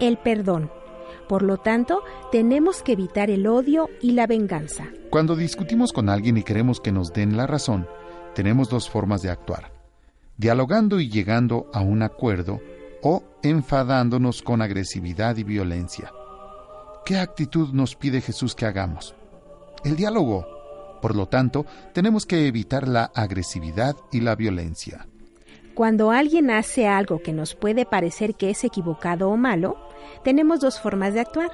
El 0.00 0.18
perdón. 0.18 0.70
Por 1.28 1.42
lo 1.42 1.58
tanto, 1.58 2.02
tenemos 2.32 2.82
que 2.82 2.92
evitar 2.92 3.30
el 3.30 3.46
odio 3.46 3.90
y 4.00 4.12
la 4.12 4.26
venganza. 4.26 4.86
Cuando 5.10 5.36
discutimos 5.36 5.92
con 5.92 6.08
alguien 6.08 6.38
y 6.38 6.42
queremos 6.42 6.80
que 6.80 6.90
nos 6.90 7.12
den 7.12 7.36
la 7.36 7.46
razón, 7.46 7.86
tenemos 8.34 8.70
dos 8.70 8.88
formas 8.88 9.20
de 9.20 9.30
actuar. 9.30 9.72
Dialogando 10.38 11.00
y 11.00 11.10
llegando 11.10 11.70
a 11.74 11.80
un 11.80 12.02
acuerdo 12.02 12.60
o 13.02 13.22
enfadándonos 13.42 14.42
con 14.42 14.62
agresividad 14.62 15.36
y 15.36 15.44
violencia. 15.44 16.12
¿Qué 17.04 17.18
actitud 17.18 17.72
nos 17.72 17.94
pide 17.94 18.20
Jesús 18.20 18.54
que 18.54 18.66
hagamos? 18.66 19.14
El 19.84 19.96
diálogo. 19.96 20.46
Por 21.02 21.14
lo 21.14 21.26
tanto, 21.26 21.66
tenemos 21.92 22.26
que 22.26 22.46
evitar 22.46 22.88
la 22.88 23.04
agresividad 23.14 23.96
y 24.10 24.20
la 24.20 24.34
violencia. 24.34 25.06
Cuando 25.78 26.10
alguien 26.10 26.50
hace 26.50 26.88
algo 26.88 27.22
que 27.22 27.32
nos 27.32 27.54
puede 27.54 27.86
parecer 27.86 28.34
que 28.34 28.50
es 28.50 28.64
equivocado 28.64 29.30
o 29.30 29.36
malo, 29.36 29.76
tenemos 30.24 30.58
dos 30.58 30.80
formas 30.80 31.14
de 31.14 31.20
actuar. 31.20 31.52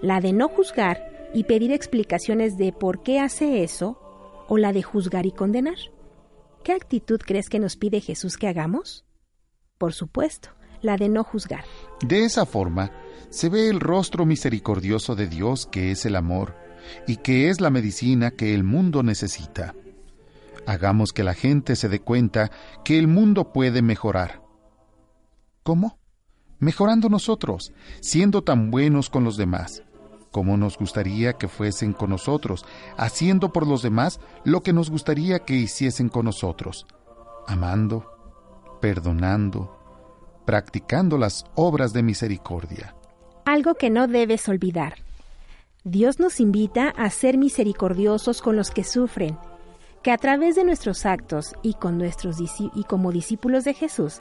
La 0.00 0.20
de 0.20 0.32
no 0.32 0.48
juzgar 0.48 1.28
y 1.34 1.42
pedir 1.42 1.72
explicaciones 1.72 2.56
de 2.56 2.72
por 2.72 3.02
qué 3.02 3.18
hace 3.18 3.64
eso, 3.64 3.98
o 4.46 4.58
la 4.58 4.72
de 4.72 4.84
juzgar 4.84 5.26
y 5.26 5.32
condenar. 5.32 5.74
¿Qué 6.62 6.70
actitud 6.70 7.18
crees 7.18 7.48
que 7.48 7.58
nos 7.58 7.74
pide 7.74 8.00
Jesús 8.00 8.36
que 8.36 8.46
hagamos? 8.46 9.04
Por 9.76 9.92
supuesto, 9.92 10.50
la 10.80 10.96
de 10.96 11.08
no 11.08 11.24
juzgar. 11.24 11.64
De 12.00 12.24
esa 12.24 12.46
forma, 12.46 12.92
se 13.28 13.48
ve 13.48 13.68
el 13.68 13.80
rostro 13.80 14.24
misericordioso 14.24 15.16
de 15.16 15.26
Dios 15.26 15.66
que 15.66 15.90
es 15.90 16.06
el 16.06 16.14
amor 16.14 16.54
y 17.08 17.16
que 17.16 17.48
es 17.48 17.60
la 17.60 17.70
medicina 17.70 18.30
que 18.30 18.54
el 18.54 18.62
mundo 18.62 19.02
necesita. 19.02 19.74
Hagamos 20.66 21.12
que 21.12 21.24
la 21.24 21.34
gente 21.34 21.76
se 21.76 21.88
dé 21.88 22.00
cuenta 22.00 22.50
que 22.84 22.98
el 22.98 23.06
mundo 23.06 23.52
puede 23.52 23.82
mejorar. 23.82 24.42
¿Cómo? 25.62 25.98
Mejorando 26.58 27.08
nosotros, 27.08 27.72
siendo 28.00 28.42
tan 28.42 28.70
buenos 28.70 29.10
con 29.10 29.24
los 29.24 29.36
demás, 29.36 29.82
como 30.30 30.56
nos 30.56 30.78
gustaría 30.78 31.34
que 31.34 31.48
fuesen 31.48 31.92
con 31.92 32.10
nosotros, 32.10 32.64
haciendo 32.96 33.52
por 33.52 33.66
los 33.66 33.82
demás 33.82 34.20
lo 34.44 34.62
que 34.62 34.72
nos 34.72 34.90
gustaría 34.90 35.40
que 35.40 35.54
hiciesen 35.54 36.08
con 36.08 36.24
nosotros, 36.24 36.86
amando, 37.46 38.10
perdonando, 38.80 39.78
practicando 40.44 41.18
las 41.18 41.44
obras 41.54 41.92
de 41.92 42.02
misericordia. 42.02 42.94
Algo 43.44 43.74
que 43.74 43.90
no 43.90 44.06
debes 44.06 44.48
olvidar. 44.48 44.94
Dios 45.84 46.18
nos 46.18 46.40
invita 46.40 46.88
a 46.88 47.10
ser 47.10 47.36
misericordiosos 47.36 48.40
con 48.40 48.56
los 48.56 48.70
que 48.70 48.84
sufren 48.84 49.36
que 50.04 50.12
a 50.12 50.18
través 50.18 50.54
de 50.54 50.64
nuestros 50.64 51.06
actos 51.06 51.54
y, 51.62 51.72
con 51.72 51.96
nuestros 51.96 52.36
y 52.38 52.84
como 52.84 53.10
discípulos 53.10 53.64
de 53.64 53.72
Jesús, 53.72 54.18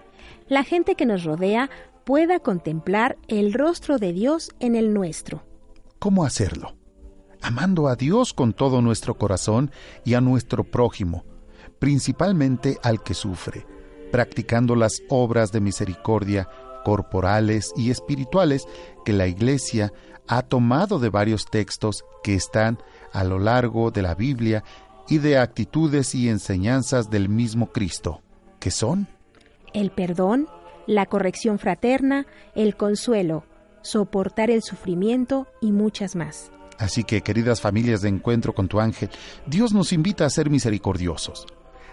la 0.48 0.64
gente 0.64 0.96
que 0.96 1.06
nos 1.06 1.26
rodea 1.26 1.70
pueda 2.06 2.40
contemplar 2.40 3.18
el 3.28 3.54
rostro 3.54 3.98
de 3.98 4.14
Dios 4.14 4.52
en 4.62 4.76
el 4.76 4.94
nuestro. 4.94 5.44
¿Cómo 6.00 6.24
hacerlo? 6.24 6.78
Amando 7.42 7.90
a 7.90 7.98
Dios 7.98 8.34
con 8.34 8.54
todo 8.54 8.82
nuestro 8.82 9.16
corazón 9.16 9.72
y 10.06 10.14
a 10.14 10.22
nuestro 10.22 10.64
prójimo, 10.64 11.26
principalmente 11.80 12.78
al 12.82 13.04
que 13.04 13.14
sufre, 13.14 13.68
practicando 14.10 14.78
las 14.78 15.04
obras 15.10 15.52
de 15.52 15.60
misericordia 15.60 16.48
corporales 16.86 17.74
y 17.76 17.92
espirituales 17.92 18.68
que 19.04 19.12
la 19.12 19.28
Iglesia 19.28 19.92
ha 20.30 20.44
tomado 20.44 21.00
de 21.00 21.10
varios 21.10 21.46
textos 21.46 22.06
que 22.24 22.36
están 22.36 22.78
a 23.12 23.26
lo 23.26 23.38
largo 23.38 23.92
de 23.92 24.02
la 24.02 24.16
Biblia 24.16 24.64
y 25.08 25.18
de 25.18 25.38
actitudes 25.38 26.16
y 26.16 26.30
enseñanzas 26.30 27.10
del 27.10 27.30
mismo 27.30 27.72
Cristo, 27.72 28.22
que 28.60 28.72
son 28.72 29.08
el 29.74 29.92
perdón, 29.92 30.48
la 30.86 31.06
corrección 31.06 31.60
fraterna, 31.60 32.26
el 32.56 32.76
consuelo, 32.76 33.44
soportar 33.82 34.50
el 34.52 34.62
sufrimiento 34.62 35.48
y 35.62 35.72
muchas 35.72 36.16
más. 36.16 36.52
Así 36.78 37.04
que, 37.04 37.22
queridas 37.22 37.62
familias 37.62 38.02
de 38.02 38.10
encuentro 38.10 38.54
con 38.54 38.68
tu 38.68 38.80
ángel, 38.80 39.10
Dios 39.46 39.74
nos 39.74 39.94
invita 39.94 40.26
a 40.26 40.30
ser 40.30 40.50
misericordiosos. 40.50 41.46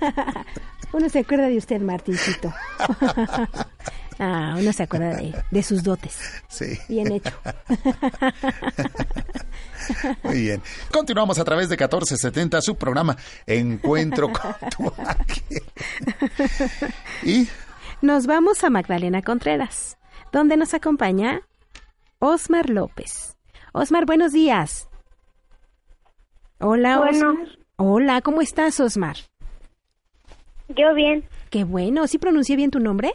uno 0.92 1.08
se 1.08 1.20
acuerda 1.20 1.48
de 1.48 1.56
usted, 1.58 1.80
Martincito. 1.80 2.52
ah, 4.18 4.56
uno 4.58 4.72
se 4.72 4.82
acuerda 4.82 5.16
de, 5.16 5.34
de 5.50 5.62
sus 5.62 5.82
dotes. 5.82 6.18
Sí. 6.48 6.78
Bien 6.88 7.12
hecho. 7.12 7.32
Muy 10.22 10.42
bien. 10.42 10.62
Continuamos 10.92 11.38
a 11.38 11.44
través 11.44 11.68
de 11.68 11.74
1470, 11.74 12.60
su 12.62 12.76
programa 12.76 13.16
Encuentro 13.46 14.30
con 14.32 14.54
tu 14.70 14.92
ángel. 14.96 15.62
Y 17.22 17.48
Nos 18.02 18.26
vamos 18.26 18.62
a 18.64 18.70
Magdalena 18.70 19.22
Contreras, 19.22 19.96
donde 20.32 20.56
nos 20.56 20.74
acompaña 20.74 21.42
Osmar 22.18 22.70
López. 22.70 23.36
Osmar, 23.72 24.06
buenos 24.06 24.32
días. 24.32 24.88
Hola, 26.58 26.98
Bueno. 26.98 27.30
Osmar. 27.30 27.58
Hola, 27.76 28.20
¿cómo 28.20 28.42
estás, 28.42 28.78
Osmar? 28.80 29.16
Yo 30.68 30.94
bien. 30.94 31.24
Qué 31.50 31.64
bueno. 31.64 32.06
¿Sí 32.06 32.18
pronuncié 32.18 32.56
bien 32.56 32.70
tu 32.70 32.78
nombre? 32.78 33.12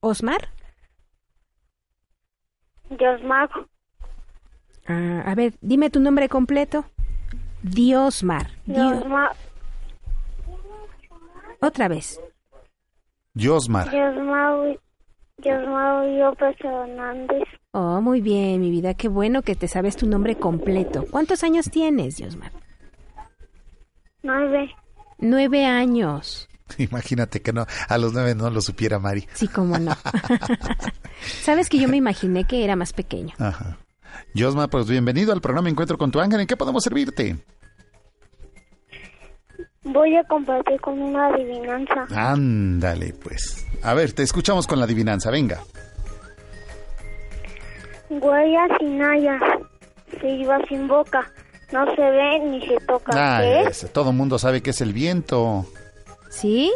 ¿Osmar? 0.00 0.48
Diosmar. 2.90 3.48
Ah, 4.86 5.22
a 5.26 5.34
ver, 5.34 5.54
dime 5.60 5.90
tu 5.90 6.00
nombre 6.00 6.28
completo. 6.28 6.84
Diosmar. 7.62 8.50
Dio- 8.66 8.90
Diosmar. 8.92 9.36
Otra 11.60 11.88
vez. 11.88 12.20
Josmar. 13.38 13.90
Diosmar. 13.90 14.78
López 15.44 16.56
Hernández. 16.60 17.44
Oh, 17.72 18.00
muy 18.00 18.20
bien, 18.20 18.60
mi 18.60 18.70
vida. 18.70 18.94
Qué 18.94 19.08
bueno 19.08 19.42
que 19.42 19.54
te 19.54 19.68
sabes 19.68 19.96
tu 19.96 20.06
nombre 20.06 20.36
completo. 20.36 21.04
¿Cuántos 21.10 21.44
años 21.44 21.70
tienes, 21.70 22.16
Diosmar? 22.16 22.52
Nueve. 24.22 24.70
Nueve 25.18 25.64
años. 25.64 26.48
Imagínate 26.78 27.40
que 27.40 27.52
no, 27.52 27.66
a 27.88 27.98
los 27.98 28.12
nueve 28.12 28.34
no 28.34 28.50
lo 28.50 28.60
supiera 28.60 28.98
Mari. 28.98 29.26
Sí, 29.34 29.48
cómo 29.48 29.78
no. 29.78 29.92
Sabes 31.20 31.68
que 31.68 31.78
yo 31.78 31.88
me 31.88 31.96
imaginé 31.96 32.44
que 32.44 32.64
era 32.64 32.76
más 32.76 32.92
pequeño. 32.92 33.34
Ajá. 33.38 33.78
Josmar, 34.36 34.68
pues 34.70 34.88
bienvenido 34.88 35.32
al 35.32 35.40
programa 35.40 35.68
Encuentro 35.68 35.98
con 35.98 36.10
tu 36.10 36.20
ángel. 36.20 36.40
¿En 36.40 36.46
qué 36.46 36.56
podemos 36.56 36.82
servirte? 36.82 37.36
Voy 39.82 40.14
a 40.16 40.24
compartir 40.24 40.80
con 40.80 41.00
una 41.00 41.28
adivinanza. 41.28 42.06
Ándale, 42.14 43.14
pues. 43.14 43.66
A 43.82 43.94
ver, 43.94 44.12
te 44.12 44.22
escuchamos 44.22 44.66
con 44.66 44.78
la 44.78 44.84
adivinanza, 44.84 45.30
venga. 45.30 45.62
Huellas 48.10 48.70
sin 48.78 49.02
hayas. 49.02 49.42
Se 50.20 50.28
iba 50.28 50.58
sin 50.68 50.88
boca. 50.88 51.32
No 51.72 51.86
se 51.94 52.02
ve 52.02 52.40
ni 52.40 52.66
se 52.66 52.76
toca. 52.86 53.12
Ah, 53.14 53.40
¿Qué 53.40 53.60
es? 53.62 53.68
ese, 53.68 53.88
todo 53.88 54.12
mundo 54.12 54.38
sabe 54.38 54.60
que 54.60 54.70
es 54.70 54.80
el 54.80 54.92
viento. 54.92 55.64
¿Sí? 56.28 56.72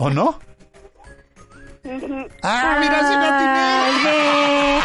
¿O 0.00 0.10
no? 0.10 0.38
Ujú. 1.84 2.26
Ah, 2.42 2.78
mira, 2.80 3.00
sí 3.00 3.14
Ay, 3.16 4.04
ve. 4.04 4.80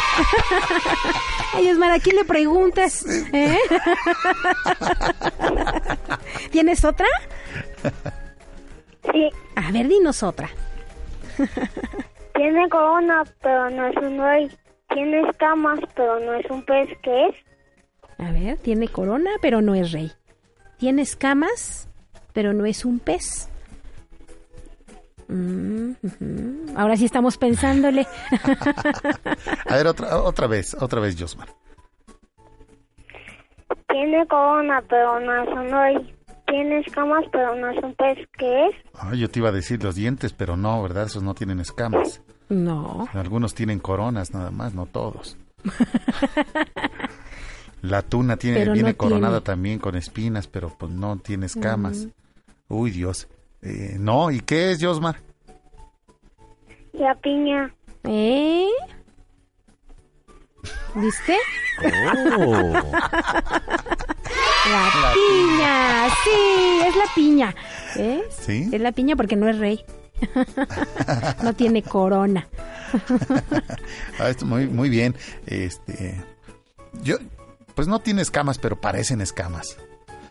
Ay, 1.54 1.70
Osmar, 1.70 1.90
¿a 1.92 1.98
quién 1.98 2.16
le 2.16 2.24
preguntas? 2.24 3.04
¿Eh? 3.32 3.58
¿Tienes 6.50 6.84
otra? 6.84 7.06
Sí. 9.12 9.30
A 9.56 9.70
ver, 9.72 9.88
dinos 9.88 10.22
otra. 10.22 10.48
Tiene 12.34 12.68
corona, 12.68 13.24
pero 13.42 13.70
no 13.70 13.86
es 13.86 13.96
un 13.96 14.18
rey. 14.18 14.50
Tiene 14.88 15.28
escamas, 15.28 15.80
pero 15.94 16.20
no 16.20 16.34
es 16.34 16.48
un 16.50 16.62
pez. 16.64 16.88
¿Qué 17.02 17.26
es? 17.26 17.34
A 18.18 18.30
ver, 18.30 18.58
tiene 18.58 18.88
corona, 18.88 19.30
pero 19.40 19.60
no 19.60 19.74
es 19.74 19.92
rey. 19.92 20.12
Tiene 20.78 21.02
escamas, 21.02 21.88
pero 22.32 22.52
no 22.52 22.66
es 22.66 22.84
un 22.84 22.98
pez. 22.98 23.48
Mm. 25.28 25.92
Ahora 26.76 26.96
sí 26.96 27.04
estamos 27.04 27.36
pensándole. 27.36 28.06
A 29.68 29.76
ver, 29.76 29.86
otra, 29.86 30.22
otra 30.22 30.46
vez, 30.46 30.74
otra 30.80 31.00
vez, 31.00 31.16
Josmar. 31.18 31.48
Tiene 33.88 34.26
corona, 34.26 34.82
pero 34.88 35.18
no 35.20 35.42
es 35.42 35.48
un 35.48 35.70
rey. 35.70 36.15
Tiene 36.46 36.78
escamas, 36.80 37.24
pero 37.32 37.54
no 37.56 37.70
es 37.70 37.82
un 37.82 37.94
pez. 37.94 38.18
¿Qué 38.38 38.66
es? 38.68 38.74
Ay, 38.94 39.18
yo 39.20 39.28
te 39.30 39.40
iba 39.40 39.48
a 39.48 39.52
decir 39.52 39.82
los 39.82 39.94
dientes, 39.96 40.32
pero 40.32 40.56
no, 40.56 40.82
¿verdad? 40.82 41.04
Esos 41.06 41.22
no 41.22 41.34
tienen 41.34 41.60
escamas. 41.60 42.22
No. 42.48 43.08
Algunos 43.12 43.54
tienen 43.54 43.80
coronas 43.80 44.32
nada 44.32 44.50
más, 44.50 44.72
no 44.74 44.86
todos. 44.86 45.36
La 47.82 48.02
tuna 48.02 48.36
tiene, 48.36 48.58
Pero 48.60 48.72
viene 48.72 48.90
no 48.92 48.96
coronada 48.96 49.40
tiene. 49.40 49.44
también 49.44 49.78
con 49.78 49.96
espinas, 49.96 50.46
pero 50.46 50.70
pues 50.76 50.92
no 50.92 51.16
tiene 51.18 51.46
escamas. 51.46 52.06
Mm. 52.06 52.10
Uy, 52.74 52.90
Dios. 52.90 53.28
Eh, 53.62 53.96
no, 53.98 54.30
¿y 54.30 54.40
qué 54.40 54.72
es, 54.72 54.82
Josmar? 54.82 55.16
La 56.92 57.14
piña. 57.16 57.72
¿Eh? 58.04 58.68
¿Viste? 60.94 61.36
Oh. 62.38 62.72
La 64.70 65.12
piña, 65.14 66.08
sí, 66.24 66.80
es 66.86 66.96
la 66.96 67.04
piña. 67.14 67.54
¿Eh? 67.96 68.22
¿Sí? 68.30 68.68
Es 68.72 68.80
la 68.80 68.92
piña 68.92 69.16
porque 69.16 69.36
no 69.36 69.48
es 69.48 69.58
rey. 69.58 69.84
no 71.42 71.52
tiene 71.54 71.82
corona. 71.82 72.48
Ah, 74.18 74.30
esto 74.30 74.46
muy, 74.46 74.66
muy 74.66 74.88
bien. 74.88 75.14
Este, 75.46 76.18
yo, 77.02 77.16
pues 77.74 77.86
no 77.86 77.98
tiene 77.98 78.22
escamas, 78.22 78.56
pero 78.56 78.80
parecen 78.80 79.20
escamas. 79.20 79.76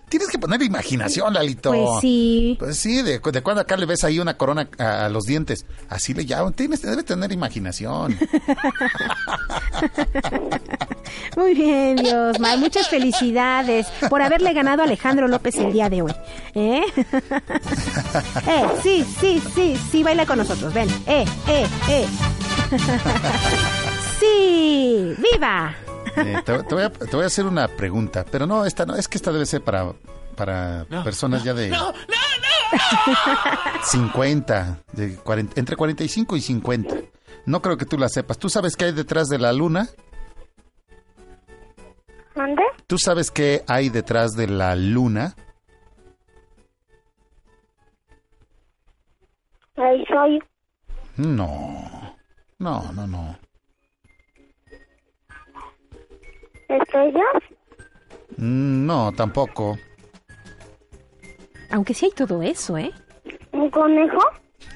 Tienes 0.09 0.30
que 0.30 0.38
poner 0.38 0.61
imaginación, 0.61 1.34
Lalito. 1.34 1.72
Pues 1.72 2.01
sí. 2.01 2.56
Pues 2.59 2.77
sí, 2.77 3.01
de, 3.01 3.19
de 3.19 3.42
cuando 3.42 3.61
acá 3.61 3.75
le 3.75 3.85
ves 3.85 4.03
ahí 4.03 4.19
una 4.19 4.38
corona 4.38 4.67
a, 4.77 5.06
a 5.06 5.09
los 5.09 5.24
dientes. 5.24 5.66
Así 5.90 6.14
le 6.14 6.25
llaman. 6.25 6.53
Tienes, 6.53 6.82
debes 6.82 7.06
tener 7.06 7.32
imaginación. 7.32 8.17
Muy 11.35 11.53
bien, 11.53 11.98
Dios, 11.98 12.40
muchas 12.58 12.88
felicidades 12.88 13.88
por 14.09 14.22
haberle 14.22 14.53
ganado 14.53 14.82
a 14.82 14.85
Alejandro 14.85 15.27
López 15.27 15.56
el 15.58 15.74
día 15.74 15.90
de 15.90 16.01
hoy. 16.03 16.14
¿Eh? 16.53 16.82
eh, 18.48 18.66
sí, 18.82 19.06
sí, 19.19 19.42
sí, 19.53 19.77
sí, 19.92 20.03
baila 20.03 20.25
con 20.25 20.38
nosotros, 20.38 20.74
ven. 20.74 20.90
Eh, 21.08 21.25
eh, 21.48 21.67
eh. 21.90 22.08
sí, 24.19 25.14
viva. 25.17 25.75
Eh, 26.18 26.42
te, 26.45 26.64
te 26.64 26.76
voy 26.76 26.84
a, 26.84 26.90
te 26.90 27.16
voy 27.16 27.24
a 27.24 27.27
hacer 27.27 27.45
una 27.45 27.68
pregunta, 27.68 28.26
pero 28.30 28.48
no, 28.48 28.66
esta 28.66 28.85
no, 28.85 28.95
es 28.95 29.08
que 29.08 29.18
esta 29.18 29.32
debe 29.32 29.45
ser 29.45 29.61
para, 29.61 29.94
para 30.35 30.85
personas 31.03 31.44
ya 31.44 31.53
de 31.53 31.74
50, 33.84 34.84
de 34.94 35.16
40, 35.18 35.60
entre 35.60 35.76
45 35.76 36.35
y 36.35 36.42
50. 36.42 36.95
No 37.45 37.61
creo 37.61 37.77
que 37.77 37.85
tú 37.85 37.98
la 37.98 38.10
sepas. 38.10 38.38
¿Tú 38.38 38.50
sabes 38.50 38.76
qué 38.76 38.85
hay 38.85 38.92
detrás 38.92 39.27
de 39.27 39.38
la 39.38 39.53
luna? 39.53 39.88
¿Dónde? 42.35 42.64
¿Tú 42.88 42.98
sabes 42.98 43.32
qué 43.32 43.64
hay 43.68 43.90
detrás 43.90 44.32
de 44.32 44.48
la 44.48 44.76
luna? 44.76 45.35
Ahí 49.77 50.03
soy. 50.08 50.40
No, 51.18 52.16
no, 52.60 52.92
no, 52.94 53.08
no. 53.08 53.38
¿Estrellas? 56.68 57.44
Mm, 58.38 58.85
No, 58.85 59.11
tampoco. 59.14 59.77
Aunque 61.72 61.94
sí 61.94 62.06
hay 62.06 62.11
todo 62.11 62.42
eso, 62.42 62.77
¿eh? 62.77 62.92
¿Un 63.52 63.69
conejo? 63.69 64.19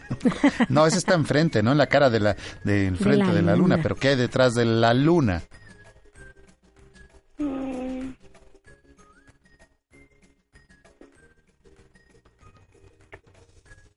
No, 0.69 0.85
ese 0.87 0.97
está 0.97 1.13
enfrente, 1.13 1.61
¿no? 1.63 1.71
En 1.71 1.77
la 1.77 1.87
cara 1.87 2.09
de 2.09 2.19
la, 2.19 2.35
de 2.63 2.87
enfrente 2.87 3.25
la 3.27 3.33
de 3.33 3.41
la 3.41 3.55
luna. 3.55 3.75
luna. 3.75 3.83
Pero 3.83 3.95
¿qué 3.95 4.09
hay 4.09 4.15
detrás 4.15 4.55
de 4.55 4.65
la 4.65 4.93
luna? 4.93 5.43
Mm. 7.37 8.09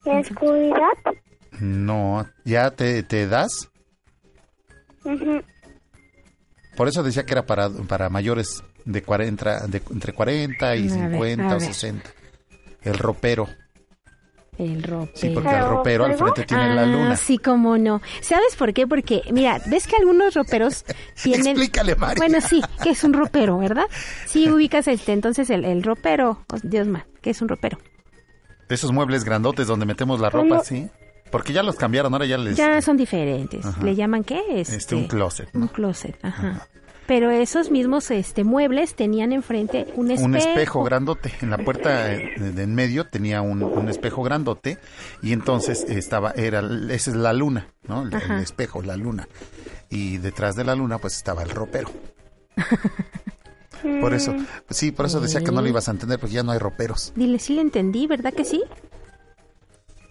¿La 0.04 0.18
oscuridad? 0.18 1.14
No, 1.60 2.26
¿ya 2.44 2.70
te, 2.72 3.02
te 3.02 3.26
das? 3.28 3.70
Por 6.76 6.89
eso 6.89 7.02
decía 7.02 7.25
que 7.25 7.33
era 7.34 7.44
para, 7.47 7.68
para 7.70 8.09
mayores 8.09 8.62
de 8.84 9.02
40, 9.02 9.67
de, 9.67 9.83
entre 9.91 10.12
40 10.12 10.76
y 10.76 10.89
A 10.89 10.92
ver, 11.09 11.10
50 11.12 11.44
a 11.44 11.47
o 11.49 11.59
ver. 11.59 11.60
60. 11.60 12.10
El 12.83 12.99
ropero. 12.99 13.49
El 14.59 14.83
ropero. 14.83 15.12
Sí, 15.15 15.31
porque 15.31 15.51
el 15.51 15.67
ropero 15.67 16.05
al 16.05 16.15
frente 16.17 16.44
tiene 16.44 16.75
la 16.75 16.83
Ah, 16.83 16.86
luna. 16.86 17.17
Sí, 17.17 17.39
cómo 17.39 17.78
no. 17.78 18.02
¿Sabes 18.20 18.55
por 18.57 18.73
qué? 18.75 18.86
Porque, 18.86 19.23
mira, 19.33 19.60
ves 19.67 19.86
que 19.86 19.97
algunos 19.97 20.34
roperos 20.34 20.84
tienen... 21.23 21.47
Explícale, 21.49 21.97
Mari. 21.97 22.18
Bueno, 22.18 22.39
sí, 22.41 22.60
que 22.83 22.91
es 22.91 23.02
un 23.02 23.12
ropero, 23.15 23.59
¿verdad? 23.59 23.84
Sí, 24.26 24.51
ubicas 24.51 24.89
este, 24.89 25.12
entonces 25.12 25.49
el, 25.51 25.65
el 25.65 25.83
ropero. 25.83 26.44
Oh, 26.52 26.57
Dios 26.62 26.86
mío, 26.86 27.05
que 27.23 27.31
es 27.31 27.41
un 27.41 27.49
ropero. 27.49 27.78
Esos 28.68 28.92
muebles 28.92 29.25
grandotes 29.25 29.67
donde 29.67 29.84
metemos 29.86 30.20
la 30.20 30.31
ropa, 30.31 30.62
sí. 30.65 30.89
Porque 31.32 31.52
ya 31.52 31.64
los 31.64 31.74
cambiaron, 31.76 32.12
ahora 32.12 32.26
ya 32.26 32.38
les... 32.38 32.56
Ya 32.56 32.80
son 32.82 32.96
diferentes. 32.96 33.66
Ajá. 33.66 33.82
¿Le 33.82 33.96
llaman 33.96 34.22
qué? 34.22 34.40
Este, 34.50 34.76
Este, 34.76 34.94
un 34.94 35.08
closet. 35.08 35.48
Un 35.54 35.66
closet, 35.66 36.16
ajá. 36.22 36.68
Pero 37.06 37.30
esos 37.30 37.70
mismos 37.70 38.10
este, 38.12 38.44
muebles 38.44 38.94
tenían 38.94 39.32
enfrente 39.32 39.88
un 39.96 40.10
espejo. 40.12 40.26
Un 40.28 40.36
espejo 40.36 40.84
grandote. 40.84 41.32
En 41.42 41.50
la 41.50 41.58
puerta 41.58 42.04
de, 42.04 42.52
de 42.54 42.62
en 42.62 42.74
medio 42.74 43.06
tenía 43.08 43.42
un, 43.42 43.62
un 43.62 43.88
espejo 43.88 44.22
grandote 44.22 44.78
y 45.20 45.32
entonces 45.32 45.84
estaba, 45.88 46.30
era, 46.32 46.60
esa 46.90 47.10
es 47.10 47.16
la 47.16 47.32
luna, 47.32 47.66
¿no? 47.88 48.02
El, 48.02 48.14
el 48.14 48.38
espejo, 48.40 48.82
la 48.82 48.96
luna. 48.96 49.26
Y 49.90 50.18
detrás 50.18 50.54
de 50.54 50.64
la 50.64 50.76
luna 50.76 50.98
pues 50.98 51.16
estaba 51.16 51.42
el 51.42 51.50
ropero. 51.50 51.90
Por 54.00 54.14
eso, 54.14 54.32
sí, 54.70 54.92
por 54.92 55.06
eso 55.06 55.18
decía 55.20 55.40
que 55.42 55.50
no 55.50 55.60
lo 55.60 55.66
ibas 55.68 55.88
a 55.88 55.90
entender 55.90 56.20
porque 56.20 56.36
ya 56.36 56.44
no 56.44 56.52
hay 56.52 56.58
roperos. 56.60 57.12
Dile, 57.16 57.40
sí 57.40 57.54
le 57.54 57.62
entendí, 57.62 58.06
¿verdad 58.06 58.32
que 58.32 58.44
sí? 58.44 58.62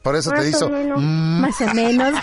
Por 0.04 0.16
eso 0.16 0.30
te 0.32 0.38
Más 0.38 0.46
o 0.46 0.50
hizo... 0.50 0.70
menos. 0.70 1.00
mm. 1.02 1.42
Más 1.42 1.62
o 1.62 1.74
menos. 1.74 2.14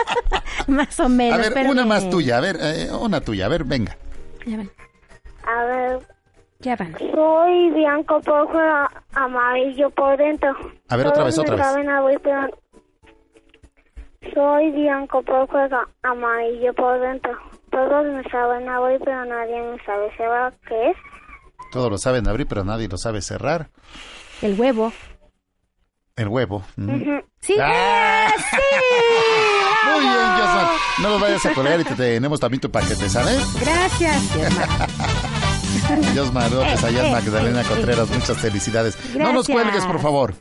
Más 0.68 1.00
o 1.00 1.08
menos. 1.08 1.38
A 1.38 1.42
ver, 1.42 1.52
pero 1.54 1.70
una 1.70 1.86
más 1.86 2.10
tuya, 2.10 2.36
a 2.36 2.40
ver, 2.40 2.58
eh, 2.60 2.88
una 2.92 3.20
tuya, 3.22 3.46
a 3.46 3.48
ver, 3.48 3.64
venga. 3.64 3.96
Ya 4.46 4.56
van. 4.58 4.70
A 5.46 5.64
ver, 5.64 5.98
Ya 6.60 6.76
van. 6.76 6.94
soy 6.98 7.70
blanco 7.70 8.20
por 8.20 8.50
fuera, 8.52 8.88
amarillo 9.14 9.88
por 9.90 10.18
dentro. 10.18 10.50
A 10.88 10.96
ver, 10.96 11.06
otra 11.06 11.24
vez, 11.24 11.38
otra 11.38 11.56
vez. 11.56 11.64
saben 11.64 11.88
abrir, 11.88 12.20
pero- 12.20 12.48
Soy 14.34 14.70
blanco 14.72 15.22
por 15.22 15.48
fuera, 15.48 15.88
amarillo 16.02 16.74
por 16.74 17.00
dentro. 17.00 17.32
Todos 17.70 18.04
me 18.06 18.22
saben 18.30 18.68
abrir, 18.68 19.00
pero 19.04 19.24
nadie 19.24 19.62
me 19.62 19.82
sabe 19.84 20.10
cerrar. 20.16 20.52
¿Qué 20.68 20.90
es? 20.90 20.96
Todos 21.72 21.90
lo 21.90 21.98
saben 21.98 22.28
abrir, 22.28 22.46
pero 22.46 22.64
nadie 22.64 22.88
lo 22.88 22.98
sabe 22.98 23.22
cerrar. 23.22 23.68
El 24.42 24.58
huevo. 24.60 24.92
El 26.18 26.28
huevo. 26.28 26.62
mm. 26.76 27.18
Sí. 27.40 27.54
¡Ah! 27.60 28.28
¡Sí! 28.36 28.56
Muy 29.90 30.00
bien, 30.00 30.12
Josman. 30.36 30.66
No 31.02 31.08
los 31.10 31.20
vayas 31.20 31.46
a 31.46 31.54
colgar 31.54 31.80
y 31.80 31.84
te 31.84 31.94
tenemos 31.94 32.40
también 32.40 32.60
tu 32.60 32.70
paquete, 32.70 33.08
¿sale? 33.08 33.38
Gracias. 33.60 34.22
Josman 36.16 36.50
López, 36.54 36.82
allá 36.82 37.06
es 37.06 37.12
Magdalena 37.12 37.62
Contreras, 37.62 38.10
muchas 38.10 38.36
felicidades. 38.38 38.98
No 39.16 39.32
nos 39.32 39.46
cuelgues, 39.46 39.84
por 39.86 40.00
favor. 40.00 40.34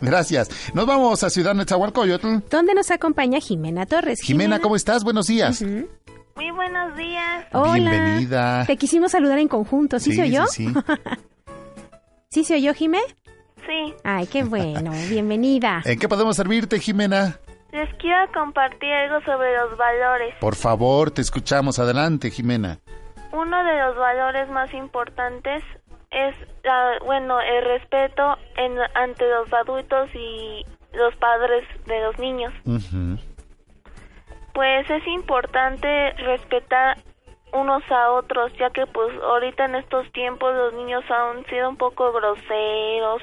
Gracias. 0.00 0.48
Nos 0.74 0.86
vamos 0.86 1.22
a 1.24 1.30
Ciudad 1.30 1.54
Nezahualcóyotl. 1.54 2.36
¿Dónde 2.48 2.74
nos 2.74 2.90
acompaña 2.92 3.40
Jimena 3.40 3.86
Torres? 3.86 4.20
Jimena, 4.20 4.60
¿cómo 4.60 4.76
estás? 4.76 5.02
Buenos 5.04 5.26
días. 5.26 5.62
Muy 5.62 6.50
buenos 6.54 6.96
días. 6.96 7.44
Hola. 7.52 7.74
Bienvenida. 7.90 8.64
Te 8.66 8.76
quisimos 8.76 9.10
saludar 9.12 9.38
en 9.40 9.48
conjunto. 9.48 9.98
¿Sí, 9.98 10.10
Sí, 10.10 10.16
se 10.16 10.22
oyó? 10.22 10.46
sí, 10.46 10.68
sí. 10.68 10.74
¿Sí 12.30 12.44
se 12.44 12.54
oyó, 12.54 12.72
Jimé? 12.72 13.00
Sí, 13.66 13.94
Ay, 14.04 14.26
qué 14.26 14.44
bueno. 14.44 14.92
Bienvenida. 15.08 15.82
¿En 15.84 15.98
qué 15.98 16.08
podemos 16.08 16.36
servirte, 16.36 16.78
Jimena? 16.78 17.38
les 17.72 17.88
quiero 17.94 18.30
compartir 18.32 18.92
algo 18.92 19.20
sobre 19.22 19.56
los 19.56 19.76
valores. 19.78 20.34
Por 20.40 20.54
favor, 20.54 21.10
te 21.10 21.22
escuchamos. 21.22 21.78
Adelante, 21.78 22.30
Jimena. 22.30 22.78
Uno 23.32 23.64
de 23.64 23.78
los 23.78 23.96
valores 23.96 24.48
más 24.50 24.72
importantes 24.74 25.64
es, 26.10 26.36
la, 26.62 26.98
bueno, 27.04 27.40
el 27.40 27.64
respeto 27.64 28.36
en, 28.56 28.76
ante 28.94 29.26
los 29.26 29.50
adultos 29.54 30.10
y 30.14 30.66
los 30.92 31.16
padres 31.16 31.64
de 31.86 32.00
los 32.02 32.18
niños. 32.18 32.52
Ujú. 32.66 33.18
Pues 34.52 34.90
es 34.90 35.06
importante 35.06 36.12
respetar 36.12 36.98
unos 37.54 37.82
a 37.90 38.12
otros, 38.12 38.52
ya 38.58 38.68
que 38.68 38.86
pues 38.86 39.14
ahorita 39.22 39.64
en 39.64 39.76
estos 39.76 40.10
tiempos 40.12 40.54
los 40.54 40.74
niños 40.74 41.04
han 41.10 41.44
sido 41.46 41.70
un 41.70 41.76
poco 41.76 42.12
groseros, 42.12 43.22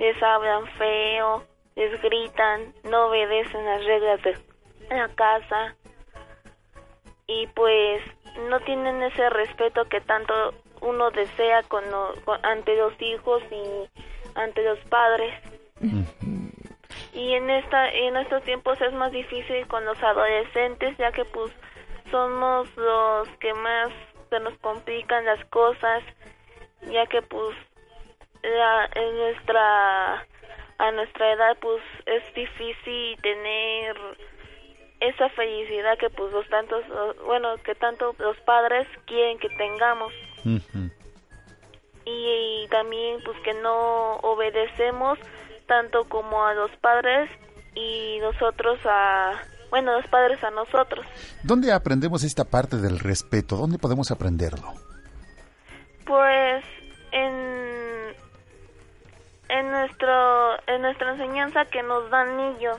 les 0.00 0.20
hablan 0.22 0.66
feo, 0.78 1.44
les 1.76 2.00
gritan, 2.02 2.72
no 2.84 3.06
obedecen 3.06 3.64
las 3.64 3.84
reglas 3.84 4.22
de 4.22 4.36
la 4.90 5.08
casa 5.14 5.76
y 7.26 7.46
pues 7.48 8.02
no 8.48 8.58
tienen 8.60 9.02
ese 9.02 9.28
respeto 9.30 9.84
que 9.88 10.00
tanto 10.00 10.34
uno 10.80 11.10
desea 11.10 11.62
con, 11.64 11.84
con- 12.24 12.44
ante 12.44 12.74
los 12.76 12.94
hijos 13.00 13.42
y 13.50 13.88
ante 14.34 14.64
los 14.64 14.78
padres. 14.88 15.32
Y 17.12 17.34
en 17.34 17.50
esta 17.50 17.90
en 17.90 18.16
estos 18.16 18.42
tiempos 18.44 18.80
es 18.80 18.92
más 18.94 19.12
difícil 19.12 19.66
con 19.68 19.84
los 19.84 20.02
adolescentes, 20.02 20.96
ya 20.96 21.12
que 21.12 21.24
pues 21.26 21.52
somos 22.10 22.74
los 22.76 23.28
que 23.38 23.52
más 23.54 23.90
se 24.30 24.40
nos 24.40 24.56
complican 24.58 25.24
las 25.24 25.44
cosas, 25.46 26.02
ya 26.90 27.06
que 27.06 27.20
pues 27.22 27.54
la, 28.42 28.88
en 28.94 29.16
nuestra 29.16 30.26
a 30.78 30.90
nuestra 30.92 31.32
edad 31.32 31.56
pues 31.60 31.82
es 32.06 32.34
difícil 32.34 33.16
tener 33.20 33.96
esa 35.00 35.28
felicidad 35.30 35.98
que 35.98 36.08
pues 36.10 36.32
los 36.32 36.48
tantos 36.48 36.82
bueno 37.26 37.56
que 37.64 37.74
tanto 37.74 38.14
los 38.18 38.36
padres 38.40 38.86
quieren 39.06 39.38
que 39.38 39.48
tengamos 39.50 40.12
Ujú. 40.44 40.90
y, 42.06 42.66
también 42.70 43.18
pues 43.24 43.38
que 43.44 43.52
no 43.54 44.16
obedecemos 44.22 45.18
tanto 45.66 46.04
como 46.08 46.44
a 46.46 46.54
los 46.54 46.70
padres 46.76 47.30
y 47.74 48.18
nosotros 48.20 48.78
a 48.86 49.32
bueno 49.68 49.92
los 50.00 50.06
padres 50.10 50.42
a 50.42 50.50
nosotros 50.50 51.04
¿Dónde 51.42 51.72
aprendemos 51.72 52.24
esta 52.24 52.44
parte 52.44 52.76
del 52.78 52.98
respeto? 52.98 53.56
¿Dónde 53.56 53.78
podemos 53.78 54.10
aprenderlo? 54.10 54.72
pues 56.06 56.64
en 57.12 57.69
en 59.50 59.70
nuestro 59.70 60.52
en 60.66 60.82
nuestra 60.82 61.12
enseñanza 61.12 61.64
que 61.66 61.82
nos 61.82 62.10
dan 62.10 62.36
niños. 62.36 62.76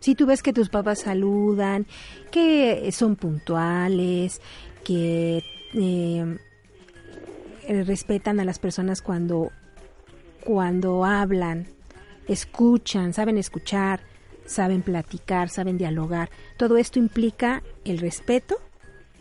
Si 0.00 0.14
tú 0.14 0.26
ves 0.26 0.42
que 0.42 0.52
tus 0.52 0.68
papás 0.68 1.00
saludan, 1.00 1.86
que 2.30 2.90
son 2.92 3.16
puntuales, 3.16 4.40
que 4.84 5.42
eh, 5.74 6.38
eh, 7.66 7.82
respetan 7.84 8.38
a 8.40 8.44
las 8.44 8.58
personas 8.58 9.00
cuando, 9.02 9.50
cuando 10.44 11.04
hablan, 11.04 11.66
escuchan, 12.28 13.12
saben 13.14 13.38
escuchar, 13.38 14.00
saben 14.44 14.82
platicar, 14.82 15.48
saben 15.48 15.78
dialogar. 15.78 16.28
Todo 16.58 16.76
esto 16.76 16.98
implica 16.98 17.62
el 17.84 17.98
respeto, 17.98 18.56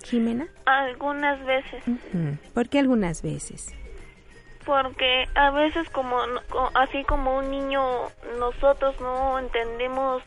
Jimena. 0.04 0.48
algunas 0.66 1.44
veces 1.46 1.82
Ujú. 1.88 2.38
Porque 2.54 2.78
algunas 2.80 3.22
veces. 3.22 3.74
Porque 4.66 5.26
a 5.36 5.52
veces 5.52 5.90
como 5.90 6.18
co- 6.50 6.72
así 6.76 7.04
como 7.04 7.38
un 7.38 7.52
niño 7.52 7.82
nosotros 8.40 9.00
no 9.00 9.40
entendemos 9.40 10.24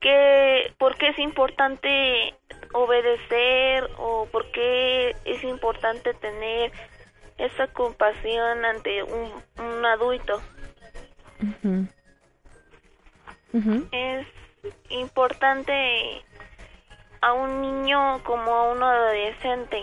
que 0.00 0.72
por 0.78 0.96
qué 0.96 1.08
es 1.08 1.18
importante 1.18 2.34
obedecer 2.72 3.88
o 3.98 4.26
por 4.30 4.50
qué 4.52 5.10
es 5.24 5.42
importante 5.44 6.14
tener 6.14 6.70
esa 7.38 7.66
compasión 7.68 8.64
ante 8.64 9.02
un, 9.02 9.32
un 9.58 9.86
adulto. 9.86 10.40
Es 13.92 14.26
importante 14.90 15.72
a 17.20 17.32
un 17.32 17.60
niño 17.60 18.22
como 18.24 18.52
a 18.52 18.72
un 18.72 18.82
adolescente. 18.82 19.82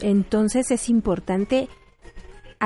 Entonces 0.00 0.70
es 0.70 0.88
importante 0.88 1.68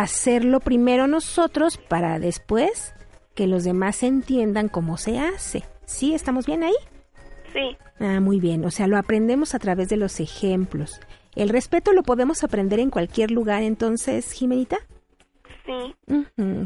hacerlo 0.02 0.60
primero 0.60 1.06
nosotros 1.06 1.76
para 1.76 2.18
después 2.18 2.94
que 3.34 3.46
los 3.46 3.64
demás 3.64 4.02
entiendan 4.02 4.68
cómo 4.68 4.96
se 4.96 5.18
hace. 5.18 5.64
¿Sí? 5.86 6.14
¿Estamos 6.14 6.46
bien 6.46 6.62
ahí? 6.62 6.74
sí 7.52 7.76
Ah, 8.00 8.20
muy 8.20 8.40
bien. 8.40 8.64
O 8.64 8.70
sea, 8.70 8.86
lo 8.86 8.96
aprendemos 8.96 9.54
a 9.54 9.58
través 9.58 9.88
de 9.88 9.96
los 9.96 10.20
ejemplos. 10.20 11.00
El 11.34 11.48
respeto 11.48 11.92
lo 11.92 12.02
podemos 12.02 12.44
aprender 12.44 12.80
en 12.80 12.90
cualquier 12.90 13.30
lugar, 13.30 13.62
entonces, 13.62 14.32
Jimenita. 14.32 14.78
sí 15.66 15.94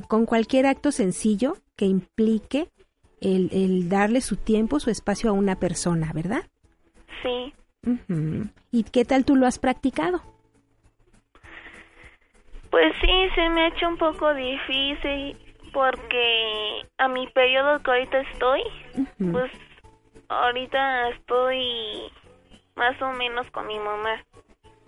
Con 0.09 0.27
cualquier 0.27 0.67
acto 0.67 0.93
sencillo 0.93 1.57
que 1.77 1.87
implique 1.87 2.71
el, 3.21 3.49
el 3.53 3.89
darle 3.89 4.21
su 4.21 4.37
tiempo, 4.37 4.81
su 4.81 4.91
espacio 4.91 5.31
a 5.31 5.33
una 5.33 5.57
persona, 5.57 6.13
¿verdad? 6.13 6.45
sí. 7.23 7.55
¿Y 8.71 8.85
qué 8.85 9.05
tal 9.05 9.25
tú 9.25 9.37
lo 9.37 9.47
has 9.47 9.59
practicado? 9.59 10.23
Pues 12.73 12.95
sí, 13.03 13.29
se 13.35 13.51
me 13.51 13.65
ha 13.65 13.69
hecho 13.69 13.87
un 13.87 13.99
poco 13.99 14.33
difícil 14.33 15.37
porque 15.75 16.87
a 16.97 17.07
mi 17.07 17.27
periodo 17.29 17.83
que 17.83 17.91
ahorita 17.91 18.21
estoy, 18.21 18.63
pues 19.31 19.53
ahorita 20.29 21.11
estoy 21.11 22.11
más 22.75 23.01
o 23.03 23.13
menos 23.13 23.47
con 23.51 23.67
mi 23.67 23.79
mamá. 23.79 24.25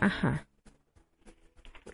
Ajá. 0.00 0.46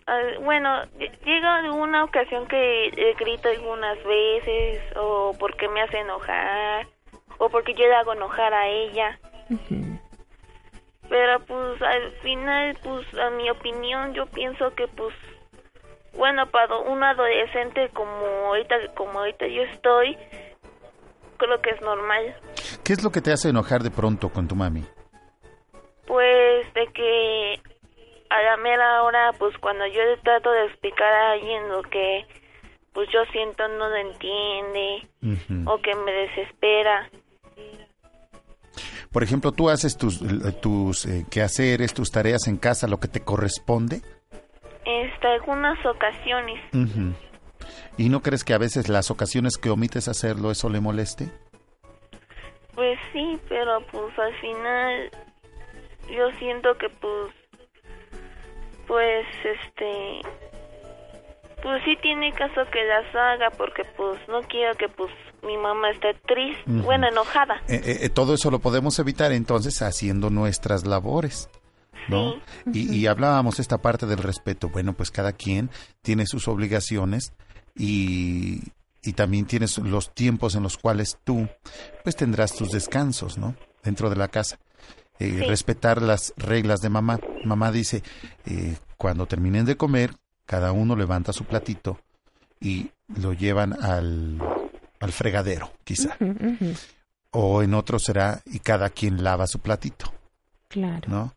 Ah, 0.07 0.21
bueno, 0.39 0.69
ll- 0.97 1.19
llega 1.25 1.71
una 1.73 2.05
ocasión 2.05 2.47
que 2.47 2.85
eh, 2.87 3.13
grito 3.19 3.49
algunas 3.49 4.01
veces 4.05 4.81
o 4.95 5.35
porque 5.37 5.67
me 5.67 5.81
hace 5.81 5.99
enojar 5.99 6.87
o 7.37 7.49
porque 7.49 7.73
yo 7.73 7.85
le 7.85 7.95
hago 7.95 8.13
enojar 8.13 8.53
a 8.53 8.67
ella. 8.69 9.19
Pero 11.09 11.41
pues 11.45 11.81
al 11.81 12.11
final, 12.21 12.77
pues 12.81 13.13
a 13.15 13.29
mi 13.31 13.49
opinión, 13.49 14.13
yo 14.13 14.25
pienso 14.27 14.73
que 14.75 14.87
pues 14.87 15.13
bueno, 16.13 16.49
para 16.51 16.77
un 16.77 17.03
adolescente 17.03 17.89
como 17.93 18.11
ahorita 18.47 18.75
como 18.95 19.19
ahorita 19.19 19.47
yo 19.47 19.63
estoy, 19.63 20.17
creo 21.37 21.61
que 21.61 21.71
es 21.71 21.81
normal. 21.81 22.35
¿Qué 22.83 22.93
es 22.93 23.03
lo 23.03 23.11
que 23.11 23.21
te 23.21 23.31
hace 23.31 23.49
enojar 23.49 23.81
de 23.81 23.91
pronto 23.91 24.29
con 24.29 24.47
tu 24.47 24.55
mami? 24.55 24.83
Pues 26.05 26.73
de 26.73 26.87
que 26.93 27.61
a 28.29 28.41
la 28.41 28.57
mera 28.57 29.03
hora, 29.03 29.31
pues 29.37 29.57
cuando 29.59 29.85
yo 29.87 30.03
le 30.03 30.17
trato 30.17 30.51
de 30.51 30.65
explicar 30.65 31.13
a 31.13 31.31
alguien 31.33 31.69
lo 31.69 31.81
que 31.83 32.25
pues 32.93 33.09
yo 33.13 33.19
siento 33.31 33.67
no 33.67 33.89
lo 33.89 33.95
entiende 33.95 35.07
o 35.65 35.81
que 35.81 35.95
me 35.95 36.11
desespera. 36.11 37.09
Por 39.11 39.23
ejemplo, 39.23 39.51
tú 39.51 39.69
haces 39.69 39.97
tus, 39.97 40.21
eh, 40.21 40.51
tus 40.61 41.05
eh, 41.05 41.25
quehaceres, 41.29 41.93
tus 41.93 42.11
tareas 42.11 42.47
en 42.47 42.57
casa, 42.57 42.87
lo 42.87 42.99
que 42.99 43.07
te 43.07 43.21
corresponde. 43.21 44.01
Este, 44.85 45.27
algunas 45.27 45.83
ocasiones. 45.85 46.59
¿Y 47.97 48.09
no 48.09 48.21
crees 48.21 48.43
que 48.43 48.53
a 48.53 48.57
veces 48.57 48.89
las 48.89 49.11
ocasiones 49.11 49.57
que 49.57 49.69
omites 49.69 50.07
hacerlo 50.07 50.51
eso 50.51 50.69
le 50.69 50.79
moleste? 50.79 51.29
pues 52.73 52.97
sí, 53.13 53.37
pero 53.49 53.85
pues 53.91 54.17
al 54.17 54.33
final 54.39 55.11
yo 56.09 56.31
siento 56.39 56.75
que 56.77 56.89
pues 56.89 57.31
pues 58.87 59.25
este 59.43 60.21
pues 61.61 61.83
sí 61.85 61.95
tiene 62.01 62.31
caso 62.33 62.61
que 62.71 62.83
las 62.85 63.13
haga 63.13 63.49
porque 63.51 63.83
pues 63.95 64.19
no 64.29 64.41
quiero 64.43 64.73
que 64.75 64.87
pues 64.89 65.11
mi 65.43 65.57
mamá 65.57 65.91
esté 65.91 66.13
triste, 66.27 66.63
Ujú. 66.71 66.81
bueno, 66.83 67.07
enojada. 67.07 67.61
Eh, 67.67 67.81
eh, 67.83 67.97
eh, 68.01 68.09
todo 68.09 68.33
eso 68.33 68.49
lo 68.49 68.59
podemos 68.59 68.97
evitar 68.99 69.31
entonces 69.31 69.81
haciendo 69.81 70.29
nuestras 70.29 70.85
labores. 70.87 71.49
¿No? 72.07 72.35
Y, 72.73 72.93
y 72.95 73.07
hablábamos 73.07 73.59
esta 73.59 73.79
parte 73.81 74.05
del 74.05 74.19
respeto. 74.19 74.69
Bueno, 74.69 74.93
pues 74.93 75.11
cada 75.11 75.33
quien 75.33 75.69
tiene 76.01 76.25
sus 76.25 76.47
obligaciones 76.47 77.33
y, 77.75 78.61
y 79.03 79.13
también 79.13 79.45
tienes 79.45 79.77
los 79.77 80.13
tiempos 80.13 80.55
en 80.55 80.63
los 80.63 80.77
cuales 80.77 81.17
tú 81.23 81.47
pues 82.03 82.15
tendrás 82.15 82.53
tus 82.53 82.71
descansos, 82.71 83.37
¿no? 83.37 83.55
Dentro 83.83 84.09
de 84.09 84.15
la 84.15 84.27
casa. 84.27 84.59
Eh, 85.19 85.29
Sí. 85.39 85.45
Respetar 85.45 86.01
las 86.01 86.33
reglas 86.35 86.81
de 86.81 86.89
mamá. 86.89 87.19
Mamá 87.45 87.71
dice, 87.71 88.01
eh, 88.45 88.75
cuando 88.97 89.27
terminen 89.27 89.65
de 89.65 89.77
comer, 89.77 90.15
cada 90.47 90.71
uno 90.71 90.95
levanta 90.95 91.31
su 91.31 91.45
platito 91.45 91.99
y 92.59 92.89
lo 93.07 93.33
llevan 93.33 93.73
al, 93.83 94.41
al 94.99 95.11
fregadero, 95.11 95.71
quizá. 95.83 96.17
O 97.31 97.61
en 97.63 97.73
otro 97.75 97.99
será 97.99 98.41
y 98.45 98.59
cada 98.59 98.89
quien 98.89 99.23
lava 99.23 99.45
su 99.47 99.59
platito. 99.59 100.11
Claro. 100.67 101.07
¿no? 101.07 101.35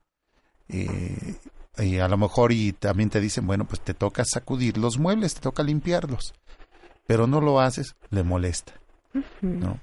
Eh, 0.83 1.35
y 1.79 1.99
a 1.99 2.09
lo 2.09 2.17
mejor 2.17 2.53
y 2.53 2.73
también 2.73 3.11
te 3.11 3.21
dicen, 3.21 3.47
bueno, 3.47 3.65
pues 3.65 3.81
te 3.81 3.95
toca 3.95 4.25
sacudir 4.25 4.79
los 4.79 4.99
muebles, 4.99 5.35
te 5.35 5.41
toca 5.41 5.63
limpiarlos, 5.63 6.35
pero 7.07 7.27
no 7.27 7.41
lo 7.41 7.61
haces, 7.61 7.95
le 8.11 8.23
molesta, 8.23 8.73
¿no? 9.43 9.79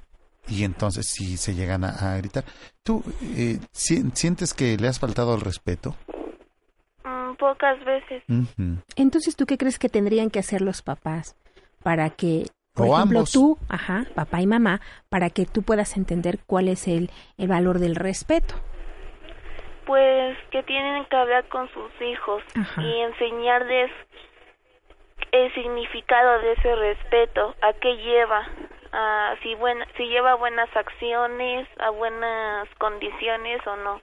Y 0.47 0.63
entonces 0.63 1.07
sí 1.07 1.37
se 1.37 1.53
llegan 1.53 1.83
a, 1.83 1.89
a 2.13 2.17
gritar. 2.17 2.43
¿Tú 2.83 3.03
eh, 3.35 3.59
si- 3.71 4.09
sientes 4.13 4.53
que 4.53 4.75
le 4.77 4.87
has 4.87 4.99
faltado 4.99 5.33
al 5.33 5.41
respeto? 5.41 5.95
Mm, 7.03 7.35
pocas 7.35 7.83
veces. 7.85 8.23
Entonces, 8.95 9.35
¿tú 9.35 9.45
qué 9.45 9.57
crees 9.57 9.79
que 9.79 9.89
tendrían 9.89 10.29
que 10.29 10.39
hacer 10.39 10.61
los 10.61 10.81
papás 10.81 11.35
para 11.83 12.09
que, 12.09 12.47
por 12.73 12.87
O 12.87 12.95
ejemplo, 12.95 13.19
ambos. 13.19 13.31
tú, 13.31 13.57
ajá, 13.69 14.05
papá 14.15 14.41
y 14.41 14.47
mamá, 14.47 14.81
para 15.09 15.29
que 15.29 15.45
tú 15.45 15.61
puedas 15.63 15.97
entender 15.97 16.39
cuál 16.45 16.67
es 16.67 16.87
el, 16.87 17.09
el 17.37 17.47
valor 17.47 17.79
del 17.79 17.95
respeto? 17.95 18.55
Pues 19.85 20.37
que 20.51 20.63
tienen 20.63 21.05
que 21.05 21.15
hablar 21.15 21.47
con 21.49 21.69
sus 21.69 21.91
hijos 22.01 22.43
y 22.77 22.99
enseñarles 23.01 23.91
el 25.31 25.53
significado 25.53 26.39
de 26.39 26.53
ese 26.53 26.75
respeto, 26.75 27.55
a 27.61 27.73
qué 27.73 27.95
lleva, 27.97 28.47
a 28.91 29.35
si 29.41 29.55
buena, 29.55 29.85
si 29.97 30.03
lleva 30.03 30.35
buenas 30.35 30.69
acciones, 30.75 31.67
a 31.79 31.89
buenas 31.89 32.67
condiciones 32.77 33.65
o 33.65 33.75
no. 33.77 34.01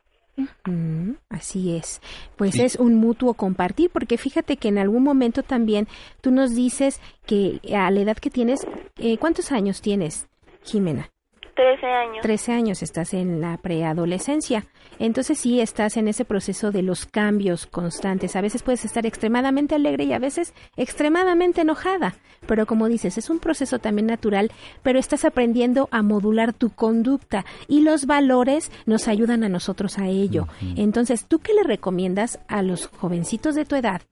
Mm, 0.65 1.15
así 1.31 1.76
es. 1.76 2.00
Pues 2.36 2.58
es 2.58 2.76
un 2.76 2.94
mutuo 2.94 3.34
compartir, 3.34 3.90
porque 3.90 4.18
fíjate 4.18 4.57
que 4.57 4.68
en 4.68 4.78
algún 4.78 5.02
momento 5.02 5.42
también 5.42 5.89
tú 6.20 6.31
nos 6.31 6.55
dices 6.55 7.00
que 7.26 7.60
a 7.74 7.90
la 7.90 8.00
edad 8.00 8.16
que 8.16 8.31
tienes, 8.31 8.66
eh, 8.98 9.18
¿cuántos 9.18 9.52
años 9.52 9.82
tienes, 9.82 10.28
Jimena? 10.62 11.10
Trece 11.59 11.87
años. 11.87 12.23
13 12.23 12.53
años, 12.53 12.83
estás 12.85 13.15
en 13.15 13.41
la 13.41 13.57
preadolescencia. 13.57 14.67
Entonces 15.01 15.41
sí 15.41 15.61
estás 15.61 15.97
en 15.97 16.07
ese 16.07 16.25
proceso 16.25 16.70
de 16.70 16.83
los 16.83 17.05
cambios 17.05 17.67
constantes. 17.67 18.37
A 18.37 18.41
veces 18.41 18.62
puedes 18.62 18.85
estar 18.85 19.05
extremadamente 19.07 19.75
alegre 19.75 20.05
y 20.05 20.12
a 20.12 20.20
veces 20.20 20.55
extremadamente 20.77 21.62
enojada. 21.62 22.15
Pero 22.47 22.65
como 22.67 22.87
dices, 22.87 23.19
es 23.19 23.28
un 23.28 23.41
proceso 23.41 23.81
también 23.81 24.07
natural, 24.07 24.53
pero 24.85 25.01
estás 25.01 25.25
aprendiendo 25.25 25.89
a 25.91 26.03
modular 26.03 26.53
tu 26.53 26.70
conducta 26.70 27.45
y 27.67 27.81
los 27.81 28.07
valores 28.07 28.70
nos 28.87 29.09
ayudan 29.09 29.43
a 29.43 29.49
nosotros 29.49 29.99
a 29.99 30.07
ello. 30.07 30.47
Entonces, 30.77 31.25
¿tú 31.27 31.41
qué 31.41 31.55
le 31.55 31.65
recomiendas 31.65 32.39
a 32.47 32.62
los 32.62 32.87
jovencitos 32.87 33.57
de 33.57 33.65
tu 33.65 33.75
edad 33.75 34.03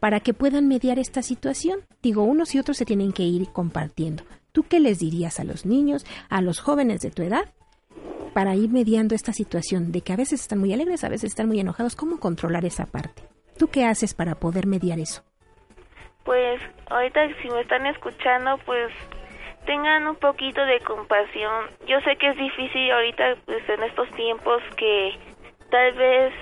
para 0.00 0.20
que 0.20 0.32
puedan 0.32 0.66
mediar 0.66 0.98
esta 0.98 1.20
situación? 1.20 1.80
Digo, 2.02 2.22
unos 2.22 2.54
y 2.54 2.58
otros 2.58 2.78
se 2.78 2.86
tienen 2.86 3.12
que 3.12 3.24
ir 3.24 3.48
compartiendo. 3.52 4.24
¿Tú 4.56 4.64
qué 4.66 4.80
les 4.80 5.00
dirías 5.00 5.38
a 5.38 5.44
los 5.44 5.66
niños, 5.66 6.06
a 6.30 6.40
los 6.40 6.60
jóvenes 6.60 7.02
de 7.02 7.10
tu 7.10 7.22
edad, 7.22 7.44
para 8.32 8.54
ir 8.54 8.70
mediando 8.70 9.14
esta 9.14 9.34
situación 9.34 9.92
de 9.92 10.00
que 10.00 10.14
a 10.14 10.16
veces 10.16 10.40
están 10.40 10.60
muy 10.60 10.72
alegres, 10.72 11.04
a 11.04 11.10
veces 11.10 11.24
están 11.24 11.46
muy 11.46 11.60
enojados? 11.60 11.94
¿Cómo 11.94 12.18
controlar 12.18 12.64
esa 12.64 12.86
parte? 12.86 13.20
¿Tú 13.58 13.68
qué 13.68 13.84
haces 13.84 14.14
para 14.14 14.36
poder 14.36 14.66
mediar 14.66 14.98
eso? 14.98 15.22
Pues 16.24 16.62
ahorita 16.88 17.20
si 17.42 17.50
me 17.50 17.60
están 17.60 17.84
escuchando, 17.84 18.56
pues 18.64 18.90
tengan 19.66 20.06
un 20.06 20.16
poquito 20.16 20.64
de 20.64 20.80
compasión. 20.80 21.66
Yo 21.86 22.00
sé 22.00 22.16
que 22.16 22.30
es 22.30 22.38
difícil 22.38 22.90
ahorita 22.92 23.36
pues 23.44 23.68
en 23.68 23.82
estos 23.82 24.10
tiempos 24.12 24.62
que 24.78 25.18
tal 25.70 25.92
vez 25.92 26.32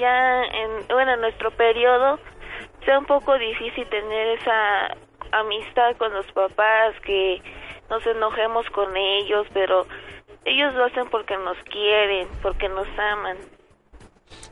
ya 0.00 0.42
en 0.42 0.88
bueno, 0.88 1.14
en 1.14 1.20
nuestro 1.20 1.52
periodo 1.52 2.18
sea 2.84 2.98
un 2.98 3.06
poco 3.06 3.38
difícil 3.38 3.86
tener 3.90 4.38
esa 4.40 4.96
amistad 5.32 5.96
con 5.98 6.12
los 6.12 6.26
papás, 6.32 6.94
que 7.04 7.42
nos 7.90 8.06
enojemos 8.06 8.66
con 8.70 8.96
ellos, 8.96 9.46
pero 9.52 9.86
ellos 10.44 10.74
lo 10.74 10.84
hacen 10.84 11.08
porque 11.10 11.36
nos 11.36 11.56
quieren, 11.70 12.28
porque 12.42 12.68
nos 12.68 12.86
aman. 12.98 13.36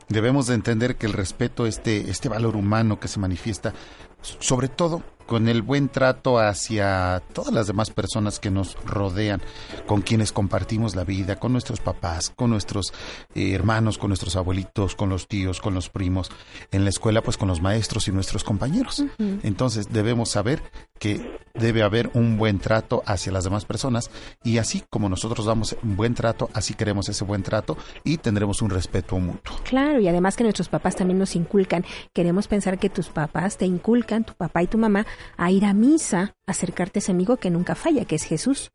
Debemos 0.07 0.47
de 0.47 0.55
entender 0.55 0.97
que 0.97 1.05
el 1.05 1.13
respeto, 1.13 1.65
este, 1.65 2.09
este 2.09 2.29
valor 2.29 2.55
humano 2.55 2.99
que 2.99 3.07
se 3.07 3.19
manifiesta, 3.19 3.73
sobre 4.21 4.67
todo 4.67 5.01
con 5.25 5.47
el 5.47 5.61
buen 5.61 5.89
trato 5.89 6.39
hacia 6.39 7.21
todas 7.33 7.53
las 7.53 7.67
demás 7.67 7.91
personas 7.91 8.39
que 8.39 8.51
nos 8.51 8.77
rodean, 8.85 9.41
con 9.85 10.01
quienes 10.01 10.31
compartimos 10.31 10.95
la 10.95 11.03
vida, 11.03 11.37
con 11.37 11.51
nuestros 11.51 11.79
papás, 11.79 12.31
con 12.35 12.49
nuestros 12.49 12.93
eh, 13.33 13.53
hermanos, 13.53 13.97
con 13.97 14.09
nuestros 14.09 14.35
abuelitos, 14.35 14.95
con 14.95 15.09
los 15.09 15.27
tíos, 15.27 15.59
con 15.61 15.73
los 15.73 15.89
primos, 15.89 16.31
en 16.71 16.83
la 16.83 16.89
escuela 16.89 17.21
pues 17.21 17.37
con 17.37 17.47
los 17.47 17.61
maestros 17.61 18.07
y 18.07 18.11
nuestros 18.11 18.43
compañeros. 18.43 19.03
Entonces 19.43 19.91
debemos 19.91 20.29
saber 20.29 20.61
que 20.99 21.39
debe 21.53 21.83
haber 21.83 22.09
un 22.13 22.37
buen 22.37 22.59
trato 22.59 23.03
hacia 23.05 23.31
las 23.31 23.43
demás 23.43 23.65
personas 23.65 24.09
y 24.43 24.57
así 24.57 24.83
como 24.89 25.09
nosotros 25.09 25.45
damos 25.45 25.75
un 25.83 25.95
buen 25.95 26.13
trato, 26.13 26.49
así 26.53 26.73
queremos 26.73 27.09
ese 27.09 27.23
buen 27.23 27.43
trato 27.43 27.77
y 28.03 28.17
tendremos 28.17 28.61
un 28.61 28.69
respeto 28.69 29.17
mutuo. 29.19 29.57
Claro, 29.63 29.99
y 29.99 30.07
además 30.07 30.35
que 30.35 30.43
nuestros 30.43 30.69
papás 30.69 30.95
también 30.95 31.19
nos 31.19 31.35
inculcan. 31.35 31.85
Queremos 32.13 32.47
pensar 32.47 32.77
que 32.77 32.89
tus 32.89 33.07
papás 33.07 33.57
te 33.57 33.65
inculcan, 33.65 34.23
tu 34.23 34.33
papá 34.33 34.63
y 34.63 34.67
tu 34.67 34.77
mamá, 34.77 35.05
a 35.37 35.51
ir 35.51 35.65
a 35.65 35.73
misa, 35.73 36.35
acercarte 36.45 36.99
a 36.99 37.01
ese 37.01 37.11
amigo 37.11 37.37
que 37.37 37.49
nunca 37.49 37.75
falla, 37.75 38.05
que 38.05 38.15
es 38.15 38.23
Jesús. 38.23 38.71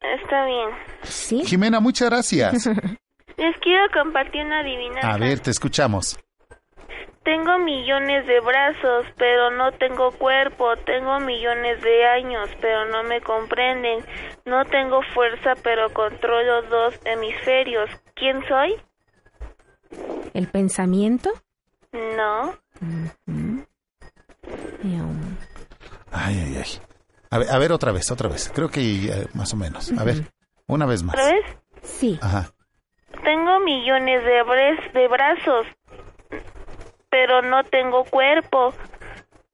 Está 0.00 0.44
bien. 0.44 0.70
Sí. 1.02 1.44
Jimena, 1.44 1.80
muchas 1.80 2.10
gracias. 2.10 2.66
Les 3.36 3.56
quiero 3.58 3.84
compartir 3.92 4.44
una 4.44 4.60
adivinanza. 4.60 5.12
A 5.12 5.18
ver, 5.18 5.40
te 5.40 5.50
escuchamos. 5.50 6.18
Tengo 7.26 7.58
millones 7.58 8.24
de 8.28 8.38
brazos, 8.40 9.04
pero 9.18 9.50
no 9.50 9.72
tengo 9.72 10.12
cuerpo. 10.12 10.76
Tengo 10.86 11.18
millones 11.18 11.82
de 11.82 12.06
años, 12.06 12.48
pero 12.60 12.84
no 12.86 13.02
me 13.02 13.20
comprenden. 13.20 14.04
No 14.44 14.64
tengo 14.64 15.02
fuerza, 15.12 15.54
pero 15.62 15.92
controlo 15.92 16.62
dos 16.62 16.94
hemisferios. 17.04 17.90
¿Quién 18.14 18.46
soy? 18.46 18.76
El 20.34 20.46
pensamiento. 20.46 21.30
No. 21.92 22.54
Ay, 26.12 26.38
ay, 26.40 26.56
ay. 26.64 26.70
A 27.30 27.38
ver, 27.38 27.50
a 27.50 27.58
ver 27.58 27.72
otra 27.72 27.92
vez, 27.92 28.10
otra 28.10 28.28
vez. 28.28 28.50
Creo 28.54 28.68
que 28.70 28.80
eh, 28.80 29.26
más 29.34 29.52
o 29.52 29.56
menos. 29.56 29.92
A 29.98 30.04
ver. 30.04 30.30
Una 30.66 30.86
vez 30.86 31.02
más. 31.02 31.14
¿Otra 31.14 31.32
vez? 31.32 31.44
Sí. 31.82 32.18
Ajá. 32.22 32.50
Tengo 33.22 33.60
millones 33.60 34.24
de, 34.24 34.42
bres- 34.44 34.92
de 34.92 35.08
brazos, 35.08 35.66
pero 37.10 37.42
no 37.42 37.64
tengo 37.64 38.04
cuerpo. 38.04 38.72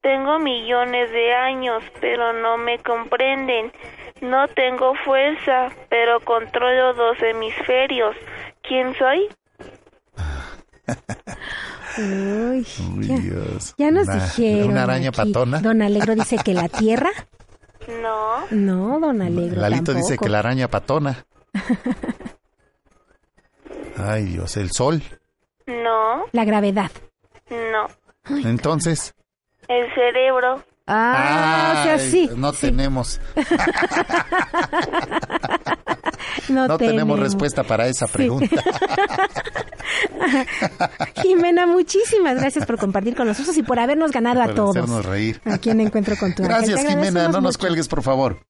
Tengo 0.00 0.38
millones 0.38 1.10
de 1.12 1.32
años, 1.34 1.82
pero 2.00 2.32
no 2.32 2.56
me 2.58 2.78
comprenden. 2.78 3.72
No 4.20 4.48
tengo 4.48 4.94
fuerza, 5.04 5.68
pero 5.88 6.20
controlo 6.20 6.94
dos 6.94 7.16
hemisferios. 7.22 8.16
¿Quién 8.62 8.94
soy? 8.96 9.28
Uy, 11.98 12.66
Uy, 12.96 13.06
ya, 13.06 13.16
Dios. 13.18 13.74
ya 13.76 13.90
nos 13.90 14.08
Una- 14.08 14.24
dijeron. 14.24 14.70
Una 14.70 14.82
araña 14.84 15.08
aquí. 15.10 15.16
patona. 15.32 15.60
Don 15.60 15.82
Alegro 15.82 16.14
dice 16.14 16.36
que 16.44 16.54
la 16.54 16.68
tierra. 16.68 17.10
No. 18.00 18.46
No, 18.52 19.00
don 19.00 19.20
Alegro. 19.22 19.60
Lalito 19.60 19.92
dice 19.92 20.10
tampoco. 20.10 20.24
que 20.24 20.30
la 20.30 20.38
araña 20.38 20.68
patona. 20.68 21.26
Ay, 23.98 24.24
Dios, 24.26 24.56
el 24.56 24.70
sol. 24.70 25.02
No. 25.66 26.26
La 26.30 26.44
gravedad. 26.44 26.92
No. 27.50 27.88
Entonces. 28.48 29.14
El 29.66 29.92
cerebro. 29.94 30.62
Ah, 30.86 31.80
o 31.80 31.82
sea, 31.82 31.94
Ay, 31.94 32.10
sí. 32.10 32.30
No 32.36 32.52
tenemos, 32.52 33.20
No, 36.48 36.68
no 36.68 36.78
tenemos 36.78 37.18
respuesta 37.18 37.62
para 37.62 37.86
esa 37.88 38.06
pregunta. 38.06 38.56
Jimena, 41.22 41.66
muchísimas 41.66 42.36
gracias 42.36 42.66
por 42.66 42.78
compartir 42.78 43.14
con 43.14 43.26
nosotros 43.26 43.56
y 43.56 43.62
por 43.62 43.78
habernos 43.78 44.10
ganado 44.12 44.42
a 44.42 44.54
todos. 44.54 44.76
hacernos 44.76 45.04
reír. 45.04 45.40
Aquí 45.44 45.70
en 45.70 45.80
Encuentro 45.80 46.16
con 46.18 46.34
tu. 46.34 46.42
Gracias, 46.42 46.80
Jimena. 46.86 47.24
No 47.28 47.40
nos 47.40 47.54
mucho. 47.54 47.58
cuelgues, 47.60 47.88
por 47.88 48.02
favor. 48.02 48.40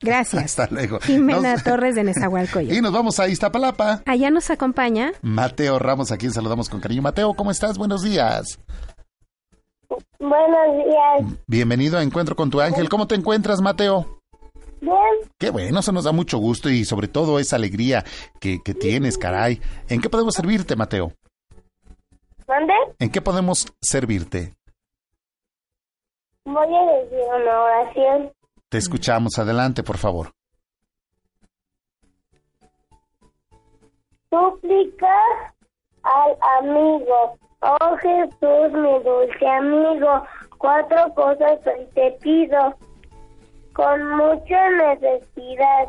Gracias. 0.00 0.44
Hasta 0.44 0.68
luego. 0.72 1.00
Jimena 1.00 1.54
Nos- 1.54 1.64
Torres 1.64 1.94
de 1.96 2.04
Nezahualcóyotl. 2.04 2.72
Y 2.76 2.80
nos 2.80 2.92
vamos 2.92 3.18
a 3.18 3.28
Iztapalapa. 3.28 4.02
Allá 4.06 4.30
nos 4.30 4.50
acompaña. 4.50 5.12
Mateo 5.22 5.78
Ramos, 5.78 6.12
a 6.12 6.18
quien 6.18 6.32
saludamos 6.32 6.68
con 6.68 6.80
cariño. 6.80 7.02
Mateo, 7.02 7.34
¿cómo 7.34 7.50
estás? 7.50 7.78
Buenos 7.78 8.02
días. 8.02 8.60
Buenos 10.20 10.86
días. 10.86 11.38
Bienvenido 11.46 11.98
a 11.98 12.02
Encuentro 12.02 12.36
con 12.36 12.50
tu 12.50 12.60
Ángel. 12.60 12.88
¿Cómo 12.88 13.06
te 13.08 13.16
encuentras, 13.16 13.60
Mateo? 13.60 14.17
Bien. 14.80 15.30
Qué 15.38 15.50
bueno, 15.50 15.80
eso 15.80 15.92
nos 15.92 16.04
da 16.04 16.12
mucho 16.12 16.38
gusto 16.38 16.68
y 16.68 16.84
sobre 16.84 17.08
todo 17.08 17.38
esa 17.38 17.56
alegría 17.56 18.04
que, 18.40 18.58
que 18.64 18.74
tienes, 18.74 19.18
caray. 19.18 19.60
¿En 19.88 20.00
qué 20.00 20.08
podemos 20.08 20.34
servirte, 20.34 20.76
Mateo? 20.76 21.12
¿Dónde? 22.46 22.74
¿En 22.98 23.10
qué 23.10 23.20
podemos 23.20 23.66
servirte? 23.80 24.54
Voy 26.44 26.74
a 26.74 26.92
decir 26.92 27.18
una 27.28 27.62
oración. 27.62 28.32
Te 28.70 28.78
escuchamos. 28.78 29.38
Adelante, 29.38 29.82
por 29.82 29.98
favor. 29.98 30.30
Súplica 34.30 35.14
al 36.02 36.36
amigo. 36.58 37.36
Oh 37.60 37.96
Jesús, 37.96 38.72
mi 38.72 39.02
dulce 39.02 39.46
amigo, 39.46 40.22
cuatro 40.58 41.12
cosas 41.14 41.58
hoy 41.66 41.86
te 41.94 42.12
pido. 42.22 42.74
Con 43.78 44.16
mucha 44.16 44.70
necesidad. 44.70 45.86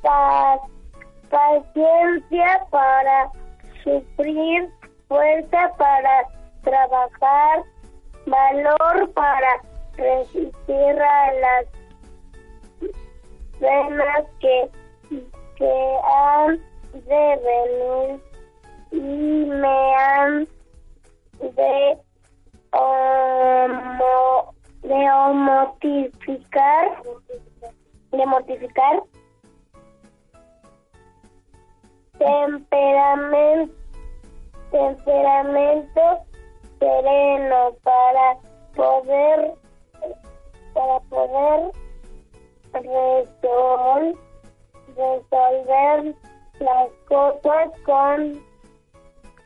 Pa- 0.00 0.58
paciencia 1.28 2.66
para 2.70 3.30
sufrir, 3.84 4.70
fuerza 5.06 5.70
para 5.76 6.26
trabajar, 6.62 7.62
valor 8.24 9.12
para 9.12 9.62
resistir 9.98 11.02
a 11.02 11.32
las 11.34 11.66
penas 13.60 14.24
que, 14.40 14.70
que 15.56 15.96
han 16.14 16.58
de 17.06 17.40
venir 17.44 18.20
y 18.92 19.44
me 19.44 19.94
han 19.96 20.48
de 21.40 21.98
de 24.82 25.34
mortificar 25.34 27.02
de 28.12 28.26
mortificar 28.26 29.02
temperamento 32.18 33.74
temperamento 34.70 36.00
sereno 36.78 37.74
para 37.82 38.36
poder 38.74 39.54
para 40.74 41.00
poder 41.08 41.72
resol- 42.72 44.18
resolver 44.96 46.14
las 46.60 46.90
cosas 47.08 47.70
con, 47.84 48.40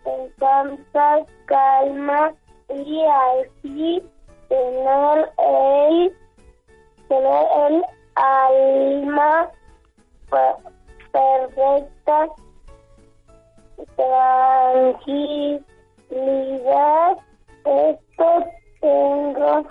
con 0.03 0.31
tanta 0.39 1.27
calma 1.47 2.35
y 2.69 3.03
así 3.05 4.03
tener 4.49 5.33
el 5.39 6.17
tener 7.09 7.47
el 7.69 7.85
alma 8.15 9.51
per- 10.31 10.57
perfecta 11.13 12.29
tranquilidad. 13.97 15.63
Esto 17.65 18.45
tengo 18.81 19.67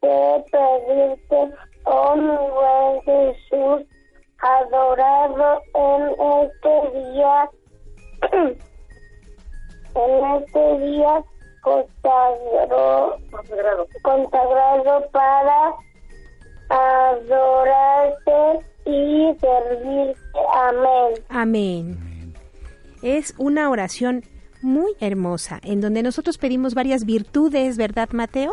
que 0.00 0.44
pedirte 0.52 1.38
oh 1.84 2.16
mi 2.16 2.36
buen 2.36 3.02
Jesús 3.02 3.80
adorado 4.40 5.62
en 5.74 6.00
este 6.42 6.72
día. 6.98 7.50
En 9.94 10.12
este 10.36 10.78
día 10.78 11.24
consagrado 11.62 13.18
consagrado 14.02 15.10
para 15.12 15.74
adorarte 16.70 18.66
y 18.84 19.34
servirte 19.40 20.18
amén 20.54 21.14
Amén. 21.28 22.34
Es 23.02 23.34
una 23.38 23.70
oración 23.70 24.24
muy 24.60 24.92
hermosa 25.00 25.60
en 25.62 25.80
donde 25.80 26.02
nosotros 26.02 26.36
pedimos 26.38 26.74
varias 26.74 27.04
virtudes, 27.04 27.76
¿verdad, 27.76 28.08
Mateo? 28.12 28.52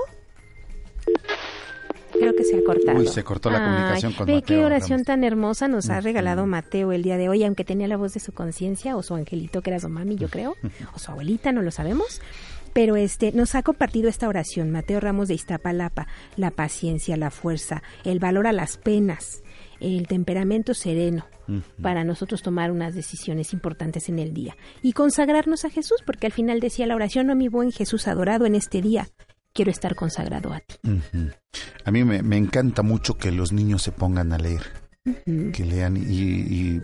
Creo 2.13 2.33
que 2.35 2.43
se 2.45 2.57
ha 2.59 2.63
cortado. 2.63 2.97
Uy, 2.99 3.07
se 3.07 3.23
cortó 3.23 3.49
la 3.49 3.57
Ay, 3.57 3.63
comunicación 3.65 4.13
con 4.13 4.25
ve 4.27 4.35
Mateo. 4.35 4.47
qué 4.47 4.65
oración 4.65 5.03
tan 5.03 5.23
hermosa 5.23 5.67
nos 5.67 5.89
ha 5.89 5.99
regalado 5.99 6.45
Mateo 6.45 6.91
el 6.91 7.03
día 7.03 7.17
de 7.17 7.27
hoy, 7.27 7.43
aunque 7.43 7.65
tenía 7.65 7.87
la 7.87 7.97
voz 7.97 8.13
de 8.13 8.19
su 8.19 8.31
conciencia 8.31 8.95
o 8.95 9.03
su 9.03 9.15
angelito 9.15 9.61
que 9.61 9.71
era 9.71 9.79
su 9.79 9.89
mami, 9.89 10.15
yo 10.15 10.29
creo, 10.29 10.55
o 10.95 10.99
su 10.99 11.11
abuelita, 11.11 11.51
no 11.51 11.61
lo 11.61 11.71
sabemos. 11.71 12.21
Pero 12.75 12.97
este 12.97 13.31
nos 13.31 13.55
ha 13.55 13.63
compartido 13.63 14.09
esta 14.09 14.27
oración 14.27 14.69
Mateo 14.69 14.99
Ramos 14.99 15.29
de 15.29 15.33
Iztapalapa, 15.35 16.07
la 16.35 16.51
paciencia, 16.51 17.15
la 17.15 17.31
fuerza, 17.31 17.81
el 18.03 18.19
valor 18.19 18.47
a 18.47 18.51
las 18.51 18.75
penas, 18.77 19.41
el 19.79 20.07
temperamento 20.07 20.73
sereno 20.73 21.25
para 21.81 22.03
nosotros 22.03 22.41
tomar 22.41 22.71
unas 22.71 22.93
decisiones 22.93 23.53
importantes 23.53 24.09
en 24.09 24.19
el 24.19 24.33
día 24.33 24.57
y 24.81 24.91
consagrarnos 24.93 25.63
a 25.63 25.69
Jesús, 25.69 26.01
porque 26.05 26.25
al 26.27 26.33
final 26.33 26.59
decía 26.59 26.85
la 26.85 26.95
oración, 26.95 27.27
no 27.27 27.35
mi 27.35 27.47
buen 27.47 27.71
Jesús 27.71 28.07
adorado 28.09 28.45
en 28.45 28.55
este 28.55 28.81
día, 28.81 29.07
quiero 29.53 29.71
estar 29.71 29.95
consagrado 29.95 30.51
a 30.51 30.59
ti. 30.59 30.75
A 31.85 31.91
mí 31.91 32.03
me, 32.03 32.23
me 32.23 32.35
encanta 32.35 32.81
mucho 32.81 33.17
que 33.17 33.31
los 33.31 33.53
niños 33.53 33.83
se 33.83 33.91
pongan 33.93 34.33
a 34.33 34.37
leer, 34.37 34.63
que 35.25 35.63
lean 35.65 35.95
y, 35.95 36.01
y- 36.01 36.81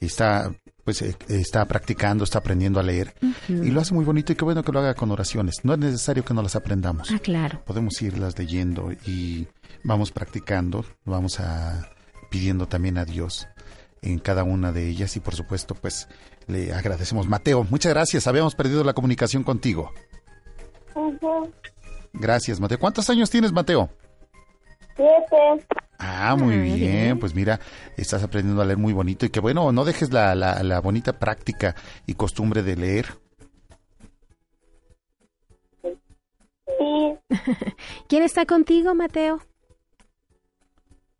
y 0.00 0.06
está 0.06 0.52
pues 0.84 1.02
eh, 1.02 1.16
está 1.28 1.64
practicando, 1.64 2.24
está 2.24 2.38
aprendiendo 2.38 2.78
a 2.78 2.82
leer 2.82 3.14
y 3.48 3.70
lo 3.70 3.80
hace 3.80 3.94
muy 3.94 4.04
bonito 4.04 4.32
y 4.32 4.36
qué 4.36 4.44
bueno 4.44 4.62
que 4.62 4.72
lo 4.72 4.80
haga 4.80 4.94
con 4.94 5.10
oraciones. 5.10 5.64
No 5.64 5.72
es 5.72 5.78
necesario 5.78 6.24
que 6.24 6.34
no 6.34 6.42
las 6.42 6.56
aprendamos. 6.56 7.10
Ah, 7.10 7.18
claro. 7.18 7.62
Podemos 7.64 8.00
irlas 8.02 8.38
leyendo 8.38 8.92
y 9.06 9.46
vamos 9.82 10.12
practicando, 10.12 10.84
vamos 11.04 11.40
a 11.40 11.90
pidiendo 12.30 12.66
también 12.66 12.98
a 12.98 13.04
Dios 13.04 13.48
en 14.02 14.18
cada 14.18 14.44
una 14.44 14.72
de 14.72 14.88
ellas 14.88 15.16
y 15.16 15.20
por 15.20 15.34
supuesto 15.34 15.74
pues 15.74 16.08
le 16.46 16.72
agradecemos. 16.72 17.26
Mateo, 17.26 17.66
muchas 17.70 17.92
gracias. 17.92 18.26
Habíamos 18.26 18.54
perdido 18.54 18.84
la 18.84 18.92
comunicación 18.92 19.42
contigo. 19.42 19.90
Gracias, 22.12 22.60
Mateo. 22.60 22.78
¿Cuántos 22.78 23.08
años 23.10 23.30
tienes, 23.30 23.52
Mateo? 23.52 23.90
Siete 24.96 25.66
Ah, 25.98 26.36
muy 26.38 26.54
Ah, 26.56 26.62
bien. 26.74 27.18
Pues 27.18 27.34
mira, 27.34 27.60
estás 27.96 28.22
aprendiendo 28.22 28.60
a 28.60 28.64
leer 28.64 28.78
muy 28.78 28.92
bonito 28.92 29.24
y 29.26 29.30
que 29.30 29.40
bueno, 29.40 29.70
no 29.72 29.84
dejes 29.84 30.12
la, 30.12 30.34
la, 30.34 30.62
la 30.62 30.80
bonita 30.80 31.18
práctica 31.18 31.74
y 32.06 32.14
costumbre 32.14 32.62
de 32.62 32.76
leer. 32.76 33.06
sí 36.78 37.18
¿Quién 38.08 38.22
está 38.22 38.46
contigo, 38.46 38.94
Mateo? 38.94 39.40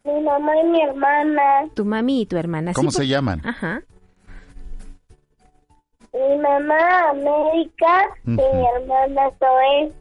mi 0.04 0.20
mamá 0.20 0.52
y 0.60 0.64
mi 0.64 0.82
hermana 0.82 1.68
Tu 1.74 1.84
mami 1.84 2.22
y 2.22 2.26
tu 2.26 2.36
hermana. 2.36 2.72
¿Cómo 2.74 2.90
Sí, 2.90 2.96
se 2.98 3.02
por- 3.04 3.08
llaman? 3.08 3.40
Ajá. 3.46 3.82
mi 6.12 6.36
mamá 6.38 7.08
América 7.10 8.10
y 8.26 8.30
mi 8.30 8.66
hermana 8.76 9.30
Zoe 9.38 9.92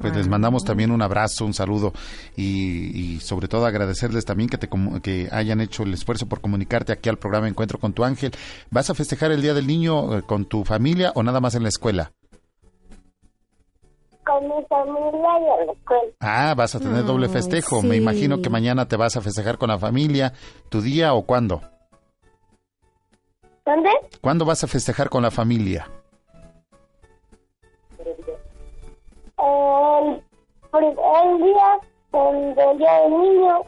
Pues 0.00 0.16
les 0.16 0.26
mandamos 0.26 0.64
también 0.64 0.90
un 0.90 1.00
abrazo, 1.00 1.44
un 1.44 1.54
saludo 1.54 1.92
y, 2.36 3.14
y 3.14 3.20
sobre 3.20 3.46
todo 3.46 3.66
agradecerles 3.66 4.24
también 4.24 4.48
que, 4.48 4.58
te, 4.58 4.68
que 5.00 5.28
hayan 5.30 5.60
hecho 5.60 5.84
el 5.84 5.94
esfuerzo 5.94 6.26
por 6.26 6.40
comunicarte 6.40 6.92
aquí 6.92 7.08
al 7.08 7.18
programa 7.18 7.48
Encuentro 7.48 7.78
con 7.78 7.92
tu 7.92 8.04
ángel. 8.04 8.32
¿Vas 8.70 8.90
a 8.90 8.94
festejar 8.94 9.30
el 9.30 9.42
Día 9.42 9.54
del 9.54 9.66
Niño 9.66 10.18
eh, 10.18 10.22
con 10.22 10.44
tu 10.44 10.64
familia 10.64 11.12
o 11.14 11.22
nada 11.22 11.40
más 11.40 11.54
en 11.54 11.62
la 11.62 11.68
escuela? 11.68 12.12
Con 14.24 14.42
mi 14.42 14.64
familia 14.68 15.38
y 15.38 15.60
en 15.60 15.66
la 15.66 15.72
escuela. 15.72 16.12
Ah, 16.18 16.54
vas 16.56 16.74
a 16.74 16.80
tener 16.80 17.04
doble 17.04 17.26
Ay, 17.26 17.32
festejo. 17.32 17.80
Me 17.82 17.96
imagino 17.96 18.42
que 18.42 18.50
mañana 18.50 18.88
te 18.88 18.96
vas 18.96 19.16
a 19.16 19.20
festejar 19.20 19.56
con 19.56 19.68
la 19.68 19.78
familia. 19.78 20.32
¿Tu 20.68 20.80
día 20.82 21.14
o 21.14 21.26
cuándo? 21.26 21.62
¿Dónde? 23.64 23.90
¿Cuándo 24.20 24.44
vas 24.44 24.64
a 24.64 24.66
festejar 24.66 25.08
con 25.10 25.22
la 25.22 25.30
familia? 25.30 25.88
El, 30.74 30.84
el 30.84 31.42
día 31.42 31.78
del 32.12 32.54
del 32.54 32.78
día 32.78 33.00
del 33.02 33.10
niño. 33.10 33.62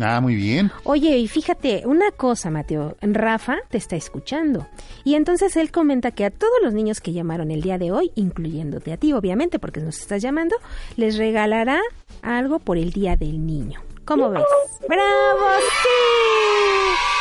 Ah, 0.00 0.20
muy 0.20 0.34
bien. 0.34 0.72
Oye, 0.82 1.18
y 1.18 1.28
fíjate, 1.28 1.86
una 1.86 2.10
cosa, 2.10 2.50
Mateo, 2.50 2.96
Rafa 3.00 3.58
te 3.68 3.78
está 3.78 3.94
escuchando. 3.94 4.66
Y 5.04 5.14
entonces 5.14 5.56
él 5.56 5.70
comenta 5.70 6.10
que 6.10 6.24
a 6.24 6.30
todos 6.30 6.54
los 6.64 6.74
niños 6.74 7.00
que 7.00 7.12
llamaron 7.12 7.52
el 7.52 7.62
día 7.62 7.78
de 7.78 7.92
hoy, 7.92 8.10
incluyéndote 8.16 8.92
a 8.92 8.96
ti, 8.96 9.12
obviamente, 9.12 9.60
porque 9.60 9.80
nos 9.80 10.00
estás 10.00 10.20
llamando, 10.20 10.56
les 10.96 11.16
regalará 11.16 11.80
algo 12.22 12.58
por 12.58 12.76
el 12.76 12.90
Día 12.90 13.14
del 13.14 13.46
Niño. 13.46 13.82
¿Cómo 14.04 14.30
ves? 14.30 14.42
¡Bravo! 14.88 15.46
¡Sí! 15.60 17.13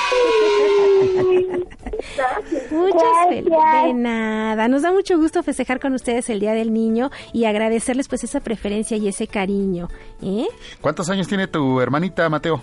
Muchas 2.71 3.01
fel- 3.29 3.45
de 3.87 3.93
nada. 3.93 4.67
Nos 4.67 4.81
da 4.81 4.91
mucho 4.91 5.17
gusto 5.17 5.43
festejar 5.43 5.79
con 5.79 5.93
ustedes 5.93 6.29
el 6.29 6.39
Día 6.39 6.53
del 6.53 6.73
Niño 6.73 7.09
y 7.31 7.45
agradecerles 7.45 8.07
pues 8.07 8.23
esa 8.23 8.39
preferencia 8.39 8.97
y 8.97 9.07
ese 9.07 9.27
cariño. 9.27 9.87
¿eh? 10.21 10.47
¿Cuántos 10.81 11.09
años 11.09 11.27
tiene 11.27 11.47
tu 11.47 11.79
hermanita, 11.81 12.29
Mateo? 12.29 12.61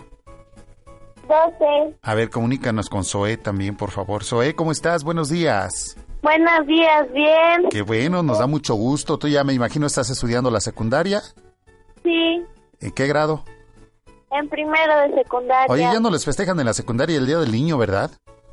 Doce. 1.23 1.97
A 2.03 2.15
ver, 2.15 2.29
comunícanos 2.31 2.89
con 2.89 3.05
Zoé 3.05 3.37
también, 3.37 3.77
por 3.77 3.91
favor. 3.91 4.25
Zoé, 4.25 4.55
¿cómo 4.55 4.73
estás? 4.73 5.05
Buenos 5.05 5.29
días. 5.29 5.97
Buenos 6.23 6.67
días, 6.67 7.11
bien. 7.13 7.69
Qué 7.71 7.83
bueno, 7.83 8.23
nos 8.23 8.39
da 8.41 8.47
mucho 8.47 8.75
gusto. 8.75 9.17
Tú 9.19 9.29
ya 9.29 9.45
me 9.45 9.53
imagino 9.55 9.87
estás 9.87 10.11
estudiando 10.11 10.51
la 10.51 10.61
secundaria. 10.61 11.23
Sí, 12.03 12.43
¿En 12.81 12.91
qué 12.93 13.07
grado? 13.07 13.45
En 14.31 14.49
primero 14.49 15.01
de 15.09 15.15
secundaria. 15.23 15.67
Oye, 15.69 15.83
ya 15.83 16.01
no 16.01 16.11
les 16.11 16.25
festejan 16.25 16.59
en 16.61 16.67
la 16.67 16.75
secundaria 16.75 17.17
el 17.19 17.27
Día 17.27 17.39
del 17.39 17.53
Niño, 17.53 17.77
¿verdad? 17.79 18.11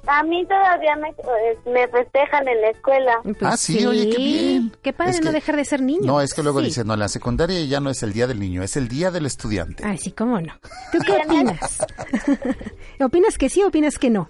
A 0.10 0.24
mí 0.24 0.46
todavía 0.46 0.96
me, 0.96 1.10
eh, 1.10 1.58
me 1.66 1.86
festejan 1.90 2.48
en 2.48 2.62
la 2.62 2.70
escuela. 2.70 3.20
ah, 3.42 3.58
sí, 3.58 3.86
oye, 3.86 4.10
qué 4.10 4.18
bien. 4.18 4.72
Qué 4.82 4.94
padre 4.94 5.12
Es 5.12 5.20
no 5.22 5.32
que- 5.32 5.36
dejar 5.36 5.58
de 5.58 5.66
ser 5.66 5.82
niño. 5.82 6.02
No, 6.06 6.22
es 6.22 6.34
que 6.34 6.44
luego 6.44 6.60
Sí. 6.62 6.68
dicen, 6.68 6.88
no, 6.88 6.94
en 6.94 7.02
la 7.02 7.10
secundaria 7.10 7.62
ya 7.66 7.82
no 7.82 7.90
es 7.90 8.02
el 8.04 8.14
Día 8.14 8.26
del 8.26 8.40
Niño, 8.40 8.64
es 8.64 8.78
el 8.78 8.88
Día 8.88 9.12
del 9.12 9.26
Estudiante. 9.26 9.84
Ay, 9.86 9.98
sí, 9.98 10.12
cómo 10.14 10.40
no. 10.40 10.54
¿Tú 10.94 11.00
qué 11.06 11.12
opinas? 11.26 11.80
¿Opinas 13.02 13.38
que 13.38 13.50
sí 13.50 13.62
o 13.64 13.68
opinas 13.68 13.98
que 13.98 14.10
no? 14.10 14.30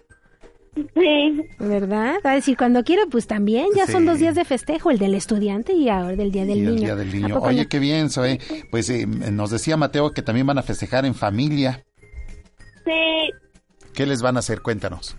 Sí. 0.93 1.41
¿Verdad? 1.59 2.15
Va 2.25 2.31
a 2.31 2.35
decir, 2.35 2.57
cuando 2.57 2.83
quiera, 2.83 3.03
pues 3.09 3.27
también, 3.27 3.67
ya 3.75 3.87
son 3.87 4.05
dos 4.05 4.19
días 4.19 4.35
de 4.35 4.45
festejo, 4.45 4.91
el 4.91 4.99
del 4.99 5.15
estudiante 5.15 5.73
y 5.73 5.89
ahora 5.89 6.15
del 6.15 6.31
Día 6.31 6.45
del 6.45 6.57
Y 6.57 6.61
el 6.61 6.65
Niño. 6.75 6.81
Día 6.81 6.95
del 6.95 7.09
¿A 7.09 7.13
Niño. 7.13 7.39
Oye, 7.39 7.63
no? 7.63 7.69
qué 7.69 7.79
bien, 7.79 8.09
Zoé. 8.09 8.39
Pues 8.71 8.89
eh, 8.89 9.05
nos 9.07 9.49
decía 9.51 9.77
Mateo 9.77 10.11
que 10.11 10.21
también 10.21 10.47
van 10.47 10.57
a 10.57 10.63
festejar 10.63 11.05
en 11.05 11.15
familia. 11.15 11.83
Sí, 12.85 13.31
¿Qué 13.93 14.05
les 14.05 14.21
van 14.21 14.35
a 14.37 14.39
hacer? 14.39 14.61
Cuéntanos. 14.61 15.15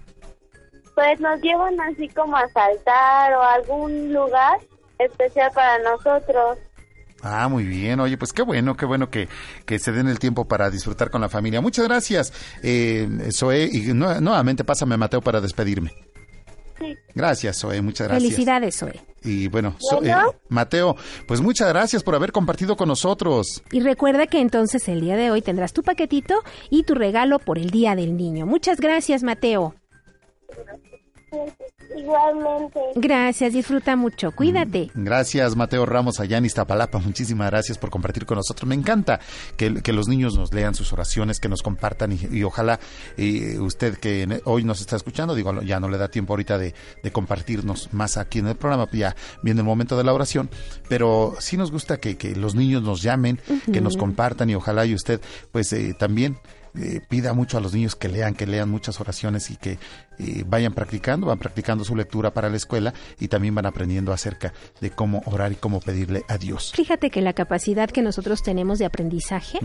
pues 0.95 1.21
nos 1.21 1.41
llevan 1.43 1.81
así 1.81 2.09
como 2.09 2.37
a 2.37 2.49
saltar 2.49 3.33
o 3.35 3.43
a 3.43 3.55
algún 3.55 4.13
lugar 4.13 4.59
especial 4.99 5.51
para 5.55 5.79
nosotros. 5.83 6.59
Ah, 7.23 7.49
muy 7.49 7.65
bien. 7.65 7.99
Oye, 8.01 8.17
pues 8.17 8.33
qué 8.33 8.43
bueno, 8.43 8.77
qué 8.77 8.87
bueno 8.87 9.11
que, 9.11 9.29
que 9.67 9.79
se 9.79 9.91
den 9.93 10.07
el 10.09 10.19
tiempo 10.19 10.47
para 10.47 10.71
disfrutar 10.71 11.11
con 11.11 11.21
la 11.21 11.29
familia. 11.29 11.61
Muchas 11.61 11.87
gracias, 11.89 12.33
eh, 12.63 13.09
Zoé. 13.33 13.69
Y 13.73 13.93
nu- 13.93 14.21
nuevamente 14.21 14.63
pásame 14.65 14.95
a 14.95 14.99
Mateo 14.99 15.21
para 15.21 15.41
despedirme. 15.41 15.93
Sí. 16.79 16.95
Gracias, 17.15 17.59
Zoé. 17.59 17.83
Muchas 17.83 18.07
gracias. 18.07 18.23
Felicidades, 18.31 18.77
Zoe. 18.77 19.01
Y 19.25 19.49
bueno, 19.49 19.75
Zo- 19.81 19.99
Bueno. 19.99 20.31
eh, 20.31 20.37
Mateo, 20.49 20.95
pues 21.27 21.41
muchas 21.41 21.69
gracias 21.71 22.05
por 22.05 22.15
haber 22.15 22.31
compartido 22.31 22.77
con 22.77 22.87
nosotros. 22.87 23.65
Y 23.73 23.81
recuerda 23.81 24.29
que 24.29 24.41
entonces 24.41 24.87
el 24.89 25.01
día 25.01 25.17
de 25.17 25.33
hoy 25.33 25.43
tendrás 25.43 25.73
tu 25.73 25.83
paquetito 25.83 26.37
y 26.71 26.85
tu 26.85 26.95
regalo 26.95 27.41
por 27.41 27.59
el 27.59 27.71
Día 27.71 27.97
del 27.97 28.17
Niño. 28.17 28.47
Muchas 28.47 28.79
gracias, 28.81 29.25
Mateo. 29.25 29.75
Igualmente. 31.97 32.81
Gracias, 32.97 33.53
disfruta 33.53 33.97
mucho. 33.97 34.33
Cuídate. 34.33 34.91
Gracias, 34.95 35.57
Mateo 35.57 35.87
Ramos, 35.87 36.21
allá 36.21 36.39
en 36.39 36.45
Iztapalapa. 36.45 36.99
Muchísimas 36.99 37.51
gracias 37.51 37.79
por 37.79 37.91
compartir 37.91 38.27
con 38.27 38.37
nosotros. 38.37 38.69
Me 38.69 38.75
encanta 38.75 39.21
que, 39.57 39.83
que 39.83 39.93
los 39.93 40.09
niños 40.09 40.37
nos 40.37 40.53
lean 40.53 40.75
sus 40.75 40.93
oraciones, 40.93 41.41
que 41.41 41.49
nos 41.49 41.63
compartan 41.63 42.13
y, 42.13 42.19
y 42.31 42.45
ojalá 42.45 42.79
eh, 43.17 43.59
usted 43.59 43.99
que 43.99 44.41
hoy 44.45 44.65
nos 44.65 44.81
está 44.81 44.97
escuchando, 44.97 45.35
digo, 45.35 45.63
ya 45.63 45.81
no 45.81 45.89
le 45.89 45.99
da 45.99 46.09
tiempo 46.09 46.35
ahorita 46.35 46.59
de, 46.59 46.75
de 47.03 47.13
compartirnos 47.13 47.93
más 47.93 48.17
aquí 48.17 48.39
en 48.39 48.49
el 48.49 48.57
programa, 48.57 48.87
pues 48.87 49.01
ya 49.01 49.17
viene 49.43 49.61
el 49.61 49.67
momento 49.67 49.97
de 49.97 50.05
la 50.05 50.13
oración, 50.13 50.51
pero 50.89 51.35
sí 51.41 51.57
nos 51.57 51.71
gusta 51.71 51.99
que, 51.99 52.17
que 52.17 52.35
los 52.37 52.55
niños 52.55 52.83
nos 52.83 53.03
llamen, 53.03 53.41
que 53.73 53.81
nos 53.81 53.97
compartan 53.97 54.51
y 54.51 54.55
ojalá 54.55 54.87
y 54.87 54.95
usted 54.95 55.21
pues 55.53 55.73
eh, 55.73 55.95
también 55.99 56.39
eh, 56.81 57.01
pida 57.07 57.33
mucho 57.33 57.59
a 57.59 57.61
los 57.61 57.75
niños 57.75 57.97
que 57.97 58.09
lean, 58.09 58.35
que 58.35 58.47
lean 58.47 58.69
muchas 58.69 59.01
oraciones 59.01 59.51
y 59.51 59.57
que 59.57 59.79
eh, 60.19 60.45
vayan 60.47 60.73
practicando, 60.73 61.27
van 61.27 61.39
practicando 61.39 61.85
su 61.85 61.95
lectura 61.95 62.33
para 62.33 62.49
la 62.49 62.57
escuela 62.57 62.95
y 63.19 63.29
también 63.29 63.55
van 63.55 63.67
aprendiendo 63.67 64.13
acerca 64.13 64.53
de 64.81 64.91
cómo 64.91 65.23
orar 65.27 65.53
y 65.53 65.57
cómo 65.57 65.81
pedirle 65.81 66.23
a 66.29 66.39
Dios. 66.39 66.73
Fíjate 66.75 67.11
que 67.11 67.23
la 67.23 67.33
capacidad 67.33 67.91
que 67.91 68.03
nosotros 68.03 68.43
tenemos 68.43 68.79
de 68.79 68.85
aprendizaje, 68.87 69.59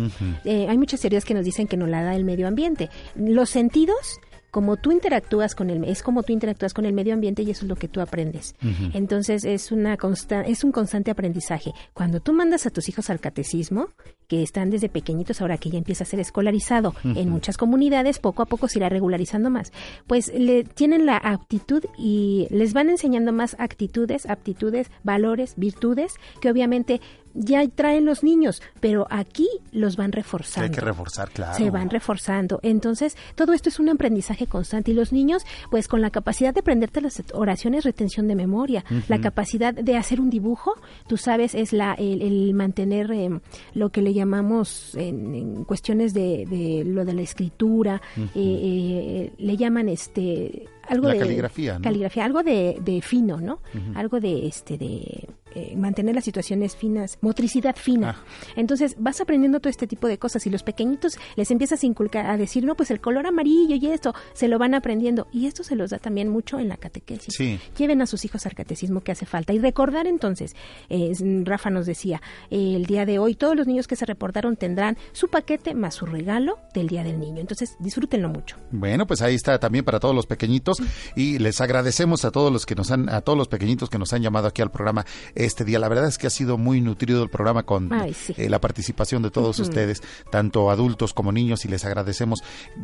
eh, 0.44 0.68
hay 0.70 0.78
muchas 0.78 1.02
teorías 1.02 1.26
que 1.26 1.34
nos 1.34 1.46
dicen 1.46 1.68
que 1.68 1.78
nos 1.78 1.90
la 1.90 2.04
da 2.04 2.16
el 2.16 2.24
medio 2.24 2.48
ambiente. 2.48 2.90
Los 3.16 3.50
sentidos, 3.50 4.20
como 4.54 4.78
tú 4.78 4.92
interactúas 4.92 5.56
con 5.56 5.72
el, 5.72 5.84
es 5.86 6.04
como 6.04 6.22
tú 6.22 6.32
interactúas 6.32 6.76
con 6.76 6.86
el 6.86 6.94
medio 6.94 7.16
ambiente 7.16 7.42
y 7.42 7.50
eso 7.50 7.66
es 7.66 7.70
lo 7.70 7.76
que 7.76 7.88
tú 7.88 8.02
aprendes. 8.02 8.54
Entonces 8.94 9.46
es 9.46 9.72
una 9.72 9.98
consta- 9.98 10.44
es 10.46 10.64
un 10.64 10.72
constante 10.72 11.10
aprendizaje. 11.10 11.72
Cuando 11.96 12.20
tú 12.20 12.34
mandas 12.34 12.68
a 12.68 12.70
tus 12.70 12.88
hijos 12.88 13.10
al 13.10 13.20
catecismo, 13.20 13.88
que 14.28 14.44
están 14.44 14.70
desde 14.70 14.90
pequeñitos, 14.90 15.42
ahora 15.42 15.58
que 15.58 15.72
ya 15.72 15.80
empieza 15.80 16.04
a 16.04 16.08
ser 16.08 16.20
escolarizado 16.20 16.94
en 17.04 17.30
muchas 17.30 17.58
comunidades, 17.58 18.20
poco 18.20 18.44
a 18.44 18.46
poco 18.46 18.68
se 18.68 18.78
irá 18.78 18.90
regularizando 18.90 19.50
más. 19.50 19.72
Pues 20.06 20.32
le 20.34 20.64
tienen 20.64 21.08
la 21.08 21.18
aptitud 21.18 21.84
y 21.98 22.46
les 22.52 22.74
van 22.74 22.90
enseñando 22.92 23.34
más 23.34 23.56
actitudes, 23.58 24.28
aptitudes, 24.30 24.92
valores, 25.04 25.56
virtudes 25.58 26.14
que 26.42 26.52
obviamente 26.52 27.02
ya 27.34 27.68
traen 27.68 28.06
los 28.06 28.24
niños, 28.24 28.62
pero 28.80 29.08
aquí 29.10 29.48
los 29.72 29.98
van 29.98 30.12
reforzando 30.12 30.66
hay 30.66 30.72
que 30.72 30.82
reforzar, 30.82 31.30
claro. 31.32 31.56
se 31.58 31.70
van 31.70 31.90
reforzando. 31.90 32.60
Entonces, 32.64 33.18
todo 33.36 33.54
esto 33.54 33.70
es 33.70 33.80
un 33.80 33.90
aprendizaje 33.90 34.48
constante 34.48 34.92
y 34.92 34.94
los 34.94 35.12
niños, 35.12 35.44
pues 35.72 35.88
con 35.88 36.02
la 36.02 36.10
capacidad 36.10 36.54
de 36.54 36.62
aprenderte 36.62 37.02
las 37.02 37.22
oraciones, 37.34 37.84
retención 37.84 38.28
de 38.28 38.36
memoria, 38.36 38.84
la 39.08 39.20
capacidad 39.20 39.74
de 39.74 39.98
hacer 39.98 40.22
un 40.22 40.30
dibujo, 40.30 40.74
tú 41.08 41.18
sabes, 41.18 41.56
es 41.56 41.74
la 41.74 41.94
el, 41.94 42.22
el 42.22 42.54
mantener 42.54 43.12
eh, 43.12 43.30
lo 43.74 43.90
que 43.90 44.02
le 44.02 44.14
llamamos 44.14 44.96
en, 44.96 45.36
en 45.36 45.64
cuestiones 45.64 46.14
de, 46.14 46.46
de 46.50 46.84
lo 46.86 47.06
de 47.06 47.14
la 47.14 47.22
escritura, 47.22 48.02
eh, 48.18 48.30
eh, 48.36 49.34
le 49.38 49.58
llaman 49.58 49.90
este 49.90 50.68
algo 50.88 51.08
La 51.08 51.14
de 51.14 51.20
caligrafía, 51.20 51.76
¿no? 51.76 51.82
caligrafía, 51.82 52.26
algo 52.26 52.44
de, 52.44 52.78
de 52.84 53.02
fino, 53.02 53.40
¿no? 53.40 53.60
Algo 53.96 54.20
de 54.20 54.48
este 54.48 54.78
de 54.78 55.30
eh, 55.56 55.76
mantener 55.76 56.16
las 56.16 56.24
situaciones 56.24 56.76
finas, 56.76 57.18
motricidad 57.22 57.76
fina. 57.76 58.24
Entonces 58.56 58.96
vas 58.98 59.22
aprendiendo 59.22 59.60
todo 59.60 59.70
este 59.70 59.88
tipo 59.88 60.08
de 60.08 60.18
cosas 60.18 60.46
y 60.48 60.50
los 60.50 60.64
pequeñitos 60.64 61.18
les 61.36 61.52
empiezas 61.52 61.84
a 61.84 61.86
inculcar, 61.86 62.26
a 62.26 62.38
decir, 62.38 62.64
no, 62.64 62.76
pues 62.76 62.92
el 62.92 63.02
color 63.02 63.28
amarillo 63.28 63.76
y 63.76 63.88
esto, 63.88 64.14
se 64.34 64.48
lo 64.48 64.58
van 64.60 64.74
aprendiendo. 64.74 65.28
Y 65.32 65.48
esto 65.48 65.64
se 65.64 65.76
los 65.76 65.92
da 65.92 66.00
también 66.00 66.30
mucho 66.30 66.60
en 66.60 66.70
la 66.70 66.78
catequesis. 66.78 67.34
Sí. 67.36 67.60
Lleven 67.78 68.02
a 68.02 68.06
sus 68.06 68.26
hijos 68.26 68.46
al 68.46 68.54
catecismo 68.54 69.02
que 69.02 69.12
hace 69.12 69.26
falta. 69.26 69.54
Y 69.54 69.60
recordar 69.60 70.08
entonces, 70.08 70.56
eh, 70.90 71.14
Rafa 71.44 71.70
nos 71.70 71.86
decía, 71.86 72.22
eh, 72.50 72.74
el 72.76 72.86
día 72.86 73.06
de 73.06 73.20
hoy 73.20 73.36
todos 73.36 73.56
los 73.56 73.68
niños 73.68 73.88
que 73.88 73.96
se 73.96 74.06
reportaron 74.06 74.56
tendrán 74.56 74.98
su 75.12 75.28
paquete 75.28 75.74
más 75.74 75.96
su 75.96 76.06
regalo 76.06 76.60
del 76.74 76.88
Día 76.88 77.04
del 77.04 77.20
Niño. 77.20 77.42
Entonces 77.42 77.76
disfrútenlo 77.80 78.30
mucho. 78.30 78.58
Bueno, 78.72 79.06
pues 79.06 79.22
ahí 79.22 79.36
está 79.36 79.60
también 79.60 79.86
para 79.86 80.00
todos 80.00 80.16
los 80.16 80.26
pequeñitos 80.26 80.78
y 81.16 81.40
les 81.40 81.62
agradecemos 81.62 82.26
a 82.26 82.32
todos 82.32 82.52
los 82.52 82.66
que 82.66 82.76
nos 82.76 82.92
han, 82.92 83.10
a 83.10 83.22
todos 83.22 83.38
los 83.38 83.48
pequeñitos 83.48 83.90
que 83.90 83.98
nos 83.98 84.14
han 84.14 84.22
llamado 84.22 84.48
aquí 84.48 84.62
al 84.62 84.72
programa 84.72 85.06
este 85.46 85.66
día. 85.66 85.80
La 85.80 85.90
verdad 85.90 86.08
es 86.08 86.18
que 86.18 86.28
ha 86.28 86.30
sido 86.30 86.58
muy 86.58 86.82
nutrido 86.82 87.24
el 87.24 87.30
programa 87.30 87.64
con 87.64 87.92
Ay, 87.94 88.14
sí. 88.14 88.34
eh, 88.38 88.50
la 88.50 88.60
participación 88.62 89.22
de 89.24 89.32
todos 89.32 89.60
ustedes, 89.60 90.02
tanto 90.32 90.70
adultos 90.72 91.14
como 91.14 91.32
niños, 91.32 91.66
y 91.66 91.68
les 91.68 91.86
agradecemos 91.86 92.44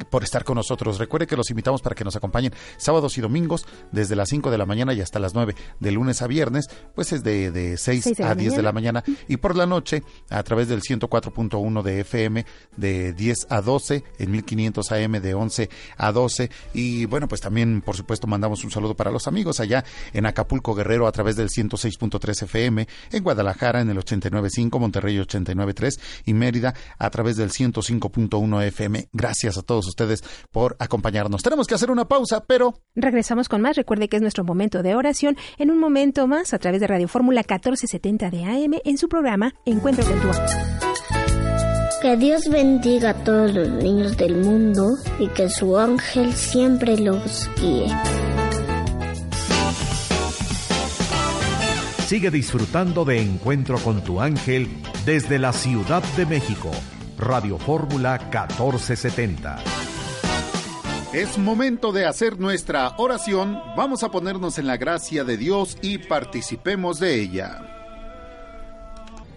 por 0.09 0.23
estar 0.23 0.43
con 0.43 0.55
nosotros. 0.55 0.97
Recuerde 0.99 1.27
que 1.27 1.35
los 1.35 1.49
invitamos 1.49 1.81
para 1.81 1.95
que 1.95 2.03
nos 2.03 2.15
acompañen 2.15 2.53
sábados 2.77 3.17
y 3.17 3.21
domingos 3.21 3.65
desde 3.91 4.15
las 4.15 4.29
5 4.29 4.51
de 4.51 4.57
la 4.57 4.65
mañana 4.65 4.93
y 4.93 5.01
hasta 5.01 5.19
las 5.19 5.33
9, 5.33 5.55
de 5.79 5.91
lunes 5.91 6.21
a 6.21 6.27
viernes, 6.27 6.69
pues 6.95 7.11
es 7.13 7.23
de, 7.23 7.51
de 7.51 7.77
6 7.77 8.03
Seis 8.03 8.17
de 8.17 8.23
la 8.23 8.31
a 8.31 8.35
10 8.35 8.55
de 8.55 8.61
la 8.61 8.71
mañana. 8.71 8.79
mañana 9.03 9.19
y 9.27 9.37
por 9.37 9.55
la 9.57 9.65
noche 9.65 10.03
a 10.29 10.41
través 10.43 10.67
del 10.69 10.81
104.1 10.81 11.81
de 11.83 11.99
FM 12.01 12.45
de 12.77 13.13
10 13.13 13.47
a 13.49 13.61
12 13.61 14.03
en 14.19 14.31
1500 14.31 14.91
AM 14.91 15.11
de 15.21 15.33
11 15.33 15.69
a 15.97 16.11
12 16.11 16.49
y 16.73 17.05
bueno 17.05 17.27
pues 17.27 17.41
también 17.41 17.81
por 17.81 17.97
supuesto 17.97 18.25
mandamos 18.27 18.63
un 18.63 18.71
saludo 18.71 18.95
para 18.95 19.11
los 19.11 19.27
amigos 19.27 19.59
allá 19.59 19.83
en 20.13 20.25
Acapulco 20.25 20.75
Guerrero 20.75 21.07
a 21.07 21.11
través 21.11 21.35
del 21.35 21.49
106.3 21.49 22.43
FM, 22.43 22.48
en 22.53 23.23
Guadalajara 23.23 23.81
en 23.81 23.89
el 23.89 23.97
89.5, 23.97 24.79
Monterrey 24.79 25.17
89.3 25.17 25.99
y 26.25 26.33
Mérida 26.33 26.73
a 26.97 27.09
través 27.09 27.37
del 27.37 27.49
105.1 27.49 28.63
FM. 28.63 29.09
Gracias 29.13 29.57
a 29.57 29.61
todos 29.61 29.87
ustedes 29.87 30.23
por 30.51 30.75
acompañarnos. 30.79 31.41
Tenemos 31.43 31.67
que 31.67 31.75
hacer 31.75 31.91
una 31.91 32.07
pausa, 32.07 32.43
pero... 32.45 32.81
Regresamos 32.95 33.47
con 33.49 33.61
más. 33.61 33.75
Recuerde 33.75 34.09
que 34.09 34.17
es 34.17 34.21
nuestro 34.21 34.43
momento 34.43 34.83
de 34.83 34.95
oración 34.95 35.37
en 35.57 35.71
un 35.71 35.79
momento 35.79 36.27
más 36.27 36.53
a 36.53 36.59
través 36.59 36.81
de 36.81 36.87
Radio 36.87 37.07
Fórmula 37.07 37.41
1470 37.41 38.29
de 38.29 38.43
AM 38.45 38.79
en 38.83 38.97
su 38.97 39.07
programa 39.07 39.53
Encuentro 39.65 40.05
con 40.05 40.19
tu 40.19 40.27
Que 42.01 42.17
Dios 42.17 42.49
bendiga 42.49 43.11
a 43.11 43.23
todos 43.23 43.53
los 43.53 43.69
niños 43.69 44.17
del 44.17 44.37
mundo 44.37 44.97
y 45.19 45.27
que 45.29 45.49
su 45.49 45.77
ángel 45.77 46.33
siempre 46.33 46.97
los 46.97 47.49
guíe. 47.59 47.87
Sigue 52.09 52.31
disfrutando 52.31 53.05
de 53.05 53.21
Encuentro 53.21 53.77
con 53.77 54.03
tu 54.03 54.19
ángel 54.19 54.67
desde 55.05 55.37
la 55.37 55.53
Ciudad 55.53 56.01
de 56.17 56.25
México. 56.25 56.71
Radio 57.19 57.59
Fórmula 57.59 58.17
1470. 58.17 59.59
Es 61.13 61.37
momento 61.37 61.91
de 61.91 62.07
hacer 62.07 62.39
nuestra 62.39 62.95
oración. 62.97 63.59
Vamos 63.77 64.01
a 64.01 64.09
ponernos 64.09 64.57
en 64.57 64.65
la 64.65 64.77
gracia 64.77 65.23
de 65.23 65.37
Dios 65.37 65.77
y 65.83 65.99
participemos 65.99 66.99
de 66.99 67.21
ella. 67.21 67.61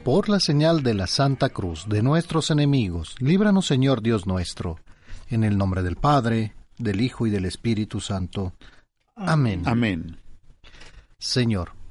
Por 0.02 0.30
la 0.30 0.40
señal 0.40 0.82
de 0.82 0.94
la 0.94 1.06
Santa 1.06 1.50
Cruz 1.50 1.86
de 1.90 2.02
nuestros 2.02 2.50
enemigos, 2.50 3.16
líbranos 3.18 3.66
Señor 3.66 4.00
Dios 4.00 4.26
nuestro. 4.26 4.78
En 5.28 5.44
el 5.44 5.58
nombre 5.58 5.82
del 5.82 5.96
Padre, 5.96 6.54
del 6.78 7.02
Hijo 7.02 7.26
y 7.26 7.30
del 7.30 7.44
Espíritu 7.44 8.00
Santo. 8.00 8.54
Amén. 9.14 9.60
Amén. 9.66 10.16
Señor, 11.18 11.81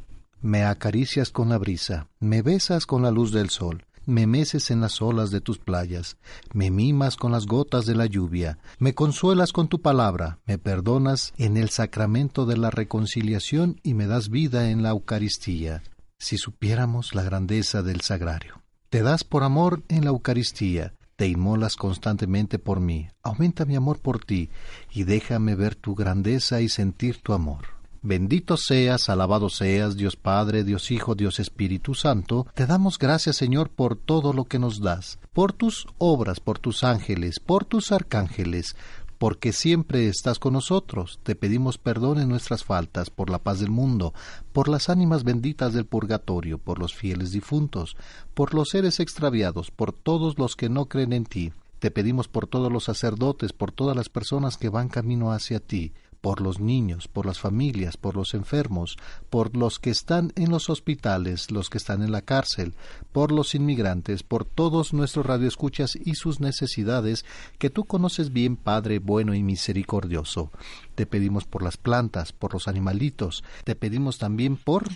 me 0.41 0.63
acaricias 0.63 1.29
con 1.29 1.49
la 1.49 1.57
brisa, 1.57 2.07
me 2.19 2.41
besas 2.41 2.85
con 2.85 3.03
la 3.03 3.11
luz 3.11 3.31
del 3.31 3.49
sol, 3.49 3.85
me 4.05 4.25
meces 4.25 4.71
en 4.71 4.81
las 4.81 5.01
olas 5.01 5.29
de 5.31 5.41
tus 5.41 5.59
playas, 5.59 6.17
me 6.53 6.71
mimas 6.71 7.15
con 7.15 7.31
las 7.31 7.45
gotas 7.45 7.85
de 7.85 7.95
la 7.95 8.07
lluvia, 8.07 8.57
me 8.79 8.93
consuelas 8.95 9.53
con 9.53 9.67
tu 9.67 9.81
palabra, 9.81 10.39
me 10.45 10.57
perdonas 10.57 11.33
en 11.37 11.57
el 11.57 11.69
sacramento 11.69 12.45
de 12.45 12.57
la 12.57 12.71
reconciliación 12.71 13.79
y 13.83 13.93
me 13.93 14.07
das 14.07 14.29
vida 14.29 14.69
en 14.69 14.81
la 14.83 14.89
Eucaristía. 14.89 15.83
Si 16.17 16.37
supiéramos 16.37 17.15
la 17.15 17.23
grandeza 17.23 17.81
del 17.81 18.01
sagrario. 18.01 18.61
Te 18.89 19.01
das 19.03 19.23
por 19.23 19.43
amor 19.43 19.83
en 19.87 20.03
la 20.03 20.09
Eucaristía, 20.09 20.93
te 21.15 21.27
inmolas 21.27 21.75
constantemente 21.75 22.59
por 22.59 22.79
mí, 22.79 23.07
aumenta 23.21 23.65
mi 23.65 23.75
amor 23.75 23.99
por 23.99 24.25
ti 24.25 24.49
y 24.91 25.03
déjame 25.03 25.55
ver 25.55 25.75
tu 25.75 25.95
grandeza 25.95 26.61
y 26.61 26.69
sentir 26.69 27.21
tu 27.21 27.33
amor. 27.33 27.80
Bendito 28.03 28.57
seas, 28.57 29.09
alabado 29.09 29.51
seas, 29.51 29.95
Dios 29.95 30.15
Padre, 30.15 30.63
Dios 30.63 30.89
Hijo, 30.89 31.13
Dios 31.13 31.39
Espíritu 31.39 31.93
Santo. 31.93 32.47
Te 32.55 32.65
damos 32.65 32.97
gracias, 32.97 33.35
Señor, 33.35 33.69
por 33.69 33.95
todo 33.95 34.33
lo 34.33 34.45
que 34.45 34.57
nos 34.57 34.81
das, 34.81 35.19
por 35.33 35.53
tus 35.53 35.85
obras, 35.99 36.39
por 36.39 36.57
tus 36.57 36.83
ángeles, 36.83 37.39
por 37.39 37.63
tus 37.63 37.91
arcángeles, 37.91 38.75
porque 39.19 39.53
siempre 39.53 40.07
estás 40.07 40.39
con 40.39 40.53
nosotros. 40.53 41.19
Te 41.21 41.35
pedimos 41.35 41.77
perdón 41.77 42.19
en 42.19 42.27
nuestras 42.27 42.63
faltas, 42.63 43.11
por 43.11 43.29
la 43.29 43.37
paz 43.37 43.59
del 43.59 43.69
mundo, 43.69 44.15
por 44.51 44.67
las 44.67 44.89
ánimas 44.89 45.23
benditas 45.23 45.71
del 45.73 45.85
purgatorio, 45.85 46.57
por 46.57 46.79
los 46.79 46.95
fieles 46.95 47.31
difuntos, 47.31 47.95
por 48.33 48.55
los 48.55 48.69
seres 48.69 48.99
extraviados, 48.99 49.69
por 49.69 49.93
todos 49.93 50.39
los 50.39 50.55
que 50.55 50.69
no 50.69 50.87
creen 50.87 51.13
en 51.13 51.25
ti. 51.25 51.53
Te 51.77 51.91
pedimos 51.91 52.27
por 52.27 52.47
todos 52.47 52.71
los 52.71 52.85
sacerdotes, 52.85 53.53
por 53.53 53.71
todas 53.71 53.95
las 53.95 54.09
personas 54.09 54.57
que 54.57 54.69
van 54.69 54.89
camino 54.89 55.31
hacia 55.31 55.59
ti, 55.59 55.93
por 56.21 56.39
los 56.39 56.59
niños, 56.59 57.07
por 57.07 57.25
las 57.25 57.39
familias, 57.39 57.97
por 57.97 58.15
los 58.15 58.33
enfermos, 58.33 58.97
por 59.29 59.57
los 59.57 59.79
que 59.79 59.89
están 59.89 60.31
en 60.35 60.51
los 60.51 60.69
hospitales, 60.69 61.51
los 61.51 61.69
que 61.69 61.79
están 61.79 62.03
en 62.03 62.11
la 62.11 62.21
cárcel, 62.21 62.75
por 63.11 63.31
los 63.31 63.55
inmigrantes, 63.55 64.23
por 64.23 64.45
todos 64.45 64.93
nuestros 64.93 65.25
radioescuchas 65.25 65.95
y 65.95 66.15
sus 66.15 66.39
necesidades, 66.39 67.25
que 67.57 67.69
tú 67.69 67.85
conoces 67.85 68.31
bien, 68.31 68.55
Padre 68.55 68.99
bueno 68.99 69.33
y 69.33 69.43
misericordioso. 69.43 70.51
Te 70.95 71.05
pedimos 71.05 71.45
por 71.45 71.63
las 71.63 71.77
plantas, 71.77 72.31
por 72.31 72.53
los 72.53 72.67
animalitos, 72.67 73.43
te 73.63 73.75
pedimos 73.75 74.19
también 74.19 74.57
por 74.57 74.87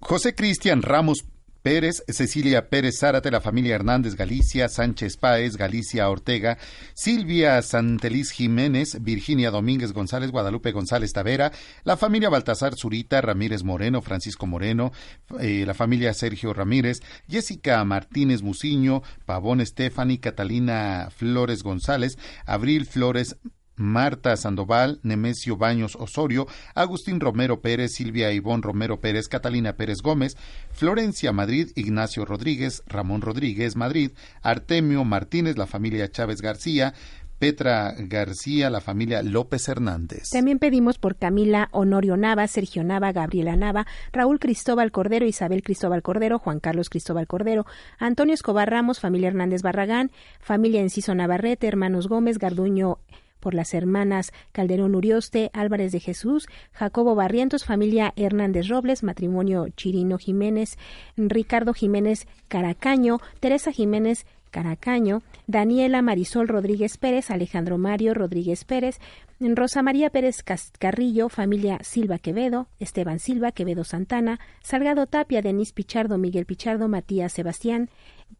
José 0.00 0.34
Cristian 0.34 0.82
Ramos 0.82 1.24
Pérez, 1.66 2.04
Cecilia 2.06 2.68
Pérez 2.68 3.00
Zárate, 3.00 3.28
la 3.28 3.40
familia 3.40 3.74
Hernández 3.74 4.14
Galicia, 4.14 4.68
Sánchez 4.68 5.16
Páez, 5.16 5.56
Galicia 5.56 6.08
Ortega, 6.08 6.58
Silvia 6.94 7.60
Santeliz 7.60 8.30
Jiménez, 8.30 9.02
Virginia 9.02 9.50
Domínguez 9.50 9.92
González, 9.92 10.30
Guadalupe 10.30 10.70
González 10.70 11.12
Tavera, 11.12 11.50
la 11.82 11.96
familia 11.96 12.28
Baltasar 12.28 12.76
Zurita, 12.76 13.20
Ramírez 13.20 13.64
Moreno, 13.64 14.00
Francisco 14.00 14.46
Moreno, 14.46 14.92
eh, 15.40 15.64
la 15.66 15.74
familia 15.74 16.14
Sergio 16.14 16.52
Ramírez, 16.52 17.02
Jessica 17.28 17.84
Martínez 17.84 18.42
Muciño, 18.42 19.02
Pavón 19.24 19.60
Estefani, 19.60 20.18
Catalina 20.18 21.08
Flores 21.16 21.64
González, 21.64 22.16
Abril 22.46 22.86
Flores 22.86 23.38
Marta 23.76 24.36
Sandoval, 24.36 25.00
Nemesio 25.02 25.56
Baños 25.56 25.96
Osorio, 25.96 26.46
Agustín 26.74 27.20
Romero 27.20 27.60
Pérez, 27.60 27.92
Silvia 27.94 28.32
Ivón 28.32 28.62
Romero 28.62 29.00
Pérez, 29.00 29.28
Catalina 29.28 29.74
Pérez 29.74 29.98
Gómez, 30.02 30.36
Florencia 30.72 31.32
Madrid, 31.32 31.68
Ignacio 31.74 32.24
Rodríguez, 32.24 32.82
Ramón 32.86 33.20
Rodríguez 33.20 33.76
Madrid, 33.76 34.12
Artemio 34.42 35.04
Martínez, 35.04 35.56
la 35.56 35.66
familia 35.66 36.10
Chávez 36.10 36.40
García, 36.40 36.94
Petra 37.38 37.94
García, 37.98 38.70
la 38.70 38.80
familia 38.80 39.22
López 39.22 39.68
Hernández. 39.68 40.30
También 40.30 40.58
pedimos 40.58 40.98
por 40.98 41.16
Camila 41.16 41.68
Honorio 41.70 42.16
Nava, 42.16 42.46
Sergio 42.46 42.82
Nava, 42.82 43.12
Gabriela 43.12 43.56
Nava, 43.56 43.86
Raúl 44.12 44.38
Cristóbal 44.38 44.90
Cordero, 44.90 45.26
Isabel 45.26 45.62
Cristóbal 45.62 46.02
Cordero, 46.02 46.38
Juan 46.38 46.60
Carlos 46.60 46.88
Cristóbal 46.88 47.26
Cordero, 47.26 47.66
Antonio 47.98 48.32
Escobar 48.32 48.70
Ramos, 48.70 49.00
familia 49.00 49.28
Hernández 49.28 49.60
Barragán, 49.62 50.10
familia 50.40 50.80
Enciso 50.80 51.14
Navarrete, 51.14 51.66
hermanos 51.66 52.08
Gómez, 52.08 52.38
Garduño 52.38 52.98
por 53.46 53.54
las 53.54 53.74
hermanas 53.74 54.32
Calderón 54.50 54.96
Urioste, 54.96 55.50
Álvarez 55.52 55.92
de 55.92 56.00
Jesús, 56.00 56.48
Jacobo 56.72 57.14
Barrientos, 57.14 57.64
familia 57.64 58.12
Hernández 58.16 58.66
Robles, 58.66 59.04
matrimonio 59.04 59.68
Chirino 59.76 60.18
Jiménez, 60.18 60.76
Ricardo 61.16 61.72
Jiménez 61.72 62.26
Caracaño, 62.48 63.20
Teresa 63.38 63.70
Jiménez 63.70 64.26
Caracaño, 64.50 65.22
Daniela 65.46 66.02
Marisol 66.02 66.48
Rodríguez 66.48 66.98
Pérez, 66.98 67.30
Alejandro 67.30 67.78
Mario 67.78 68.14
Rodríguez 68.14 68.64
Pérez, 68.64 68.98
Rosa 69.38 69.80
María 69.80 70.10
Pérez 70.10 70.42
Carrillo, 70.80 71.28
familia 71.28 71.78
Silva 71.82 72.18
Quevedo, 72.18 72.66
Esteban 72.80 73.20
Silva, 73.20 73.52
Quevedo 73.52 73.84
Santana, 73.84 74.40
Salgado 74.60 75.06
Tapia, 75.06 75.40
Denis 75.40 75.72
Pichardo, 75.72 76.18
Miguel 76.18 76.46
Pichardo, 76.46 76.88
Matías 76.88 77.32
Sebastián, 77.32 77.90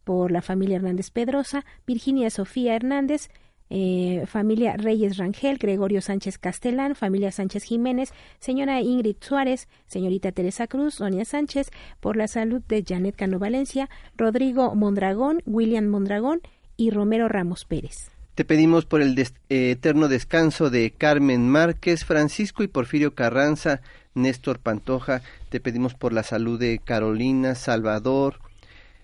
por 0.03 0.33
la 0.33 0.41
familia 0.41 0.75
Hernández 0.75 1.11
Pedrosa, 1.11 1.63
Virginia 1.85 2.29
Sofía 2.29 2.75
Hernández, 2.75 3.29
eh, 3.69 4.23
familia 4.27 4.77
Reyes 4.77 5.17
Rangel, 5.17 5.57
Gregorio 5.57 6.01
Sánchez 6.01 6.37
Castelán, 6.37 6.95
familia 6.95 7.31
Sánchez 7.31 7.63
Jiménez, 7.63 8.13
señora 8.39 8.81
Ingrid 8.81 9.17
Suárez, 9.19 9.67
señorita 9.87 10.31
Teresa 10.31 10.67
Cruz, 10.67 10.95
Sonia 10.95 11.25
Sánchez, 11.25 11.71
por 11.99 12.17
la 12.17 12.27
salud 12.27 12.61
de 12.67 12.83
Janet 12.87 13.15
Cano 13.15 13.39
Valencia, 13.39 13.89
Rodrigo 14.15 14.75
Mondragón, 14.75 15.41
William 15.45 15.87
Mondragón 15.87 16.41
y 16.77 16.91
Romero 16.91 17.27
Ramos 17.27 17.65
Pérez. 17.65 18.11
Te 18.35 18.45
pedimos 18.45 18.85
por 18.85 19.01
el 19.01 19.17
eh, 19.17 19.71
eterno 19.71 20.07
descanso 20.07 20.69
de 20.69 20.91
Carmen 20.91 21.49
Márquez, 21.49 22.05
Francisco 22.05 22.61
y 22.61 22.67
Porfirio 22.67 23.15
Carranza, 23.15 23.81
Néstor 24.13 24.59
Pantoja. 24.59 25.23
Te 25.49 25.59
pedimos 25.59 25.95
por 25.95 26.13
la 26.13 26.21
salud 26.21 26.59
de 26.59 26.77
Carolina, 26.77 27.55
Salvador, 27.55 28.39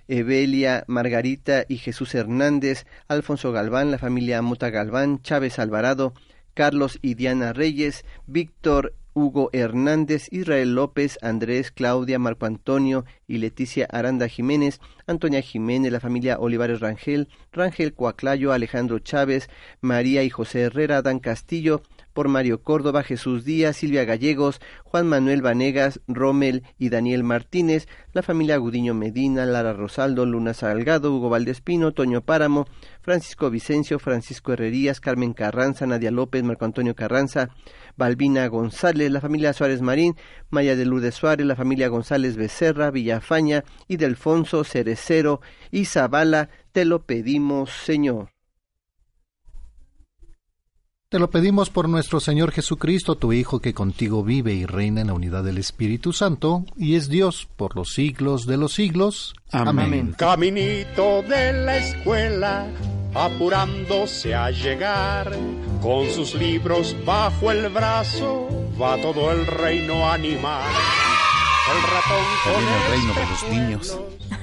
Evelia, 0.07 0.83
Margarita 0.87 1.65
y 1.67 1.77
Jesús 1.77 2.15
Hernández, 2.15 2.85
Alfonso 3.07 3.51
Galván, 3.51 3.91
la 3.91 3.97
familia 3.97 4.41
Mota 4.41 4.69
Galván, 4.69 5.21
Chávez 5.21 5.59
Alvarado, 5.59 6.13
Carlos 6.53 6.99
y 7.01 7.15
Diana 7.15 7.53
Reyes, 7.53 8.05
Víctor 8.27 8.93
Hugo 9.15 9.49
Hernández, 9.53 10.27
Israel 10.31 10.73
López, 10.73 11.19
Andrés, 11.21 11.71
Claudia, 11.71 12.17
Marco 12.17 12.47
Antonio 12.47 13.05
y 13.27 13.37
Leticia 13.37 13.87
Aranda 13.91 14.27
Jiménez, 14.27 14.79
Antonia 15.05 15.41
Jiménez, 15.41 15.91
la 15.91 15.99
familia 15.99 16.39
Olivares 16.39 16.79
Rangel, 16.79 17.29
Rangel 17.51 17.93
Coaclayo, 17.93 18.51
Alejandro 18.51 18.99
Chávez, 18.99 19.49
María 19.81 20.23
y 20.23 20.29
José 20.31 20.61
Herrera, 20.61 21.03
Dan 21.03 21.19
Castillo, 21.19 21.83
por 22.13 22.27
Mario 22.27 22.61
Córdoba, 22.61 23.03
Jesús 23.03 23.43
Díaz, 23.43 23.77
Silvia 23.77 24.05
Gallegos, 24.05 24.61
Juan 24.83 25.07
Manuel 25.07 25.41
Vanegas, 25.41 25.99
Rommel 26.07 26.63
y 26.77 26.89
Daniel 26.89 27.23
Martínez, 27.23 27.87
la 28.13 28.21
familia 28.21 28.57
Gudiño 28.57 28.93
Medina, 28.93 29.45
Lara 29.45 29.73
Rosaldo, 29.73 30.25
Luna 30.25 30.53
Salgado, 30.53 31.13
Hugo 31.13 31.29
Valdespino, 31.29 31.91
Toño 31.91 32.21
Páramo, 32.21 32.67
Francisco 33.01 33.49
Vicencio, 33.49 33.99
Francisco 33.99 34.53
Herrerías, 34.53 34.99
Carmen 34.99 35.33
Carranza, 35.33 35.85
Nadia 35.85 36.11
López, 36.11 36.43
Marco 36.43 36.65
Antonio 36.65 36.95
Carranza, 36.95 37.49
Balbina 37.97 38.47
González, 38.47 39.11
la 39.11 39.21
familia 39.21 39.53
Suárez 39.53 39.81
Marín, 39.81 40.15
Maya 40.49 40.75
de 40.75 40.85
Lourdes 40.85 41.15
Suárez, 41.15 41.45
la 41.45 41.55
familia 41.55 41.87
González 41.87 42.37
Becerra, 42.37 42.91
Villafaña 42.91 43.63
y 43.87 43.97
Delfonso 43.97 44.63
Cerecero 44.63 45.41
y 45.71 45.85
Zabala, 45.85 46.49
te 46.71 46.85
lo 46.85 47.05
pedimos, 47.05 47.69
Señor. 47.71 48.32
Te 51.13 51.19
lo 51.19 51.29
pedimos 51.29 51.69
por 51.69 51.87
nuestro 51.89 52.19
Señor 52.19 52.51
Jesucristo, 52.51 53.13
tu 53.13 53.33
Hijo, 53.33 53.59
que 53.59 53.75
contigo 53.75 54.23
vive 54.23 54.53
y 54.55 54.65
reina 54.65 55.01
en 55.01 55.07
la 55.07 55.13
unidad 55.13 55.43
del 55.43 55.59
Espíritu 55.59 56.11
Santo, 56.11 56.65
y 56.75 56.95
es 56.95 57.07
Dios 57.07 57.47
por 57.55 57.75
los 57.75 57.93
siglos 57.93 58.47
de 58.47 58.57
los 58.57 58.73
siglos. 58.73 59.35
Amén. 59.51 60.15
Caminito 60.17 61.21
de 61.21 61.53
la 61.53 61.77
escuela, 61.77 62.65
apurándose 63.13 64.33
a 64.33 64.49
llegar, 64.49 65.31
con 65.83 66.09
sus 66.09 66.33
libros 66.33 66.95
bajo 67.05 67.51
el 67.51 67.69
brazo, 67.69 68.47
va 68.81 68.99
todo 68.99 69.31
el 69.33 69.45
reino 69.45 70.09
animal. 70.09 70.65
El 71.75 71.81
ratón 71.93 72.25
con 72.43 72.57
viene 72.57 72.75
el 72.75 72.91
reino 72.91 73.13
de 73.13 73.25
los 73.29 73.43
niños. 73.51 73.99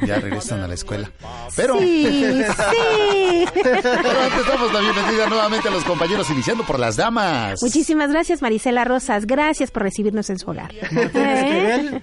Ya 0.07 0.19
regresan 0.19 0.61
a 0.61 0.69
la 0.69 0.75
escuela. 0.75 1.11
Pero, 1.57 1.79
Sí, 1.79 2.43
sí. 2.43 3.45
pero 3.55 4.21
antes 4.21 4.47
damos 4.47 4.73
la 4.73 4.81
bienvenida 4.81 5.29
nuevamente 5.29 5.69
a 5.69 5.71
los 5.71 5.85
compañeros, 5.85 6.29
iniciando 6.31 6.65
por 6.65 6.79
las 6.79 6.97
damas. 6.97 7.61
Muchísimas 7.63 8.11
gracias, 8.11 8.43
Marisela 8.43 8.85
Rosas. 8.85 9.27
Gracias 9.27 9.71
por 9.71 9.83
recibirnos 9.83 10.31
en 10.31 10.39
su 10.39 10.51
hogar. 10.51 10.73
¿Eh? 10.75 12.01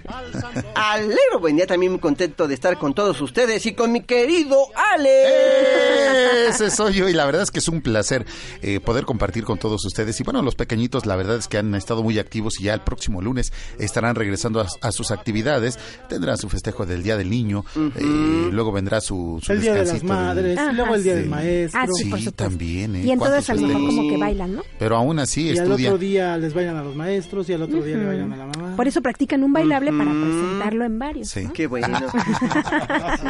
Alegro, 0.74 1.40
buen 1.40 1.56
día, 1.56 1.66
también 1.66 1.92
muy 1.92 2.00
contento 2.00 2.46
de 2.48 2.54
estar 2.54 2.78
con 2.78 2.94
todos 2.94 3.20
ustedes 3.20 3.64
y 3.66 3.74
con 3.74 3.92
mi 3.92 4.02
querido 4.02 4.58
Ale. 4.74 6.48
Ese 6.48 6.70
soy 6.70 6.94
yo 6.94 7.08
y 7.08 7.12
la 7.12 7.26
verdad 7.26 7.42
es 7.42 7.50
que 7.50 7.58
es 7.58 7.68
un 7.68 7.80
placer 7.80 8.24
eh, 8.62 8.80
poder 8.80 9.04
compartir 9.04 9.44
con 9.44 9.58
todos 9.58 9.84
ustedes. 9.84 10.18
Y 10.20 10.24
bueno, 10.24 10.42
los 10.42 10.54
pequeñitos, 10.54 11.06
la 11.06 11.16
verdad 11.16 11.36
es 11.36 11.48
que 11.48 11.58
han 11.58 11.74
estado 11.74 12.02
muy 12.02 12.18
activos 12.18 12.60
y 12.60 12.64
ya 12.64 12.74
el 12.74 12.80
próximo 12.80 13.20
lunes 13.22 13.52
estarán 13.78 14.14
regresando 14.14 14.60
a, 14.60 14.66
a 14.80 14.92
sus 14.92 15.10
actividades. 15.10 15.78
Tendrán 16.08 16.38
su 16.38 16.48
festejo 16.48 16.86
del 16.86 17.02
Día 17.02 17.16
del 17.16 17.30
Niño, 17.30 17.64
eh, 17.96 18.48
luego 18.52 18.72
vendrá 18.72 19.00
su, 19.00 19.40
su 19.42 19.52
El 19.52 19.60
Día 19.60 19.74
de 19.74 19.84
las 19.84 19.92
del- 19.94 20.04
Madres, 20.04 20.58
y 20.70 20.74
luego 20.74 20.94
el 20.94 21.02
Día 21.02 21.14
del 21.14 21.24
Sí. 21.24 21.30
Maestro. 21.30 21.80
Ah, 21.80 21.86
sí, 21.86 21.88
por 21.88 22.18
Sí, 22.18 22.24
supuesto. 22.24 22.32
también. 22.32 22.96
¿eh? 22.96 23.02
Y 23.04 23.10
entonces 23.10 23.46
¿Cuántos 23.46 23.50
a 23.50 23.54
lo 23.54 23.78
mejor 23.80 23.96
como 23.96 24.10
que 24.10 24.16
bailan, 24.16 24.54
¿no? 24.56 24.62
Pero 24.78 24.96
aún 24.96 25.18
así 25.18 25.48
y 25.50 25.58
al 25.58 25.72
otro 25.72 25.98
día 25.98 26.36
les 26.38 26.54
vayan 26.54 26.76
a 26.76 26.82
los 26.82 26.94
maestros 26.96 27.48
y 27.48 27.52
al 27.54 27.62
otro 27.62 27.82
día 27.82 27.96
le 27.96 28.06
vayan 28.06 28.32
a 28.32 28.36
la 28.36 28.46
mamá. 28.46 28.76
Por 28.76 28.86
eso 28.88 29.00
practican 29.02 29.42
un 29.44 29.52
bailable 29.52 29.90
para 29.92 30.10
presentarlo 30.10 30.84
en 30.84 30.98
varios. 30.98 31.28
Sí. 31.28 31.44
¿no? 31.44 31.52
Qué 31.52 31.66
bueno. 31.66 31.98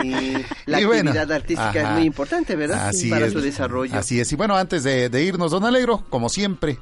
Sí, 0.03 0.35
la 0.67 0.81
Y 0.81 0.85
bueno, 0.85 1.11
actividad 1.11 1.33
artística 1.33 1.71
es 1.81 1.85
ajá. 1.85 1.95
muy 1.95 2.05
importante, 2.05 2.57
¿verdad? 2.57 2.89
Así 2.89 3.11
Para 3.11 3.27
es. 3.27 3.33
su 3.33 3.41
desarrollo. 3.41 3.95
Así 3.97 4.21
es. 4.21 4.31
Y 4.33 4.37
bueno, 4.37 4.57
antes 4.57 4.83
de, 4.85 5.09
de 5.09 5.25
irnos, 5.25 5.51
don 5.51 5.65
Alegro, 5.65 6.05
como 6.09 6.29
siempre. 6.29 6.79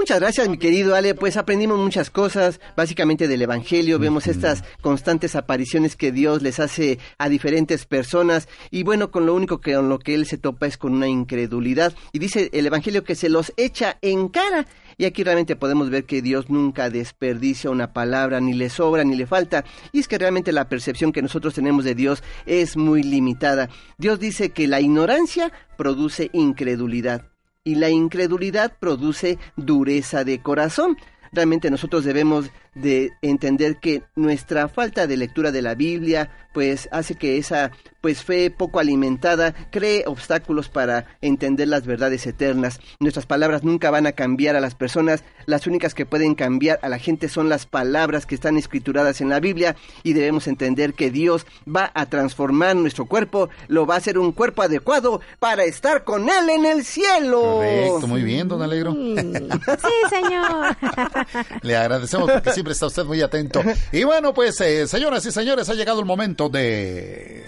Muchas 0.00 0.18
gracias, 0.18 0.48
mi 0.48 0.56
querido 0.56 0.94
Ale. 0.94 1.14
Pues 1.14 1.36
aprendimos 1.36 1.78
muchas 1.78 2.08
cosas, 2.08 2.58
básicamente 2.74 3.28
del 3.28 3.42
Evangelio. 3.42 3.98
Vemos 3.98 4.28
estas 4.28 4.64
constantes 4.80 5.36
apariciones 5.36 5.94
que 5.94 6.10
Dios 6.10 6.40
les 6.40 6.58
hace 6.58 6.98
a 7.18 7.28
diferentes 7.28 7.84
personas. 7.84 8.48
Y 8.70 8.82
bueno, 8.82 9.10
con 9.10 9.26
lo 9.26 9.34
único 9.34 9.60
que 9.60 9.74
con 9.74 9.90
lo 9.90 9.98
que 9.98 10.14
él 10.14 10.24
se 10.24 10.38
topa 10.38 10.66
es 10.66 10.78
con 10.78 10.94
una 10.94 11.06
incredulidad. 11.06 11.92
Y 12.14 12.18
dice 12.18 12.48
el 12.54 12.64
Evangelio 12.64 13.04
que 13.04 13.14
se 13.14 13.28
los 13.28 13.52
echa 13.58 13.98
en 14.00 14.28
cara. 14.28 14.66
Y 14.96 15.04
aquí 15.04 15.22
realmente 15.22 15.54
podemos 15.54 15.90
ver 15.90 16.06
que 16.06 16.22
Dios 16.22 16.48
nunca 16.48 16.88
desperdicia 16.88 17.68
una 17.68 17.92
palabra, 17.92 18.40
ni 18.40 18.54
le 18.54 18.70
sobra, 18.70 19.04
ni 19.04 19.16
le 19.16 19.26
falta. 19.26 19.66
Y 19.92 20.00
es 20.00 20.08
que 20.08 20.16
realmente 20.16 20.50
la 20.50 20.70
percepción 20.70 21.12
que 21.12 21.20
nosotros 21.20 21.52
tenemos 21.52 21.84
de 21.84 21.94
Dios 21.94 22.22
es 22.46 22.74
muy 22.78 23.02
limitada. 23.02 23.68
Dios 23.98 24.18
dice 24.18 24.48
que 24.48 24.66
la 24.66 24.80
ignorancia 24.80 25.52
produce 25.76 26.30
incredulidad 26.32 27.30
y 27.64 27.74
la 27.74 27.90
incredulidad 27.90 28.72
produce 28.78 29.38
dureza 29.56 30.24
de 30.24 30.40
corazón. 30.40 30.96
Realmente 31.32 31.70
nosotros 31.70 32.04
debemos 32.04 32.50
de 32.74 33.10
entender 33.22 33.76
que 33.78 34.02
nuestra 34.16 34.68
falta 34.68 35.06
de 35.06 35.16
lectura 35.16 35.50
de 35.52 35.62
la 35.62 35.74
Biblia 35.74 36.30
pues 36.52 36.88
hace 36.90 37.14
que 37.14 37.38
esa 37.38 37.70
pues 38.00 38.24
fe 38.24 38.50
poco 38.50 38.80
alimentada 38.80 39.54
cree 39.70 40.04
obstáculos 40.06 40.68
para 40.68 41.04
entender 41.20 41.68
las 41.68 41.86
verdades 41.86 42.26
eternas. 42.26 42.80
Nuestras 42.98 43.26
palabras 43.26 43.62
nunca 43.62 43.90
van 43.90 44.06
a 44.06 44.12
cambiar 44.12 44.56
a 44.56 44.60
las 44.60 44.74
personas, 44.74 45.22
las 45.44 45.66
únicas 45.66 45.94
que 45.94 46.06
pueden 46.06 46.34
cambiar 46.34 46.78
a 46.82 46.88
la 46.88 46.98
gente 46.98 47.28
son 47.28 47.50
las 47.50 47.66
palabras 47.66 48.24
que 48.24 48.34
están 48.34 48.56
escrituradas 48.56 49.20
en 49.20 49.28
la 49.28 49.38
Biblia 49.38 49.76
y 50.02 50.14
debemos 50.14 50.46
entender 50.48 50.94
que 50.94 51.10
Dios 51.10 51.46
va 51.68 51.90
a 51.94 52.06
transformar 52.06 52.74
nuestro 52.76 53.04
cuerpo, 53.04 53.50
lo 53.68 53.84
va 53.84 53.96
a 53.96 53.98
hacer 53.98 54.18
un 54.18 54.32
cuerpo 54.32 54.62
adecuado 54.62 55.20
para 55.38 55.64
estar 55.64 56.04
con 56.04 56.28
él 56.30 56.48
en 56.48 56.64
el 56.64 56.84
cielo. 56.84 57.40
Correcto, 57.40 58.06
muy 58.06 58.22
bien, 58.22 58.48
don 58.48 58.62
Alegro. 58.62 58.92
Sí, 58.92 59.92
señor. 60.08 60.76
Le 61.62 61.76
agradecemos 61.76 62.30
porque 62.30 62.50
siempre 62.60 62.72
está 62.74 62.86
usted 62.86 63.04
muy 63.04 63.22
atento. 63.22 63.62
Y 63.92 64.04
bueno, 64.04 64.34
pues, 64.34 64.60
eh, 64.60 64.86
señoras 64.86 65.24
y 65.24 65.32
señores, 65.32 65.68
ha 65.68 65.74
llegado 65.74 66.00
el 66.00 66.06
momento 66.06 66.48
de... 66.48 67.44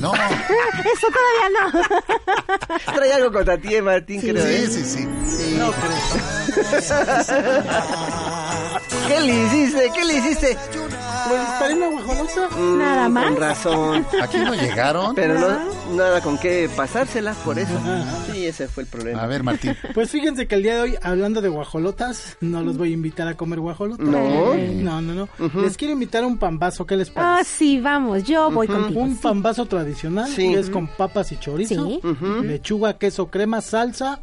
No, 0.00 0.12
Eso 0.94 1.06
todavía 1.08 1.48
no. 1.60 2.94
Trae 2.94 3.12
algo 3.12 3.32
contra 3.32 3.58
ti, 3.58 3.80
Martín, 3.82 4.20
creo. 4.20 4.42
sí, 4.42 4.54
¿eh? 4.54 4.66
sí, 4.70 4.84
sí. 4.84 5.06
No, 5.58 5.72
¿Qué 9.06 9.20
le 9.20 9.44
hiciste? 9.44 9.90
¿Qué 9.94 10.04
le 10.04 10.14
hiciste? 10.18 10.56
Pues 11.28 11.40
para 11.58 11.74
una 11.74 11.88
guajolota. 11.88 12.48
Mm, 12.56 12.78
Nada 12.78 13.08
más. 13.08 13.24
Con 13.24 13.36
razón. 13.36 14.06
Aquí 14.22 14.38
no 14.38 14.54
llegaron. 14.54 15.14
Pero 15.14 15.38
no, 15.38 15.96
nada 15.96 16.20
con 16.20 16.38
qué 16.38 16.68
pasárselas, 16.74 17.36
por 17.38 17.58
eso. 17.58 17.72
Sí, 18.32 18.46
ese 18.46 18.68
fue 18.68 18.84
el 18.84 18.88
problema. 18.88 19.22
A 19.22 19.26
ver, 19.26 19.42
Martín. 19.42 19.76
Pues 19.94 20.10
fíjense 20.10 20.46
que 20.46 20.54
el 20.54 20.62
día 20.62 20.76
de 20.76 20.80
hoy, 20.82 20.94
hablando 21.02 21.40
de 21.40 21.48
guajolotas, 21.48 22.36
no 22.40 22.62
los 22.62 22.76
voy 22.78 22.90
a 22.90 22.94
invitar 22.94 23.28
a 23.28 23.36
comer 23.36 23.60
guajolotas. 23.60 24.06
No. 24.06 24.54
No, 24.54 25.00
no, 25.02 25.14
no. 25.14 25.28
Les 25.62 25.76
quiero 25.76 25.92
invitar 25.92 26.24
a 26.24 26.26
un 26.26 26.38
pambazo. 26.38 26.86
¿Qué 26.86 26.96
les 26.96 27.10
Ah, 27.10 27.12
parece? 27.38 27.50
sí, 27.50 27.80
vamos, 27.80 28.24
yo 28.24 28.50
voy 28.50 28.66
contigo. 28.66 29.00
Un 29.00 29.14
sí. 29.14 29.20
pambazo 29.22 29.66
tradicional. 29.66 30.28
Sí. 30.30 30.52
que 30.52 30.58
es 30.60 30.70
con 30.70 30.86
papas 30.86 31.32
y 31.32 31.36
chorizo. 31.38 31.86
Sí. 31.86 32.00
Lechuga, 32.44 32.98
queso, 32.98 33.26
crema, 33.30 33.60
salsa. 33.60 34.20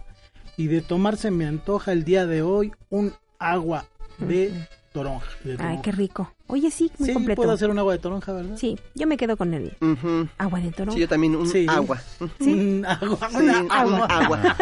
Y 0.58 0.68
de 0.68 0.82
tomarse 0.82 1.32
me 1.32 1.46
antoja 1.46 1.92
el 1.92 2.06
día 2.06 2.26
de 2.26 2.42
hoy 2.42 2.72
un 2.90 3.14
agua 3.40 3.86
de 4.20 4.68
toronja. 4.94 5.26
de 5.44 5.52
Ay, 5.52 5.58
toronja. 5.58 5.82
qué 5.82 5.92
rico. 5.92 6.32
Oye, 6.48 6.70
sí, 6.72 6.92
muy 7.00 7.08
Sí, 7.10 7.14
completo. 7.14 7.36
puedo 7.42 7.52
hacer 7.54 7.70
un 7.70 7.80
agua 7.80 7.94
de 7.94 8.00
toronja, 8.00 8.32
¿verdad? 8.34 8.56
Sí, 8.58 8.80
yo 8.94 9.08
me 9.08 9.18
quedo 9.18 9.36
con 9.36 9.54
el 9.54 9.76
Ujú. 9.82 10.28
agua 10.38 10.60
de 10.60 10.72
toro. 10.72 10.92
Sí, 10.92 11.00
yo 11.00 11.08
también 11.08 11.36
un 11.36 11.48
Sí. 11.50 11.66
agua. 11.70 12.02
Un 12.40 12.86
agua, 12.88 13.30
Sí, 13.30 13.36
una 13.38 13.60
un 13.62 13.72
agua. 13.72 14.06
agua. 14.06 14.56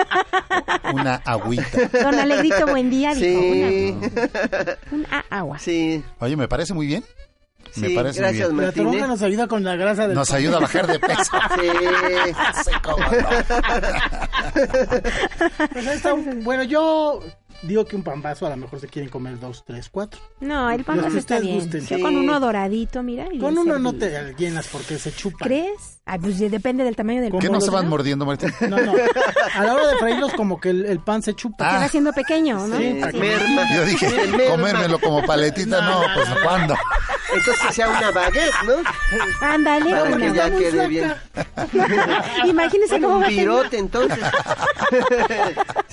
Una 0.94 1.16
agüita. 1.26 1.88
Don 2.04 2.16
Alegrito, 2.20 2.66
buen 2.68 2.90
día. 2.90 3.14
dijo, 3.14 3.42
Sí. 3.42 3.96
una- 4.02 4.78
un 4.92 5.06
agua. 5.30 5.60
Sí. 5.60 6.04
Oye, 6.20 6.36
me 6.38 6.48
parece 6.48 6.74
muy 6.74 6.88
bien. 6.88 7.04
Me 7.76 7.88
Sí, 7.90 7.96
parece 7.96 8.20
gracias, 8.20 8.50
muy 8.52 8.60
bien. 8.60 8.62
La 8.62 8.66
Martín. 8.68 8.84
toronja 8.84 9.06
¿eh? 9.06 9.08
nos 9.08 9.22
ayuda 9.24 9.48
con 9.48 9.64
la 9.64 9.76
grasa 9.76 10.08
del 10.08 10.16
Nos 10.16 10.30
pan. 10.30 10.38
ayuda 10.38 10.58
a 10.58 10.60
bajar 10.60 10.86
de 10.88 11.00
peso. 11.00 11.32
Sí. 11.60 11.68
Sí, 12.66 12.72
cómo 12.84 12.98
no. 13.00 13.30
Pues 15.74 15.88
ahí 15.88 15.96
está 15.96 16.14
un- 16.14 16.44
bueno, 16.44 16.64
yo 16.64 17.20
digo 17.64 17.86
que 17.86 17.96
un 17.96 18.04
pambazo 18.04 18.46
a 18.46 18.50
lo 18.52 18.58
mejor 18.58 18.80
se 18.80 18.88
quieren 18.88 19.10
comer 19.10 19.40
dos, 19.40 19.64
tres, 19.66 19.90
cuatro. 19.90 20.20
No, 20.40 20.70
el 20.70 20.84
que 20.86 21.20
está 21.20 21.40
bien. 21.40 21.56
gusten. 21.60 21.82
Yo 21.86 21.96
Sí. 21.98 22.02
con 22.02 22.16
uno 22.16 22.40
doradito, 22.40 23.02
mira. 23.04 23.28
y 23.32 23.40
Con 23.40 23.58
uno 23.58 23.80
no 23.80 23.94
te 23.94 24.34
llenas 24.38 24.68
porque 24.68 24.98
se 25.00 25.12
chupa. 25.12 25.46
¿Crees? 25.46 26.02
Ah, 26.06 26.18
pues 26.20 26.38
depende 26.38 26.84
del 26.84 26.98
tamaño 26.98 27.22
del 27.22 27.30
¿Cómo 27.32 27.40
¿Qué 27.40 27.48
pan. 27.48 27.54
no 27.54 27.62
se 27.62 27.72
van 27.72 27.88
mordiendo, 27.88 28.26
Martín? 28.26 28.54
No, 28.70 28.78
no. 28.78 28.94
A 29.56 29.64
la 29.64 29.74
hora 29.74 29.88
de 29.88 29.96
freírlos 29.98 30.34
como 30.34 30.60
que 30.60 30.70
el, 30.72 30.86
el 30.86 31.00
pan 31.00 31.22
se 31.24 31.34
chupa. 31.34 31.70
Se 31.70 31.76
Ah. 31.76 31.80
va 31.80 31.86
haciendo 31.86 32.12
pequeño, 32.12 32.68
¿no? 32.68 32.78
Sí, 32.78 33.00
Sí. 33.12 33.18
Merma. 33.18 33.62
Yo 33.74 33.86
dije, 33.86 34.48
comérmelo 34.50 35.00
como 35.00 35.24
paletita, 35.26 35.82
no, 35.82 36.02
pues 36.14 36.28
¿cuándo? 36.44 36.76
Entonces 37.34 37.64
que 37.68 37.74
sea 37.74 37.90
una 37.90 38.12
baguette, 38.12 38.54
¿no? 38.66 38.74
Ándale, 39.48 39.92
Para 39.92 40.04
una. 40.04 40.18
que 40.18 40.34
ya 40.34 40.52
quede 40.52 40.88
bien. 40.88 41.14
Imagínese 42.46 42.96
cómo 43.02 43.10
va 43.14 43.18
un 43.20 43.24
a 43.24 43.28
virote, 43.30 43.78
entonces. 43.78 44.20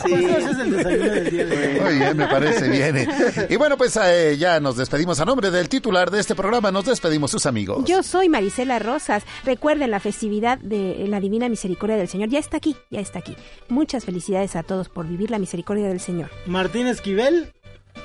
Pues 0.00 0.14
Sí. 0.18 0.24
ese 0.24 0.50
es 0.50 0.58
el 0.58 0.70
desayuno 0.76 1.10
del 1.10 1.30
día 1.30 1.44
de 1.44 1.56
hoy. 1.74 1.80
Muy 1.80 1.94
bien, 1.98 2.16
me 2.16 2.26
parece 2.26 2.68
bien. 2.68 3.06
Y 3.50 3.56
bueno, 3.56 3.76
pues 3.76 3.98
eh, 4.02 4.36
ya 4.38 4.58
nos 4.58 4.76
despedimos 4.78 5.20
a 5.20 5.26
nombre 5.26 5.50
del 5.50 5.68
titular 5.68 6.10
de 6.10 6.20
este 6.20 6.34
programa. 6.34 6.70
Nos 6.70 6.86
despedimos 6.86 7.30
sus 7.30 7.44
amigos. 7.44 7.84
Yo 7.84 8.02
soy 8.02 8.30
Marisela 8.30 8.78
Rosas. 8.78 9.22
Recuerden 9.44 9.90
la 9.90 9.99
festividad 10.00 10.58
de 10.58 11.06
la 11.08 11.20
Divina 11.20 11.48
Misericordia 11.48 11.96
del 11.96 12.08
Señor. 12.08 12.28
Ya 12.28 12.38
está 12.38 12.56
aquí, 12.56 12.76
ya 12.90 13.00
está 13.00 13.18
aquí. 13.20 13.36
Muchas 13.68 14.04
felicidades 14.04 14.56
a 14.56 14.62
todos 14.62 14.88
por 14.88 15.06
vivir 15.06 15.30
la 15.30 15.38
misericordia 15.38 15.88
del 15.88 16.00
Señor. 16.00 16.30
Martín 16.46 16.86
Esquivel, 16.86 17.52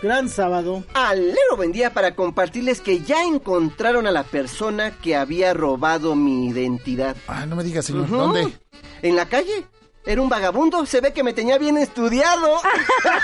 gran 0.02 0.30
sábado. 0.30 0.84
Alero 0.94 1.56
buen 1.58 1.72
día 1.72 1.94
para 1.94 2.16
compartirles 2.16 2.82
que 2.82 3.00
ya 3.00 3.24
encontraron 3.24 4.08
a 4.08 4.12
la 4.12 4.24
persona 4.24 4.92
que 4.92 5.16
había 5.16 5.54
robado 5.54 6.16
mi 6.16 6.48
identidad. 6.48 7.16
Ah, 7.28 7.46
no 7.46 7.56
me 7.56 7.64
digas, 7.64 7.86
señor. 7.86 8.10
¿Dónde? 8.10 8.54
En 9.02 9.16
la 9.16 9.28
calle. 9.28 9.66
Era 10.06 10.22
un 10.22 10.30
vagabundo, 10.30 10.86
se 10.86 11.02
ve 11.02 11.14
que 11.14 11.24
me 11.24 11.34
tenía 11.34 11.58
bien 11.58 11.78
estudiado. 11.78 12.60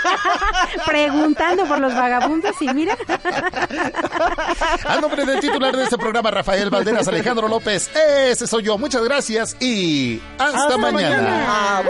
Preguntando 0.86 1.66
por 1.66 1.80
los 1.80 1.94
vagabundos 1.94 2.60
y 2.60 2.74
mira. 2.74 2.98
A 4.86 5.00
nombre 5.00 5.26
del 5.26 5.40
titular 5.40 5.76
de 5.76 5.84
este 5.84 5.98
programa, 5.98 6.32
Rafael 6.32 6.70
Valderas 6.72 7.08
Alejandro 7.08 7.48
López. 7.48 7.92
Ese 7.96 8.48
soy 8.48 8.64
yo. 8.64 8.78
Muchas 8.80 9.04
gracias 9.04 9.56
y 9.60 10.20
hasta, 10.40 10.58
Hasta 10.58 10.78
mañana. 10.78 11.18
mañana. 11.18 11.84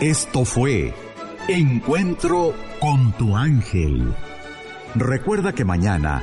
Esto 0.00 0.44
fue 0.44 0.92
Encuentro 1.48 2.54
con 2.78 3.12
tu 3.12 3.36
ángel. 3.36 4.14
Recuerda 4.94 5.52
que 5.52 5.64
mañana 5.64 6.22